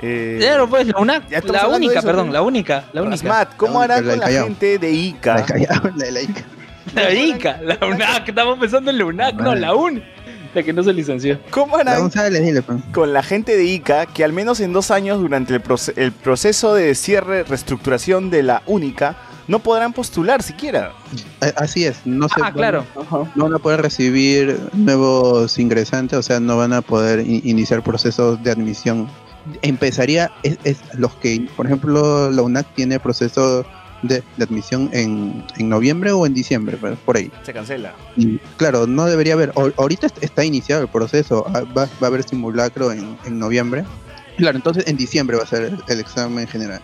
Eh, 0.00 0.36
Claro, 0.40 0.68
pues, 0.68 0.86
la, 0.86 0.98
una- 0.98 1.22
la 1.28 1.68
única, 1.68 1.98
eso, 2.00 2.06
perdón, 2.06 2.26
¿no? 2.26 2.32
la 2.34 2.42
única, 2.42 2.84
la 2.92 3.02
única. 3.02 3.16
Rasmat, 3.16 3.56
¿cómo 3.56 3.80
harán 3.80 4.04
con 4.04 4.18
la 4.20 4.28
gente 4.28 4.78
de 4.78 4.88
La 4.90 4.94
ICA? 4.94 5.44
callado, 5.46 5.90
la 5.96 6.04
de 6.04 6.12
la 6.12 6.20
Ica. 6.22 6.42
La 6.94 7.12
ICA, 7.12 7.60
la 7.62 7.78
UNAC, 7.86 8.28
estamos 8.28 8.58
pensando 8.58 8.90
en 8.90 8.98
la 8.98 9.04
UNAC, 9.06 9.34
no, 9.36 9.54
la 9.54 9.74
UN, 9.74 10.02
la 10.54 10.62
que 10.62 10.72
no 10.72 10.82
se 10.84 10.92
licenció. 10.92 11.40
¿Cómo 11.50 11.76
La 11.78 11.82
harán 11.82 12.00
González, 12.02 12.42
dile, 12.42 12.62
pues. 12.62 12.78
con 12.92 13.12
la 13.12 13.22
gente 13.22 13.56
de 13.56 13.64
ICA 13.64 14.06
que 14.06 14.22
al 14.22 14.32
menos 14.32 14.60
en 14.60 14.72
dos 14.72 14.90
años 14.90 15.18
durante 15.18 15.54
el, 15.54 15.62
proce- 15.62 15.94
el 15.96 16.12
proceso 16.12 16.74
de 16.74 16.94
cierre, 16.94 17.42
reestructuración 17.42 18.30
de 18.30 18.42
la 18.42 18.62
única, 18.66 19.16
no 19.48 19.58
podrán 19.60 19.92
postular 19.92 20.42
siquiera? 20.42 20.92
Eh, 21.40 21.52
Así 21.56 21.84
es, 21.84 21.98
no 22.04 22.28
se 22.28 22.34
Ah, 22.42 22.52
claro. 22.52 22.84
Ajá. 23.00 23.30
no 23.34 23.44
van 23.44 23.54
a 23.54 23.58
poder 23.58 23.82
recibir 23.82 24.58
nuevos 24.72 25.58
ingresantes, 25.58 26.18
o 26.18 26.22
sea, 26.22 26.40
no 26.40 26.56
van 26.56 26.72
a 26.72 26.82
poder 26.82 27.20
in- 27.20 27.42
iniciar 27.44 27.82
procesos 27.82 28.42
de 28.42 28.50
admisión. 28.50 29.08
Empezaría, 29.62 30.30
es, 30.42 30.58
es 30.64 30.78
los 30.94 31.14
que, 31.16 31.48
por 31.56 31.66
ejemplo, 31.66 32.30
la 32.30 32.42
UNAC 32.42 32.66
tiene 32.74 32.98
proceso 32.98 33.64
de, 34.02 34.22
de 34.36 34.44
admisión 34.44 34.90
en, 34.92 35.44
en 35.56 35.68
noviembre 35.68 36.10
o 36.12 36.26
en 36.26 36.34
diciembre, 36.34 36.76
por 37.04 37.16
ahí. 37.16 37.30
Se 37.44 37.52
cancela. 37.52 37.94
Y, 38.16 38.38
claro, 38.56 38.86
no 38.88 39.04
debería 39.06 39.34
haber, 39.34 39.52
ahor- 39.54 39.72
ahorita 39.76 40.06
est- 40.08 40.22
está 40.22 40.44
iniciado 40.44 40.82
el 40.82 40.88
proceso, 40.88 41.44
ah, 41.54 41.60
va, 41.76 41.84
va 41.84 41.90
a 42.02 42.06
haber 42.06 42.22
simulacro 42.24 42.90
en, 42.92 43.16
en 43.24 43.38
noviembre. 43.38 43.84
Claro, 44.36 44.56
entonces 44.56 44.84
en 44.88 44.96
diciembre 44.96 45.36
va 45.36 45.44
a 45.44 45.46
ser 45.46 45.72
el 45.88 46.00
examen 46.00 46.46
general. 46.48 46.80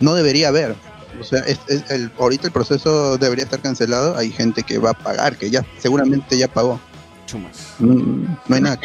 No 0.00 0.14
debería 0.14 0.48
haber. 0.48 0.74
O 1.20 1.24
sea, 1.24 1.40
es, 1.40 1.60
es 1.68 1.90
el, 1.90 2.10
ahorita 2.18 2.46
el 2.46 2.52
proceso 2.52 3.18
debería 3.18 3.44
estar 3.44 3.60
cancelado. 3.60 4.16
Hay 4.16 4.30
gente 4.30 4.62
que 4.62 4.78
va 4.78 4.90
a 4.90 4.94
pagar, 4.94 5.36
que 5.36 5.50
ya 5.50 5.64
seguramente 5.78 6.36
ya 6.36 6.48
pagó. 6.48 6.80
Chumas. 7.26 7.74
Mm, 7.78 8.24
no 8.48 8.56
hay 8.56 8.60
nada 8.60 8.78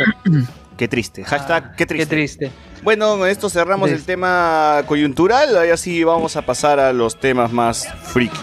Qué 0.77 0.87
triste. 0.87 1.23
Hashtag, 1.23 1.75
qué 1.75 1.85
triste. 1.87 2.05
Qué 2.07 2.15
triste. 2.15 2.51
Bueno, 2.83 3.17
con 3.17 3.27
esto 3.27 3.49
cerramos 3.49 3.89
el 3.89 4.03
tema 4.03 4.83
coyuntural. 4.85 5.57
Ahora 5.57 5.75
sí 5.75 6.03
vamos 6.03 6.35
a 6.35 6.43
pasar 6.43 6.79
a 6.79 6.93
los 6.93 7.19
temas 7.19 7.51
más 7.51 7.87
frikis. 8.03 8.39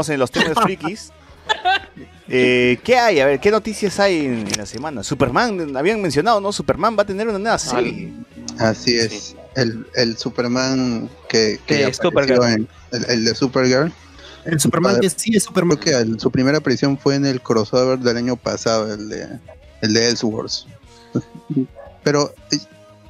Estamos 0.00 0.08
en 0.10 0.18
los 0.20 0.30
temas 0.30 0.62
frikis. 0.62 1.10
Eh, 2.28 2.78
¿Qué 2.84 2.96
hay? 2.96 3.20
A 3.20 3.26
ver, 3.26 3.40
¿qué 3.40 3.50
noticias 3.50 3.98
hay 3.98 4.24
en, 4.26 4.46
en 4.46 4.56
la 4.56 4.66
semana? 4.66 5.02
Superman, 5.02 5.76
habían 5.76 6.00
mencionado, 6.00 6.40
¿no? 6.40 6.52
Superman 6.52 6.96
va 6.98 7.02
a 7.02 7.06
tener 7.06 7.28
una 7.28 7.38
nueva 7.38 7.58
serie. 7.58 8.12
Así 8.58 8.96
es. 8.96 9.34
El, 9.56 9.86
el 9.96 10.16
Superman 10.16 11.10
que, 11.28 11.58
que 11.66 11.84
apareció 11.84 12.46
en- 12.46 12.68
el, 12.92 13.04
el 13.10 13.24
de 13.24 13.34
Supergirl. 13.34 13.92
El 14.44 14.60
Superman 14.60 15.00
que 15.00 15.10
sí 15.10 15.36
es 15.36 15.42
Superman. 15.44 15.76
Creo 15.76 15.96
que 15.98 16.02
el- 16.12 16.20
su 16.20 16.30
primera 16.30 16.58
aparición 16.58 16.96
fue 16.96 17.16
en 17.16 17.26
el 17.26 17.40
crossover 17.40 17.98
del 17.98 18.16
año 18.16 18.36
pasado, 18.36 18.92
el 18.94 19.08
de, 19.08 19.26
el 19.82 19.92
de 19.92 20.08
Elseworlds. 20.08 20.66
Pero 22.04 22.32
eh, 22.52 22.58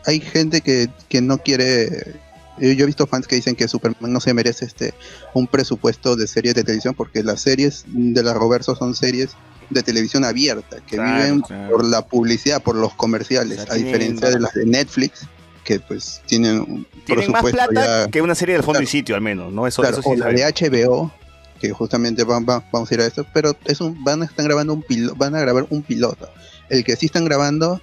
hay 0.07 0.21
gente 0.21 0.61
que, 0.63 0.89
que 1.09 1.21
no 1.21 1.39
quiere. 1.39 2.15
Yo 2.61 2.73
yo 2.73 2.85
he 2.85 2.87
visto 2.87 3.07
fans 3.07 3.27
que 3.27 3.37
dicen 3.37 3.55
que 3.57 3.67
Superman 3.69 4.13
no 4.13 4.21
se 4.21 4.35
merece 4.35 4.65
este 4.67 4.95
un 5.35 5.47
presupuesto 5.47 6.17
de 6.17 6.27
series 6.27 6.55
de 6.55 6.63
televisión 6.65 6.95
porque 6.95 7.23
las 7.23 7.41
series 7.41 7.85
de 7.87 8.23
la 8.23 8.35
Roverso 8.35 8.75
son 8.77 8.95
series 8.95 9.31
de 9.71 9.83
televisión 9.83 10.25
abierta 10.25 10.79
que 10.87 10.97
Claro, 10.97 11.23
viven 11.25 11.41
claro. 11.43 11.71
por 11.71 11.85
la 11.85 12.03
publicidad, 12.07 12.63
por 12.63 12.75
los 12.77 12.93
comerciales, 12.95 13.61
O 13.61 13.65
sea, 13.67 13.75
a 13.75 13.77
diferencia 13.77 14.29
de 14.31 14.41
las 14.41 14.53
de 14.55 14.67
Netflix 14.67 15.27
que 15.65 15.79
pues 15.81 16.21
tienen 16.27 16.61
un 16.61 16.87
Tienen 17.05 17.31
más 17.31 17.45
plata 17.45 18.05
ya 18.05 18.11
que 18.11 18.21
una 18.23 18.35
serie 18.35 18.55
del 18.55 18.63
fondo 18.63 18.79
Claro. 18.79 18.85
y 18.85 18.87
sitio, 18.89 19.15
al 19.15 19.21
menos, 19.21 19.53
¿no? 19.53 19.67
Eso, 19.67 19.83
eso 19.85 20.03
sí 20.03 20.09
o 20.09 20.17
la 20.17 20.27
de 20.27 20.43
HBO, 20.45 21.13
que 21.61 21.71
justamente 21.71 22.25
van, 22.25 22.45
van- 22.47 22.65
vamos 22.73 22.91
a 22.91 22.95
ir 22.95 23.01
a 23.03 23.07
esto, 23.07 23.25
pero 23.33 23.57
es 23.65 23.81
un, 23.81 24.03
van 24.03 24.23
a 24.23 24.25
están 24.25 24.47
grabando 24.47 24.73
un 24.73 24.83
pilo, 24.83 25.15
van 25.15 25.35
a 25.37 25.41
grabar 25.41 25.67
un 25.71 25.83
piloto. 25.83 26.29
El 26.69 26.83
que 26.85 26.97
sí 26.97 27.07
están 27.07 27.25
grabando 27.25 27.81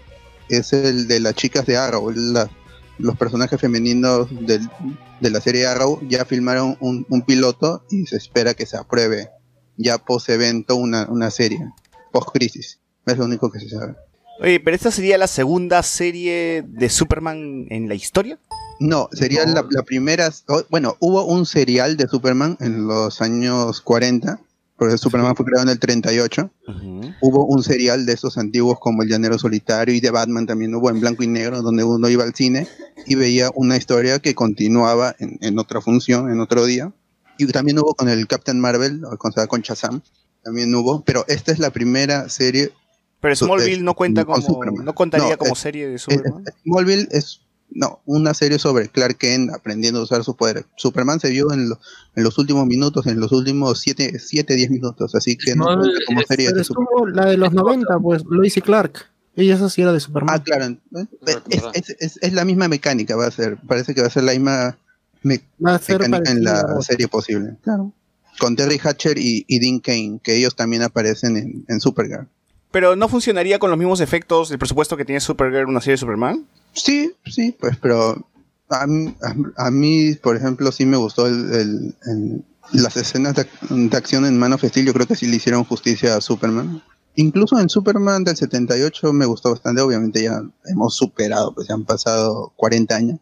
es 0.50 0.74
el 0.74 1.08
de 1.08 1.20
las 1.20 1.36
chicas 1.36 1.66
de 1.66 1.78
Arrow, 1.78 2.10
la- 2.12 2.50
los 3.00 3.16
personajes 3.18 3.60
femeninos 3.60 4.28
del- 4.46 4.70
de 5.20 5.30
la 5.30 5.42
serie 5.42 5.66
Arrow 5.68 6.00
ya 6.08 6.26
filmaron 6.26 6.78
un, 6.80 7.06
un 7.10 7.22
piloto 7.24 7.84
y 7.90 8.06
se 8.06 8.18
espera 8.18 8.54
que 8.54 8.66
se 8.66 8.78
apruebe 8.78 9.30
ya 9.78 9.98
post 9.98 10.30
evento 10.30 10.76
una, 10.76 11.08
una 11.10 11.30
serie, 11.32 11.60
post 12.12 12.30
crisis. 12.34 12.80
Es 13.06 13.18
lo 13.18 13.26
único 13.26 13.52
que 13.52 13.60
se 13.60 13.70
sabe. 13.70 13.96
Oye, 14.40 14.60
pero 14.60 14.76
esta 14.76 14.92
sería 14.92 15.18
la 15.18 15.28
segunda 15.28 15.82
serie 15.84 16.64
de 16.68 16.90
Superman 16.90 17.66
en 17.70 17.88
la 17.88 17.96
historia. 17.96 18.38
No, 18.80 19.10
sería 19.12 19.44
La, 19.48 19.66
la 19.70 19.82
primera. 19.84 20.32
Bueno, 20.70 20.96
hubo 21.00 21.26
un 21.26 21.46
serial 21.48 21.98
de 21.98 22.08
Superman 22.08 22.58
en 22.60 22.86
los 22.86 23.22
años 23.22 23.82
40, 23.82 24.40
porque 24.78 24.98
Superman 24.98 25.36
fue 25.36 25.46
creado 25.46 25.64
en 25.64 25.70
el 25.70 25.80
38. 25.80 26.52
Hubo 27.22 27.46
un 27.46 27.64
serial 27.64 28.06
de 28.06 28.14
estos 28.14 28.38
antiguos 28.38 28.78
como 28.80 29.02
El 29.04 29.10
Llanero 29.10 29.40
Solitario 29.40 29.96
y 29.96 30.00
de 30.00 30.12
Batman 30.12 30.46
también 30.46 30.74
hubo 30.76 30.90
en 30.90 31.00
blanco 31.00 31.24
y 31.24 31.28
negro, 31.28 31.62
donde 31.62 31.84
uno 31.84 32.08
iba 32.10 32.24
al 32.24 32.36
cine 32.36 32.68
y 33.06 33.16
veía 33.16 33.50
una 33.56 33.76
historia 33.78 34.20
que 34.20 34.36
continuaba 34.36 35.16
en, 35.20 35.38
en 35.42 35.58
otra 35.60 35.82
función, 35.82 36.32
en 36.32 36.40
otro 36.40 36.66
día. 36.66 36.92
Y 37.40 37.46
también 37.48 37.80
hubo 37.80 37.94
con 37.96 38.10
el 38.10 38.28
Captain 38.28 38.60
Marvel, 38.60 39.04
o 39.06 39.18
con, 39.18 39.32
con 39.48 39.62
Shazam, 39.62 40.02
también 40.44 40.74
hubo, 40.76 41.04
pero 41.04 41.26
esta 41.28 41.52
es 41.52 41.60
la 41.60 41.70
primera 41.72 42.30
serie. 42.30 42.72
Pero 43.20 43.36
Smallville 43.36 43.84
no 43.84 43.96
cuenta 43.96 44.26
como, 44.26 44.64
no 44.84 44.94
contaría 44.96 45.32
No, 45.32 45.38
como 45.38 45.54
es- 45.54 45.60
serie 45.60 45.88
de 45.88 45.96
es- 45.96 46.02
Superman. 46.04 46.44
Smallville 46.64 47.08
es 47.12 47.42
no, 47.70 48.00
una 48.06 48.34
serie 48.34 48.60
sobre 48.60 48.88
Clark 48.90 49.18
Kent 49.18 49.52
aprendiendo 49.54 50.00
a 50.00 50.04
usar 50.04 50.24
sus 50.24 50.36
poderes. 50.36 50.66
Superman 50.78 51.20
se 51.20 51.30
vio 51.30 51.52
en, 51.52 51.70
lo- 51.70 51.80
en 52.16 52.24
los 52.24 52.38
últimos 52.38 52.66
minutos, 52.66 53.06
en 53.08 53.20
los 53.20 53.32
últimos 53.32 53.80
7, 53.82 54.20
7 54.20 54.56
10 54.56 54.70
minutos, 54.72 55.14
así 55.16 55.36
que 55.38 55.56
no 55.56 55.66
Smallville 55.66 55.84
cuenta 55.92 56.06
como 56.08 56.22
es- 56.22 56.28
serie 56.28 56.50
Pero 56.50 56.64
de 57.06 57.12
la 57.14 57.26
de 57.26 57.38
los 57.38 57.54
90, 57.54 58.00
pues, 58.00 58.24
Lois 58.30 58.56
y 58.58 58.62
Clark. 58.62 59.06
Ella 59.36 59.54
esa 59.56 59.70
sí 59.70 59.82
era 59.84 59.94
de 59.94 60.00
Superman. 60.00 60.36
Ah, 60.36 60.44
claro. 60.44 60.66
eh, 60.66 61.06
Es, 61.74 61.90
es- 61.90 61.96
es- 62.00 62.20
es 62.22 62.34
la 62.34 62.44
misma 62.46 62.68
mecánica, 62.68 63.16
va 63.16 63.28
a 63.28 63.32
ser. 63.32 63.58
Parece 63.68 63.94
que 63.94 64.02
va 64.02 64.08
a 64.08 64.12
ser 64.12 64.24
la 64.24 64.32
misma 64.32 64.78
me- 65.24 65.42
Va 65.64 65.76
a 65.76 65.80
ser 65.80 66.00
mecánica 66.00 66.32
en 66.32 66.44
la 66.44 66.62
otra. 66.64 66.82
serie 66.82 67.08
posible. 67.08 67.58
Claro. 67.64 67.92
Con 68.40 68.56
Terry 68.56 68.80
Hatcher 68.82 69.18
y, 69.18 69.46
y 69.48 69.60
Dean 69.60 69.80
Kane, 69.80 70.20
que 70.24 70.36
ellos 70.38 70.56
también 70.56 70.84
aparecen 70.84 71.38
en, 71.38 71.66
en 71.68 71.80
Supergirl. 71.82 72.28
Pero 72.72 72.96
no 72.96 73.08
funcionaría 73.10 73.60
con 73.60 73.70
los 73.70 73.80
mismos 73.80 74.00
efectos 74.02 74.50
del 74.50 74.60
presupuesto 74.60 74.96
que 74.98 75.06
tiene 75.06 75.20
Supergirl 75.20 75.68
una 75.70 75.82
serie 75.82 75.94
de 75.94 75.98
Superman. 75.98 76.46
Sí, 76.84 77.12
sí, 77.26 77.56
pues, 77.60 77.78
pero 77.82 78.28
a, 78.70 78.84
a- 78.86 79.66
a 79.68 79.72
mí, 79.72 80.14
por 80.16 80.36
ejemplo, 80.36 80.72
sí 80.72 80.86
me 80.86 80.98
gustó 80.98 81.28
el, 81.28 81.96
las 82.74 82.98
escenas 82.98 83.36
de, 83.36 83.48
de 83.70 83.98
acción 83.98 84.26
en 84.26 84.38
Man 84.38 84.54
of 84.54 84.64
Steel. 84.64 84.86
Yo 84.86 84.94
creo 84.94 85.08
que 85.08 85.16
sí 85.16 85.28
le 85.28 85.38
hicieron 85.38 85.64
justicia 85.64 86.16
a 86.16 86.22
Superman. 86.22 86.82
Incluso 87.16 87.60
en 87.60 87.70
Superman 87.70 88.24
del 88.24 88.38
78 88.38 89.12
me 89.14 89.26
gustó 89.26 89.52
bastante. 89.52 89.82
Obviamente 89.82 90.22
ya 90.24 90.42
hemos 90.66 90.96
superado, 90.96 91.54
pues 91.54 91.68
ya 91.68 91.74
han 91.74 91.86
pasado 91.86 92.54
40 92.56 92.96
años. 92.96 93.20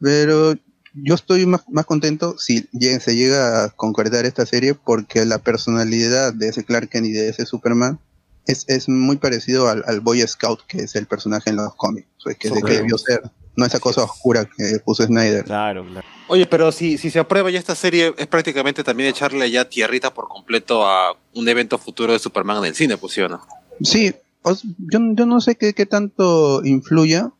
Pero 0.00 0.54
yo 0.94 1.14
estoy 1.14 1.46
más, 1.46 1.62
más 1.70 1.86
contento 1.86 2.36
si 2.38 2.68
se 3.00 3.14
llega 3.16 3.64
a 3.64 3.68
concretar 3.70 4.24
esta 4.26 4.46
serie 4.46 4.74
porque 4.74 5.24
la 5.26 5.38
personalidad 5.38 6.32
de 6.34 6.48
ese 6.48 6.64
Clark 6.64 6.88
Kent 6.88 7.06
y 7.06 7.12
de 7.12 7.28
ese 7.28 7.46
Superman 7.46 8.00
es, 8.46 8.64
es 8.68 8.88
muy 8.88 9.16
parecido 9.16 9.68
al, 9.68 9.82
al 9.86 10.00
Boy 10.00 10.20
Scout 10.26 10.60
que 10.66 10.78
es 10.82 10.94
el 10.96 11.06
personaje 11.06 11.50
en 11.50 11.56
los 11.56 11.74
cómics, 11.74 12.06
que, 12.38 12.48
de 12.50 12.62
que 12.62 12.74
debió 12.74 12.98
ser, 12.98 13.22
no 13.56 13.64
esa 13.66 13.78
cosa 13.80 14.02
oscura 14.04 14.44
que 14.44 14.78
puso 14.84 15.04
Snyder. 15.04 15.44
Claro, 15.44 15.84
claro. 15.84 16.06
Oye, 16.28 16.46
pero 16.46 16.72
si, 16.72 16.98
si 16.98 17.10
se 17.10 17.18
aprueba 17.18 17.50
ya 17.50 17.58
esta 17.58 17.74
serie, 17.74 18.14
es 18.18 18.26
prácticamente 18.26 18.82
también 18.84 19.08
echarle 19.08 19.50
ya 19.50 19.68
tierrita 19.68 20.12
por 20.12 20.28
completo 20.28 20.86
a 20.86 21.16
un 21.34 21.48
evento 21.48 21.78
futuro 21.78 22.12
de 22.12 22.18
Superman 22.18 22.58
en 22.58 22.64
el 22.66 22.74
cine, 22.74 22.96
pues 22.96 23.12
sí 23.12 23.20
o 23.20 23.28
no. 23.28 23.40
Sí, 23.80 24.12
os- 24.42 24.64
yo, 24.90 24.98
yo 25.14 25.26
no 25.26 25.40
sé 25.40 25.54
qué, 25.56 25.72
qué 25.72 25.86
tanto 25.86 26.64
influya, 26.64 27.30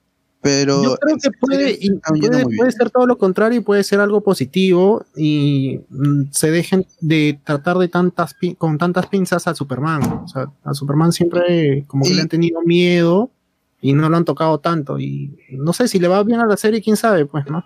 pero 0.47 0.81
Yo 0.81 0.97
creo 0.97 1.17
que 1.17 1.31
puede, 1.33 1.77
y 1.81 1.91
puede, 1.91 2.45
puede 2.57 2.71
ser 2.71 2.91
todo 2.91 3.05
lo 3.05 3.19
contrario 3.19 3.59
y 3.59 3.63
puede 3.63 3.83
ser 3.83 3.99
algo 3.99 4.21
positivo 4.21 5.05
y 5.17 5.81
mm, 5.91 6.27
se 6.31 6.53
dejen 6.53 6.87
de 7.01 7.41
tratar 7.43 7.79
de 7.79 7.89
tantas 7.89 8.37
con 8.57 8.79
tantas 8.79 9.09
pinzas 9.09 9.49
a 9.49 9.57
Superman. 9.57 10.05
O 10.25 10.29
sea, 10.29 10.47
a 10.63 10.73
Superman 10.73 11.11
siempre 11.11 11.85
como 11.89 12.05
que 12.05 12.15
le 12.15 12.23
han 12.23 12.29
tenido 12.29 12.63
miedo 12.63 13.29
y 13.81 13.93
no 13.93 14.09
lo 14.09 14.17
han 14.17 14.25
tocado 14.25 14.61
tanto 14.61 15.01
y 15.01 15.37
no 15.51 15.73
sé 15.73 15.89
si 15.89 15.99
le 15.99 16.07
va 16.07 16.23
bien 16.23 16.39
a 16.39 16.47
la 16.47 16.57
serie, 16.57 16.81
quién 16.81 16.97
sabe, 16.97 17.27
pues, 17.27 17.51
¿no? 17.51 17.65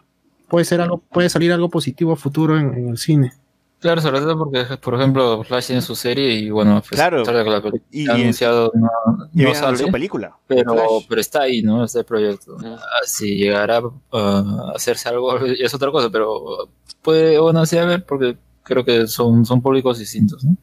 Puede 0.48 0.64
ser 0.64 0.80
algo, 0.80 1.02
puede 1.12 1.28
salir 1.28 1.52
algo 1.52 1.68
positivo 1.68 2.12
a 2.12 2.16
futuro 2.16 2.58
en, 2.58 2.72
en 2.72 2.88
el 2.88 2.96
cine. 2.96 3.34
Claro, 3.80 4.00
sobre 4.02 4.20
todo 4.20 4.36
porque, 4.38 4.64
por 4.76 4.94
ejemplo, 4.94 5.42
Flash 5.42 5.68
tiene 5.68 5.80
su 5.80 5.96
serie 5.96 6.34
y 6.34 6.50
bueno, 6.50 6.82
pues, 6.86 6.90
Claro. 7.00 7.24
que 7.24 7.32
la 7.32 7.62
película 7.62 7.82
Y- 7.90 8.08
ha 8.10 8.18
y- 8.18 8.20
anunciado 8.22 8.70
no, 8.74 8.90
y 9.34 9.42
no 9.42 9.54
sale, 9.54 9.90
película, 9.90 10.36
pero, 10.46 10.74
Flash. 10.74 11.06
pero 11.08 11.20
está 11.22 11.42
ahí, 11.42 11.62
¿no? 11.62 11.82
Este 11.84 12.04
proyecto. 12.04 12.56
Ah, 12.62 12.78
Si 13.06 13.36
llegará 13.36 13.80
a 14.12 14.72
hacerse 14.74 15.08
algo 15.08 15.34
es 15.46 15.72
otra 15.72 15.90
cosa, 15.90 16.10
pero 16.10 16.68
puede, 17.00 17.38
bueno, 17.38 17.64
sí, 17.64 17.78
a 17.78 17.86
ver, 17.86 18.04
porque 18.04 18.36
creo 18.62 18.84
que 18.84 19.06
son, 19.06 19.46
son 19.46 19.62
públicos 19.62 19.98
distintos, 19.98 20.44
¿no? 20.44 20.56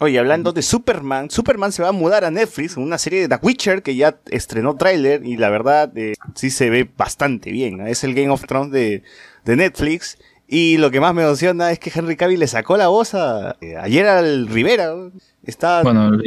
Oye, 0.00 0.16
hablando 0.18 0.52
de 0.52 0.62
Superman, 0.62 1.28
Superman 1.28 1.72
se 1.72 1.82
va 1.82 1.88
a 1.88 1.92
mudar 1.92 2.24
a 2.24 2.30
Netflix 2.30 2.76
en 2.76 2.84
una 2.84 2.98
serie 2.98 3.26
de 3.26 3.28
The 3.34 3.44
Witcher 3.44 3.82
que 3.82 3.96
ya 3.96 4.20
estrenó 4.30 4.76
tráiler 4.76 5.24
y 5.26 5.36
la 5.36 5.48
verdad 5.50 5.90
eh, 5.96 6.14
sí 6.36 6.50
se 6.50 6.70
ve 6.70 6.88
bastante 6.96 7.50
bien. 7.50 7.78
¿no? 7.78 7.86
Es 7.86 8.04
el 8.04 8.14
Game 8.14 8.28
of 8.30 8.44
Thrones 8.46 8.70
de, 8.70 9.02
de 9.44 9.56
Netflix 9.56 10.16
y 10.48 10.78
lo 10.78 10.90
que 10.90 10.98
más 10.98 11.14
me 11.14 11.22
emociona 11.22 11.70
es 11.70 11.78
que 11.78 11.92
Henry 11.94 12.16
Cavill 12.16 12.40
le 12.40 12.46
sacó 12.46 12.78
la 12.78 12.88
voz 12.88 13.14
a, 13.14 13.56
eh, 13.60 13.76
ayer 13.76 14.06
al 14.06 14.48
Rivera. 14.48 14.94
Está, 15.44 15.82
Bueno, 15.82 16.10
¿no? 16.10 16.22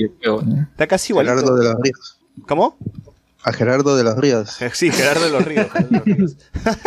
está 0.71 0.85
casi 0.87 1.11
igualito. 1.11 1.35
Gerardo 1.35 1.55
de 1.57 1.63
los 1.65 1.81
Ríos. 1.81 2.19
¿Cómo? 2.47 2.77
A 3.43 3.51
Gerardo 3.51 3.97
de 3.97 4.03
los 4.03 4.17
Ríos. 4.17 4.57
Sí, 4.73 4.91
Gerardo 4.91 5.25
de 5.25 5.31
los 5.31 5.43
Ríos. 5.43 5.67
Gerardo 5.71 5.89
de 5.89 5.97
los 5.97 6.05
Ríos. 6.05 6.37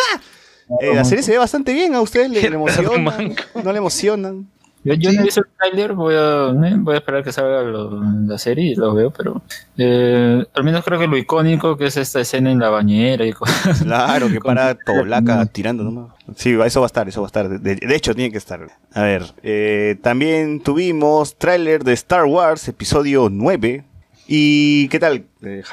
Eh, 0.80 0.94
la 0.94 1.04
serie 1.04 1.22
se 1.22 1.32
ve 1.32 1.36
bastante 1.36 1.74
bien, 1.74 1.94
a 1.94 2.00
ustedes 2.00 2.30
le, 2.30 2.40
le 2.40 2.46
emocionan, 2.56 3.36
no 3.62 3.70
le 3.70 3.76
emocionan. 3.76 4.48
Yo, 4.84 4.94
yo 4.94 5.12
no 5.12 5.20
he 5.20 5.24
visto 5.24 5.40
el 5.40 5.46
trailer, 5.58 5.94
voy 5.94 6.14
a, 6.14 6.48
eh, 6.50 6.74
voy 6.78 6.94
a 6.94 6.98
esperar 6.98 7.24
que 7.24 7.32
salga 7.32 7.62
lo- 7.62 8.02
la 8.26 8.36
serie 8.38 8.72
y 8.72 8.74
lo 8.74 8.94
veo, 8.94 9.10
pero 9.10 9.42
eh, 9.78 10.44
al 10.54 10.64
menos 10.64 10.84
creo 10.84 10.98
que 11.00 11.06
lo 11.06 11.16
icónico 11.16 11.76
que 11.76 11.86
es 11.86 11.96
esta 11.96 12.20
escena 12.20 12.50
en 12.52 12.58
la 12.58 12.68
bañera 12.70 13.24
y 13.26 13.32
cosas. 13.32 13.82
Claro, 13.82 14.28
que 14.28 14.40
para 14.40 14.74
Toblaca 14.74 15.46
tirando 15.46 15.84
nomás. 15.84 16.12
Sí, 16.36 16.50
eso 16.64 16.80
va 16.80 16.86
a 16.86 16.88
estar, 16.88 17.08
eso 17.08 17.20
va 17.22 17.26
a 17.26 17.28
estar. 17.28 17.48
De, 17.60 17.76
de 17.76 17.96
hecho, 17.96 18.14
tiene 18.14 18.30
que 18.30 18.38
estar. 18.38 18.66
A 18.92 19.02
ver, 19.02 19.24
eh, 19.42 19.96
también 20.02 20.60
tuvimos 20.60 21.36
tráiler 21.36 21.82
de 21.84 21.92
Star 21.94 22.24
Wars, 22.26 22.68
episodio 22.68 23.28
9. 23.30 23.84
¿Y 24.26 24.88
qué 24.88 24.98
tal? 24.98 25.24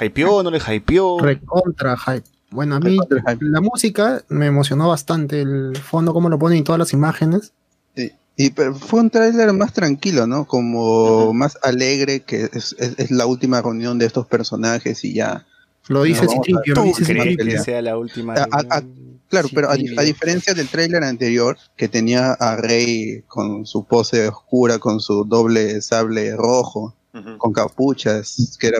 ¿Hypeó, 0.01 0.43
no 0.43 0.51
le 0.51 0.59
hypeó? 0.59 1.19
Recontra 1.19 1.95
hype. 1.97 2.23
Bueno, 2.49 2.75
a 2.75 2.79
mí 2.81 2.97
la 3.39 3.61
música 3.61 4.23
me 4.27 4.47
emocionó 4.47 4.89
bastante, 4.89 5.41
el 5.41 5.73
fondo, 5.77 6.11
como 6.13 6.27
lo 6.29 6.37
ponen 6.37 6.57
y 6.59 6.63
todas 6.63 6.79
las 6.79 6.91
imágenes. 6.91 7.53
Sí. 7.95 8.11
Y 8.35 8.51
pero 8.51 8.73
fue 8.73 9.01
un 9.01 9.09
tráiler 9.09 9.51
más 9.53 9.73
tranquilo, 9.73 10.25
¿no? 10.25 10.45
Como 10.45 11.33
más 11.33 11.57
alegre, 11.63 12.21
que 12.21 12.49
es, 12.53 12.75
es- 12.79 12.95
es 12.97 13.11
la 13.11 13.25
última 13.25 13.61
reunión 13.61 13.97
de 13.99 14.05
estos 14.05 14.25
personajes 14.25 15.03
y 15.03 15.13
ya. 15.13 15.45
Lo 15.87 16.03
dice 16.03 16.25
No, 16.25 16.31
Citripio, 16.31 16.75
lo 16.75 16.81
¿Tú 16.81 16.87
dice 16.87 17.03
crees 17.05 17.29
Citripio. 17.29 17.57
que 17.57 17.63
sea 17.63 17.81
la 17.81 17.97
última? 17.97 18.33
A- 18.35 18.47
a- 18.51 18.77
a- 18.77 18.83
claro, 19.27 19.49
pero 19.53 19.69
a, 19.69 19.75
di- 19.75 19.95
a 19.97 20.01
diferencia 20.01 20.53
del 20.53 20.67
tráiler 20.69 21.03
anterior, 21.03 21.57
que 21.75 21.87
tenía 21.87 22.31
a 22.33 22.55
Rey 22.55 23.23
con 23.27 23.65
su 23.65 23.83
pose 23.85 24.27
oscura, 24.27 24.79
con 24.79 24.99
su 25.01 25.25
doble 25.25 25.81
sable 25.81 26.35
rojo, 26.35 26.95
con 27.37 27.51
capuchas, 27.51 28.57
que 28.59 28.67
era 28.67 28.79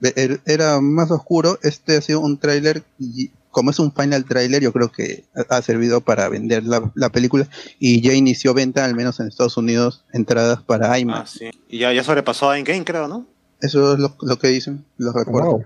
er- 0.00 0.40
era 0.46 0.80
más 0.80 1.10
oscuro, 1.12 1.58
este 1.62 1.96
ha 1.98 2.00
sido 2.00 2.20
un 2.20 2.36
tráiler, 2.38 2.82
como 3.58 3.70
es 3.72 3.78
un 3.80 3.92
final 3.92 4.24
tráiler, 4.24 4.62
yo 4.62 4.72
creo 4.72 4.92
que 4.92 5.24
ha 5.34 5.56
ha 5.56 5.62
servido 5.62 6.00
para 6.00 6.28
vender 6.28 6.62
la, 6.64 6.92
la 6.94 7.10
película 7.10 7.48
y 7.80 8.00
ya 8.00 8.12
inició 8.14 8.54
venta, 8.54 8.84
al 8.84 8.94
menos 8.94 9.18
en 9.18 9.26
Estados 9.26 9.56
Unidos, 9.56 10.04
entradas 10.12 10.62
para 10.62 10.92
Ah, 10.92 10.98
IMAX. 11.00 11.30
sí. 11.30 11.50
Y 11.68 11.78
ya, 11.80 11.92
ya 11.92 12.04
sobrepasó 12.04 12.50
a 12.50 12.56
Endgame, 12.58 12.84
creo, 12.84 13.08
¿no? 13.08 13.26
Eso 13.60 13.94
es 13.94 13.98
lo, 13.98 14.14
lo 14.22 14.38
que 14.38 14.46
dicen 14.48 14.84
los 14.96 15.12
reportes. 15.12 15.50
Wow. 15.50 15.64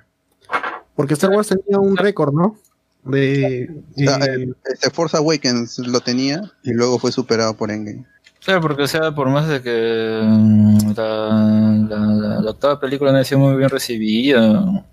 Porque 0.97 1.13
Star 1.15 1.31
Wars 1.31 1.49
tenía 1.49 1.79
un 1.79 1.97
récord, 1.99 2.33
¿no? 2.33 2.57
De, 3.05 3.69
O 3.97 3.99
sea, 3.99 4.17
eh, 4.19 4.35
el- 4.35 4.57
este 4.65 4.89
Force 4.91 5.17
Awakens 5.19 5.79
lo 5.81 6.01
tenía 6.01 6.41
y 6.63 6.73
luego 6.73 6.99
fue 6.99 7.13
superado 7.13 7.55
por 7.55 7.71
Endgame. 7.71 8.07
Claro, 8.45 8.61
porque 8.63 8.83
o 8.83 8.89
sea, 8.89 9.15
por 9.15 9.29
más 9.29 9.47
de 9.49 9.61
que 9.63 10.21
mm, 10.25 10.93
la, 10.97 11.87
la, 11.89 11.97
la- 11.99 12.41
la 12.41 12.51
octava 12.51 12.81
película 12.81 13.13
no 13.13 13.19
haya 13.19 13.25
sido 13.25 13.41
muy 13.41 13.57
bien 13.57 13.69
recibida, 13.71 14.85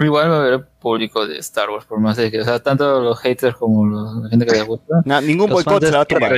igual 0.00 0.30
va 0.30 0.36
a 0.36 0.40
haber 0.40 0.66
público 0.80 1.26
de 1.26 1.38
Star 1.38 1.70
Wars, 1.70 1.86
por 1.86 1.98
más 2.00 2.16
de 2.16 2.30
que, 2.30 2.40
o 2.40 2.44
sea, 2.44 2.60
tanto 2.62 3.00
los 3.00 3.18
haters 3.20 3.56
como 3.56 3.86
los- 3.86 4.22
la 4.24 4.28
gente 4.28 4.46
que 4.46 4.52
le 4.52 4.62
gusta. 4.62 5.00
No, 5.04 5.20
ningún 5.20 5.50
boicot 5.50 5.82
se 5.84 5.90
la 5.90 5.98
va 5.98 6.02
a 6.02 6.28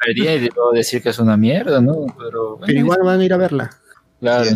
revería 0.00 0.34
y 0.36 0.40
luego 0.54 0.72
decir 0.72 1.02
que 1.02 1.08
es 1.08 1.18
una 1.18 1.36
mierda, 1.36 1.80
¿no? 1.80 2.06
Pero, 2.18 2.58
pero 2.64 2.78
igual 2.78 3.00
van 3.02 3.20
a 3.20 3.24
ir 3.24 3.32
a 3.32 3.36
verla. 3.36 3.70
claro. 4.20 4.50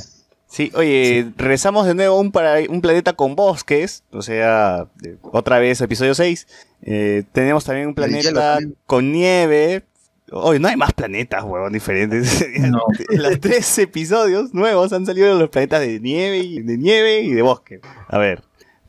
Sí, 0.47 0.71
oye, 0.75 1.33
regresamos 1.39 1.87
de 1.87 1.95
nuevo 1.95 2.19
a 2.19 2.21
un, 2.21 2.31
para, 2.31 2.59
un 2.69 2.83
planeta 2.83 3.15
con 3.15 3.35
bosques, 3.35 4.05
o 4.13 4.21
sea, 4.21 4.87
otra 5.23 5.59
vez 5.59 5.81
episodio 5.81 6.15
6. 6.15 6.47
Eh, 6.83 7.25
tenemos 7.33 7.65
también 7.65 7.89
un 7.89 7.95
planeta 7.95 8.59
con 8.85 9.11
nieve. 9.13 9.85
Oye, 10.31 10.59
no 10.59 10.69
hay 10.69 10.77
más 10.77 10.93
planetas, 10.93 11.43
huevón, 11.43 11.73
diferentes. 11.73 12.47
No. 12.59 12.81
Los 13.09 13.41
tres 13.41 13.79
episodios 13.79 14.53
nuevos 14.53 14.93
han 14.93 15.07
salido 15.07 15.33
de 15.33 15.41
los 15.41 15.49
planetas 15.49 15.81
de 15.81 16.01
nieve 16.01 16.39
y 16.41 16.61
de 16.61 16.77
nieve 16.77 17.21
y 17.21 17.33
de 17.33 17.41
bosque. 17.41 17.81
A 18.09 18.19
ver, 18.19 18.43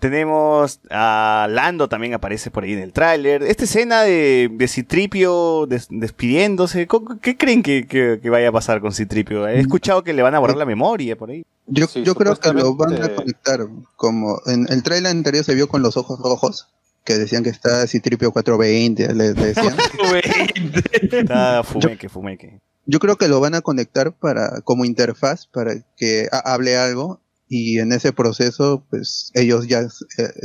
tenemos 0.04 0.82
a 0.90 1.48
Lando 1.50 1.88
también 1.88 2.14
aparece 2.14 2.52
por 2.52 2.66
ahí 2.66 2.74
en 2.74 2.80
el 2.80 2.92
tráiler. 2.92 3.42
Esta 3.42 3.64
escena 3.64 4.02
de, 4.02 4.50
de 4.52 4.68
Citripio 4.68 5.66
des- 5.66 5.88
despidiéndose, 5.90 6.88
¿co- 6.88 7.18
¿qué 7.22 7.38
creen 7.38 7.64
que, 7.64 7.88
que- 7.88 8.20
que 8.22 8.30
vaya 8.30 8.50
a 8.50 8.52
pasar 8.52 8.82
con 8.82 8.92
Citripio? 8.92 9.48
He 9.48 9.60
escuchado 9.62 10.04
que 10.04 10.12
le 10.12 10.22
van 10.22 10.36
a 10.36 10.40
borrar 10.40 10.58
la 10.58 10.66
memoria 10.66 11.16
por 11.18 11.30
ahí. 11.30 11.46
Yo, 11.68 11.88
Sí, 11.88 12.04
yo 12.04 12.16
creo 12.16 12.36
que 12.36 12.52
lo 12.52 12.76
van 12.76 13.02
a 13.02 13.16
conectar 13.16 13.60
como 13.96 14.42
en 14.46 14.68
el 14.70 14.84
trailer 14.84 15.12
anterior 15.12 15.46
se 15.46 15.56
vio 15.56 15.70
con 15.70 15.82
los 15.82 15.96
ojos 15.96 16.20
rojos 16.20 16.68
que 17.06 17.14
decían 17.18 17.44
que 17.44 17.50
está 17.50 17.88
Citripio 17.88 18.32
420 18.34 19.14
le, 19.14 19.34
le 19.34 19.46
decían. 19.54 19.74
Está 21.12 21.64
fumeque, 21.64 22.10
fumeque. 22.10 22.60
Yo 22.86 23.00
creo 23.00 23.16
que 23.18 23.30
lo 23.30 23.40
van 23.40 23.56
a 23.56 23.62
conectar 23.62 24.12
para 24.12 24.60
como 24.62 24.84
interfaz 24.84 25.48
para 25.48 25.74
que 25.96 26.28
ha- 26.32 26.54
hable 26.54 26.78
algo 26.78 27.22
y 27.56 27.80
en 27.80 27.92
ese 27.92 28.12
proceso 28.14 28.84
pues 28.90 29.32
ellos 29.34 29.68
ya 29.68 29.82
eh, 29.82 29.88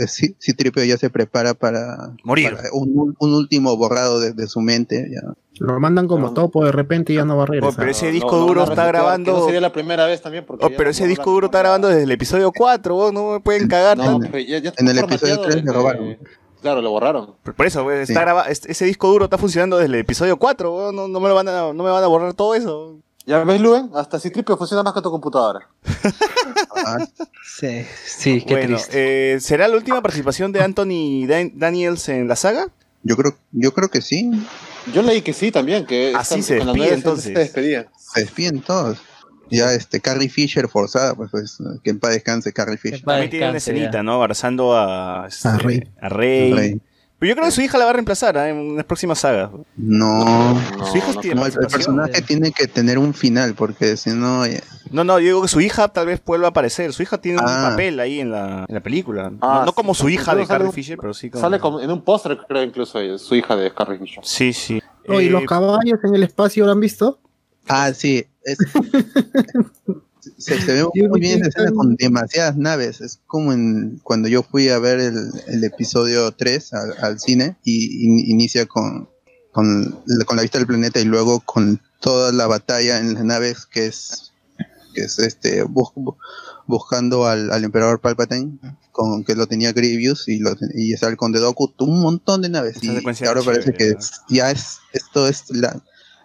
Ci- 0.07 0.37
Citripio 0.41 0.85
ya 0.85 0.99
se 0.99 1.09
prepara 1.11 1.55
para, 1.55 2.13
Morir. 2.25 2.55
para 2.55 2.69
un, 2.73 3.15
un 3.19 3.35
último 3.35 3.77
borrado 3.77 4.21
de, 4.21 4.33
de 4.33 4.47
su 4.47 4.61
mente 4.61 5.09
ya. 5.11 5.21
Lo 5.61 5.81
mandan 5.81 6.07
como 6.07 6.29
No. 6.29 6.35
topo 6.35 6.65
de 6.65 6.71
repente 6.73 7.13
y 7.13 7.17
ya 7.17 7.25
no 7.25 7.37
va 7.37 7.43
a 7.43 7.45
Oh, 7.45 7.47
regresar. 7.47 7.77
pero 7.77 7.91
ese 7.91 8.13
disco 8.13 8.31
no, 8.39 8.47
duro 8.47 8.63
está 8.65 8.83
que 8.83 8.89
grabando. 8.89 9.33
No 9.33 9.45
sería 9.47 9.61
la 9.61 9.73
primera 9.73 10.07
vez 10.07 10.23
también. 10.23 10.45
Porque 10.47 10.65
Oh, 10.67 10.71
pero 10.77 10.91
ese 10.91 11.07
disco 11.09 11.31
duro 11.33 11.47
está 11.47 11.59
grabando 11.59 11.89
desde 11.89 12.05
el 12.05 12.11
episodio 12.13 12.53
4, 12.53 12.95
vos, 12.95 13.13
no 13.13 13.33
me 13.33 13.41
pueden 13.41 13.67
cagar 13.67 13.97
No, 13.99 14.05
tanto. 14.05 14.29
pero 14.31 14.39
ya, 14.39 14.59
ya 14.59 14.69
está 14.69 14.81
En 14.83 14.89
el 14.89 14.99
episodio 14.99 15.35
formateado 15.37 15.43
tres 15.43 15.55
le 15.57 15.61
desde- 15.63 15.73
robaron. 15.73 16.17
Claro, 16.61 16.83
lo 16.83 16.91
borraron. 16.91 17.35
Por 17.43 17.55
por 17.55 17.67
eso, 17.67 17.91
está 17.91 18.07
Sí. 18.07 18.13
graba- 18.15 18.49
es- 18.49 18.67
ese 18.67 18.85
disco 18.85 19.09
duro 19.09 19.25
está 19.25 19.39
funcionando 19.39 19.79
desde 19.79 19.95
el 19.95 20.01
episodio 20.01 20.37
4, 20.37 20.71
vos, 20.71 20.93
no, 20.95 21.09
no 21.09 21.21
me 21.21 21.29
lo 21.29 21.35
van 21.35 21.49
a, 21.49 21.73
no 21.73 21.85
me 21.85 21.91
van 21.91 22.05
a 22.05 22.07
borrar 22.09 22.35
todo 22.35 22.55
eso. 22.55 22.99
¿Ya 23.29 23.45
ves, 23.45 23.61
Luen? 23.61 23.91
Hasta 23.95 24.19
Citripio 24.19 24.57
funciona 24.57 24.83
más 24.83 24.95
que 24.95 25.03
tu 25.03 25.11
computadora. 25.11 25.69
Ah, 26.85 27.07
Sí, 27.45 27.85
sí, 28.07 28.43
qué 28.47 28.55
bueno, 28.55 28.77
triste. 28.77 29.35
eh, 29.35 29.41
¿será 29.41 29.69
la 29.69 29.77
última 29.77 30.01
participación 30.01 30.51
de 30.53 30.63
Anthony 30.63 31.27
Dan- 31.27 31.53
Daniels 31.55 32.09
en 32.09 32.27
la 32.27 32.37
saga? 32.37 32.69
yo 33.03 33.17
creo 33.17 33.37
yo 33.53 33.73
creo 33.75 33.89
que 33.91 34.01
sí 34.01 34.31
Yo 34.93 35.03
leí 35.03 35.21
que 35.23 35.33
sí 35.33 35.53
también, 35.53 35.85
que 35.87 36.15
Así 36.17 36.43
se 36.43 36.59
con 36.59 36.67
la 36.69 36.73
despide, 36.73 36.87
nueva 36.87 36.97
entonces. 36.97 37.25
se 37.35 37.39
despedía. 37.39 37.89
se 37.99 38.21
despiden 38.23 38.61
todos 38.63 38.99
ya 39.51 39.73
este 39.73 40.01
Carrie 40.01 40.29
Fisher 40.29 40.69
forzada 40.69 41.15
pues, 41.15 41.31
pues 41.31 41.59
que 41.85 41.91
en 41.91 42.01
paz 42.01 42.13
descanse 42.13 42.53
Carrie 42.53 42.77
Fisher 42.79 43.03
También 43.03 43.31
tiene 43.31 43.49
una 43.51 43.59
escenita, 43.59 43.91
ya. 43.93 44.03
¿no? 44.03 44.15
Abrazando 44.15 44.75
a, 44.77 45.27
este, 45.29 45.49
A 45.49 45.59
Rey. 45.59 45.89
a 46.01 46.09
Rey. 46.09 46.53
Rey. 46.53 46.81
Pero 47.19 47.31
yo 47.31 47.35
creo 47.35 47.47
que 47.47 47.51
su 47.53 47.61
hija 47.63 47.79
la 47.79 47.85
va 47.85 47.91
a 47.91 47.95
reemplazar 47.95 48.37
¿eh? 48.37 48.51
en 48.51 48.77
las 48.77 48.85
próximas 48.85 49.19
sagas. 49.19 49.51
no 49.77 50.25
No, 50.25 50.87
Su 50.87 50.99
hija 50.99 51.13
no 51.15 51.21
tiene 51.21 51.41
No, 51.41 51.47
el, 51.47 51.53
personaje 51.53 52.23
tiene 52.23 52.53
que 52.53 52.69
tener 52.69 52.97
un 52.99 53.13
final, 53.13 53.55
porque 53.55 53.97
si 53.97 54.11
no, 54.11 54.47
ya- 54.47 54.61
No, 54.93 55.03
no, 55.03 55.19
yo 55.19 55.25
digo 55.27 55.43
que 55.43 55.49
su 55.49 55.61
hija 55.61 55.89
tal 55.89 56.07
vez 56.07 56.23
vuelva 56.25 56.47
a 56.47 56.51
aparecer. 56.51 56.93
Su 56.93 57.03
hija 57.03 57.19
tiene 57.19 57.39
un 57.39 57.45
Ah. 57.49 57.71
papel 57.71 57.99
ahí 57.99 58.21
en 58.21 58.31
la, 58.31 58.65
en 58.69 58.75
la 58.75 58.81
película. 58.81 59.31
no, 59.31 59.39
Ah, 59.43 59.63
no 59.67 59.73
como 59.73 59.95
sí, 59.95 60.03
su 60.03 60.09
hija 60.11 60.35
de 60.37 60.47
Carrie 60.47 60.71
Fisher, 60.71 60.97
pero 60.97 61.13
sí 61.13 61.29
como... 61.29 61.41
Sale 61.43 61.59
como 61.59 61.81
en 61.81 61.91
un 61.91 62.03
póster, 62.03 62.39
creo, 62.49 62.63
incluso 62.63 63.01
ella, 63.01 63.19
su 63.19 63.35
hija 63.35 63.57
de 63.57 63.75
Carrie 63.75 63.99
Fisher. 63.99 64.25
Sí, 64.25 64.53
sí. 64.53 64.81
¿y 65.09 65.13
Eh, 65.13 65.31
los 65.31 65.45
caballos 65.45 65.99
en 66.05 66.15
el 66.15 66.23
espacio 66.23 66.67
lo 66.67 66.73
han 66.73 66.81
visto? 66.81 67.19
Ah, 67.67 67.93
sí. 67.93 68.25
es- 68.45 68.59
se, 70.39 70.61
se 70.61 70.73
ve 70.73 70.85
muy 71.09 71.21
bien 71.21 71.41
esa 71.41 71.49
escena 71.49 71.73
con 71.73 71.97
demasiadas 71.97 72.57
naves. 72.57 73.01
Es 73.01 73.21
como 73.27 73.53
en, 73.53 74.01
cuando 74.03 74.29
yo 74.29 74.43
fui 74.43 74.69
a 74.69 74.79
ver 74.79 75.01
el, 75.01 75.17
el 75.47 75.65
episodio 75.65 76.33
3 76.33 76.73
al, 76.75 76.93
al 77.03 77.21
cine 77.21 77.57
y 77.65 78.07
in- 78.07 78.31
inicia 78.31 78.67
con, 78.67 79.09
con, 79.53 79.99
la- 80.07 80.25
con 80.25 80.37
la 80.37 80.43
vista 80.43 80.59
del 80.59 80.67
planeta 80.67 81.01
y 81.01 81.05
luego 81.05 81.41
con 81.41 81.81
toda 82.01 82.33
la 82.33 82.47
batalla 82.47 82.99
en 82.99 83.15
las 83.15 83.25
naves 83.25 83.67
que 83.67 83.87
es, 83.87 84.33
que 84.95 85.03
es 85.03 85.19
este 85.19 85.63
bus- 85.65 85.93
bu- 85.95 86.17
buscando 86.67 87.27
al, 87.27 87.51
al 87.51 87.65
emperador 87.65 88.01
Palpatine 88.01 88.59
con 88.93 89.25
que 89.25 89.35
lo 89.37 89.47
tenía 89.47 89.73
Grievous 89.73 90.29
y, 90.29 90.39
lo, 90.39 90.55
y 90.75 90.93
está 90.93 91.09
el 91.09 91.17
conde 91.17 91.39
Dooku, 91.41 91.73
un 91.79 92.01
montón 92.01 92.43
de 92.43 92.49
naves. 92.49 92.79
Y 92.83 92.89
ahora 93.29 93.41
parece 93.43 93.73
que 93.79 93.95
ya 94.29 94.51
es 94.51 94.79
esto 94.93 95.29
es 95.29 95.45
la, 95.51 95.81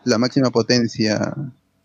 la 0.05 0.17
máxima 0.17 0.49
potencia. 0.49 1.17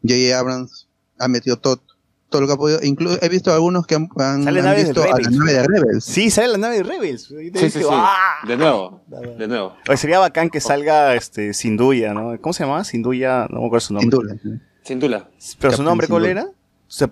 J.J. 0.03 0.39
Abrams 0.39 0.87
ha 1.19 1.29
metido 1.29 1.59
todo, 1.59 1.83
todo 2.29 2.43
lo 2.43 2.47
que 2.47 2.53
ha 2.53 2.57
podido. 2.57 2.81
Incluso 2.83 3.19
he 3.23 3.29
visto 3.29 3.53
algunos 3.53 3.87
que 3.87 3.95
han, 3.95 4.09
han- 4.17 4.45
Sale 4.45 4.61
han 4.61 4.77
visto 4.77 5.03
a 5.03 5.19
la 5.21 5.31
nave 5.31 5.53
de 5.55 5.63
Rebels. 5.67 6.05
Sí, 6.05 6.31
sale 6.31 6.49
la 6.49 6.59
nave 6.59 6.77
de 6.79 6.83
Rebels. 6.83 7.23
Sí, 7.25 7.51
sí, 7.55 7.71
sí. 7.71 7.83
¡ah! 7.91 8.39
De 8.47 8.57
nuevo, 8.57 9.03
de 9.39 9.49
nuevo. 9.49 9.75
Oye, 9.89 9.97
sería 9.97 10.19
bacán 10.19 10.51
que 10.51 10.61
salga 10.61 11.15
este 11.15 11.55
Sinduya, 11.55 12.13
¿no? 12.15 12.39
¿Cómo 12.41 12.53
se 12.53 12.65
llama? 12.65 12.85
Sinduya, 12.85 13.47
no 13.51 13.61
me 13.61 13.67
acuerdo 13.67 13.81
su 13.81 13.99
Sin 13.99 14.09
nombre. 14.11 14.39
duda. 14.41 14.59
Sin 14.83 15.01
duda. 15.01 15.29
Pero 15.59 15.73
su 15.77 15.83
nombre, 15.83 16.07
¿cuál 16.09 16.27
era? 16.27 16.47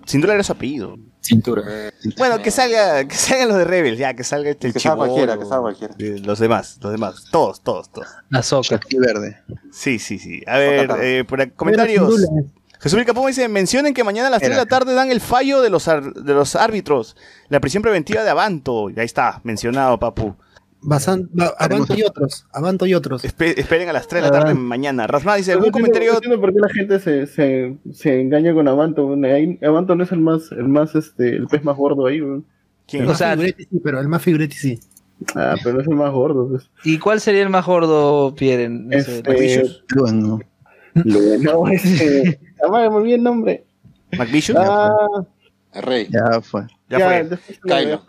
Sinduya 0.05 0.33
era 0.33 0.43
su 0.43 0.51
apellido. 0.53 0.97
Cintura. 1.21 1.61
Bueno, 2.17 2.41
que 2.41 2.51
salga, 2.51 3.05
que 3.05 3.13
salgan 3.15 3.49
los 3.49 3.57
de 3.57 3.65
Rebels, 3.65 3.99
ya, 3.99 4.13
que 4.15 4.23
salga 4.23 4.49
este 4.51 4.71
Que 4.71 4.79
salga 4.79 4.95
cualquiera, 4.97 5.37
que 5.37 5.43
salga 5.45 5.59
cualquiera. 5.61 5.93
eh, 5.99 6.21
Los 6.23 6.39
demás, 6.39 6.79
los 6.81 6.91
demás, 6.91 7.25
todos, 7.31 7.61
todos, 7.61 7.91
todos. 7.91 8.07
Ahsoka. 8.31 8.79
Y 8.89 8.97
verde. 8.97 9.37
Sí, 9.71 9.99
sí, 9.99 10.19
sí. 10.19 10.41
A 10.47 10.57
ver, 10.57 10.89
eh, 11.01 11.25
por 11.27 11.41
aquí, 11.41 11.51
comentarios. 11.55 12.09
Mira. 12.17 12.47
Jesús 12.79 13.03
Capón 13.05 13.27
dice, 13.27 13.47
mencionen 13.47 13.93
que 13.93 14.03
mañana 14.03 14.27
a 14.27 14.31
las 14.31 14.39
3 14.39 14.51
de 14.51 14.57
la 14.57 14.65
tarde 14.65 14.93
dan 14.93 15.11
el 15.11 15.19
fallo 15.21 15.61
de 15.61 15.69
los, 15.69 15.87
ar- 15.87 16.13
de 16.13 16.33
los 16.33 16.55
árbitros. 16.55 17.15
La 17.49 17.59
prisión 17.59 17.81
preventiva 17.83 18.23
de 18.23 18.29
Avanto. 18.29 18.89
Y 18.89 18.99
ahí 18.99 19.05
está, 19.05 19.41
mencionado, 19.43 19.97
papu. 19.99 20.35
Basan- 20.79 21.27
ba- 21.33 21.53
Avanto 21.57 21.95
y 21.95 22.03
otros. 22.03 22.45
Avanto 22.53 22.85
y 22.85 22.93
otros. 22.93 23.23
Espe- 23.25 23.55
esperen 23.57 23.89
a 23.89 23.93
las 23.93 24.07
3 24.07 24.21
de 24.23 24.29
la 24.29 24.39
tarde 24.39 24.53
mañana. 24.53 25.07
Rasma 25.07 25.35
dice, 25.35 25.53
¿algún 25.53 25.67
no 25.67 25.71
comentario? 25.71 26.11
no 26.11 26.15
entiendo 26.17 26.39
por 26.39 26.53
qué 26.53 26.59
la 26.59 26.69
gente 26.69 26.99
se, 26.99 27.25
se, 27.25 27.75
se 27.91 28.21
engaña 28.21 28.53
con 28.53 28.67
Avanto. 28.67 29.11
Ahí- 29.25 29.57
Avanto 29.63 29.95
no 29.95 30.03
es 30.03 30.11
el 30.11 30.19
más, 30.19 30.51
el 30.51 30.67
más, 30.67 30.93
este, 30.93 31.29
el 31.35 31.47
pez 31.47 31.63
más 31.63 31.75
gordo 31.75 32.05
ahí, 32.05 32.21
weón. 32.21 32.45
¿Quién? 32.87 33.01
El 33.03 33.07
O 33.07 33.11
más 33.11 33.17
sea- 33.17 33.31
figuretti 33.31 33.63
sí, 33.63 33.81
pero 33.83 33.99
el 33.99 34.07
más 34.07 34.21
figuretti 34.21 34.55
sí. 34.55 34.79
Ah, 35.35 35.55
pero 35.63 35.75
no 35.77 35.81
es 35.81 35.87
el 35.87 35.95
más 35.95 36.11
gordo, 36.13 36.47
pues. 36.47 36.69
¿Y 36.83 36.99
cuál 36.99 37.19
sería 37.19 37.41
el 37.41 37.49
más 37.49 37.65
gordo, 37.65 38.35
Pierre? 38.35 38.65
en 38.65 38.93
ese- 38.93 39.17
Este, 39.17 39.29
McVicious. 39.31 39.83
Luego, 39.89 40.39
Lu- 40.93 41.37
no, 41.41 41.67
este. 41.69 42.39
Ah, 42.63 42.69
me 42.69 42.87
olvidé 42.87 43.15
el 43.15 43.23
nombre. 43.23 43.63
¿McVicious? 44.17 44.57
Ah, 44.59 44.89
El 45.73 45.83
rey. 45.83 46.07
ya 46.09 46.41
fue. 46.41 46.63
ya, 46.89 46.99
fue. 46.99 47.47
Kylo, 47.63 48.01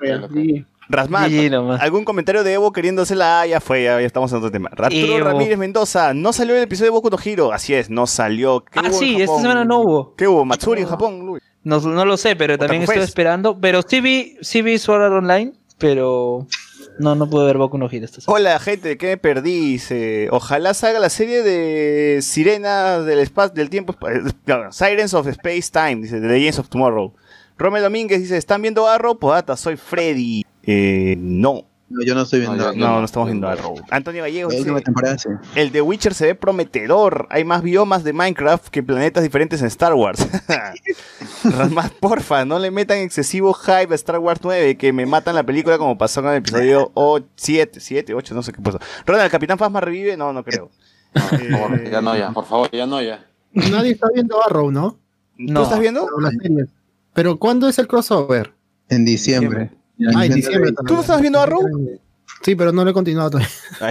nomás. 1.51 1.83
¿algún 1.83 2.05
comentario 2.05 2.43
de 2.43 2.55
Evo 2.55 2.73
queriendo 2.73 3.03
hacerla? 3.03 3.41
Ah, 3.43 3.47
ya 3.47 3.61
fue, 3.61 3.83
ya, 3.85 4.01
ya 4.01 4.07
estamos 4.07 4.31
en 4.33 4.39
otro 4.39 4.51
tema. 4.51 4.70
Arturo 4.75 4.91
Evo. 5.16 5.25
Ramírez 5.25 5.59
Mendoza, 5.59 6.15
no 6.15 6.33
salió 6.33 6.57
el 6.57 6.62
episodio 6.62 6.87
de 6.93 6.95
Boku 6.97 7.11
no 7.11 7.19
Hero. 7.23 7.53
Así 7.53 7.75
es, 7.75 7.91
no 7.91 8.07
salió. 8.07 8.65
¿Qué 8.65 8.79
Ah, 8.79 8.83
hubo 8.85 8.89
en 8.89 8.95
sí, 8.95 9.20
esta 9.20 9.41
semana 9.41 9.65
no 9.65 9.81
hubo. 9.81 10.15
¿Qué 10.16 10.27
hubo? 10.27 10.45
Matsuri 10.47 10.81
en 10.83 10.89
Japón, 10.89 11.27
Luis. 11.27 11.43
No, 11.62 11.79
no 11.81 12.05
lo 12.07 12.16
sé, 12.16 12.37
pero 12.37 12.57
también 12.57 12.83
estoy 12.83 12.99
esperando. 12.99 13.61
Pero 13.61 13.83
sí 13.83 14.01
vi, 14.01 14.39
sí 14.41 14.62
vi 14.62 14.79
Sword 14.79 15.03
Art 15.03 15.12
Online, 15.12 15.53
pero 15.77 16.47
no, 16.99 17.15
no 17.15 17.29
pude 17.29 17.47
ver 17.47 17.59
Boku 17.59 17.79
no 17.79 17.89
Hero. 17.91 18.07
Hola 18.27 18.59
gente, 18.59 18.97
¿qué 18.99 19.07
me 19.09 19.16
perdí? 19.16 19.73
Dice, 19.73 20.29
ojalá 20.31 20.75
salga 20.75 20.99
la 20.99 21.11
serie 21.11 21.43
de 21.43 22.20
Sirenas 22.23 23.05
del 23.05 23.19
espacio, 23.20 23.55
del 23.55 23.70
tiempo, 23.70 23.95
eh, 24.09 24.23
Sirens 24.70 25.15
of 25.15 25.27
Space 25.27 25.70
Time, 25.73 26.03
dice, 26.03 26.20
The 26.20 26.27
Legends 26.27 26.59
of 26.59 26.69
Tomorrow. 26.69 27.15
Romel 27.57 27.83
Domínguez 27.83 28.20
dice, 28.20 28.37
¿están 28.37 28.62
viendo 28.62 28.87
Arrow? 28.87 29.19
Podata, 29.19 29.57
soy 29.57 29.77
Freddy. 29.77 30.45
Eh, 30.62 31.16
no, 31.19 31.68
No, 31.90 32.05
yo 32.05 32.15
no 32.15 32.23
estoy 32.23 32.40
viendo. 32.40 32.56
No, 32.59 32.73
yo- 32.73 32.78
no, 32.78 32.86
no, 32.89 32.98
no, 33.01 33.05
estamos 33.05 33.28
viendo. 33.28 33.48
Arrow. 33.48 33.74
Antonio 33.90 34.23
Gallego 34.23 34.51
la 34.51 34.56
dice, 34.56 34.62
última 34.70 34.81
temporada 34.82 35.16
sí. 35.19 35.28
el 35.55 35.73
de 35.73 35.81
Witcher 35.81 36.12
se 36.15 36.27
ve 36.27 36.35
prometedor. 36.35 37.27
Hay 37.31 37.44
más 37.44 37.62
biomas 37.62 38.05
de 38.05 38.12
Minecraft 38.12 38.69
que 38.69 38.82
planetas 38.82 39.23
diferentes 39.23 39.60
en 39.62 39.69
Star 39.69 39.94
Wars. 39.94 40.27
Rasmas, 41.44 41.90
porfa, 41.93 42.44
no 42.44 42.59
le 42.59 42.70
metan 42.70 42.98
excesivo 42.98 43.52
hype 43.55 43.93
a 43.93 43.94
Star 43.94 44.19
Wars 44.19 44.40
9, 44.43 44.77
que 44.77 44.93
me 44.93 45.06
matan 45.06 45.35
la 45.35 45.44
película 45.44 45.78
como 45.78 45.97
pasó 45.97 46.20
con 46.23 46.31
el 46.32 46.39
episodio 46.39 46.93
7, 47.36 47.81
7, 47.81 48.15
8, 48.15 48.35
no 48.35 48.43
sé 48.43 48.52
qué 48.52 48.60
pasó. 48.60 48.78
Ronald, 49.06 49.27
¿el 49.27 49.31
Capitán 49.31 49.59
Phasma 49.59 49.81
revive? 49.81 50.16
No, 50.16 50.32
no 50.32 50.44
creo. 50.44 50.70
Favor, 51.15 51.90
ya 51.90 52.01
no, 52.02 52.16
ya. 52.16 52.31
Por 52.32 52.44
favor, 52.44 52.70
ya 52.70 52.86
no, 52.86 53.01
ya. 53.01 53.24
Nadie 53.52 53.93
está 53.93 54.09
viendo 54.15 54.44
Arrow, 54.44 54.70
¿no? 54.70 54.93
¿Tú 55.36 55.44
No. 55.52 55.62
estás 55.62 55.81
viendo? 55.81 56.05
Pero 56.05 56.20
las 56.20 56.35
series. 56.35 56.69
Pero 57.15 57.39
¿cuándo 57.39 57.69
es 57.69 57.78
el 57.78 57.89
crossover? 57.89 58.52
En 58.90 59.05
diciembre. 59.05 59.70
Ah, 60.15 60.27
en 60.27 60.35
diciembre. 60.35 60.73
¿Tú 60.87 60.95
no 60.95 61.01
estabas 61.01 61.20
viendo 61.20 61.41
Arrow? 61.41 61.61
Sí, 62.43 62.55
pero 62.55 62.73
no 62.73 62.85
lo 62.85 62.91
he 62.91 62.95
continuado 62.95 63.31
todavía. 63.31 63.49
Ah. 63.81 63.91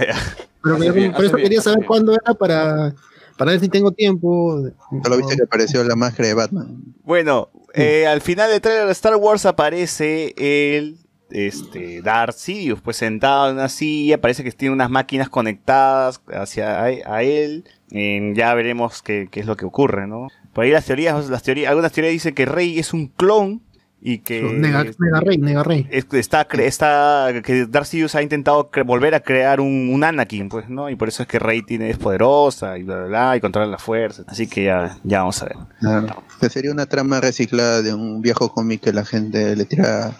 Pero 0.62 0.74
Hace 0.76 0.86
yo- 0.86 0.92
bien, 0.92 1.12
por 1.12 1.24
eso 1.24 1.36
bien, 1.36 1.44
quería 1.46 1.60
saber 1.62 1.78
bien. 1.78 1.86
cuándo 1.86 2.12
era 2.14 2.34
para, 2.34 2.94
para 3.36 3.52
ver 3.52 3.60
si 3.60 3.68
tengo 3.68 3.92
tiempo. 3.92 4.60
Solo 5.04 5.16
viste 5.16 5.36
que 5.36 5.42
apareció 5.44 5.84
la 5.84 5.94
máscara 5.96 6.28
de 6.28 6.34
Batman. 6.34 6.82
Bueno, 7.04 7.48
eh, 7.74 8.06
al 8.06 8.20
final 8.20 8.50
del 8.50 8.60
trailer 8.60 8.86
de 8.86 8.92
Star 8.92 9.14
Wars 9.16 9.46
aparece 9.46 10.34
el 10.36 10.98
este, 11.30 12.02
Darth 12.02 12.36
Sidious, 12.36 12.80
pues 12.80 12.96
sentado 12.96 13.48
en 13.50 13.54
una 13.56 13.68
silla, 13.68 14.20
parece 14.20 14.42
que 14.42 14.50
tiene 14.50 14.74
unas 14.74 14.90
máquinas 14.90 15.28
conectadas 15.28 16.20
hacia 16.32 16.80
a, 16.80 16.84
a 16.86 17.22
él. 17.22 17.64
Eh, 17.92 18.32
ya 18.34 18.52
veremos 18.54 19.00
qué, 19.02 19.28
qué 19.30 19.40
es 19.40 19.46
lo 19.46 19.56
que 19.56 19.64
ocurre, 19.64 20.06
¿no? 20.08 20.26
Por 20.52 20.64
ahí 20.64 20.70
las 20.72 20.86
teorías, 20.86 21.28
las 21.30 21.42
teorías, 21.44 21.70
algunas 21.70 21.92
teorías 21.92 22.12
dicen 22.12 22.34
que 22.34 22.46
Rey 22.46 22.78
es 22.80 22.92
un 22.92 23.06
clon 23.06 23.62
y 24.00 24.18
que 24.18 24.42
Nega, 24.42 24.84
Nega 24.84 25.20
Rey, 25.20 25.38
Nega 25.38 25.62
Rey. 25.64 25.86
es- 25.90 26.06
está, 26.12 26.46
cre- 26.48 26.66
está 26.66 27.28
que 27.44 27.66
Darth 27.66 27.86
Sidious 27.86 28.14
ha 28.14 28.22
intentado 28.22 28.70
volver 28.84 29.14
a 29.14 29.20
crear 29.20 29.60
un, 29.60 29.90
un 29.92 30.04
Anakin, 30.04 30.48
pues, 30.48 30.68
¿no? 30.68 30.88
Y 30.88 30.94
por 30.96 31.08
eso 31.08 31.22
es 31.24 31.28
que 31.28 31.38
Rey 31.38 31.62
tiene, 31.62 31.90
es 31.90 31.98
poderosa 31.98 32.78
y 32.78 32.84
bla, 32.84 32.96
bla, 32.98 33.06
bla, 33.06 33.36
y 33.36 33.40
controla 33.40 33.66
la 33.66 33.78
fuerza. 33.78 34.22
Así 34.28 34.46
que 34.46 34.64
ya, 34.64 34.96
ya 35.02 35.18
vamos 35.20 35.42
a 35.42 35.46
ver. 35.46 35.56
Claro. 35.80 36.22
Que 36.40 36.48
sería 36.48 36.70
una 36.70 36.86
trama 36.86 37.20
reciclada 37.20 37.82
de 37.82 37.92
un 37.92 38.22
viejo 38.22 38.52
cómic 38.52 38.82
que 38.82 38.92
la 38.92 39.04
gente 39.04 39.56
le 39.56 39.64
tira. 39.64 40.12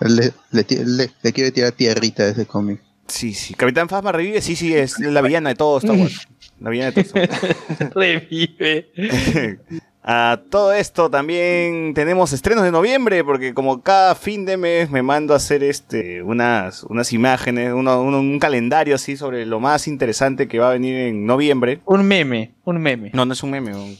Le, 0.00 0.32
le 0.50 0.64
ti- 0.64 0.78
le- 0.84 1.10
le 1.22 1.32
quiere 1.32 1.50
tirar 1.52 1.72
tierrita 1.72 2.22
a 2.24 2.28
ese 2.28 2.46
cómic. 2.46 2.80
Sí, 3.06 3.34
sí. 3.34 3.54
Capitán 3.54 3.88
Phasma 3.88 4.12
revive, 4.12 4.40
sí, 4.40 4.56
sí, 4.56 4.74
es 4.74 4.98
la 4.98 5.20
villana 5.20 5.50
de 5.50 5.54
todo 5.56 5.78
Star 5.78 5.96
Wars. 5.96 6.26
La 6.60 6.70
villana 6.70 6.90
de 6.92 7.02
todo 7.04 7.22
Star 7.22 7.38
Wars. 7.40 7.94
Revive. 7.94 8.88
A 10.02 10.40
todo 10.48 10.72
esto 10.72 11.10
también 11.10 11.92
tenemos 11.94 12.32
estrenos 12.32 12.64
de 12.64 12.70
noviembre, 12.72 13.22
porque 13.22 13.52
como 13.52 13.82
cada 13.82 14.14
fin 14.14 14.46
de 14.46 14.56
mes 14.56 14.90
me 14.90 15.02
mando 15.02 15.34
a 15.34 15.36
hacer 15.36 15.62
este 15.62 16.22
unas, 16.22 16.84
unas 16.84 17.12
imágenes, 17.12 17.74
uno- 17.74 18.00
uno- 18.02 18.18
un 18.20 18.38
calendario 18.38 18.94
así 18.94 19.16
sobre 19.18 19.44
lo 19.44 19.60
más 19.60 19.86
interesante 19.86 20.48
que 20.48 20.58
va 20.58 20.70
a 20.70 20.72
venir 20.72 20.96
en 20.96 21.26
noviembre. 21.26 21.80
Un 21.84 22.04
meme, 22.06 22.52
un 22.64 22.78
meme. 22.80 23.10
No, 23.12 23.26
no 23.26 23.34
es 23.34 23.42
un 23.42 23.50
meme. 23.50 23.74
Un, 23.76 23.98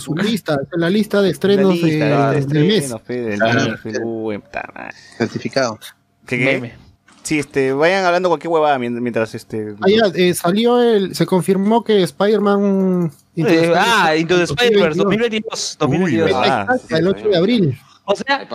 Su 0.00 0.14
lista, 0.16 0.54
es 0.54 0.68
la 0.78 0.88
lista 0.88 1.16
de 1.18 1.22
una 1.24 1.32
estrenos 1.32 1.74
lista, 1.82 2.30
de- 2.30 2.40
de 2.46 2.60
mes. 2.64 2.84
estrenos, 2.92 3.38
Claro. 3.40 3.70
mes, 3.70 3.80
pe, 3.82 3.98
uy, 4.04 4.38
puta 4.38 4.70
madre. 4.72 4.94
Certificado. 5.18 5.78
¿Qué, 6.26 6.38
qué? 6.38 6.44
Meme. 6.44 6.89
Sí, 7.30 7.38
este, 7.38 7.72
vayan 7.72 8.04
hablando 8.04 8.28
cualquier 8.28 8.50
huevada 8.50 8.76
mien- 8.76 9.00
mientras 9.00 9.36
este. 9.36 9.76
Ah, 9.80 9.86
ya, 9.88 10.10
eh, 10.16 10.34
salió 10.34 10.82
el. 10.82 11.14
Se 11.14 11.26
confirmó 11.26 11.84
que 11.84 12.02
Spider-Man. 12.02 13.12
Eh, 13.36 13.72
ah, 13.76 14.16
Into 14.16 14.36
the 14.36 14.42
Spider-Verse 14.42 14.98
2022. 14.98 15.76
2022. 15.78 16.28
2022. 16.28 16.28
Uy, 16.28 16.32
ah, 16.34 16.66
Hasta 16.68 16.98
el 16.98 17.06
8 17.06 17.28
de 17.28 17.36
abril. 17.36 17.78
O 18.04 18.16
sea, 18.16 18.48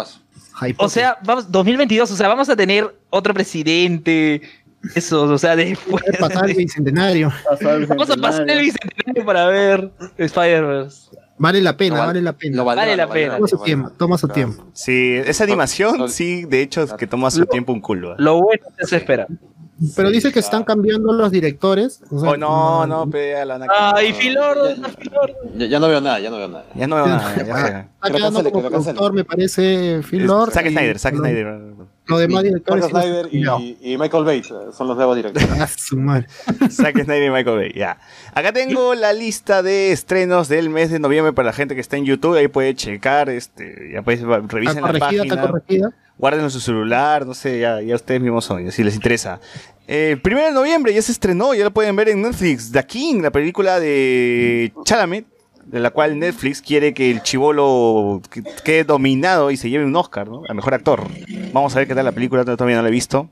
o 0.76 0.89
sea, 0.89 1.18
vamos, 1.23 1.49
2022, 1.49 2.11
o 2.11 2.15
sea, 2.18 2.27
vamos 2.27 2.49
a 2.49 2.56
tener 2.57 2.93
otro 3.11 3.34
presidente. 3.34 4.41
Eso, 4.93 5.23
o 5.23 5.38
sea, 5.38 5.56
después. 5.56 6.03
Pasar 6.19 6.49
el 6.49 6.57
bicentenario. 6.57 7.31
Vamos 7.88 8.10
a 8.10 8.18
pasar 8.18 8.49
el 8.49 8.60
bicentenario 8.60 9.26
para 9.26 9.45
ver 9.47 9.89
Spider-Verse. 10.18 11.11
Vale 11.38 11.62
la 11.62 11.76
pena, 11.76 11.95
Lo 11.95 11.99
val- 11.99 12.07
vale 12.07 12.22
la 12.22 12.34
pena. 12.34 12.56
Lo 12.57 12.66
valdrá, 12.66 12.84
Vale 12.86 12.95
la 12.98 13.06
lo 13.06 13.12
pena. 13.12 13.36
Toma 13.36 13.48
su 13.48 13.56
lo 13.57 13.64
tiempo, 13.64 13.90
toma 13.98 14.18
su 14.18 14.28
Claro. 14.28 14.34
tiempo. 14.36 14.66
Sí, 14.74 15.16
esa 15.26 15.44
animación, 15.44 15.98
no- 15.98 16.07
sí, 16.07 16.45
de 16.45 16.62
hecho, 16.62 16.84
es 16.84 16.94
que 16.94 17.07
toma 17.07 17.30
su 17.32 17.45
tiempo 17.45 17.74
un 17.74 17.82
culo. 17.82 18.16
Lo 18.18 18.41
bueno 18.41 18.64
es 18.78 18.94
esperar. 18.94 19.28
Pero 19.98 20.10
dice 20.10 20.32
que 20.32 20.40
están 20.40 20.64
cambiando 20.64 21.12
los 21.12 21.30
directores. 21.32 22.02
o 22.10 22.18
sea, 22.18 22.30
Oh, 22.30 22.38
no, 22.38 22.88
no, 22.88 23.10
pe, 23.10 23.44
la. 23.45 23.60
Ay, 23.94 24.14
Filor, 24.14 24.57
Filor. 24.98 25.34
Ya, 25.57 25.66
ya 25.66 25.80
no 25.82 25.90
veo 25.90 25.99
nada, 25.99 26.18
ya 26.20 26.30
no 26.30 26.38
veo 26.38 26.48
nada. 26.48 26.64
Ya 26.74 26.88
no 26.88 26.95
veo 26.95 27.06
nada, 27.07 27.36
ya. 27.36 27.41
Está 27.44 27.90
Que 28.03 28.10
lo 28.12 28.18
quedando 28.18 28.52
como 28.52 28.62
lo 28.64 28.70
productor, 28.70 29.12
me 29.14 29.26
parece, 29.26 30.02
Phil 30.10 30.24
Lord. 30.26 30.53
Zack 30.53 30.68
Snyder, 30.70 30.98
Zack 30.98 31.16
lo- 31.16 31.20
Snyder. 31.20 31.62
Los 32.07 32.19
demás 32.19 32.44
directores. 32.44 32.86
Zack 32.86 32.91
Snyder 32.91 33.30
No. 33.34 33.60
y, 33.60 33.77
y 33.82 33.98
Michael 33.98 34.23
Bates 34.26 34.52
eh, 34.52 34.72
son 34.77 34.88
los 34.88 34.95
nuevos 34.98 35.15
directores. 35.15 35.49
Ah. 35.57 35.68
Zack 36.69 37.03
Snyder 37.03 37.23
y 37.23 37.30
Michael 37.30 37.57
Bay, 37.57 37.73
ya. 37.76 37.99
Acá 38.34 38.52
tengo 38.53 38.95
la 38.95 39.14
lista 39.14 39.64
de 39.64 39.91
estrenos 39.91 40.48
del 40.48 40.69
mes 40.69 40.91
de 40.91 40.99
noviembre 40.99 41.34
para 41.34 41.48
la 41.48 41.53
gente 41.53 41.76
que 41.76 41.82
está 41.82 41.98
en 41.98 42.06
YouTube. 42.06 42.36
Ahí 42.38 42.48
puede 42.48 42.76
checar, 42.76 43.30
este, 43.30 43.91
ya 43.94 44.02
pues 44.02 44.22
revisen 44.22 44.82
la 44.84 44.94
página. 44.94 45.49
Guarden 46.18 46.44
en 46.45 46.49
su 46.52 46.61
celular, 46.61 47.26
no 47.26 47.34
sé, 47.34 47.60
ya, 47.60 47.82
ya 47.82 47.95
ustedes 47.95 48.22
mismos 48.22 48.45
son, 48.45 48.72
si 48.72 48.84
les 48.84 48.95
interesa. 48.95 49.41
El 49.86 50.22
primero 50.22 50.48
de 50.48 50.53
noviembre 50.53 50.94
ya 50.94 51.02
se 51.02 51.11
estrenó, 51.11 51.53
ya 51.53 51.65
lo 51.65 51.72
pueden 51.72 51.95
ver 51.95 52.07
en 52.10 52.22
Netflix, 52.22 52.72
The 52.72 52.86
King, 52.86 53.22
la 53.22 53.32
película 53.32 53.80
de 53.80 54.72
Chalamet, 54.86 55.26
de 55.66 55.80
la 55.80 55.90
cual 55.90 56.18
Netflix 56.20 56.62
quiere 56.62 56.94
que 56.94 57.10
el 57.12 57.22
chivolo 57.24 58.22
que- 58.30 58.44
quede 58.64 58.84
dominado 58.84 59.52
y 59.52 59.58
se 59.58 59.70
lleve 59.70 59.86
un 59.86 59.96
Oscar, 59.96 60.28
¿no? 60.28 60.44
A 60.48 60.54
mejor 60.54 60.74
actor. 60.74 61.08
Vamos 61.54 61.76
a 61.76 61.80
ver 61.80 61.88
qué 61.88 61.96
tal 61.96 62.06
la 62.06 62.12
película, 62.12 62.44
todavía 62.46 62.76
no 62.78 62.82
la 62.84 62.88
he 62.90 62.92
visto. 62.92 63.30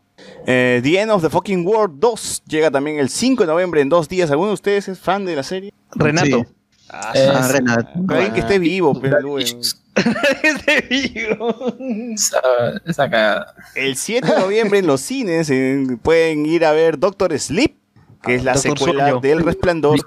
Eh, 0.48 0.80
the 0.84 1.00
End 1.00 1.12
of 1.12 1.22
the 1.22 1.30
Fucking 1.30 1.66
World 1.66 2.00
2 2.00 2.44
llega 2.48 2.72
también 2.72 2.98
el 3.00 3.10
5 3.10 3.44
de 3.44 3.48
noviembre 3.48 3.82
en 3.82 3.90
dos 3.90 4.08
días. 4.10 4.32
¿Alguno 4.32 4.50
de 4.50 4.54
ustedes 4.56 4.88
es 4.88 5.00
fan 5.00 5.26
de 5.26 5.36
la 5.36 5.44
serie? 5.44 5.74
Renato. 5.96 6.26
Sí. 6.28 6.46
Ah, 6.90 7.12
Eh, 7.16 7.28
Ah. 7.34 7.48
Renato. 7.52 7.90
Alguien 8.10 8.34
que 8.34 8.40
esté 8.42 8.60
vivo, 8.60 9.00
pero. 9.00 9.18
El 13.76 13.96
7 13.96 14.28
de 14.28 14.40
noviembre 14.40 14.80
en 14.80 14.88
los 14.88 15.02
cines 15.02 15.50
eh, 15.50 15.84
pueden 16.02 16.46
ir 16.46 16.66
a 16.66 16.72
ver 16.72 16.98
Doctor 17.00 17.38
Sleep, 17.38 17.76
que 18.22 18.36
es 18.36 18.44
la 18.44 18.54
Doctor 18.54 18.78
secuela 18.78 19.04
Sueño. 19.10 19.20
del 19.22 19.44
Resplandor 19.44 20.00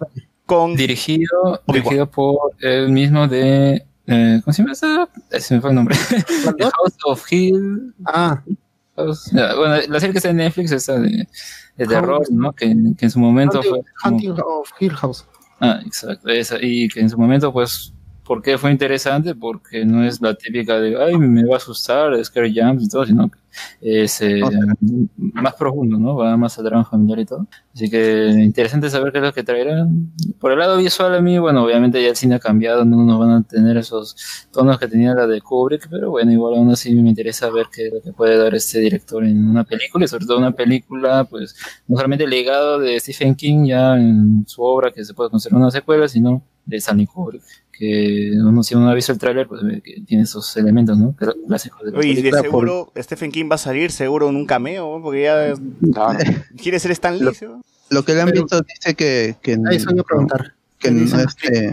con 0.47 0.75
Dirigido, 0.77 1.61
dirigido 1.67 2.11
por 2.11 2.53
el 2.61 2.89
mismo 2.91 3.27
de. 3.29 3.85
eh, 4.07 4.41
¿Cómo 4.45 4.53
se 4.55 4.63
llama 4.63 4.73
esa? 4.73 5.09
Se 5.41 5.55
me 5.57 5.61
fue 5.61 5.71
el 5.71 5.77
nombre. 5.77 5.97
The 6.59 6.65
House 6.65 6.97
of 7.05 7.33
Hill. 7.33 7.95
Ah, 8.07 8.43
House- 8.97 9.31
ya, 9.33 9.55
bueno, 9.57 9.75
la 9.89 10.01
serie 10.01 10.13
que 10.13 10.19
está 10.19 10.31
en 10.31 10.37
Netflix, 10.37 10.71
esa 10.73 10.99
de, 10.99 11.29
de 11.77 11.87
terror, 11.87 12.23
¿no? 12.31 12.53
Que, 12.53 12.75
que 12.97 13.05
en 13.07 13.11
su 13.11 13.19
momento 13.19 13.59
Hunting, 13.59 13.71
fue. 13.71 13.81
como- 14.03 14.17
Hunting 14.17 14.35
of 14.45 14.71
Hill 14.81 14.93
House. 14.97 15.27
Ah, 15.61 15.81
exacto, 15.85 16.29
esa. 16.29 16.57
Y 16.61 16.89
que 16.89 17.01
en 17.01 17.11
su 17.11 17.19
momento, 17.19 17.53
pues, 17.53 17.93
¿por 18.27 18.43
qué 18.43 18.59
fue 18.59 18.73
interesante? 18.73 19.35
Porque 19.35 19.85
no 19.85 20.05
es 20.05 20.21
la 20.21 20.35
típica 20.35 20.79
de, 20.81 21.01
ay, 21.01 21.17
me 21.17 21.45
va 21.47 21.55
a 21.55 21.57
asustar, 21.59 22.23
scare 22.25 22.53
jumps 22.53 22.85
y 22.85 22.89
todo, 22.89 23.07
sino 23.07 23.31
que 23.31 23.39
es 23.81 24.21
eh, 24.21 24.41
más 25.17 25.55
profundo, 25.55 25.97
¿no? 25.97 26.17
Va 26.17 26.37
más 26.37 26.59
al 26.59 26.65
drama 26.65 26.85
familiar 26.85 27.21
y 27.21 27.25
todo. 27.25 27.47
Así 27.73 27.89
que 27.89 28.29
interesante 28.29 28.91
saber 28.91 29.13
qué 29.13 29.19
es 29.19 29.25
lo 29.25 29.33
que 29.33 29.45
traerán. 29.45 30.13
Por 30.41 30.53
el 30.53 30.59
lado 30.59 30.77
visual 30.77 31.15
a 31.15 31.21
mí, 31.21 31.39
bueno, 31.39 31.65
obviamente 31.65 32.03
ya 32.03 32.09
el 32.09 32.17
cine 32.17 32.35
ha 32.35 32.39
cambiado, 32.41 32.85
no 32.85 33.05
nos 33.05 33.19
van 33.19 33.31
a 33.31 33.43
tener 33.43 33.77
esos 33.77 34.17
tonos 34.51 34.79
que 34.79 34.89
tenía 34.89 35.15
la 35.15 35.27
de 35.27 35.41
Kubrick, 35.41 35.89
pero 35.89 36.11
bueno, 36.11 36.33
igual 36.33 36.55
aún 36.55 36.71
así 36.71 36.95
me 36.95 37.09
interesa 37.09 37.49
ver 37.51 37.67
qué 37.73 37.87
es 37.87 37.95
lo 37.95 38.03
que 38.03 38.13
puede 38.13 38.37
dar 38.37 38.55
este 38.55 38.81
director 38.81 39.25
en 39.25 39.49
una 39.49 39.65
película, 39.65 40.05
y 40.05 40.09
sobre 40.09 40.27
todo 40.27 40.39
una 40.39 40.53
película, 40.53 41.25
pues, 41.25 41.55
no 41.87 41.97
solamente 41.97 42.25
el 42.25 42.31
legado 42.31 42.79
de 42.79 42.99
Stephen 42.99 43.37
King 43.37 43.67
ya 43.67 43.95
en 43.97 44.45
su 44.47 44.63
obra, 44.63 44.91
que 44.91 45.05
se 45.05 45.15
puede 45.15 45.31
considerar 45.31 45.61
una 45.61 45.71
secuela, 45.71 46.09
sino 46.09 46.43
de 46.67 46.77
Stanley 46.77 47.07
Kubrick, 47.07 47.43
que 47.73 48.33
uno 48.43 48.63
si 48.63 48.75
uno 48.75 48.89
ha 48.91 48.95
visto 48.95 49.13
el 49.13 49.19
tráiler, 49.19 49.47
pues 49.47 49.63
que 49.83 50.01
tiene 50.07 50.25
esos 50.25 50.57
elementos, 50.57 50.99
¿no? 50.99 51.15
Clásicos 51.47 51.85
de 51.85 51.93
la 51.93 51.99
Oye, 51.99 52.11
y 52.11 52.23
de 52.23 52.33
seguro 52.33 52.93
Stephen 52.97 53.31
King 53.33 53.49
va 53.51 53.55
a 53.55 53.59
salir 53.59 53.91
seguro 53.93 54.29
en 54.29 54.37
un 54.37 54.47
cameo, 54.47 54.97
¿no? 54.97 55.03
porque 55.03 55.23
ya 55.23 55.55
Claro. 55.93 56.19
quiere 56.63 56.79
ser 56.81 56.91
Stan 56.93 57.19
Lee. 57.19 57.25
Lo- 57.91 58.05
que 58.05 58.15
le 58.15 58.21
han 58.23 58.29
Pero- 58.31 58.43
visto 58.43 58.61
dice 58.63 58.95
que, 58.97 59.37
que, 59.43 59.53
A 59.65 59.73
eso 59.73 59.91
iba 59.93 60.01
a 60.03 60.05
preguntar. 60.05 60.55
que 60.79 60.89
¿Qué 60.89 60.91
no 60.95 61.21
este, 61.21 61.71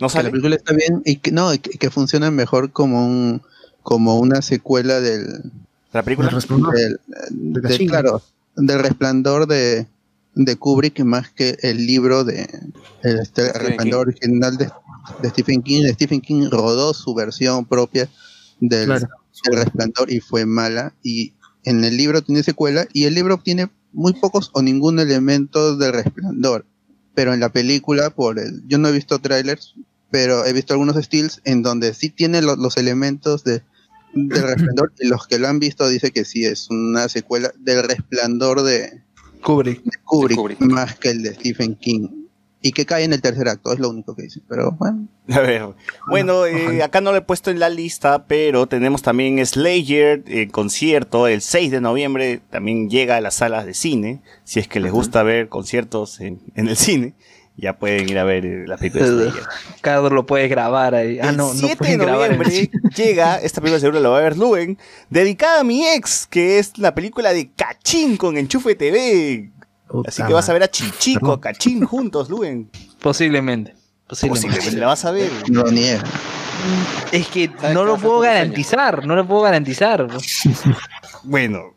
No 0.00 0.08
que 0.08 0.22
la 0.22 0.30
película 0.30 0.56
está 0.56 0.72
bien 0.74 1.02
y 1.04 1.16
que 1.16 1.30
no 1.32 1.50
que, 1.52 1.58
que 1.78 1.90
funciona 1.90 2.30
mejor 2.30 2.70
como 2.72 3.06
un 3.06 3.42
como 3.82 4.18
una 4.18 4.40
secuela 4.40 5.00
del, 5.00 5.26
¿La 5.92 6.02
película? 6.02 6.28
El 6.30 6.34
resplandor. 6.36 6.74
del, 6.74 6.98
De 7.30 7.60
de- 7.60 7.68
la 7.68 7.76
China. 7.76 7.90
claro 7.90 8.22
del 8.56 8.78
resplandor 8.78 9.46
de, 9.46 9.86
de 10.34 10.56
Kubrick 10.56 11.00
más 11.04 11.30
que 11.30 11.56
el 11.62 11.86
libro 11.86 12.24
de 12.24 12.48
el, 13.02 13.18
este, 13.20 13.52
resplandor 13.52 14.08
original 14.08 14.56
de, 14.56 14.68
de 15.22 15.28
Stephen 15.30 15.62
King 15.62 15.84
Stephen 15.92 16.20
King 16.20 16.48
rodó 16.50 16.92
su 16.94 17.14
versión 17.14 17.64
propia 17.66 18.08
del, 18.60 18.86
Claro. 18.86 19.08
del 19.48 19.58
resplandor 19.60 20.10
y 20.12 20.20
fue 20.20 20.46
mala. 20.46 20.94
Y 21.02 21.34
en 21.64 21.84
el 21.84 21.96
libro 21.96 22.22
tiene 22.22 22.42
secuela 22.42 22.86
y 22.92 23.04
el 23.04 23.14
libro 23.14 23.38
tiene 23.38 23.70
muy 23.92 24.12
pocos 24.14 24.50
o 24.54 24.62
ningún 24.62 24.98
elemento 24.98 25.76
del 25.76 25.92
resplandor. 25.92 26.66
Pero 27.14 27.32
en 27.32 27.40
la 27.40 27.50
película 27.50 28.10
por 28.10 28.38
el 28.40 28.62
yo 28.66 28.78
no 28.78 28.88
he 28.88 28.92
visto 28.92 29.18
trailers 29.20 29.74
pero 30.10 30.44
he 30.46 30.52
visto 30.52 30.72
algunos 30.74 30.96
stills 31.04 31.40
en 31.44 31.62
donde 31.62 31.92
sí 31.94 32.08
tiene 32.08 32.40
lo- 32.42 32.54
los 32.56 32.76
elementos 32.76 33.42
de 33.44 33.62
del 34.14 34.42
resplandor 34.46 34.92
y 35.00 35.08
los 35.08 35.26
que 35.26 35.38
lo 35.40 35.48
han 35.48 35.58
visto 35.58 35.88
dice 35.88 36.12
que 36.12 36.24
sí 36.24 36.44
es 36.44 36.70
una 36.70 37.08
secuela 37.08 37.52
del 37.58 37.82
resplandor 37.84 38.62
de, 38.62 39.02
Kubrick. 39.44 39.82
de 39.84 39.90
Kubrick, 40.04 40.30
De 40.30 40.36
Kubrick. 40.36 40.60
más 40.60 40.96
que 40.98 41.10
el 41.10 41.22
de 41.22 41.34
Stephen 41.34 41.76
King 41.76 42.08
y 42.60 42.72
que 42.72 42.86
cae 42.86 43.04
en 43.04 43.12
el 43.12 43.20
tercer 43.20 43.46
acto 43.48 43.72
es 43.74 43.78
lo 43.78 43.90
único 43.90 44.16
que 44.16 44.22
dice 44.22 44.40
pero 44.48 44.72
bueno 44.72 45.06
A 45.28 45.40
ver. 45.40 45.68
Bueno, 46.08 46.46
eh, 46.46 46.82
acá 46.82 47.00
no 47.00 47.10
lo 47.12 47.18
he 47.18 47.22
puesto 47.22 47.50
en 47.50 47.58
la 47.58 47.68
lista, 47.68 48.26
pero 48.26 48.66
tenemos 48.66 49.02
también 49.02 49.44
Slayer, 49.44 50.22
eh, 50.26 50.48
concierto, 50.48 51.26
el 51.28 51.40
6 51.42 51.70
de 51.70 51.80
noviembre, 51.80 52.40
también 52.50 52.88
llega 52.90 53.16
a 53.16 53.20
las 53.22 53.34
salas 53.36 53.64
de 53.66 53.74
cine, 53.74 54.22
si 54.44 54.60
es 54.60 54.68
que 54.68 54.80
les 54.80 54.92
gusta 54.92 55.22
ver 55.22 55.48
conciertos 55.48 56.20
en, 56.20 56.40
en 56.54 56.68
el 56.68 56.76
cine. 56.76 57.14
Ya 57.56 57.78
pueden 57.78 58.08
ir 58.08 58.18
a 58.18 58.24
ver 58.24 58.44
la 58.66 58.76
película 58.76 59.04
de 59.04 59.10
Slayer. 59.30 59.44
Carlos 59.80 60.12
lo 60.12 60.26
puede 60.26 60.48
grabar 60.48 60.94
ahí. 60.94 61.18
Ah, 61.20 61.30
el 61.30 61.36
no, 61.36 61.48
no 61.48 61.54
7 61.54 61.68
de 61.68 61.76
pueden 61.76 61.98
grabar. 61.98 62.32
en 62.32 62.38
noviembre 62.38 62.70
llega, 62.96 63.36
esta 63.38 63.60
película 63.60 63.80
seguro 63.80 64.00
la 64.00 64.08
va 64.08 64.18
a 64.18 64.22
ver 64.22 64.36
Luen, 64.36 64.78
dedicada 65.10 65.60
a 65.60 65.64
mi 65.64 65.86
ex, 65.86 66.26
que 66.26 66.58
es 66.58 66.78
la 66.78 66.94
película 66.94 67.32
de 67.32 67.52
Cachín 67.52 68.16
con 68.16 68.36
Enchufe 68.36 68.74
TV. 68.74 69.50
Así 70.06 70.22
que 70.24 70.32
vas 70.32 70.48
a 70.48 70.52
ver 70.52 70.64
a 70.64 70.70
Chichico, 70.70 71.32
a 71.32 71.40
Cachín 71.40 71.84
juntos, 71.84 72.28
Luen. 72.28 72.70
Posiblemente. 73.00 73.74
Posiblemente. 74.08 74.48
Posiblemente 74.48 74.80
la 74.80 74.86
vas 74.88 75.04
a 75.04 75.12
ver. 75.12 75.30
No 75.48 75.64
niega. 75.64 76.02
Es 77.12 77.28
que 77.28 77.50
no 77.72 77.84
lo 77.84 77.96
puedo 77.98 78.20
garantizar, 78.20 79.06
no 79.06 79.14
lo 79.14 79.26
puedo 79.26 79.42
garantizar. 79.42 80.06
Bueno. 81.26 81.76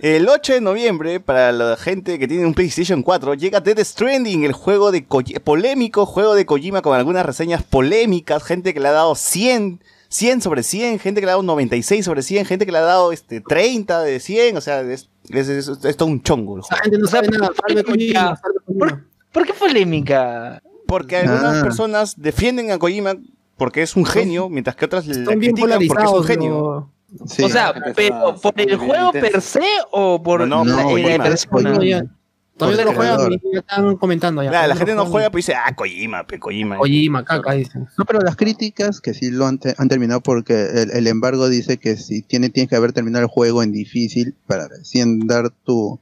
El 0.00 0.28
8 0.28 0.54
de 0.54 0.60
noviembre, 0.60 1.20
para 1.20 1.52
la 1.52 1.76
gente 1.76 2.18
que 2.18 2.26
tiene 2.28 2.46
un 2.46 2.54
PlayStation 2.54 3.02
4, 3.02 3.34
llega 3.34 3.60
Dead 3.60 3.78
Stranding, 3.84 4.44
el 4.44 4.52
juego 4.52 4.90
de 4.90 5.04
Ko- 5.04 5.22
polémico 5.44 6.06
juego 6.06 6.34
de 6.34 6.46
Kojima 6.46 6.82
con 6.82 6.96
algunas 6.96 7.24
reseñas 7.26 7.62
polémicas, 7.62 8.42
gente 8.42 8.72
que 8.74 8.80
le 8.80 8.88
ha 8.88 8.92
dado 8.92 9.14
100, 9.14 9.80
100 10.08 10.40
sobre 10.42 10.62
100, 10.62 10.98
gente 10.98 11.20
que 11.20 11.26
le 11.26 11.30
ha 11.32 11.34
dado 11.34 11.42
96 11.44 12.04
sobre 12.04 12.22
100, 12.22 12.44
gente 12.46 12.66
que 12.66 12.72
le 12.72 12.78
ha 12.78 12.82
dado 12.82 13.12
este 13.12 13.40
30 13.40 14.02
de 14.02 14.20
100, 14.20 14.56
o 14.56 14.60
sea, 14.60 14.80
es, 14.80 15.08
es, 15.28 15.48
es- 15.48 15.68
es 15.84 15.96
todo 15.96 16.08
un 16.08 16.22
chongo 16.22 16.58
La 16.70 16.76
gente 16.78 16.98
no 16.98 17.06
sabe 17.06 17.28
nada. 17.28 17.50
Salve 17.66 17.84
Kojima, 17.84 18.40
Kojima. 18.66 19.04
¿Por 19.32 19.46
qué 19.46 19.52
polémica? 19.54 20.62
Porque 20.86 21.16
algunas 21.18 21.58
Ah. 21.58 21.62
personas 21.62 22.20
defienden 22.20 22.70
a 22.72 22.78
Kojima 22.78 23.14
porque 23.56 23.82
es 23.82 23.94
un 23.94 24.06
genio, 24.06 24.48
mientras 24.48 24.74
que 24.74 24.86
otras 24.86 25.06
le 25.06 25.22
critican 25.24 25.86
porque 25.86 26.04
es 26.04 26.10
un 26.10 26.24
genio. 26.24 26.50
¿no? 26.50 26.90
Sí. 27.26 27.42
o 27.42 27.48
sea, 27.48 27.74
pero 27.96 28.36
¿por 28.40 28.60
el 28.60 28.76
juego 28.76 29.10
per 29.12 29.40
se 29.42 29.60
o 29.90 30.22
por 30.22 30.46
No, 30.46 30.64
no, 30.64 30.82
por 30.90 31.00
la 31.00 31.22
persona? 31.22 31.72
No. 31.72 32.10
Todavía 32.56 32.84
no 32.84 32.92
juegan 32.92 33.30
ya 33.52 33.58
están 33.60 33.96
comentando 33.96 34.42
ya. 34.42 34.50
Claro, 34.50 34.68
la 34.68 34.76
gente 34.76 34.94
no 34.94 35.06
juega, 35.06 35.30
pues 35.30 35.46
dice, 35.46 35.56
ah, 35.56 35.74
Kojima, 35.74 36.26
pe, 36.26 36.38
Kojima. 36.38 36.76
Kojima, 36.76 37.24
caca, 37.24 37.52
dicen. 37.54 37.88
No, 37.96 38.04
pero 38.04 38.20
las 38.20 38.36
críticas 38.36 39.00
que 39.00 39.14
sí 39.14 39.30
lo 39.30 39.46
han, 39.46 39.58
te- 39.58 39.74
han 39.78 39.88
terminado 39.88 40.20
porque 40.20 40.66
el, 40.66 40.90
el 40.90 41.06
embargo 41.06 41.48
dice 41.48 41.78
que 41.78 41.96
si 41.96 42.20
tiene, 42.20 42.50
tienes 42.50 42.68
que 42.68 42.76
haber 42.76 42.92
terminado 42.92 43.24
el 43.24 43.30
juego 43.30 43.62
en 43.62 43.72
difícil 43.72 44.34
para 44.46 44.68
recién 44.68 45.26
dar 45.26 45.48
tu, 45.64 45.98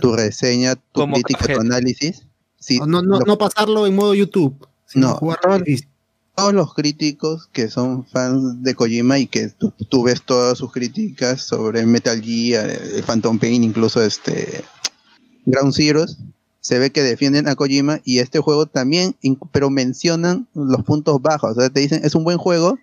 tu 0.00 0.16
reseña, 0.16 0.76
tu 0.76 0.82
Como 1.02 1.12
crítica, 1.16 1.40
tu 1.40 1.44
Cuphead. 1.52 1.60
análisis. 1.60 2.26
Sí, 2.58 2.78
No, 2.78 2.86
no, 2.86 3.02
lo- 3.02 3.20
no 3.20 3.36
pasarlo 3.36 3.86
en 3.86 3.94
modo 3.94 4.14
YouTube. 4.14 4.66
sino 4.86 5.08
No, 5.08 5.14
jugarlo 5.16 5.50
no. 5.50 5.58
difícil. 5.58 5.88
Todos 6.38 6.54
los 6.54 6.72
críticos 6.72 7.48
que 7.52 7.68
son 7.68 8.06
fans 8.06 8.62
de 8.62 8.74
Kojima 8.76 9.18
y 9.18 9.26
que 9.26 9.48
tú, 9.48 9.72
tú 9.88 10.04
ves 10.04 10.22
todas 10.22 10.56
sus 10.58 10.72
críticas 10.72 11.42
sobre 11.42 11.84
Metal 11.84 12.22
Gear, 12.22 12.70
eh, 12.70 13.02
Phantom 13.04 13.38
Pain, 13.40 13.64
incluso 13.64 14.00
este 14.02 14.62
Ground 15.46 15.74
Zeroes, 15.74 16.18
se 16.60 16.78
ve 16.78 16.90
que 16.90 17.02
defienden 17.02 17.48
a 17.48 17.56
Kojima 17.56 18.00
y 18.04 18.20
este 18.20 18.38
juego 18.38 18.66
también, 18.66 19.16
pero 19.50 19.68
mencionan 19.68 20.46
los 20.54 20.84
puntos 20.84 21.20
bajos. 21.20 21.56
O 21.56 21.60
sea, 21.60 21.70
te 21.70 21.80
dicen, 21.80 22.02
es 22.04 22.14
un 22.14 22.22
buen 22.22 22.38
juego, 22.38 22.78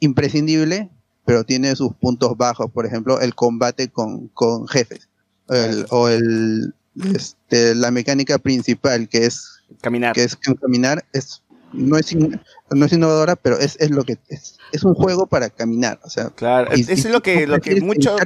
imprescindible, 0.00 0.90
pero 1.24 1.44
tiene 1.44 1.76
sus 1.76 1.92
puntos 1.94 2.36
bajos. 2.36 2.70
Por 2.72 2.86
ejemplo, 2.86 3.20
el 3.20 3.34
combate 3.36 3.88
con, 3.88 4.28
con 4.28 4.66
jefes. 4.66 5.08
El- 5.48 5.86
o 5.90 6.08
el, 6.08 6.74
este, 7.14 7.76
la 7.76 7.92
mecánica 7.92 8.38
principal, 8.38 9.08
que 9.08 9.26
es 9.26 9.60
Caminar. 9.80 10.14
que 10.14 10.24
es 10.24 10.36
caminar, 10.60 11.04
es, 11.12 11.42
no, 11.76 11.96
es 11.98 12.12
in- 12.12 12.40
no 12.70 12.86
es 12.86 12.92
innovadora, 12.92 13.36
pero 13.36 13.58
es, 13.58 13.76
es 13.78 13.90
lo 13.90 14.02
que 14.04 14.18
es, 14.28 14.58
es 14.72 14.82
un 14.84 14.94
juego 14.94 15.26
para 15.26 15.50
caminar. 15.50 16.00
O 16.04 16.10
sea, 16.10 16.30
Claro, 16.30 16.70
y- 16.76 16.80
es, 16.80 16.88
y 16.88 16.92
es 16.92 17.02
si 17.02 17.08
lo 17.08 17.22
que, 17.22 17.46
lo 17.46 17.60
que 17.60 17.80
mucho, 17.80 18.16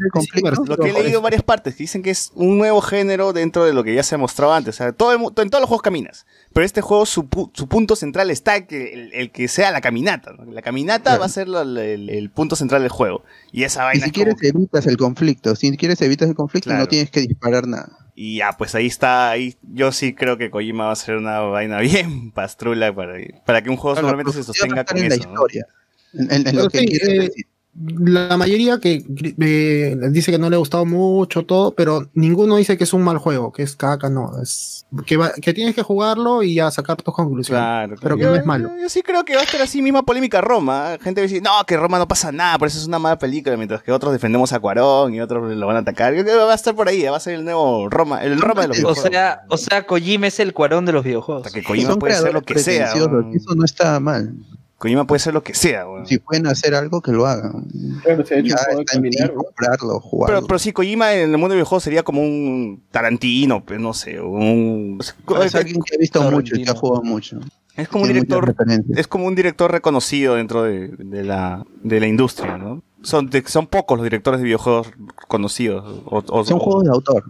lo 0.67 0.77
que 0.77 0.89
he 0.91 0.93
leído 0.93 1.19
en 1.19 1.23
varias 1.23 1.43
partes, 1.43 1.75
que 1.77 1.83
dicen 1.83 2.03
que 2.03 2.11
es 2.11 2.31
un 2.35 2.57
nuevo 2.59 2.81
género 2.81 3.33
dentro 3.33 3.65
de 3.65 3.73
lo 3.73 3.85
que 3.85 3.95
ya 3.95 4.03
se 4.03 4.15
ha 4.15 4.19
mostrado 4.19 4.53
antes. 4.55 4.75
O 4.75 4.79
sea, 4.79 4.93
todo 4.93 5.13
el 5.13 5.19
en 5.21 5.51
todos 5.51 5.61
los 5.61 5.69
juegos 5.69 5.83
caminas, 5.83 6.27
pero 6.53 6.65
este 6.65 6.81
juego 6.81 7.05
su, 7.07 7.29
su 7.55 7.69
punto 7.69 7.97
central 7.97 8.31
está 8.31 8.67
que 8.67 8.93
el, 8.95 9.13
el 9.13 9.31
que 9.33 9.49
sea 9.49 9.71
la 9.71 9.81
caminata. 9.81 10.33
¿no? 10.33 10.45
La 10.53 10.63
caminata 10.63 11.03
Claro. 11.03 11.21
va 11.21 11.27
a 11.27 11.29
ser 11.29 11.49
la- 11.49 11.65
la- 11.65 11.85
el, 11.85 12.09
el 12.11 12.31
punto 12.31 12.57
central 12.57 12.83
del 12.83 12.91
juego. 12.91 13.25
Y 13.53 13.65
esa 13.65 13.81
y 13.83 13.85
vaina 13.85 14.05
si 14.07 14.11
es 14.11 14.13
como 14.13 14.25
quieres 14.37 14.55
evitas 14.55 14.87
el 14.87 14.97
conflicto, 14.97 15.57
si 15.57 15.77
quieres 15.77 16.01
evitas 16.03 16.29
el 16.29 16.35
conflicto, 16.35 16.69
Claro. 16.71 16.85
no 16.85 16.89
tienes 16.89 17.11
que 17.11 17.21
disparar 17.21 17.67
nada. 17.67 17.91
Y 18.23 18.37
ya, 18.37 18.53
pues 18.53 18.75
ahí 18.75 18.87
está. 18.87 19.31
Ahí, 19.31 19.55
yo 19.63 19.93
sí 19.93 20.13
creo 20.15 20.37
que 20.37 20.51
Kojima 20.51 20.85
va 20.85 20.93
a 20.93 20.97
ser 20.97 21.17
una 21.17 21.41
vaina 21.41 21.79
bien 21.81 22.31
pastrula 22.33 22.95
para, 22.95 23.15
para 23.47 23.63
que 23.63 23.71
un 23.71 23.79
juego 23.79 23.99
solamente 23.99 24.33
se 24.33 24.43
sostenga 24.45 24.85
con 24.85 24.99
en 24.99 25.09
la 25.09 25.15
eso. 25.15 25.25
¿no? 25.25 25.31
historia, 25.33 25.67
en, 26.13 26.31
en- 26.31 26.49
en 26.49 26.57
lo 26.57 26.69
que 26.69 26.81
sí, 26.81 26.87
quieres 26.87 27.09
eh, 27.09 27.19
decir. 27.23 27.47
La 27.73 28.37
mayoría 28.37 28.81
que 28.81 29.05
eh, 29.39 29.97
dice 30.11 30.33
que 30.33 30.39
no 30.39 30.51
le 30.51 30.57
ha 30.57 30.59
gustado 30.59 30.85
mucho 30.85 31.47
todo, 31.47 31.73
pero 31.73 32.09
ninguno 32.15 32.57
dice 32.57 32.77
que 32.77 32.83
es 32.83 32.93
un 32.93 33.03
mal 33.03 33.19
juego, 33.19 33.53
que 33.53 33.63
es 33.63 33.77
caca, 33.77 34.11
no. 34.11 34.33
Es 34.43 34.87
que, 35.07 35.17
va- 35.17 35.33
que 35.41 35.55
tienes 35.55 35.77
que 35.77 35.83
jugarlo 35.83 36.43
y 36.43 36.57
ya 36.57 36.69
sacar 36.73 36.97
tus 37.01 37.15
conclusiones. 37.15 37.63
Claro, 37.63 37.95
Pero 38.03 38.17
que 38.17 38.23
yo, 38.25 38.31
no 38.31 38.35
es 38.35 38.45
malo. 38.45 38.71
Yo, 38.77 38.83
yo 38.83 38.89
sí 38.89 39.03
creo 39.03 39.25
que 39.25 39.37
va 39.37 39.43
a 39.43 39.45
estar 39.45 39.63
así 39.63 39.83
misma 39.83 40.03
polémica 40.03 40.41
Roma. 40.41 40.95
¿eh? 40.95 40.99
Gente 41.01 41.21
va 41.21 41.25
a 41.25 41.29
decir, 41.29 41.43
no, 41.43 41.51
que 41.65 41.77
Roma 41.77 41.99
no 41.99 42.09
pasa 42.09 42.33
nada, 42.33 42.59
por 42.59 42.67
eso 42.67 42.77
es 42.79 42.87
una 42.89 42.99
mala 42.99 43.19
película, 43.21 43.57
mientras 43.57 43.85
que 43.85 43.93
otros 43.93 44.13
defendemos 44.13 44.53
a 44.53 44.59
Cuarón 44.59 45.15
y 45.15 45.21
otros 45.21 45.55
lo 45.57 45.67
van 45.67 45.77
a 45.77 45.81
atacar. 45.81 46.13
Yo 46.15 46.25
creo 46.25 46.39
que 46.41 46.45
va 46.45 46.53
a 46.53 46.57
estar 46.57 46.75
por 46.75 46.89
ahí, 46.89 47.03
va 47.05 47.19
a 47.19 47.21
ser 47.21 47.35
el 47.35 47.45
nuevo 47.45 47.89
Roma, 47.89 48.25
el 48.25 48.41
Roma 48.41 48.63
de 48.63 48.69
los 48.69 48.79
O 48.79 48.81
videojuegos. 48.81 49.11
sea, 49.13 49.43
o 49.49 49.57
sea, 49.57 49.87
Kojima 49.87 50.27
es 50.27 50.41
el 50.41 50.53
cuarón 50.53 50.87
de 50.87 50.93
los 50.93 51.05
videojuegos. 51.05 51.47
Hasta 51.47 51.55
que 51.55 51.61
Y 51.61 51.65
Kojima 51.65 51.97
puede 51.97 52.17
ser 52.17 52.35
lo 52.35 52.43
que 52.43 52.59
sea. 52.59 52.93
Eso 52.95 53.55
no 53.55 53.65
está 53.65 54.01
mal. 54.01 54.35
Kojima 54.81 55.07
puede 55.07 55.19
ser 55.21 55.35
lo 55.35 55.43
que 55.43 55.53
sea, 55.55 55.87
weón. 55.87 56.07
Si 56.07 56.19
pueden 56.19 56.47
hacer 56.47 56.75
algo, 56.75 57.03
que 57.03 57.13
lo 57.13 57.27
hagan. 57.27 57.67
Claro, 58.03 58.25
se 58.25 58.35
ha 58.35 58.39
hecho 58.39 58.49
Ya 58.49 58.55
un 58.57 58.65
juego 58.65 58.79
de 58.79 58.83
está 58.85 58.97
en 58.97 59.03
ti 59.03 59.11
caminar, 59.11 59.35
¿no? 59.37 59.43
comprarlo, 59.45 60.01
jugarlo. 60.01 60.37
Pero, 60.37 60.47
pero 60.47 60.59
sí, 60.59 60.73
Kojima 60.73 61.13
en 61.15 61.21
el 61.31 61.39
mundo 61.39 61.51
de 61.51 61.57
videojuegos 61.57 61.83
sería 61.85 62.03
como 62.03 62.23
un 62.23 62.83
Tarantino, 62.91 63.63
pues 63.63 63.79
no 63.79 63.93
sé, 63.93 64.21
un... 64.23 64.99
es 65.45 65.55
alguien 65.55 65.83
que 65.83 65.97
ha 65.97 65.99
visto 65.99 66.23
mucho 66.31 66.57
y 66.57 66.65
que 66.65 66.71
ha 66.71 66.75
jugado 66.75 67.03
mucho. 67.03 67.39
Es 67.77 67.89
como 67.89 68.05
un 68.05 68.09
director 68.09 68.55
es 68.97 69.07
como 69.07 69.27
un 69.27 69.35
director 69.35 69.71
reconocido 69.71 70.35
dentro 70.37 70.63
de, 70.65 70.89
de 70.89 71.25
la, 71.25 71.65
de 71.83 72.01
la 72.01 72.07
industria, 72.07 72.57
¿no? 72.59 72.83
Son, 73.03 73.29
de- 73.31 73.45
son 73.47 73.67
pocos 73.67 73.99
los 73.99 74.05
directores 74.05 74.41
de 74.41 74.45
videojuegos 74.45 74.89
conocidos. 75.29 76.03
O, 76.07 76.23
o- 76.27 76.45
Son 76.45 76.57
o- 76.57 76.61
juegos 76.61 76.85
de 76.85 76.91
autor. 76.91 77.25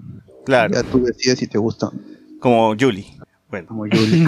Claro, 0.44 0.72
Ya 0.74 0.82
tú 0.84 1.04
decides 1.04 1.38
si 1.40 1.46
te 1.46 1.58
gustan. 1.58 1.90
como 2.40 2.74
Julie. 2.78 3.06
Bueno, 3.50 3.66
Como 3.68 3.86
Yuli. 3.86 4.26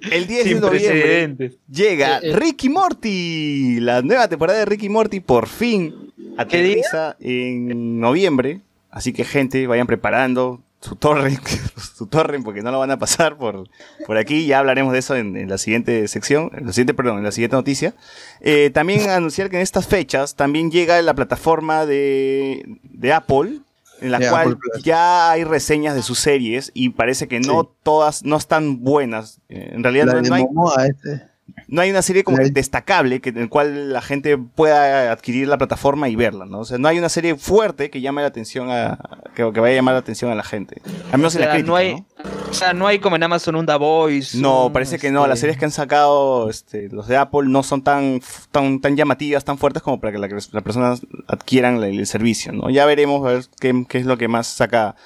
el 0.12 0.26
10 0.26 0.44
de 0.44 0.54
noviembre 0.60 1.52
llega 1.70 2.18
Eh, 2.18 2.30
eh. 2.30 2.36
Ricky 2.36 2.68
Morty. 2.68 3.80
La 3.80 4.02
nueva 4.02 4.28
temporada 4.28 4.60
de 4.60 4.64
Ricky 4.64 4.88
Morty 4.88 5.20
por 5.20 5.48
fin 5.48 6.12
aterriza 6.36 7.16
en 7.20 7.98
noviembre. 8.00 8.60
Así 8.90 9.12
que 9.12 9.24
gente, 9.24 9.66
vayan 9.66 9.86
preparando 9.86 10.60
su 10.80 10.96
torre, 10.96 11.38
su 11.96 12.06
torre, 12.06 12.40
porque 12.40 12.62
no 12.62 12.70
lo 12.70 12.78
van 12.78 12.90
a 12.90 12.98
pasar 12.98 13.36
por, 13.36 13.68
por 14.06 14.16
aquí. 14.16 14.46
Ya 14.46 14.60
hablaremos 14.60 14.92
de 14.92 14.98
eso 15.00 15.14
en, 15.16 15.36
en 15.36 15.48
la 15.48 15.58
siguiente 15.58 16.06
sección, 16.08 16.50
en 16.56 16.66
la 16.66 16.72
siguiente, 16.72 16.94
perdón, 16.94 17.18
en 17.18 17.24
la 17.24 17.32
siguiente 17.32 17.56
noticia. 17.56 17.94
Eh, 18.40 18.70
también 18.72 19.08
anunciar 19.10 19.50
que 19.50 19.56
en 19.56 19.62
estas 19.62 19.86
fechas 19.86 20.36
también 20.36 20.70
llega 20.70 21.00
la 21.02 21.14
plataforma 21.14 21.86
de, 21.86 22.64
de 22.82 23.12
Apple, 23.12 23.60
en 24.00 24.10
la 24.10 24.18
cual 24.30 24.58
ya 24.82 25.30
hay 25.30 25.44
reseñas 25.44 25.94
de 25.94 26.02
sus 26.02 26.18
series 26.18 26.70
y 26.74 26.90
parece 26.90 27.28
que 27.28 27.40
no 27.40 27.62
Sí. 27.62 27.68
todas 27.82 28.24
no 28.24 28.36
están 28.36 28.82
buenas. 28.82 29.40
Eh, 29.48 29.70
En 29.72 29.82
realidad 29.82 30.06
La 30.06 30.12
no, 30.14 30.22
de 30.22 30.28
no 30.28 30.34
hay, 30.34 30.44
Momoa, 30.44 30.86
este. 30.86 31.29
No 31.70 31.80
hay 31.82 31.90
una 31.90 32.02
serie 32.02 32.24
como 32.24 32.36
La- 32.38 32.44
que 32.44 32.50
destacable 32.50 33.20
que, 33.20 33.30
en 33.30 33.38
el 33.38 33.48
cual 33.48 33.92
la 33.92 34.02
gente 34.02 34.36
pueda 34.36 35.10
adquirir 35.12 35.48
la 35.48 35.56
plataforma 35.56 36.08
y 36.08 36.16
verla, 36.16 36.44
¿no? 36.44 36.60
O 36.60 36.64
sea, 36.64 36.78
no 36.78 36.88
hay 36.88 36.98
una 36.98 37.08
serie 37.08 37.36
fuerte 37.36 37.88
que 37.90 38.00
llame 38.00 38.22
la 38.22 38.28
atención 38.28 38.70
a 38.70 38.98
que, 39.34 39.50
que 39.52 39.60
vaya 39.60 39.72
a 39.72 39.76
llamar 39.76 39.94
la 39.94 40.00
atención 40.00 40.30
a 40.30 40.34
la 40.34 40.42
gente. 40.42 40.82
Al 41.12 41.18
menos 41.18 41.34
O 41.34 41.38
en 41.38 41.44
la 41.44 41.46
sea, 41.46 41.54
crítica, 41.54 41.70
no 41.70 41.76
hay, 41.76 41.94
¿no? 41.94 42.06
o 42.50 42.52
sea, 42.54 42.72
no 42.72 42.86
hay 42.86 42.98
como 42.98 43.16
en 43.16 43.22
Amazon 43.22 43.56
un 43.56 43.66
The 43.66 43.76
Voice. 43.76 44.36
No, 44.38 44.66
un, 44.66 44.72
parece 44.72 44.98
que 44.98 45.10
no. 45.10 45.20
Las 45.26 45.38
este, 45.38 45.40
series 45.42 45.58
que 45.58 45.64
han 45.64 45.70
sacado 45.70 46.50
este, 46.50 46.88
los 46.90 47.06
de 47.08 47.16
Apple 47.16 47.42
no 47.46 47.62
son 47.62 47.82
tan, 47.82 48.20
tan, 48.50 48.80
tan 48.80 48.96
llamativas, 48.96 49.44
tan 49.44 49.56
fuertes 49.56 49.82
como 49.82 50.00
para 50.00 50.12
que 50.12 50.18
la- 50.18 50.28
las 50.28 50.62
personas 50.62 51.00
adquieran 51.28 51.76
el, 51.82 51.98
el 52.00 52.06
servicio, 52.06 52.52
¿no? 52.52 52.68
Ya 52.70 52.84
veremos 52.86 53.26
a 53.26 53.32
ver 53.34 53.44
qué, 53.60 53.84
qué 53.88 53.98
es 53.98 54.06
lo 54.06 54.18
que 54.18 54.28
más 54.28 54.46
saca 54.48 54.96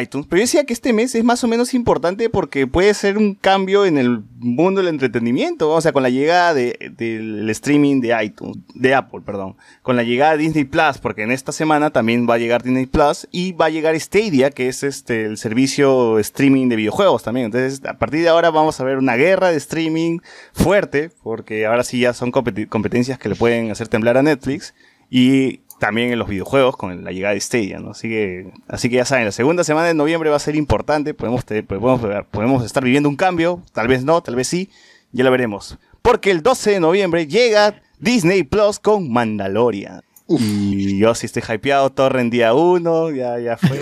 iTunes. 0.00 0.26
Pero 0.28 0.38
yo 0.40 0.42
decía 0.44 0.64
que 0.64 0.72
este 0.72 0.92
mes 0.92 1.14
es 1.14 1.22
más 1.24 1.44
o 1.44 1.48
menos 1.48 1.74
importante 1.74 2.28
porque 2.28 2.66
puede 2.66 2.92
ser 2.94 3.18
un 3.18 3.34
cambio 3.34 3.86
en 3.86 3.98
el 3.98 4.22
mundo 4.38 4.80
del 4.80 4.88
entretenimiento. 4.88 5.70
O 5.70 5.80
sea, 5.80 5.92
con 5.92 6.02
la 6.02 6.10
llegada 6.10 6.54
de- 6.54 6.92
del 6.96 7.48
streaming 7.50 8.00
de 8.00 8.16
iTunes, 8.24 8.56
de 8.74 8.94
Apple, 8.94 9.20
perdón. 9.24 9.56
Con 9.82 9.96
la 9.96 10.02
llegada 10.02 10.32
de 10.32 10.38
Disney 10.38 10.64
Plus, 10.64 10.98
porque 11.00 11.22
en 11.22 11.30
esta 11.30 11.52
semana 11.52 11.90
también 11.90 12.26
va 12.28 12.34
a 12.34 12.38
llegar 12.38 12.62
Disney 12.62 12.86
Plus 12.86 13.28
y 13.30 13.52
va 13.52 13.66
a 13.66 13.70
llegar 13.70 13.98
Stadia, 14.00 14.50
que 14.50 14.68
es 14.68 14.82
este 14.82 15.24
el 15.26 15.36
servicio 15.36 16.18
streaming 16.18 16.68
de 16.68 16.76
videojuegos 16.76 17.22
también. 17.22 17.46
Entonces, 17.46 17.80
a 17.86 17.98
partir 17.98 18.22
de 18.22 18.28
ahora 18.28 18.50
vamos 18.50 18.80
a 18.80 18.84
ver 18.84 18.98
una 18.98 19.16
guerra 19.16 19.50
de 19.50 19.56
streaming 19.56 20.18
fuerte, 20.52 21.10
porque 21.22 21.66
ahora 21.66 21.84
sí 21.84 22.00
ya 22.00 22.12
son 22.12 22.30
competencias 22.32 23.18
que 23.18 23.28
le 23.28 23.34
pueden 23.36 23.70
hacer 23.70 23.88
temblar 23.88 24.16
a 24.16 24.22
Netflix. 24.22 24.74
Y 25.08 25.60
también 25.78 26.12
en 26.12 26.18
los 26.18 26.28
videojuegos 26.28 26.76
con 26.76 27.04
la 27.04 27.12
llegada 27.12 27.34
de 27.34 27.40
Stadia, 27.40 27.78
¿no? 27.78 27.90
Así 27.90 28.08
que, 28.08 28.52
así 28.68 28.88
que 28.88 28.96
ya 28.96 29.04
saben, 29.04 29.26
la 29.26 29.32
segunda 29.32 29.64
semana 29.64 29.86
de 29.88 29.94
noviembre 29.94 30.30
va 30.30 30.36
a 30.36 30.40
ser 30.40 30.56
importante, 30.56 31.14
podemos, 31.14 31.44
podemos, 31.44 32.00
podemos 32.30 32.64
estar 32.64 32.82
viviendo 32.82 33.08
un 33.08 33.16
cambio, 33.16 33.62
tal 33.72 33.88
vez 33.88 34.04
no, 34.04 34.22
tal 34.22 34.36
vez 34.36 34.48
sí, 34.48 34.70
ya 35.12 35.24
lo 35.24 35.30
veremos. 35.30 35.78
Porque 36.02 36.30
el 36.30 36.42
12 36.42 36.72
de 36.72 36.80
noviembre 36.80 37.26
llega 37.26 37.80
Disney 37.98 38.42
Plus 38.42 38.78
con 38.78 39.10
Mandalorian. 39.12 40.00
Y 40.28 40.98
yo 40.98 41.14
sí 41.14 41.26
estoy 41.26 41.42
hypeado, 41.48 41.90
Torrent 41.90 42.32
día 42.32 42.52
1, 42.52 43.10
ya, 43.12 43.38
ya 43.38 43.56
fue. 43.56 43.78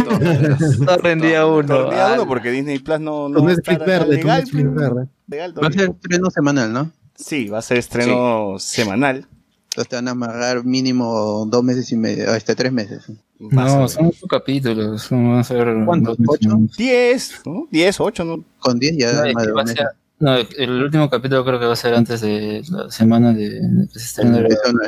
Torrent 0.84 1.22
día 1.22 1.46
uno, 1.46 1.66
Torrent 1.66 1.92
día 1.94 2.08
ah. 2.08 2.14
1 2.14 2.26
porque 2.26 2.50
Disney 2.50 2.78
Plus 2.80 3.00
no, 3.00 3.30
no 3.30 3.38
Tu 3.38 3.44
va 3.46 3.52
a 3.52 3.54
Netflix 3.54 3.86
verde, 3.86 4.16
legal, 4.16 4.40
Netflix 4.40 4.68
pero- 4.74 4.94
verde. 4.94 5.08
legal 5.26 5.54
Va 5.62 5.68
a 5.68 5.72
ser 5.72 5.90
estreno 5.90 6.30
semanal, 6.30 6.72
¿no? 6.72 6.90
Sí, 7.14 7.48
va 7.48 7.58
a 7.58 7.62
ser 7.62 7.78
estreno 7.78 8.56
semanal. 8.58 9.26
Entonces 9.74 9.88
te 9.88 9.96
van 9.96 10.06
a 10.06 10.12
amarrar 10.12 10.64
mínimo 10.64 11.44
dos 11.50 11.64
meses 11.64 11.90
y 11.90 11.96
medio, 11.96 12.30
hasta 12.30 12.54
tres 12.54 12.70
meses. 12.72 13.10
No, 13.40 13.88
son 13.88 14.06
ocho 14.06 14.28
capítulos. 14.28 15.10
no 15.10 15.30
Van 15.30 15.40
a 15.40 15.44
ser. 15.44 15.66
¿Cuántos? 15.84 16.16
¿Ocho? 16.28 16.48
10, 16.78 17.42
¿no? 17.44 17.66
10, 17.72 17.98
8, 18.00 18.24
¿no? 18.24 18.44
Con 18.60 18.78
10 18.78 18.96
ya 18.96 19.12
No, 19.12 19.32
más 19.54 19.66
de 19.66 19.74
ser- 19.74 19.86
no, 20.20 20.36
el 20.36 20.70
último 20.84 21.10
capítulo 21.10 21.44
creo 21.44 21.58
que 21.58 21.66
va 21.66 21.72
a 21.72 21.76
ser 21.76 21.92
antes 21.94 22.20
de 22.20 22.62
la 22.70 22.88
semana 22.88 23.32
de, 23.32 23.50
de 23.50 23.88
que 23.92 23.98
se 23.98 24.04
estrene 24.06 24.42
la- 24.42 24.48
no. 24.48 24.80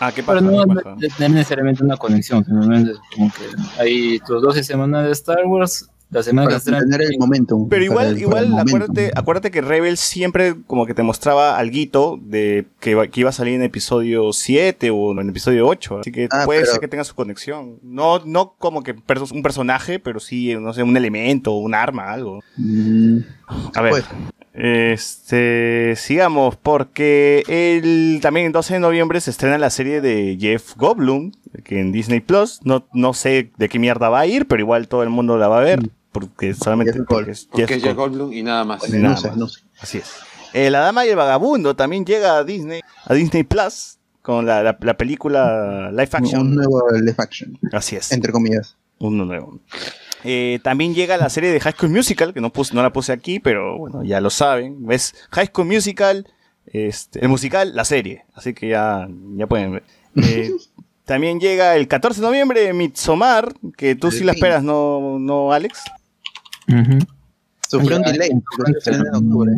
Ah, 0.00 0.12
¿qué 0.12 0.22
Pero 0.22 0.38
pasa? 0.38 0.40
no 0.42 0.50
¿Qué 0.50 0.66
no 0.66 0.74
pasa? 0.74 0.96
tener 1.16 1.30
necesariamente 1.30 1.82
una 1.82 1.96
conexión, 1.96 2.44
simplemente 2.44 2.92
como 3.14 3.32
que 3.32 3.80
hay 3.80 4.18
tus 4.18 4.42
12 4.42 4.62
semanas 4.64 5.06
de 5.06 5.12
Star 5.12 5.46
Wars, 5.46 5.88
la 6.12 6.22
semana 6.22 6.48
Para 6.48 6.60
que 6.60 6.70
mantener 6.70 7.02
el 7.02 7.18
momentum. 7.18 7.68
Pero 7.68 7.80
para 7.80 7.84
igual, 7.84 8.06
el- 8.16 8.18
igual 8.22 8.58
acuérdate, 8.58 9.10
acuérdate 9.14 9.50
que 9.50 9.60
Rebel 9.62 9.96
siempre 9.96 10.54
como 10.66 10.86
que 10.86 10.94
te 10.94 11.02
mostraba 11.02 11.56
alguito 11.58 12.18
de 12.22 12.66
que, 12.80 12.90
iba- 12.90 13.06
que 13.08 13.20
iba 13.20 13.30
a 13.30 13.32
salir 13.32 13.54
en 13.54 13.62
episodio 13.62 14.32
7 14.32 14.90
o 14.90 15.18
en 15.18 15.28
episodio 15.30 15.66
8. 15.66 16.00
Así 16.00 16.12
que 16.12 16.28
Ah, 16.30 16.42
puede 16.44 16.60
pero- 16.60 16.72
ser 16.72 16.80
que 16.80 16.88
tenga 16.88 17.04
su 17.04 17.14
conexión. 17.14 17.78
No, 17.82 18.20
no 18.24 18.54
como 18.58 18.82
que 18.82 18.94
un 19.32 19.42
personaje, 19.42 19.98
pero 19.98 20.20
sí, 20.20 20.54
no 20.54 20.72
sé, 20.72 20.82
un 20.82 20.96
elemento, 20.96 21.52
un 21.52 21.74
arma, 21.74 22.12
algo. 22.12 22.40
Mm, 22.56 23.18
A 23.74 23.80
ver. 23.82 23.90
Pues. 23.90 24.04
Este, 24.54 25.94
sigamos, 25.96 26.56
porque 26.56 27.42
el, 27.48 28.20
también 28.20 28.46
el 28.46 28.52
12 28.52 28.74
de 28.74 28.80
noviembre 28.80 29.18
se 29.20 29.30
estrena 29.30 29.56
la 29.56 29.70
serie 29.70 30.02
de 30.02 30.36
Jeff 30.38 30.76
Goldblum, 30.76 31.32
que 31.64 31.80
en 31.80 31.90
Disney 31.90 32.20
Plus. 32.20 32.60
No, 32.62 32.86
no 32.92 33.14
sé 33.14 33.50
de 33.56 33.68
qué 33.70 33.78
mierda 33.78 34.10
va 34.10 34.20
a 34.20 34.26
ir, 34.26 34.46
pero 34.46 34.60
igual 34.60 34.88
todo 34.88 35.02
el 35.02 35.08
mundo 35.08 35.38
la 35.38 35.48
va 35.48 35.58
a 35.58 35.62
ver, 35.64 35.80
porque 36.12 36.54
solamente 36.54 36.92
Jeff 36.92 37.02
porque 37.08 37.30
es 37.32 37.44
Porque 37.46 37.66
Jeff 37.66 37.76
es 37.78 37.82
Jack 37.82 37.96
Goldblum. 37.96 38.32
Y 38.32 38.42
nada 38.42 38.64
más. 38.64 38.88
Ni 38.88 38.98
nada 38.98 39.14
no 39.14 39.20
sé, 39.20 39.28
más. 39.28 39.36
no 39.36 39.48
sé. 39.48 39.60
Así 39.80 39.98
es. 39.98 40.10
Eh, 40.52 40.70
la 40.70 40.80
Dama 40.80 41.06
y 41.06 41.08
el 41.08 41.16
Vagabundo 41.16 41.74
también 41.74 42.04
llega 42.04 42.36
a 42.36 42.44
Disney, 42.44 42.82
a 43.06 43.14
Disney 43.14 43.42
Plus, 43.42 43.98
con 44.20 44.44
la, 44.46 44.62
la- 44.62 44.76
la 44.80 44.96
película 44.98 45.90
live 45.90 46.08
action. 46.12 46.40
Un 46.42 46.54
nuevo 46.56 46.82
live 46.90 47.14
action, 47.18 47.58
Así 47.72 47.96
es. 47.96 48.12
entre 48.12 48.30
comillas. 48.32 48.76
Uno 48.98 49.24
nuevo. 49.24 49.58
Eh, 50.24 50.60
también 50.62 50.94
llega 50.94 51.16
la 51.16 51.28
serie 51.30 51.50
de 51.50 51.58
High 51.58 51.72
School 51.72 51.90
Musical, 51.90 52.32
que 52.34 52.40
no, 52.40 52.50
puse, 52.52 52.74
no 52.74 52.82
la 52.82 52.92
puse 52.92 53.10
aquí, 53.12 53.40
pero 53.40 53.78
bueno, 53.78 54.04
ya 54.04 54.20
lo 54.20 54.30
saben. 54.30 54.86
Es 54.90 55.14
High 55.30 55.46
School 55.48 55.66
Musical, 55.66 56.28
este, 56.66 57.20
el 57.20 57.28
musical, 57.28 57.74
la 57.74 57.84
serie. 57.84 58.24
Así 58.34 58.52
que 58.54 58.68
ya, 58.68 59.08
ya 59.36 59.46
pueden 59.48 59.72
ver. 59.72 59.82
Eh, 60.16 60.52
también 61.06 61.40
llega 61.40 61.74
el 61.76 61.88
14 61.88 62.20
de 62.20 62.26
noviembre 62.26 62.72
Midsommar, 62.74 63.54
que 63.76 63.96
tú 63.96 64.08
El 64.08 64.12
sí 64.12 64.22
la 64.22 64.32
esperas, 64.32 64.62
¿no, 64.62 65.18
no 65.18 65.52
Alex? 65.52 65.80
Sufrió 67.68 67.96
un 67.96 68.02
delay, 68.02 68.30
en 68.30 68.38
octubre. 68.38 69.52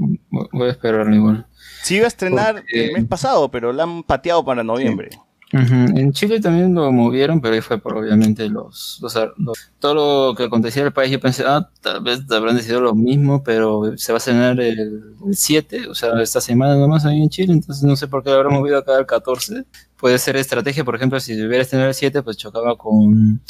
Voy- 0.52 0.68
a 0.68 0.70
esperarlo 0.70 1.14
igual. 1.14 1.46
Sí 1.82 1.96
iba 1.96 2.04
a 2.04 2.08
estrenar 2.08 2.54
Porque- 2.56 2.86
el 2.86 2.92
mes 2.92 3.04
pasado, 3.06 3.50
pero 3.50 3.72
la 3.72 3.82
han 3.82 4.02
pateado 4.04 4.44
para 4.44 4.62
noviembre. 4.62 5.10
En 5.52 6.12
Chile 6.12 6.40
también 6.40 6.74
lo 6.74 6.90
movieron, 6.90 7.40
pero 7.40 7.54
ahí 7.54 7.60
fue 7.60 7.78
por 7.78 7.96
obviamente 7.96 8.48
los, 8.48 8.98
los, 9.00 9.14
ar- 9.14 9.34
los- 9.36 9.56
todo 9.78 10.30
lo 10.30 10.34
que 10.34 10.44
acontecía 10.44 10.82
en 10.82 10.86
el 10.88 10.92
país. 10.92 11.12
Yo 11.12 11.20
pensé, 11.20 11.44
ah, 11.46 11.68
tal 11.80 12.02
vez 12.02 12.22
habrán 12.30 12.56
decidido 12.56 12.80
lo 12.80 12.94
mismo, 12.94 13.44
pero 13.44 13.92
se 13.96 14.12
va 14.12 14.16
a 14.16 14.18
estrenar 14.18 14.58
el, 14.60 15.14
el 15.24 15.36
7, 15.36 15.86
o 15.88 15.94
sea, 15.94 16.20
esta 16.20 16.40
semana 16.40 16.74
nomás 16.76 17.04
ahí 17.04 17.22
en 17.22 17.28
Chile, 17.28 17.52
entonces 17.52 17.84
no 17.84 17.94
sé 17.94 18.08
por 18.08 18.24
qué 18.24 18.30
lo 18.30 18.36
habrán 18.36 18.54
movido 18.54 18.78
acá 18.78 18.96
al 18.96 19.06
14. 19.06 19.64
Puede 19.96 20.18
ser 20.18 20.36
estrategia, 20.36 20.82
por 20.84 20.96
ejemplo, 20.96 21.20
si 21.20 21.34
hubiera 21.34 21.62
estrenado 21.62 21.88
el 21.90 21.94
7, 21.94 22.22
pues 22.24 22.36
chocaba 22.36 22.76
con, 22.76 23.40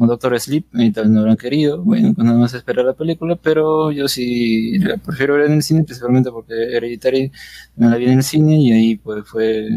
con 0.00 0.08
Doctor 0.08 0.40
Sleep, 0.40 0.64
y 0.72 0.92
tal 0.92 1.12
no 1.12 1.26
lo 1.26 1.30
han 1.30 1.36
querido, 1.36 1.82
bueno, 1.82 2.14
pues 2.14 2.24
nada 2.24 2.38
más 2.38 2.54
esperar 2.54 2.86
la 2.86 2.94
película, 2.94 3.36
pero 3.36 3.92
yo 3.92 4.08
sí 4.08 4.78
la 4.78 4.96
prefiero 4.96 5.34
ver 5.34 5.44
en 5.44 5.52
el 5.52 5.62
cine, 5.62 5.84
principalmente 5.84 6.30
porque 6.30 6.54
Hereditary 6.54 7.30
me 7.76 7.90
la 7.90 7.96
vi 7.96 8.06
en 8.06 8.12
el 8.12 8.22
cine 8.22 8.56
y 8.58 8.72
ahí 8.72 8.96
pues 8.96 9.28
fue 9.28 9.66
eh, 9.66 9.68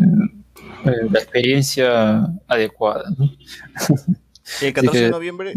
la 1.12 1.20
experiencia 1.20 2.26
adecuada. 2.48 3.04
¿no? 3.18 3.30
El 4.62 4.74
14 4.74 5.04
de 5.04 5.10
noviembre 5.10 5.54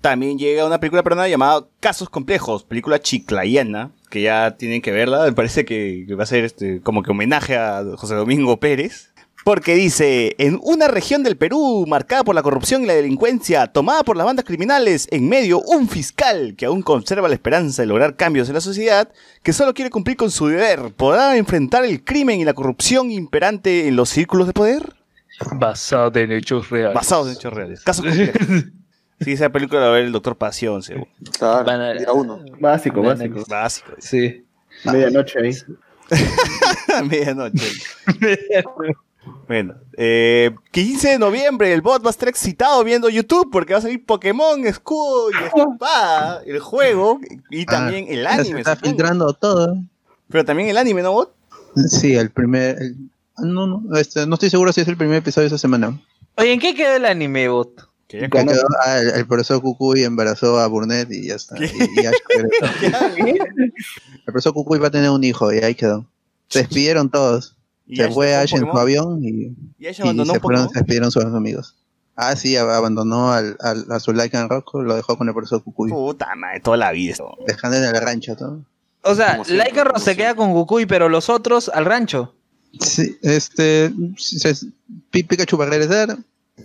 también 0.00 0.38
llega 0.38 0.66
una 0.66 0.80
película 0.80 1.04
peruana 1.04 1.28
llamada 1.28 1.66
Casos 1.80 2.08
Complejos, 2.08 2.64
película 2.64 3.00
chiclayana, 3.00 3.92
que 4.10 4.22
ya 4.22 4.56
tienen 4.56 4.82
que 4.82 4.92
verla. 4.92 5.24
Me 5.24 5.32
parece 5.32 5.64
que 5.64 6.06
va 6.18 6.24
a 6.24 6.26
ser 6.26 6.44
este, 6.44 6.80
como 6.80 7.02
que 7.02 7.12
homenaje 7.12 7.56
a 7.56 7.84
José 7.96 8.14
Domingo 8.14 8.58
Pérez. 8.58 9.12
Porque 9.46 9.76
dice, 9.76 10.34
en 10.38 10.58
una 10.60 10.88
región 10.88 11.22
del 11.22 11.36
Perú 11.36 11.84
marcada 11.86 12.24
por 12.24 12.34
la 12.34 12.42
corrupción 12.42 12.82
y 12.82 12.86
la 12.86 12.94
delincuencia, 12.94 13.68
tomada 13.68 14.02
por 14.02 14.16
las 14.16 14.26
bandas 14.26 14.44
criminales, 14.44 15.06
en 15.12 15.28
medio 15.28 15.60
un 15.60 15.88
fiscal 15.88 16.56
que 16.58 16.66
aún 16.66 16.82
conserva 16.82 17.28
la 17.28 17.34
esperanza 17.34 17.82
de 17.82 17.86
lograr 17.86 18.16
cambios 18.16 18.48
en 18.48 18.54
la 18.54 18.60
sociedad, 18.60 19.08
que 19.44 19.52
solo 19.52 19.72
quiere 19.72 19.88
cumplir 19.88 20.16
con 20.16 20.32
su 20.32 20.48
deber, 20.48 20.92
¿podrá 20.96 21.36
enfrentar 21.36 21.84
el 21.84 22.02
crimen 22.02 22.40
y 22.40 22.44
la 22.44 22.54
corrupción 22.54 23.12
imperante 23.12 23.86
en 23.86 23.94
los 23.94 24.08
círculos 24.08 24.48
de 24.48 24.52
poder? 24.52 24.96
Basado 25.52 26.10
en 26.18 26.32
hechos 26.32 26.68
reales. 26.68 26.94
Basados 26.94 27.28
en 27.28 27.34
hechos 27.34 27.52
reales. 27.54 27.84
Complejos. 27.84 28.40
Sí, 29.20 29.32
esa 29.32 29.48
película 29.50 29.80
la 29.80 29.86
va 29.86 29.92
a 29.92 29.94
ver 29.94 30.06
el 30.06 30.12
doctor 30.12 30.36
Pasión, 30.36 30.82
seguro. 30.82 31.08
Claro, 31.38 31.94
día 31.94 32.12
uno. 32.12 32.44
Básico, 32.58 33.00
básico. 33.00 33.44
Básico. 33.48 33.92
Sí. 33.98 34.44
Medianoche 34.84 35.38
ahí. 35.38 35.56
Medianoche. 37.08 37.64
Bueno, 39.48 39.74
eh, 39.96 40.50
15 40.72 41.08
de 41.10 41.18
noviembre 41.18 41.72
el 41.72 41.80
bot 41.80 42.02
va 42.04 42.08
a 42.08 42.10
estar 42.10 42.28
excitado 42.28 42.82
viendo 42.84 43.08
YouTube 43.08 43.48
porque 43.50 43.72
va 43.74 43.78
a 43.78 43.82
salir 43.82 44.04
Pokémon, 44.04 44.66
Escudo 44.66 45.30
y 45.30 45.34
Espada, 45.72 46.42
el 46.46 46.58
juego 46.60 47.20
y 47.50 47.64
también 47.64 48.06
el 48.08 48.26
Ah, 48.26 48.30
Ya 48.30 48.36
se 48.36 48.40
anime. 48.42 48.60
está 48.60 48.74
supongo. 48.74 48.90
filtrando 48.90 49.32
todo. 49.34 49.76
Pero 50.28 50.44
también 50.44 50.68
el 50.68 50.76
anime, 50.78 51.02
¿no, 51.02 51.12
bot? 51.12 51.32
Sí, 51.88 52.14
el 52.14 52.30
primer. 52.30 52.76
el- 52.82 52.96
ah, 53.36 53.42
no, 53.44 53.66
no, 53.66 53.96
este, 53.96 54.26
no 54.26 54.34
estoy 54.34 54.50
seguro 54.50 54.72
si 54.72 54.80
es 54.80 54.88
el 54.88 54.96
primer 54.96 55.18
episodio 55.18 55.44
de 55.44 55.54
esta 55.54 55.58
semana. 55.58 56.00
Oye, 56.36 56.52
¿en 56.52 56.58
qué 56.60 56.74
quedó 56.74 56.96
el 56.96 57.04
anime, 57.04 57.48
bot? 57.48 57.88
Que 58.08 58.20
ya 58.20 58.28
quedó- 58.28 58.66
ah, 58.84 58.98
el, 58.98 59.10
el 59.10 59.26
profesor 59.26 59.60
Cucuy 59.60 60.02
embarazó 60.04 60.58
a 60.60 60.66
Burnett 60.66 61.10
y 61.12 61.28
ya 61.28 61.34
está. 61.36 61.56
Y, 61.58 61.64
y 61.64 62.06
Ash 62.06 62.14
regresó. 62.28 63.06
el 63.16 64.22
profesor 64.24 64.52
Cucuy 64.52 64.78
va 64.78 64.88
a 64.88 64.90
tener 64.90 65.10
un 65.10 65.22
hijo 65.24 65.52
y 65.52 65.58
ahí 65.58 65.74
quedó. 65.74 66.04
Se 66.48 66.60
despidieron 66.60 67.10
todos. 67.10 67.55
Y 67.86 67.96
Se 67.96 68.04
Ash 68.04 68.12
fue 68.14 68.34
Ash 68.34 68.54
en 68.54 68.60
su 68.60 68.78
avión 68.78 69.24
y, 69.24 69.54
Y 69.78 69.86
Ash 69.86 69.98
y 69.98 70.02
abandonó 70.02 70.34
se, 70.34 70.40
fueron, 70.40 70.68
se 70.68 70.74
despidieron 70.80 71.10
sus 71.10 71.24
amigos. 71.24 71.74
Ah, 72.16 72.34
sí, 72.34 72.54
ab- 72.54 72.70
abandonó 72.74 73.32
al, 73.32 73.56
al- 73.60 73.86
a 73.90 74.00
su 74.00 74.12
like 74.12 74.36
and 74.36 74.50
rock, 74.50 74.74
lo 74.74 74.96
dejó 74.96 75.18
con 75.18 75.28
el 75.28 75.34
profesor 75.34 75.62
Cucuy. 75.62 75.90
Puta 75.90 76.34
madre, 76.34 76.60
toda 76.60 76.76
la 76.78 76.92
vida. 76.92 77.14
Dejando 77.46 77.76
en 77.76 77.84
el 77.84 78.00
rancho 78.00 78.34
todo. 78.36 78.60
O 79.02 79.14
sea, 79.14 79.42
Lycanroc 79.46 79.92
como 79.94 80.04
se 80.04 80.16
queda 80.16 80.34
con 80.34 80.52
Goku, 80.52 80.80
pero 80.88 81.08
los 81.08 81.28
otros 81.28 81.68
al 81.68 81.84
rancho. 81.84 82.34
Sí, 82.80 83.16
este. 83.22 83.92
se- 84.16 84.54
se- 84.54 84.66
Pi- 85.10 85.22
Pikachu 85.22 85.56
va 85.56 85.66
a 85.66 85.68
regresar 85.70 86.16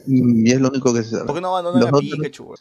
y 0.07 0.51
es 0.51 0.59
lo 0.61 0.69
único 0.69 0.93
que 0.93 1.03
se 1.03 1.11
sabe. 1.11 1.25
¿Por 1.25 1.35
qué 1.35 1.41
no 1.41 1.49
abandonan 1.49 1.81
Los 1.81 1.89
a 1.91 1.95
otros- 1.95 2.11
Pikachu? 2.11 2.43
güey? 2.45 2.57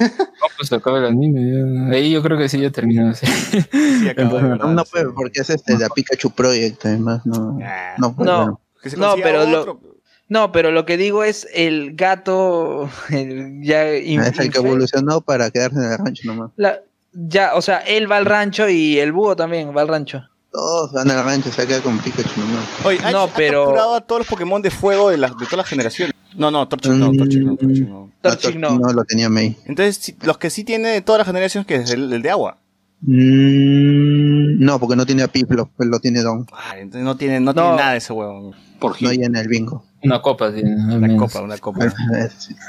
No, 0.00 0.46
pues 0.56 0.68
se 0.68 0.74
acaba 0.74 0.98
el 0.98 1.06
anime. 1.06 1.88
ya. 1.90 1.96
Ahí 1.96 2.10
yo 2.12 2.22
creo 2.22 2.36
que 2.38 2.48
sí 2.48 2.60
ya 2.60 2.70
terminó. 2.70 3.14
sí. 3.14 3.26
Sí, 3.26 4.08
acaba, 4.08 4.36
de 4.42 4.48
verdad, 4.48 4.66
No, 4.66 4.72
no 4.74 4.84
sí. 4.84 4.90
puede, 4.92 5.06
porque 5.12 5.40
es 5.40 5.50
este, 5.50 5.78
la 5.78 5.88
Pikachu 5.88 6.30
Project, 6.30 6.84
además, 6.86 7.24
no. 7.24 7.58
Ah, 7.62 7.94
No, 7.98 8.14
puede, 8.14 8.30
No. 8.30 8.36
bueno. 8.38 8.60
que 8.82 8.90
se 8.90 8.96
No, 8.96 9.14
pero 9.22 9.46
lo- 9.46 9.60
otro. 9.60 9.80
No, 10.28 10.50
pero 10.50 10.72
lo 10.72 10.84
que 10.86 10.96
digo 10.96 11.22
es 11.22 11.46
el 11.54 11.94
gato 11.94 12.90
el 13.10 13.62
ya 13.62 13.82
Ah, 13.82 13.94
es 14.28 14.38
el 14.40 14.50
que 14.50 14.58
evolucionó 14.58 15.20
para 15.20 15.50
quedarse 15.50 15.78
en 15.78 15.92
el 15.92 15.98
rancho 15.98 16.22
nomás. 16.26 16.50
la- 16.56 16.80
ya, 17.12 17.54
o 17.54 17.62
sea, 17.62 17.78
él 17.78 18.10
va 18.10 18.18
al 18.18 18.26
rancho 18.26 18.68
y 18.68 18.98
el 18.98 19.12
búho 19.12 19.34
también 19.36 19.74
va 19.74 19.80
al 19.80 19.88
rancho. 19.88 20.22
Todos 20.56 20.90
van 20.92 21.10
al 21.10 21.22
rancho, 21.22 21.52
se 21.52 21.66
queda 21.66 21.82
con 21.82 21.98
Pikachu 21.98 22.40
nomás. 22.40 22.64
Oye, 22.84 22.98
Ash 23.04 23.12
No, 23.12 23.22
ha 23.24 23.28
pero- 23.28 23.64
capturado 23.64 23.94
a 23.96 24.00
todos 24.00 24.20
los 24.20 24.26
Pokémon 24.28 24.62
de 24.62 24.70
fuego 24.70 25.10
de, 25.10 25.18
las 25.18 25.32
de 25.32 25.44
todas 25.44 25.58
las 25.58 25.66
generaciones. 25.68 26.14
No, 26.34 26.50
no, 26.50 26.66
Torchic 26.66 26.92
no, 26.92 27.12
Torchic 27.12 27.42
no, 27.42 27.56
Torchic 27.56 27.86
no. 27.88 28.10
Torchic 28.22 28.56
no. 28.56 28.78
no 28.78 28.92
lo 28.94 29.04
tenía 29.04 29.28
May. 29.28 29.54
Entonces, 29.66 30.14
los 30.22 30.38
que 30.38 30.48
sí 30.48 30.64
tiene 30.64 30.88
de 30.88 31.02
todas 31.02 31.18
las 31.18 31.26
generaciones, 31.26 31.66
que 31.66 31.74
es 31.74 31.90
el, 31.90 32.10
el 32.10 32.22
de 32.22 32.30
agua. 32.30 32.56
Mm, 33.02 34.64
no, 34.64 34.80
porque 34.80 34.96
no 34.96 35.04
tiene 35.04 35.22
a 35.24 35.28
Piplo, 35.28 35.68
pues 35.76 35.88
lo 35.88 35.98
tiene 36.00 36.22
Don. 36.22 36.46
Entonces 36.76 37.02
no 37.02 37.16
tiene, 37.16 37.38
no, 37.40 37.52
No. 37.52 37.54
tiene 37.62 37.76
nada 37.76 37.92
de 37.92 37.98
ese 37.98 38.12
huevo. 38.12 38.52
Por 38.78 39.00
No 39.02 39.10
en 39.10 39.36
el 39.36 39.48
bingo. 39.48 39.84
Una 40.02 40.20
copa, 40.22 40.52
sí. 40.52 40.60
Una 40.62 40.98
menos. 40.98 41.18
copa, 41.32 41.42
una 41.44 41.58
copa. 41.58 41.86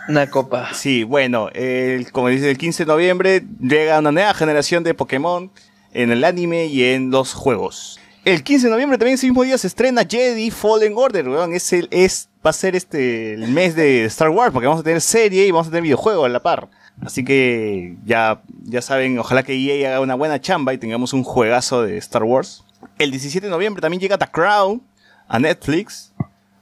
Una 0.09 0.29
copa. 0.29 0.69
Sí, 0.73 1.03
bueno, 1.03 1.49
el- 1.53 2.11
como 2.11 2.29
dice, 2.29 2.49
el 2.49 2.57
15 2.57 2.83
de 2.85 2.87
noviembre 2.91 3.43
llega 3.61 3.99
una 3.99 4.11
nueva 4.11 4.33
generación 4.33 4.83
de 4.83 4.93
Pokémon 4.93 5.51
en 5.97 6.11
el 6.11 6.23
anime 6.23 6.67
y 6.67 6.83
en 6.83 7.09
los 7.09 7.33
juegos. 7.33 7.99
El 8.23 8.43
15 8.43 8.67
de 8.67 8.71
noviembre 8.71 8.99
también 8.99 9.15
ese 9.15 9.25
mismo 9.25 9.41
día 9.43 9.57
se 9.57 9.65
estrena 9.65 10.05
Jedi 10.07 10.51
Fallen 10.51 10.93
Order, 10.95 11.27
weón. 11.27 11.53
Es 11.53 11.73
el, 11.73 11.87
es, 11.91 12.29
va 12.45 12.51
a 12.51 12.53
ser 12.53 12.75
este 12.75 13.33
el 13.33 13.47
mes 13.47 13.75
de 13.75 14.05
Star 14.05 14.29
Wars, 14.29 14.51
porque 14.53 14.67
vamos 14.67 14.81
a 14.81 14.83
tener 14.83 15.01
serie 15.01 15.47
y 15.47 15.51
vamos 15.51 15.67
a 15.67 15.69
tener 15.71 15.81
videojuego 15.81 16.25
a 16.25 16.29
la 16.29 16.41
par. 16.41 16.69
Así 17.01 17.23
que 17.23 17.95
ya, 18.05 18.41
ya 18.63 18.81
saben, 18.81 19.17
ojalá 19.17 19.41
que 19.41 19.55
EA 19.55 19.89
haga 19.89 20.01
una 20.01 20.13
buena 20.13 20.39
chamba 20.39 20.73
y 20.73 20.77
tengamos 20.77 21.13
un 21.13 21.23
juegazo 21.23 21.81
de 21.81 21.97
Star 21.97 22.23
Wars. 22.23 22.63
El 22.99 23.09
17 23.09 23.47
de 23.47 23.51
noviembre 23.51 23.81
también 23.81 23.99
llega 23.99 24.19
The 24.19 24.27
Crown 24.27 24.83
a 25.27 25.39
Netflix 25.39 26.13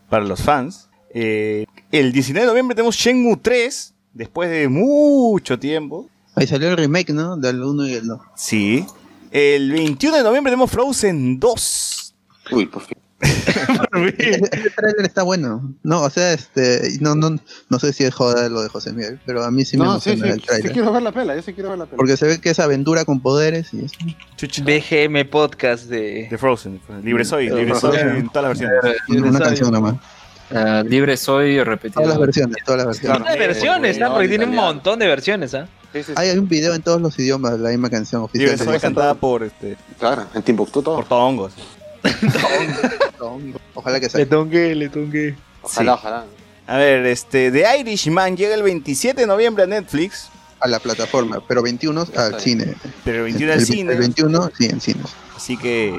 para 0.09 0.23
los 0.23 0.41
fans. 0.41 0.89
Eh, 1.13 1.65
el 1.91 2.13
19 2.13 2.45
de 2.45 2.51
noviembre 2.51 2.75
tenemos 2.75 2.95
Shenmue 2.95 3.37
3, 3.41 3.93
después 4.13 4.49
de 4.49 4.69
mucho 4.69 5.59
tiempo. 5.59 6.09
Ahí 6.35 6.47
salió 6.47 6.69
el 6.69 6.77
remake, 6.77 7.09
¿no? 7.09 7.35
Del 7.35 7.61
1 7.61 7.87
y 7.87 7.93
el 7.93 8.07
2. 8.07 8.21
Sí. 8.35 8.85
El 9.37 9.69
21 9.69 10.15
de 10.15 10.23
noviembre 10.23 10.51
tenemos 10.51 10.71
Frozen 10.71 11.41
2. 11.41 12.15
Uy, 12.51 12.67
por 12.67 12.81
fin. 12.83 12.95
Ese 13.19 14.69
trailer 14.69 15.05
está 15.05 15.23
bueno. 15.23 15.73
No, 15.83 16.03
o 16.03 16.09
sea, 16.09 16.31
este, 16.31 16.97
no, 17.01 17.15
no, 17.15 17.35
no 17.69 17.79
sé 17.79 17.91
si 17.91 18.05
es 18.05 18.13
joda 18.13 18.47
lo 18.47 18.61
de 18.61 18.69
José 18.69 18.93
Miguel, 18.93 19.19
pero 19.25 19.43
a 19.43 19.51
mí 19.51 19.65
sí 19.65 19.75
me 19.77 19.83
No, 19.83 19.99
sí, 19.99 20.11
emociona 20.11 20.25
sí, 20.27 20.33
el 20.35 20.39
sí 20.41 20.47
trailer. 20.47 20.71
quiero 20.71 20.93
ver 20.93 21.01
la 21.01 21.11
pela, 21.11 21.35
yo 21.35 21.41
sí 21.41 21.51
quiero 21.53 21.69
ver 21.71 21.79
la 21.79 21.85
pela. 21.85 21.97
Porque 21.97 22.15
se 22.15 22.27
ve 22.27 22.39
que 22.39 22.49
es 22.51 22.59
aventura 22.59 23.03
con 23.03 23.19
poderes 23.19 23.73
y 23.73 23.83
eso. 23.83 24.63
BGM 24.63 25.29
Podcast 25.29 25.85
de... 25.89 26.27
De 26.29 26.37
Frozen. 26.37 26.79
Libre 27.03 27.25
soy, 27.25 27.47
Eh, 27.47 27.55
libre 27.55 27.75
soy 27.77 27.91
Frozen. 27.97 28.15
en 28.15 28.29
todas 28.29 28.49
las 28.49 28.59
versiones. 28.59 29.01
Una, 29.09 29.29
una 29.31 29.39
canción 29.39 29.71
nomás. 29.71 29.95
Ah, 30.51 30.81
libre 30.87 31.17
soy 31.17 31.61
repetido. 31.61 32.03
Todas 32.03 32.09
las 32.17 32.19
versiones, 32.25 32.57
todas 32.65 32.77
las 32.85 32.87
versiones. 33.01 33.27
Hay 33.27 33.39
versiones, 33.39 34.01
¿ah? 34.01 34.11
Porque 34.13 34.29
tiene 34.29 34.45
un 34.45 34.55
montón 34.55 34.99
de 34.99 35.07
versiones, 35.07 35.53
¿ah? 35.55 35.67
Hay, 36.15 36.29
hay 36.29 36.37
un 36.37 36.47
video 36.47 36.73
en 36.73 36.81
todos 36.81 37.01
los 37.01 37.17
idiomas, 37.19 37.59
la 37.59 37.69
misma 37.69 37.89
canción 37.89 38.21
oficial. 38.23 38.51
Libre 38.51 38.65
soy 38.65 38.79
cantada 38.79 39.13
por 39.15 39.43
este. 39.43 39.77
Claro, 39.99 40.25
en 40.33 40.41
Timbuktu 40.43 40.81
todo. 40.81 40.95
Por 40.97 41.05
Tongos. 41.05 41.53
Ojalá 43.73 43.99
que 43.99 44.05
Le 44.05 44.09
sea. 44.11 44.29
tongué, 44.29 44.75
le 44.75 44.89
tongué. 44.89 45.35
Ojalá, 45.61 45.93
Sí. 45.93 45.99
ojalá. 45.99 46.25
A 46.67 46.77
ver, 46.77 47.05
este, 47.05 47.51
The 47.51 47.79
Irishman 47.79 48.35
llega 48.37 48.55
el 48.55 48.63
27 48.63 49.21
de 49.21 49.27
noviembre 49.27 49.63
a 49.63 49.67
Netflix, 49.67 50.29
A 50.59 50.67
la 50.67 50.79
plataforma, 50.79 51.41
pero 51.47 51.61
21 51.61 52.05
al 52.17 52.39
cine. 52.39 52.73
pero 53.03 53.17
el 53.19 53.23
21 53.25 53.53
al 53.53 53.61
cine. 53.61 53.91
El 53.93 53.99
21, 53.99 54.51
sí, 54.57 54.65
en 54.65 54.81
cine. 54.81 55.01
Así 55.35 55.57
que 55.57 55.93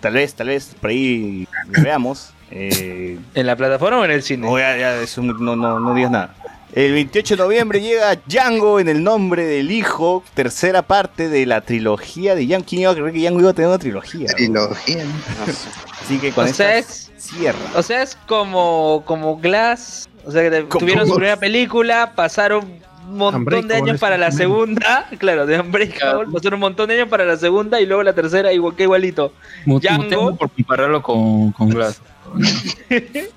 tal 0.00 0.12
vez, 0.14 0.34
tal 0.34 0.48
vez 0.48 0.70
por 0.80 0.90
ahí 0.90 1.48
veamos. 1.68 2.30
Eh, 2.50 3.18
¿En 3.34 3.46
la 3.46 3.56
plataforma 3.56 3.98
o 4.00 4.04
en 4.04 4.10
el 4.10 4.22
cine? 4.22 4.46
no, 4.46 4.58
ya, 4.58 4.76
ya, 4.76 5.00
eso 5.00 5.22
no, 5.22 5.56
no, 5.56 5.80
no 5.80 5.94
digas 5.94 6.10
nada. 6.10 6.34
El 6.72 6.92
28 6.94 7.36
de 7.36 7.42
noviembre 7.42 7.80
llega 7.82 8.14
Django 8.26 8.80
en 8.80 8.88
el 8.88 9.02
nombre 9.04 9.44
del 9.44 9.70
hijo, 9.70 10.24
tercera 10.32 10.80
parte 10.82 11.28
de 11.28 11.44
la 11.44 11.60
trilogía 11.60 12.34
de 12.34 12.46
Django. 12.46 12.64
¿Quién 12.66 12.82
iba 12.82 12.90
a 12.90 12.94
creer 12.94 13.12
que 13.12 13.18
Django 13.20 13.40
iba 13.40 13.50
a 13.50 13.52
tener 13.52 13.68
una 13.68 13.78
trilogía? 13.78 14.26
Trilogía. 14.28 15.04
Así 16.02 16.18
que 16.18 16.32
con 16.32 16.48
O 16.48 16.52
sea, 16.52 16.78
esta 16.78 16.92
es- 16.94 17.10
cierra. 17.18 17.58
O 17.76 17.82
sea, 17.82 18.02
es 18.02 18.16
como, 18.26 19.02
como 19.04 19.36
Glass. 19.38 20.08
O 20.24 20.30
sea, 20.30 20.42
que 20.42 20.50
te- 20.50 20.62
Como- 20.64 20.80
tuvieron 20.80 21.06
su 21.06 21.14
primera 21.14 21.36
película, 21.36 22.12
pasaron 22.16 22.64
un 23.06 23.16
montón 23.18 23.68
de 23.68 23.74
años 23.74 24.00
para 24.00 24.16
la 24.16 24.28
ese 24.28 24.38
segunda. 24.38 25.06
Claro, 25.18 25.44
de 25.44 25.60
Unbreakable. 25.60 26.32
Pasaron 26.32 26.54
un 26.54 26.60
montón 26.60 26.88
de 26.88 26.94
años 26.94 27.08
para 27.08 27.26
la 27.26 27.36
segunda 27.36 27.80
y 27.82 27.86
luego 27.86 28.02
la 28.02 28.14
tercera, 28.14 28.50
igual 28.52 28.74
que 28.76 28.84
igualito. 28.84 29.32
Django. 29.66 30.36
Por 30.36 30.50
compararlo 30.50 31.02
con, 31.02 31.52
con 31.52 31.68
Glass. 31.68 32.00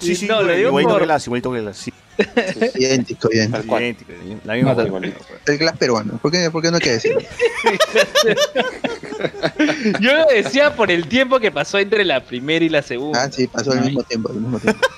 Sí, 0.00 0.16
sí, 0.16 0.26
no, 0.26 0.42
lo 0.42 0.52
digo 0.52 0.68
igualito 0.70 0.90
por- 0.90 0.98
que 1.02 1.06
Glass, 1.06 1.26
igualito 1.28 1.52
que 1.52 1.60
Glass, 1.60 1.76
sí. 1.76 1.92
Idéntico, 2.76 3.28
idéntico. 3.30 3.58
Tal 3.58 3.66
cual. 3.66 3.82
Idéntico, 3.82 4.12
la 4.44 4.54
misma 4.54 4.74
Mátalo. 4.74 5.00
película. 5.00 5.26
El 5.46 5.58
glass 5.58 5.76
peruano. 5.76 6.18
¿Por 6.22 6.30
qué, 6.30 6.50
por 6.50 6.62
qué 6.62 6.70
no 6.70 6.76
hay 6.76 6.82
que 6.82 6.92
decirlo? 6.92 7.20
Yo 10.00 10.14
lo 10.14 10.26
decía 10.26 10.74
por 10.74 10.90
el 10.90 11.08
tiempo 11.08 11.40
que 11.40 11.50
pasó 11.50 11.78
entre 11.78 12.04
la 12.04 12.24
primera 12.24 12.64
y 12.64 12.68
la 12.68 12.82
segunda. 12.82 13.24
Ah, 13.24 13.30
sí, 13.30 13.46
pasó 13.46 13.72
al 13.72 13.82
mismo 13.82 14.02
tiempo, 14.02 14.30
al 14.30 14.36
mismo 14.36 14.58
tiempo. 14.58 14.80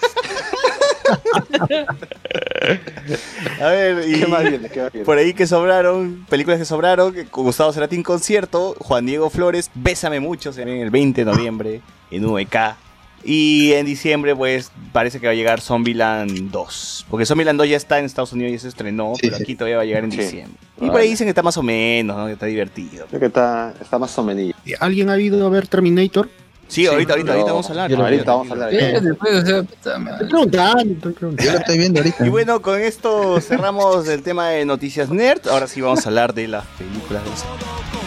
A 3.60 3.66
ver, 3.68 4.08
y 4.08 4.20
¿Qué 4.20 4.26
más 4.26 4.42
viene? 4.42 4.68
¿Qué 4.68 4.82
más 4.82 4.92
viene? 4.92 5.04
por 5.06 5.16
ahí 5.18 5.32
que 5.32 5.46
sobraron, 5.46 6.26
películas 6.28 6.58
que 6.58 6.64
sobraron, 6.66 7.14
Gustavo 7.32 7.72
Cerati 7.72 8.02
concierto, 8.02 8.74
Juan 8.78 9.06
Diego 9.06 9.30
Flores, 9.30 9.70
Bésame 9.74 10.20
mucho, 10.20 10.52
se 10.52 10.64
viene 10.64 10.82
el 10.82 10.90
20 10.90 11.24
de 11.24 11.30
noviembre 11.30 11.80
en 12.10 12.24
VK. 12.26 12.76
Y 13.24 13.72
en 13.72 13.84
diciembre, 13.84 14.34
pues, 14.36 14.70
parece 14.92 15.20
que 15.20 15.26
va 15.26 15.32
a 15.32 15.36
llegar 15.36 15.60
Zombieland 15.60 16.50
2. 16.50 17.06
Porque 17.10 17.26
Zombieland 17.26 17.58
2 17.58 17.68
ya 17.68 17.76
está 17.76 17.98
en 17.98 18.04
Estados 18.04 18.32
Unidos 18.32 18.50
y 18.50 18.54
ya 18.54 18.60
se 18.60 18.68
estrenó, 18.68 19.12
Sí, 19.16 19.22
pero 19.22 19.36
sí. 19.36 19.42
aquí 19.42 19.54
todavía 19.56 19.76
va 19.76 19.82
a 19.82 19.86
llegar 19.86 20.04
en 20.04 20.12
Sí. 20.12 20.18
diciembre. 20.18 20.56
Y 20.76 20.80
Vale. 20.82 20.92
por 20.92 21.00
ahí 21.00 21.08
dicen 21.10 21.26
que 21.26 21.30
está 21.30 21.42
más 21.42 21.56
o 21.56 21.62
menos, 21.62 22.16
¿no? 22.16 22.26
Que 22.26 22.32
está 22.32 22.46
divertido. 22.46 23.06
Creo 23.08 23.20
que 23.20 23.26
está, 23.26 23.74
está 23.80 23.98
más 23.98 24.16
o 24.18 24.22
menos. 24.22 24.54
¿Alguien 24.80 25.10
ha 25.10 25.18
ido 25.18 25.44
a 25.46 25.50
ver 25.50 25.66
Terminator? 25.66 26.28
Sí, 26.68 26.86
ahorita, 26.86 27.14
ahorita, 27.14 27.32
ahorita 27.32 27.50
vamos 27.50 27.66
a 27.66 27.68
hablar. 27.70 27.90
Ahorita, 27.92 28.04
ahorita 28.04 28.32
vamos 28.32 28.50
a 28.50 28.52
hablar. 28.52 28.74
Estoy 28.74 30.28
preguntando, 30.28 31.10
Yo 31.42 31.52
lo 31.52 31.58
estoy 31.58 31.78
viendo 31.78 32.00
ahorita. 32.00 32.26
Y 32.26 32.28
bueno, 32.28 32.60
con 32.62 32.80
esto 32.80 33.40
cerramos 33.40 34.06
el 34.08 34.22
tema 34.22 34.50
de 34.50 34.64
noticias 34.66 35.08
nerd. 35.10 35.48
Ahora 35.48 35.66
sí 35.66 35.80
vamos 35.80 36.04
a 36.04 36.08
hablar 36.10 36.34
de 36.34 36.46
las 36.48 36.66
películas 36.78 37.24
de 37.24 37.97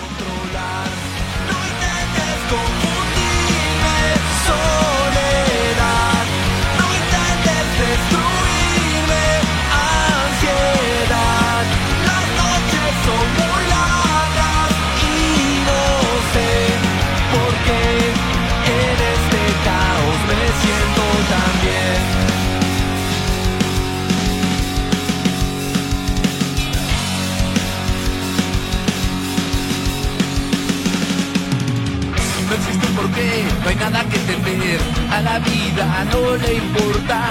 Porqué, 32.95 33.45
no 33.63 33.69
hay 33.69 33.75
nada 33.75 34.03
que 34.03 34.17
entender. 34.17 34.79
A 35.11 35.21
la 35.21 35.39
vida 35.39 36.05
no 36.11 36.35
le 36.35 36.53
importa. 36.55 37.21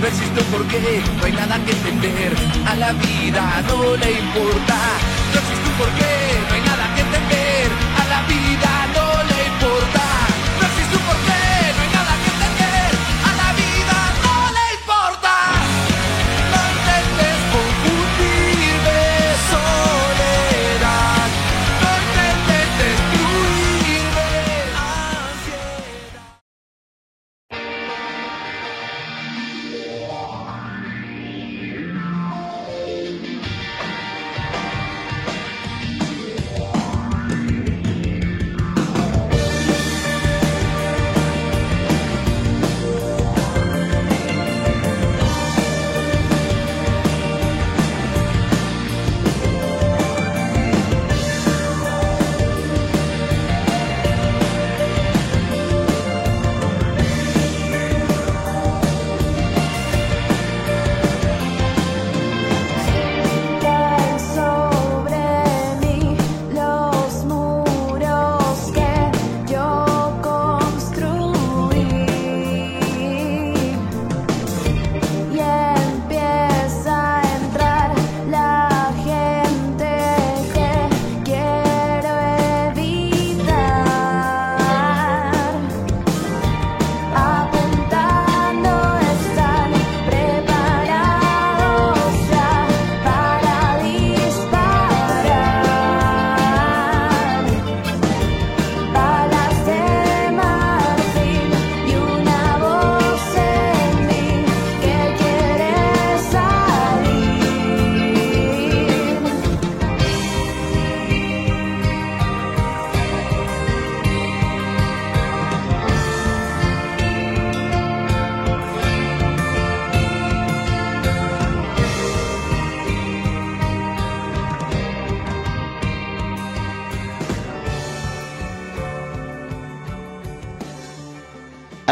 No 0.00 0.06
existe 0.06 0.40
un 0.40 0.46
porqué, 0.46 1.02
no 1.18 1.24
hay 1.24 1.32
nada 1.32 1.58
que 1.64 1.72
entender. 1.72 2.32
A 2.66 2.74
la 2.76 2.92
vida 2.92 3.62
no 3.68 3.96
le 3.96 4.10
importa. 4.12 4.76
No 5.32 5.40
existe 5.40 5.68
un 5.68 5.76
porqué, 5.78 6.14
no 6.48 6.54
hay 6.54 6.60
nada 6.62 6.69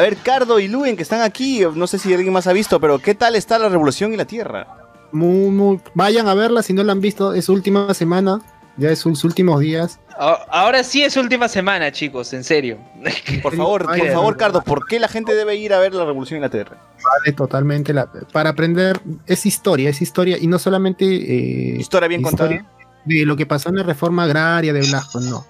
ver, 0.08 0.16
Cardo 0.18 0.58
y 0.60 0.68
Luen, 0.68 0.96
que 0.96 1.02
están 1.02 1.22
aquí, 1.22 1.62
no 1.74 1.86
sé 1.86 1.98
si 1.98 2.12
alguien 2.14 2.32
más 2.32 2.46
ha 2.46 2.52
visto, 2.52 2.80
pero 2.80 2.98
¿qué 2.98 3.14
tal 3.14 3.36
está 3.36 3.58
la 3.58 3.68
Revolución 3.68 4.12
y 4.12 4.16
la 4.16 4.24
Tierra? 4.24 4.66
Muy, 5.12 5.50
muy. 5.50 5.80
Vayan 5.94 6.28
a 6.28 6.34
verla 6.34 6.62
si 6.62 6.72
no 6.72 6.82
la 6.84 6.92
han 6.92 7.00
visto. 7.00 7.32
Es 7.34 7.48
última 7.48 7.92
semana. 7.94 8.40
Ya 8.76 8.90
es 8.90 9.00
sus 9.00 9.24
últimos 9.24 9.58
días. 9.60 9.98
A- 10.18 10.38
Ahora 10.50 10.84
sí 10.84 11.02
es 11.02 11.16
última 11.16 11.48
semana, 11.48 11.90
chicos, 11.90 12.32
en 12.32 12.44
serio. 12.44 12.78
Por 13.42 13.56
favor, 13.56 13.86
por 13.86 14.08
favor, 14.10 14.36
Cardo, 14.36 14.62
¿por 14.62 14.86
qué 14.86 15.00
la 15.00 15.08
gente 15.08 15.34
debe 15.34 15.56
ir 15.56 15.72
a 15.72 15.78
ver 15.80 15.94
la 15.94 16.04
Revolución 16.04 16.38
y 16.38 16.42
la 16.42 16.48
Tierra? 16.48 16.76
Vale 17.02 17.32
totalmente 17.34 17.92
la, 17.92 18.08
para 18.32 18.50
aprender. 18.50 19.00
Es 19.26 19.46
historia, 19.46 19.90
es 19.90 20.00
historia. 20.02 20.36
Y 20.38 20.46
no 20.46 20.58
solamente. 20.60 21.04
eh, 21.06 21.76
Historia 21.78 22.06
bien 22.08 22.22
contada. 22.22 22.64
de 23.04 23.24
lo 23.26 23.34
que 23.36 23.46
pasó 23.46 23.70
en 23.70 23.76
la 23.76 23.82
reforma 23.82 24.24
agraria 24.24 24.72
de 24.72 24.80
Blasco, 24.82 25.20
no. 25.20 25.44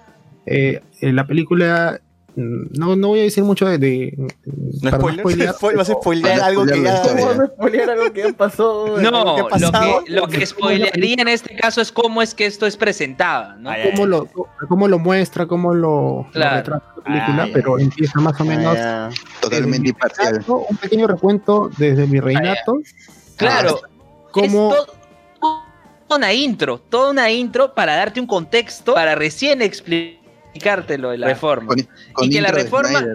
Eh, 0.47 0.81
en 1.01 1.15
la 1.15 1.27
película. 1.27 1.99
No, 2.35 2.95
no 2.95 3.09
voy 3.09 3.19
a 3.19 3.23
decir 3.23 3.43
mucho 3.43 3.65
de. 3.65 3.77
de- 3.77 4.13
¿No 4.81 4.89
para 4.91 4.97
spoiler? 4.97 5.19
spoilear, 5.21 5.55
Spoil- 5.59 5.75
¿Vas 5.77 5.89
a 5.89 5.93
spoilear 5.93 6.39
algo 6.41 6.65
que 6.65 6.81
ya... 6.81 7.01
¿Cómo 7.01 7.25
vas 7.25 7.39
a 7.39 7.45
spoilear 7.47 7.89
algo 7.89 8.13
que 8.13 8.21
ya 8.23 8.33
pasó? 8.33 8.97
No, 8.99 9.11
que 9.35 9.41
ha 9.41 9.43
lo 9.43 9.47
pasado? 9.49 10.03
que, 10.05 10.11
lo 10.11 10.27
que 10.27 10.45
spoilearía 10.45 11.15
en 11.19 11.27
este 11.27 11.55
caso 11.55 11.81
es 11.81 11.91
cómo 11.91 12.21
es 12.21 12.33
que 12.33 12.45
esto 12.45 12.65
es 12.65 12.77
presentado, 12.77 13.55
¿no? 13.57 13.71
cómo 13.91 14.05
lo, 14.05 14.27
cómo 14.67 14.87
lo 14.87 14.99
muestra, 14.99 15.47
cómo 15.47 15.73
lo, 15.73 16.25
lo 16.25 16.31
Claro. 16.31 16.57
retrata 16.57 16.85
la 16.97 17.03
película, 17.03 17.47
ya. 17.47 17.53
pero 17.53 17.79
empieza 17.79 18.19
más 18.21 18.39
o 18.39 18.45
menos 18.45 18.77
Totalmente 19.41 19.89
imparcial. 19.89 20.43
un 20.47 20.77
pequeño 20.77 21.07
recuento 21.07 21.69
desde 21.77 22.07
mi 22.07 22.19
reinato. 22.19 22.75
Claro, 23.37 23.81
Como 24.31 24.73
una 26.09 26.33
intro, 26.33 26.79
toda 26.79 27.11
una 27.11 27.29
intro 27.29 27.73
para 27.75 27.95
darte 27.95 28.19
un 28.19 28.25
contexto, 28.27 28.93
para 28.95 29.13
recién 29.15 29.61
explicarte 29.61 30.18
lo 30.97 31.09
de 31.11 31.17
la 31.17 31.27
reforma. 31.27 31.67
Con, 31.67 31.87
con 32.13 32.25
Y 32.25 32.29
que 32.29 32.41
la 32.41 32.51
reforma-. 32.51 33.05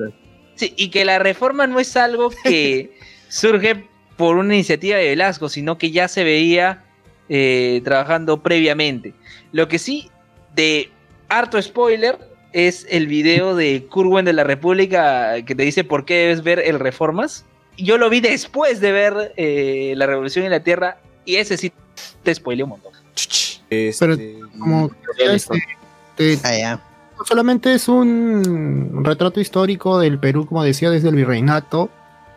Sí, 0.56 0.72
y 0.76 0.88
que 0.90 1.04
la 1.04 1.18
reforma 1.18 1.66
no 1.66 1.80
es 1.80 1.96
algo 1.96 2.30
que 2.44 2.96
surge 3.28 3.84
por 4.16 4.36
una 4.36 4.54
iniciativa 4.54 4.96
de 4.96 5.08
Velasco, 5.08 5.48
sino 5.48 5.78
que 5.78 5.90
ya 5.90 6.06
se 6.06 6.22
veía 6.22 6.84
eh, 7.28 7.80
trabajando 7.84 8.42
previamente. 8.42 9.14
Lo 9.52 9.66
que 9.68 9.78
sí, 9.78 10.10
de 10.54 10.90
harto 11.28 11.60
spoiler, 11.60 12.18
es 12.52 12.86
el 12.88 13.08
video 13.08 13.56
de 13.56 13.84
Kurwen 13.90 14.24
de 14.24 14.32
la 14.32 14.44
República 14.44 15.42
que 15.44 15.56
te 15.56 15.64
dice 15.64 15.82
por 15.82 16.04
qué 16.04 16.14
debes 16.14 16.44
ver 16.44 16.60
el 16.60 16.78
Reformas. 16.78 17.44
Yo 17.76 17.98
lo 17.98 18.08
vi 18.08 18.20
después 18.20 18.80
de 18.80 18.92
ver 18.92 19.32
eh, 19.36 19.94
La 19.96 20.06
Revolución 20.06 20.44
en 20.44 20.52
la 20.52 20.62
Tierra 20.62 20.98
y 21.24 21.36
ese 21.36 21.56
sí 21.56 21.72
te 22.22 22.32
spoileó 22.32 22.66
un 22.66 22.70
montón. 22.70 22.92
Pero 23.68 23.90
Este, 24.12 24.38
como 24.56 24.90
este, 25.18 25.58
te- 26.16 26.38
Ah, 26.44 26.56
ya. 26.56 26.80
Solamente 27.24 27.74
es 27.74 27.88
un 27.88 29.04
retrato 29.04 29.40
histórico 29.40 29.98
del 29.98 30.18
Perú, 30.18 30.46
como 30.46 30.62
decía, 30.62 30.90
desde 30.90 31.08
el 31.08 31.16
virreinato, 31.16 31.90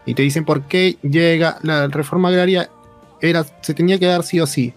y 0.06 0.14
te 0.14 0.22
dicen 0.22 0.46
por 0.46 0.64
qué 0.64 0.98
llega 1.02 1.60
la 1.64 1.88
reforma 1.88 2.30
agraria, 2.30 2.70
era, 3.22 3.46
se 3.62 3.74
tenía 3.74 4.00
que 4.00 4.06
dar 4.06 4.24
sí 4.24 4.40
o 4.40 4.48
sí. 4.48 4.74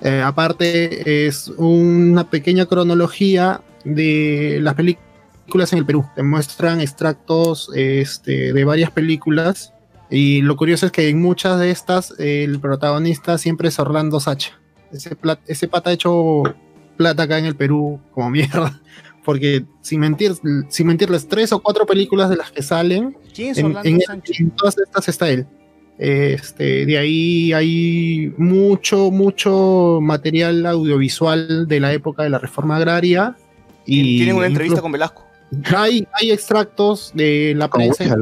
Eh, 0.00 0.20
aparte, 0.22 1.26
es 1.26 1.48
una 1.56 2.28
pequeña 2.28 2.66
cronología 2.66 3.62
de 3.84 4.58
las 4.60 4.74
películas 4.74 5.72
en 5.72 5.78
el 5.78 5.86
Perú. 5.86 6.04
Te 6.14 6.22
muestran 6.22 6.80
extractos 6.80 7.70
este, 7.74 8.52
de 8.52 8.64
varias 8.64 8.90
películas. 8.90 9.72
Y 10.10 10.42
lo 10.42 10.56
curioso 10.56 10.86
es 10.86 10.92
que 10.92 11.08
en 11.08 11.22
muchas 11.22 11.58
de 11.58 11.70
estas, 11.70 12.14
el 12.18 12.60
protagonista 12.60 13.38
siempre 13.38 13.68
es 13.68 13.78
Orlando 13.78 14.20
Sacha. 14.20 14.58
Ese, 14.92 15.16
ese 15.46 15.68
pata 15.68 15.92
hecho 15.92 16.42
plata 16.96 17.24
acá 17.24 17.38
en 17.38 17.46
el 17.46 17.56
Perú 17.56 18.00
como 18.12 18.30
mierda. 18.30 18.80
Porque 19.24 19.64
sin 19.80 20.00
mentir, 20.00 20.32
sin 20.68 20.86
mentirles, 20.86 21.26
tres 21.26 21.52
o 21.52 21.60
cuatro 21.60 21.86
películas 21.86 22.28
de 22.30 22.36
las 22.36 22.50
que 22.52 22.62
salen, 22.62 23.16
¿Quién 23.34 23.50
es 23.52 23.58
en, 23.58 23.66
Orlando 23.66 23.88
en- 23.88 24.00
en 24.38 24.50
todas 24.50 24.76
estas 24.78 25.08
está 25.08 25.30
él. 25.30 25.46
Este, 25.98 26.84
de 26.86 26.98
ahí 26.98 27.52
hay 27.52 28.32
mucho, 28.36 29.10
mucho 29.10 30.00
material 30.02 30.66
audiovisual 30.66 31.66
de 31.68 31.80
la 31.80 31.92
época 31.92 32.22
de 32.24 32.30
la 32.30 32.38
reforma 32.38 32.76
agraria. 32.76 33.36
Y 33.86 34.16
Tienen 34.18 34.36
una 34.36 34.46
entrevista 34.46 34.80
con 34.80 34.92
Velasco. 34.92 35.24
hay, 35.76 36.06
hay 36.20 36.30
extractos 36.32 37.12
de 37.14 37.54
la 37.56 37.68
Con 37.68 37.80
prensa, 37.80 38.16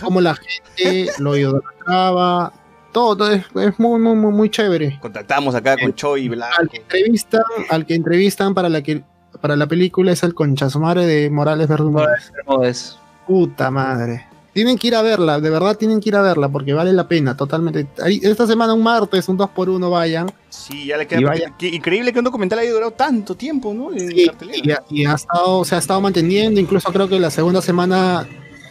cómo 0.00 0.20
la 0.20 0.34
gente 0.34 1.10
lo 1.18 1.36
idolatraba. 1.36 2.52
Todo, 2.92 3.16
todo 3.16 3.30
es, 3.30 3.44
es 3.54 3.78
muy, 3.78 4.00
muy, 4.00 4.16
muy, 4.16 4.32
muy 4.32 4.50
chévere. 4.50 4.98
Contactamos 5.00 5.54
acá 5.54 5.76
con 5.76 5.94
Choi 5.94 6.22
y 6.22 6.24
Al 6.24 6.30
Velasco. 6.30 6.66
que 6.70 6.78
entrevistan, 6.78 7.42
al 7.70 7.86
que 7.86 7.94
entrevistan 7.94 8.54
para 8.54 8.68
la 8.68 8.82
que 8.82 9.04
para 9.46 9.54
la 9.56 9.68
película 9.68 10.10
es 10.10 10.24
el 10.24 10.34
conchasumare 10.34 11.06
de 11.06 11.30
Morales 11.30 11.68
Bermúdez. 11.68 12.32
Bermúdez. 12.34 12.96
Puta 13.28 13.70
madre. 13.70 14.26
Tienen 14.52 14.76
que 14.76 14.88
ir 14.88 14.96
a 14.96 15.02
verla, 15.02 15.38
de 15.38 15.50
verdad 15.50 15.76
tienen 15.76 16.00
que 16.00 16.08
ir 16.08 16.16
a 16.16 16.22
verla 16.22 16.48
porque 16.48 16.72
vale 16.72 16.92
la 16.92 17.06
pena 17.06 17.36
totalmente. 17.36 17.86
Ahí- 18.02 18.18
Esta 18.24 18.44
semana, 18.46 18.74
un 18.74 18.82
martes, 18.82 19.28
un 19.28 19.36
2x1, 19.38 19.88
vayan. 19.88 20.28
Sí, 20.48 20.86
ya 20.86 20.96
le 20.96 21.06
queda. 21.06 21.32
Qué 21.56 21.68
increíble 21.68 22.12
que 22.12 22.18
un 22.18 22.24
documental 22.24 22.58
haya 22.58 22.72
durado 22.72 22.90
tanto 22.90 23.36
tiempo, 23.36 23.72
¿no? 23.72 23.92
En 23.92 24.18
Y, 24.18 24.26
cartelera. 24.26 24.62
y 24.64 24.70
ha, 24.72 24.82
y 24.90 25.04
ha 25.06 25.14
estado, 25.14 25.64
se 25.64 25.76
ha 25.76 25.78
estado 25.78 26.00
manteniendo, 26.00 26.58
incluso 26.58 26.90
creo 26.92 27.06
que 27.06 27.20
la 27.20 27.30
segunda 27.30 27.62
semana 27.62 28.26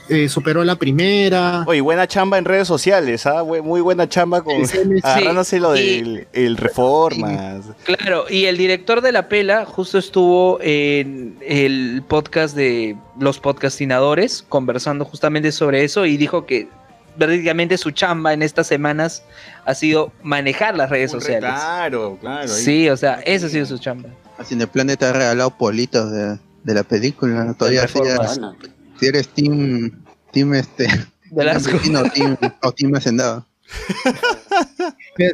eh, 0.09 0.29
superó 0.29 0.63
la 0.63 0.75
primera. 0.75 1.63
Oye, 1.67 1.81
buena 1.81 2.07
chamba 2.07 2.37
en 2.37 2.45
redes 2.45 2.67
sociales, 2.67 3.25
¿ah? 3.25 3.43
Muy 3.43 3.81
buena 3.81 4.07
chamba 4.07 4.43
con 4.43 4.65
Sí, 4.67 4.77
sí, 4.77 4.99
agarrándose 5.03 5.59
lo 5.59 5.75
y- 5.75 5.79
del 6.01 6.27
el 6.33 6.57
Reformas. 6.57 7.65
Claro, 7.83 8.25
y 8.29 8.45
el 8.45 8.57
director 8.57 9.01
de 9.01 9.11
la 9.11 9.27
pela 9.29 9.65
justo 9.65 9.97
estuvo 9.97 10.59
en 10.61 11.37
el 11.41 12.03
podcast 12.07 12.55
de 12.55 12.95
los 13.19 13.39
podcastinadores 13.39 14.43
conversando 14.47 15.05
justamente 15.05 15.51
sobre 15.51 15.83
eso 15.83 16.05
y 16.05 16.17
dijo 16.17 16.45
que 16.45 16.67
prácticamente 17.17 17.77
su 17.77 17.91
chamba 17.91 18.33
en 18.33 18.41
estas 18.43 18.67
semanas 18.67 19.23
ha 19.65 19.73
sido 19.73 20.11
manejar 20.21 20.75
las 20.75 20.89
redes 20.89 21.11
sociales. 21.11 21.49
Claro, 21.49 22.17
claro. 22.19 22.41
ahí. 22.51 22.61
Sí, 22.61 22.89
o 22.89 22.97
sea, 22.97 23.21
eso 23.25 23.45
ha 23.45 23.49
sido 23.49 23.65
su 23.65 23.77
chamba. 23.77 24.09
Así 24.37 24.53
en 24.53 24.61
el 24.61 24.67
planeta 24.67 25.09
ha 25.09 25.13
regalado 25.13 25.49
politos 25.51 26.11
de, 26.11 26.37
de 26.63 26.73
la 26.73 26.83
película. 26.83 27.53
Todavía 27.57 27.87
si 28.99 29.05
eres, 29.07 29.27
team, 29.29 29.91
team 30.31 30.53
este. 30.53 30.87
Team 30.87 31.95
o 31.95 32.09
team, 32.09 32.37
o 32.61 32.71
team 32.71 32.95
Hacendado. 32.95 33.45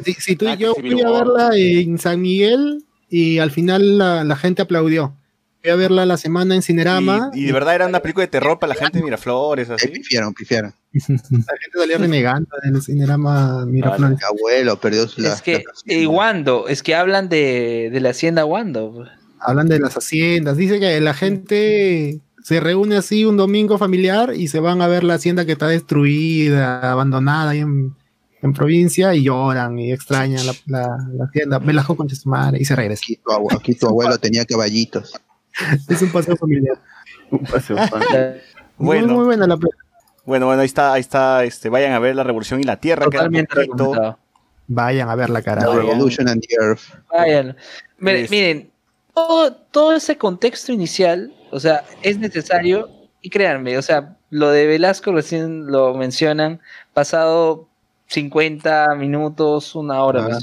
Si, 0.04 0.14
si 0.14 0.36
tú 0.36 0.46
Ah, 0.48 0.54
y 0.54 0.56
que 0.58 0.62
yo 0.64 0.74
fui 0.74 1.00
a 1.02 1.10
verla 1.10 1.50
en 1.56 1.98
San 1.98 2.20
Miguel 2.20 2.84
y 3.08 3.38
al 3.38 3.50
final 3.50 3.98
la, 3.98 4.24
la 4.24 4.36
gente 4.36 4.62
aplaudió. 4.62 5.16
Fui 5.60 5.70
a 5.70 5.76
verla 5.76 6.06
la 6.06 6.16
semana 6.16 6.54
en 6.54 6.62
Cinerama. 6.62 7.30
Y, 7.34 7.42
y 7.42 7.46
de 7.46 7.52
verdad 7.52 7.74
era 7.74 7.86
una 7.86 8.00
película 8.00 8.24
de 8.24 8.30
terror 8.30 8.58
para 8.58 8.74
la 8.74 8.80
gente 8.80 8.98
de 8.98 9.04
Miraflores, 9.04 9.70
así. 9.70 9.88
pifiaron, 9.88 10.34
pifiaron. 10.34 10.72
La 10.92 10.98
gente 11.08 11.78
salía 11.78 11.98
renegando 11.98 12.48
del 12.62 12.80
Cinerama 12.82 13.64
Miraflores. 13.66 14.18
Mi 14.18 14.24
abuelo 14.24 14.78
perdió 14.80 15.06
su 15.08 15.24
Es 15.24 15.42
que, 15.42 15.64
la- 15.86 15.94
y 15.94 16.06
Wando, 16.06 16.68
es 16.68 16.82
que 16.82 16.94
hablan 16.94 17.28
de, 17.28 17.90
de 17.92 18.00
la 18.00 18.10
hacienda 18.10 18.44
Wando. 18.44 19.06
Hablan 19.40 19.68
de 19.68 19.80
las 19.80 19.96
haciendas. 19.96 20.56
Dice 20.56 20.78
que 20.80 21.00
la 21.00 21.14
gente 21.14 22.20
se 22.42 22.60
reúne 22.60 22.96
así 22.96 23.24
un 23.24 23.36
domingo 23.36 23.78
familiar 23.78 24.34
y 24.34 24.48
se 24.48 24.60
van 24.60 24.82
a 24.82 24.88
ver 24.88 25.04
la 25.04 25.14
hacienda 25.14 25.44
que 25.44 25.52
está 25.52 25.68
destruida, 25.68 26.90
abandonada 26.92 27.50
ahí 27.50 27.60
en, 27.60 27.94
en 28.42 28.52
provincia 28.52 29.14
y 29.14 29.24
lloran 29.24 29.78
y 29.78 29.92
extrañan 29.92 30.46
la, 30.46 30.52
la, 30.66 30.98
la 31.14 31.24
hacienda. 31.24 31.58
Velasco 31.58 31.96
con 31.96 32.08
su 32.10 32.28
madre 32.28 32.58
y 32.60 32.64
se 32.64 32.74
regresa. 32.76 33.02
Aquí 33.04 33.16
tu, 33.16 33.30
abue- 33.30 33.56
aquí 33.56 33.74
tu 33.74 33.86
abuelo 33.86 34.18
tenía 34.18 34.44
caballitos. 34.44 35.12
Es 35.88 36.02
un 36.02 36.10
paseo 36.10 36.36
familiar. 36.36 36.78
Un 37.30 37.40
paseo. 37.40 37.76
Muy, 38.78 38.98
Bueno. 38.98 39.14
muy 39.14 39.24
buena 39.26 39.46
la. 39.46 39.56
Bueno, 40.24 40.46
bueno, 40.46 40.60
ahí 40.60 40.66
está, 40.66 40.92
ahí 40.92 41.00
está, 41.00 41.44
este, 41.44 41.68
vayan 41.68 41.92
a 41.92 41.98
ver 41.98 42.14
La 42.14 42.22
Revolución 42.22 42.60
y 42.60 42.64
la 42.64 42.76
Tierra, 42.76 43.04
Totalmente 43.04 43.54
recomendado. 43.54 44.18
Vayan 44.68 45.08
a 45.08 45.14
ver 45.16 45.30
la 45.30 45.42
cara. 45.42 45.62
The 45.64 45.76
Revolution 45.76 46.28
and 46.28 46.40
the 46.42 46.54
Earth. 46.60 46.80
Vayan. 47.10 47.56
Miren, 47.98 48.26
miren, 48.30 48.70
todo, 49.14 49.52
todo 49.52 49.94
ese 49.96 50.16
contexto 50.16 50.72
inicial, 50.72 51.32
o 51.52 51.60
sea, 51.60 51.84
es 52.02 52.18
necesario, 52.18 52.88
y 53.20 53.30
créanme, 53.30 53.78
o 53.78 53.82
sea, 53.82 54.16
lo 54.30 54.50
de 54.50 54.66
Velasco 54.66 55.12
recién 55.12 55.66
lo 55.66 55.94
mencionan, 55.94 56.60
pasado 56.94 57.68
50 58.08 58.94
minutos, 58.96 59.74
una 59.74 60.02
hora, 60.02 60.26
Ah, 60.30 60.38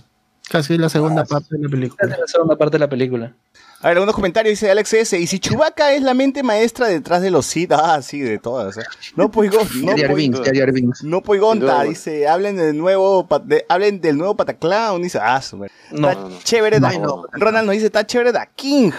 Casi 0.50 0.80
la 0.80 0.90
segunda 0.90 1.26
parte 1.26 1.56
de 1.56 1.64
la 1.64 1.70
película. 1.70 2.12
es 2.12 2.20
la 2.20 2.26
segunda 2.28 2.56
parte 2.56 2.78
de 2.78 2.80
la 2.80 2.90
película. 2.90 3.36
A 3.82 3.88
ver, 3.90 3.98
algunos 3.98 4.16
comentarios, 4.16 4.54
dice 4.54 4.70
Alex 4.72 4.94
S. 4.94 5.20
Y 5.20 5.28
si 5.28 5.40
Chewbacca 5.40 5.94
es 5.94 6.02
la 6.02 6.16
mente 6.16 6.42
maestra 6.42 6.88
detrás 6.88 7.22
de 7.22 7.30
los 7.30 7.46
Sith, 7.46 7.72
ah, 7.72 8.02
sí, 8.02 8.20
de 8.20 8.40
todas. 8.40 8.76
¿eh? 8.78 8.82
No 9.16 9.30
puedo, 9.30 9.60
no 9.76 9.94
Binks. 10.74 11.04
No 11.04 11.22
Poigonta, 11.22 11.84
dice, 11.84 12.28
hablen 12.28 12.56
del 12.58 12.76
nuevo, 12.78 13.28
de- 13.46 13.64
hablen 13.70 14.02
del 14.02 14.18
nuevo 14.18 14.36
Pataclown, 14.36 15.04
dice, 15.04 15.20
ah, 15.22 15.40
super. 15.40 15.70
No, 15.92 16.10
Está 16.10 16.28
chévere, 16.44 16.80
da- 16.80 16.94
No, 16.94 17.00
no. 17.00 17.24
Ronald 17.32 17.68
nos 17.68 17.74
dice, 17.74 17.86
está 17.86 18.06
chévere 18.08 18.32
da 18.32 18.48
King. 18.48 18.92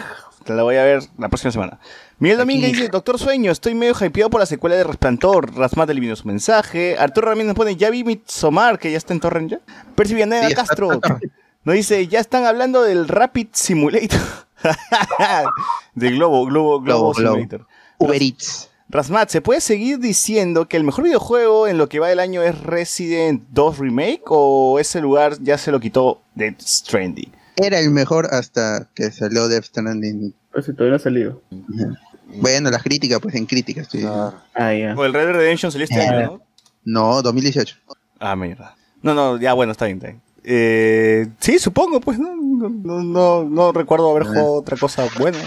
Te 0.45 0.55
la 0.55 0.63
voy 0.63 0.77
a 0.77 0.85
ver 0.85 1.03
la 1.19 1.29
próxima 1.29 1.53
semana. 1.53 1.79
Miguel 2.19 2.39
Domínguez 2.39 2.73
dice, 2.73 2.89
Doctor 2.89 3.19
Sueño, 3.19 3.51
estoy 3.51 3.75
medio 3.75 3.95
hypeado 3.99 4.31
por 4.31 4.41
la 4.41 4.47
secuela 4.47 4.77
de 4.77 4.85
Resplandor. 4.85 5.55
Rasmat 5.55 5.89
eliminó 5.91 6.17
su 6.17 6.27
mensaje. 6.27 6.97
Arturo 6.99 7.29
Ramírez 7.29 7.49
nos 7.49 7.57
pone, 7.57 7.77
ya 7.77 7.91
vi 7.91 8.05
Midsommar, 8.05 8.79
que 8.79 8.91
ya 8.91 8.99
está 8.99 9.13
en 9.15 9.21
Torrent 9.21 9.51
ya. 9.51 9.61
Percy 9.95 10.15
Villanueva 10.15 10.49
Sí, 10.49 10.55
Castro 10.55 11.01
nos 11.65 11.75
dice, 11.75 12.07
ya 12.09 12.21
están 12.21 12.47
hablando 12.47 12.83
del 12.83 13.07
Rapid 13.07 13.49
Simulator. 13.53 14.21
de 15.95 16.11
Globo, 16.11 16.47
Globo, 16.47 16.81
Globo, 16.81 16.81
Globo, 16.81 17.13
Globo. 17.13 17.35
Simulator. 17.35 17.67
Uber 17.99 18.23
Eats. 18.23 18.71
Rasmat, 18.89 19.29
¿se 19.29 19.41
puede 19.41 19.61
seguir 19.61 20.01
diciendo 20.01 20.67
que 20.67 20.77
el 20.77 20.85
mejor 20.85 21.05
videojuego 21.05 21.69
en 21.69 21.79
lo 21.79 21.89
que 21.89 22.01
va 22.01 22.09
del 22.09 22.19
año 22.19 22.43
es 22.43 22.61
Resident 22.61 23.45
2 23.51 23.79
Remake 23.79 24.23
o 24.27 24.81
ese 24.81 25.01
lugar 25.01 25.37
ya 25.41 25.59
se 25.59 25.71
lo 25.71 25.79
quitó 25.79 26.23
Death 26.35 26.61
Stranding? 26.61 27.31
Era 27.57 27.79
el 27.79 27.91
mejor 27.91 28.29
hasta 28.33 28.89
que 28.95 29.11
salió 29.11 29.49
Death 29.49 29.65
Stranding. 29.65 30.35
Pues 30.53 30.67
si 30.67 30.73
todavía 30.73 30.91
no 30.93 30.97
ha 30.97 30.99
salido. 31.01 31.43
Bueno, 32.37 32.71
las 32.71 32.83
críticas, 32.83 33.19
pues 33.21 33.35
en 33.35 33.47
críticas, 33.47 33.89
sí. 33.91 34.03
Ah, 34.07 34.73
ya. 34.75 34.95
O 34.97 35.05
el 35.05 35.13
Red 35.13 35.27
Dead 35.27 35.35
Redemption 35.35 35.73
salió 35.73 35.85
este 35.85 36.01
año, 36.01 36.41
¿no? 36.85 37.13
No, 37.13 37.23
2018. 37.23 37.77
Ah, 38.19 38.37
mierda. 38.37 38.77
No, 39.03 39.15
no, 39.15 39.37
ya 39.39 39.53
bueno, 39.55 39.73
está 39.73 39.87
bien, 39.87 39.99
está 39.99 40.09
bien. 40.09 40.21
Eh, 40.45 41.29
sí, 41.39 41.59
supongo, 41.59 42.01
pues 42.01 42.19
no, 42.19 42.35
no, 42.35 42.69
no, 42.71 43.03
no, 43.03 43.45
no 43.45 43.73
recuerdo 43.73 44.11
haber 44.11 44.25
jugado 44.27 44.53
otra 44.55 44.77
cosa 44.77 45.07
buena. 45.19 45.39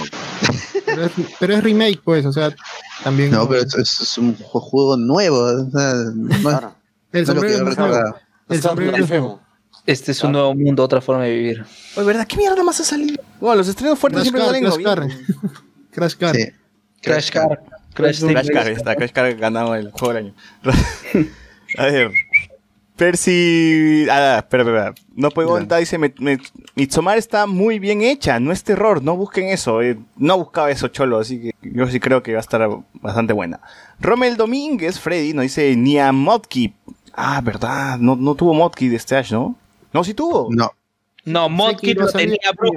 Pero 0.85 1.05
es, 1.05 1.11
pero 1.39 1.53
es 1.55 1.63
remake, 1.63 2.01
pues, 2.03 2.25
o 2.25 2.31
sea, 2.31 2.53
también. 3.03 3.31
No, 3.31 3.47
pero 3.47 3.61
es, 3.61 3.73
es- 3.75 4.01
es 4.01 4.17
un 4.19 4.37
ju- 4.37 4.59
juego 4.59 4.97
nuevo. 4.97 5.39
O 5.39 5.71
sea, 5.71 5.93
no, 6.13 6.51
no 6.51 6.75
El 7.11 7.21
es 7.23 7.27
lo 7.29 7.41
que 7.41 7.53
sombrero 7.53 7.57
yo 7.57 7.63
no 7.63 7.71
es 7.71 7.77
nuevo. 7.77 8.15
El 8.49 8.61
sombrero 8.61 8.97
es 8.97 9.09
nuevo. 9.09 9.41
Este 9.85 10.11
es 10.13 10.23
un 10.23 10.31
nuevo 10.31 10.55
mundo, 10.55 10.83
otra 10.83 11.01
forma 11.01 11.23
de 11.25 11.35
vivir. 11.35 11.65
Oye, 11.97 12.05
¿verdad? 12.07 12.25
¿Qué 12.25 12.37
mierda 12.37 12.63
más 12.63 12.79
ha 12.79 12.85
salido? 12.85 13.21
Bueno, 13.39 13.55
los 13.57 13.67
estrenos 13.67 13.99
fuertes 13.99 14.21
Crash 14.21 14.31
siempre 14.31 14.41
Car, 14.85 14.99
salen 14.99 15.11
en 15.11 15.11
Crash 15.11 15.35
Car. 15.41 15.53
Crash 15.91 16.15
Car. 16.15 16.35
Sí. 16.35 16.45
Crash 17.01 17.29
Car. 17.31 17.61
Crash 17.93 18.19
Team 18.21 18.31
Crash 18.31 18.47
Car, 18.49 18.67
está, 18.69 18.95
Crash 18.95 19.11
Car 19.11 19.35
ganado 19.35 19.75
el 19.75 19.91
juego 19.91 20.13
del 20.13 20.17
año. 20.25 20.33
A 21.77 21.85
ver. 21.85 22.11
Percy. 22.95 24.05
Ah, 24.09 24.37
espera, 24.37 24.63
espera. 24.63 24.93
No 25.15 25.29
puedo 25.31 25.49
contar, 25.49 25.79
dice: 25.79 25.97
me, 25.97 26.13
me- 26.19 26.39
Midsommar 26.75 27.17
está 27.17 27.45
muy 27.47 27.79
bien 27.79 28.01
hecha, 28.01 28.39
no 28.39 28.51
es 28.51 28.63
terror, 28.63 29.03
no 29.03 29.17
busquen 29.17 29.49
eso. 29.49 29.81
eh, 29.81 29.97
no 30.15 30.37
buscaba 30.37 30.71
eso, 30.71 30.87
cholo, 30.87 31.19
así 31.19 31.39
que 31.41 31.51
yo 31.61 31.87
sí 31.87 31.99
creo 31.99 32.21
que 32.23 32.33
va 32.33 32.37
a 32.37 32.41
estar 32.41 32.67
bastante 32.93 33.33
buena. 33.33 33.59
Rommel 33.99 34.37
Domínguez, 34.37 34.99
Freddy, 34.99 35.33
nos 35.33 35.43
dice: 35.43 35.75
ni 35.75 35.99
a 35.99 36.11
Modkey. 36.11 36.73
Ah, 37.13 37.41
verdad, 37.43 37.97
no, 37.97 38.15
no 38.15 38.35
tuvo 38.35 38.53
Modkey 38.53 38.87
de 38.89 38.97
Stash, 38.99 39.31
¿no? 39.31 39.55
No, 39.93 40.03
sí 40.03 40.13
tuvo. 40.13 40.47
No. 40.51 40.71
No, 41.25 41.47
Modkit 41.49 41.97
lo 41.97 42.07
tenía, 42.07 42.51
bro. 42.57 42.71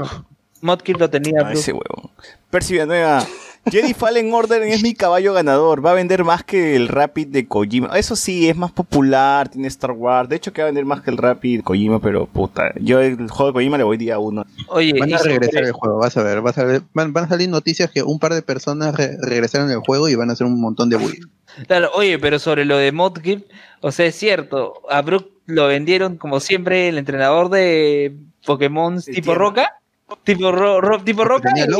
Modkit 0.60 0.98
lo 0.98 1.10
tenía, 1.10 1.40
Ah, 1.40 1.44
bro. 1.50 1.52
ese 1.58 1.72
huevo. 1.72 2.10
Percy 2.50 2.74
Villanueva. 2.74 3.26
Jedi 3.68 3.94
Fallen 3.94 4.32
Order 4.32 4.62
es 4.62 4.80
mi 4.80 4.94
caballo 4.94 5.32
ganador. 5.32 5.84
Va 5.84 5.90
a 5.90 5.94
vender 5.94 6.22
más 6.22 6.44
que 6.44 6.76
el 6.76 6.86
Rapid 6.86 7.26
de 7.26 7.48
Kojima. 7.48 7.88
Eso 7.98 8.14
sí, 8.14 8.48
es 8.48 8.56
más 8.56 8.70
popular. 8.70 9.48
Tiene 9.48 9.66
Star 9.66 9.90
Wars. 9.90 10.28
De 10.28 10.36
hecho, 10.36 10.52
que 10.52 10.62
va 10.62 10.66
a 10.66 10.70
vender 10.70 10.84
más 10.84 11.00
que 11.00 11.10
el 11.10 11.16
Rapid 11.16 11.56
de 11.58 11.62
Kojima. 11.64 11.98
Pero 12.00 12.26
puta, 12.26 12.72
yo 12.80 13.00
el 13.00 13.28
juego 13.28 13.46
de 13.48 13.52
Kojima 13.54 13.76
le 13.76 13.82
voy 13.82 13.96
día 13.96 14.20
uno. 14.20 14.44
Oye, 14.68 14.92
Van 14.96 15.12
a 15.12 15.18
regresar 15.18 15.64
el 15.64 15.72
juego, 15.72 15.98
vas 15.98 16.16
a 16.16 16.22
ver. 16.22 16.40
Vas 16.42 16.56
a 16.58 16.64
ver 16.64 16.82
van, 16.94 17.12
van 17.12 17.24
a 17.24 17.28
salir 17.28 17.48
noticias 17.48 17.90
que 17.90 18.04
un 18.04 18.20
par 18.20 18.34
de 18.34 18.42
personas 18.42 18.94
re- 18.94 19.16
regresaron 19.20 19.68
al 19.72 19.80
juego 19.80 20.08
y 20.08 20.14
van 20.14 20.30
a 20.30 20.34
hacer 20.34 20.46
un 20.46 20.60
montón 20.60 20.88
de 20.88 20.96
bullying. 20.98 21.22
Claro, 21.66 21.90
oye, 21.94 22.20
pero 22.20 22.38
sobre 22.38 22.64
lo 22.66 22.76
de 22.76 22.92
Modkit, 22.92 23.46
o 23.80 23.90
sea, 23.90 24.06
es 24.06 24.14
cierto, 24.14 24.74
a 24.88 25.02
Brook 25.02 25.28
lo 25.46 25.66
vendieron 25.66 26.16
como 26.16 26.40
siempre 26.40 26.88
el 26.88 26.98
entrenador 26.98 27.48
de 27.50 28.16
Pokémon 28.44 29.00
tipo. 29.02 29.34
Roca, 29.34 29.78
tipo, 30.24 30.52
ro, 30.52 30.80
ro- 30.80 31.02
tipo 31.02 31.24
Roca, 31.24 31.50
y 31.56 31.60
No, 31.68 31.78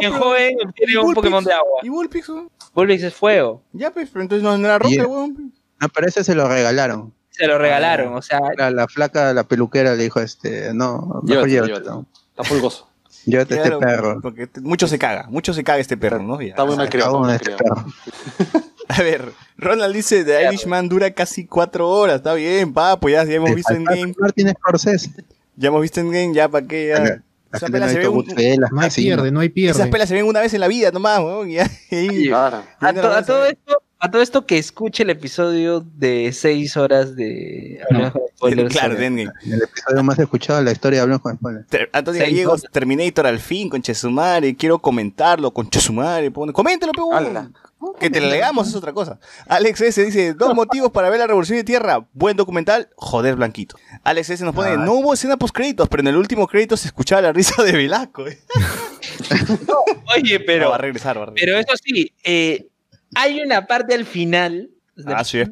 pero- 0.00 0.18
joven 0.18 0.56
tiene 0.74 0.98
un. 0.98 1.14
Pokémon 1.14 1.44
de 1.44 1.52
agua. 1.52 1.80
¿Y 1.82 1.88
Bullpix? 1.88 2.28
weón? 2.28 2.50
Bullpix 2.74 3.02
es 3.04 3.14
fuego, 3.14 3.62
Ya, 3.72 3.90
pues, 3.90 4.08
pero 4.12 4.22
entonces 4.22 4.42
no, 4.42 4.56
no 4.58 4.66
era 4.66 4.78
roca, 4.78 4.94
Y- 4.94 4.98
el 4.98 5.06
huevón. 5.06 5.52
No, 5.80 5.88
pero 5.90 6.08
ese 6.08 6.24
se 6.24 6.34
lo 6.34 6.48
regalaron. 6.48 7.12
se 7.30 7.46
lo 7.46 7.56
regalaron, 7.58 8.14
o 8.14 8.22
sea, 8.22 8.40
La, 8.56 8.70
la 8.72 8.88
flaca, 8.88 9.32
la 9.32 9.44
peluquera 9.44 9.94
le 9.94 10.02
dijo, 10.02 10.18
este, 10.20 10.74
no, 10.74 11.20
mejor 11.22 11.48
Llévatelo, 11.48 11.66
llévatelo. 11.66 11.66
llévatelo. 11.66 12.06
Está 12.30 12.42
pulgoso. 12.42 12.88
Llévate 13.26 13.56
este 13.56 13.76
perro. 13.76 14.20
Porque 14.22 14.48
mucho 14.62 14.88
se 14.88 14.98
caga. 14.98 15.26
Mucho 15.28 15.52
se 15.52 15.62
caga 15.62 15.78
este 15.80 15.96
perro, 15.96 16.22
¿no? 16.22 16.40
Ya. 16.40 16.48
Está 16.48 16.64
muy 16.64 16.76
mal 16.76 16.88
mal 17.20 17.34
este 17.34 17.50
perro. 17.52 17.84
A 18.98 19.02
ver, 19.02 19.32
Ronald 19.56 19.94
dice: 19.94 20.24
The 20.24 20.44
Irishman 20.44 20.88
dura 20.88 21.10
casi 21.12 21.46
cuatro 21.46 21.88
horas. 21.88 22.16
Está 22.16 22.34
bien, 22.34 22.72
pa, 22.72 22.98
pues 22.98 23.12
ya, 23.14 23.24
ya 23.24 23.34
hemos 23.34 23.54
visto 23.54 23.74
en 23.74 23.84
game. 23.84 24.14
Martin 24.18 24.48
Scorsese. 24.50 25.10
Ya 25.56 25.68
hemos 25.68 25.82
visto 25.82 26.00
en 26.00 26.10
game, 26.10 26.34
ya 26.34 26.48
para 26.48 26.66
qué. 26.66 26.88
Ya. 26.88 26.96
Acá- 27.02 27.22
Esa 27.52 27.66
acá 27.66 27.72
pela 27.72 27.86
no 27.86 27.92
se 27.92 27.98
hay 27.98 28.02
ve 28.04 28.08
un- 28.08 28.26
No 28.70 28.80
hay 28.80 28.90
pierde, 28.90 29.30
no 29.32 29.40
hay 29.40 29.52
Esas 29.56 29.88
pelas 29.88 30.08
se 30.08 30.14
ven 30.14 30.24
una 30.26 30.40
vez 30.40 30.52
en 30.54 30.60
la 30.60 30.68
vida 30.68 30.90
nomás, 30.90 31.18
weón. 31.20 31.50
y 31.50 31.58
ahí- 31.90 32.26
Claro. 32.28 32.62
a, 32.80 32.92
to- 32.92 33.24
todo 33.26 33.46
esto, 33.46 33.82
a 33.98 34.10
todo 34.10 34.22
esto 34.22 34.46
que 34.46 34.58
escuche 34.58 35.02
el 35.02 35.10
episodio 35.10 35.80
de 35.96 36.30
seis 36.32 36.76
horas 36.76 37.16
de 37.16 37.80
Hablemos 37.90 38.12
con 38.12 38.22
Spoilers. 38.36 38.72
Claro, 38.78 38.94
de 38.96 39.06
Endgame. 39.06 39.32
El 39.46 39.62
episodio 39.62 40.02
más 40.04 40.18
escuchado 40.18 40.58
de 40.60 40.64
la 40.66 40.72
historia 40.72 40.98
de 40.98 41.02
Hablamos 41.02 41.22
con 41.22 41.36
Spoilers. 41.36 41.66
Antonio 41.92 42.20
Gallegos. 42.20 42.64
Terminator 42.70 43.26
al 43.26 43.38
fin, 43.38 43.68
con 43.68 43.82
Chesumare. 43.82 44.54
Quiero 44.54 44.78
comentarlo 44.78 45.50
con 45.52 45.68
Chesumare. 45.68 46.30
Pone, 46.30 46.52
coméntelo, 46.52 46.92
pe, 46.92 47.00
huevón. 47.00 47.26
Ala. 47.36 47.50
Que 48.00 48.10
te 48.10 48.20
lo 48.20 48.28
leamos 48.28 48.68
es 48.68 48.74
otra 48.74 48.92
cosa. 48.92 49.18
Alex 49.46 49.80
S 49.80 50.04
dice: 50.04 50.34
Dos 50.34 50.54
motivos 50.54 50.90
para 50.90 51.10
ver 51.10 51.20
la 51.20 51.26
Revolución 51.26 51.58
de 51.58 51.64
Tierra. 51.64 52.06
Buen 52.12 52.36
documental, 52.36 52.88
joder, 52.96 53.36
Blanquito. 53.36 53.76
Alex 54.04 54.30
S 54.30 54.44
nos 54.44 54.54
pone: 54.54 54.70
Ah. 54.70 54.76
No 54.76 54.94
hubo 54.94 55.14
escena 55.14 55.36
post 55.36 55.54
créditos, 55.54 55.88
pero 55.88 56.00
en 56.00 56.08
el 56.08 56.16
último 56.16 56.46
crédito 56.48 56.76
se 56.76 56.88
escuchaba 56.88 57.22
la 57.22 57.32
risa 57.32 57.62
de 57.62 57.72
Velasco. 57.72 58.26
eh". 58.26 58.38
Oye, 60.16 60.38
No, 60.38 60.44
pero, 60.46 60.70
va 60.70 60.74
a 60.76 60.78
regresar, 60.78 61.18
va 61.18 61.22
a 61.22 61.26
regresar. 61.26 61.46
pero 61.46 61.58
eso 61.58 61.72
sí, 61.82 62.12
eh, 62.24 62.66
hay 63.14 63.40
una 63.40 63.66
parte 63.66 63.94
al 63.94 64.04
final. 64.06 64.70
Ah, 65.06 65.22
sí, 65.24 65.38
es 65.38 65.48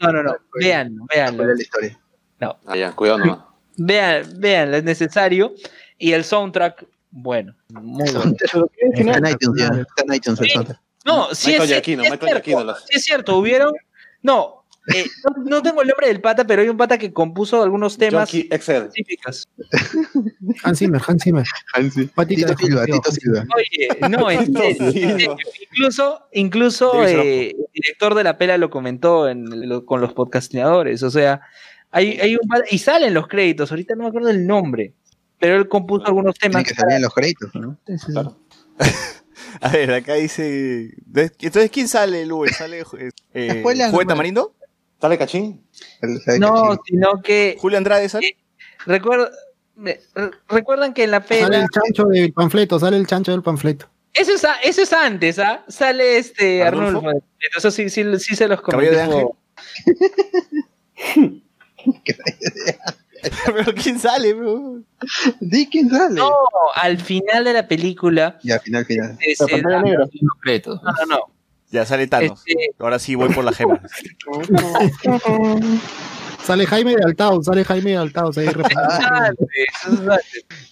no, 0.00 0.12
no, 0.12 0.22
no, 0.22 0.36
vean, 0.60 0.96
vean, 1.12 1.36
¿Cuál 1.36 1.50
es 1.50 1.56
la 1.56 1.62
historia? 1.62 2.00
Ah, 2.40 2.76
ya, 2.76 2.92
cuidado 2.92 3.18
nomás. 3.18 3.38
vean, 3.76 4.24
vean, 4.36 4.74
es 4.74 4.84
necesario. 4.84 5.54
Y 5.98 6.12
el 6.12 6.24
soundtrack, 6.24 6.86
bueno, 7.10 7.54
muy 7.68 8.08
bueno. 8.12 8.34
Está 8.40 9.18
en 9.18 9.26
iTunes, 9.26 9.60
ya. 9.60 9.66
Está 9.68 10.02
en 10.06 10.14
iTunes 10.14 10.40
el 10.40 10.50
soundtrack. 10.50 10.80
No, 11.12 11.34
sí 11.34 11.48
Michael 11.50 11.62
es, 11.64 11.68
Giacchino, 11.70 12.02
sí 12.02 12.06
es 12.06 12.12
Michael 12.12 12.32
Giacchino 12.32 12.58
cierto, 12.62 12.80
sí 12.88 12.96
es 12.96 13.04
cierto, 13.04 13.36
hubieron, 13.38 13.72
no, 14.22 14.64
eh, 14.94 15.04
no, 15.36 15.44
no 15.44 15.62
tengo 15.62 15.82
el 15.82 15.88
nombre 15.88 16.06
del 16.08 16.20
pata, 16.20 16.46
pero 16.46 16.62
hay 16.62 16.68
un 16.68 16.76
pata 16.78 16.96
que 16.96 17.12
compuso 17.12 17.62
algunos 17.62 17.98
temas 17.98 18.30
Junkie 18.30 18.48
XL. 18.48 18.72
específicos. 18.72 19.48
Hans 20.62 20.78
Zimmer, 20.78 21.00
Hans 21.06 21.22
Zimmer. 21.22 21.46
Patita 22.14 22.54
Tito 22.54 22.54
de 22.54 22.56
Silva. 22.56 22.84
Tito 22.86 23.10
Silva. 23.12 23.44
Oye, 23.54 24.08
no, 24.08 24.30
en 24.30 24.46
Tito 24.46 24.60
serio, 24.60 24.86
en 24.86 24.92
Silva. 24.92 25.10
serio. 25.18 25.36
incluso, 25.70 26.20
incluso 26.32 27.04
eh, 27.06 27.50
el 27.50 27.66
director 27.74 28.14
de 28.14 28.24
la 28.24 28.38
pela 28.38 28.56
lo 28.56 28.70
comentó 28.70 29.28
en, 29.28 29.68
lo- 29.68 29.84
con 29.84 30.00
los 30.00 30.14
podcastinadores, 30.14 31.02
o 31.02 31.10
sea, 31.10 31.42
hay, 31.90 32.18
hay 32.20 32.34
un 32.36 32.48
pata- 32.48 32.64
y 32.70 32.78
salen 32.78 33.12
los 33.12 33.28
créditos, 33.28 33.70
ahorita 33.70 33.94
no 33.94 34.04
me 34.04 34.08
acuerdo 34.08 34.30
el 34.30 34.46
nombre, 34.46 34.94
pero 35.38 35.56
él 35.56 35.68
compuso 35.68 36.06
algunos 36.06 36.34
temas. 36.38 36.64
Tiene 36.64 36.68
que 36.68 36.74
salir 36.80 36.96
en 36.96 37.02
los 37.02 37.12
créditos, 37.14 37.54
¿no? 37.54 37.76
Sí, 37.86 37.98
sí, 37.98 38.06
sí. 38.06 38.12
Claro. 38.12 38.38
A 39.60 39.68
ver, 39.70 39.92
acá 39.92 40.14
dice. 40.14 40.94
Entonces, 41.14 41.70
¿quién 41.70 41.88
sale, 41.88 42.26
Luis? 42.26 42.56
¿Sale 42.56 42.84
eh, 43.34 43.62
Juan. 43.62 44.06
Tamarindo? 44.06 44.54
¿Sale 45.00 45.16
cachín? 45.18 45.64
El- 46.02 46.40
No, 46.40 46.78
sino 46.84 47.22
que 47.22 47.56
¿Julio 47.58 47.78
Andrade 47.78 48.08
sale? 48.08 48.36
me- 49.76 50.00
re- 50.14 50.30
recuerdan 50.48 50.92
que 50.92 51.04
en 51.04 51.12
la 51.12 51.22
Sale 51.22 51.40
pela 51.46 51.58
el 51.62 51.68
chancho 51.70 52.04
del 52.06 52.32
panfleto, 52.32 52.78
sale 52.80 52.96
el 52.96 53.06
chancho 53.06 53.30
del 53.32 53.42
panfleto. 53.42 53.88
Eso 54.14 54.32
es, 54.34 54.44
a- 54.44 54.56
eso 54.64 54.82
es 54.82 54.92
antes, 54.92 55.38
¿ah? 55.38 55.64
Sale 55.68 56.18
este 56.18 56.62
¿Arnulfo? 56.64 56.98
Arnulfo. 57.06 57.26
Eso 57.56 57.70
sí, 57.70 57.88
sí, 57.90 58.02
sí 58.18 58.34
se 58.34 58.48
los 58.48 58.60
¿Cabello 58.60 58.90
de 58.98 59.06
comenté. 59.06 59.32
¿Pero 63.46 63.74
quién 63.74 63.98
sale, 63.98 64.34
bro? 64.34 64.80
Di 65.40 65.68
quién 65.68 65.90
sale. 65.90 66.14
No, 66.14 66.32
al 66.74 66.98
final 66.98 67.44
de 67.44 67.52
la 67.52 67.68
película. 67.68 68.38
Ya, 68.42 68.58
final, 68.60 68.84
final. 68.84 69.18
La 69.38 69.46
pantalla 69.46 69.82
negra. 69.82 70.00
Los 70.00 70.10
créditos. 70.42 70.82
No, 70.82 70.92
no, 70.92 71.06
no. 71.06 71.20
Ya 71.70 71.84
sale 71.84 72.06
Thanos. 72.06 72.42
Este, 72.46 72.70
Ahora 72.78 72.98
sí 72.98 73.14
voy 73.14 73.32
por 73.32 73.44
la 73.44 73.52
gema. 73.52 73.80
Sale 76.42 76.66
Jaime 76.66 76.96
de 76.96 77.04
Altao, 77.04 77.42
sale 77.42 77.62
Jaime 77.62 77.90
de 77.90 77.96
Altao. 77.98 78.30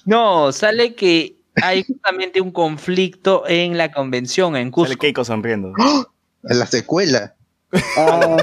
No, 0.07 0.53
sale 0.53 0.95
que 0.95 1.37
hay 1.57 1.85
justamente 1.85 2.41
un 2.41 2.51
conflicto 2.51 3.45
en 3.47 3.77
la 3.77 3.93
convención 3.93 4.57
en 4.57 4.69
Sale 4.69 4.71
Cusco. 4.71 4.99
Keiko 4.99 5.25
sonriendo. 5.25 5.73
En 6.45 6.59
la 6.59 6.67
secuela. 6.67 7.36
Ah, 7.97 8.37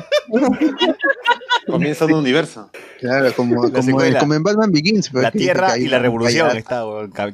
Comienza 1.67 2.05
un 2.05 2.13
universo. 2.13 2.69
Claro, 2.99 3.33
como, 3.35 3.63
La 3.63 3.69
como, 3.71 3.83
secuela. 3.83 4.19
como 4.19 4.33
en 4.33 4.43
Batman 4.43 4.71
Begins. 4.71 5.09
pues, 5.09 5.23
La 5.23 5.31
Tierra 5.31 5.77
y 5.77 5.87
la 5.87 5.99
Revolución 5.99 6.55
está, 6.57 6.83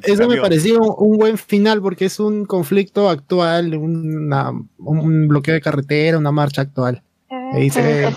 Eso 0.02 0.28
me 0.28 0.40
pareció 0.40 0.80
un, 0.80 1.18
buen 1.18 1.36
final 1.38 1.80
porque 1.82 2.06
es 2.06 2.20
un 2.20 2.44
conflicto 2.44 3.08
actual, 3.08 3.74
una- 3.76 4.50
un 4.78 5.28
bloqueo 5.28 5.54
de 5.54 5.60
carretera, 5.60 6.18
una 6.18 6.32
marcha 6.32 6.62
actual. 6.62 7.02
Ahí 7.52 7.70
se 7.70 7.82
ve. 7.82 8.08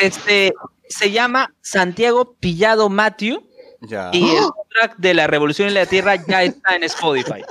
Este. 0.00 0.02
Este 0.02 0.54
se 0.88 1.10
llama 1.10 1.52
Santiago 1.60 2.34
Pillado 2.38 2.88
Matthew 2.88 3.42
Ya. 3.80 4.10
y 4.12 4.22
el 4.30 4.36
soundtrack 4.38 4.96
de 4.98 5.14
la 5.14 5.26
Revolución 5.26 5.68
en 5.68 5.74
la 5.74 5.86
Tierra 5.86 6.16
ya 6.16 6.42
está 6.44 6.76
en 6.76 6.84
Spotify. 6.84 7.42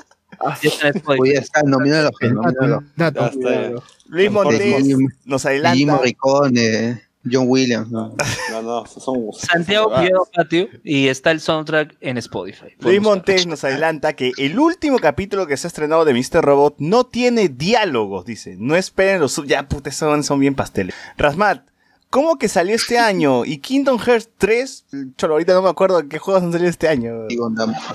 A 0.44 1.64
nominado. 1.64 2.12
Luis 4.08 4.32
Montes 4.32 4.86
nos 5.26 5.46
adelanta. 5.46 5.96
Morricone. 5.96 7.12
John 7.30 7.46
Williams. 7.48 7.92
No, 7.92 8.16
no, 8.52 8.62
no, 8.62 8.86
son. 8.86 9.32
Santiago 9.34 9.92
son 9.92 10.02
Piedra 10.02 10.20
Patio 10.34 10.70
y 10.84 11.08
está 11.08 11.32
el 11.32 11.40
soundtrack 11.40 11.96
en 12.02 12.18
Spotify. 12.18 12.74
Luis 12.80 13.02
Montes 13.02 13.46
nos 13.46 13.64
adelanta 13.64 14.14
que 14.14 14.32
el 14.38 14.58
último 14.58 14.98
capítulo 15.00 15.46
que 15.46 15.58
se 15.58 15.68
ha 15.68 15.70
estrenado 15.70 16.06
de 16.06 16.14
Mr. 16.14 16.44
Robot 16.44 16.76
no 16.80 17.06
tiene 17.06 17.50
diálogos, 17.50 18.26
dice. 18.26 18.56
No 18.58 18.76
esperen 18.76 19.20
los 19.20 19.34
sub... 19.34 19.46
Ya, 19.46 19.68
puta, 19.68 19.92
son, 19.92 20.24
son 20.24 20.40
bien 20.40 20.56
pasteles. 20.56 20.96
Rasmat, 21.18 21.64
¿cómo 22.12 22.38
que 22.38 22.48
salió 22.48 22.76
este 22.76 23.00
año? 23.00 23.44
¿Y 23.46 23.58
Kingdom 23.58 23.98
Hearts 23.98 24.30
3? 24.38 24.86
Cholo, 25.18 25.34
ahorita 25.34 25.54
no 25.56 25.64
me 25.64 25.70
acuerdo 25.70 26.08
qué 26.08 26.20
juegos 26.20 26.44
han 26.44 26.52
salido 26.52 26.70
este 26.70 26.88
año. 26.88 27.26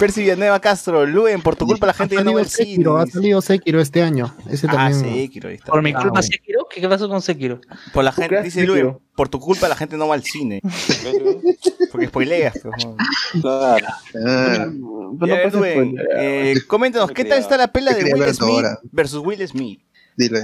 Percy 0.00 0.22
Villanueva 0.22 0.58
Castro, 0.60 1.06
Luen, 1.06 1.40
por 1.42 1.54
tu 1.54 1.66
culpa 1.66 1.86
la 1.86 1.94
gente 1.94 2.16
ya 2.16 2.24
no 2.24 2.34
va 2.34 2.40
al 2.40 2.46
cine. 2.48 2.70
Sekiro, 2.70 2.96
ha 2.96 3.06
salido 3.06 3.40
Sekiro 3.40 3.80
este 3.80 4.02
año. 4.02 4.34
Ese 4.50 4.66
Ah. 4.68 4.92
Sekiro, 4.92 5.48
ahí 5.50 5.54
está. 5.54 5.70
Por 5.70 5.82
mi 5.82 5.90
Ah, 5.90 5.94
culpa, 6.00 6.10
bueno. 6.10 6.22
Sekiro. 6.22 6.66
¿Qué, 6.68 6.80
¿Qué 6.80 6.88
pasó 6.88 7.08
con 7.08 7.22
Sekiro? 7.22 7.60
Por 7.94 8.02
la 8.02 8.10
gente, 8.10 8.42
dice? 8.42 8.64
Luen, 8.66 8.98
por 9.14 9.28
tu 9.28 9.38
culpa 9.38 9.68
la 9.68 9.76
gente 9.76 9.96
no 9.96 10.08
va 10.08 10.14
al 10.16 10.24
cine. 10.24 10.60
Porque 11.92 12.08
spoileas. 12.08 12.54
no. 12.64 12.96
Claro. 13.40 13.86
Ah, 14.26 14.66
Pero 14.68 15.12
no 15.12 15.18
puedes 15.18 15.54
Luen, 15.54 15.72
spoilear. 15.72 16.06
eh, 16.18 16.54
coméntanos, 16.66 17.10
¿qué 17.12 17.24
tal 17.24 17.38
está 17.38 17.56
la 17.56 17.68
pela 17.68 17.92
de 17.94 18.04
Will 18.04 18.18
ver 18.18 18.34
Smith 18.34 18.50
ahora. 18.50 18.78
versus 18.92 19.24
Will 19.24 19.46
Smith? 19.46 19.80
dile. 20.16 20.42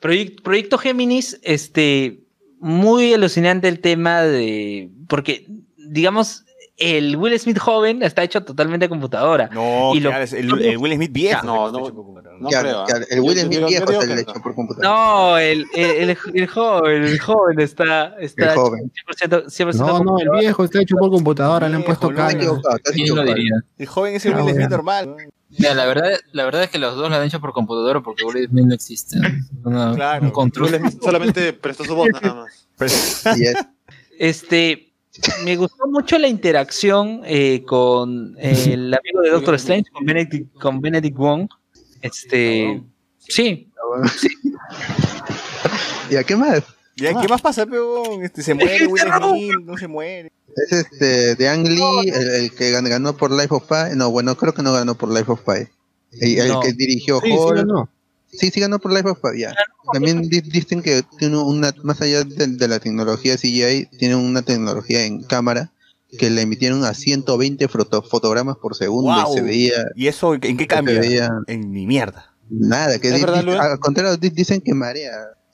Proyec- 0.00 0.42
Proyecto 0.42 0.78
Géminis, 0.78 1.38
este, 1.42 2.18
muy 2.62 3.12
alucinante 3.12 3.68
el 3.68 3.80
tema 3.80 4.22
de, 4.22 4.90
porque, 5.08 5.46
digamos, 5.76 6.44
el 6.78 7.16
Will 7.16 7.38
Smith 7.38 7.58
joven 7.58 8.02
está 8.02 8.22
hecho 8.22 8.42
totalmente 8.44 8.86
a 8.86 8.88
computadora. 8.88 9.50
No, 9.52 9.94
Y 9.94 10.00
lo- 10.00 10.08
claro, 10.10 10.24
es 10.24 10.32
el, 10.32 10.50
el 10.64 10.78
Will 10.78 10.94
Smith 10.94 11.12
viejo. 11.12 11.44
No, 11.46 11.66
está 11.66 11.78
no, 11.78 11.84
hecho 11.84 11.94
por 11.94 12.04
computadora. 12.06 12.38
No 12.40 12.48
Claro, 12.48 12.68
creo. 12.68 12.84
claro, 12.86 13.04
el 13.10 13.20
Will 13.20 13.36
Yo- 13.36 13.42
Smith 13.44 13.58
viejo 13.68 13.86
digo 13.86 14.00
es 14.00 14.06
que 14.06 14.12
el 14.14 14.24
no. 14.24 14.30
hecho 14.32 14.42
por 14.42 14.54
computadora. 14.54 14.88
No, 14.88 15.38
el, 15.38 15.66
el, 15.74 16.10
el- 16.10 16.18
el 16.34 16.46
joven, 16.48 17.02
el 17.04 17.20
joven 17.20 17.60
está, 17.60 18.16
está 18.20 18.52
El 18.52 18.58
joven. 18.58 18.90
100%, 19.06 19.44
100% 19.46 19.74
No, 19.76 20.02
no, 20.02 20.18
el 20.18 20.30
viejo 20.40 20.64
está 20.64 20.80
hecho 20.80 20.96
por 20.96 21.10
computadora, 21.10 21.68
le 21.68 21.76
han 21.76 21.82
puesto 21.84 22.08
cara. 22.14 22.30
El 22.30 23.86
joven 23.86 24.14
es 24.14 24.26
el 24.26 24.32
Ah, 24.34 24.42
Will 24.44 24.54
Smith 24.54 24.68
normal. 24.70 25.16
Mira, 25.58 25.74
la 25.74 25.84
verdad, 25.86 26.10
la 26.32 26.44
verdad 26.44 26.64
es 26.64 26.70
que 26.70 26.78
los 26.78 26.96
dos 26.96 27.10
lo 27.10 27.16
han 27.16 27.24
hecho 27.26 27.40
por 27.40 27.52
computadora 27.52 28.00
porque 28.00 28.24
Will 28.24 28.48
Smith 28.48 28.64
no 28.64 28.74
existe. 28.74 29.18
Una- 29.64 29.94
Claro. 29.94 30.24
Un 30.24 30.30
control. 30.30 30.70
Will 30.72 30.80
Smith 30.80 31.02
solamente 31.02 31.52
prestó 31.52 31.84
su 31.84 31.94
voz 31.94 32.08
nada 32.12 32.34
más. 32.34 32.66
Y 33.38 33.44
es- 33.44 33.56
Este, 34.18 34.92
me 35.44 35.56
gustó 35.56 35.86
mucho 35.88 36.18
la 36.18 36.28
interacción 36.28 37.20
eh, 37.24 37.62
con 37.66 38.34
eh, 38.38 38.70
el 38.72 38.94
amigo 38.94 39.20
de 39.22 39.30
Doctor 39.30 39.54
Strange, 39.56 39.90
con 39.92 40.04
Benedict, 40.06 40.52
con 40.54 40.80
Benedict 40.80 41.16
Wong. 41.16 41.48
Este, 42.00 42.82
sí, 43.18 43.68
¿Y 46.10 46.16
a 46.16 46.24
qué 46.24 46.36
más? 46.36 46.62
Ya, 46.96 47.18
¿Qué 47.20 47.26
más 47.28 47.40
pasa, 47.40 47.64
peón? 47.66 48.22
Este, 48.22 48.42
se 48.42 48.54
muere 48.54 48.86
Will 48.86 49.02
Smith, 49.02 49.54
no 49.64 49.76
se 49.78 49.88
muere. 49.88 50.32
Es 50.56 50.72
este 50.72 51.34
de 51.34 51.48
Ang 51.48 51.66
Lee, 51.66 52.10
el, 52.12 52.28
el 52.28 52.52
que 52.54 52.72
gan- 52.72 52.88
ganó 52.88 53.16
por 53.16 53.30
Life 53.30 53.48
of 53.54 53.64
Pi. 53.68 53.96
No, 53.96 54.10
bueno, 54.10 54.36
creo 54.36 54.52
que 54.54 54.62
no 54.62 54.72
ganó 54.72 54.94
por 54.96 55.10
Life 55.10 55.30
of 55.32 55.40
Pi. 55.40 55.68
El, 56.20 56.38
el 56.40 56.48
No. 56.48 56.60
que 56.60 56.72
dirigió 56.72 57.20
Sí, 57.22 57.34
no. 57.66 57.88
Sí, 58.30 58.50
sí 58.50 58.60
ganó 58.60 58.78
por 58.78 58.92
Life 58.92 59.08
of 59.08 59.18
Pi, 59.20 59.40
ya. 59.40 59.54
También 59.92 60.22
di- 60.28 60.40
dicen 60.40 60.82
que 60.82 61.02
tiene 61.18 61.38
una, 61.38 61.74
más 61.82 62.00
allá 62.00 62.24
de, 62.24 62.46
de 62.46 62.68
la 62.68 62.78
tecnología 62.80 63.36
CGI, 63.36 63.86
tiene 63.98 64.14
una 64.16 64.42
tecnología 64.42 65.04
en 65.04 65.22
cámara 65.22 65.70
que 66.18 66.28
le 66.30 66.42
emitieron 66.42 66.84
a 66.84 66.92
120 66.94 67.68
foto- 67.68 68.02
fotogramas 68.02 68.56
por 68.58 68.74
segundo 68.76 69.14
y 69.30 69.34
se 69.34 69.40
veía 69.42 69.84
¿Y 69.96 70.08
eso 70.08 70.34
en 70.34 70.56
qué 70.58 70.66
cambia? 70.66 71.00
veía 71.00 71.30
En 71.46 71.70
mi 71.70 71.86
mierda. 71.86 72.30
nada. 72.50 72.98
Que 72.98 73.08
¿Es 73.08 73.14
di- 73.14 73.20
verdad, 73.22 73.42
Luis? 73.42 73.58
al 73.58 73.78
contrario, 73.78 74.16
di- 74.18 74.28
dicen 74.28 74.60
que 74.60 74.74
marea. 74.74 75.12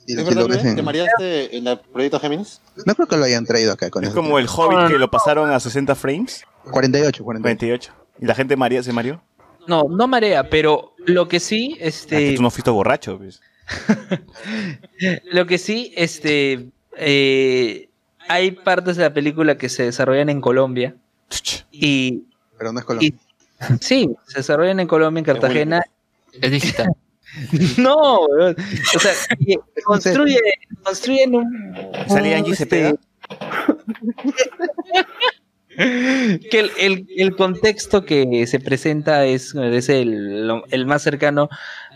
Si- 0.09 0.15
¿Es 0.15 0.19
si 0.21 0.25
verdad, 0.25 0.43
lo 0.43 0.49
ves 0.49 0.57
Luis? 0.59 0.67
en- 0.71 0.77
¿Te 0.77 0.83
mareaste 0.83 1.57
en 1.57 1.67
el 1.67 1.79
proyecto 1.79 2.19
Géminis? 2.21 2.61
no 2.87 2.95
creo 2.95 3.07
que 3.07 3.17
lo 3.17 3.25
hayan 3.25 3.45
traído 3.45 3.73
acá 3.73 3.91
con 3.91 4.05
Es 4.05 4.11
como 4.11 4.39
el 4.39 4.47
Hobbit 4.49 4.89
que 4.93 4.99
lo 4.99 5.11
pasaron 5.11 5.51
a 5.51 5.61
60 5.61 5.95
frames, 5.95 6.45
48, 6.71 7.23
48. 7.25 7.93
48. 7.93 7.93
¿Y 8.21 8.27
la 8.27 8.35
gente 8.35 8.57
maría, 8.57 8.83
se 8.83 8.93
mareó? 8.93 9.21
no, 9.67 9.85
no 9.91 10.07
marea, 10.09 10.49
pero 10.49 10.95
lo 10.99 11.29
que 11.29 11.41
sí, 11.41 11.73
Ah, 11.75 11.79
que 11.83 11.89
este, 11.89 12.35
tú 12.37 12.43
no 12.43 12.51
fuiste 12.51 12.71
borracho, 12.71 13.19
pues. 13.19 13.41
lo 15.31 15.47
que 15.47 15.59
sí, 15.59 15.93
este, 15.97 16.71
eh, 16.97 17.89
hay 18.29 18.53
partes 18.53 18.97
de 18.97 19.03
la 19.05 19.13
película 19.13 19.59
que 19.59 19.69
se 19.69 19.83
desarrollan 19.85 20.29
en 20.31 20.41
Colombia 20.41 20.95
y 21.71 22.25
Pero 22.57 22.73
no 22.73 22.79
es 22.81 22.85
Colombia. 22.87 23.13
sí, 23.81 24.09
se 24.27 24.39
desarrollan 24.39 24.81
en 24.81 24.87
Colombia, 24.89 25.19
en 25.21 25.25
Cartagena. 25.27 25.83
Es 26.33 26.51
digital. 26.51 26.89
No, 27.79 28.21
weón. 28.27 28.57
o 28.95 28.99
sea, 28.99 29.13
construye, 29.85 30.41
construyen 30.83 31.35
un, 31.35 31.77
¿Sale 32.09 32.31
un, 32.31 32.37
Angie 32.39 32.53
este, 32.53 32.65
Cepeda? 32.65 32.95
que 35.77 36.59
el, 36.59 36.71
el- 36.79 37.07
el 37.17 37.37
contexto 37.37 38.05
que 38.05 38.47
se 38.47 38.59
presenta 38.59 39.25
es, 39.27 39.55
es 39.55 39.89
el, 39.89 40.47
lo- 40.47 40.65
el 40.71 40.87
más 40.87 41.03
cercano 41.03 41.49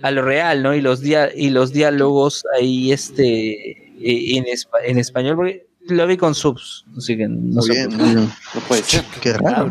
a 0.03 0.11
lo 0.11 0.23
real, 0.23 0.63
¿no? 0.63 0.75
Y 0.75 0.81
los 0.81 1.01
dia 1.01 1.31
y 1.35 1.51
los 1.51 1.73
diálogos 1.73 2.45
ahí 2.57 2.93
este 2.93 3.71
eh, 4.01 4.37
en, 4.37 4.45
en 4.85 4.99
español, 4.99 5.37
porque 5.37 5.67
lo 5.89 6.07
vi 6.07 6.17
con 6.17 6.35
subs, 6.35 6.85
así 6.97 7.17
que 7.17 7.27
no 7.27 7.61
Muy 7.61 7.63
sé 7.67 7.87
bien. 7.89 8.15
No 8.15 8.61
puede 8.69 8.83
ser. 8.85 9.03
Qué 9.21 9.33
raro. 9.33 9.69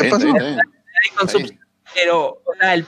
Bien. 0.00 0.58
pero 1.94 2.40
o 2.44 2.54
sea, 2.60 2.74
el- 2.74 2.80
el- 2.80 2.86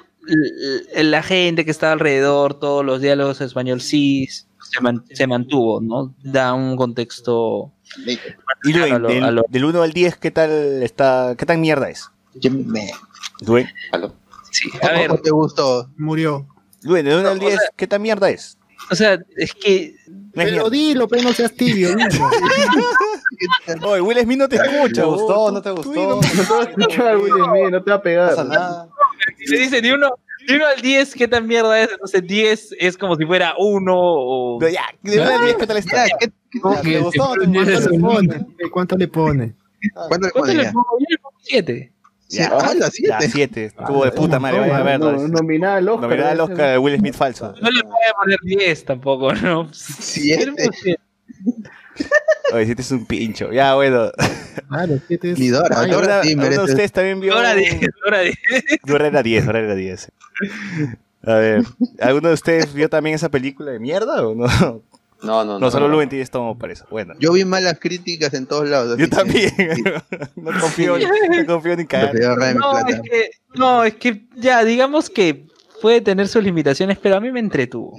la 0.95 1.23
gente 1.23 1.65
que 1.65 1.71
estaba 1.71 1.93
alrededor, 1.93 2.59
todos 2.59 2.85
los 2.85 3.01
diálogos 3.01 3.41
en 3.41 3.47
español 3.47 3.81
sí 3.81 4.29
se, 4.29 4.81
man- 4.81 5.05
se 5.13 5.27
mantuvo, 5.27 5.81
¿no? 5.81 6.15
Da 6.23 6.55
un 6.55 6.77
contexto 6.77 7.73
Y 8.65 8.75
a 8.79 8.99
lo- 8.99 9.09
del, 9.09 9.25
a 9.25 9.31
lo- 9.31 9.45
del 9.49 9.65
1 9.65 9.83
al 9.83 9.93
10, 9.93 10.17
¿qué 10.17 10.31
tal 10.31 10.83
está? 10.83 11.35
¿Qué 11.39 11.47
tan 11.47 11.61
mierda 11.61 11.89
es? 11.91 12.11
Me- 12.51 12.91
sí, 14.51 14.69
a 14.83 14.93
ver, 14.93 15.09
¿Cómo 15.09 15.21
te 15.23 15.31
gustó? 15.31 15.91
Murió. 15.97 16.47
Luen, 16.83 17.05
del 17.05 17.19
1 17.21 17.29
al 17.29 17.37
o 17.37 17.41
10, 17.41 17.53
sea- 17.55 17.71
¿qué 17.77 17.87
tan 17.87 18.03
mierda 18.03 18.31
es? 18.31 18.59
o 18.91 18.95
sea, 18.95 19.19
es 19.37 19.53
que 19.55 19.95
Pero 20.37 20.51
mierda. 20.51 20.71
dilo, 20.71 21.09
pero 21.09 21.23
no 21.23 21.33
seas 21.33 21.53
tibio. 21.53 21.89
Oye, 23.83 24.01
Will 24.01 24.19
Smith 24.21 24.39
no 24.39 24.49
te 24.49 24.57
escucha. 24.57 25.03
¿Te 25.03 25.07
gustó? 25.09 25.51
¿No 25.51 25.63
te 25.63 25.71
gustó? 25.71 25.93
No 25.93 26.21
te 26.21 26.53
va 26.53 26.61
a 26.61 26.63
escuchar, 26.65 27.17
Will 27.17 27.33
Smith, 27.33 27.71
no 27.71 27.83
te 27.83 27.91
va 27.91 27.97
a 27.97 28.03
pegar. 28.03 28.35
si 29.45 29.53
me 29.53 29.59
dice 29.59 29.81
de 29.81 29.95
uno, 29.95 30.11
de 30.47 30.57
uno 30.57 30.67
al 30.67 30.81
10, 30.83 31.15
¿qué 31.15 31.27
tan 31.29 31.47
mierda 31.47 31.81
es? 31.81 31.91
Entonces 31.93 32.27
10 32.27 32.75
es 32.79 32.97
como 32.99 33.17
si 33.17 33.25
fuera 33.25 33.55
1 33.59 33.93
o... 33.97 34.59
No, 34.61 34.69
ya, 34.69 34.83
del 35.03 35.21
1 35.21 35.31
al 35.31 35.45
10, 35.45 35.57
¿qué 35.57 35.67
tal 35.67 35.77
está? 35.79 36.05
¿qué- 36.21 36.31
qué- 36.51 36.61
¿Te 36.83 37.01
gustó? 37.01 37.35
¿Cuánto 37.37 37.47
le 37.91 37.99
pone? 37.99 38.47
¿Cuánto 38.71 38.97
le 38.97 39.09
pone? 39.09 39.55
¿Cuánto 40.09 40.27
le 40.27 40.33
¿Cuánto 40.33 40.53
le 40.55 40.65
pongo? 40.73 40.87
Yo 41.01 41.07
le 41.09 41.19
pongo 41.19 41.37
7. 41.41 41.93
Sí, 42.29 42.43
ah, 42.43 42.73
la 42.75 42.87
Ya, 42.87 42.91
siete. 42.91 43.29
7. 43.31 43.65
Estuvo 43.67 44.05
de 44.05 44.11
puta 44.13 44.41
madre, 44.41 44.59
vaya 44.61 44.79
a 44.79 44.83
verlo. 44.83 45.13
No, 45.13 45.29
nominada 45.29 45.77
al 45.77 45.89
Oscar. 45.89 46.03
Nominada 46.03 46.31
al 46.33 46.41
Oscar 46.41 46.71
de 46.73 46.79
Will 46.79 46.99
Smith 46.99 47.15
falso. 47.15 47.55
No 47.63 47.71
le 47.71 47.83
voy 47.83 47.93
a 48.11 48.15
poner 48.21 48.39
10 48.43 48.85
tampoco, 48.85 49.33
¿no? 49.35 49.69
Siete. 49.73 50.53
Oye, 52.53 52.67
7 52.67 52.83
es 52.83 52.91
un 52.93 53.07
pincho. 53.07 53.53
Ya, 53.53 53.75
bueno. 53.75 54.11
Claro, 54.69 54.99
siete 55.07 55.33
es- 55.33 55.39
Ni 55.39 55.49
Dora, 55.49 55.81
Ay, 55.81 55.91
Dora 55.91 56.21
¿Alguna, 56.21 56.23
sí 56.23 56.29
alguno 56.31 56.45
de 56.45 56.51
merece. 56.57 56.73
ustedes 56.73 56.93
también 56.93 57.21
vio? 57.21 57.35
Ahora 57.35 57.55
10, 57.55 57.81
ahora 58.05 58.21
10. 58.21 58.37
Dora 58.85 59.07
era 59.07 59.23
10, 59.23 59.47
Dora 59.47 59.59
era 59.61 59.75
10. 59.75 60.13
A 61.25 61.35
ver, 61.35 61.63
¿alguno 62.01 62.29
de 62.29 62.35
ustedes 62.35 62.73
vio 62.73 62.89
también 62.89 63.15
esa 63.17 63.29
película 63.31 63.73
de 63.73 63.79
mierda 63.81 64.27
o 64.27 64.35
no? 64.35 64.83
No, 65.23 65.45
no, 65.45 65.55
no. 65.55 65.59
No, 65.61 65.71
solo 65.71 65.89
tiene 66.09 66.23
estómago 66.23 66.59
para 66.59 66.73
eso. 66.73 66.87
Bueno, 66.91 67.15
Yo 67.19 67.33
vi 67.33 67.45
malas 67.45 67.79
críticas 67.81 68.35
en 68.35 68.47
todos 68.47 68.69
lados. 68.69 68.99
yo 68.99 69.09
también. 69.09 69.51
no 70.37 70.61
confío, 70.61 70.99
no 70.99 71.47
confío 71.47 71.77
ni 71.77 71.87
ahorrarme 72.25 72.61
No, 72.61 72.79
es 72.87 73.01
que, 73.01 73.31
no, 73.55 73.85
es 73.85 73.95
que 73.95 74.27
ya, 74.37 74.65
digamos 74.65 75.09
que 75.11 75.47
puede 75.81 76.01
tener 76.01 76.29
sus 76.29 76.43
limitaciones, 76.45 76.99
pero 77.01 77.17
a 77.17 77.21
mí 77.21 77.31
me 77.33 77.41
entretuvo. 77.41 77.95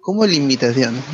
¿Cómo 0.00 0.24
limitación? 0.26 0.94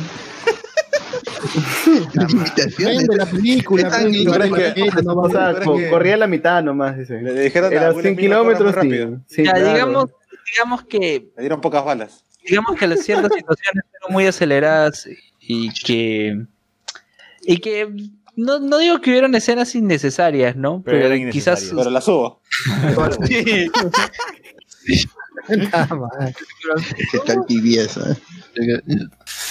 limitación. 2.13 3.05
La 3.17 3.25
película. 3.25 3.83
¿Qué 3.83 3.89
tan 3.89 4.01
pues, 4.03 4.13
lindo 4.13 4.31
vale 4.31 4.45
es 4.45 4.51
la 4.51 5.53
no 5.65 5.75
que- 5.77 5.89
corría 5.89 6.17
la 6.17 6.27
mitad 6.27 6.63
nomás, 6.63 6.97
dice. 6.97 7.21
Le 7.21 7.33
dijeron 7.41 7.71
a 7.71 7.75
Era 7.75 7.91
Will 7.91 8.01
100 8.01 8.15
Smith, 8.15 8.29
corra 8.31 8.81
kilómetros. 8.81 9.23
Sí, 9.27 9.43
ya, 9.43 9.51
claro. 9.53 9.73
digamos, 9.73 10.05
digamos 10.53 10.83
que 10.85 11.31
Le 11.35 11.41
dieron 11.41 11.61
pocas 11.61 11.83
balas. 11.83 12.23
digamos 12.47 12.77
que 12.77 12.87
las 12.87 12.99
ciertas 13.01 13.31
situaciones 13.33 13.83
fueron 13.91 14.13
muy 14.13 14.25
aceleradas 14.27 15.07
y 15.47 15.71
que 15.73 16.45
y 17.41 17.57
que 17.59 17.87
no, 18.35 18.59
no 18.59 18.77
digo 18.77 19.01
que 19.01 19.09
hubieran 19.11 19.33
escenas 19.35 19.73
innecesarias, 19.75 20.55
¿no? 20.55 20.81
Pero 20.85 20.99
Pero, 21.09 21.15
quizás 21.31 21.61
innecesarias. 21.63 21.75
Pero 21.77 21.89
la 21.91 22.01
subo. 22.01 22.41
Sí. 23.27 23.69
Qué 27.11 27.19
tal 27.25 27.45
tibieza. 27.47 28.11
¿eh? 28.11 28.15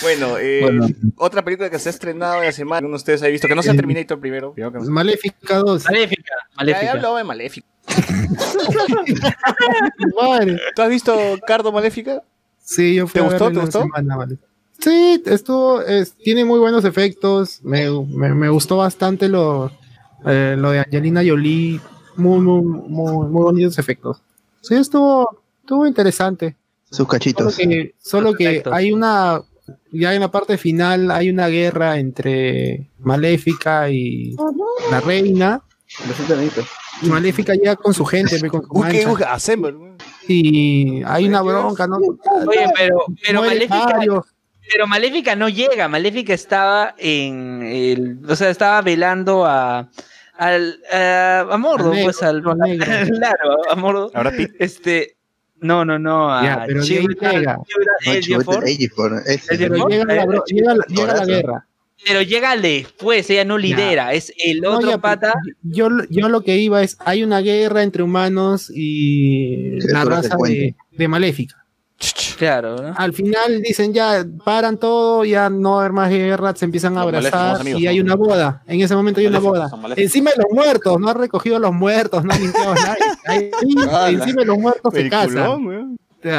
Bueno, 0.02 0.38
eh, 0.38 0.60
Bueno. 0.62 0.86
otra 1.16 1.44
película 1.44 1.70
que 1.70 1.78
se 1.78 1.88
ha 1.88 1.90
estrenado 1.90 2.40
en 2.40 2.46
la 2.46 2.52
semana, 2.52 2.78
alguno 2.78 2.96
de 2.96 2.98
ustedes 2.98 3.22
ha 3.22 3.28
visto, 3.28 3.48
que 3.48 3.54
no 3.54 3.62
sea 3.62 3.74
Terminator 3.74 4.18
primero. 4.20 4.54
que 4.54 4.60
no 4.62 4.70
sea- 4.70 4.80
Maléfica 4.90 5.56
2. 5.58 5.84
Maléfica, 5.84 6.22
ya 6.50 6.56
maléfica. 6.56 6.92
hablaba 6.92 7.18
de 7.18 7.24
Maléfica. 7.24 7.66
¿Tú 10.74 10.82
has 10.82 10.88
visto 10.88 11.14
Cardo 11.46 11.70
Maléfica? 11.72 12.22
Sí, 12.58 12.94
yo 12.96 13.06
fui 13.06 13.20
¿Te 13.20 13.20
a 13.20 13.22
gustó? 13.30 13.50
¿Te 13.50 13.60
gustó? 13.60 13.82
semana, 13.82 14.16
vale. 14.16 14.36
Sí, 14.78 15.22
estuvo, 15.26 15.80
es- 15.82 16.12
tiene 16.14 16.44
muy 16.44 16.58
buenos 16.58 16.84
efectos. 16.84 17.60
Me, 17.62 17.88
me- 17.90 18.34
me 18.34 18.48
gustó 18.48 18.76
bastante 18.78 19.28
lo, 19.28 19.70
eh, 20.26 20.54
lo 20.58 20.70
de 20.70 20.80
Angelina 20.80 21.22
Jolie. 21.26 21.80
Muy, 22.16 22.40
muy, 22.40 22.62
muy, 22.62 23.26
muy 23.28 23.42
bonitos 23.42 23.78
efectos. 23.78 24.18
Sí, 24.62 24.74
estuvo, 24.74 25.42
estuvo 25.60 25.86
interesante. 25.86 26.56
Sus 26.88 26.98
Solo 26.98 27.08
cachitos. 27.08 27.56
que, 27.56 27.94
solo 28.00 28.34
que 28.34 28.62
hay 28.72 28.92
una, 28.92 29.42
ya 29.92 30.14
en 30.14 30.20
la 30.20 30.30
parte 30.30 30.56
final 30.56 31.10
hay 31.10 31.30
una 31.30 31.48
guerra 31.48 31.98
entre 31.98 32.88
Maléfica 33.00 33.90
y 33.90 34.34
la 34.90 35.00
reina. 35.00 35.62
Maléfica 37.02 37.54
llega 37.54 37.76
con 37.76 37.92
su 37.92 38.04
gente, 38.04 38.40
con 38.48 38.62
su 38.66 38.74
mancha. 38.74 39.32
hacemos. 39.34 39.72
y 40.28 41.02
hay 41.04 41.26
una 41.28 41.42
bronca, 41.42 41.86
¿no? 41.86 41.96
Oye, 41.96 42.66
pero, 42.76 43.04
pero 43.24 43.40
Maléfica, 43.42 43.86
varios. 43.86 44.24
Pero 44.70 44.86
Maléfica 44.86 45.36
no 45.36 45.48
llega. 45.48 45.88
Maléfica 45.88 46.34
estaba 46.34 46.94
en 46.98 47.62
el, 47.62 48.18
o 48.28 48.36
sea, 48.36 48.50
estaba 48.50 48.82
velando 48.82 49.44
a 49.44 49.88
al 50.34 50.80
a, 50.92 51.40
a 51.50 51.56
Mordo, 51.58 51.90
negro, 51.90 52.04
pues 52.04 52.22
al, 52.22 52.42
claro, 53.18 53.70
a 53.70 53.74
Mordo. 53.76 54.10
Ahora 54.14 54.30
Pete. 54.30 54.54
Este, 54.58 55.16
no, 55.60 55.84
no, 55.84 55.98
no, 55.98 56.32
a 56.32 56.42
Ya, 56.42 56.64
pero 56.66 56.82
llega. 56.82 57.58
Llega 59.88 60.74
la, 60.74 61.02
Horacio. 61.02 61.26
guerra. 61.26 61.66
Pero 62.04 62.22
llega 62.22 62.56
después, 62.56 63.28
ella 63.30 63.44
no 63.44 63.56
lidera, 63.56 64.12
es 64.12 64.32
el 64.44 64.60
No, 64.60 64.76
otro 64.76 64.90
ya, 64.90 64.98
pata. 64.98 65.34
Yo, 65.62 65.88
yo 66.10 66.28
lo 66.28 66.42
que 66.42 66.56
iba 66.58 66.82
es, 66.82 66.98
hay 67.00 67.24
una 67.24 67.40
guerra 67.40 67.82
entre 67.82 68.02
humanos 68.02 68.70
y 68.70 69.78
Sí, 69.80 69.88
la 69.92 70.04
raza 70.04 70.36
de 70.92 71.08
Maléfica. 71.08 71.65
Claro, 72.38 72.76
¿no? 72.76 72.94
Al 72.96 73.12
final 73.14 73.62
dicen 73.62 73.94
ya, 73.94 74.24
paran 74.44 74.78
todo, 74.78 75.24
ya 75.24 75.48
no 75.48 75.72
va 75.72 75.76
a 75.76 75.80
haber 75.80 75.92
más 75.92 76.10
guerra, 76.10 76.54
se 76.54 76.66
empiezan 76.66 76.92
a 76.98 77.04
Los 77.04 77.14
abrazar 77.14 77.60
amigos, 77.62 77.80
y 77.80 77.86
hay 77.86 78.00
una 78.00 78.14
boda. 78.14 78.62
En 78.66 78.80
ese 78.82 78.94
momento 78.94 79.20
hay 79.20 79.26
una 79.26 79.38
boda. 79.38 79.70
Encima 79.96 80.30
de 80.32 80.36
los 80.42 80.52
muertos, 80.52 81.00
no 81.00 81.08
ha 81.08 81.14
recogido 81.14 81.56
a 81.56 81.60
los 81.60 81.72
muertos, 81.72 82.22
no 82.24 82.34
ha 82.34 82.38
limpiado 82.38 82.72
a 82.72 82.74
nadie. 82.74 83.02
Ahí, 83.26 83.50
Ala. 83.88 84.10
encima 84.10 84.40
de 84.42 84.46
los 84.46 84.58
muertos 84.58 84.92
se 84.92 85.08
casan. 85.08 85.32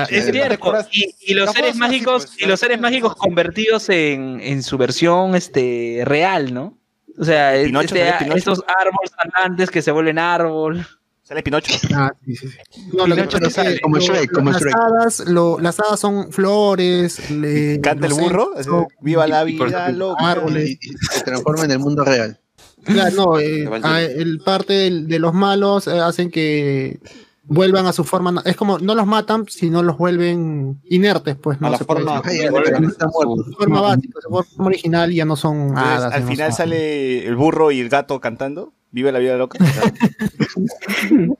Es 0.09 0.25
cierto. 0.25 0.49
decoras- 0.49 0.87
Y, 0.91 1.15
y 1.21 1.33
los 1.33 1.49
seres 1.51 1.71
así, 1.71 1.79
mágicos, 1.79 2.25
pues, 2.27 2.41
y 2.41 2.45
los 2.45 2.59
seres 2.59 2.79
mágicos 2.79 3.15
convertidos 3.15 3.89
en, 3.89 4.39
en 4.41 4.61
su 4.61 4.77
versión 4.77 5.33
este 5.35 6.03
real, 6.05 6.53
¿no? 6.53 6.77
O 7.17 7.25
sea, 7.25 7.55
este- 7.55 8.37
estos 8.37 8.63
árboles 8.79 9.11
andantes 9.17 9.71
que 9.71 9.81
se 9.81 9.91
vuelven 9.91 10.19
árbol. 10.19 10.85
Sale 11.27 11.43
Pinocho. 11.43 11.73
ah, 11.93 12.11
sí, 12.25 12.35
sí, 12.35 12.47
sí. 12.47 12.57
No, 12.93 13.05
lo 13.05 13.15
que 13.15 13.21
Pinocho 13.23 13.39
pasa 13.39 13.61
es 13.63 13.67
no 13.69 13.75
que 13.75 13.81
como 13.81 13.97
Shrek, 13.99 14.31
como 14.31 14.51
las 14.51 14.61
Shrek. 14.61 14.75
hadas, 14.75 15.19
lo- 15.27 15.59
las 15.59 15.79
hadas 15.79 15.99
son 15.99 16.31
flores. 16.31 17.29
le- 17.29 17.81
Canta 17.81 18.07
el 18.07 18.13
burro. 18.13 18.51
así, 18.55 18.63
son- 18.69 18.87
Viva 19.01 19.27
la 19.27 19.43
vida, 19.43 19.89
loca. 19.91 20.29
árboles. 20.31 20.69
Y- 20.69 20.73
y 20.81 20.93
se 21.11 21.21
transforma 21.23 21.65
en 21.65 21.71
el 21.71 21.79
mundo 21.79 22.05
real. 22.05 22.39
Claro, 22.85 23.15
no, 23.15 23.39
eh, 23.39 23.69
ah, 23.83 24.01
el 24.01 24.39
parte 24.39 24.73
de 24.89 25.19
los 25.19 25.33
malos 25.33 25.87
eh, 25.87 25.99
hacen 25.99 26.31
que 26.31 26.99
vuelvan 27.43 27.85
a 27.87 27.91
su 27.91 28.05
forma. 28.05 28.41
Es 28.45 28.55
como 28.55 28.79
no 28.79 28.95
los 28.95 29.05
matan, 29.05 29.45
sino 29.49 29.83
los 29.83 29.97
vuelven 29.97 30.79
inertes, 30.85 31.35
pues 31.35 31.59
no 31.59 31.67
A 31.67 31.71
la 31.71 31.77
se 31.77 31.83
puede 31.85 32.03
forma- 32.03 32.21
decir. 32.21 32.49
No. 32.51 33.43
Su 33.43 33.51
forma 33.57 33.81
básica, 33.81 34.19
su 34.21 34.29
forma 34.29 34.65
original 34.67 35.11
ya 35.11 35.25
no 35.25 35.35
son 35.35 35.69
Entonces, 35.69 35.85
hadas. 35.85 36.13
al 36.13 36.21
no 36.23 36.27
final 36.29 36.51
son- 36.51 36.57
sale 36.57 37.27
el 37.27 37.35
burro 37.35 37.71
y 37.71 37.81
el 37.81 37.89
gato 37.89 38.21
cantando. 38.21 38.71
Vive 38.91 39.11
la 39.11 39.19
vida 39.19 39.35
loca. 39.37 39.57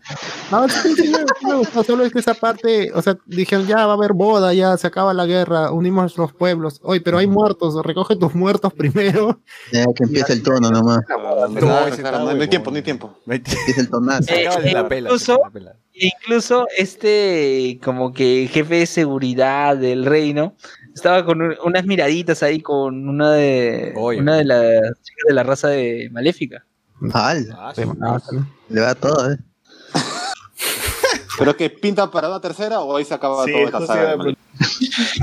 No, 0.52 0.70
sí, 0.70 0.96
sí, 0.96 1.10
me- 1.10 1.18
sí 1.40 1.46
me 1.46 1.56
gustó, 1.56 1.84
solo 1.84 2.06
es 2.06 2.14
que 2.14 2.20
esa 2.20 2.34
parte, 2.34 2.92
o 2.94 3.02
sea, 3.02 3.18
dijeron 3.26 3.68
ya 3.68 3.86
va 3.86 3.94
a 3.94 3.96
haber 3.96 4.14
boda, 4.14 4.54
ya 4.54 4.78
se 4.78 4.88
acaba 4.88 5.14
la 5.14 5.26
guerra, 5.26 5.72
unimos 5.72 6.18
los 6.18 6.32
pueblos. 6.34 6.80
Oye, 6.84 7.02
pero 7.02 7.18
hay 7.18 7.28
muertos, 7.28 7.76
recoge 7.86 8.16
tus 8.16 8.34
muertos 8.34 8.74
primero. 8.74 9.42
Ya 9.74 9.86
que 9.94 10.04
empieza 10.06 10.32
el 10.34 10.44
tono 10.44 10.70
nomás. 10.70 11.00
Ese 11.92 12.02
no, 12.04 12.30
hay 12.30 12.48
tiempo, 12.48 12.72
no 12.72 12.78
hay 12.78 12.84
tiempo. 12.84 13.18
Empieza 13.28 13.82
el 13.82 13.90
tonazo. 13.90 14.34
Eh, 14.34 14.48
Acaba 14.48 14.62
de 14.64 14.72
la 14.72 14.80
eh, 14.82 14.84
pela, 14.86 15.10
incluso- 15.10 15.34
acaba 15.34 15.50
de 15.50 15.60
la 15.60 15.72
pela. 15.72 15.80
Incluso 16.00 16.68
este, 16.78 17.80
como 17.84 18.14
que 18.14 18.48
jefe 18.52 18.76
de 18.76 18.86
seguridad 18.86 19.76
del 19.76 20.06
reino, 20.06 20.56
estaba 20.94 21.26
con 21.26 21.42
un- 21.42 21.56
unas 21.66 21.86
miraditas 21.86 22.44
ahí 22.44 22.62
con 22.62 23.10
una 23.10 23.32
de 23.34 23.94
Oye. 23.98 24.20
una 24.22 24.38
de 24.38 24.46
las 24.46 24.82
chicas 25.02 25.24
de 25.28 25.34
la 25.34 25.44
raza 25.44 25.70
de 25.70 26.10
Maléfica. 26.12 26.66
Al, 27.14 27.50
Ah, 27.58 27.72
sí. 27.76 27.82
Le 28.70 28.82
va 28.82 28.96
todo, 28.96 29.32
¿eh? 29.32 29.38
¿Pero 31.40 31.56
que 31.56 31.70
pinta 31.70 32.10
para 32.10 32.30
una 32.30 32.42
tercera 32.42 32.80
o 32.80 32.98
ahí 32.98 33.06
se 33.06 33.14
acaba 33.14 33.46
Sí, 33.46 33.52
toda 33.52 33.66
esta 33.66 33.86
saga? 33.86 34.16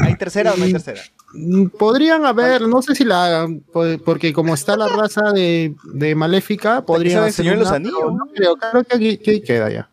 ¿Hay 0.03 0.17
tercera 0.17 0.53
o 0.55 0.57
no 0.57 0.65
hay 0.65 0.73
tercera? 0.73 1.01
Mm, 1.33 1.67
Podrían 1.71 2.25
haber, 2.25 2.63
no 2.69 2.81
sé 2.83 2.95
si 2.95 3.05
la 3.05 3.25
hagan, 3.27 3.61
po- 3.61 3.99
porque 4.05 4.33
como 4.33 4.55
está 4.55 4.77
la 4.77 4.87
raza 4.89 5.33
de, 5.33 5.75
de 5.93 6.15
Maléfica, 6.15 6.83
podrían 6.87 7.23
hacer 7.25 7.33
Señor 7.33 7.57
los 7.59 7.71
Anillos, 7.73 8.13
no 8.15 8.27
creo, 8.33 8.55
creo 8.57 8.85
que 8.85 8.97
aquí, 8.97 9.19
que 9.19 9.43
queda 9.43 9.71
ya. 9.71 9.91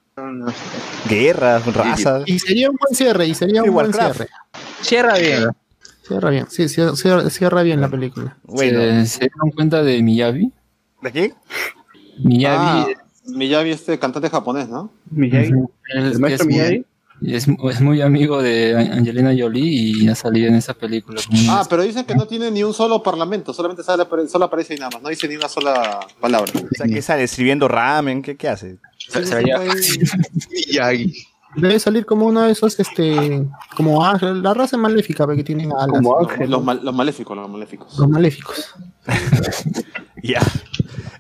Guerras, 1.10 1.66
razas. 1.74 2.24
Y 2.28 2.38
sería 2.38 2.70
un 2.70 2.76
buen 2.80 2.96
cierre, 2.96 3.26
y 3.26 3.34
sería 3.34 3.64
un 3.64 3.74
buen 3.74 3.92
cierre. 3.92 4.28
Cierra 4.82 5.18
bien. 5.18 5.48
Cierra 6.08 6.30
bien, 6.30 6.46
sí, 6.50 6.64
cier- 6.66 6.96
cierra, 6.96 7.28
cierra 7.32 7.64
bien 7.64 7.82
la 7.82 7.90
película. 7.90 8.38
Bueno, 8.44 8.80
¿Se, 8.80 9.06
se 9.08 9.20
dieron 9.22 9.50
cuenta 9.56 9.82
de 9.82 10.04
Miyabi? 10.04 10.52
¿De 11.02 11.12
quién? 11.12 11.34
Miyabi 12.24 12.58
Ah, 12.60 12.88
Miyavi, 13.26 13.72
este 13.72 13.98
cantante 14.00 14.30
japonés, 14.30 14.68
¿no? 14.70 14.92
Miyagi. 15.12 15.52
es, 15.96 16.14
¿El 16.14 16.20
maestro 16.20 16.28
es 16.28 16.46
muy- 16.46 16.54
Miyagi? 16.54 16.86
es, 17.24 17.48
es 17.48 17.82
muy 17.82 18.02
amigo 18.02 18.42
de 18.42 18.76
Angelina 18.94 19.32
Jolie 19.38 19.64
y 20.04 20.08
ha 20.08 20.16
salido 20.16 20.48
en 20.48 20.56
esa 20.56 20.74
película. 20.74 21.22
una- 21.32 21.60
Ah, 21.62 21.66
pero 21.70 21.84
dicen 21.84 22.04
que 22.06 22.16
no 22.16 22.26
tiene 22.28 22.50
ni 22.52 22.64
un 22.64 22.74
solo 22.74 23.02
parlamento, 23.04 23.54
solamente 23.54 23.84
sale, 23.84 24.06
solo 24.28 24.46
aparece 24.46 24.74
ahí 24.74 24.80
nada 24.80 24.92
más, 24.94 25.02
no 25.04 25.10
dice 25.10 25.28
ni 25.28 25.36
una 25.36 25.48
sola 25.50 26.00
palabra. 26.20 26.52
O 26.56 26.76
sea, 26.76 26.88
¿qué 26.88 27.02
sale? 27.02 27.24
¿Escribiendo 27.24 27.68
ramen? 27.68 28.22
¿Qué, 28.22 28.36
qué 28.36 28.50
hace? 28.50 28.78
se- 28.98 29.26
se 29.26 29.36
veía- 29.36 29.60
Miyagi. 30.68 31.14
Debe 31.58 31.80
salir 31.80 32.06
como 32.06 32.28
uno 32.28 32.44
de 32.44 32.54
esos, 32.54 32.80
este, 32.80 33.44
como 33.76 34.06
ángel, 34.06 34.42
la 34.42 34.54
raza 34.54 34.78
maléfica 34.78 35.26
ve 35.26 35.36
que 35.36 35.44
tienen 35.44 35.70
alas. 35.74 35.90
Como 35.90 36.22
¿no? 36.22 36.28
ángel. 36.30 36.50
Los, 36.50 36.64
mal- 36.64 36.80
los 36.82 36.96
maléficos, 36.96 37.36
los 37.38 37.50
maléficos. 37.50 37.98
Los 38.00 38.08
maléficos. 38.10 38.74
Ya. 40.24 40.40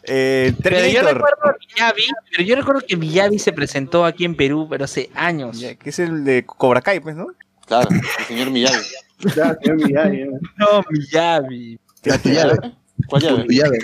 Eh, 0.03 0.53
Pero 0.63 0.77
yo 0.87 1.01
recuerdo 1.03 1.37
a 1.43 1.55
Miyavi, 1.75 2.03
pero 2.31 2.43
yo 2.43 2.55
recuerdo 2.55 2.81
que 2.87 2.97
Miyavi 2.97 3.37
se 3.39 3.53
presentó 3.53 4.03
aquí 4.05 4.25
en 4.25 4.35
Perú, 4.35 4.67
pero 4.69 4.85
hace 4.85 5.09
años. 5.15 5.59
Ya, 5.59 5.75
que 5.75 5.89
es 5.91 5.99
el 5.99 6.23
de 6.23 6.45
Cobra 6.45 6.81
Kai, 6.81 6.99
pues, 6.99 7.15
¿no? 7.15 7.27
Claro, 7.67 7.87
el 7.91 8.25
señor 8.27 8.49
Miyavi. 8.49 8.77
Ya, 9.35 9.55
señor 9.61 9.77
Miyagi. 9.77 10.23
No, 10.57 10.83
Miyavi. 10.89 11.79
La 12.03 12.17
tu 12.17 12.29
llave. 12.29 12.57
¿Cuál 13.07 13.21
llave? 13.21 13.45
Tu 13.45 13.53
llave. 13.53 13.79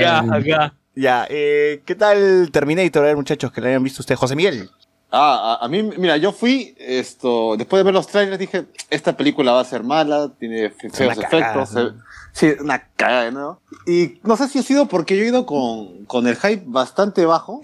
Ya, 0.00 0.18
acá. 0.20 0.74
Ya, 0.94 1.26
eh, 1.30 1.82
¿qué 1.84 1.94
tal 1.94 2.50
Terminator? 2.50 3.14
Muchachos, 3.16 3.52
que 3.52 3.60
lo 3.60 3.68
hayan 3.68 3.82
visto 3.84 4.02
ustedes. 4.02 4.18
José 4.18 4.34
Miguel. 4.34 4.68
Ah, 5.10 5.58
a, 5.60 5.64
a 5.64 5.68
mí, 5.68 5.82
mira, 5.82 6.16
yo 6.18 6.32
fui, 6.32 6.74
esto, 6.78 7.56
después 7.56 7.80
de 7.80 7.84
ver 7.84 7.94
los 7.94 8.06
trailers 8.08 8.38
dije, 8.38 8.66
esta 8.90 9.16
película 9.16 9.52
va 9.52 9.60
a 9.60 9.64
ser 9.64 9.82
mala, 9.82 10.30
tiene 10.38 10.68
fe- 10.70 10.90
feos 10.90 11.16
efectos, 11.16 11.70
se- 11.70 11.92
sí, 12.38 12.54
una 12.60 12.88
cagada, 12.96 13.30
¿no? 13.30 13.60
Y 13.86 14.20
no 14.22 14.36
sé 14.36 14.48
si 14.48 14.58
ha 14.60 14.62
sido 14.62 14.86
porque 14.86 15.16
yo 15.16 15.24
he 15.24 15.28
ido 15.28 15.44
con, 15.44 16.04
con 16.06 16.26
el 16.26 16.36
hype 16.36 16.62
bastante 16.66 17.26
bajo, 17.26 17.60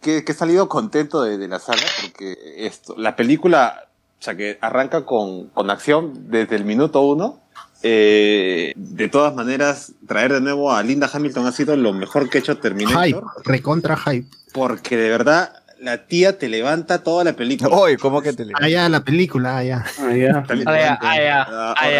que, 0.00 0.24
que 0.24 0.32
he 0.32 0.34
salido 0.34 0.68
contento 0.68 1.22
de, 1.22 1.36
de 1.38 1.48
la 1.48 1.58
saga, 1.58 1.82
porque 2.02 2.36
esto, 2.58 2.94
la 2.96 3.16
película, 3.16 3.88
o 4.20 4.22
sea, 4.22 4.36
que 4.36 4.58
arranca 4.60 5.04
con, 5.04 5.48
con 5.48 5.70
acción 5.70 6.30
desde 6.30 6.56
el 6.56 6.64
minuto 6.64 7.02
uno, 7.02 7.40
eh, 7.82 8.72
de 8.76 9.08
todas 9.08 9.34
maneras, 9.34 9.92
traer 10.06 10.32
de 10.32 10.40
nuevo 10.40 10.72
a 10.72 10.82
Linda 10.82 11.10
Hamilton 11.12 11.46
ha 11.46 11.52
sido 11.52 11.76
lo 11.76 11.92
mejor 11.92 12.30
que 12.30 12.38
ha 12.38 12.40
hecho 12.40 12.56
Terminator, 12.56 13.04
Hype, 13.04 13.20
recontra 13.44 13.96
hype. 13.96 14.26
porque 14.52 14.96
de 14.96 15.10
verdad 15.10 15.63
la 15.84 16.06
tía 16.06 16.38
te 16.38 16.48
levanta 16.48 17.02
toda 17.02 17.24
la 17.24 17.34
película. 17.34 17.70
Oye, 17.76 17.96
¿cómo 17.98 18.22
que 18.22 18.32
te 18.32 18.44
la 18.88 19.04
película, 19.04 19.62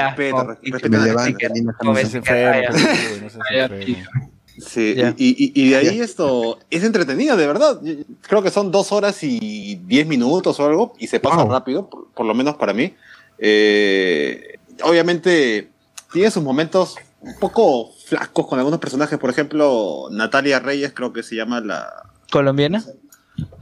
respeto, 0.08 0.44
respeto 0.44 0.88
Me 0.88 0.98
la 0.98 1.04
levanta, 1.04 1.48
No 1.82 1.94
se 1.94 2.16
enferma, 2.18 2.58
Ah, 2.58 2.70
pues, 2.70 2.82
uy, 2.84 3.20
no 3.22 3.30
se 3.30 3.38
Ah, 3.38 3.42
ya, 3.54 3.64
enferma. 3.66 4.30
Sí, 4.56 4.94
y, 5.16 5.44
y- 5.44 5.52
y 5.64 5.70
de 5.70 5.76
ahí 5.76 6.00
esto 6.00 6.58
es 6.70 6.84
entretenido, 6.84 7.36
de 7.36 7.46
verdad. 7.46 7.80
Creo 8.22 8.42
que 8.42 8.50
son 8.50 8.70
dos 8.70 8.92
horas 8.92 9.18
y 9.22 9.80
diez 9.84 10.06
minutos 10.06 10.60
o 10.60 10.64
algo, 10.66 10.94
y 10.98 11.08
se 11.08 11.18
pasa 11.20 11.42
Wow. 11.42 11.50
rápido, 11.50 11.90
por, 11.90 12.08
por 12.12 12.24
lo 12.24 12.34
menos 12.34 12.54
para 12.56 12.72
mí. 12.72 12.94
Eh, 13.38 14.58
obviamente, 14.82 15.70
tiene 16.12 16.30
sus 16.30 16.42
momentos 16.42 16.94
un 17.20 17.34
poco 17.40 17.90
flacos 18.06 18.46
con 18.46 18.58
algunos 18.58 18.78
personajes. 18.78 19.18
Por 19.18 19.30
ejemplo, 19.30 20.06
Natalia 20.12 20.60
Reyes, 20.60 20.92
creo 20.94 21.12
que 21.12 21.22
se 21.24 21.34
llama 21.34 21.60
la. 21.60 21.88
¿Colombiana? 22.30 22.84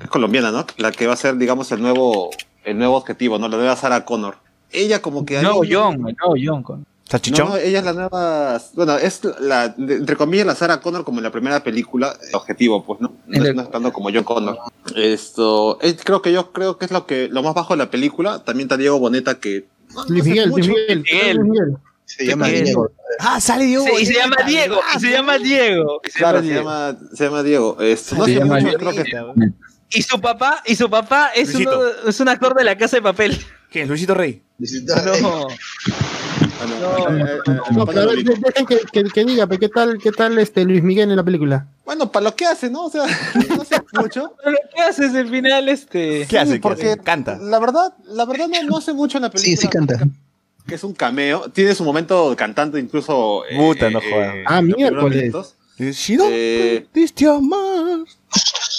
Es 0.01 0.09
colombiana, 0.09 0.51
¿no? 0.51 0.67
La 0.79 0.93
que 0.93 1.07
va 1.07 1.15
a 1.15 1.17
ser, 1.17 1.37
digamos, 1.37 1.71
el 1.73 1.81
nuevo, 1.83 2.31
el 2.65 2.79
nuevo 2.79 2.97
objetivo, 2.97 3.39
¿no? 3.39 3.49
La 3.49 3.57
nueva 3.57 3.77
Sarah 3.77 4.05
Connor. 4.05 4.37
Ella 4.71 5.01
como 5.03 5.25
que... 5.25 5.41
No, 5.43 5.63
ahí- 5.63 5.71
John, 5.73 6.01
no, 6.03 6.35
John. 6.43 6.63
con- 6.63 6.87
¿Salchichón? 7.09 7.49
No, 7.51 7.57
ella 7.57 7.81
es 7.81 7.85
la 7.85 7.93
nueva. 7.93 8.61
Bueno, 8.75 8.97
es 8.97 9.21
la, 9.41 9.75
entre 9.77 10.17
comillas, 10.17 10.47
la 10.47 10.55
Sarah 10.55 10.81
Connor 10.81 11.05
como 11.05 11.19
en 11.19 11.25
la 11.25 11.31
primera 11.31 11.63
película. 11.63 12.15
El 12.27 12.35
objetivo, 12.35 12.85
pues, 12.85 13.01
¿no? 13.03 13.13
No, 13.27 13.45
el- 13.45 13.55
no 13.57 13.63
estando 13.63 13.93
como 13.93 14.09
John 14.13 14.25
Connor. 14.25 14.57
Esto. 14.97 15.79
es- 15.81 16.03
creo 16.05 16.23
que 16.23 16.33
yo 16.33 16.53
creo 16.53 16.79
que 16.79 16.87
es 16.87 16.91
lo 16.91 17.07
que 17.07 17.29
lo 17.29 17.43
más 17.43 17.55
bajo 17.55 17.75
de 17.75 17.79
la 17.79 17.91
película. 17.91 18.43
También 18.45 18.67
está 18.67 18.77
Diego 18.79 18.99
Boneta, 18.99 19.39
que 19.41 19.67
no 19.95 20.05
Luis 20.07 20.25
sé 20.25 20.31
Miguel, 20.31 20.49
Luis. 20.51 20.69
Miguel. 20.69 21.03
Miguel. 21.03 21.37
Luis 21.37 21.51
Miguel. 21.51 21.77
Se 22.05 22.27
llama. 22.27 22.49
Diego. 22.49 22.91
Ah, 23.19 23.41
sale 23.41 23.65
Diego. 23.65 23.85
Sí, 23.87 23.93
y 24.03 24.07
se 24.07 24.15
llama 24.15 24.37
Diego, 24.47 24.81
y 24.97 25.01
se 25.01 25.11
llama 25.11 25.39
Diego. 25.39 26.01
Claro, 26.15 26.41
llama 26.41 26.43
se 26.43 26.49
Diego. 26.53 26.61
llama, 26.63 26.99
se 27.15 27.25
llama 27.25 27.43
Diego. 27.43 27.77
No 27.79 27.85
Se 27.85 27.97
sé 27.97 28.35
llama 28.35 28.55
mucho, 28.57 28.67
Diego. 28.79 28.79
creo 28.93 29.05
que 29.05 29.53
Y 29.99 30.03
su 30.03 30.21
papá, 30.21 30.63
y 30.67 30.77
su 30.77 30.91
papá 30.91 31.31
es, 31.35 31.53
Luisito. 31.55 31.79
uno, 31.79 31.89
es 32.11 32.21
un 32.21 32.29
actor 32.29 32.55
de 32.55 32.65
la 32.65 32.77
casa 32.77 32.97
de 32.97 33.03
papel. 33.03 33.39
¿Quién? 33.71 33.89
Luisito 33.89 34.15
Rey. 34.15 34.43
No. 35.23 35.47
Ah, 36.61 36.67
no, 36.69 37.17
eh, 37.17 37.23
eh, 37.23 37.39
No, 37.47 37.79
no 37.79 37.87
pero 37.87 38.01
a 38.01 38.05
lo 38.05 38.11
ver, 38.11 38.19
vi. 38.19 38.25
de- 38.25 38.37
dejen 38.37 38.67
que, 38.67 38.79
que, 38.93 39.05
que 39.05 39.25
diga, 39.25 39.47
pero 39.47 39.59
¿qué 39.61 39.69
tal, 39.69 39.99
qué 39.99 40.13
tal 40.13 40.39
este 40.39 40.65
Luis 40.65 40.83
Miguel 40.83 41.11
en 41.11 41.17
la 41.17 41.25
película? 41.25 41.67
Bueno, 41.85 42.13
para 42.13 42.25
lo 42.25 42.37
que 42.37 42.47
hace, 42.47 42.71
¿no? 42.71 42.85
O 42.85 42.91
sea, 42.91 43.05
no 43.49 43.65
sé 43.65 43.77
mucho. 43.95 44.35
Pero 44.45 44.57
¿Qué 44.75 44.83
haces 44.83 45.15
al 45.15 45.29
final 45.29 45.69
este? 45.69 46.27
¿Qué 46.29 46.39
hace? 46.39 46.55
¿Qué 46.55 46.61
porque 46.61 46.91
hace? 46.93 47.01
Canta. 47.01 47.37
La 47.39 47.59
verdad, 47.59 47.95
la 48.07 48.25
verdad 48.27 48.47
no, 48.49 48.63
no 48.71 48.77
hace 48.77 48.93
mucho 48.93 49.19
en 49.19 49.23
la 49.23 49.31
película. 49.31 49.57
Sí, 49.57 49.61
sí 49.63 49.69
canta. 49.69 49.99
Que 50.67 50.75
es 50.77 50.85
un 50.85 50.95
cameo. 50.95 51.51
Tiene 51.51 51.75
su 51.75 51.85
momento 51.85 52.35
cantando 52.37 52.79
incluso. 52.79 53.45
eh, 53.47 53.57
Puta, 53.57 53.91
no 53.91 53.99
eh, 54.01 54.11
jodas. 54.11 54.35
en 54.35 54.45
Ah, 54.47 54.63
miércoles. 54.63 55.33
no 55.33 55.45
Eh, 56.31 56.87
amar. 57.29 58.01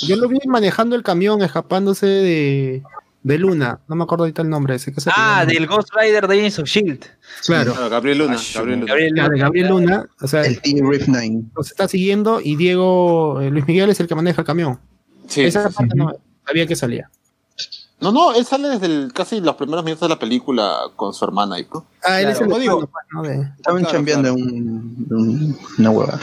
Yo 0.08 0.16
lo 0.16 0.28
vi 0.28 0.40
manejando 0.48 0.96
el 0.96 1.04
camión, 1.04 1.42
escapándose 1.42 2.06
de, 2.06 2.84
de 3.24 3.38
Luna. 3.38 3.80
No 3.88 3.96
me 3.96 4.04
acuerdo 4.04 4.24
ahorita 4.24 4.42
el 4.42 4.50
nombre 4.50 4.76
ese. 4.76 4.94
¿qué 4.94 5.02
se 5.02 5.10
Ah, 5.16 5.46
del 5.46 5.68
Ghost 5.68 5.90
Rider 5.96 6.28
de 6.28 6.36
Agents 6.40 6.60
of 6.60 6.68
Shield. 6.68 7.06
Claro. 7.46 7.74
claro, 7.74 7.90
Gabriel 7.90 8.18
Luna. 8.20 8.38
Gabriel 8.56 8.80
Luna. 9.16 9.30
Gabriel 9.38 9.68
Luna. 9.68 10.10
O 10.22 10.28
sea, 10.28 10.46
El 10.46 10.62
Team 10.62 10.90
Riff 10.90 11.08
9. 11.08 11.42
los 11.56 11.72
está 11.72 11.88
siguiendo 11.88 12.40
y 12.42 12.56
Diego, 12.56 13.42
eh, 13.42 13.50
Luis 13.50 13.68
Miguel 13.68 13.90
es 13.90 14.00
el 14.00 14.08
que 14.08 14.16
maneja 14.16 14.42
el 14.42 14.46
camión. 14.48 14.80
Sí, 15.28 15.42
Esa 15.42 15.64
sí, 15.64 15.70
sí. 15.70 15.76
parte 15.78 15.96
no 15.96 16.12
sabía 16.46 16.68
que 16.68 16.76
salía. 16.76 17.10
No, 18.04 18.12
no, 18.12 18.34
él 18.34 18.46
sale 18.46 18.68
desde 18.70 18.86
el- 18.86 19.12
casi 19.14 19.40
los 19.42 19.56
primeros 19.56 19.84
minutos 19.84 20.02
de 20.08 20.14
la 20.14 20.20
película 20.20 20.78
con 20.96 21.14
su 21.14 21.24
hermana. 21.26 21.56
ahí, 21.56 21.68
¿no? 21.74 21.86
Ah, 22.04 22.20
él 22.20 22.26
Claro, 22.26 22.30
es 22.32 22.42
el 22.42 22.48
no 22.50 22.60
digo- 22.60 22.84
hermano, 22.84 23.08
¿no? 23.14 23.22
de 23.24 23.50
Estaban 23.58 23.80
Claro, 23.82 23.96
chambeando 23.96 24.34
claro. 24.36 24.48
en 24.50 24.54
un, 24.54 25.08
en 25.10 25.16
un- 25.18 25.58
una 25.80 25.90
hueva. 25.90 26.20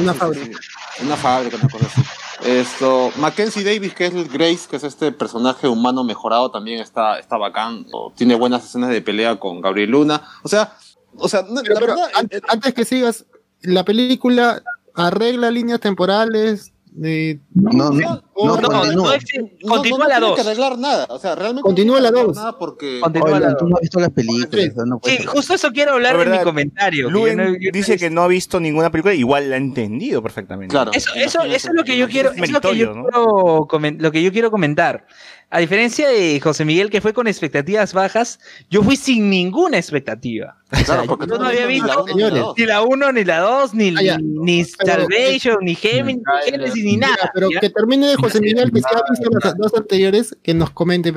una 0.00 0.14
fábrica. 0.14 0.58
Una 1.02 1.16
fábrica, 1.16 1.56
una 1.56 1.68
cosa 1.68 1.86
así. 1.86 2.02
Esto, 2.44 3.10
Mackenzie 3.16 3.64
Davis, 3.64 3.94
que 3.94 4.06
es 4.06 4.14
el 4.14 4.28
Grace, 4.28 4.68
que 4.68 4.76
es 4.76 4.84
este 4.84 5.10
personaje 5.12 5.66
humano 5.66 6.04
mejorado, 6.04 6.50
también 6.50 6.80
está, 6.80 7.18
está 7.18 7.38
bacán. 7.38 7.86
O 7.92 8.12
Tiene 8.14 8.34
buenas 8.34 8.64
escenas 8.64 8.90
de 8.90 9.00
pelea 9.00 9.40
con 9.40 9.60
Gabriel 9.62 9.90
Luna. 9.90 10.22
O 10.42 10.48
sea, 10.48 10.76
o 11.16 11.28
sea, 11.28 11.42
no, 11.48 11.62
Pero, 11.62 11.74
la 11.74 11.80
pero, 11.80 11.94
verdad, 11.94 12.10
an- 12.16 12.28
antes 12.48 12.74
que 12.74 12.84
sigas, 12.84 13.24
la 13.62 13.82
película 13.84 14.62
arregla 14.94 15.50
líneas 15.50 15.80
temporales 15.80 16.72
de... 16.92 17.40
No, 17.54 17.90
no, 17.90 18.22
no, 18.36 18.44
no, 18.46 18.56
No, 18.56 18.68
no, 18.68 18.78
continúa. 18.80 19.14
existe- 19.16 19.56
no- 19.62 19.74
continúa 19.74 19.98
no 19.98 20.04
la 20.08 20.14
tiene 20.16 20.26
2. 20.26 20.34
que 20.34 20.40
arreglar 20.40 20.78
nada. 20.78 21.06
O 21.10 21.18
sea, 21.18 21.34
realmente 21.34 21.62
Continúa 21.62 21.96
no 21.98 22.02
la 22.02 22.08
tiene 22.10 22.20
que 22.22 22.26
dos. 22.26 22.36
arreglar 22.36 22.44
nada 22.52 22.58
porque 22.58 23.00
Continúa 23.00 23.30
Oye, 23.30 23.40
la 23.40 23.56
tú 23.56 23.68
no 23.68 23.76
has 23.76 23.80
visto 23.82 24.00
las 24.00 24.10
películas. 24.10 24.72
no 24.86 25.00
Sí, 25.04 25.18
justo 25.24 25.54
eso 25.54 25.70
quiero 25.72 25.92
hablar 25.92 26.16
La 26.16 26.24
de 26.24 26.38
mi 26.38 26.44
comentario. 26.44 27.06
que 27.08 27.12
Luen 27.12 27.36
yo 27.38 27.44
no- 27.44 27.50
yo 27.50 27.70
no 27.70 27.70
dice 27.72 27.96
que 27.98 28.10
no 28.10 28.22
ha 28.22 28.28
visto 28.28 28.58
ninguna 28.60 28.90
película, 28.90 29.14
igual 29.14 29.50
la 29.50 29.56
ha 29.56 29.58
entendido 29.58 30.22
perfectamente. 30.22 30.72
Claro. 30.72 30.90
Eso, 30.94 31.10
eso, 31.14 31.42
eso 31.42 31.68
es 31.68 31.74
lo 31.74 31.84
que 31.84 31.96
yo 31.96 32.08
quiero, 32.08 32.30
Es 32.32 32.42
es 32.42 32.50
lo 32.50 32.60
que 32.60 32.76
yo 32.76 32.94
¿no? 32.94 33.04
quiero 33.04 33.68
lo 33.98 34.10
que 34.12 34.22
yo 34.22 34.32
quiero 34.32 34.50
comentar. 34.50 35.06
A 35.50 35.58
diferencia 35.60 36.08
de 36.08 36.40
José 36.40 36.64
Miguel, 36.64 36.90
que 36.90 37.00
fue 37.00 37.12
con 37.12 37.28
expectativas 37.28 37.92
bajas, 37.92 38.40
yo 38.70 38.82
fui 38.82 38.96
sin 38.96 39.30
ninguna 39.30 39.78
expectativa. 39.78 40.56
O 40.72 40.76
sea, 40.76 40.84
Claro, 40.84 41.04
porque 41.06 41.26
yo 41.28 41.38
no 41.38 41.46
había 41.46 41.66
ni 41.66 41.78
la 41.78 41.84
visto 41.84 42.04
uno 42.04 42.14
ni 42.14 42.20
la 42.22 42.28
dos. 42.40 42.54
ni 42.58 42.66
la 42.66 42.82
1, 42.82 43.12
ni 43.12 43.24
la 43.24 43.38
2, 43.40 43.74
ni, 43.74 43.88
Ah, 44.10 44.18
ni 44.20 44.64
Pero- 44.64 44.92
Salvation, 45.06 45.56
ni 45.60 45.76
Géminis, 45.76 46.22
ni 46.46 46.50
Génesis, 46.50 46.84
ni 46.84 46.96
nada. 46.96 47.30
Pero 47.32 47.48
¿ya? 47.52 47.60
que 47.60 47.70
termine 47.70 48.08
de 48.08 48.16
José 48.24 48.40
Miguel, 48.40 48.72
que 48.72 48.78
si 48.80 48.84
ha 48.90 49.02
visto 49.10 49.30
las 49.42 49.56
dos 49.56 49.74
anteriores, 49.74 50.36
que 50.42 50.54
nos 50.54 50.70
comente. 50.70 51.12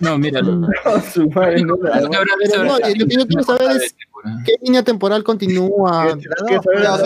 No, 0.00 0.18
míralo. 0.18 0.68
Su 1.12 1.28
madre, 1.30 1.62
no 1.62 1.76
lo 1.76 1.80
que 3.06 3.16
yo 3.16 3.26
quiero 3.26 3.42
saber 3.42 3.70
es 3.76 3.94
¿Qué 4.46 4.52
línea 4.62 4.84
temporal 4.84 5.24
continúa? 5.24 6.14
La 6.76 6.96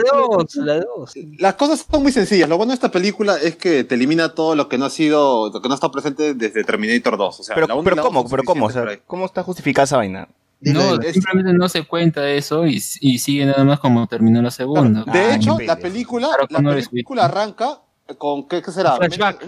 2, 0.00 0.56
la 0.56 0.80
2. 0.80 1.14
Las 1.38 1.54
cosas 1.54 1.84
son 1.90 2.02
muy 2.02 2.12
sencillas. 2.12 2.48
Lo 2.48 2.56
bueno 2.56 2.70
de 2.70 2.74
esta 2.74 2.90
película 2.90 3.36
es 3.36 3.56
que 3.56 3.84
te 3.84 3.94
elimina 3.94 4.30
todo 4.34 4.54
lo 4.54 4.68
que 4.68 4.78
no 4.78 4.86
ha 4.86 4.90
sido, 4.90 5.50
lo 5.52 5.60
que 5.60 5.68
no 5.68 5.74
ha 5.74 5.76
estado 5.76 5.92
presente 5.92 6.34
desde 6.34 6.64
Terminator 6.64 7.16
2. 7.16 7.40
O 7.40 7.42
sea, 7.42 7.54
Pero, 7.54 7.66
la 7.66 7.74
¿cómo? 7.74 8.28
Pero 8.28 8.42
¿cómo? 8.44 8.66
O 8.66 8.70
sea, 8.70 8.82
suficientes 8.82 9.04
¿cómo 9.06 9.26
está 9.26 9.42
justificada 9.42 9.84
esa 9.84 9.96
vaina? 9.98 10.28
No, 10.60 10.98
Es- 11.02 11.12
simplemente 11.12 11.52
no 11.52 11.68
se 11.68 11.84
cuenta 11.86 12.26
eso 12.30 12.66
y, 12.66 12.82
y 13.00 13.18
sigue 13.18 13.44
nada 13.44 13.62
más 13.64 13.78
como 13.78 14.06
terminó 14.06 14.40
la 14.40 14.50
segunda. 14.50 15.04
De 15.04 15.18
Ah, 15.18 15.34
hecho, 15.36 15.58
la 15.60 15.76
película, 15.76 16.28
Claro, 16.28 16.46
la 16.48 16.60
no 16.60 16.70
película 16.90 17.26
arranca 17.26 17.80
con, 18.18 18.46
¿qué, 18.48 18.62
qué 18.62 18.70
será? 18.70 18.98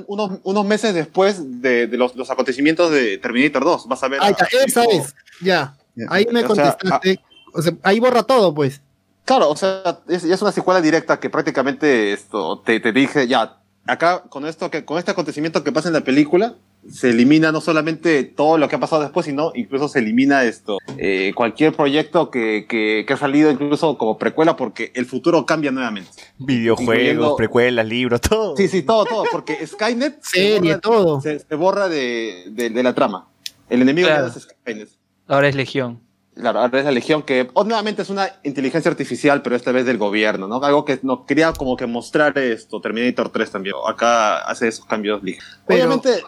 Unos, 0.07 0.41
unos 0.43 0.65
meses 0.65 0.95
después 0.95 1.63
de, 1.63 1.87
de 1.87 1.97
los, 1.97 2.17
los 2.17 2.31
acontecimientos 2.31 2.91
de 2.91 3.19
Terminator 3.19 3.65
2. 3.65 3.87
Vas 3.89 4.03
a 4.03 4.09
ver. 4.09 4.21
Ahí 4.23 4.35
a- 4.39 4.45
está, 4.45 4.65
esa 4.65 4.85
es. 4.85 5.15
Ya. 5.41 5.77
Ahí 6.09 6.27
me 6.33 6.45
O 6.45 6.55
sea, 6.55 6.73
contestaste. 6.77 7.21
O 7.55 7.63
sea, 7.63 7.73
ahí 7.83 7.99
borra 8.01 8.23
todo, 8.25 8.55
pues. 8.55 8.81
Claro, 9.25 9.51
o 9.51 9.57
sea, 9.57 10.01
es, 10.09 10.25
es 10.25 10.43
una 10.43 10.53
secuela 10.53 10.81
directa 10.81 11.21
que 11.21 11.29
prácticamente 11.31 12.13
esto 12.13 12.61
te, 12.61 12.81
te 12.81 12.93
dije, 12.93 13.27
ya, 13.29 13.59
acá 13.87 14.23
con 14.29 14.47
esto 14.47 14.71
que 14.71 14.85
con 14.85 14.99
este 14.99 15.11
acontecimiento 15.11 15.63
que 15.63 15.73
pasa 15.73 15.89
en 15.89 15.95
la 15.95 16.01
película, 16.03 16.55
se 16.91 17.11
elimina 17.11 17.53
no 17.53 17.61
solamente 17.61 18.23
todo 18.25 18.57
lo 18.59 18.69
que 18.69 18.77
ha 18.77 18.81
pasado 18.81 19.03
después, 19.03 19.27
sino 19.27 19.53
incluso 19.55 19.89
se 19.89 19.99
elimina 19.99 20.45
esto, 20.45 20.79
eh, 20.97 21.33
cualquier 21.35 21.75
proyecto 21.75 22.31
que, 22.31 22.67
que, 22.69 23.05
que 23.07 23.13
ha 23.13 23.17
salido 23.17 23.51
incluso 23.51 23.99
como 23.99 24.17
precuela, 24.19 24.57
porque 24.57 24.93
el 24.95 25.05
futuro 25.07 25.45
cambia 25.45 25.71
nuevamente. 25.71 26.11
Videojuegos, 26.39 27.35
precuelas, 27.37 27.87
libros, 27.87 28.21
todo. 28.21 28.57
Sí, 28.57 28.69
sí, 28.69 28.83
todo, 28.83 29.05
todo, 29.05 29.25
porque 29.31 29.67
Skynet 29.67 30.19
se 30.23 30.59
borra, 30.61 30.79
todo. 30.81 31.21
se, 31.21 31.39
se 31.41 31.55
borra 31.57 31.89
de, 31.89 32.45
de, 32.51 32.71
de 32.71 32.83
la 32.83 32.95
trama. 32.95 33.29
El 33.69 33.83
enemigo 33.83 34.09
Claro. 34.09 34.29
ya 34.29 34.33
es 34.35 34.43
Skynet. 34.43 34.89
Ahora 35.27 35.49
es 35.49 35.55
Legión. 35.55 36.01
Claro, 36.35 36.61
ahora 36.61 36.79
es 36.79 36.85
la 36.85 36.93
Legión, 36.93 37.23
que 37.23 37.49
obviamente 37.55 38.01
es 38.03 38.11
una 38.11 38.31
inteligencia 38.45 38.91
artificial, 38.91 39.43
pero 39.43 39.57
esta 39.57 39.73
vez 39.73 39.85
del 39.85 39.99
gobierno, 39.99 40.47
¿no? 40.47 40.63
Algo 40.63 40.85
que 40.85 41.01
no 41.03 41.27
quería 41.27 41.53
como 41.53 41.77
que 41.77 41.87
mostrar 41.87 42.39
esto, 42.39 42.81
Terminator 42.81 43.29
3 43.31 43.51
también. 43.51 43.75
Acá 43.87 44.39
hace 44.49 44.69
esos 44.69 44.85
cambios. 44.85 45.21
Pero- 45.21 45.39
Obviamente, 45.67 46.23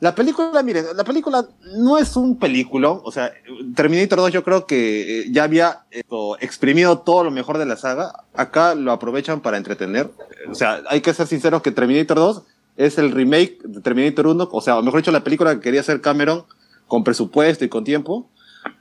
la 0.00 0.14
película, 0.14 0.62
miren, 0.62 0.84
la 0.94 1.04
película 1.04 1.46
no 1.74 1.96
es 1.96 2.16
un 2.16 2.38
película, 2.38 2.90
o 2.90 3.10
sea, 3.10 3.32
Terminator 3.74 4.18
2 4.18 4.32
yo 4.32 4.44
creo 4.44 4.66
que 4.66 5.20
eh, 5.20 5.24
ya 5.30 5.44
había 5.44 5.84
esto, 5.90 6.36
exprimido 6.40 6.98
todo 6.98 7.24
lo 7.24 7.30
mejor 7.30 7.56
de 7.56 7.66
la 7.66 7.76
saga. 7.76 8.12
Acá 8.34 8.74
lo 8.74 8.92
aprovechan 8.92 9.40
para 9.40 9.56
entretener. 9.56 10.10
O 10.50 10.54
sea, 10.54 10.82
hay 10.88 11.00
que 11.00 11.14
ser 11.14 11.26
sinceros 11.26 11.62
que 11.62 11.70
Terminator 11.70 12.18
2 12.18 12.42
es 12.76 12.98
el 12.98 13.12
remake 13.12 13.58
de 13.64 13.80
Terminator 13.80 14.26
1, 14.26 14.48
o 14.52 14.60
sea, 14.60 14.78
o 14.78 14.82
mejor 14.82 15.00
dicho, 15.00 15.12
la 15.12 15.24
película 15.24 15.54
que 15.54 15.60
quería 15.60 15.80
hacer 15.80 16.02
Cameron 16.02 16.44
con 16.86 17.02
presupuesto 17.02 17.64
y 17.64 17.68
con 17.68 17.84
tiempo 17.84 18.28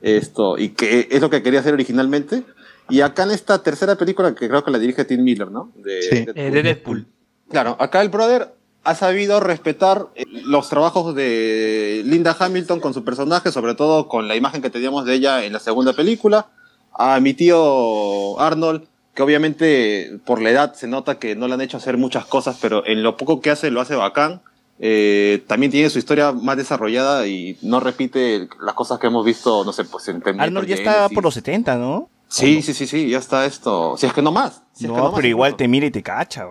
esto, 0.01 0.57
y 0.57 0.69
que 0.69 1.07
es 1.11 1.21
lo 1.21 1.29
que 1.29 1.41
quería 1.43 1.59
hacer 1.61 1.73
originalmente. 1.73 2.43
Y 2.89 3.01
acá 3.01 3.23
en 3.23 3.31
esta 3.31 3.63
tercera 3.63 3.95
película, 3.95 4.35
que 4.35 4.47
creo 4.47 4.63
que 4.63 4.71
la 4.71 4.79
dirige 4.79 5.05
Tim 5.05 5.23
Miller, 5.23 5.49
¿no? 5.49 5.71
De, 5.75 6.01
Sí. 6.01 6.09
Deadpool. 6.25 6.37
Eh, 6.37 6.51
de 6.51 6.63
Deadpool. 6.63 7.07
Claro, 7.49 7.77
acá 7.79 8.01
el 8.01 8.09
brother 8.09 8.54
ha 8.85 8.95
sabido 8.95 9.39
respetar 9.39 10.07
eh, 10.15 10.25
los 10.29 10.69
trabajos 10.69 11.15
de 11.15 12.03
Linda 12.05 12.35
Hamilton 12.39 12.79
con 12.79 12.93
su 12.93 13.03
personaje, 13.03 13.51
sobre 13.51 13.73
todo 13.73 14.07
con 14.07 14.27
la 14.27 14.35
imagen 14.35 14.61
que 14.61 14.69
teníamos 14.69 15.05
de 15.05 15.15
ella 15.15 15.43
en 15.43 15.53
la 15.53 15.59
segunda 15.59 15.93
película. 15.93 16.47
A 16.93 17.19
mi 17.19 17.33
tío 17.33 18.39
Arnold, 18.39 18.83
que 19.15 19.23
obviamente 19.23 20.19
por 20.25 20.39
la 20.39 20.51
edad 20.51 20.73
se 20.75 20.87
nota 20.87 21.17
que 21.17 21.35
no 21.35 21.47
le 21.47 21.55
han 21.55 21.61
hecho 21.61 21.77
hacer 21.77 21.97
muchas 21.97 22.25
cosas, 22.25 22.57
pero 22.61 22.85
en 22.85 23.01
lo 23.01 23.17
poco 23.17 23.41
que 23.41 23.49
hace 23.49 23.71
lo 23.71 23.81
hace 23.81 23.95
bacán. 23.95 24.41
Eh, 24.77 25.43
también 25.47 25.71
tiene 25.71 25.89
su 25.89 25.99
historia 25.99 26.31
más 26.33 26.57
desarrollada 26.57 27.25
y 27.27 27.57
no 27.61 27.79
repite 27.79 28.49
las 28.61 28.75
cosas 28.75 28.99
que 28.99 29.07
hemos 29.07 29.25
visto, 29.25 29.63
no 29.63 29.71
sé, 29.73 29.85
pues 29.85 30.07
en 30.09 30.21
Arnold 30.39 30.67
ya 30.67 30.75
está 30.75 31.09
por 31.09 31.23
los 31.23 31.33
70, 31.33 31.77
¿no? 31.77 32.09
Sí, 32.35 32.61
sí, 32.61 32.73
sí, 32.73 32.85
sí, 32.87 33.09
ya 33.09 33.17
está 33.19 33.45
esto. 33.45 33.95
Si 33.97 34.05
es 34.05 34.13
que 34.13 34.21
no 34.21 34.31
más. 34.31 34.61
Si 34.73 34.85
es 34.85 34.91
no, 34.91 35.05
más 35.05 35.13
pero 35.15 35.27
igual 35.27 35.55
te 35.55 35.67
mira 35.67 35.85
y 35.85 35.91
te 35.91 36.03
cacha. 36.03 36.47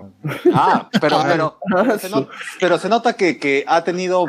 Ah, 0.52 0.89
pero, 1.01 1.20
pero, 1.23 1.59
pero, 1.69 1.98
se, 1.98 2.09
nota, 2.09 2.31
pero 2.59 2.78
se 2.78 2.89
nota 2.89 3.12
que, 3.15 3.39
que 3.39 3.65
ha 3.66 3.85
tenido 3.85 4.24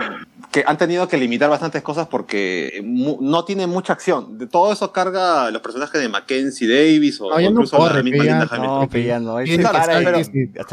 que 0.52 0.64
han 0.68 0.78
tenido 0.78 1.08
que 1.08 1.18
limitar 1.18 1.50
bastantes 1.50 1.82
cosas 1.82 2.08
porque 2.08 2.82
mu- 2.84 3.18
no 3.22 3.46
tiene 3.46 3.68
mucha 3.68 3.94
acción. 3.94 4.38
De 4.38 4.48
todo 4.48 4.72
eso 4.74 4.92
carga 4.92 5.50
los 5.52 5.62
personajes 5.62 6.00
de 6.02 6.10
Mackenzie 6.10 6.68
Davis 6.68 7.20
o, 7.22 7.30
No, 7.30 7.40
ya 7.40 7.48
o 7.48 7.52
no 7.52 7.56
incluso 7.62 7.78
corre, 7.78 7.96
la 7.98 8.04
misma. 8.04 8.24
Linda 8.24 8.48
Hamilton. 8.52 8.80
No, 8.82 8.90
pero 8.90 9.04
ya 9.06 9.20
no. 9.20 9.40
Él 9.40 9.48
se 9.48 9.62
para 9.62 9.80
hasta 9.80 10.02
la 10.02 10.18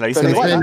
vista. 0.07 0.61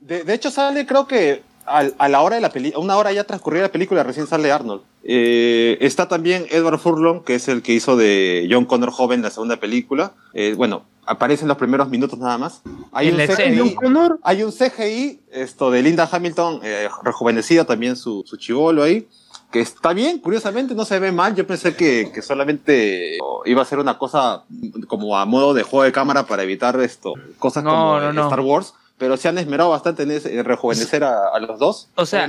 De, 0.00 0.22
de 0.24 0.34
hecho 0.34 0.50
sale 0.50 0.86
creo 0.86 1.06
que 1.06 1.42
al- 1.66 1.94
a 1.98 2.08
la 2.08 2.20
hora 2.22 2.36
de 2.36 2.42
la 2.42 2.50
película, 2.50 2.82
una 2.82 2.96
hora 2.96 3.12
ya 3.12 3.24
transcurrida 3.24 3.62
la 3.62 3.72
película, 3.72 4.02
recién 4.02 4.26
sale 4.26 4.50
Arnold. 4.52 4.82
Eh, 5.04 5.78
está 5.80 6.08
también 6.08 6.46
Edward 6.50 6.78
Furlong, 6.78 7.22
que 7.22 7.34
es 7.36 7.48
el 7.48 7.62
que 7.62 7.72
hizo 7.72 7.96
de 7.96 8.48
John 8.50 8.64
Connor 8.64 8.90
joven 8.90 9.22
la 9.22 9.30
segunda 9.30 9.56
película. 9.56 10.12
Eh, 10.34 10.54
bueno, 10.56 10.84
aparece 11.06 11.42
en 11.42 11.48
los 11.48 11.56
primeros 11.56 11.88
minutos 11.88 12.18
nada 12.18 12.38
más. 12.38 12.62
Hay 12.92 13.10
un. 13.10 13.16
CGI, 13.18 13.58
John 13.58 13.74
Connor, 13.74 14.18
hay 14.22 14.42
un 14.42 14.52
CGI 14.52 15.20
esto 15.30 15.70
de 15.70 15.82
Linda 15.82 16.08
Hamilton, 16.10 16.60
eh, 16.64 16.88
rejuvenecida 17.02 17.64
también 17.64 17.94
su, 17.96 18.24
su 18.26 18.36
chivolo 18.36 18.82
ahí, 18.82 19.06
que 19.52 19.60
está 19.60 19.92
bien, 19.92 20.18
curiosamente 20.18 20.74
no 20.74 20.84
se 20.84 20.98
ve 20.98 21.12
mal. 21.12 21.36
Yo 21.36 21.46
pensé 21.46 21.76
que, 21.76 22.10
que 22.12 22.20
solamente 22.20 23.18
iba 23.44 23.62
a 23.62 23.64
ser 23.64 23.78
una 23.78 23.96
cosa 23.98 24.44
como 24.88 25.16
a 25.16 25.24
modo 25.24 25.54
de 25.54 25.62
juego 25.62 25.84
de 25.84 25.92
cámara 25.92 26.26
para 26.26 26.42
evitar 26.42 26.78
esto, 26.80 27.14
cosas 27.38 27.62
No, 27.62 27.70
como 27.70 28.00
no, 28.00 28.12
no. 28.12 28.22
Star 28.24 28.40
Wars. 28.40 28.74
Pero 28.98 29.16
se 29.16 29.28
han 29.28 29.36
esmerado 29.38 29.70
bastante 29.70 30.04
en, 30.04 30.10
ese- 30.10 30.38
en 30.38 30.44
rejuvenecer 30.44 31.04
a, 31.04 31.28
a 31.28 31.38
los 31.40 31.58
dos. 31.58 31.88
O 31.96 32.06
sea, 32.06 32.24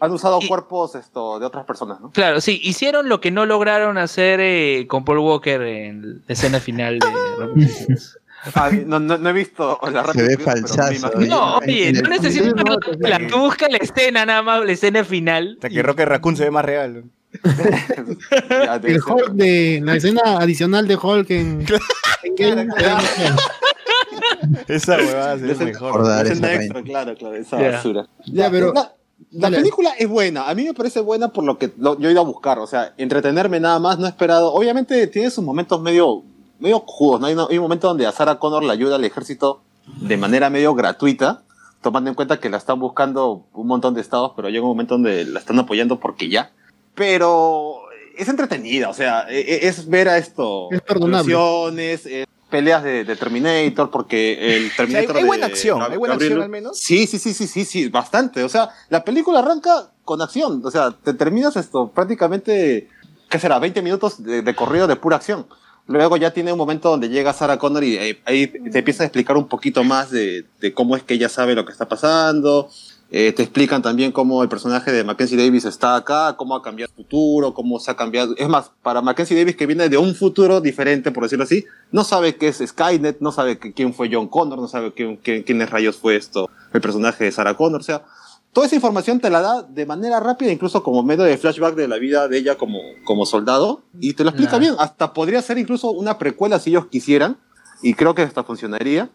han 0.00 0.12
usado 0.12 0.38
y- 0.40 0.46
cuerpos 0.48 0.94
esto, 0.94 1.38
de 1.40 1.46
otras 1.46 1.64
personas, 1.64 2.00
¿no? 2.00 2.10
Claro, 2.10 2.40
sí, 2.40 2.60
hicieron 2.62 3.08
lo 3.08 3.20
que 3.20 3.30
no 3.30 3.46
lograron 3.46 3.98
hacer 3.98 4.40
eh, 4.40 4.86
con 4.88 5.04
Paul 5.04 5.18
Walker 5.18 5.60
en 5.62 6.22
la 6.26 6.32
escena 6.32 6.60
final 6.60 6.98
de 6.98 7.06
Ah, 8.54 8.70
no, 8.70 9.00
no, 9.00 9.16
no 9.16 9.30
he 9.30 9.32
visto 9.32 9.80
la 9.90 10.12
Se 10.12 10.22
ve 10.22 10.36
falsazo. 10.36 11.12
No, 11.20 11.56
oye, 11.56 11.88
En 11.88 12.02
no 12.02 12.10
necesitas 12.10 12.52
la 12.98 13.26
tú 13.26 13.38
busca 13.38 13.66
la 13.70 13.78
escena 13.78 14.26
nada 14.26 14.42
más, 14.42 14.62
la 14.66 14.72
escena 14.72 15.02
final. 15.02 15.52
Hasta 15.54 15.70
que 15.70 15.82
Rocket 15.82 16.06
Raccoon 16.06 16.36
se 16.36 16.44
ve 16.44 16.50
más 16.50 16.62
real. 16.64 17.04
El 18.84 19.00
Hulk 19.02 19.30
de 19.32 19.80
la 19.82 19.96
escena 19.96 20.20
adicional 20.38 20.86
de 20.86 20.96
Hulk 20.96 21.30
en, 21.30 21.66
en 22.22 22.34
Game- 22.36 22.68
Esa 24.68 24.96
huevada 24.98 25.34
ese- 25.34 25.64
mejor. 25.64 26.02
Ese 26.24 26.32
esa 26.34 26.54
extra, 26.54 26.82
claro, 26.82 27.14
claro, 27.16 27.34
esa 27.36 27.60
Ya. 27.60 27.70
basura. 27.72 28.06
Ya, 28.26 28.50
pero- 28.50 28.72
La, 28.72 28.92
la 29.32 29.50
película 29.50 29.90
es 29.98 30.08
buena, 30.08 30.48
a 30.48 30.54
mí 30.54 30.64
me 30.64 30.74
parece 30.74 31.00
buena 31.00 31.28
por 31.28 31.44
lo 31.44 31.58
que 31.58 31.72
lo- 31.78 31.98
yo 31.98 32.08
he 32.08 32.12
ido 32.12 32.20
a 32.20 32.24
buscar, 32.24 32.58
o 32.58 32.66
sea, 32.66 32.94
entretenerme 32.98 33.60
nada 33.60 33.78
más, 33.78 33.98
no 33.98 34.06
he 34.06 34.08
esperado. 34.08 34.52
Obviamente 34.52 35.06
tiene 35.06 35.30
sus 35.30 35.44
momentos 35.44 35.80
medio, 35.80 36.22
medio 36.58 36.80
judos, 36.86 37.20
¿no? 37.20 37.26
Hay, 37.28 37.34
una- 37.34 37.46
hay 37.48 37.58
un 37.58 37.62
momento 37.62 37.88
donde 37.88 38.06
a 38.06 38.12
Sarah 38.12 38.38
Connor 38.38 38.62
le 38.64 38.72
ayuda 38.72 38.96
al 38.96 39.04
ejército 39.04 39.60
de 40.00 40.16
manera 40.16 40.50
medio 40.50 40.74
gratuita, 40.74 41.42
tomando 41.82 42.10
en 42.10 42.16
cuenta 42.16 42.40
que 42.40 42.48
la 42.50 42.56
están 42.56 42.80
buscando 42.80 43.44
un 43.52 43.66
montón 43.66 43.94
de 43.94 44.00
estados, 44.00 44.32
pero 44.34 44.48
llega 44.48 44.62
un 44.62 44.70
momento 44.70 44.94
donde 44.94 45.24
la 45.26 45.38
están 45.38 45.58
apoyando 45.58 46.00
porque 46.00 46.28
ya. 46.28 46.50
Pero 46.94 47.76
es 48.16 48.28
entretenida, 48.28 48.88
o 48.88 48.94
sea, 48.94 49.26
e- 49.28 49.40
e- 49.40 49.68
es 49.68 49.88
ver 49.88 50.08
a 50.08 50.16
esto. 50.18 50.68
Es 50.70 50.80
perdonable. 50.80 51.34
eh, 52.06 52.24
peleas 52.54 52.84
de, 52.84 53.02
de 53.04 53.16
Terminator, 53.16 53.90
porque 53.90 54.56
el 54.56 54.66
O 54.66 54.68
sea, 54.68 54.70
hay, 54.70 54.76
Terminator. 54.76 55.16
hay 55.16 55.22
de 55.22 55.26
buena 55.26 55.46
acción, 55.46 55.80
Gab- 55.80 55.90
hay 55.90 55.96
buena 55.96 56.14
Gabriel- 56.14 56.32
acción 56.34 56.42
al 56.44 56.48
menos. 56.50 56.78
Sí, 56.78 57.06
sí, 57.08 57.18
sí, 57.18 57.34
sí, 57.34 57.48
sí, 57.48 57.64
sí, 57.64 57.88
bastante. 57.88 58.44
O 58.44 58.48
sea, 58.48 58.68
la 58.90 59.02
película 59.04 59.40
arranca 59.40 59.90
con 60.04 60.22
acción. 60.22 60.62
O 60.64 60.70
sea, 60.70 60.92
te 60.92 61.14
terminas 61.14 61.56
esto 61.56 61.90
prácticamente, 61.92 62.88
¿qué 63.28 63.38
será? 63.40 63.58
20 63.58 63.82
minutos 63.82 64.22
de, 64.22 64.42
de 64.42 64.54
corrido 64.54 64.86
de 64.86 64.94
pura 64.94 65.16
acción. 65.16 65.46
Luego 65.88 66.16
ya 66.16 66.30
tiene 66.32 66.52
un 66.52 66.58
momento 66.58 66.90
donde 66.90 67.08
llega 67.08 67.32
Sarah 67.32 67.58
Connor 67.58 67.82
y 67.82 67.96
eh, 67.96 68.20
ahí 68.24 68.46
te 68.46 68.78
empieza 68.78 69.02
a 69.02 69.06
explicar 69.06 69.36
un 69.36 69.48
poquito 69.48 69.82
más 69.84 70.10
de, 70.12 70.46
de 70.60 70.72
cómo 70.72 70.94
es 70.96 71.02
que 71.02 71.14
ella 71.14 71.28
sabe 71.28 71.54
lo 71.56 71.66
que 71.66 71.72
está 71.72 71.88
pasando. 71.88 72.70
Eh, 73.16 73.30
te 73.32 73.44
explican 73.44 73.80
también 73.80 74.10
cómo 74.10 74.42
el 74.42 74.48
personaje 74.48 74.90
de 74.90 75.04
Mackenzie 75.04 75.36
Davis 75.36 75.64
está 75.66 75.94
acá, 75.94 76.34
cómo 76.36 76.56
ha 76.56 76.62
cambiado 76.62 76.90
el 76.90 76.96
futuro, 77.04 77.54
cómo 77.54 77.78
se 77.78 77.92
ha 77.92 77.94
cambiado. 77.94 78.34
Es 78.36 78.48
más, 78.48 78.72
para 78.82 79.02
Mackenzie 79.02 79.36
Davis, 79.36 79.54
que 79.54 79.66
viene 79.66 79.88
de 79.88 79.96
un 79.96 80.16
futuro 80.16 80.60
diferente, 80.60 81.12
por 81.12 81.22
decirlo 81.22 81.44
así, 81.44 81.64
no 81.92 82.02
sabe 82.02 82.34
qué 82.34 82.48
es 82.48 82.56
Skynet, 82.66 83.18
no 83.20 83.30
sabe 83.30 83.56
que- 83.58 83.72
quién 83.72 83.94
fue 83.94 84.10
John 84.12 84.26
Connor, 84.26 84.58
no 84.58 84.66
sabe 84.66 84.92
quién, 84.92 85.16
quién, 85.18 85.44
quiénes 85.44 85.70
rayos 85.70 85.96
fue 85.96 86.16
esto, 86.16 86.50
el 86.72 86.80
personaje 86.80 87.22
de 87.22 87.30
Sarah 87.30 87.56
Connor. 87.56 87.82
O 87.82 87.84
sea, 87.84 88.02
toda 88.52 88.66
esa 88.66 88.74
información 88.74 89.20
te 89.20 89.30
la 89.30 89.40
da 89.42 89.62
de 89.62 89.86
manera 89.86 90.18
rápida, 90.18 90.50
incluso 90.50 90.82
como 90.82 91.04
medio 91.04 91.22
de 91.22 91.38
flashback 91.38 91.76
de 91.76 91.86
la 91.86 91.98
vida 91.98 92.26
de 92.26 92.38
ella 92.38 92.56
como, 92.58 92.80
como 93.04 93.26
soldado, 93.26 93.82
y 94.00 94.14
te 94.14 94.24
lo 94.24 94.30
explica 94.30 94.54
Nah. 94.54 94.58
bien. 94.58 94.74
Hasta 94.76 95.12
podría 95.12 95.40
ser 95.40 95.56
incluso 95.58 95.92
una 95.92 96.18
precuela 96.18 96.58
si 96.58 96.70
ellos 96.70 96.86
quisieran, 96.86 97.36
y 97.80 97.94
creo 97.94 98.12
que 98.16 98.22
hasta 98.22 98.42
funcionaría. 98.42 99.08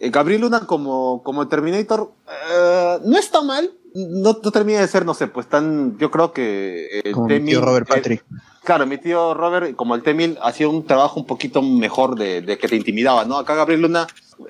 Gabriel 0.00 0.40
Luna 0.40 0.60
como, 0.66 1.22
como 1.22 1.46
Terminator 1.48 2.12
eh, 2.50 2.98
no 3.04 3.18
está 3.18 3.42
mal, 3.42 3.70
no, 3.94 4.38
no 4.42 4.50
termina 4.50 4.80
de 4.80 4.88
ser, 4.88 5.04
no 5.04 5.14
sé, 5.14 5.26
pues 5.26 5.46
tan, 5.46 5.98
yo 5.98 6.10
creo 6.10 6.32
que 6.32 7.00
el 7.04 7.12
Como 7.12 7.26
mi 7.26 7.34
T-1000, 7.34 7.46
tío 7.46 7.60
Robert 7.60 7.90
eh, 7.90 7.94
Patrick. 7.94 8.24
Claro, 8.64 8.86
mi 8.86 8.98
tío 8.98 9.34
Robert, 9.34 9.74
como 9.76 9.94
el 9.94 10.02
T-1000, 10.02 10.38
hacía 10.42 10.68
un 10.68 10.86
trabajo 10.86 11.20
un 11.20 11.26
poquito 11.26 11.60
mejor 11.60 12.16
de, 12.16 12.40
de 12.40 12.56
que 12.58 12.68
te 12.68 12.76
intimidaba, 12.76 13.24
¿no? 13.24 13.36
Acá 13.36 13.54
Gabriel 13.54 13.82
Luna 13.82 14.06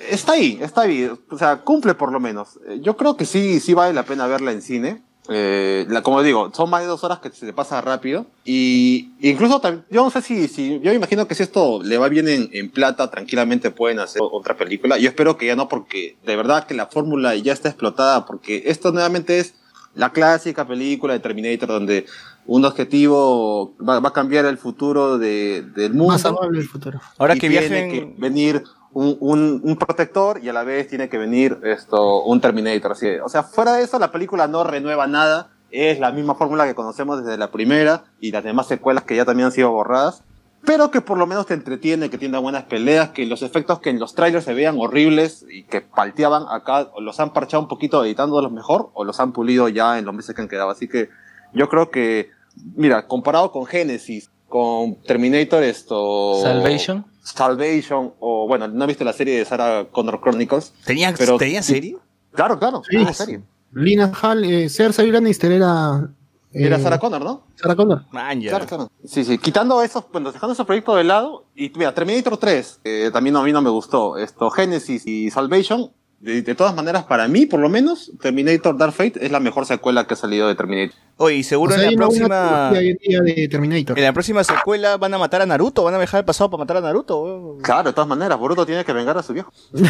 está 0.09 0.33
ahí, 0.33 0.59
está 0.63 0.83
ahí, 0.83 1.11
o 1.31 1.39
sea, 1.39 1.63
cumple 1.63 1.95
por 1.95 2.13
lo 2.13 2.21
menos. 2.21 2.59
Eh, 2.69 2.81
Yo 2.83 2.97
creo 2.97 3.17
que 3.17 3.25
sí, 3.25 3.61
sí 3.61 3.75
vale 3.75 3.93
la 3.93 4.05
pena 4.05 4.27
verla 4.27 4.53
en 4.53 4.63
cine. 4.63 5.03
Eh, 5.33 5.87
la, 5.89 6.03
como 6.03 6.23
digo, 6.25 6.51
son 6.53 6.69
más 6.71 6.81
de 6.83 6.89
dos 6.89 7.05
horas 7.05 7.21
que 7.21 7.31
se 7.31 7.47
te 7.47 7.53
pasa 7.53 7.81
rápido. 7.81 8.27
Y 8.45 9.11
incluso, 9.21 9.63
tam- 9.63 9.85
yo 9.89 10.03
no 10.03 10.11
sé 10.11 10.23
si, 10.23 10.49
si, 10.49 10.81
yo 10.81 10.91
me 10.91 10.95
imagino 10.97 11.29
que 11.29 11.37
si 11.37 11.45
esto 11.45 11.81
le 11.85 11.99
va 11.99 12.09
bien 12.09 12.29
en, 12.29 12.51
en 12.53 12.69
plata, 12.69 13.11
tranquilamente 13.11 13.71
pueden 13.71 14.01
hacer 14.01 14.23
otra 14.25 14.57
película. 14.57 14.99
Yo 14.99 15.09
espero 15.09 15.37
que 15.37 15.47
ya 15.47 15.55
no, 15.55 15.69
porque 15.69 16.17
de 16.27 16.35
verdad 16.37 16.67
que 16.67 16.75
la 16.75 16.87
fórmula 16.89 17.37
ya 17.37 17.53
está 17.53 17.69
explotada, 17.69 18.27
porque 18.27 18.65
esto 18.67 18.91
nuevamente 18.91 19.39
es 19.39 19.55
la 19.95 20.11
clásica 20.13 20.67
película 20.67 21.13
de 21.13 21.21
Terminator 21.21 21.69
donde 21.69 22.07
un 22.47 22.65
objetivo 22.65 23.75
va, 23.79 24.01
va 24.01 24.09
a 24.09 24.13
cambiar 24.13 24.45
el 24.47 24.59
futuro 24.59 25.17
de- 25.19 25.63
del 25.63 25.93
mundo. 25.95 26.15
Más 26.15 26.25
amable 26.25 26.59
el 26.59 26.67
futuro. 26.69 27.01
Ahora 27.19 27.37
y 27.37 27.39
que 27.39 27.49
tiene 27.49 27.69
viajen. 27.69 27.91
que 27.91 28.15
venir 28.21 28.65
un, 28.93 29.17
un- 29.21 29.61
un 29.65 29.77
protector 29.77 30.41
y 30.43 30.49
a 30.49 30.53
la 30.53 30.65
vez 30.65 30.89
tiene 30.89 31.09
que 31.09 31.19
venir 31.19 31.59
esto 31.65 32.23
un 32.25 32.41
Terminator. 32.41 32.93
Así 32.93 33.07
o 33.25 33.29
sea, 33.29 33.43
fuera 33.43 33.75
de 33.75 33.83
eso, 33.85 33.99
la 33.99 34.11
película 34.13 34.47
no 34.49 34.65
renueva 34.65 35.07
nada. 35.07 35.51
Es 35.71 36.01
la 36.01 36.11
misma 36.11 36.35
fórmula 36.35 36.67
que 36.67 36.75
conocemos 36.75 37.25
desde 37.25 37.39
la 37.39 37.53
primera 37.53 38.05
y 38.21 38.33
las 38.33 38.43
demás 38.43 38.67
secuelas 38.67 39.05
que 39.05 39.15
ya 39.15 39.25
también 39.25 39.47
han 39.47 39.53
sido 39.53 39.71
borradas. 39.71 40.25
Pero 40.67 40.91
que 40.91 41.01
por 41.01 41.17
lo 41.17 41.27
menos 41.27 41.47
te 41.47 41.55
entretiene, 41.55 42.11
que 42.11 42.19
tiene 42.19 42.37
buenas 42.39 42.65
peleas, 42.65 43.11
que 43.11 43.25
los 43.25 43.41
efectos 43.43 43.79
que 43.79 43.89
en 43.89 43.99
los 44.01 44.15
trailers 44.15 44.45
se 44.45 44.53
vean 44.53 44.77
horribles 44.79 45.47
y 45.51 45.63
que 45.63 45.81
palteaban 45.81 46.43
acá, 46.51 46.91
o 46.93 47.01
los 47.01 47.19
han 47.21 47.33
parchado 47.33 47.63
un 47.63 47.69
poquito 47.69 48.05
editándolos 48.05 48.53
mejor, 48.53 48.91
o 48.93 49.05
los 49.05 49.21
han 49.21 49.33
pulido 49.33 49.69
ya 49.71 49.99
en 49.99 50.05
los 50.05 50.15
meses 50.15 50.35
que 50.35 50.43
han 50.43 50.49
quedado. 50.49 50.69
Así 50.71 50.87
que 50.87 51.09
yo 51.55 51.69
creo 51.71 51.91
que, 51.91 52.29
mira, 52.77 53.07
comparado 53.07 53.53
con 53.53 53.65
Genesis, 53.65 54.29
con 54.49 54.97
Terminator, 55.03 55.63
esto. 55.63 56.43
Salvation. 56.43 57.07
Salvation, 57.37 58.13
o 58.21 58.47
bueno, 58.47 58.69
no 58.69 58.85
he 58.85 58.87
visto 58.87 59.05
la 59.05 59.13
serie 59.13 59.39
de 59.39 59.45
Sarah 59.45 59.87
Connor 59.91 60.21
Chronicles. 60.21 60.73
¿Tenía, 60.85 61.15
Pero- 61.17 61.37
¿tenía 61.39 61.63
serie? 61.63 61.97
Claro, 62.33 62.59
claro, 62.59 62.83
Sí. 62.89 62.99
la 62.99 63.13
serie. 63.13 63.41
Lina 63.73 64.13
Hall, 64.23 64.45
eh, 64.45 64.69
Cersei 64.69 65.11
Lannister 65.11 65.53
era. 65.53 66.09
eh, 66.53 66.67
Era 66.67 66.81
Sarah 66.81 66.99
Connor, 66.99 67.23
¿no? 67.23 67.43
Sarah 67.55 67.77
Connor. 67.77 68.05
Man, 68.11 68.41
ya. 68.41 68.51
Claro, 68.51 68.67
claro. 68.67 68.91
Sí, 69.05 69.25
sí, 69.25 69.39
quitando 69.39 69.81
esos, 69.83 70.05
bueno, 70.13 70.33
dejando 70.33 70.53
esos 70.55 70.67
proyectos 70.67 70.97
de 70.97 71.05
lado, 71.05 71.45
y 71.55 71.71
mira, 71.77 71.95
Terminator 71.95 72.37
3, 72.37 72.81
eh, 72.83 73.11
también 73.13 73.37
a 73.37 73.43
mí 73.43 73.53
no 73.53 73.63
me 73.63 73.71
gustó, 73.71 74.17
esto, 74.19 74.51
Genesis 74.51 75.07
y 75.07 75.31
Salvation, 75.31 75.93
de, 76.21 76.43
de 76.43 76.55
todas 76.55 76.75
maneras, 76.75 77.05
para 77.05 77.27
mí, 77.29 77.47
por 77.47 77.61
lo 77.61 77.69
menos, 77.71 78.13
Terminator 78.21 78.77
Dark 78.77 78.93
Fate 78.93 79.25
es 79.25 79.33
la 79.33 79.41
mejor 79.41 79.65
secuela 79.65 80.07
que 80.07 80.15
ha 80.15 80.17
salido 80.17 80.49
de 80.49 80.55
Terminator. 80.55 80.95
Oye, 81.17 81.37
y 81.37 81.43
seguro 81.43 81.75
O 81.75 81.79
sea, 81.79 81.87
en 81.87 81.93
la 81.93 81.97
próxima. 81.97 82.73
en 82.75 82.97
día 82.97 83.21
de 83.23 83.49
Terminator. 83.49 83.99
En 83.99 84.05
la 84.05 84.13
próxima 84.13 84.45
secuela 84.45 84.99
van 84.99 85.15
a 85.15 85.19
matar 85.19 85.41
a 85.43 85.47
Naruto, 85.47 85.83
van 85.83 85.95
a 85.95 85.99
dejar 85.99 86.21
el 86.21 86.25
pasado 86.27 86.51
para 86.51 86.63
matar 86.63 86.77
a 86.77 86.81
Naruto. 86.83 87.57
Claro, 87.63 87.89
de 87.89 87.95
todas 87.95 88.09
maneras, 88.09 88.39
Boruto 88.39 88.67
tiene 88.67 88.85
que 88.85 88.93
vengar 88.93 89.17
a 89.17 89.23
su 89.23 89.33
viejo. 89.33 89.51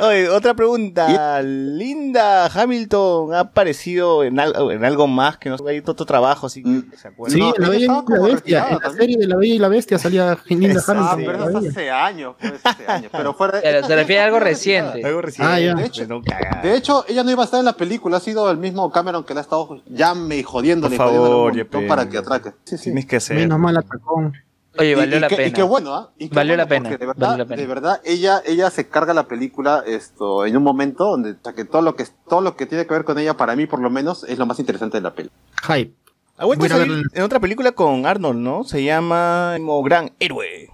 Oye, 0.00 0.28
otra 0.28 0.54
pregunta. 0.54 1.42
Linda 1.42 2.46
Hamilton 2.46 3.34
ha 3.34 3.40
aparecido 3.40 4.22
en, 4.24 4.38
al- 4.38 4.54
en 4.70 4.84
algo 4.84 5.06
más 5.06 5.36
que 5.36 5.50
no 5.50 5.56
hay 5.66 5.78
otro 5.84 6.06
trabajo 6.06 6.46
así 6.46 6.62
que 6.62 6.68
Mm. 6.70 6.92
se 6.96 7.08
acuerda. 7.08 7.34
Sí, 7.34 7.40
No, 7.40 7.52
la 7.58 7.68
Bella 7.68 7.86
y 7.86 8.22
Bestia. 8.32 8.66
En 8.70 8.78
la 8.82 8.90
serie 8.90 9.16
de 9.18 9.26
la 9.26 9.36
Bella 9.36 9.54
y 9.54 9.58
la 9.58 9.68
Bestia 9.68 9.98
salía 9.98 10.38
Linda 10.48 10.72
Exacto. 10.74 11.02
Ah, 11.04 11.12
Hamilton. 11.12 11.34
pero 11.38 11.48
eso 11.50 11.58
es 11.58 11.70
hace 11.70 11.90
años, 11.90 12.34
pues, 12.40 12.52
hace 12.64 12.86
años. 12.86 13.10
Pero 13.12 13.34
fuera 13.34 13.60
Pero 13.60 13.86
se 13.86 13.96
refiere 13.96 14.22
a 14.22 14.24
algo 14.26 14.38
reciente. 14.38 15.04
Algo 15.04 15.22
reciente. 15.22 15.52
Ah, 15.54 15.60
ya. 15.60 15.74
De 15.74 15.84
hecho- 15.86 16.02
pero 16.02 16.22
cagada. 16.22 16.62
De 16.62 16.76
hecho, 16.76 17.04
ella 17.08 17.24
no 17.24 17.30
iba 17.32 17.42
a 17.42 17.44
estar 17.44 17.58
en 17.58 17.66
la 17.66 17.72
película, 17.74 18.18
ha 18.18 18.20
sido 18.20 18.50
el 18.50 18.58
mismo 18.58 18.90
Cameron 18.92 19.24
que 19.24 19.34
la 19.34 19.40
ha 19.40 19.42
estado 19.42 19.82
llame 19.86 20.36
y 20.36 20.42
jodiéndole, 20.42 20.96
Por 20.96 21.06
jodiéndole 21.06 21.30
favor, 21.30 21.50
un 21.52 21.58
montón 21.58 21.80
Yepe. 21.80 21.88
para 21.88 22.08
que 22.08 22.18
atraque. 22.18 22.52
Sí, 22.64 22.78
sí. 22.78 22.84
Tienes 22.84 23.06
que 23.06 23.16
hacer. 23.16 23.36
Menos 23.36 23.58
mal 23.58 23.76
atacón. 23.76 24.32
Oye, 24.78 24.94
valió 24.94 25.16
y 25.16 25.20
la 25.20 25.28
pena. 25.28 25.46
Y 25.46 25.52
qué 25.52 25.62
bueno, 25.62 25.94
¿ah? 25.94 26.10
Y 26.16 26.28
qué 26.28 26.34
Valió 26.34 26.56
la 26.56 26.66
pena, 26.66 26.90
De 26.90 26.96
verdad, 26.98 27.14
valió 27.16 27.38
la 27.38 27.44
pena. 27.44 27.60
de 27.60 27.66
verdad 27.66 28.00
ella, 28.04 28.40
ella 28.46 28.70
se 28.70 28.88
carga 28.88 29.12
la 29.12 29.26
película 29.26 29.82
esto, 29.86 30.46
en 30.46 30.56
un 30.56 30.62
momento 30.62 31.04
donde 31.04 31.32
o 31.32 31.36
sea, 31.42 31.52
que 31.54 31.64
todo, 31.64 31.82
lo 31.82 31.96
que, 31.96 32.04
todo 32.28 32.40
lo 32.40 32.56
que 32.56 32.66
tiene 32.66 32.86
que 32.86 32.94
ver 32.94 33.04
con 33.04 33.18
ella, 33.18 33.36
para 33.36 33.56
mí 33.56 33.66
por 33.66 33.80
lo 33.80 33.90
menos, 33.90 34.24
es 34.24 34.38
lo 34.38 34.46
más 34.46 34.58
interesante 34.60 34.98
de 34.98 35.02
la 35.02 35.12
peli. 35.14 35.30
Hype. 35.66 35.92
Ha 36.38 36.44
vuelto 36.46 36.64
a 36.64 36.68
salir 36.68 37.02
en 37.12 37.22
otra 37.22 37.40
película 37.40 37.72
con 37.72 38.06
Arnold, 38.06 38.38
¿no? 38.38 38.64
Se 38.64 38.82
llama 38.82 39.54
como 39.58 39.82
Gran 39.82 40.12
Héroe. 40.20 40.70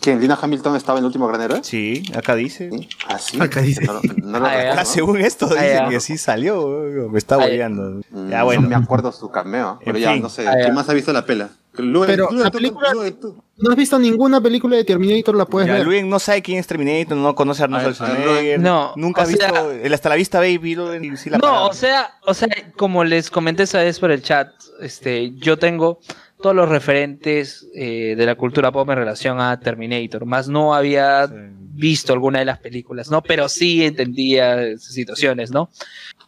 ¿Quién? 0.00 0.20
¿Lina 0.20 0.38
Hamilton 0.40 0.76
estaba 0.76 0.98
en 0.98 1.02
el 1.02 1.06
último 1.06 1.26
gran 1.26 1.40
héroe? 1.42 1.58
Sí, 1.64 2.04
acá 2.14 2.36
dice. 2.36 2.70
Sí. 2.70 2.88
Ah, 3.08 3.18
sí. 3.18 3.36
Acá 3.40 3.60
dice. 3.60 3.84
No, 3.84 3.94
lo- 3.94 4.00
no 4.16 4.38
lo 4.38 4.46
Ah, 4.46 4.54
recuerdo, 4.56 4.84
según 4.84 5.20
esto 5.20 5.48
dice 5.48 5.80
que 5.90 5.98
sí 5.98 6.16
salió. 6.18 7.08
Me 7.10 7.18
está 7.18 7.36
ya. 7.36 7.42
boleando. 7.44 8.00
Mm, 8.10 8.30
Ya 8.30 8.44
bueno. 8.44 8.62
No 8.62 8.68
me 8.68 8.76
acuerdo 8.76 9.10
su 9.10 9.28
cameo, 9.32 9.80
pero 9.84 9.96
En 9.98 10.02
ya 10.04 10.12
fin. 10.12 10.22
no 10.22 10.28
sé. 10.28 10.44
¿Quién 10.62 10.72
más 10.72 10.88
ha 10.88 10.92
visto 10.92 11.12
la 11.12 11.26
pela? 11.26 11.48
Luen, 11.82 12.06
Pero 12.06 12.28
Luen, 12.30 12.42
la 12.44 12.50
película- 12.50 12.92
Luen, 12.92 13.18
tú. 13.20 13.42
¿No 13.58 13.70
has 13.70 13.76
visto 13.76 13.98
ninguna 13.98 14.40
película 14.40 14.76
de 14.76 14.84
Terminator? 14.84 15.34
La 15.36 15.44
puedes 15.44 15.66
Ya, 15.66 15.74
ver. 15.74 15.84
Luis 15.86 16.04
no 16.04 16.18
sabe 16.18 16.42
quién 16.42 16.58
es 16.58 16.66
Terminator, 16.66 17.16
no 17.16 17.34
conoce 17.34 17.62
a 17.62 17.64
Arnold 17.64 17.94
Schwarzenegger. 17.94 18.60
No, 18.60 18.92
Nunca 18.96 19.22
ha 19.22 19.26
visto 19.26 19.44
sea- 19.46 19.72
el 19.82 19.92
Hasta 19.92 20.08
la 20.08 20.14
Vista 20.14 20.38
Baby. 20.38 20.74
Luen, 20.76 21.04
y 21.04 21.16
sí 21.16 21.28
la 21.30 21.38
No, 21.38 21.66
o 21.66 21.72
sea, 21.72 22.12
o 22.24 22.34
sea, 22.34 22.48
como 22.76 23.02
les 23.04 23.30
comenté 23.30 23.64
esa 23.64 23.78
vez 23.82 23.98
por 23.98 24.10
el 24.12 24.22
chat, 24.22 24.48
este, 24.80 25.32
yo 25.36 25.56
tengo 25.58 25.98
todos 26.40 26.54
los 26.54 26.68
referentes 26.68 27.66
eh, 27.74 28.14
de 28.16 28.26
la 28.26 28.36
cultura 28.36 28.70
pop 28.70 28.88
en 28.90 28.96
relación 28.96 29.40
a 29.40 29.58
Terminator, 29.58 30.24
más 30.24 30.48
no 30.48 30.72
había 30.72 31.28
visto 31.32 32.12
alguna 32.12 32.38
de 32.38 32.44
las 32.44 32.58
películas, 32.60 33.10
¿no? 33.10 33.22
Pero 33.22 33.48
sí 33.48 33.84
entendía 33.84 34.76
situaciones, 34.78 35.50
¿no? 35.50 35.68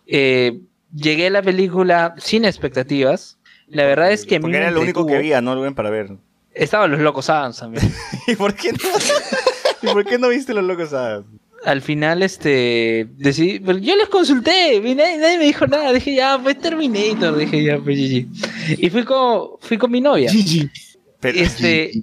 Eh, 0.06 0.60
llegué 0.92 1.28
a 1.28 1.30
la 1.30 1.42
película 1.42 2.14
sin 2.18 2.44
expectativas. 2.44 3.38
La 3.70 3.84
verdad 3.84 4.12
es 4.12 4.26
que 4.26 4.36
a 4.36 4.38
mí 4.38 4.42
Porque 4.42 4.58
me 4.58 4.62
era 4.64 4.70
lo 4.70 4.80
único 4.80 5.06
que 5.06 5.16
había, 5.16 5.40
¿no? 5.40 5.54
Luen, 5.54 5.74
para 5.74 5.90
ver. 5.90 6.10
Estaban 6.52 6.90
los 6.90 7.00
locos 7.00 7.30
Adams 7.30 7.58
también. 7.58 7.92
¿Y 8.26 8.34
por 8.34 8.54
qué 8.54 8.72
no? 8.72 8.78
¿Y 9.82 9.92
por 9.92 10.04
qué 10.04 10.18
no 10.18 10.28
viste 10.28 10.52
los 10.52 10.64
locos 10.64 10.92
Adams? 10.92 11.26
al 11.64 11.82
final, 11.82 12.22
este, 12.22 13.06
decidí, 13.16 13.60
pero 13.60 13.78
yo 13.78 13.94
les 13.96 14.08
consulté, 14.08 14.76
y 14.76 14.94
nadie, 14.94 15.18
nadie 15.18 15.38
me 15.38 15.44
dijo 15.44 15.66
nada, 15.66 15.92
dije 15.92 16.14
ya, 16.14 16.38
pues 16.42 16.58
Terminator, 16.58 17.36
dije 17.36 17.62
ya, 17.62 17.78
pues 17.78 17.98
GG. 17.98 18.78
Y 18.78 18.90
fui 18.90 19.04
con, 19.04 19.58
fui 19.60 19.76
con 19.76 19.90
mi 19.90 20.00
novia. 20.00 20.32
Este, 21.22 22.02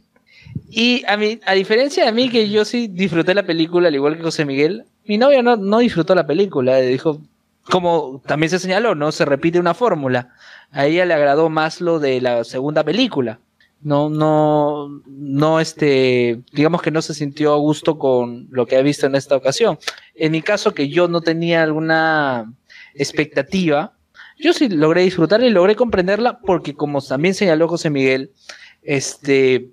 y 0.69 1.03
a 1.07 1.17
mí, 1.17 1.39
a 1.45 1.53
diferencia 1.53 2.05
de 2.05 2.11
mí, 2.11 2.29
que 2.29 2.49
yo 2.49 2.65
sí 2.65 2.87
disfruté 2.87 3.33
la 3.33 3.45
película, 3.45 3.87
al 3.87 3.95
igual 3.95 4.17
que 4.17 4.23
José 4.23 4.45
Miguel, 4.45 4.85
mi 5.05 5.17
novia 5.17 5.41
no, 5.41 5.57
no 5.57 5.79
disfrutó 5.79 6.13
la 6.13 6.27
película, 6.27 6.77
dijo, 6.77 7.19
como 7.63 8.21
también 8.25 8.49
se 8.49 8.59
señaló, 8.59 8.93
no 8.93 9.11
se 9.11 9.25
repite 9.25 9.59
una 9.59 9.73
fórmula. 9.73 10.35
A 10.71 10.85
ella 10.85 11.05
le 11.05 11.13
agradó 11.13 11.49
más 11.49 11.81
lo 11.81 11.99
de 11.99 12.21
la 12.21 12.43
segunda 12.43 12.83
película. 12.83 13.39
No, 13.81 14.09
no, 14.09 15.01
no, 15.05 15.59
este, 15.59 16.41
digamos 16.51 16.81
que 16.81 16.91
no 16.91 17.01
se 17.01 17.13
sintió 17.13 17.53
a 17.53 17.57
gusto 17.57 17.99
con 17.99 18.47
lo 18.49 18.65
que 18.65 18.75
ha 18.75 18.81
visto 18.81 19.05
en 19.05 19.15
esta 19.15 19.35
ocasión. 19.35 19.77
En 20.15 20.31
mi 20.31 20.41
caso, 20.41 20.73
que 20.73 20.89
yo 20.89 21.07
no 21.07 21.21
tenía 21.21 21.63
alguna 21.63 22.51
expectativa, 22.95 23.93
yo 24.39 24.53
sí 24.53 24.69
logré 24.69 25.03
disfrutarla 25.03 25.45
y 25.45 25.51
logré 25.51 25.75
comprenderla 25.75 26.39
porque, 26.39 26.73
como 26.73 27.01
también 27.01 27.33
señaló 27.33 27.67
José 27.67 27.89
Miguel, 27.89 28.31
este, 28.81 29.69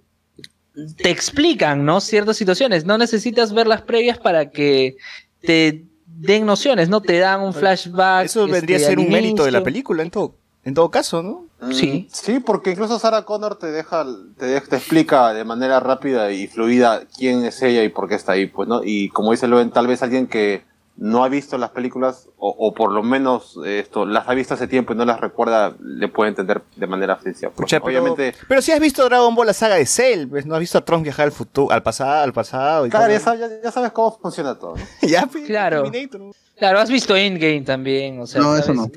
te 0.96 1.10
explican, 1.10 1.84
¿no? 1.84 2.00
Ciertas 2.00 2.36
situaciones. 2.36 2.84
No 2.84 2.98
necesitas 2.98 3.52
ver 3.52 3.66
las 3.66 3.82
previas 3.82 4.18
para 4.18 4.50
que 4.50 4.96
te 5.40 5.84
den 6.06 6.46
nociones, 6.46 6.88
¿no? 6.88 7.00
Te 7.00 7.18
dan 7.18 7.40
un 7.40 7.54
flashback. 7.54 8.26
Eso 8.26 8.46
vendría 8.46 8.76
a 8.76 8.80
este, 8.80 8.90
ser 8.90 8.98
un 8.98 9.10
mérito 9.10 9.44
de 9.44 9.50
la 9.50 9.62
película 9.62 10.02
en 10.02 10.10
todo, 10.10 10.36
en 10.64 10.74
todo 10.74 10.90
caso, 10.90 11.22
¿no? 11.22 11.44
Sí. 11.72 12.08
Sí, 12.12 12.40
porque 12.40 12.70
incluso 12.72 12.98
Sarah 12.98 13.22
Connor 13.24 13.56
te 13.58 13.68
deja, 13.70 14.04
te, 14.38 14.46
deja- 14.46 14.66
te 14.68 14.76
explica 14.76 15.32
de 15.32 15.44
manera 15.44 15.80
rápida 15.80 16.30
y 16.32 16.46
fluida 16.46 17.02
quién 17.16 17.44
es 17.44 17.62
ella 17.62 17.82
y 17.84 17.88
por 17.88 18.08
qué 18.08 18.14
está 18.16 18.32
ahí, 18.32 18.46
pues, 18.46 18.68
¿no? 18.68 18.82
Y 18.84 19.08
como 19.10 19.30
dice 19.30 19.46
Loen, 19.48 19.70
tal 19.70 19.86
vez 19.86 20.02
alguien 20.02 20.26
que 20.26 20.62
no 20.96 21.24
ha 21.24 21.28
visto 21.28 21.58
las 21.58 21.70
películas, 21.70 22.28
o, 22.38 22.54
o 22.56 22.72
por 22.72 22.92
lo 22.92 23.02
menos 23.02 23.58
eh, 23.64 23.80
esto, 23.80 24.06
las 24.06 24.28
ha 24.28 24.34
visto 24.34 24.54
hace 24.54 24.68
tiempo 24.68 24.92
y 24.92 24.96
no 24.96 25.04
las 25.04 25.20
recuerda, 25.20 25.74
le 25.80 26.06
puede 26.06 26.28
entender 26.28 26.62
de 26.76 26.86
manera 26.86 27.18
sencilla. 27.20 27.48
pues, 27.50 27.64
Pucha, 27.66 27.78
¿no? 27.80 27.84
pero, 27.86 28.00
Obviamente, 28.00 28.38
pero 28.46 28.62
si 28.62 28.70
has 28.70 28.78
visto 28.78 29.04
Dragon 29.04 29.34
Ball, 29.34 29.48
la 29.48 29.54
saga 29.54 29.74
de 29.74 29.86
Cell, 29.86 30.28
pues 30.28 30.46
no 30.46 30.54
has 30.54 30.60
visto 30.60 30.78
a 30.78 30.84
Trunks 30.84 31.02
viajar 31.02 31.24
al 31.24 31.32
futuro, 31.32 31.72
al 31.74 31.82
pasado, 31.82 32.22
al 32.22 32.32
pasado. 32.32 32.86
Y 32.86 32.90
claro, 32.90 33.06
todo, 33.06 33.12
ya 33.12 33.18
¿no? 33.18 33.24
sabes, 33.24 33.40
ya- 33.40 33.62
ya 33.64 33.72
sabes 33.72 33.90
cómo 33.90 34.16
funciona 34.22 34.54
todo, 34.56 34.76
¿no? 34.76 34.84
ya, 35.08 35.26
pues, 35.26 35.46
Claro. 35.46 35.82
Terminator, 35.82 36.20
¿no? 36.20 36.30
Claro, 36.56 36.78
has 36.78 36.88
visto 36.90 37.16
Endgame 37.16 37.62
también, 37.62 38.20
o 38.20 38.26
sea. 38.28 38.40
No, 38.40 38.56
eso 38.56 38.72
sabes- 38.72 38.92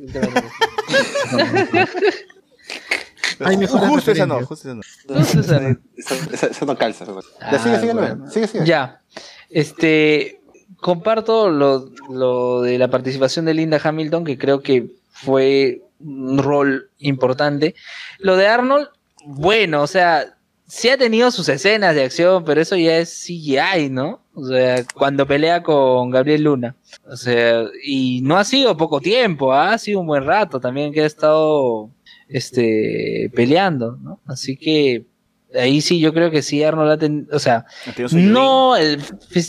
Hay 3.40 3.58
mejores 3.58 3.88
Justo 3.90 4.12
esa 4.12 4.26
no, 4.26 4.44
justo 4.46 4.68
esa 4.70 5.60
no. 5.60 5.70
Eh, 5.70 5.78
Eso, 5.96 6.16
eso- 6.34 6.48
eso 6.48 6.66
no 6.66 6.76
calza. 6.78 7.06
no- 7.06 7.20
Ah, 7.40 7.52
ya 7.52 7.60
sigue, 7.60 7.80
sigue, 7.80 7.94
bueno. 7.94 8.30
Sigue, 8.32 8.48
sigue. 8.48 8.66
Ya. 8.66 9.02
Este, 9.50 10.42
comparto 10.78 11.50
lo, 11.50 11.90
lo 12.10 12.62
de 12.62 12.78
la 12.78 12.90
participación 12.90 13.46
de 13.46 13.54
Linda 13.54 13.80
Hamilton, 13.84 14.24
que 14.26 14.38
creo 14.38 14.62
que 14.62 14.88
fue 15.12 15.82
un 16.00 16.38
rol 16.40 16.90
importante. 17.00 17.76
Lo 18.20 18.36
de 18.38 18.48
Arnold, 18.48 18.90
bueno, 19.26 19.82
o 19.84 19.88
sea, 19.88 20.36
sí 20.68 20.90
ha 20.90 20.98
tenido 20.98 21.30
sus 21.32 21.48
escenas 21.50 21.96
de 21.96 22.04
acción, 22.04 22.44
pero 22.44 22.62
eso 22.62 22.76
ya 22.76 22.98
es 22.98 23.10
CGI, 23.26 23.90
¿no? 23.90 24.22
O 24.40 24.46
sea, 24.46 24.86
cuando 24.94 25.26
pelea 25.26 25.64
con 25.64 26.12
Gabriel 26.12 26.44
Luna. 26.44 26.76
O 27.10 27.18
sea, 27.18 27.64
y 27.84 28.22
no 28.22 28.38
ha 28.38 28.44
sido 28.44 28.78
poco 28.78 29.02
tiempo, 29.02 29.52
¿ah? 29.52 29.74
ha 29.74 29.78
sido 29.80 30.00
un 30.00 30.06
buen 30.06 30.26
rato 30.26 30.60
también 30.60 30.94
que 30.94 31.02
ha 31.02 31.08
estado 31.08 31.90
este 32.30 33.32
peleando, 33.34 33.98
¿no? 33.98 34.20
Así 34.28 34.56
que 34.56 35.08
ahí 35.56 35.82
sí 35.82 36.00
yo 36.00 36.14
creo 36.14 36.30
que 36.30 36.44
sí 36.44 36.64
Arnold 36.64 36.92
ha 36.92 36.98
tenido, 37.00 37.36
o 37.36 37.40
sea, 37.40 37.66
no 38.12 38.76
el 38.78 39.02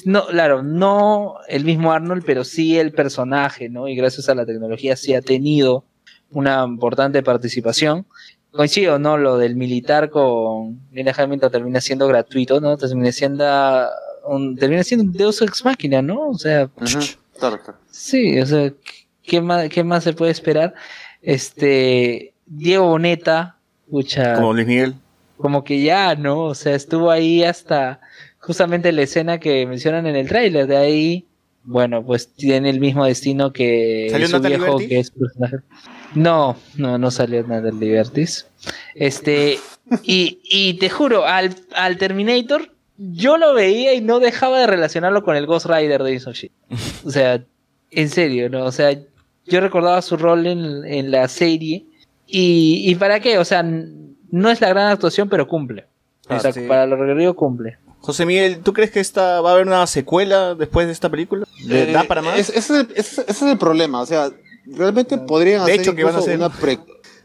no, 0.06 0.27
claro, 0.28 0.62
no 0.62 1.35
el 1.48 1.66
mismo 1.66 1.93
Arnold, 1.93 2.23
pero 2.24 2.43
sí 2.44 2.78
el 2.78 2.93
personaje, 2.93 3.69
¿no? 3.69 3.89
Y 3.89 3.94
gracias 3.94 4.31
a 4.31 4.35
la 4.35 4.47
tecnología 4.47 4.97
sí 4.97 5.12
ha 5.12 5.20
tenido 5.20 5.85
una 6.31 6.65
importante 6.65 7.23
participación. 7.23 8.06
Coincido, 8.52 8.98
¿no? 8.98 9.19
Lo 9.19 9.36
del 9.36 9.55
militar 9.55 10.09
con 10.09 10.81
Linda 10.93 11.12
Hamilton 11.15 11.52
termina 11.52 11.82
siendo 11.82 12.09
gratuito, 12.09 12.59
¿no? 12.62 12.78
Termina 12.78 13.12
siendo 13.12 13.44
un, 14.29 14.57
termina 14.57 14.83
siendo 14.85 15.05
un 15.05 15.13
Deus 15.13 15.41
Ex 15.43 15.65
Máquina, 15.65 16.03
¿no? 16.03 16.29
O 16.29 16.39
sea, 16.39 16.65
Ujú, 16.77 16.99
claro, 17.39 17.61
claro. 17.63 17.79
Sí, 17.91 18.39
o 18.41 18.47
sea, 18.47 18.73
¿qué 19.23 19.41
más, 19.41 19.69
qué 19.69 19.83
más 19.85 20.05
se 20.05 20.13
puede 20.13 20.33
esperar? 20.33 20.75
Este, 21.23 22.33
Diego 22.47 22.87
Boneta, 22.89 23.57
pucha, 23.91 24.35
Como 24.35 24.53
Luis 24.53 24.67
Miguel. 24.67 24.95
como 25.37 25.65
que 25.65 25.83
ya, 25.83 26.15
¿no? 26.15 26.45
O 26.45 26.55
sea, 26.55 26.75
estuvo 26.75 27.11
ahí 27.11 27.45
hasta 27.45 28.01
justamente 28.39 28.93
la 28.93 29.03
escena 29.03 29.39
que 29.39 29.67
mencionan 29.67 30.07
en 30.07 30.17
el 30.17 30.29
tráiler, 30.29 30.67
de 30.67 30.77
ahí, 30.77 31.27
bueno, 31.65 32.05
pues 32.05 32.33
tiene 32.35 32.71
el 32.71 32.81
mismo 32.81 33.05
destino 33.05 33.53
que 33.53 34.09
¿Salió 34.11 34.27
su 34.27 34.33
Natalie 34.35 34.59
viejo, 34.59 34.79
que 34.79 35.01
es 35.01 35.11
personaje. 35.11 35.57
No, 36.15 36.57
no, 36.77 36.97
no 36.97 37.11
salió 37.11 37.47
nada 37.47 37.61
del 37.61 37.79
Libertis. 37.79 38.47
Este, 38.95 39.59
y, 40.03 40.39
y 40.45 40.75
te 40.75 40.89
juro, 40.89 41.27
al, 41.27 41.55
al 41.75 41.99
Terminator, 41.99 42.71
yo 42.99 43.39
lo 43.39 43.55
veía 43.55 43.95
y 43.95 44.01
no 44.01 44.19
dejaba 44.20 44.59
de 44.61 44.66
relacionarlo 44.66 45.23
con 45.23 45.37
el 45.37 45.47
Ghost 45.47 45.66
Rider 45.66 46.03
de 46.03 46.15
Jason 46.15 46.33
Shit. 46.35 46.53
O 47.05 47.11
sea, 47.11 47.43
en 47.91 48.09
serio, 48.11 48.51
¿no? 48.51 48.65
O 48.65 48.73
sea, 48.73 48.99
yo 49.47 49.61
recordaba 49.61 50.03
su 50.03 50.16
rol 50.16 50.47
en, 50.47 50.85
en 50.85 51.11
la 51.11 51.27
serie. 51.29 51.87
Y, 52.27 52.83
¿Y 52.85 52.95
para 52.97 53.20
qué? 53.20 53.39
O 53.39 53.45
sea, 53.45 53.62
no 53.62 54.51
es 54.51 54.61
la 54.61 54.69
gran 54.69 54.89
actuación, 54.91 55.29
pero 55.29 55.47
cumple. 55.49 55.87
O 56.29 56.39
sea, 56.39 56.53
para 56.69 56.87
lo 56.87 56.97
requerido 56.97 57.35
cumple. 57.35 57.79
José 58.01 58.27
Miguel, 58.27 58.61
¿tú 58.62 58.73
crees 58.75 58.91
que 58.91 59.01
esta 59.01 59.41
va 59.41 59.51
a 59.51 59.53
haber 59.55 59.66
una 59.66 59.87
secuela 59.87 60.55
después 60.55 60.87
de 60.87 60.93
esta 60.93 61.09
película? 61.09 61.47
¿Le 61.65 61.89
Eh, 61.89 61.93
¿Da 61.93 62.05
para 62.05 62.20
más? 62.23 62.39
es- 62.39 62.51
ese, 62.51 62.59
es 62.59 62.70
el, 62.70 62.89
ese- 62.95 63.23
ese 63.23 63.31
es 63.31 63.43
el 63.43 63.59
problema. 63.59 64.03
O 64.03 64.07
sea, 64.07 64.31
realmente 64.66 65.16
podrían 65.19 65.65
De 65.65 65.73
hacer 65.73 65.81
hecho, 65.81 65.95
que 65.95 66.05
van 66.05 66.15
a 66.15 66.19
hacer- 66.19 66.37
una 66.37 66.51
pre- 66.51 66.79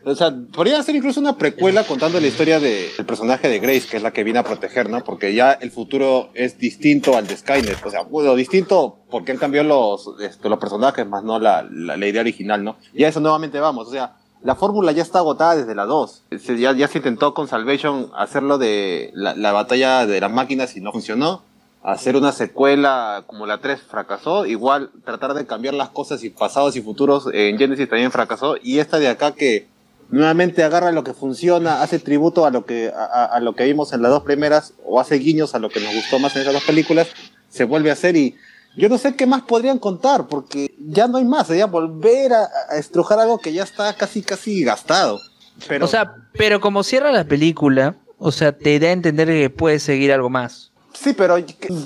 o 0.05 0.15
sea, 0.15 0.33
podrían 0.53 0.79
hacer 0.81 0.95
incluso 0.95 1.19
una 1.19 1.37
precuela 1.37 1.83
contando 1.85 2.19
la 2.19 2.27
historia 2.27 2.59
de- 2.59 2.89
del 2.97 3.05
personaje 3.05 3.47
de 3.49 3.59
Grace, 3.59 3.87
que 3.89 3.97
es 3.97 4.03
la 4.03 4.11
que 4.11 4.23
viene 4.23 4.39
a 4.39 4.43
proteger, 4.43 4.89
¿no? 4.89 5.03
Porque 5.03 5.33
ya 5.33 5.53
el 5.53 5.71
futuro 5.71 6.29
es 6.33 6.57
distinto 6.57 7.15
al 7.17 7.25
de 7.27 7.37
Skynet. 7.37 7.85
O 7.85 7.89
sea, 7.89 8.01
bueno, 8.03 8.35
distinto 8.35 8.97
porque 9.09 9.31
han 9.31 9.37
cambiado 9.37 9.67
los, 9.67 10.19
este, 10.21 10.49
los 10.49 10.59
personajes, 10.59 11.07
más 11.07 11.23
no 11.23 11.39
la, 11.39 11.65
la, 11.71 12.05
idea 12.07 12.21
original, 12.21 12.63
¿no? 12.63 12.77
Y 12.93 13.03
a 13.03 13.07
eso 13.09 13.19
nuevamente 13.19 13.59
vamos. 13.59 13.87
O 13.87 13.91
sea, 13.91 14.15
la 14.43 14.55
fórmula 14.55 14.91
ya 14.91 15.03
está 15.03 15.19
agotada 15.19 15.55
desde 15.55 15.73
la 15.75 15.85
2. 15.85 16.23
Se- 16.39 16.57
Ya, 16.57 16.73
ya 16.73 16.87
se 16.87 16.97
intentó 16.97 17.33
con 17.33 17.47
Salvation 17.47 18.11
hacerlo 18.15 18.57
de 18.57 19.11
la, 19.13 19.35
la 19.35 19.51
batalla 19.53 20.05
de 20.05 20.19
las 20.19 20.31
máquinas 20.31 20.75
y 20.75 20.81
no 20.81 20.91
funcionó 20.91 21.43
hacer 21.81 22.15
una 22.15 22.31
secuela 22.31 23.23
como 23.27 23.45
la 23.45 23.57
3 23.59 23.81
fracasó, 23.81 24.45
igual 24.45 24.89
tratar 25.03 25.33
de 25.33 25.45
cambiar 25.45 25.73
las 25.73 25.89
cosas 25.89 26.23
y 26.23 26.29
pasados 26.29 26.75
y 26.77 26.81
futuros 26.81 27.27
en 27.33 27.57
Genesis 27.57 27.89
también 27.89 28.09
fracasó, 28.11 28.55
y 28.61 28.79
esta 28.79 28.99
de 28.99 29.09
acá 29.09 29.33
que 29.33 29.67
nuevamente 30.13 30.63
agarra 30.63 30.91
lo 30.91 31.03
que 31.03 31.13
funciona, 31.13 31.81
hace 31.81 31.99
tributo 31.99 32.45
a 32.45 32.51
lo 32.51 32.65
que, 32.65 32.91
a, 32.95 33.25
a- 33.25 33.39
lo 33.39 33.55
que 33.55 33.63
vimos 33.65 33.93
en 33.93 34.01
las 34.01 34.11
dos 34.11 34.23
primeras, 34.23 34.73
o 34.85 34.99
hace 34.99 35.15
guiños 35.15 35.55
a 35.55 35.59
lo 35.59 35.69
que 35.69 35.79
nos 35.79 35.93
gustó 35.93 36.19
más 36.19 36.35
en 36.35 36.43
esas 36.43 36.53
dos 36.53 36.63
películas, 36.63 37.07
se 37.49 37.63
vuelve 37.65 37.89
a 37.89 37.93
hacer 37.93 38.15
y 38.15 38.35
yo 38.75 38.89
no 38.89 38.97
sé 38.97 39.15
qué 39.15 39.25
más 39.25 39.41
podrían 39.43 39.77
contar, 39.79 40.27
porque 40.27 40.73
ya 40.79 41.07
no 41.07 41.17
hay 41.17 41.25
más, 41.25 41.47
sería 41.47 41.65
volver 41.67 42.33
a, 42.33 42.47
a 42.69 42.77
estrujar 42.77 43.19
algo 43.19 43.39
que 43.39 43.53
ya 43.53 43.63
está 43.63 43.93
casi 43.93 44.21
casi 44.21 44.63
gastado. 44.63 45.19
Pero, 45.67 45.85
O 45.85 45.87
sea, 45.87 46.15
pero 46.33 46.59
como 46.59 46.83
cierra 46.83 47.11
la 47.11 47.23
película, 47.25 47.95
o 48.17 48.31
sea, 48.31 48.51
te 48.57 48.79
da 48.79 48.87
a 48.87 48.91
entender 48.91 49.27
que 49.27 49.49
puede 49.49 49.79
seguir 49.79 50.11
algo 50.11 50.29
más. 50.29 50.71
Sí, 50.93 51.13
pero 51.13 51.37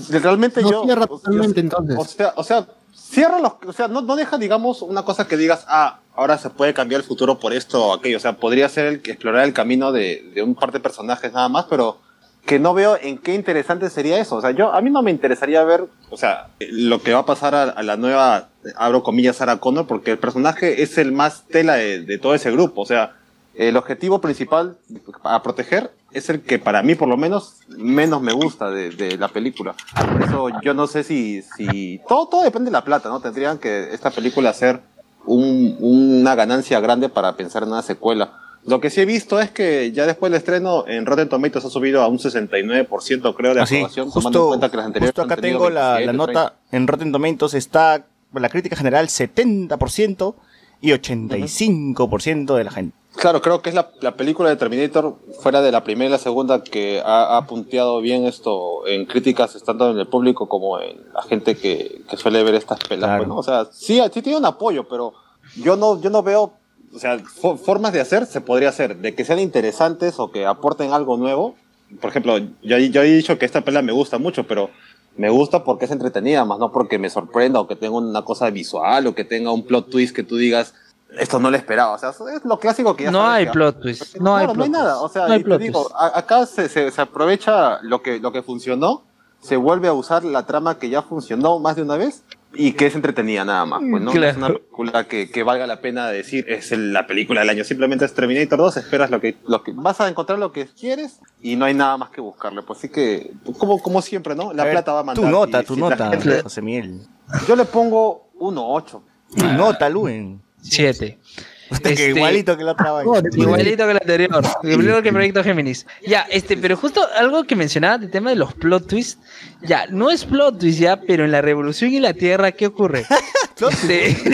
realmente 0.09 0.61
No 0.61 0.71
yo. 0.71 0.83
cierra 0.83 1.03
o- 1.05 1.17
totalmente, 1.19 1.59
entonces. 1.59 1.97
O 1.97 2.05
sea, 2.05 2.33
o 2.35 2.43
sea, 2.43 2.67
cierra 3.09 3.39
los. 3.39 3.53
O 3.65 3.73
sea, 3.73 3.87
no, 3.87 4.01
no 4.01 4.15
deja, 4.15 4.37
digamos, 4.37 4.81
una 4.81 5.03
cosa 5.03 5.27
que 5.27 5.37
digas, 5.37 5.65
ah, 5.67 5.99
ahora 6.15 6.37
se 6.37 6.49
puede 6.49 6.73
cambiar 6.73 7.01
el 7.01 7.07
futuro 7.07 7.39
por 7.39 7.53
esto 7.53 7.85
o 7.85 7.93
aquello. 7.93 8.17
O 8.17 8.19
sea, 8.19 8.33
podría 8.33 8.69
ser 8.69 8.85
el 8.85 8.95
explorar 8.95 9.45
el 9.45 9.53
camino 9.53 9.91
de, 9.91 10.29
de 10.33 10.43
un 10.43 10.55
par 10.55 10.71
de 10.71 10.79
personajes 10.79 11.31
nada 11.33 11.49
más, 11.49 11.65
pero 11.69 11.99
que 12.45 12.59
no 12.59 12.73
veo 12.73 12.97
en 13.01 13.17
qué 13.17 13.33
interesante 13.35 13.89
sería 13.89 14.19
eso. 14.19 14.37
O 14.37 14.41
sea, 14.41 14.51
yo, 14.51 14.73
a 14.73 14.81
mí 14.81 14.89
no 14.89 15.01
me 15.01 15.11
interesaría 15.11 15.63
ver, 15.63 15.85
o 16.09 16.17
sea, 16.17 16.47
lo 16.59 17.01
que 17.01 17.13
va 17.13 17.19
a 17.19 17.25
pasar 17.25 17.53
a, 17.55 17.63
a 17.63 17.83
la 17.83 17.97
nueva, 17.97 18.49
abro 18.77 19.03
comillas, 19.03 19.35
Sarah 19.37 19.57
Connor, 19.57 19.85
porque 19.85 20.11
el 20.11 20.17
personaje 20.17 20.81
es 20.81 20.97
el 20.97 21.11
más 21.11 21.45
tela 21.47 21.75
de, 21.75 22.01
de 22.01 22.17
todo 22.17 22.33
ese 22.35 22.51
grupo. 22.51 22.81
O 22.81 22.85
sea, 22.85 23.15
el 23.53 23.75
objetivo 23.75 24.21
principal 24.21 24.77
a 25.23 25.43
proteger 25.43 25.91
es 26.11 26.29
el 26.29 26.41
que 26.41 26.57
para 26.59 26.81
mí 26.83 26.95
por 26.95 27.07
lo 27.07 27.17
menos 27.17 27.57
menos 27.69 28.21
me 28.21 28.31
gusta 28.33 28.69
de, 28.71 28.91
de 28.91 29.17
la 29.17 29.27
película. 29.27 29.75
Por 30.13 30.21
eso 30.23 30.47
yo 30.63 30.73
no 30.73 30.87
sé 30.87 31.03
si, 31.03 31.41
si 31.41 31.99
todo, 32.07 32.27
todo 32.27 32.43
depende 32.43 32.69
de 32.69 32.73
la 32.73 32.83
plata, 32.83 33.09
¿no? 33.09 33.19
Tendrían 33.19 33.57
que 33.57 33.93
esta 33.93 34.09
película 34.11 34.53
ser 34.53 34.81
un- 35.25 35.75
una 35.79 36.35
ganancia 36.35 36.79
grande 36.79 37.09
para 37.09 37.35
pensar 37.35 37.63
en 37.63 37.69
una 37.69 37.81
secuela. 37.81 38.33
Lo 38.65 38.81
que 38.81 38.89
sí 38.89 38.99
he 39.01 39.05
visto 39.05 39.39
es 39.39 39.49
que 39.51 39.91
ya 39.93 40.05
después 40.05 40.29
del 40.31 40.39
estreno 40.39 40.85
en 40.87 41.05
Rotten 41.05 41.29
Tomatoes 41.29 41.63
ha 41.65 41.69
subido 41.69 42.01
a 42.01 42.07
un 42.07 42.19
69% 42.19 43.33
creo 43.35 43.53
de 43.53 43.61
Así, 43.61 43.75
aprobación, 43.75 44.11
tomando 44.11 44.27
en 44.29 44.33
justo, 44.33 44.47
cuenta 44.49 44.71
que 44.71 44.77
las 44.77 44.85
anteriores 44.87 45.09
justo 45.15 45.21
acá 45.21 45.41
tengo 45.41 45.69
la, 45.69 45.91
la 45.91 46.11
27, 46.11 46.17
nota 46.17 46.53
en 46.71 46.87
Rotten 46.87 47.11
Tomatoes, 47.13 47.53
está 47.53 48.05
la 48.33 48.49
crítica 48.49 48.75
general 48.75 49.07
70% 49.07 50.35
y 50.81 50.91
85% 50.91 52.55
de 52.55 52.63
la 52.63 52.71
gente. 52.71 52.95
Claro, 53.15 53.41
creo 53.41 53.63
que 53.63 53.69
es 53.69 53.75
la, 53.75 53.89
la 54.01 54.15
película 54.15 54.49
de 54.49 54.57
Terminator, 54.57 55.15
fuera 55.41 55.61
de 55.61 55.71
la 55.71 55.83
primera 55.83 56.07
y 56.07 56.11
la 56.11 56.19
segunda, 56.19 56.63
que 56.63 57.01
ha, 57.03 57.35
ha 57.37 57.47
punteado 57.47 57.99
bien 57.99 58.25
esto 58.25 58.85
en 58.87 59.05
críticas, 59.05 59.57
tanto 59.65 59.89
en 59.89 59.97
el 59.97 60.05
público 60.07 60.47
como 60.47 60.79
en 60.79 60.97
la 61.15 61.23
gente 61.23 61.55
que, 61.57 62.03
que 62.07 62.15
suele 62.17 62.43
ver 62.43 62.53
estas 62.53 62.79
pelas. 62.81 63.17
Claro. 63.19 63.35
O 63.35 63.41
sea, 63.41 63.65
sí, 63.71 63.99
sí 64.13 64.21
tiene 64.21 64.37
un 64.37 64.45
apoyo, 64.45 64.87
pero 64.87 65.13
yo 65.55 65.75
no, 65.75 65.99
yo 65.99 66.11
no 66.11 66.21
veo, 66.21 66.53
o 66.93 66.99
sea, 66.99 67.17
fo- 67.17 67.57
formas 67.57 67.91
de 67.91 68.01
hacer 68.01 68.27
se 68.27 68.39
podría 68.39 68.69
hacer, 68.69 68.97
de 68.97 69.15
que 69.15 69.25
sean 69.25 69.39
interesantes 69.39 70.19
o 70.19 70.29
que 70.31 70.45
aporten 70.45 70.93
algo 70.93 71.17
nuevo. 71.17 71.55
Por 71.99 72.11
ejemplo, 72.11 72.37
yo, 72.37 72.77
yo 72.77 73.01
he 73.01 73.05
dicho 73.15 73.39
que 73.39 73.45
esta 73.45 73.61
pela 73.61 73.81
me 73.81 73.93
gusta 73.93 74.19
mucho, 74.19 74.45
pero 74.45 74.69
me 75.17 75.29
gusta 75.29 75.63
porque 75.63 75.85
es 75.85 75.91
entretenida, 75.91 76.45
más 76.45 76.59
no 76.59 76.71
porque 76.71 76.99
me 76.99 77.09
sorprenda 77.09 77.59
o 77.59 77.67
que 77.67 77.75
tenga 77.75 77.97
una 77.97 78.23
cosa 78.23 78.49
visual 78.49 79.07
o 79.07 79.15
que 79.15 79.23
tenga 79.23 79.51
un 79.51 79.63
plot 79.65 79.89
twist 79.89 80.15
que 80.15 80.23
tú 80.23 80.37
digas, 80.37 80.73
esto 81.19 81.39
no 81.39 81.49
lo 81.49 81.57
esperaba. 81.57 81.93
O 81.93 81.97
sea, 81.97 82.09
es 82.09 82.45
lo 82.45 82.59
clásico 82.59 82.95
que 82.95 83.05
ya 83.05 83.11
No 83.11 83.19
sabes 83.21 83.47
hay 83.47 83.53
plot 83.53 83.81
twist. 83.81 84.17
No 84.17 84.35
hay 84.35 84.45
plot 84.45 84.57
no 84.57 84.63
hay 84.63 84.69
nada. 84.69 85.01
O 85.01 85.09
sea, 85.09 85.27
No 85.27 85.35
y 85.35 85.43
te 85.43 85.57
digo, 85.57 85.83
twist. 85.83 85.95
a- 85.97 86.17
acá 86.19 86.45
se, 86.45 86.69
se, 86.69 86.91
se 86.91 87.01
aprovecha 87.01 87.79
lo 87.81 88.01
que, 88.01 88.19
lo 88.19 88.31
que 88.31 88.43
funcionó, 88.43 89.03
se 89.41 89.55
vuelve 89.57 89.87
a 89.87 89.93
usar 89.93 90.23
la 90.23 90.45
trama 90.45 90.77
que 90.79 90.89
ya 90.89 91.01
funcionó 91.01 91.59
más 91.59 91.75
de 91.75 91.81
una 91.83 91.95
vez 91.97 92.23
y 92.53 92.73
que 92.73 92.87
es 92.87 92.95
entretenida 92.95 93.45
nada 93.45 93.65
más. 93.65 93.81
Pues 93.89 94.01
no, 94.01 94.11
claro. 94.11 94.27
es 94.29 94.37
una 94.37 94.47
película 94.47 95.07
que, 95.07 95.29
que, 95.29 95.43
valga 95.43 95.67
la 95.67 95.81
pena 95.81 96.07
decir 96.07 96.45
es 96.47 96.71
la 96.71 97.07
película 97.07 97.41
del 97.41 97.49
año. 97.49 97.63
Simplemente 97.63 98.05
es 98.05 98.13
Terminator 98.13 98.57
2, 98.57 98.77
esperas 98.77 99.11
lo 99.11 99.19
que, 99.19 99.37
lo 99.47 99.63
que 99.63 99.73
vas 99.73 100.01
a 100.01 100.07
encontrar 100.07 100.39
lo 100.39 100.51
que 100.51 100.67
quieres 100.67 101.19
y 101.41 101.55
no 101.55 101.65
hay 101.65 101.73
nada 101.73 101.97
más 101.97 102.09
que 102.09 102.21
buscarle. 102.21 102.61
Pues 102.63 102.79
sí 102.79 102.89
que, 102.89 103.31
como, 103.57 103.81
como 103.81 104.01
siempre, 104.01 104.35
¿no? 104.35 104.53
La 104.53 104.69
plata 104.69 104.93
va 104.93 104.99
a 105.01 105.03
mandar. 105.03 105.25
Tu 105.25 105.29
nota, 105.29 105.61
y, 105.61 105.65
tu 105.65 105.75
nota, 105.75 106.11
José 106.43 106.61
Miguel. 106.61 107.01
Yo 107.47 107.55
le 107.55 107.65
pongo 107.65 108.29
1.8. 108.39 109.01
Tu 109.37 109.45
nota, 109.53 109.89
Luen. 109.89 110.41
7. 110.61 111.19
Este, 111.71 111.95
que 111.95 112.09
igualito 112.09 112.57
que 112.57 112.63
la 112.63 112.71
otra. 112.71 113.03
Igualito 113.33 113.87
que 113.87 113.93
la 113.93 113.99
anterior. 113.99 114.45
Igualito 114.63 115.01
que 115.01 115.11
Proyecto 115.11 115.43
Géminis. 115.43 115.85
Ya, 116.05 116.21
este, 116.29 116.57
pero 116.57 116.77
justo 116.77 117.05
algo 117.17 117.43
que 117.43 117.55
mencionaba 117.55 117.97
del 117.97 118.09
tema 118.09 118.29
de 118.29 118.37
los 118.37 118.53
plot 118.53 118.87
twists. 118.87 119.19
Ya, 119.61 119.85
no 119.87 120.09
es 120.09 120.25
plot 120.25 120.59
twist 120.59 120.79
ya, 120.79 121.01
pero 121.01 121.25
en 121.25 121.31
la 121.31 121.41
Revolución 121.41 121.91
y 121.91 121.99
la 121.99 122.13
Tierra, 122.13 122.51
¿qué 122.51 122.67
ocurre? 122.67 123.05
plot 123.57 123.73
twist. 123.81 124.25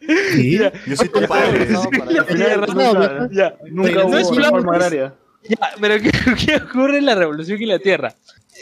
Este, 0.00 0.72
Yo 0.86 0.96
soy 0.96 1.08
tu 1.08 1.26
padre. 1.26 1.66
No 1.70 1.82
es 4.18 4.28
plot 4.28 4.64
twist. 4.70 5.12
Ya, 5.48 5.70
pero 5.80 6.02
¿qué, 6.02 6.10
¿qué, 6.44 6.56
ocurre 6.56 6.98
en 6.98 7.06
la 7.06 7.14
Revolución 7.14 7.60
y 7.62 7.66
la 7.66 7.78
Tierra? 7.78 8.14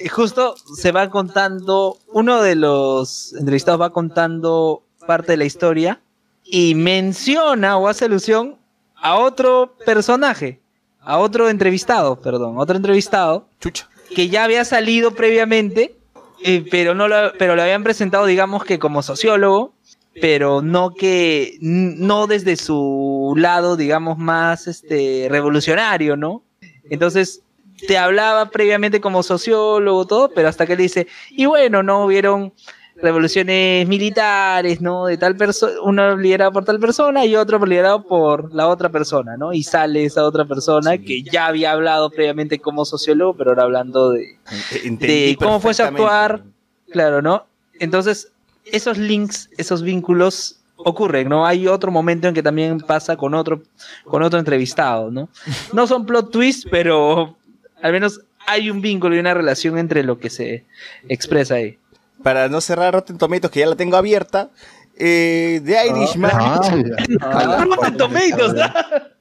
Eh, 0.02 0.08
justo 0.08 0.54
se 0.76 0.92
va 0.92 1.08
contando, 1.10 1.98
uno 2.08 2.42
de 2.42 2.56
los 2.56 3.32
entrevistados 3.34 3.80
va 3.80 3.90
contando 3.90 4.82
parte 5.06 5.32
de 5.32 5.38
la 5.38 5.44
historia 5.44 6.00
y 6.44 6.74
menciona 6.74 7.76
o 7.76 7.88
hace 7.88 8.04
alusión 8.04 8.56
a 8.96 9.16
otro 9.16 9.76
personaje, 9.84 10.60
a 11.00 11.18
otro 11.18 11.48
entrevistado, 11.48 12.20
perdón, 12.20 12.58
otro 12.58 12.76
entrevistado 12.76 13.48
Chucha. 13.60 13.88
que 14.14 14.28
ya 14.28 14.44
había 14.44 14.64
salido 14.64 15.14
previamente, 15.14 15.96
eh, 16.42 16.64
pero 16.70 16.94
no 16.94 17.08
lo, 17.08 17.32
pero 17.38 17.56
lo 17.56 17.62
habían 17.62 17.82
presentado, 17.82 18.26
digamos 18.26 18.64
que 18.64 18.78
como 18.78 19.02
sociólogo, 19.02 19.74
pero 20.20 20.62
no 20.62 20.94
que 20.94 21.56
no 21.60 22.26
desde 22.26 22.56
su 22.56 23.34
lado, 23.36 23.76
digamos 23.76 24.18
más 24.18 24.66
este 24.66 25.26
revolucionario, 25.30 26.16
¿no? 26.16 26.42
Entonces 26.88 27.42
te 27.88 27.98
hablaba 27.98 28.50
previamente 28.50 29.00
como 29.00 29.22
sociólogo 29.22 30.06
todo, 30.06 30.30
pero 30.30 30.48
hasta 30.48 30.66
que 30.66 30.76
le 30.76 30.84
dice 30.84 31.06
y 31.30 31.46
bueno, 31.46 31.82
no 31.82 32.04
hubieron 32.04 32.52
revoluciones 32.96 33.86
militares, 33.88 34.80
¿no? 34.80 35.06
De 35.06 35.16
tal 35.16 35.36
persona, 35.36 35.74
uno 35.82 36.16
liderado 36.16 36.52
por 36.52 36.64
tal 36.64 36.78
persona 36.78 37.24
y 37.26 37.36
otro 37.36 37.64
liderado 37.64 38.04
por 38.04 38.54
la 38.54 38.68
otra 38.68 38.88
persona, 38.88 39.36
¿no? 39.36 39.52
Y 39.52 39.62
sale 39.62 40.04
esa 40.04 40.24
otra 40.24 40.44
persona 40.44 40.98
que 40.98 41.22
ya 41.22 41.46
había 41.46 41.72
hablado 41.72 42.10
previamente 42.10 42.58
como 42.58 42.84
sociólogo, 42.84 43.34
pero 43.36 43.50
ahora 43.50 43.64
hablando 43.64 44.10
de, 44.10 44.38
de 44.84 45.36
cómo 45.38 45.60
fuese 45.60 45.82
a 45.82 45.88
actuar, 45.88 46.44
claro, 46.90 47.20
¿no? 47.20 47.46
Entonces, 47.80 48.32
esos 48.64 48.98
links, 48.98 49.50
esos 49.58 49.82
vínculos 49.82 50.60
ocurren, 50.76 51.28
¿no? 51.28 51.46
Hay 51.46 51.66
otro 51.66 51.90
momento 51.90 52.28
en 52.28 52.34
que 52.34 52.42
también 52.42 52.78
pasa 52.78 53.16
con 53.16 53.34
otro, 53.34 53.62
con 54.04 54.22
otro 54.22 54.38
entrevistado, 54.38 55.10
¿no? 55.10 55.28
No 55.72 55.86
son 55.86 56.06
plot 56.06 56.30
twists, 56.30 56.66
pero 56.70 57.36
al 57.82 57.92
menos 57.92 58.20
hay 58.46 58.70
un 58.70 58.80
vínculo 58.80 59.16
y 59.16 59.18
una 59.18 59.34
relación 59.34 59.78
entre 59.78 60.02
lo 60.02 60.18
que 60.18 60.30
se 60.30 60.64
expresa 61.08 61.56
ahí. 61.56 61.78
Para 62.24 62.48
no 62.48 62.60
cerrar 62.60 62.92
Rotten 62.94 63.18
Tomatoes, 63.18 63.52
que 63.52 63.60
ya 63.60 63.66
la 63.66 63.76
tengo 63.76 63.96
abierta. 63.96 64.50
Eh, 64.96 65.60
The 65.64 65.86
Irishman. 65.88 66.30
Ah, 66.34 67.64
Rotten 67.64 67.96
Tomatoes, 67.96 68.54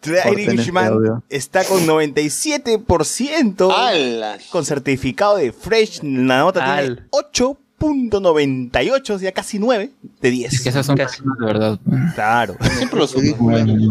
The 0.02 0.32
Irishman 0.32 1.24
está 1.30 1.64
con 1.64 1.86
97% 1.86 3.72
¡Hala! 3.76 4.38
con 4.52 4.66
certificado 4.66 5.38
de 5.38 5.52
Fresh. 5.52 6.02
La 6.04 6.40
nota 6.40 6.64
tiene 6.64 6.80
Al. 6.80 7.10
8.98, 7.12 9.10
o 9.16 9.20
sea, 9.20 9.32
casi 9.32 9.60
9 9.60 9.92
de 10.22 10.30
10. 10.30 10.54
Es 10.54 10.62
que 10.62 10.70
esas 10.70 10.86
son 10.86 10.96
Casi. 10.96 11.18
personas 11.22 11.38
de 11.40 11.46
verdad. 11.46 11.80
Claro. 12.16 12.56
Siempre 12.78 13.00
lo 13.00 13.08
supe. 13.08 13.36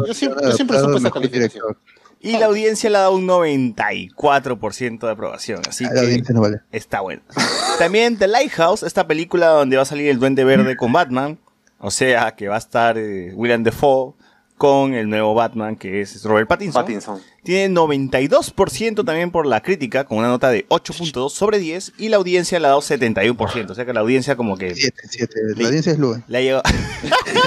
Yo 0.06 0.14
siempre, 0.14 0.44
yo 0.44 0.52
siempre 0.52 0.78
supe 0.80 0.96
esa 0.96 1.10
calificación. 1.10 1.76
Y 2.22 2.38
la 2.38 2.46
audiencia 2.46 2.88
le 2.88 2.98
da 2.98 3.10
un 3.10 3.26
94% 3.26 5.00
de 5.00 5.10
aprobación. 5.10 5.60
Así 5.68 5.84
La 5.84 5.92
que 5.92 5.98
audiencia 6.00 6.34
no 6.34 6.40
vale. 6.40 6.60
está 6.70 7.00
bueno. 7.00 7.22
También 7.78 8.16
The 8.16 8.28
Lighthouse, 8.28 8.82
esta 8.84 9.06
película 9.06 9.48
donde 9.48 9.76
va 9.76 9.82
a 9.82 9.86
salir 9.86 10.08
el 10.08 10.18
Duende 10.18 10.44
Verde 10.44 10.76
con 10.76 10.92
Batman. 10.92 11.38
O 11.78 11.90
sea, 11.90 12.36
que 12.36 12.46
va 12.48 12.54
a 12.54 12.58
estar 12.58 12.96
eh, 12.96 13.32
William 13.34 13.64
Defoe 13.64 14.14
con 14.56 14.94
el 14.94 15.08
nuevo 15.10 15.34
Batman 15.34 15.74
que 15.74 16.00
es 16.00 16.22
Robert 16.22 16.46
Pattinson. 16.48 16.80
Pattinson. 16.82 17.20
Tiene 17.42 17.74
92% 17.74 19.04
también 19.04 19.32
por 19.32 19.44
la 19.46 19.60
crítica, 19.60 20.04
con 20.04 20.18
una 20.18 20.28
nota 20.28 20.50
de 20.50 20.68
8.2 20.68 21.30
sobre 21.30 21.58
10. 21.58 21.94
Y 21.98 22.08
la 22.08 22.18
audiencia 22.18 22.60
le 22.60 22.66
ha 22.66 22.68
dado 22.68 22.80
71%. 22.82 23.70
O 23.70 23.74
sea 23.74 23.84
que 23.84 23.92
la 23.92 23.98
audiencia 24.00 24.36
como 24.36 24.56
que 24.56 24.76
7, 24.76 24.96
7. 25.08 25.34
La 25.56 25.66
audiencia 25.66 25.92
es 25.92 25.98
Luen. 25.98 26.22
le 26.28 26.38
ha 26.38 26.40
llegado... 26.40 26.62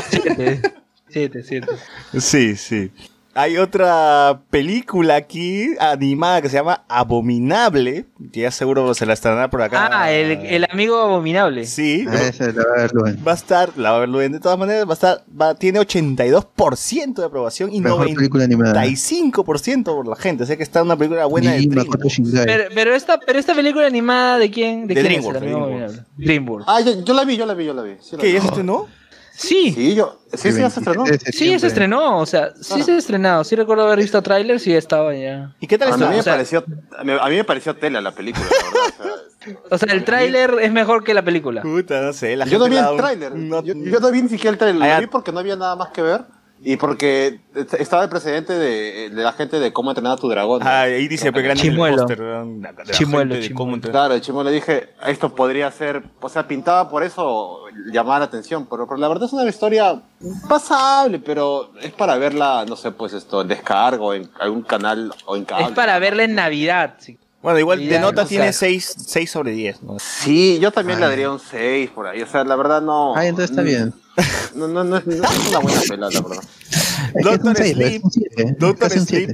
Siete, 0.09 0.61
siete, 1.07 1.43
siete. 1.43 1.67
Sí, 2.19 2.55
sí. 2.57 2.91
Hay 3.37 3.57
otra 3.57 4.39
película 4.49 5.17
aquí 5.17 5.75
animada 5.79 6.41
que 6.41 6.47
se 6.47 6.55
llama 6.55 6.85
Abominable, 6.87 8.05
que 8.31 8.39
ya 8.41 8.49
seguro 8.51 8.93
se 8.93 9.05
la 9.05 9.11
estrenará 9.11 9.49
por 9.49 9.61
acá. 9.61 9.89
Ah, 9.91 10.09
el, 10.09 10.31
el 10.45 10.65
amigo 10.71 10.97
abominable. 10.97 11.65
Sí, 11.65 12.05
Ah, 12.09 12.15
esa 12.29 12.45
la 12.53 12.63
va 12.63 12.73
a 12.77 12.81
ver 12.83 12.93
Luen. 12.93 13.19
va 13.27 13.31
a 13.33 13.35
estar, 13.35 13.77
la 13.77 13.91
va 13.91 13.97
a 13.97 13.99
ver 13.99 14.09
Luen, 14.09 14.31
de 14.31 14.39
todas 14.39 14.57
maneras, 14.57 14.85
va 14.87 14.91
a 14.91 14.93
estar, 14.93 15.23
va, 15.39 15.53
tiene 15.55 15.81
82% 15.81 17.15
de 17.15 17.25
aprobación 17.25 17.73
y 17.73 17.81
Mejor 17.81 18.05
película 18.13 18.45
animada. 18.45 18.85
95% 18.85 19.83
por 19.83 20.07
la 20.07 20.15
gente, 20.15 20.43
o 20.43 20.47
sea 20.47 20.55
que 20.55 20.63
está 20.63 20.81
una 20.81 20.95
película 20.95 21.25
buena 21.25 21.51
de. 21.51 21.67
Pero, 22.45 22.63
pero 22.73 22.95
esta, 22.95 23.19
pero 23.19 23.37
esta 23.37 23.53
película 23.53 23.85
animada 23.85 24.39
de 24.39 24.49
quién, 24.49 24.87
de, 24.87 24.95
De 24.95 25.01
quién 25.01 25.05
es 25.19 25.23
DreamWorks, 25.25 25.41
el 25.41 25.43
amigo 25.43 25.65
DreamWorks. 25.67 25.93
abominable? 25.97 26.25
DreamWorks. 26.25 26.65
Ah, 26.69 26.79
yo, 26.81 27.03
yo 27.03 27.13
la 27.13 27.25
vi, 27.25 27.35
yo 27.37 27.45
la 27.45 27.53
vi, 27.53 27.65
yo 27.65 27.73
la 27.73 27.81
vi. 27.83 27.91
Sí, 27.99 28.15
la 28.15 28.21
¿Qué, 28.21 28.31
ya 28.31 28.39
se 28.39 28.47
estrenó? 28.47 28.87
Sí, 29.37 29.73
Sí, 29.73 29.95
yo, 29.95 30.19
sí, 30.33 30.51
sí, 30.51 30.59
ya 30.61 30.69
se 30.69 30.79
estrenó. 30.79 31.05
sí, 31.05 31.49
ya 31.51 31.59
se 31.59 31.67
estrenó, 31.67 32.19
o 32.19 32.25
sea, 32.25 32.53
sí 32.61 32.81
se 32.83 32.93
ha 32.93 32.97
estrenado. 32.97 33.43
Sí 33.43 33.55
recuerdo 33.55 33.83
haber 33.85 33.99
visto 33.99 34.21
trailers 34.21 34.65
y 34.67 34.71
ya 34.71 34.77
estaba 34.77 35.13
ya. 35.13 35.53
¿Y 35.59 35.67
qué 35.67 35.77
tal 35.77 35.91
A 35.91 35.97
mí, 35.97 36.05
me 36.05 36.19
o 36.19 36.23
sea- 36.23 36.33
pareció, 36.33 36.63
a 36.97 37.03
mí, 37.03 37.11
a 37.19 37.27
mí 37.29 37.35
me 37.35 37.43
pareció 37.43 37.75
tela 37.75 37.99
la 38.01 38.11
película, 38.13 38.45
la 38.45 38.81
verdad. 38.81 38.85
o 38.89 38.97
sea, 39.45 39.55
O 39.71 39.77
sea, 39.77 39.93
el 39.93 40.03
tráiler 40.05 40.55
es 40.61 40.71
mejor 40.71 41.03
que 41.03 41.13
la 41.13 41.23
película. 41.23 41.61
Puta, 41.61 42.01
no 42.01 42.13
sé, 42.13 42.35
la 42.35 42.45
yo 42.45 42.57
no 42.59 42.67
vi 42.69 42.77
el 42.77 42.95
tráiler. 42.97 43.35
no- 43.35 43.61
yo, 43.63 43.73
yo 43.75 43.99
no 43.99 44.11
vi 44.11 44.21
ni 44.23 44.29
siquiera 44.29 44.51
el 44.51 44.57
tráiler. 44.57 44.89
Ah. 44.89 44.95
Lo 44.95 45.01
vi 45.01 45.07
porque 45.07 45.31
no 45.31 45.39
había 45.39 45.55
nada 45.55 45.75
más 45.75 45.89
que 45.89 46.01
ver. 46.01 46.21
Y 46.67 46.77
porque 46.77 47.39
est- 47.53 47.75
estaba 47.75 48.01
el 48.03 48.09
precedente 48.09 48.53
de, 48.53 49.11
de 49.11 49.23
la 49.23 49.33
gente 49.33 49.59
de 49.59 49.71
cómo 49.71 49.91
entrenar 49.91 50.13
a 50.13 50.17
tu 50.17 50.27
dragón. 50.27 50.61
¿no? 50.63 50.67
Ah, 50.67 50.81
ahí 50.81 51.07
dice, 51.07 51.31
pero 51.31 51.43
grande 51.45 51.61
Chimuelo. 51.61 51.97
la- 51.97 52.05
de 52.73 52.85
la 52.85 52.91
Chimuelo, 52.91 53.35
chimuelo. 53.39 53.55
cómo. 53.55 53.79
Claro, 53.81 54.15
le 54.43 54.51
dije, 54.51 54.89
esto 55.05 55.35
podría 55.35 55.69
ser, 55.69 56.01
o 56.19 56.27
sea, 56.27 56.47
pintaba 56.47 56.89
por 56.89 57.03
eso, 57.03 57.59
llamar 57.91 58.17
la 58.19 58.25
atención, 58.25 58.65
pero, 58.67 58.87
pero 58.87 58.99
la 58.99 59.07
verdad 59.07 59.25
es 59.27 59.33
una 59.33 59.45
historia 59.47 60.01
pasable, 60.49 61.19
pero 61.19 61.71
es 61.81 61.91
para 61.91 62.17
verla, 62.17 62.65
no 62.67 62.75
sé, 62.75 62.91
pues 62.91 63.13
esto, 63.13 63.41
en 63.41 63.47
descargo, 63.47 64.15
en 64.15 64.27
algún 64.39 64.63
canal 64.63 65.13
o 65.25 65.35
en 65.35 65.45
cable. 65.45 65.65
Es 65.65 65.71
para 65.71 65.99
verla 65.99 66.23
en 66.23 66.33
Navidad. 66.35 66.95
sí. 66.97 67.19
Bueno, 67.45 67.59
igual 67.59 67.77
de 67.79 67.85
ya, 67.85 67.99
nota 68.01 68.23
o 68.23 68.25
tiene 68.25 68.45
sea- 68.51 68.67
6, 68.69 68.95
6 69.05 69.29
sobre 69.29 69.51
10. 69.51 69.83
¿no? 69.83 69.97
Sí, 69.99 70.57
yo 70.59 70.71
también 70.71 70.99
le 70.99 71.05
daría 71.05 71.29
un 71.29 71.39
6 71.39 71.91
por 71.91 72.07
ahí, 72.07 72.19
o 72.23 72.27
sea, 72.27 72.43
la 72.43 72.55
verdad 72.55 72.81
no... 72.81 73.15
Ah, 73.15 73.23
entonces 73.27 73.51
está 73.51 73.61
bien. 73.61 73.93
No, 74.55 74.67
no, 74.67 74.83
no, 74.83 74.97
es- 74.97 75.05
no 75.05 75.13
es 75.25 75.49
una 75.49 75.59
buena 75.59 75.81
pela, 75.87 76.09
la 76.09 76.21
verdad. 76.21 76.43
Doctor 77.21 77.57
Sleep, 77.57 78.01
Doctor 78.57 78.89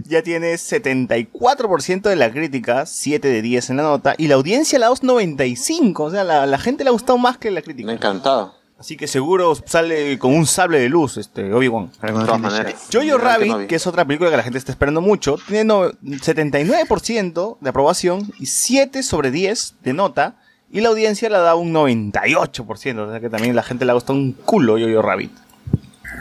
ya 0.10 0.22
tiene 0.24 0.56
74% 0.56 2.02
de 2.10 2.16
la 2.16 2.32
crítica, 2.32 2.86
7 2.86 3.28
de 3.28 3.42
10 3.42 3.70
en 3.70 3.78
la 3.78 3.84
nota, 3.84 4.16
y 4.18 4.28
la 4.28 4.36
audiencia 4.36 4.78
le 4.80 4.86
da 4.86 4.94
95, 5.02 6.04
o 6.04 6.12
sea, 6.12 6.24
la, 6.24 6.46
la 6.48 6.58
gente 6.58 6.84
le 6.84 6.90
ha 6.90 6.94
gustado 6.94 7.18
más 7.18 7.38
que 7.38 7.50
la 7.50 7.56
Me 7.56 7.60
ha 7.60 7.64
crítica. 7.64 7.92
encantado, 7.94 8.56
Así 8.82 8.98
que 8.98 9.08
seguro 9.08 9.54
sale 9.66 10.18
con 10.18 10.34
un 10.34 10.48
sable 10.48 10.80
de 10.80 10.90
luz, 10.90 11.18
este, 11.18 11.54
Obi-Wan. 11.54 11.92
de 12.02 12.12
todas 12.26 12.40
maneras. 12.40 12.88
Jojo 12.92 13.06
que 13.06 13.18
Rabbit, 13.18 13.48
no 13.52 13.68
que 13.68 13.76
es 13.76 13.86
otra 13.86 14.06
película 14.06 14.32
que 14.32 14.38
la 14.38 14.44
gente 14.44 14.58
está 14.58 14.72
esperando 14.72 15.02
mucho, 15.02 15.38
tiene 15.48 15.64
no- 15.66 15.92
79% 16.02 17.58
de 17.62 17.70
aprobación 17.70 18.32
y 18.40 18.48
7 18.48 19.04
sobre 19.04 19.30
10 19.32 19.76
de 19.84 19.94
nota, 19.94 20.36
y 20.72 20.82
la 20.82 20.90
audiencia 20.90 21.30
le 21.30 21.38
da 21.38 21.54
un 21.56 21.72
98%, 21.74 23.00
o 23.08 23.12
sea 23.12 23.20
que 23.20 23.30
también 23.30 23.56
la 23.56 23.64
gente 23.64 23.86
le 23.86 23.92
ha 23.92 23.94
gustado 23.94 24.18
un 24.18 24.32
culo 24.34 24.78
Jojo 24.80 25.02
Rabbit. 25.02 25.32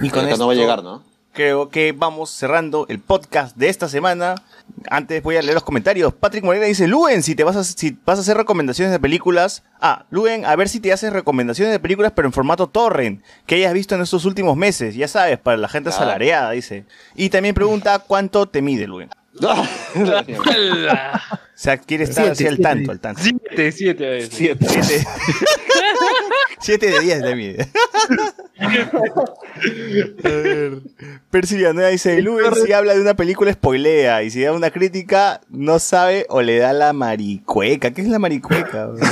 Y 0.03 0.11
con 0.11 0.27
esto, 0.27 0.39
no 0.39 0.47
va 0.49 0.53
a 0.53 0.57
llegar, 0.57 0.83
¿no? 0.83 1.03
Creo 1.33 1.69
que 1.69 1.93
vamos 1.93 2.31
cerrando 2.31 2.87
el 2.89 2.99
podcast 2.99 3.57
de 3.57 3.69
esta 3.69 3.89
semana. 3.89 4.35
Antes 4.91 5.23
voy 5.23 5.37
a 5.37 5.43
leer 5.43 5.55
los 5.55 5.63
comentarios. 5.63 6.13
Patrick 6.15 6.45
Morena 6.45 6.67
dice, 6.67 6.87
Luen, 6.87 7.23
si 7.23 7.35
te 7.35 7.45
vas 7.45 7.57
a, 7.57 7.65
si 7.65 7.97
vas 8.05 8.19
a 8.19 8.23
hacer 8.23 8.37
recomendaciones 8.37 8.93
de 8.93 8.99
películas. 8.99 9.63
Ah, 9.81 10.05
Luen, 10.11 10.45
a 10.45 10.57
ver 10.57 10.69
si 10.69 10.81
te 10.81 10.93
haces 10.93 11.13
recomendaciones 11.13 11.73
de 11.73 11.81
películas, 11.81 12.13
pero 12.15 12.29
en 12.29 12.33
formato 12.33 12.69
torrent, 12.69 13.23
que 13.47 13.57
hayas 13.57 13.73
visto 13.73 13.95
en 13.95 14.03
estos 14.03 14.25
últimos 14.25 14.57
meses. 14.57 14.95
Ya 14.95 15.09
sabes, 15.09 15.39
para 15.39 15.57
la 15.57 15.69
gente 15.69 15.91
asalariada, 15.91 16.51
dice. 16.51 16.85
Y 17.15 17.31
también 17.31 17.55
pregunta, 17.55 17.99
¿cuánto 18.01 18.47
te 18.47 18.63
mide, 18.63 18.87
Luen? 18.87 19.11
O 19.39 19.67
sea, 21.55 21.77
quiere 21.79 22.05
estar 22.05 22.25
Siete, 22.25 22.31
así 22.33 22.47
al 22.47 22.57
siete, 22.57 22.63
tanto, 22.63 22.91
al 22.91 23.01
tanto. 23.01 23.23
Siete, 23.23 23.73
siete 23.73 24.09
veces. 24.09 24.35
Siete. 24.35 24.67
Siete, 24.69 25.07
Siete 26.61 26.91
de 26.91 27.01
diez 27.01 27.21
le 27.23 27.37
mide. 27.37 27.69
A 28.59 30.29
ver. 30.29 30.81
Percy 31.31 31.57
Villanueva 31.57 31.89
dice, 31.91 32.21
Luen 32.21 32.55
si 32.65 32.73
habla 32.73 32.95
de 32.95 33.01
una 33.01 33.15
película 33.15 33.53
spoilea 33.53 34.23
y 34.23 34.31
si 34.31 34.43
da 34.43 34.53
una 34.53 34.71
crítica 34.71 35.41
no 35.49 35.79
sabe 35.79 36.27
o 36.29 36.43
le 36.43 36.59
da 36.59 36.73
la 36.73 36.93
maricueca. 36.93 37.93
¿Qué 37.93 38.03
es 38.03 38.09
la 38.09 38.19
maricueca? 38.19 38.87
bro? 38.87 39.07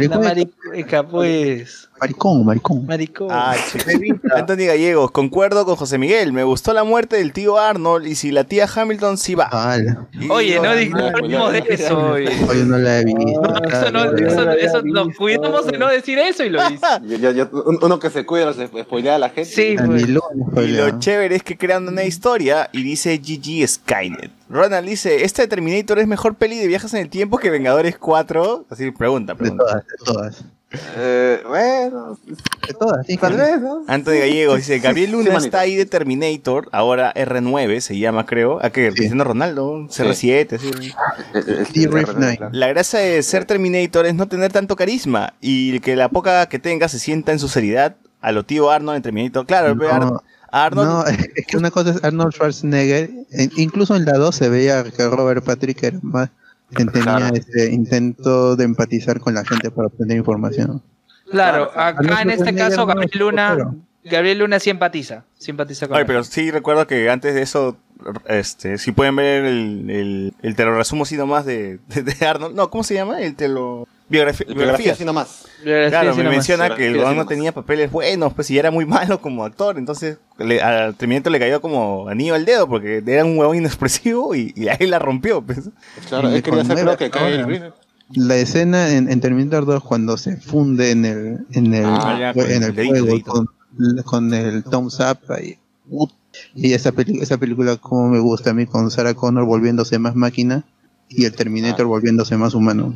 La 0.00 0.18
maricueca, 0.18 1.06
pues. 1.06 1.88
Maricón, 2.00 2.44
maricón. 2.44 2.86
Maricón. 2.86 3.28
Ah. 3.30 3.54
Anthony 4.34 4.66
Gallegos, 4.66 5.10
concuerdo 5.10 5.64
con 5.64 5.76
José 5.76 5.98
Miguel. 5.98 6.32
Me 6.32 6.44
gustó 6.44 6.72
la 6.72 6.84
muerte 6.84 7.16
del 7.16 7.32
tío 7.32 7.58
Arnold 7.58 8.06
y 8.06 8.14
si 8.14 8.30
la 8.30 8.44
tía 8.44 8.68
Hamilton 8.72 9.16
sí 9.18 9.34
va. 9.34 9.48
Oye, 10.30 10.60
no 10.60 10.74
dijimos 10.74 11.52
de 11.52 11.64
eso. 11.68 11.98
oye. 12.12 12.28
Oye, 12.48 12.64
no 12.64 12.78
la 12.78 13.00
he 13.00 13.04
visto. 13.04 13.42
Eso, 13.68 13.90
no, 13.90 14.04
eso, 14.16 14.50
eso, 14.52 14.82
nos 14.82 15.16
cuidamos 15.16 15.66
de 15.66 15.78
no 15.78 15.88
decir 15.88 16.18
eso 16.18 16.44
y 16.44 16.50
lo 16.50 16.58
ya- 16.68 17.48
uno 17.52 17.98
que 17.98 18.10
se 18.10 18.26
cuida, 18.26 18.52
se 18.52 18.66
spoilea 18.66 19.16
a 19.16 19.18
la 19.18 19.28
gente. 19.30 19.50
Sí, 19.50 19.76
pues. 19.84 20.02
Y 20.02 20.06
lo 20.72 20.98
chévere 20.98 21.36
es 21.36 21.42
que 21.42 21.56
crean 21.56 21.88
una 21.88 22.04
historia 22.04 22.68
y 22.72 22.82
dice 22.82 23.16
GG 23.18 23.66
Skynet. 23.68 24.30
Ronald 24.48 24.88
dice, 24.88 25.24
¿este 25.24 25.46
Terminator 25.48 25.98
es 25.98 26.06
mejor 26.06 26.36
peli 26.36 26.56
de 26.58 26.66
viajes 26.68 26.94
en 26.94 27.00
el 27.00 27.08
tiempo 27.08 27.38
que 27.38 27.50
Vengadores 27.50 27.98
4? 27.98 28.66
Así 28.70 28.90
pregunta, 28.92 29.32
De 29.32 29.38
pregunta. 29.38 29.64
todas, 29.64 29.84
de 29.86 30.04
todas. 30.04 30.44
Eh, 30.96 31.42
bueno, 31.46 32.18
todas, 32.78 33.06
sí. 33.06 33.16
tal 33.16 33.36
vez, 33.36 33.60
¿no? 33.60 33.82
Anthony 33.86 34.18
Gallegos 34.20 34.56
dice, 34.58 34.78
Gabriel 34.78 35.12
Luna 35.12 35.36
está 35.36 35.60
ahí 35.60 35.76
de 35.76 35.86
Terminator, 35.86 36.68
ahora 36.72 37.12
R9 37.14 37.80
se 37.80 37.98
llama 37.98 38.26
creo. 38.26 38.58
¿A 38.64 38.70
qué? 38.70 38.90
Cristiano 38.90 39.24
Ronaldo, 39.24 39.86
CR7, 39.88 40.52
así. 40.56 40.70
El- 41.34 41.48
el- 41.58 41.66
Sí, 41.66 41.84
el-. 41.84 42.38
La 42.52 42.68
gracia 42.68 42.98
de 43.00 43.22
ser 43.22 43.44
Terminator 43.44 44.06
es 44.06 44.14
no 44.14 44.26
tener 44.28 44.52
tanto 44.52 44.76
carisma 44.76 45.34
y 45.40 45.80
que 45.80 45.96
la 45.96 46.08
poca 46.08 46.46
que 46.48 46.58
tenga 46.58 46.88
se 46.88 46.98
sienta 46.98 47.32
en 47.32 47.38
su 47.38 47.48
seriedad 47.48 47.96
a 48.20 48.32
lo 48.32 48.44
tío 48.44 48.70
Arnold 48.70 48.96
en 48.96 49.02
Terminator. 49.02 49.46
Claro, 49.46 49.74
No, 49.74 49.88
Ar- 49.88 50.12
Arnold... 50.50 50.88
No, 50.88 51.04
es 51.06 51.46
que 51.46 51.56
una 51.56 51.70
cosa 51.70 51.90
es 51.90 52.02
Arnold 52.04 52.32
Schwarzenegger. 52.32 53.10
e- 53.32 53.50
Incluso 53.56 53.94
en 53.94 54.04
la 54.04 54.14
2 54.14 54.34
se 54.34 54.48
veía 54.48 54.82
que 54.84 55.06
Robert 55.08 55.44
Patrick 55.44 55.82
era 55.82 55.98
más. 56.02 56.30
Tenía 56.74 56.90
Claro. 57.02 57.34
ese 57.36 57.70
intento 57.72 58.56
de 58.56 58.64
empatizar 58.64 59.20
con 59.20 59.34
la 59.34 59.44
gente 59.44 59.70
para 59.70 59.86
obtener 59.88 60.16
información. 60.16 60.82
Claro, 61.30 61.70
acá 61.74 62.22
en 62.22 62.30
este 62.30 62.54
caso 62.54 62.86
Gabriel 62.86 63.10
Luna, 63.18 63.56
Gabriel 64.04 64.38
Luna 64.38 64.58
sí 64.60 64.70
empatiza, 64.70 65.24
sí 65.38 65.50
empatiza 65.50 65.86
con 65.88 65.96
Ay, 65.96 66.02
él. 66.02 66.06
pero 66.06 66.22
sí 66.24 66.50
recuerdo 66.50 66.86
que 66.86 67.08
antes 67.10 67.34
de 67.34 67.42
eso, 67.42 67.76
este, 68.28 68.78
si 68.78 68.92
pueden 68.92 69.16
ver 69.16 69.44
el, 69.44 69.90
el, 69.90 70.34
el 70.42 70.54
te 70.56 70.64
lo 70.64 70.76
resumo 70.76 71.02
así 71.04 71.16
nomás 71.16 71.44
de, 71.46 71.78
de, 71.88 72.02
de 72.02 72.26
Arnold. 72.26 72.54
No, 72.54 72.70
¿cómo 72.70 72.84
se 72.84 72.94
llama? 72.94 73.20
El 73.20 73.34
te 73.34 73.48
lo... 73.48 73.86
Biografía. 74.08 74.46
el 74.48 74.54
biografía 74.54 74.92
así 74.92 75.04
nomás. 75.04 75.44
Claro, 75.62 76.14
me 76.14 76.22
menciona 76.24 76.74
que 76.76 76.86
el 76.86 76.92
Biografía 76.94 77.16
no 77.22 77.26
tenía 77.26 77.52
papeles 77.52 77.90
buenos, 77.90 78.32
pues 78.34 78.50
y 78.50 78.58
era 78.58 78.70
muy 78.70 78.84
malo 78.86 79.20
como 79.20 79.44
actor, 79.44 79.78
entonces 79.78 80.18
le, 80.38 80.60
al 80.62 80.94
Terminator 80.94 81.32
le 81.32 81.38
cayó 81.40 81.60
como 81.60 82.08
anillo 82.08 82.34
al 82.34 82.44
dedo 82.44 82.68
porque 82.68 83.02
era 83.04 83.24
un 83.24 83.36
huevón 83.36 83.56
inexpresivo 83.56 84.34
y, 84.34 84.52
y 84.54 84.68
ahí 84.68 84.86
la 84.86 84.98
rompió. 85.00 85.42
Pues. 85.42 85.70
Claro, 86.08 86.30
Y 86.30 86.34
él 86.36 86.42
quería 86.42 86.62
hacer 86.62 86.76
creo 86.76 86.96
que 86.96 87.08
Green. 87.08 87.72
La 88.14 88.36
escena 88.36 88.92
en, 88.92 89.10
en 89.10 89.20
Terminator 89.20 89.66
2 89.66 89.82
cuando 89.82 90.16
se 90.16 90.36
funde 90.36 90.92
en 90.92 91.04
el, 91.04 91.38
en 91.52 91.74
el, 91.74 91.84
Ah, 91.86 92.16
ya, 92.20 92.32
con 92.32 92.44
en 92.48 92.62
el 92.62 92.78
el 92.78 93.04
dedito. 93.04 93.32
con, 93.32 93.48
con 94.04 94.32
el 94.34 94.62
thumbs 94.62 95.00
up 95.00 95.18
ahí. 95.32 95.58
Y 96.54 96.72
esa, 96.74 96.92
peli- 96.92 97.18
esa 97.20 97.38
película 97.38 97.76
como 97.78 98.08
me 98.08 98.20
gusta 98.20 98.50
a 98.50 98.54
mí 98.54 98.66
con 98.66 98.90
Sarah 98.92 99.14
Connor 99.14 99.44
volviéndose 99.44 99.98
más 99.98 100.14
máquina 100.14 100.64
y 101.08 101.24
el 101.24 101.32
Terminator 101.34 101.86
volviéndose 101.86 102.36
más 102.36 102.54
humano. 102.54 102.94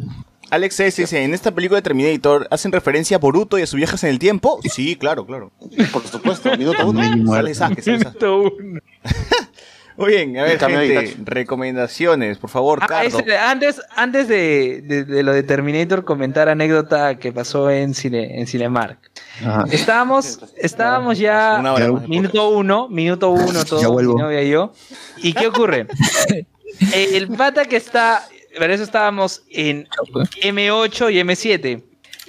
Alex 0.50 0.80
S. 0.80 1.02
dice, 1.02 1.22
en 1.22 1.32
esta 1.32 1.52
película 1.52 1.78
de 1.78 1.82
Terminator, 1.82 2.48
¿hacen 2.50 2.72
referencia 2.72 3.16
a 3.16 3.20
Boruto 3.20 3.56
y 3.58 3.62
a 3.62 3.66
sus 3.66 3.76
viajes 3.76 4.02
en 4.02 4.10
el 4.10 4.18
tiempo? 4.18 4.58
Sí, 4.64 4.96
claro, 4.96 5.24
claro. 5.24 5.52
Por 5.92 6.04
supuesto, 6.06 6.50
minuto 6.56 6.88
uno. 6.88 7.02
Sale 7.04 7.16
muerte. 7.16 7.54
Sasuke, 7.54 7.82
sale 7.82 7.98
Sasuke. 8.00 8.82
Muy 9.96 10.12
bien, 10.12 10.38
a 10.38 10.44
ver, 10.44 10.58
gente, 10.58 11.16
recomendaciones, 11.24 12.38
por 12.38 12.48
favor, 12.48 12.80
Ah, 12.88 13.02
antes 13.50 13.82
antes 13.94 14.28
de, 14.28 14.80
de- 14.82 15.04
de 15.04 15.22
lo 15.22 15.32
de 15.34 15.42
Terminator, 15.42 16.04
comentar 16.04 16.48
anécdota 16.48 17.18
que 17.18 17.32
pasó 17.32 17.70
en, 17.70 17.92
cine, 17.92 18.40
en 18.40 18.46
Cinemark. 18.46 18.98
Ajá. 19.44 19.66
Estábamos, 19.70 20.38
estábamos 20.56 21.18
ya 21.18 21.58
Una 21.60 21.74
hora 21.74 21.90
minuto 22.08 22.48
uno, 22.48 22.88
minuto 22.88 23.28
uno, 23.30 23.62
todo, 23.66 23.82
Ya 23.82 23.88
vuelvo. 23.88 24.14
mi 24.14 24.22
novia 24.22 24.42
y 24.42 24.48
yo. 24.50 24.72
¿Y 25.18 25.34
qué 25.34 25.48
ocurre? 25.48 25.86
El 26.92 27.28
pata 27.28 27.64
que 27.64 27.76
está, 27.76 28.26
para 28.58 28.74
eso 28.74 28.82
estábamos 28.84 29.42
en 29.50 29.86
M8 30.42 31.12
y 31.12 31.16
M7. 31.20 31.82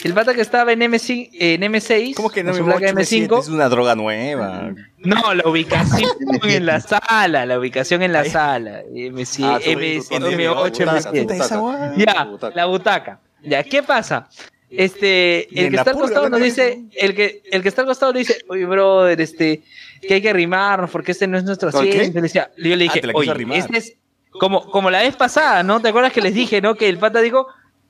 El 0.03 0.13
pata 0.15 0.33
que 0.33 0.41
estaba 0.41 0.71
en, 0.71 0.79
M5, 0.79 1.29
en 1.33 1.61
M6, 1.61 2.15
¿Cómo 2.15 2.31
que 2.31 2.43
no 2.43 2.53
me 2.53 2.63
placa 2.63 2.89
M5, 2.91 3.39
Es 3.39 3.49
una 3.49 3.69
droga 3.69 3.93
nueva. 3.95 4.73
no, 4.97 5.33
la 5.35 5.47
ubicación 5.47 6.09
en 6.43 6.65
la 6.65 6.79
sala, 6.81 7.45
la 7.45 7.59
ubicación 7.59 8.01
en 8.01 8.11
la 8.13 8.25
sala. 8.25 8.81
M7, 8.91 9.43
Ah, 9.43 9.59
tú 9.63 9.69
M, 9.69 9.81
ves 9.81 10.09
tu 10.09 10.15
M8, 10.15 10.71
butaca, 10.71 11.11
M7. 11.11 11.21
butaca. 11.21 11.45
Esa 11.45 11.57
guay. 11.57 11.77
Ya, 11.97 12.27
la 12.55 12.65
butaca. 12.65 13.19
Ya, 13.43 13.63
¿qué 13.63 13.83
pasa? 13.83 14.27
Este, 14.71 15.47
el 15.59 15.69
que 15.69 15.75
está 15.75 15.91
al 15.91 15.97
costado 15.97 16.29
¿no? 16.29 16.37
nos 16.37 16.41
dice, 16.45 16.79
el 16.95 17.13
que, 17.13 17.43
el 17.51 17.61
que 17.61 17.67
está 17.67 17.81
al 17.81 17.87
costado 17.87 18.13
dice, 18.13 18.37
oye, 18.47 18.65
brother, 18.65 19.19
este, 19.19 19.61
que 20.01 20.13
hay 20.15 20.21
que 20.21 20.29
arrimarnos 20.29 20.89
porque 20.89 21.11
este 21.11 21.27
no 21.27 21.37
es 21.37 21.43
nuestro 21.43 21.69
asiento. 21.69 22.19
Yo 22.57 22.75
le 22.75 22.85
Ah, 22.89 22.93
dije, 22.93 23.01
oye, 23.13 23.33
este 23.57 23.77
es, 23.77 23.93
como, 24.31 24.69
como 24.69 24.89
la 24.89 25.01
vez 25.01 25.15
pasada, 25.15 25.63
¿no? 25.63 25.79
¿Te 25.81 25.89
acuerdas 25.89 26.13
que 26.13 26.21
les 26.21 26.33
dije, 26.33 26.61
no? 26.61 26.75
Que 26.75 26.89
el 26.89 26.97
pata 26.97 27.21
dijo 27.21 27.47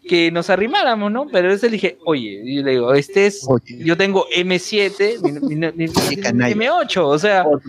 que 0.08 0.32
nos 0.32 0.50
arrimáramos, 0.50 1.12
¿no? 1.12 1.28
Pero 1.28 1.52
ese 1.54 1.68
le 1.68 1.74
dije, 1.74 1.98
oye, 2.06 2.42
y 2.44 2.56
yo 2.58 2.64
le 2.64 2.72
digo, 2.72 2.94
este 2.94 3.28
es, 3.28 3.46
Oye. 3.48 3.78
yo 3.84 3.96
tengo 3.96 4.26
M7, 4.36 5.22
mi- 5.22 5.32
mi- 5.56 5.56
mi- 5.56 5.72
mi- 5.88 5.94
Qué 6.10 6.20
canalla. 6.20 6.56
M8, 6.56 6.98
o 7.06 7.20
sea, 7.20 7.46
Oh, 7.46 7.60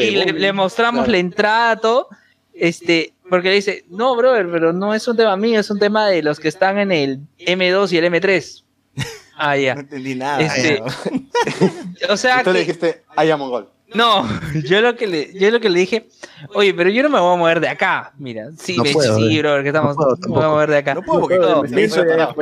y 0.00 0.10
le, 0.12 0.32
le 0.32 0.52
mostramos 0.54 1.00
Claro. 1.04 1.12
la 1.12 1.18
entrada, 1.18 1.76
todo, 1.76 2.08
este, 2.54 3.12
porque 3.28 3.50
le 3.50 3.56
dice, 3.56 3.84
no, 3.90 4.16
brother, 4.16 4.48
pero 4.50 4.72
no 4.72 4.94
es 4.94 5.06
un 5.06 5.16
tema 5.18 5.36
mío, 5.36 5.60
es 5.60 5.70
un 5.70 5.78
tema 5.78 6.08
de 6.08 6.22
los 6.22 6.40
que 6.40 6.48
están 6.48 6.78
en 6.78 6.92
el 6.92 7.20
M2 7.38 7.92
y 7.92 7.98
el 7.98 8.04
M3. 8.06 8.64
Ah, 9.34 9.56
No 9.56 9.62
ya. 9.62 9.72
entendí 9.72 10.14
nada. 10.14 10.40
Este, 10.40 10.82
O 12.10 12.16
sea, 12.16 12.42
tú 12.44 12.52
le 12.52 12.60
dijiste, 12.60 13.02
allá 13.16 13.36
mongol. 13.36 13.68
No, 13.94 14.26
yo 14.64 14.80
lo 14.80 14.96
que 14.96 15.06
le, 15.06 15.32
yo 15.38 15.50
lo 15.50 15.60
que 15.60 15.68
le 15.70 15.80
dije, 15.80 16.08
oye, 16.54 16.72
pero 16.74 16.90
yo 16.90 17.02
no 17.02 17.08
me 17.08 17.20
voy 17.20 17.34
a 17.34 17.36
mover 17.36 17.60
de 17.60 17.68
acá, 17.68 18.12
mira, 18.18 18.50
sí, 18.58 18.76
No 18.76 18.84
me- 18.84 18.92
puedo, 18.92 19.16
sí, 19.16 19.36
eh. 19.36 19.40
brother, 19.40 19.62
que 19.62 19.68
estamos, 19.68 19.96
No 19.96 20.02
puedo, 20.04 20.16
no 20.16 20.28
me 20.28 20.34
voy 20.34 20.44
a 20.44 20.48
mover 20.48 20.70
de 20.70 20.76
acá. 20.78 20.94
No 20.94 21.02
puedo 21.02 21.20
porque 21.20 21.38
No, 21.38 21.62
me 21.62 21.88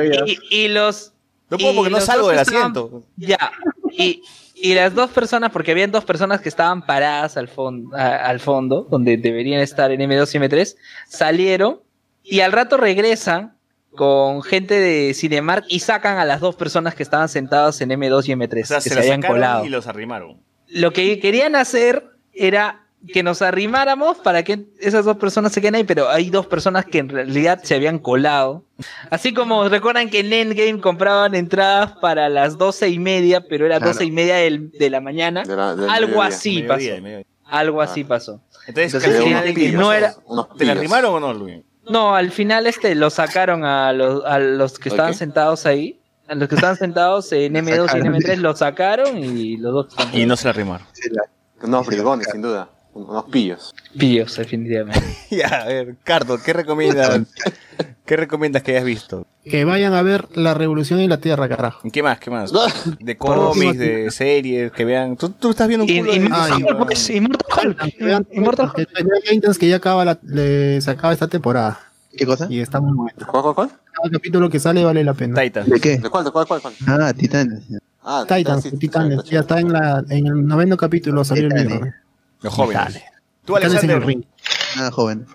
ya, 0.09 0.23
y, 0.25 0.37
y 0.49 0.67
los 0.69 1.13
No 1.49 1.57
puedo 1.57 1.75
porque 1.75 1.89
no 1.91 1.99
salgo 2.01 2.23
dos 2.23 2.31
del 2.31 2.39
asiento. 2.39 3.03
Ya, 3.17 3.51
y, 3.91 4.21
y 4.55 4.73
las 4.75 4.93
dos 4.93 5.09
personas, 5.11 5.51
porque 5.51 5.71
habían 5.71 5.91
dos 5.91 6.05
personas 6.05 6.39
que 6.41 6.49
estaban 6.49 6.85
paradas 6.85 7.35
al, 7.37 7.47
fon- 7.49 7.93
a- 7.95 8.25
al 8.27 8.39
fondo, 8.39 8.87
donde 8.89 9.17
deberían 9.17 9.59
estar 9.61 9.91
en 9.91 9.99
M2 10.01 10.35
y 10.35 10.37
M3, 10.39 10.75
salieron 11.07 11.79
y 12.23 12.39
al 12.41 12.51
rato 12.51 12.77
regresan 12.77 13.53
con 13.95 14.41
gente 14.41 14.79
de 14.79 15.13
Cinemark 15.13 15.65
y 15.67 15.79
sacan 15.79 16.17
a 16.17 16.23
las 16.23 16.39
dos 16.39 16.55
personas 16.55 16.95
que 16.95 17.03
estaban 17.03 17.27
sentadas 17.27 17.81
en 17.81 17.89
M2 17.89 18.29
y 18.29 18.31
M3, 18.33 18.63
O 18.63 18.65
sea, 18.65 18.77
que 18.77 18.83
se, 18.83 18.89
se, 18.91 18.99
habían 18.99 19.21
colado. 19.21 19.65
y 19.65 19.69
los 19.69 19.85
arrimaron. 19.87 20.37
Lo 20.71 20.91
que 20.93 21.19
querían 21.19 21.55
hacer 21.55 22.05
era 22.33 22.77
que 23.13 23.23
nos 23.23 23.41
arrimáramos 23.41 24.17
para 24.17 24.43
que 24.43 24.65
esas 24.79 25.05
dos 25.05 25.17
personas 25.17 25.51
se 25.51 25.59
queden 25.59 25.73
ahí, 25.75 25.83
pero 25.83 26.07
hay 26.09 26.29
dos 26.29 26.45
personas 26.45 26.85
que 26.85 26.99
en 26.99 27.09
realidad 27.09 27.59
se 27.63 27.73
habían 27.73 27.97
colado. 27.97 28.63
Así 29.09 29.33
como 29.33 29.67
recuerdan 29.69 30.09
que 30.09 30.19
en 30.19 30.31
Endgame 30.31 30.79
compraban 30.79 31.33
entradas 31.33 31.93
para 31.93 32.29
las 32.29 32.57
doce 32.59 32.89
y 32.89 32.99
media, 32.99 33.41
pero 33.49 33.65
era 33.65 33.77
Claro. 33.79 33.93
doce 33.93 34.05
y 34.05 34.11
media 34.11 34.35
del- 34.35 34.71
de 34.71 34.89
la 34.91 35.01
mañana. 35.01 35.43
De 35.43 35.55
la- 35.55 35.75
del 35.75 35.89
Algo 35.89 36.07
mediodía. 36.09 36.27
así 36.35 36.61
Mediodía, 36.61 36.91
pasó. 36.93 37.01
mediodía. 37.03 37.25
Algo 37.45 37.81
así 37.81 38.03
pasó. 38.03 38.41
Entonces, 38.67 38.93
Entonces, 38.93 39.19
al 39.19 39.23
final, 39.53 39.73
no 39.79 39.91
era- 39.93 40.15
¿te 40.57 40.65
la 40.65 40.71
arrimaron 40.73 41.13
o 41.15 41.19
no, 41.19 41.33
Luis? 41.33 41.61
No, 41.89 42.15
al 42.15 42.29
final 42.31 42.67
este 42.67 42.93
lo 42.93 43.09
sacaron 43.09 43.65
a 43.65 43.91
los, 43.91 44.23
a 44.25 44.37
los 44.37 44.77
que 44.77 44.89
estaban 44.89 45.15
sentados 45.15 45.65
ahí. 45.65 45.99
A 46.31 46.35
los 46.35 46.47
que 46.47 46.55
estaban 46.55 46.77
sentados 46.77 47.29
en 47.33 47.53
M2 47.53 47.67
y 47.67 47.71
en 47.73 47.87
sacaron. 47.87 48.13
M3 48.15 48.35
lo 48.37 48.55
sacaron 48.55 49.17
y 49.21 49.57
los 49.57 49.73
dos 49.73 49.87
Y 50.13 50.25
no 50.25 50.37
se 50.37 50.45
la 50.45 50.51
arrimaron. 50.51 50.87
Sí, 50.93 51.09
la- 51.11 51.23
Unos 51.67 51.85
brigones, 51.85 52.27
sin 52.31 52.41
duda. 52.41 52.69
Unos 52.93 53.25
pillos. 53.25 53.73
pillos, 53.97 54.35
definitivamente. 54.37 55.01
ya, 55.29 55.47
a 55.47 55.65
ver, 55.65 55.95
Cardo, 56.05 56.37
¿qué 56.41 56.53
recomiendas? 56.53 57.21
¿Qué 58.05 58.15
recomiendas 58.17 58.63
que 58.63 58.71
hayas 58.71 58.85
visto? 58.85 59.25
Que 59.43 59.65
vayan 59.65 59.93
a 59.93 60.01
ver 60.01 60.27
La 60.37 60.53
Revolución 60.53 60.99
en 61.01 61.09
la 61.09 61.17
Tierra, 61.19 61.49
carajo. 61.49 61.87
¿Qué 61.91 62.01
más? 62.01 62.19
¿Qué 62.19 62.29
más? 62.31 62.51
De 62.99 63.17
cómics, 63.17 63.77
de 63.77 64.09
series, 64.11 64.71
que 64.71 64.85
vean. 64.85 65.17
Tú, 65.17 65.29
tú 65.31 65.49
estás 65.49 65.67
viendo 65.67 65.85
un 65.85 65.97
culo 65.99 66.11
Ah, 66.31 66.57
pues, 66.85 67.09
Immortal 67.09 67.75
Hulk. 67.75 67.95
Immortal 68.33 68.71
Hulk. 68.75 69.57
que 69.57 69.67
ya 69.67 69.75
acaba 69.77 70.05
la, 70.05 70.17
le- 70.23 70.79
se 70.81 70.91
acaba 70.91 71.11
esta 71.13 71.27
temporada. 71.27 71.79
¿Qué 72.15 72.25
cosa? 72.25 72.47
Y 72.49 72.59
está 72.59 72.79
muy 72.81 72.93
bueno. 72.95 73.13
¿Cuál, 73.29 73.43
cuál, 73.43 73.55
cuál? 73.55 73.69
Cada 73.93 74.09
capítulo 74.11 74.49
que 74.49 74.59
sale 74.59 74.83
vale 74.83 75.03
la 75.03 75.13
pena. 75.13 75.41
Titans. 75.41 75.69
¿De 75.69 75.79
qué? 75.79 75.97
¿De 75.97 76.09
cuál, 76.09 76.23
de 76.25 76.31
cuál, 76.31 76.45
cuál, 76.47 76.61
cuál? 76.61 76.73
Ah, 76.87 77.13
Titanes. 77.13 77.63
Ah, 78.03 78.25
Titans, 78.27 78.63
sí, 78.63 78.69
sí, 78.71 78.77
Titanes. 78.77 79.21
sí, 79.21 79.27
sí, 79.27 79.33
Ya 79.35 79.41
está 79.41 79.59
en, 79.59 79.71
la, 79.71 80.03
en 80.09 80.27
el 80.27 80.45
noveno 80.47 80.75
capítulo 80.77 81.23
salió 81.23 81.47
el 81.47 81.53
libro. 81.53 81.87
Los 82.41 82.53
jóvenes. 82.53 83.01
Tú, 83.45 83.55
en 83.57 83.63
el 83.63 83.69
Alexander. 83.69 84.05
ring. 84.05 84.23
Nada 84.75 84.91
joven. 84.91 85.25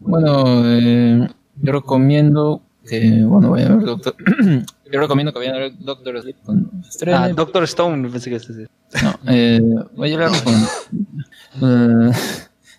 Bueno, 0.00 0.62
eh, 0.64 1.28
yo 1.62 1.72
recomiendo 1.72 2.62
que, 2.88 3.22
bueno, 3.24 3.50
vayan 3.50 3.72
a 3.72 3.76
ver 3.76 3.84
Doctor... 3.86 4.14
yo 4.92 5.00
recomiendo 5.00 5.32
que 5.32 5.38
vayan 5.38 5.54
a 5.54 5.58
ver 5.58 5.72
Doctor 5.78 6.20
Sleep. 6.22 6.36
Ah, 7.14 7.28
Doctor 7.34 7.64
Stone, 7.64 8.08
pensé 8.10 8.30
que 8.30 8.36
este 8.36 8.68
No, 9.02 9.14
eh, 9.26 9.60
vaya 9.96 10.26
a 10.26 10.30
con- 10.42 10.68
eh, 12.08 12.12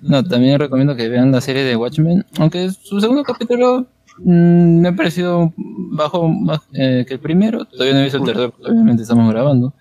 no, 0.02 0.24
también 0.24 0.60
recomiendo 0.60 0.96
que 0.96 1.10
vean 1.10 1.32
la 1.32 1.42
serie 1.42 1.64
de 1.64 1.76
Watchmen, 1.76 2.26
aunque 2.40 2.70
su 2.72 3.00
segundo 3.00 3.24
capítulo 3.24 3.88
mm, 4.20 4.80
me 4.82 4.90
ha 4.90 4.96
parecido 4.96 5.54
bajo 5.58 6.28
más 6.28 6.62
eh, 6.74 7.06
que 7.08 7.16
el 7.16 7.20
primero. 7.20 7.66
Todavía 7.66 7.94
no 7.94 8.00
he 8.00 8.04
visto 8.04 8.18
el 8.18 8.26
tercero, 8.26 8.52
porque 8.52 8.72
obviamente 8.72 9.04
estamos 9.04 9.32
grabando. 9.32 9.74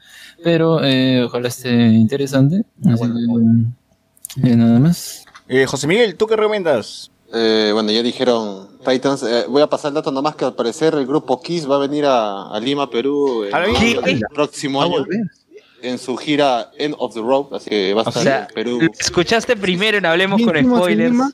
Pero 0.43 0.83
eh, 0.85 1.25
ojalá 1.25 1.49
esté 1.49 1.73
interesante. 1.73 2.65
Así 2.85 3.05
que, 3.05 4.51
eh, 4.51 4.57
nada 4.57 4.79
más. 4.79 5.25
Eh, 5.49 5.67
José 5.67 5.87
Miguel, 5.87 6.17
¿tú 6.17 6.27
qué 6.27 6.37
recomiendas? 6.37 7.11
Eh, 7.33 7.71
bueno, 7.73 7.91
ya 7.91 8.03
dijeron 8.03 8.69
Titans. 8.85 9.23
Eh, 9.23 9.45
voy 9.49 9.63
a 9.63 9.69
pasar 9.69 9.91
el 9.91 9.95
dato 9.95 10.11
nomás 10.13 10.37
que 10.37 10.45
al 10.45 10.55
parecer 10.55 10.95
el 10.95 11.07
grupo 11.07 11.41
Kiss 11.41 11.69
va 11.69 11.77
a 11.77 11.79
venir 11.79 12.05
a, 12.05 12.49
a 12.49 12.61
Lima, 12.61 12.89
Perú, 12.89 13.45
el, 13.45 14.23
próximo 14.33 14.83
año 14.83 15.05
en 15.83 15.99
su 15.99 16.17
gira 16.17 16.71
End 16.79 16.95
of 16.99 17.15
the 17.15 17.21
Road. 17.21 17.55
Así 17.55 17.71
que 17.71 17.95
va 17.95 18.03
a 18.03 18.05
O 18.05 18.09
estar 18.09 18.23
sea, 18.23 18.47
en 18.49 18.55
Perú. 18.55 18.81
escuchaste 18.99 19.57
primero 19.57 19.99
en 19.99 20.07
Hablemos 20.07 20.41
con 20.43 20.55
Spoilers. 20.57 21.11
Cinema. 21.11 21.33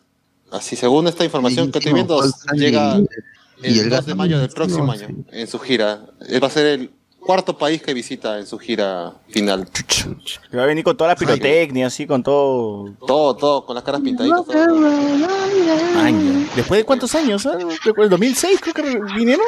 Así, 0.51 0.77
según 0.77 1.07
esta 1.09 1.25
información 1.25 1.71
que 1.73 1.79
estoy 1.79 1.93
viendo, 1.95 2.23
llega 2.55 2.97
el 3.63 3.79
el 3.79 3.89
2 3.91 4.07
de 4.07 4.15
mayo 4.15 4.39
del 4.39 4.51
próximo 4.51 4.93
año 4.93 5.09
en 5.31 5.47
su 5.47 5.59
gira. 5.59 6.01
Él 6.29 6.43
va 6.43 6.49
a 6.49 6.51
ser 6.51 6.67
el 6.67 6.91
cuarto 7.21 7.57
país 7.57 7.81
que 7.81 7.95
visita 7.95 8.39
en 8.39 8.47
su 8.47 8.59
gira 8.59 9.15
final. 9.31 9.69
Que 10.51 10.57
va 10.57 10.65
a 10.65 10.67
venir 10.67 10.83
con 10.85 10.97
toda 10.97 11.11
la 11.11 11.17
pirotecnia, 11.17 11.87
así, 11.87 12.07
con 12.07 12.23
todo. 12.23 12.93
Todo, 13.07 13.37
todo, 13.37 13.65
con 13.65 13.77
las 13.77 13.85
caras 13.85 14.01
pintaditas. 14.01 14.45
todo. 14.45 14.87
Año. 15.97 16.47
¿Después 16.57 16.81
de 16.81 16.85
cuántos 16.85 17.15
años? 17.15 17.47
ah? 17.47 17.57
¿Después 17.57 17.95
del 17.97 18.11
2006 18.11 18.61
creo 18.61 18.75
que 18.75 19.01
vinieron? 19.17 19.47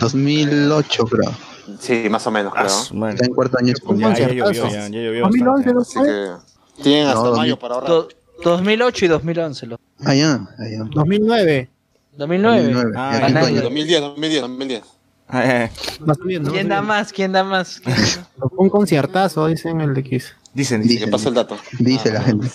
2008, 0.00 1.04
creo. 1.06 1.34
Sí, 1.80 2.08
más 2.10 2.26
o 2.26 2.30
menos, 2.30 2.52
Ah, 2.56 2.66
creo. 2.90 3.08
Está 3.10 3.24
en 3.26 3.34
cuarto 3.34 3.58
año. 3.58 3.74
Ya, 3.96 4.14
ya 4.14 4.28
llovió, 4.28 4.52
ya, 4.52 4.88
ya 4.88 4.88
llovió 4.88 5.22
2011 5.22 5.72
bastante. 5.72 5.72
no 5.72 5.84
fue. 5.84 6.46
que 6.76 6.82
tienen 6.82 7.06
hasta 7.08 7.22
No, 7.24 7.36
mayo 7.36 7.58
para 7.58 7.74
ahorrar. 7.74 7.90
Do- 7.90 8.08
2008 8.44 9.04
y 9.04 9.08
2011. 9.08 9.66
lo- 9.66 9.80
Allá, 10.04 10.46
allá. 10.58 10.84
2009. 10.90 11.70
2009. 12.16 12.62
2009. 12.62 12.92
Ah, 12.96 13.10
años. 13.26 13.62
2010, 13.62 14.00
2010, 14.00 14.40
2010. 14.42 14.82
Ah, 15.28 15.44
eh, 15.64 15.70
Más 16.00 16.18
bien, 16.24 16.42
¿no? 16.44 16.52
¿Quién 16.52 16.68
da 16.68 16.82
más? 16.82 17.12
¿Quién 17.12 17.32
da 17.32 17.42
más? 17.44 17.80
Un 18.56 18.68
conciertazo, 18.68 19.46
dicen 19.48 19.80
el 19.80 19.92
de 19.94 20.02
Kiss. 20.04 20.34
Dicen, 20.54 20.82
Que 20.82 20.88
dicen. 20.88 21.10
pasó 21.10 21.30
el 21.30 21.34
dato. 21.34 21.56
Dice 21.78 22.10
Ah, 22.10 22.14
la 22.14 22.20
gente. 22.22 22.48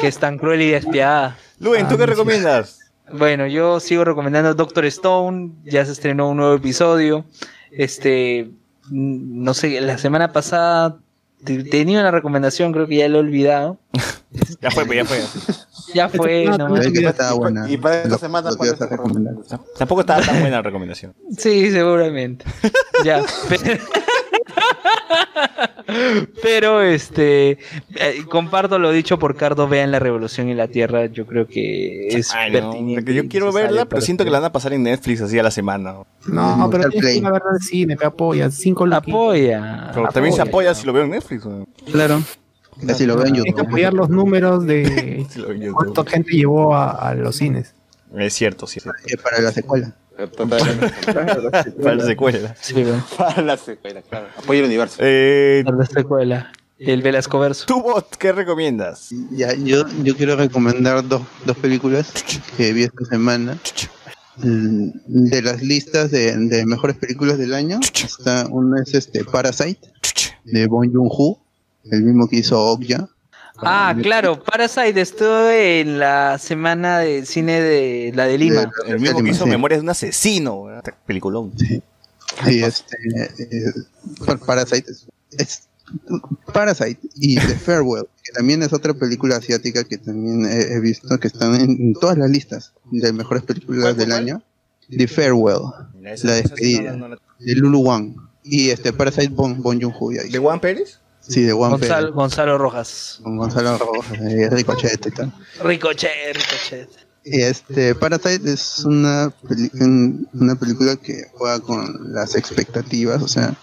que 0.00 0.06
es 0.08 0.18
tan 0.18 0.38
cruel 0.38 0.62
y 0.62 0.70
despiadada. 0.70 1.36
Luen, 1.58 1.86
¿tú 1.88 1.94
Ah, 1.94 1.98
qué 1.98 2.04
sí. 2.04 2.10
recomiendas? 2.10 2.78
Bueno, 3.12 3.46
yo 3.46 3.80
sigo 3.80 4.04
recomendando 4.04 4.54
Doctor 4.54 4.84
Stone. 4.86 5.50
Ya 5.64 5.84
se 5.84 5.92
estrenó 5.92 6.30
un 6.30 6.36
nuevo 6.38 6.54
episodio. 6.54 7.24
Este, 7.72 8.50
mm, 8.90 9.42
no 9.44 9.54
sé, 9.54 9.80
la 9.80 9.98
semana 9.98 10.32
pasada 10.32 10.98
te- 11.44 11.64
tenía 11.64 12.00
una 12.00 12.10
recomendación, 12.10 12.72
creo 12.72 12.86
que 12.86 12.96
ya 12.96 13.08
lo 13.08 13.18
he 13.18 13.20
olvidado. 13.20 13.78
Ya 14.60 14.70
fue, 14.70 14.86
pues 14.86 14.96
ya 14.96 15.04
fue. 15.04 15.18
Ya 15.92 16.08
fue, 16.08 16.44
No, 16.56 16.68
no 16.68 16.76
estaba 16.80 17.32
buena. 17.32 17.68
Y 17.68 17.76
para 17.78 18.02
esta 18.02 18.16
semana, 18.16 18.50
lo 18.50 18.54
que 18.54 18.58
¿cuál 18.58 18.70
vas 18.70 18.80
a 18.80 18.84
es 18.84 18.90
tu 18.90 18.96
recomendar. 18.96 19.34
Tampoco 19.76 20.02
estaba 20.02 20.20
tan 20.24 20.38
buena 20.40 20.56
la 20.58 20.62
recomendación. 20.62 21.14
Sí, 21.36 21.68
seguramente. 21.72 22.44
ya. 23.04 23.24
Pero, 23.48 23.80
pero, 26.42 26.82
este 26.82 27.58
eh, 27.94 28.24
comparto 28.28 28.78
lo 28.78 28.90
dicho 28.92 29.18
por 29.18 29.36
Cardo, 29.36 29.68
vean 29.68 29.90
la 29.90 29.98
revolución 29.98 30.48
en 30.48 30.56
la 30.56 30.68
Tierra, 30.68 31.06
yo 31.06 31.26
creo 31.26 31.46
que 31.46 32.08
es 32.08 32.32
Ay, 32.34 32.52
no, 32.52 32.70
pertinente. 32.70 33.14
yo 33.14 33.22
y 33.24 33.28
quiero 33.28 33.52
verla, 33.52 33.86
pero 33.86 34.00
siento 34.00 34.24
que 34.24 34.30
la 34.30 34.38
van 34.40 34.48
a 34.48 34.52
pasar 34.52 34.72
en 34.72 34.82
Netflix 34.82 35.20
así 35.20 35.38
a 35.38 35.42
la 35.42 35.50
semana. 35.50 35.94
¿no? 36.26 36.56
No, 36.56 36.70
pero 36.70 36.84
tienes 36.88 36.94
que 36.94 37.00
Play. 37.00 37.18
ir 37.18 37.26
a 37.26 37.32
ver 37.32 37.42
al 37.50 37.60
cine, 37.60 37.96
me 37.98 38.06
apoya. 38.06 38.50
Cinco. 38.50 38.86
Apoya. 38.90 39.90
Pero 39.94 40.08
también 40.08 40.34
se 40.34 40.42
apoya 40.42 40.74
si 40.74 40.86
lo 40.86 40.92
veo 40.92 41.04
en 41.04 41.10
Netflix. 41.10 41.44
¿no? 41.44 41.66
Claro. 41.92 42.22
Así 42.88 43.04
lo 43.04 43.16
veo 43.16 43.26
en 43.26 43.32
Tienes 43.34 43.44
que 43.44 43.50
YouTube. 43.50 43.68
apoyar 43.68 43.92
los 43.92 44.08
números 44.08 44.64
de 44.66 45.26
Si 45.30 45.38
YouTube. 45.40 45.72
cuánta 45.74 46.04
gente 46.10 46.32
llevó 46.32 46.74
a, 46.74 46.90
a 46.92 47.14
los 47.14 47.36
cines. 47.36 47.74
Es 48.16 48.32
cierto, 48.34 48.66
sí. 48.66 48.80
Eh, 49.06 49.16
para 49.22 49.40
la 49.40 49.52
secuela. 49.52 49.94
Para 50.28 51.94
la 51.96 52.04
secuela. 52.04 52.54
Para 53.16 53.42
la 53.42 53.56
secuela, 53.56 54.02
claro. 54.02 54.26
Apoya 54.36 54.60
el 54.60 54.66
universo. 54.66 54.96
Eh, 55.00 55.62
Para 55.64 55.76
la 55.78 55.86
secuela. 55.86 56.52
El 56.78 57.02
Velasco 57.02 57.38
Verso. 57.38 57.66
¿Tú, 57.66 57.82
bot, 57.82 58.16
qué 58.16 58.32
recomiendas? 58.32 59.10
Ya, 59.32 59.52
yo, 59.54 59.84
yo 60.02 60.16
quiero 60.16 60.36
recomendar 60.36 61.06
dos, 61.06 61.20
dos 61.44 61.56
películas 61.58 62.10
que 62.56 62.72
vi 62.72 62.84
esta 62.84 63.04
semana. 63.04 63.58
Mm, 64.38 64.88
De 65.06 65.42
las 65.42 65.62
listas 65.62 66.10
de, 66.10 66.34
de 66.34 66.64
mejores 66.64 66.96
películas 66.96 67.36
del 67.36 67.52
año, 67.52 67.78
está 68.02 68.46
una 68.48 68.82
es 68.82 68.94
este 68.94 69.24
Parasite 69.24 69.80
de 70.44 70.66
Bong 70.66 70.90
Joon-ho, 70.90 71.38
el 71.90 72.02
mismo 72.02 72.26
que 72.28 72.36
hizo 72.36 72.58
Okja. 72.58 73.08
Ah, 73.62 73.94
claro, 74.00 74.42
Parasite 74.42 75.00
estuve 75.00 75.80
en 75.80 75.98
la 75.98 76.38
semana 76.38 76.98
de 77.00 77.26
cine 77.26 77.60
de 77.60 78.12
la 78.14 78.26
de 78.26 78.38
Lima. 78.38 78.70
El 78.86 79.00
mismo 79.00 79.22
que 79.22 79.30
hizo 79.30 79.44
Sí. 79.44 79.50
Memorias 79.50 79.80
de 79.80 79.84
un 79.84 79.90
asesino. 79.90 80.64
¿verdad? 80.64 80.94
Peliculón. 81.06 81.52
Y 82.46 82.62
este, 82.62 82.96
eh, 83.38 83.72
Pa- 84.24 84.36
Parasite 84.36 84.90
es, 84.90 85.06
es- 85.32 85.68
Parasite 86.52 87.00
y 87.16 87.34
The 87.36 87.40
Farewell, 87.66 88.04
que 88.22 88.32
también 88.32 88.62
es 88.62 88.72
otra 88.72 88.94
película 88.94 89.36
asiática 89.36 89.82
que 89.84 89.98
también 89.98 90.44
he, 90.46 90.74
he 90.74 90.80
visto 90.80 91.18
que 91.18 91.26
están 91.28 91.54
en, 91.56 91.70
en 91.70 91.94
todas 91.94 92.16
las 92.16 92.30
listas 92.30 92.72
de 92.92 93.12
mejores 93.12 93.42
películas 93.42 93.96
del 93.96 94.12
año. 94.12 94.42
The 94.88 95.06
Farewell, 95.08 95.62
La 96.00 96.12
esa 96.14 96.28
sí 96.36 96.42
despedida. 96.42 96.92
no- 96.92 97.08
no- 97.08 97.08
no- 97.16 97.16
de 97.40 97.54
Lulu 97.54 97.80
Wang 97.80 98.14
y 98.44 98.70
este 98.70 98.92
Parasite 98.92 99.28
Bon, 99.28 99.60
bon 99.62 99.80
Joon-ho 99.80 100.12
ya 100.12 100.22
¿De. 100.22 100.38
Juan 100.38 100.60
Pérez? 100.60 100.99
Sí, 101.30 101.42
de 101.44 101.52
One 101.52 101.70
Gonzalo, 101.70 102.12
Gonzalo 102.12 102.58
Rojas. 102.58 103.20
con 103.22 103.36
Gonzalo 103.36 103.78
Rojas, 103.78 104.18
eh, 104.20 104.50
Ricochet 104.50 105.06
y 105.06 105.10
tal. 105.12 105.32
Ricochet, 105.62 106.34
Ricochet. 106.34 106.88
Y 107.24 107.42
este 107.42 107.94
Parasite 107.94 108.52
es 108.52 108.84
una, 108.84 109.32
una 110.32 110.54
película 110.56 110.96
que 110.96 111.26
juega 111.34 111.60
con 111.60 112.12
las 112.12 112.34
expectativas, 112.34 113.22
o 113.22 113.28
sea, 113.28 113.54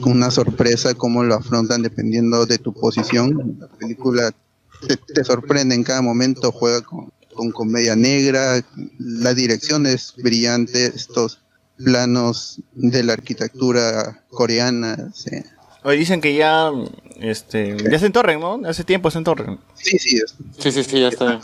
con 0.00 0.12
una 0.12 0.30
sorpresa, 0.30 0.94
cómo 0.94 1.22
lo 1.22 1.34
afrontan 1.34 1.82
dependiendo 1.82 2.46
de 2.46 2.56
tu 2.58 2.72
posición. 2.72 3.58
La 3.60 3.66
película 3.66 4.30
te, 4.88 4.96
te 4.96 5.24
sorprende 5.24 5.74
en 5.74 5.84
cada 5.84 6.00
momento, 6.00 6.52
juega 6.52 6.80
con, 6.80 7.12
con 7.34 7.50
comedia 7.50 7.96
negra, 7.96 8.64
la 8.98 9.34
dirección 9.34 9.86
es 9.86 10.14
brillante, 10.16 10.86
estos 10.86 11.42
planos 11.76 12.60
de 12.74 13.02
la 13.02 13.14
arquitectura 13.14 14.24
coreana. 14.30 15.10
Sí, 15.14 15.42
Oye, 15.82 15.96
dicen 15.98 16.20
que 16.20 16.34
ya, 16.34 16.70
este, 17.20 17.76
ya 17.90 17.98
se 17.98 18.06
entorren, 18.06 18.40
¿no? 18.40 18.60
Hace 18.66 18.84
tiempo 18.84 19.10
se 19.10 19.18
entorren. 19.18 19.58
sí, 19.74 19.98
sí, 19.98 20.16
es- 20.16 20.34
Sí, 20.58 20.72
sí, 20.72 20.84
sí, 20.84 21.00
ya 21.00 21.08
está. 21.08 21.40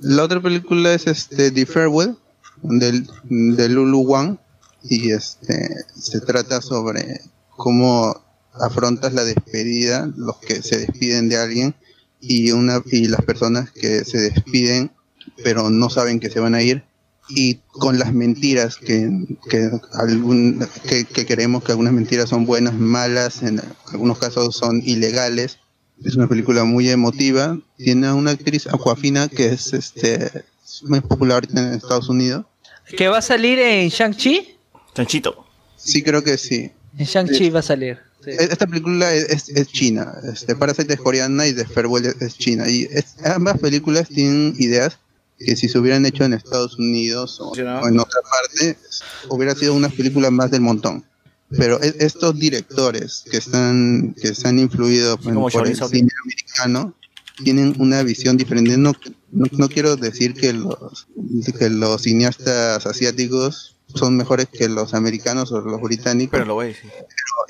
La 0.00 0.22
otra 0.24 0.40
película 0.40 0.92
es 0.92 1.06
este 1.06 1.50
The 1.50 1.66
Farewell 1.66 2.16
del, 2.62 3.08
de 3.24 3.68
Lulu 3.68 4.00
Wang 4.02 4.38
y 4.84 5.10
este 5.10 5.68
se 5.94 6.20
trata 6.20 6.60
sobre 6.60 7.20
cómo 7.50 8.14
afrontas 8.52 9.12
la 9.14 9.24
despedida, 9.24 10.10
los 10.16 10.36
que 10.38 10.62
se 10.62 10.78
despiden 10.78 11.28
de 11.28 11.36
alguien 11.38 11.74
y 12.20 12.50
una 12.52 12.82
y 12.86 13.08
las 13.08 13.22
personas 13.22 13.70
que 13.72 14.04
se 14.04 14.18
despiden 14.20 14.90
pero 15.42 15.70
no 15.70 15.90
saben 15.90 16.20
que 16.20 16.30
se 16.30 16.40
van 16.40 16.54
a 16.54 16.62
ir 16.62 16.84
y 17.28 17.56
con 17.72 17.98
las 17.98 18.12
mentiras 18.12 18.76
que, 18.76 19.10
que, 19.50 19.70
algún, 19.94 20.66
que, 20.88 21.04
que 21.04 21.26
creemos 21.26 21.64
que 21.64 21.72
algunas 21.72 21.92
mentiras 21.92 22.28
son 22.28 22.46
buenas, 22.46 22.74
malas, 22.74 23.42
en 23.42 23.60
algunos 23.92 24.18
casos 24.18 24.54
son 24.56 24.80
ilegales. 24.84 25.58
Es 26.04 26.14
una 26.16 26.28
película 26.28 26.64
muy 26.64 26.88
emotiva. 26.90 27.58
Tiene 27.78 28.06
a 28.08 28.14
una 28.14 28.32
actriz 28.32 28.66
Aquafina 28.66 29.28
que 29.28 29.46
es 29.48 29.72
este 29.72 30.26
es 30.64 30.82
muy 30.84 31.00
popular 31.00 31.46
en 31.54 31.74
Estados 31.74 32.08
Unidos. 32.08 32.44
¿Que 32.96 33.08
va 33.08 33.18
a 33.18 33.22
salir 33.22 33.58
en 33.58 33.88
Shang-Chi? 33.88 34.56
Chanchito. 34.94 35.46
Sí, 35.76 36.02
creo 36.02 36.22
que 36.22 36.36
sí. 36.38 36.70
En 36.98 37.06
Shang-Chi 37.06 37.50
va 37.50 37.60
a 37.60 37.62
salir. 37.62 37.98
sí. 38.24 38.30
E- 38.30 38.44
Esta 38.52 38.66
película 38.66 39.12
es, 39.14 39.24
es- 39.30 39.48
es 39.48 39.68
china. 39.68 40.12
Este, 40.32 40.54
Parasite 40.54 40.92
es 40.94 41.00
coreana 41.00 41.46
y 41.46 41.54
The 41.54 41.64
Farewell 41.64 42.06
es, 42.06 42.20
es 42.20 42.36
china. 42.38 42.68
Y 42.68 42.86
es- 42.90 43.16
ambas 43.24 43.58
películas 43.58 44.08
tienen 44.08 44.54
ideas 44.58 44.98
que 45.38 45.56
si 45.56 45.68
se 45.68 45.78
hubieran 45.78 46.06
hecho 46.06 46.24
en 46.24 46.32
Estados 46.32 46.78
Unidos 46.78 47.40
o, 47.40 47.50
o 47.50 47.56
en 47.88 47.98
otra 48.00 48.20
parte, 48.22 48.78
hubiera 49.28 49.54
sido 49.54 49.74
una 49.74 49.88
película 49.88 50.30
más 50.30 50.50
del 50.50 50.60
montón. 50.62 51.04
Pero 51.50 51.80
e- 51.82 51.94
estos 52.00 52.38
directores 52.38 53.24
que 53.30 53.36
están 53.36 54.14
que 54.20 54.34
se 54.34 54.48
han 54.48 54.58
influido 54.58 55.16
por, 55.18 55.66
el 55.68 55.76
cine 55.76 56.08
americano 56.24 56.94
tienen 57.44 57.74
una 57.78 58.02
visión 58.02 58.36
diferente. 58.36 58.76
No, 58.76 58.92
no, 59.30 59.46
no 59.52 59.68
quiero 59.68 59.94
decir 59.96 60.34
que 60.34 60.52
los, 60.52 61.06
que 61.58 61.70
los 61.70 62.02
cineastas 62.02 62.84
asiáticos 62.86 63.76
son 63.94 64.16
mejores 64.16 64.48
que 64.52 64.68
los 64.68 64.94
americanos 64.94 65.52
o 65.52 65.60
los 65.60 65.80
británicos. 65.80 66.32
Pero 66.32 66.44
lo 66.46 66.54
voy 66.54 66.64
a 66.64 66.68
decir. 66.68 66.90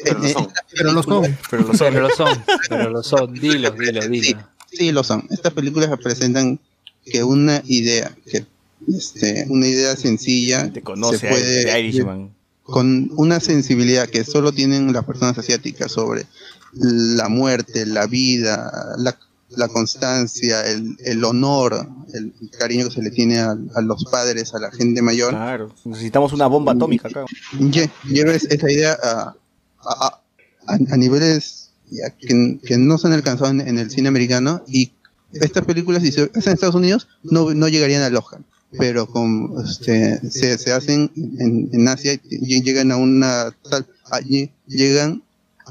Pero 0.05 0.21
lo 0.21 0.29
son. 0.29 0.49
Pero 0.77 0.93
lo 0.93 1.03
son. 1.03 1.39
Pero 1.51 1.63
lo 1.63 1.75
son. 1.75 1.89
Pero 1.95 2.01
lo 2.03 2.11
son, 2.15 2.45
pero 2.69 2.91
lo 2.91 3.03
son. 3.03 3.33
Dilo, 3.35 3.71
dilo, 3.71 4.03
Sí, 4.03 4.09
dilo. 4.09 4.49
sí, 4.71 4.93
lo 4.93 5.03
son. 5.05 5.27
Estas 5.31 5.55
películas 5.55 5.89
representan 5.89 6.61
que 7.07 7.23
una 7.25 7.63
idea, 7.67 8.15
que 8.31 8.45
este, 8.89 9.47
una 9.49 9.67
idea 9.67 9.97
sencilla 9.97 10.71
Te 10.73 10.83
conoce 10.83 11.19
se 11.19 11.29
puede 11.29 11.65
de 11.65 11.81
Irishman. 11.81 12.35
con 12.63 13.11
una 13.17 13.41
sensibilidad 13.41 14.09
que 14.09 14.25
solo 14.25 14.53
tienen 14.53 14.93
las 14.93 15.05
personas 15.05 15.39
asiáticas 15.39 15.91
sobre 15.93 16.27
la 16.73 17.29
muerte, 17.29 17.87
la 17.87 18.07
vida, 18.07 18.71
la, 18.99 19.17
la 19.51 19.69
constancia, 19.69 20.67
el, 20.67 20.97
el 21.05 21.25
honor, 21.25 21.89
el, 22.13 22.33
cariño 22.59 22.87
que 22.89 22.95
se 22.95 23.03
le 23.03 23.11
tiene 23.11 23.39
a, 23.39 23.57
a 23.75 23.81
los 23.81 24.05
padres, 24.05 24.53
a 24.55 24.59
la 24.59 24.71
gente 24.71 25.01
mayor. 25.01 25.31
Claro, 25.31 25.75
necesitamos 25.85 26.33
una 26.33 26.47
bomba 26.49 26.73
atómica 26.73 27.09
acá. 27.09 27.25
Lle- 27.59 27.91
lleva 28.11 28.33
es- 28.35 28.45
esa 28.51 28.71
idea 28.71 28.99
a, 29.03 29.35
a, 29.81 30.21
a- 30.67 30.97
niveles 30.97 31.71
que, 32.19 32.59
que 32.63 32.77
no 32.79 32.99
se 32.99 33.07
han 33.07 33.13
alcanzado 33.15 33.51
en, 33.53 33.61
en 33.63 33.79
el 33.79 33.91
cine 33.91 34.09
americano 34.09 34.63
y 34.69 34.93
estas 35.41 35.65
películas 35.65 36.03
si 36.03 36.13
se 36.13 36.23
hacen 36.23 36.43
en 36.45 36.53
Estados 36.53 36.75
Unidos 36.75 37.09
no, 37.23 37.53
no 37.55 37.69
llegarían 37.69 38.03
al 38.03 38.17
Oscar 38.17 38.41
pero 38.79 39.07
con, 39.07 39.55
este, 39.65 40.19
se, 40.31 40.59
se 40.59 40.73
hacen 40.73 41.11
en, 41.17 41.71
en 41.73 41.89
Asia 41.89 42.15
y 42.15 42.57
y 42.57 42.63
llegan 42.63 42.91
a 42.93 42.97
una 42.97 43.55
tal 43.71 43.87
allí 44.11 44.51
llegan 44.67 45.23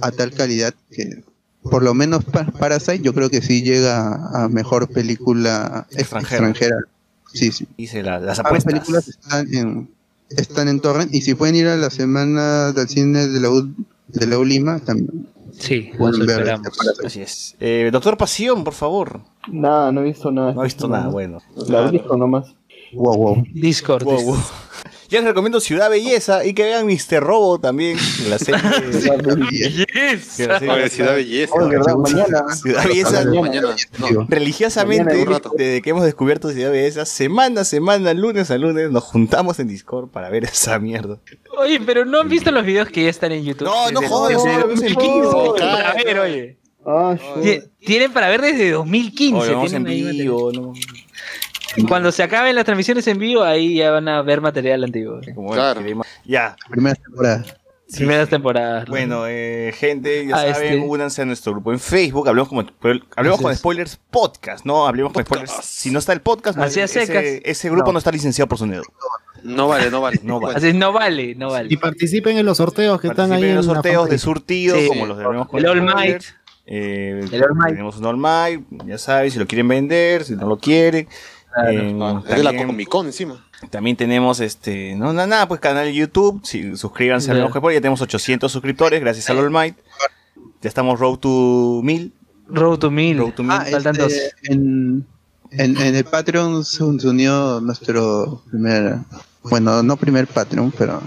a 0.02 0.12
tal 0.12 0.32
calidad 0.32 0.74
que 0.92 1.24
por 1.62 1.84
lo 1.84 1.94
menos 1.94 2.24
pa- 2.24 2.46
Parasite 2.46 3.00
yo 3.02 3.14
creo 3.14 3.30
que 3.30 3.42
sí 3.42 3.62
llega 3.64 4.16
a 4.44 4.48
mejor 4.50 4.88
película 4.90 5.88
Extranjera. 5.92 6.50
extranjera, 6.50 6.78
sí 7.34 7.52
sí 7.52 7.68
la- 8.02 8.20
las 8.20 8.40
apuestas. 8.40 8.72
películas 8.74 9.08
están 9.08 9.54
en, 9.54 9.90
están 10.30 10.68
en 10.70 10.80
Torrent 10.80 11.14
y 11.14 11.22
si 11.22 11.34
pueden 11.36 11.56
ir 11.56 11.68
a 11.68 11.76
la 11.76 11.90
semana 11.90 12.72
del 12.72 12.88
cine 12.88 13.28
de 13.28 13.40
la 13.40 13.50
U, 13.50 13.74
de 14.08 14.26
la 14.28 14.38
U 14.40 14.46
Lima 14.46 14.80
también 14.80 15.28
Sí, 15.58 15.92
ver 15.98 16.14
esperamos. 16.30 16.68
Así 17.04 17.22
es. 17.22 17.56
Eh, 17.60 17.90
Doctor 17.92 18.18
Pasión, 18.18 18.64
por 18.64 18.74
favor. 18.74 19.22
Nada, 19.48 19.92
no 19.92 20.02
he 20.02 20.06
visto 20.06 20.32
nada. 20.32 20.54
No 20.54 20.62
ha 20.62 20.64
visto 20.64 20.88
nada, 20.88 21.08
bueno. 21.08 21.40
La 21.68 21.88
he 21.88 21.92
visto 21.92 22.16
nomás. 22.18 22.56
Wow, 22.94 23.18
wow. 23.18 23.44
Discord. 23.54 24.04
Wow, 24.04 24.22
wow. 24.22 24.38
Yo 25.10 25.20
les 25.20 25.26
recomiendo 25.26 25.60
Ciudad 25.60 25.90
Belleza 25.90 26.46
y 26.46 26.54
que 26.54 26.64
vean 26.64 26.86
Mr. 26.88 27.22
Robo 27.22 27.60
también, 27.60 27.98
la 28.30 28.40
serie. 28.40 28.60
Yes. 29.52 30.36
que 30.38 30.48
la 30.48 30.60
serie- 30.60 30.74
Oye, 30.74 30.90
Ciudad 30.90 31.16
Belleza. 31.16 31.54
Oh, 31.56 31.68
verdad, 31.68 31.96
mañana. 31.96 32.56
Ciudad 32.56 32.84
Belleza. 32.88 33.26
Mañana. 33.26 33.76
No. 34.00 34.26
Religiosamente, 34.28 35.04
Mañana 35.14 35.38
en 35.38 35.58
desde 35.58 35.82
que 35.82 35.90
hemos 35.92 36.04
descubierto 36.04 36.50
Ciudad 36.52 36.72
Belleza, 36.72 37.06
semana 37.06 37.62
a 37.62 37.66
semana, 37.66 38.14
lunes 38.14 38.50
a 38.52 38.58
lunes, 38.58 38.90
nos 38.92 39.04
juntamos 39.04 39.60
en 39.60 39.68
Discord 39.68 40.10
para 40.10 40.30
ver 40.30 40.44
esa 40.46 40.80
mierda. 40.80 41.20
Oye, 41.58 41.80
pero 41.86 42.06
no 42.06 42.20
han 42.22 42.30
visto 42.30 42.52
los 42.52 42.66
videos 42.66 42.90
que 42.90 43.04
ya 43.04 43.10
están 43.10 43.32
en 43.32 43.44
YouTube. 43.44 43.66
No, 43.66 43.92
no 43.92 44.02
jodas, 44.08 44.44
el 44.46 44.62
2015. 44.62 44.96
video. 45.02 45.56
Para 45.56 45.94
ver, 45.94 46.20
oye. 46.20 46.58
Ah, 46.88 47.16
Ti- 47.42 47.62
Tienen 47.84 48.12
para 48.14 48.30
ver 48.30 48.42
desde 48.42 48.72
2015. 48.72 49.38
Oye, 49.40 49.52
vamos 49.54 49.74
en 49.74 49.84
vivo, 49.84 50.52
¿no? 50.52 50.74
Cuando 51.88 52.12
se 52.12 52.24
acaben 52.24 52.56
las 52.56 52.66
transmisiones 52.66 53.08
en 53.08 53.18
vivo, 53.20 53.44
ahí 53.44 53.76
ya 53.76 53.92
van 53.92 54.08
a 54.08 54.22
ver 54.22 54.42
material 54.42 54.84
antiguo. 54.84 55.20
Como 55.34 55.52
Claro. 55.52 55.82
que- 55.84 55.96
Ya, 56.26 56.56
primera 56.70 56.96
temporada 56.96 57.44
Primeras 57.96 58.30
temporadas. 58.30 58.88
Bueno, 58.88 59.26
eh, 59.28 59.72
gente, 59.78 60.26
ya 60.26 60.36
Ah, 60.38 60.54
saben, 60.56 60.74
este. 60.74 60.88
únanse 60.88 61.22
a 61.22 61.26
nuestro 61.26 61.52
grupo 61.52 61.72
en 61.72 61.80
Facebook. 61.80 62.28
Hablemos, 62.28 62.50
como, 62.50 62.64
hablemos 63.16 63.40
con 63.40 63.56
spoilers 63.56 64.00
podcast, 64.10 64.66
¿no? 64.66 64.88
Hablemos 64.88 65.14
con 65.14 65.24
spoilers. 65.24 65.52
Si 65.62 65.92
no 65.92 66.00
está 66.00 66.12
el 66.12 66.22
podcast, 66.22 66.58
no- 66.58 66.64
Así 66.64 66.80
ese, 66.80 67.06
secas. 67.06 67.24
ese 67.44 67.70
grupo 67.70 67.88
no. 67.88 67.94
No. 67.94 67.98
está 68.00 68.12
licenciado 68.12 68.50
por 68.50 68.58
sonido. 68.58 68.82
No 69.44 69.68
vale, 69.68 69.92
no 69.92 70.02
vale. 70.02 70.20
No 70.24 70.40
vale. 70.40 70.58
Así 70.58 70.74
no 70.74 70.92
vale, 70.94 71.36
no 71.36 71.50
Y 71.50 71.52
vale. 71.52 71.78
participen 71.78 72.38
en 72.40 72.46
los 72.48 72.58
sorteos 72.58 73.00
que 73.00 73.08
están 73.08 73.26
ahí 73.26 73.42
Participen 73.42 73.50
en 73.52 73.56
los 73.58 73.66
sorteos 73.68 74.10
de 74.10 74.18
surtido, 74.18 74.76
Sí. 74.80 74.88
como 74.88 75.06
los 75.06 75.18
de 75.20 75.24
con 75.24 75.60
El 75.60 75.66
All. 75.68 75.82
Might. 75.84 76.24
Eh, 76.66 77.24
El 77.32 77.44
All 77.44 77.54
Might. 77.54 77.70
Tenemos 77.74 77.98
un 77.98 78.06
All 78.06 78.18
Might, 78.18 78.66
ya 78.88 78.98
saben, 78.98 79.30
si 79.30 79.38
lo 79.38 79.46
quieren 79.46 79.68
vender, 79.68 80.24
si 80.24 80.36
no 80.36 80.48
lo 80.48 80.58
quieren. 80.58 81.08
Eh, 81.68 81.94
No, 81.94 82.20
es 82.20 82.26
de 82.26 82.38
la 82.44 82.50
también- 82.50 82.68
Comic 82.68 82.90
Con 82.90 83.06
encima. 83.06 83.46
También 83.70 83.96
tenemos 83.96 84.40
este, 84.42 84.96
no, 84.96 85.14
nada, 85.14 85.28
nada, 85.28 85.48
pues 85.48 85.60
canal 85.62 85.86
de 85.86 85.94
YouTube, 85.94 86.42
si, 86.44 86.76
suscríbanse 86.76 87.26
a 87.26 87.28
Ya. 87.28 87.32
Hablemos 87.34 87.54
con 87.54 87.62
Spoilers, 87.62 87.78
ya 87.78 87.82
tenemos 87.82 88.02
800 88.02 88.52
suscriptores 88.52 89.00
gracias 89.02 89.30
al 89.30 89.38
All 89.40 89.50
Might. 89.52 89.78
Ya 90.62 90.68
estamos 90.70 91.00
road 91.00 91.18
to 91.20 91.82
1000. 91.84 92.12
Road 92.48 92.78
to 92.80 92.92
Mil. 92.92 93.18
Road 93.18 93.34
to 93.34 93.44
1000. 93.44 93.52
Ah, 93.60 93.66
Faltan 93.72 93.96
dos. 93.96 94.12
este, 94.14 94.52
en, 94.54 95.06
en, 95.52 95.78
en 95.78 95.96
el 95.96 96.04
Patreon 96.06 96.64
se 96.66 96.84
unió 96.84 97.60
nuestro 97.62 98.44
primer, 98.50 98.98
bueno, 99.44 99.82
no 99.82 99.96
primer 99.98 100.28
Patreon, 100.28 100.72
pero 100.78 101.02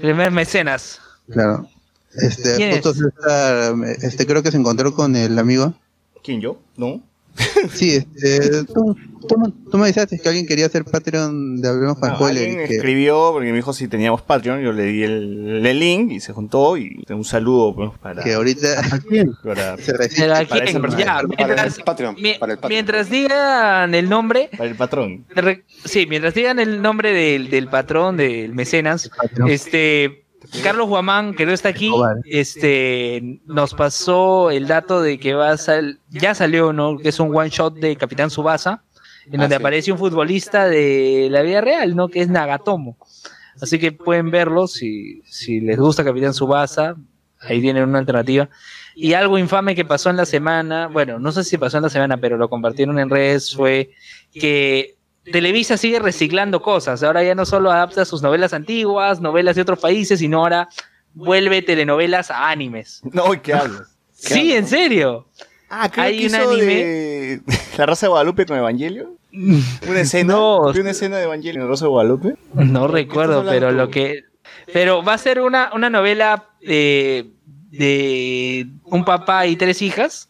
Primer 0.00 0.30
mecenas. 0.30 1.00
claro. 1.30 1.68
Este, 2.12 2.80
este, 4.04 4.26
creo 4.26 4.42
que 4.42 4.50
se 4.50 4.56
encontró 4.56 4.92
con 4.94 5.14
el 5.14 5.38
amigo. 5.38 5.74
¿Quién 6.24 6.40
yo? 6.40 6.58
¿No? 6.76 7.00
Sí, 7.72 7.96
este, 7.96 8.64
tú, 8.64 8.96
tú, 9.28 9.38
me- 9.38 9.52
tú 9.70 9.78
me 9.78 9.86
dijiste 9.88 10.18
que 10.18 10.28
alguien 10.28 10.46
quería 10.46 10.66
hacer 10.66 10.84
Patreon 10.84 11.60
de 11.60 11.68
Hablemos 11.68 11.98
con 11.98 12.14
Spoiler. 12.14 12.42
alguien 12.44 12.64
y 12.64 12.68
que- 12.68 12.76
escribió 12.76 13.30
porque 13.32 13.50
me 13.50 13.56
dijo 13.56 13.72
si 13.72 13.88
teníamos 13.88 14.22
Patreon, 14.22 14.60
yo 14.62 14.72
le 14.72 14.84
di 14.84 15.02
el, 15.02 15.64
el 15.66 15.78
link 15.78 16.10
y 16.12 16.20
se 16.20 16.32
juntó 16.32 16.76
y 16.76 17.04
un 17.08 17.24
saludo 17.24 17.74
pues, 17.74 17.90
para, 18.00 18.22
que 18.22 18.34
ahorita 18.34 18.80
¿A 18.94 18.98
quién? 19.00 19.32
para, 19.42 19.76
se. 19.78 19.92
Pero 19.92 20.08
para 20.08 20.38
aquí, 20.38 20.58
esa 20.70 20.80
persona. 20.80 21.04
ya, 21.04 21.14
Para 21.14 21.26
mientras, 21.46 21.78
el 21.78 21.84
Patreon. 21.84 22.14
mi- 22.20 22.34
Para 22.34 22.52
el 22.52 22.58
Patreon. 22.58 22.76
mientras 22.76 23.10
digan 23.10 23.94
el 23.94 24.08
nombre, 24.08 24.50
para 24.56 24.70
el 24.70 24.76
patrón. 24.76 25.24
re- 25.34 25.64
sí, 25.84 26.06
mientras 26.06 26.34
digan 26.34 26.58
el 26.58 26.82
nombre 26.82 27.12
del, 27.12 27.50
del 27.50 27.68
patrón, 27.68 28.16
del 28.16 28.52
mecenas, 28.54 29.10
este, 29.48 30.24
Carlos 30.62 30.88
Guamán, 30.88 31.34
que 31.34 31.44
no 31.46 31.52
está 31.52 31.68
aquí, 31.70 31.86
Escobar. 31.86 32.16
este, 32.24 33.40
nos 33.46 33.74
pasó 33.74 34.50
el 34.50 34.66
dato 34.66 35.02
de 35.02 35.18
que 35.18 35.34
va 35.34 35.50
a 35.50 35.56
sal, 35.58 35.98
ya 36.10 36.34
salió, 36.34 36.72
¿no? 36.72 36.96
Que 36.98 37.10
es 37.10 37.20
un 37.20 37.34
one 37.36 37.50
shot 37.50 37.74
de 37.74 37.96
Capitán 37.96 38.30
Subasa, 38.30 38.82
en 39.26 39.34
Ah, 39.40 39.42
donde 39.44 39.56
sí. 39.56 39.60
aparece 39.62 39.92
un 39.92 39.98
futbolista 39.98 40.66
de 40.68 41.28
la 41.30 41.42
vida 41.42 41.60
real, 41.60 41.94
¿no? 41.94 42.08
Que 42.08 42.20
es 42.22 42.28
Nagatomo. 42.28 42.96
Así 43.60 43.78
que 43.78 43.92
pueden 43.92 44.30
verlo 44.30 44.66
si, 44.66 45.22
si 45.26 45.60
les 45.60 45.78
gusta 45.78 46.04
Capitán 46.04 46.32
Subasa, 46.32 46.96
ahí 47.40 47.60
tienen 47.60 47.84
una 47.88 47.98
alternativa. 47.98 48.48
Y 48.94 49.12
algo 49.12 49.38
infame 49.38 49.74
que 49.74 49.84
pasó 49.84 50.10
en 50.10 50.16
la 50.16 50.26
semana, 50.26 50.88
bueno, 50.88 51.18
no 51.18 51.32
sé 51.32 51.44
si 51.44 51.58
pasó 51.58 51.76
en 51.76 51.82
la 51.84 51.90
semana, 51.90 52.16
pero 52.16 52.36
lo 52.38 52.48
compartieron 52.48 52.98
en 52.98 53.10
redes, 53.10 53.54
fue 53.54 53.90
que 54.32 54.96
Televisa 55.24 55.76
sigue 55.76 55.98
reciclando 55.98 56.62
cosas. 56.62 57.02
Ahora 57.02 57.22
ya 57.22 57.34
no 57.34 57.44
solo 57.46 57.70
adapta 57.70 58.04
sus 58.04 58.22
novelas 58.22 58.52
antiguas, 58.52 59.20
novelas 59.20 59.56
de 59.56 59.62
otros 59.62 59.78
países, 59.78 60.18
sino 60.20 60.38
ahora 60.40 60.68
vuelve 61.14 61.62
telenovelas 61.62 62.30
a 62.30 62.48
animes. 62.50 63.00
No, 63.12 63.30
¿qué 63.42 63.54
hablas? 63.54 63.96
Sí, 64.12 64.52
en 64.52 64.66
serio. 64.66 65.26
Ah, 65.70 65.88
creo 65.90 66.04
Hay 66.04 66.18
que 66.18 66.26
un 66.26 66.34
hizo 66.34 66.50
anime- 66.52 66.66
de 66.84 67.40
La 67.78 67.86
Rosa 67.86 68.04
de 68.06 68.10
Guadalupe 68.10 68.44
con 68.44 68.58
Evangelio. 68.58 69.16
Una 69.32 70.00
escena, 70.00 70.34
No. 70.34 70.72
¿vi 70.74 70.80
una 70.80 70.90
escena 70.90 71.16
de 71.16 71.22
Evangelio 71.24 71.54
en 71.54 71.60
La 71.62 71.66
Rosa 71.68 71.86
de 71.86 71.90
Guadalupe. 71.90 72.34
No 72.54 72.86
recuerdo, 72.86 73.44
pero 73.48 73.70
tú? 73.70 73.74
lo 73.76 73.88
que. 73.88 74.24
Pero 74.72 75.02
va 75.02 75.14
a 75.14 75.18
ser 75.18 75.40
una, 75.40 75.70
una 75.74 75.88
novela 75.88 76.48
eh, 76.60 77.30
de 77.70 78.66
un 78.84 79.04
papá 79.04 79.46
y 79.46 79.56
tres 79.56 79.80
hijas 79.80 80.28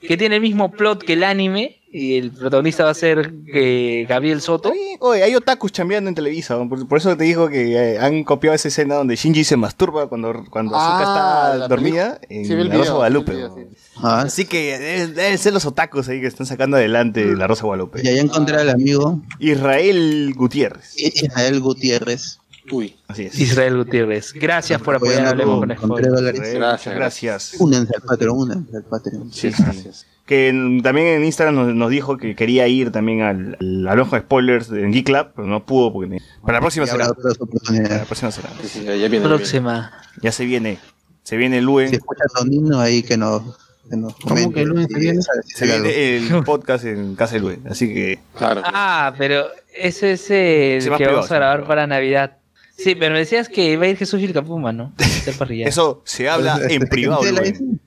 que 0.00 0.16
tiene 0.16 0.36
el 0.36 0.42
mismo 0.42 0.70
plot 0.70 1.02
que 1.02 1.14
el 1.14 1.24
anime. 1.24 1.81
Y 1.94 2.16
el 2.16 2.30
protagonista 2.30 2.84
va 2.84 2.90
a 2.90 2.94
ser 2.94 3.34
eh, 3.52 4.06
Gabriel 4.08 4.40
Soto. 4.40 4.72
Oye, 5.00 5.22
hay 5.22 5.34
otakus 5.34 5.72
chambeando 5.72 6.08
en 6.08 6.14
Televisa, 6.14 6.56
por, 6.66 6.88
por 6.88 6.96
eso 6.96 7.14
te 7.18 7.24
digo 7.24 7.50
que 7.50 7.74
eh, 7.76 7.98
han 7.98 8.24
copiado 8.24 8.54
esa 8.54 8.68
escena 8.68 8.94
donde 8.94 9.14
Shinji 9.14 9.44
se 9.44 9.58
masturba 9.58 10.08
cuando, 10.08 10.42
cuando 10.48 10.72
Ah, 10.74 11.52
está 11.54 11.68
dormida 11.68 12.18
en 12.30 12.46
Sí, 12.46 12.54
La 12.54 12.74
Rosa 12.74 12.94
Guadalupe. 12.94 13.32
vi 13.34 13.38
el 13.42 13.48
¿no? 13.48 13.54
video, 13.54 13.68
sí. 13.70 13.76
Ah, 13.96 14.22
Así 14.22 14.46
que 14.46 14.78
deben, 14.78 15.14
deben 15.14 15.36
ser 15.36 15.52
los 15.52 15.66
otakus 15.66 16.08
ahí 16.08 16.22
que 16.22 16.28
están 16.28 16.46
sacando 16.46 16.78
adelante 16.78 17.26
La 17.36 17.46
Rosa 17.46 17.64
Guadalupe. 17.64 18.00
y 18.02 18.08
ahí 18.08 18.18
encontré 18.20 18.56
al 18.56 18.70
amigo 18.70 19.20
Israel 19.38 20.32
Gutiérrez. 20.34 20.94
Israel 20.96 21.60
Gutiérrez. 21.60 22.38
Uy, 22.70 22.96
Así 23.08 23.24
es. 23.24 23.38
Israel 23.38 23.76
Gutiérrez. 23.76 24.32
Gracias 24.32 24.80
por 24.80 24.94
apoyar 24.94 25.26
Hablemos 25.26 25.58
con 25.60 25.74
con 25.90 26.00
Gracias, 26.00 26.54
muchas 26.54 26.94
gracias. 26.94 27.54
Únanse 27.58 27.92
al 27.96 28.02
Patreon, 28.02 28.38
únanse 28.38 28.76
al 28.78 28.84
Patreon. 28.84 29.30
Sí. 29.32 29.50
gracias. 29.58 30.06
Que 30.26 30.80
también 30.82 31.08
en 31.08 31.24
Instagram 31.24 31.54
nos, 31.54 31.74
nos 31.74 31.90
dijo 31.90 32.16
que 32.16 32.36
quería 32.36 32.68
ir 32.68 32.92
también 32.92 33.22
al, 33.22 33.56
al 33.60 33.88
Hablemos 33.88 34.10
con 34.10 34.20
Spoilers 34.20 34.70
en 34.70 34.92
Geek 34.92 35.06
Club, 35.06 35.28
pero 35.34 35.48
no 35.48 35.66
pudo 35.66 35.92
porque 35.92 36.18
para 36.42 36.58
la 36.58 36.60
próxima 36.60 36.86
será. 36.86 37.08
Para 37.08 37.98
la 37.98 38.04
próxima 38.04 38.30
será. 38.30 38.50
Sí, 38.62 38.68
sí, 38.68 38.84
ya, 38.84 38.94
ya 38.94 39.08
viene. 39.08 39.26
Próxima. 39.26 39.92
Ya 40.22 40.30
se 40.32 40.44
viene. 40.44 40.78
Se 41.24 41.36
viene 41.36 41.58
el 41.58 41.68
UE. 41.68 41.88
Si 41.88 41.96
escucha 41.96 42.24
Tonino 42.34 42.80
ahí 42.80 43.02
que 43.02 43.16
nos 43.16 43.42
¿Cómo 43.90 44.52
que 44.52 44.62
el 44.62 44.68
lunes 44.68 44.86
se 44.90 44.98
viene? 44.98 45.20
Se 45.44 45.66
viene 45.66 46.16
el 46.16 46.44
podcast 46.44 46.84
en 46.84 47.14
casa 47.14 47.34
de 47.34 47.40
Luis, 47.40 47.58
así 47.68 47.92
que 47.92 48.20
Claro. 48.36 48.62
Ah, 48.64 49.12
pero 49.18 49.46
ese 49.74 50.12
es 50.12 50.30
el 50.30 50.90
que 50.90 50.96
privado, 50.96 51.16
vamos 51.16 51.30
a 51.30 51.34
grabar 51.34 51.66
para 51.66 51.86
Navidad. 51.86 52.38
Sí, 52.76 52.94
pero 52.94 53.12
me 53.12 53.20
decías 53.20 53.48
que 53.48 53.72
iba 53.72 53.84
a 53.84 53.88
ir 53.88 53.96
Jesús 53.96 54.20
Vilcapuma, 54.20 54.72
¿no? 54.72 54.92
Eso 55.66 56.02
se 56.04 56.28
habla 56.28 56.58
en 56.68 56.88
privado, 56.88 57.22
¿Tela 57.22 57.40
Luen. 57.42 57.80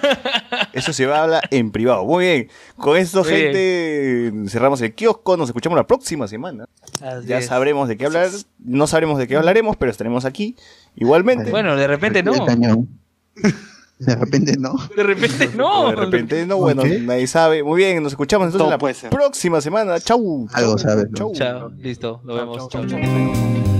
Eso 0.72 0.92
se 0.92 1.06
va 1.06 1.18
a 1.18 1.22
hablar 1.24 1.48
en 1.50 1.70
privado. 1.72 2.04
Muy 2.04 2.24
bien. 2.24 2.48
Con 2.76 2.96
esto, 2.96 3.22
Muy 3.22 3.30
gente, 3.32 4.32
cerramos 4.48 4.80
el 4.80 4.94
kiosco. 4.94 5.36
Nos 5.36 5.48
escuchamos 5.48 5.76
la 5.76 5.86
próxima 5.86 6.26
semana. 6.28 6.66
Así 7.02 7.26
Ya 7.26 7.38
es. 7.38 7.46
sabremos 7.46 7.88
de 7.88 7.96
qué 7.96 8.06
hablar. 8.06 8.28
No 8.58 8.86
sabremos 8.86 9.18
de 9.18 9.28
qué 9.28 9.36
hablaremos, 9.36 9.76
pero 9.76 9.90
estaremos 9.90 10.24
aquí 10.24 10.56
igualmente. 10.96 11.50
Bueno, 11.50 11.76
de 11.76 11.86
repente 11.86 12.22
no. 12.22 12.32
De 12.32 14.14
repente 14.14 14.56
no. 14.56 14.74
De 14.96 15.02
repente 15.02 15.50
no. 15.54 15.90
de 15.90 15.96
repente 15.96 16.46
no, 16.46 16.56
bueno, 16.56 16.82
nadie 17.02 17.26
sabe. 17.26 17.62
Muy 17.62 17.78
bien, 17.78 18.02
nos 18.02 18.12
escuchamos 18.12 18.46
entonces 18.46 18.78
Todo 18.78 18.88
la 18.90 19.10
próxima 19.10 19.60
semana. 19.60 20.00
Chau. 20.00 20.48
Algo 20.52 20.78
sabes. 20.78 21.08
Chau. 21.14 21.32
Chao, 21.34 21.70
listo, 21.76 22.20
nos 22.24 22.36
vemos. 22.36 22.68
chau, 22.70 22.86
chau. 22.86 23.79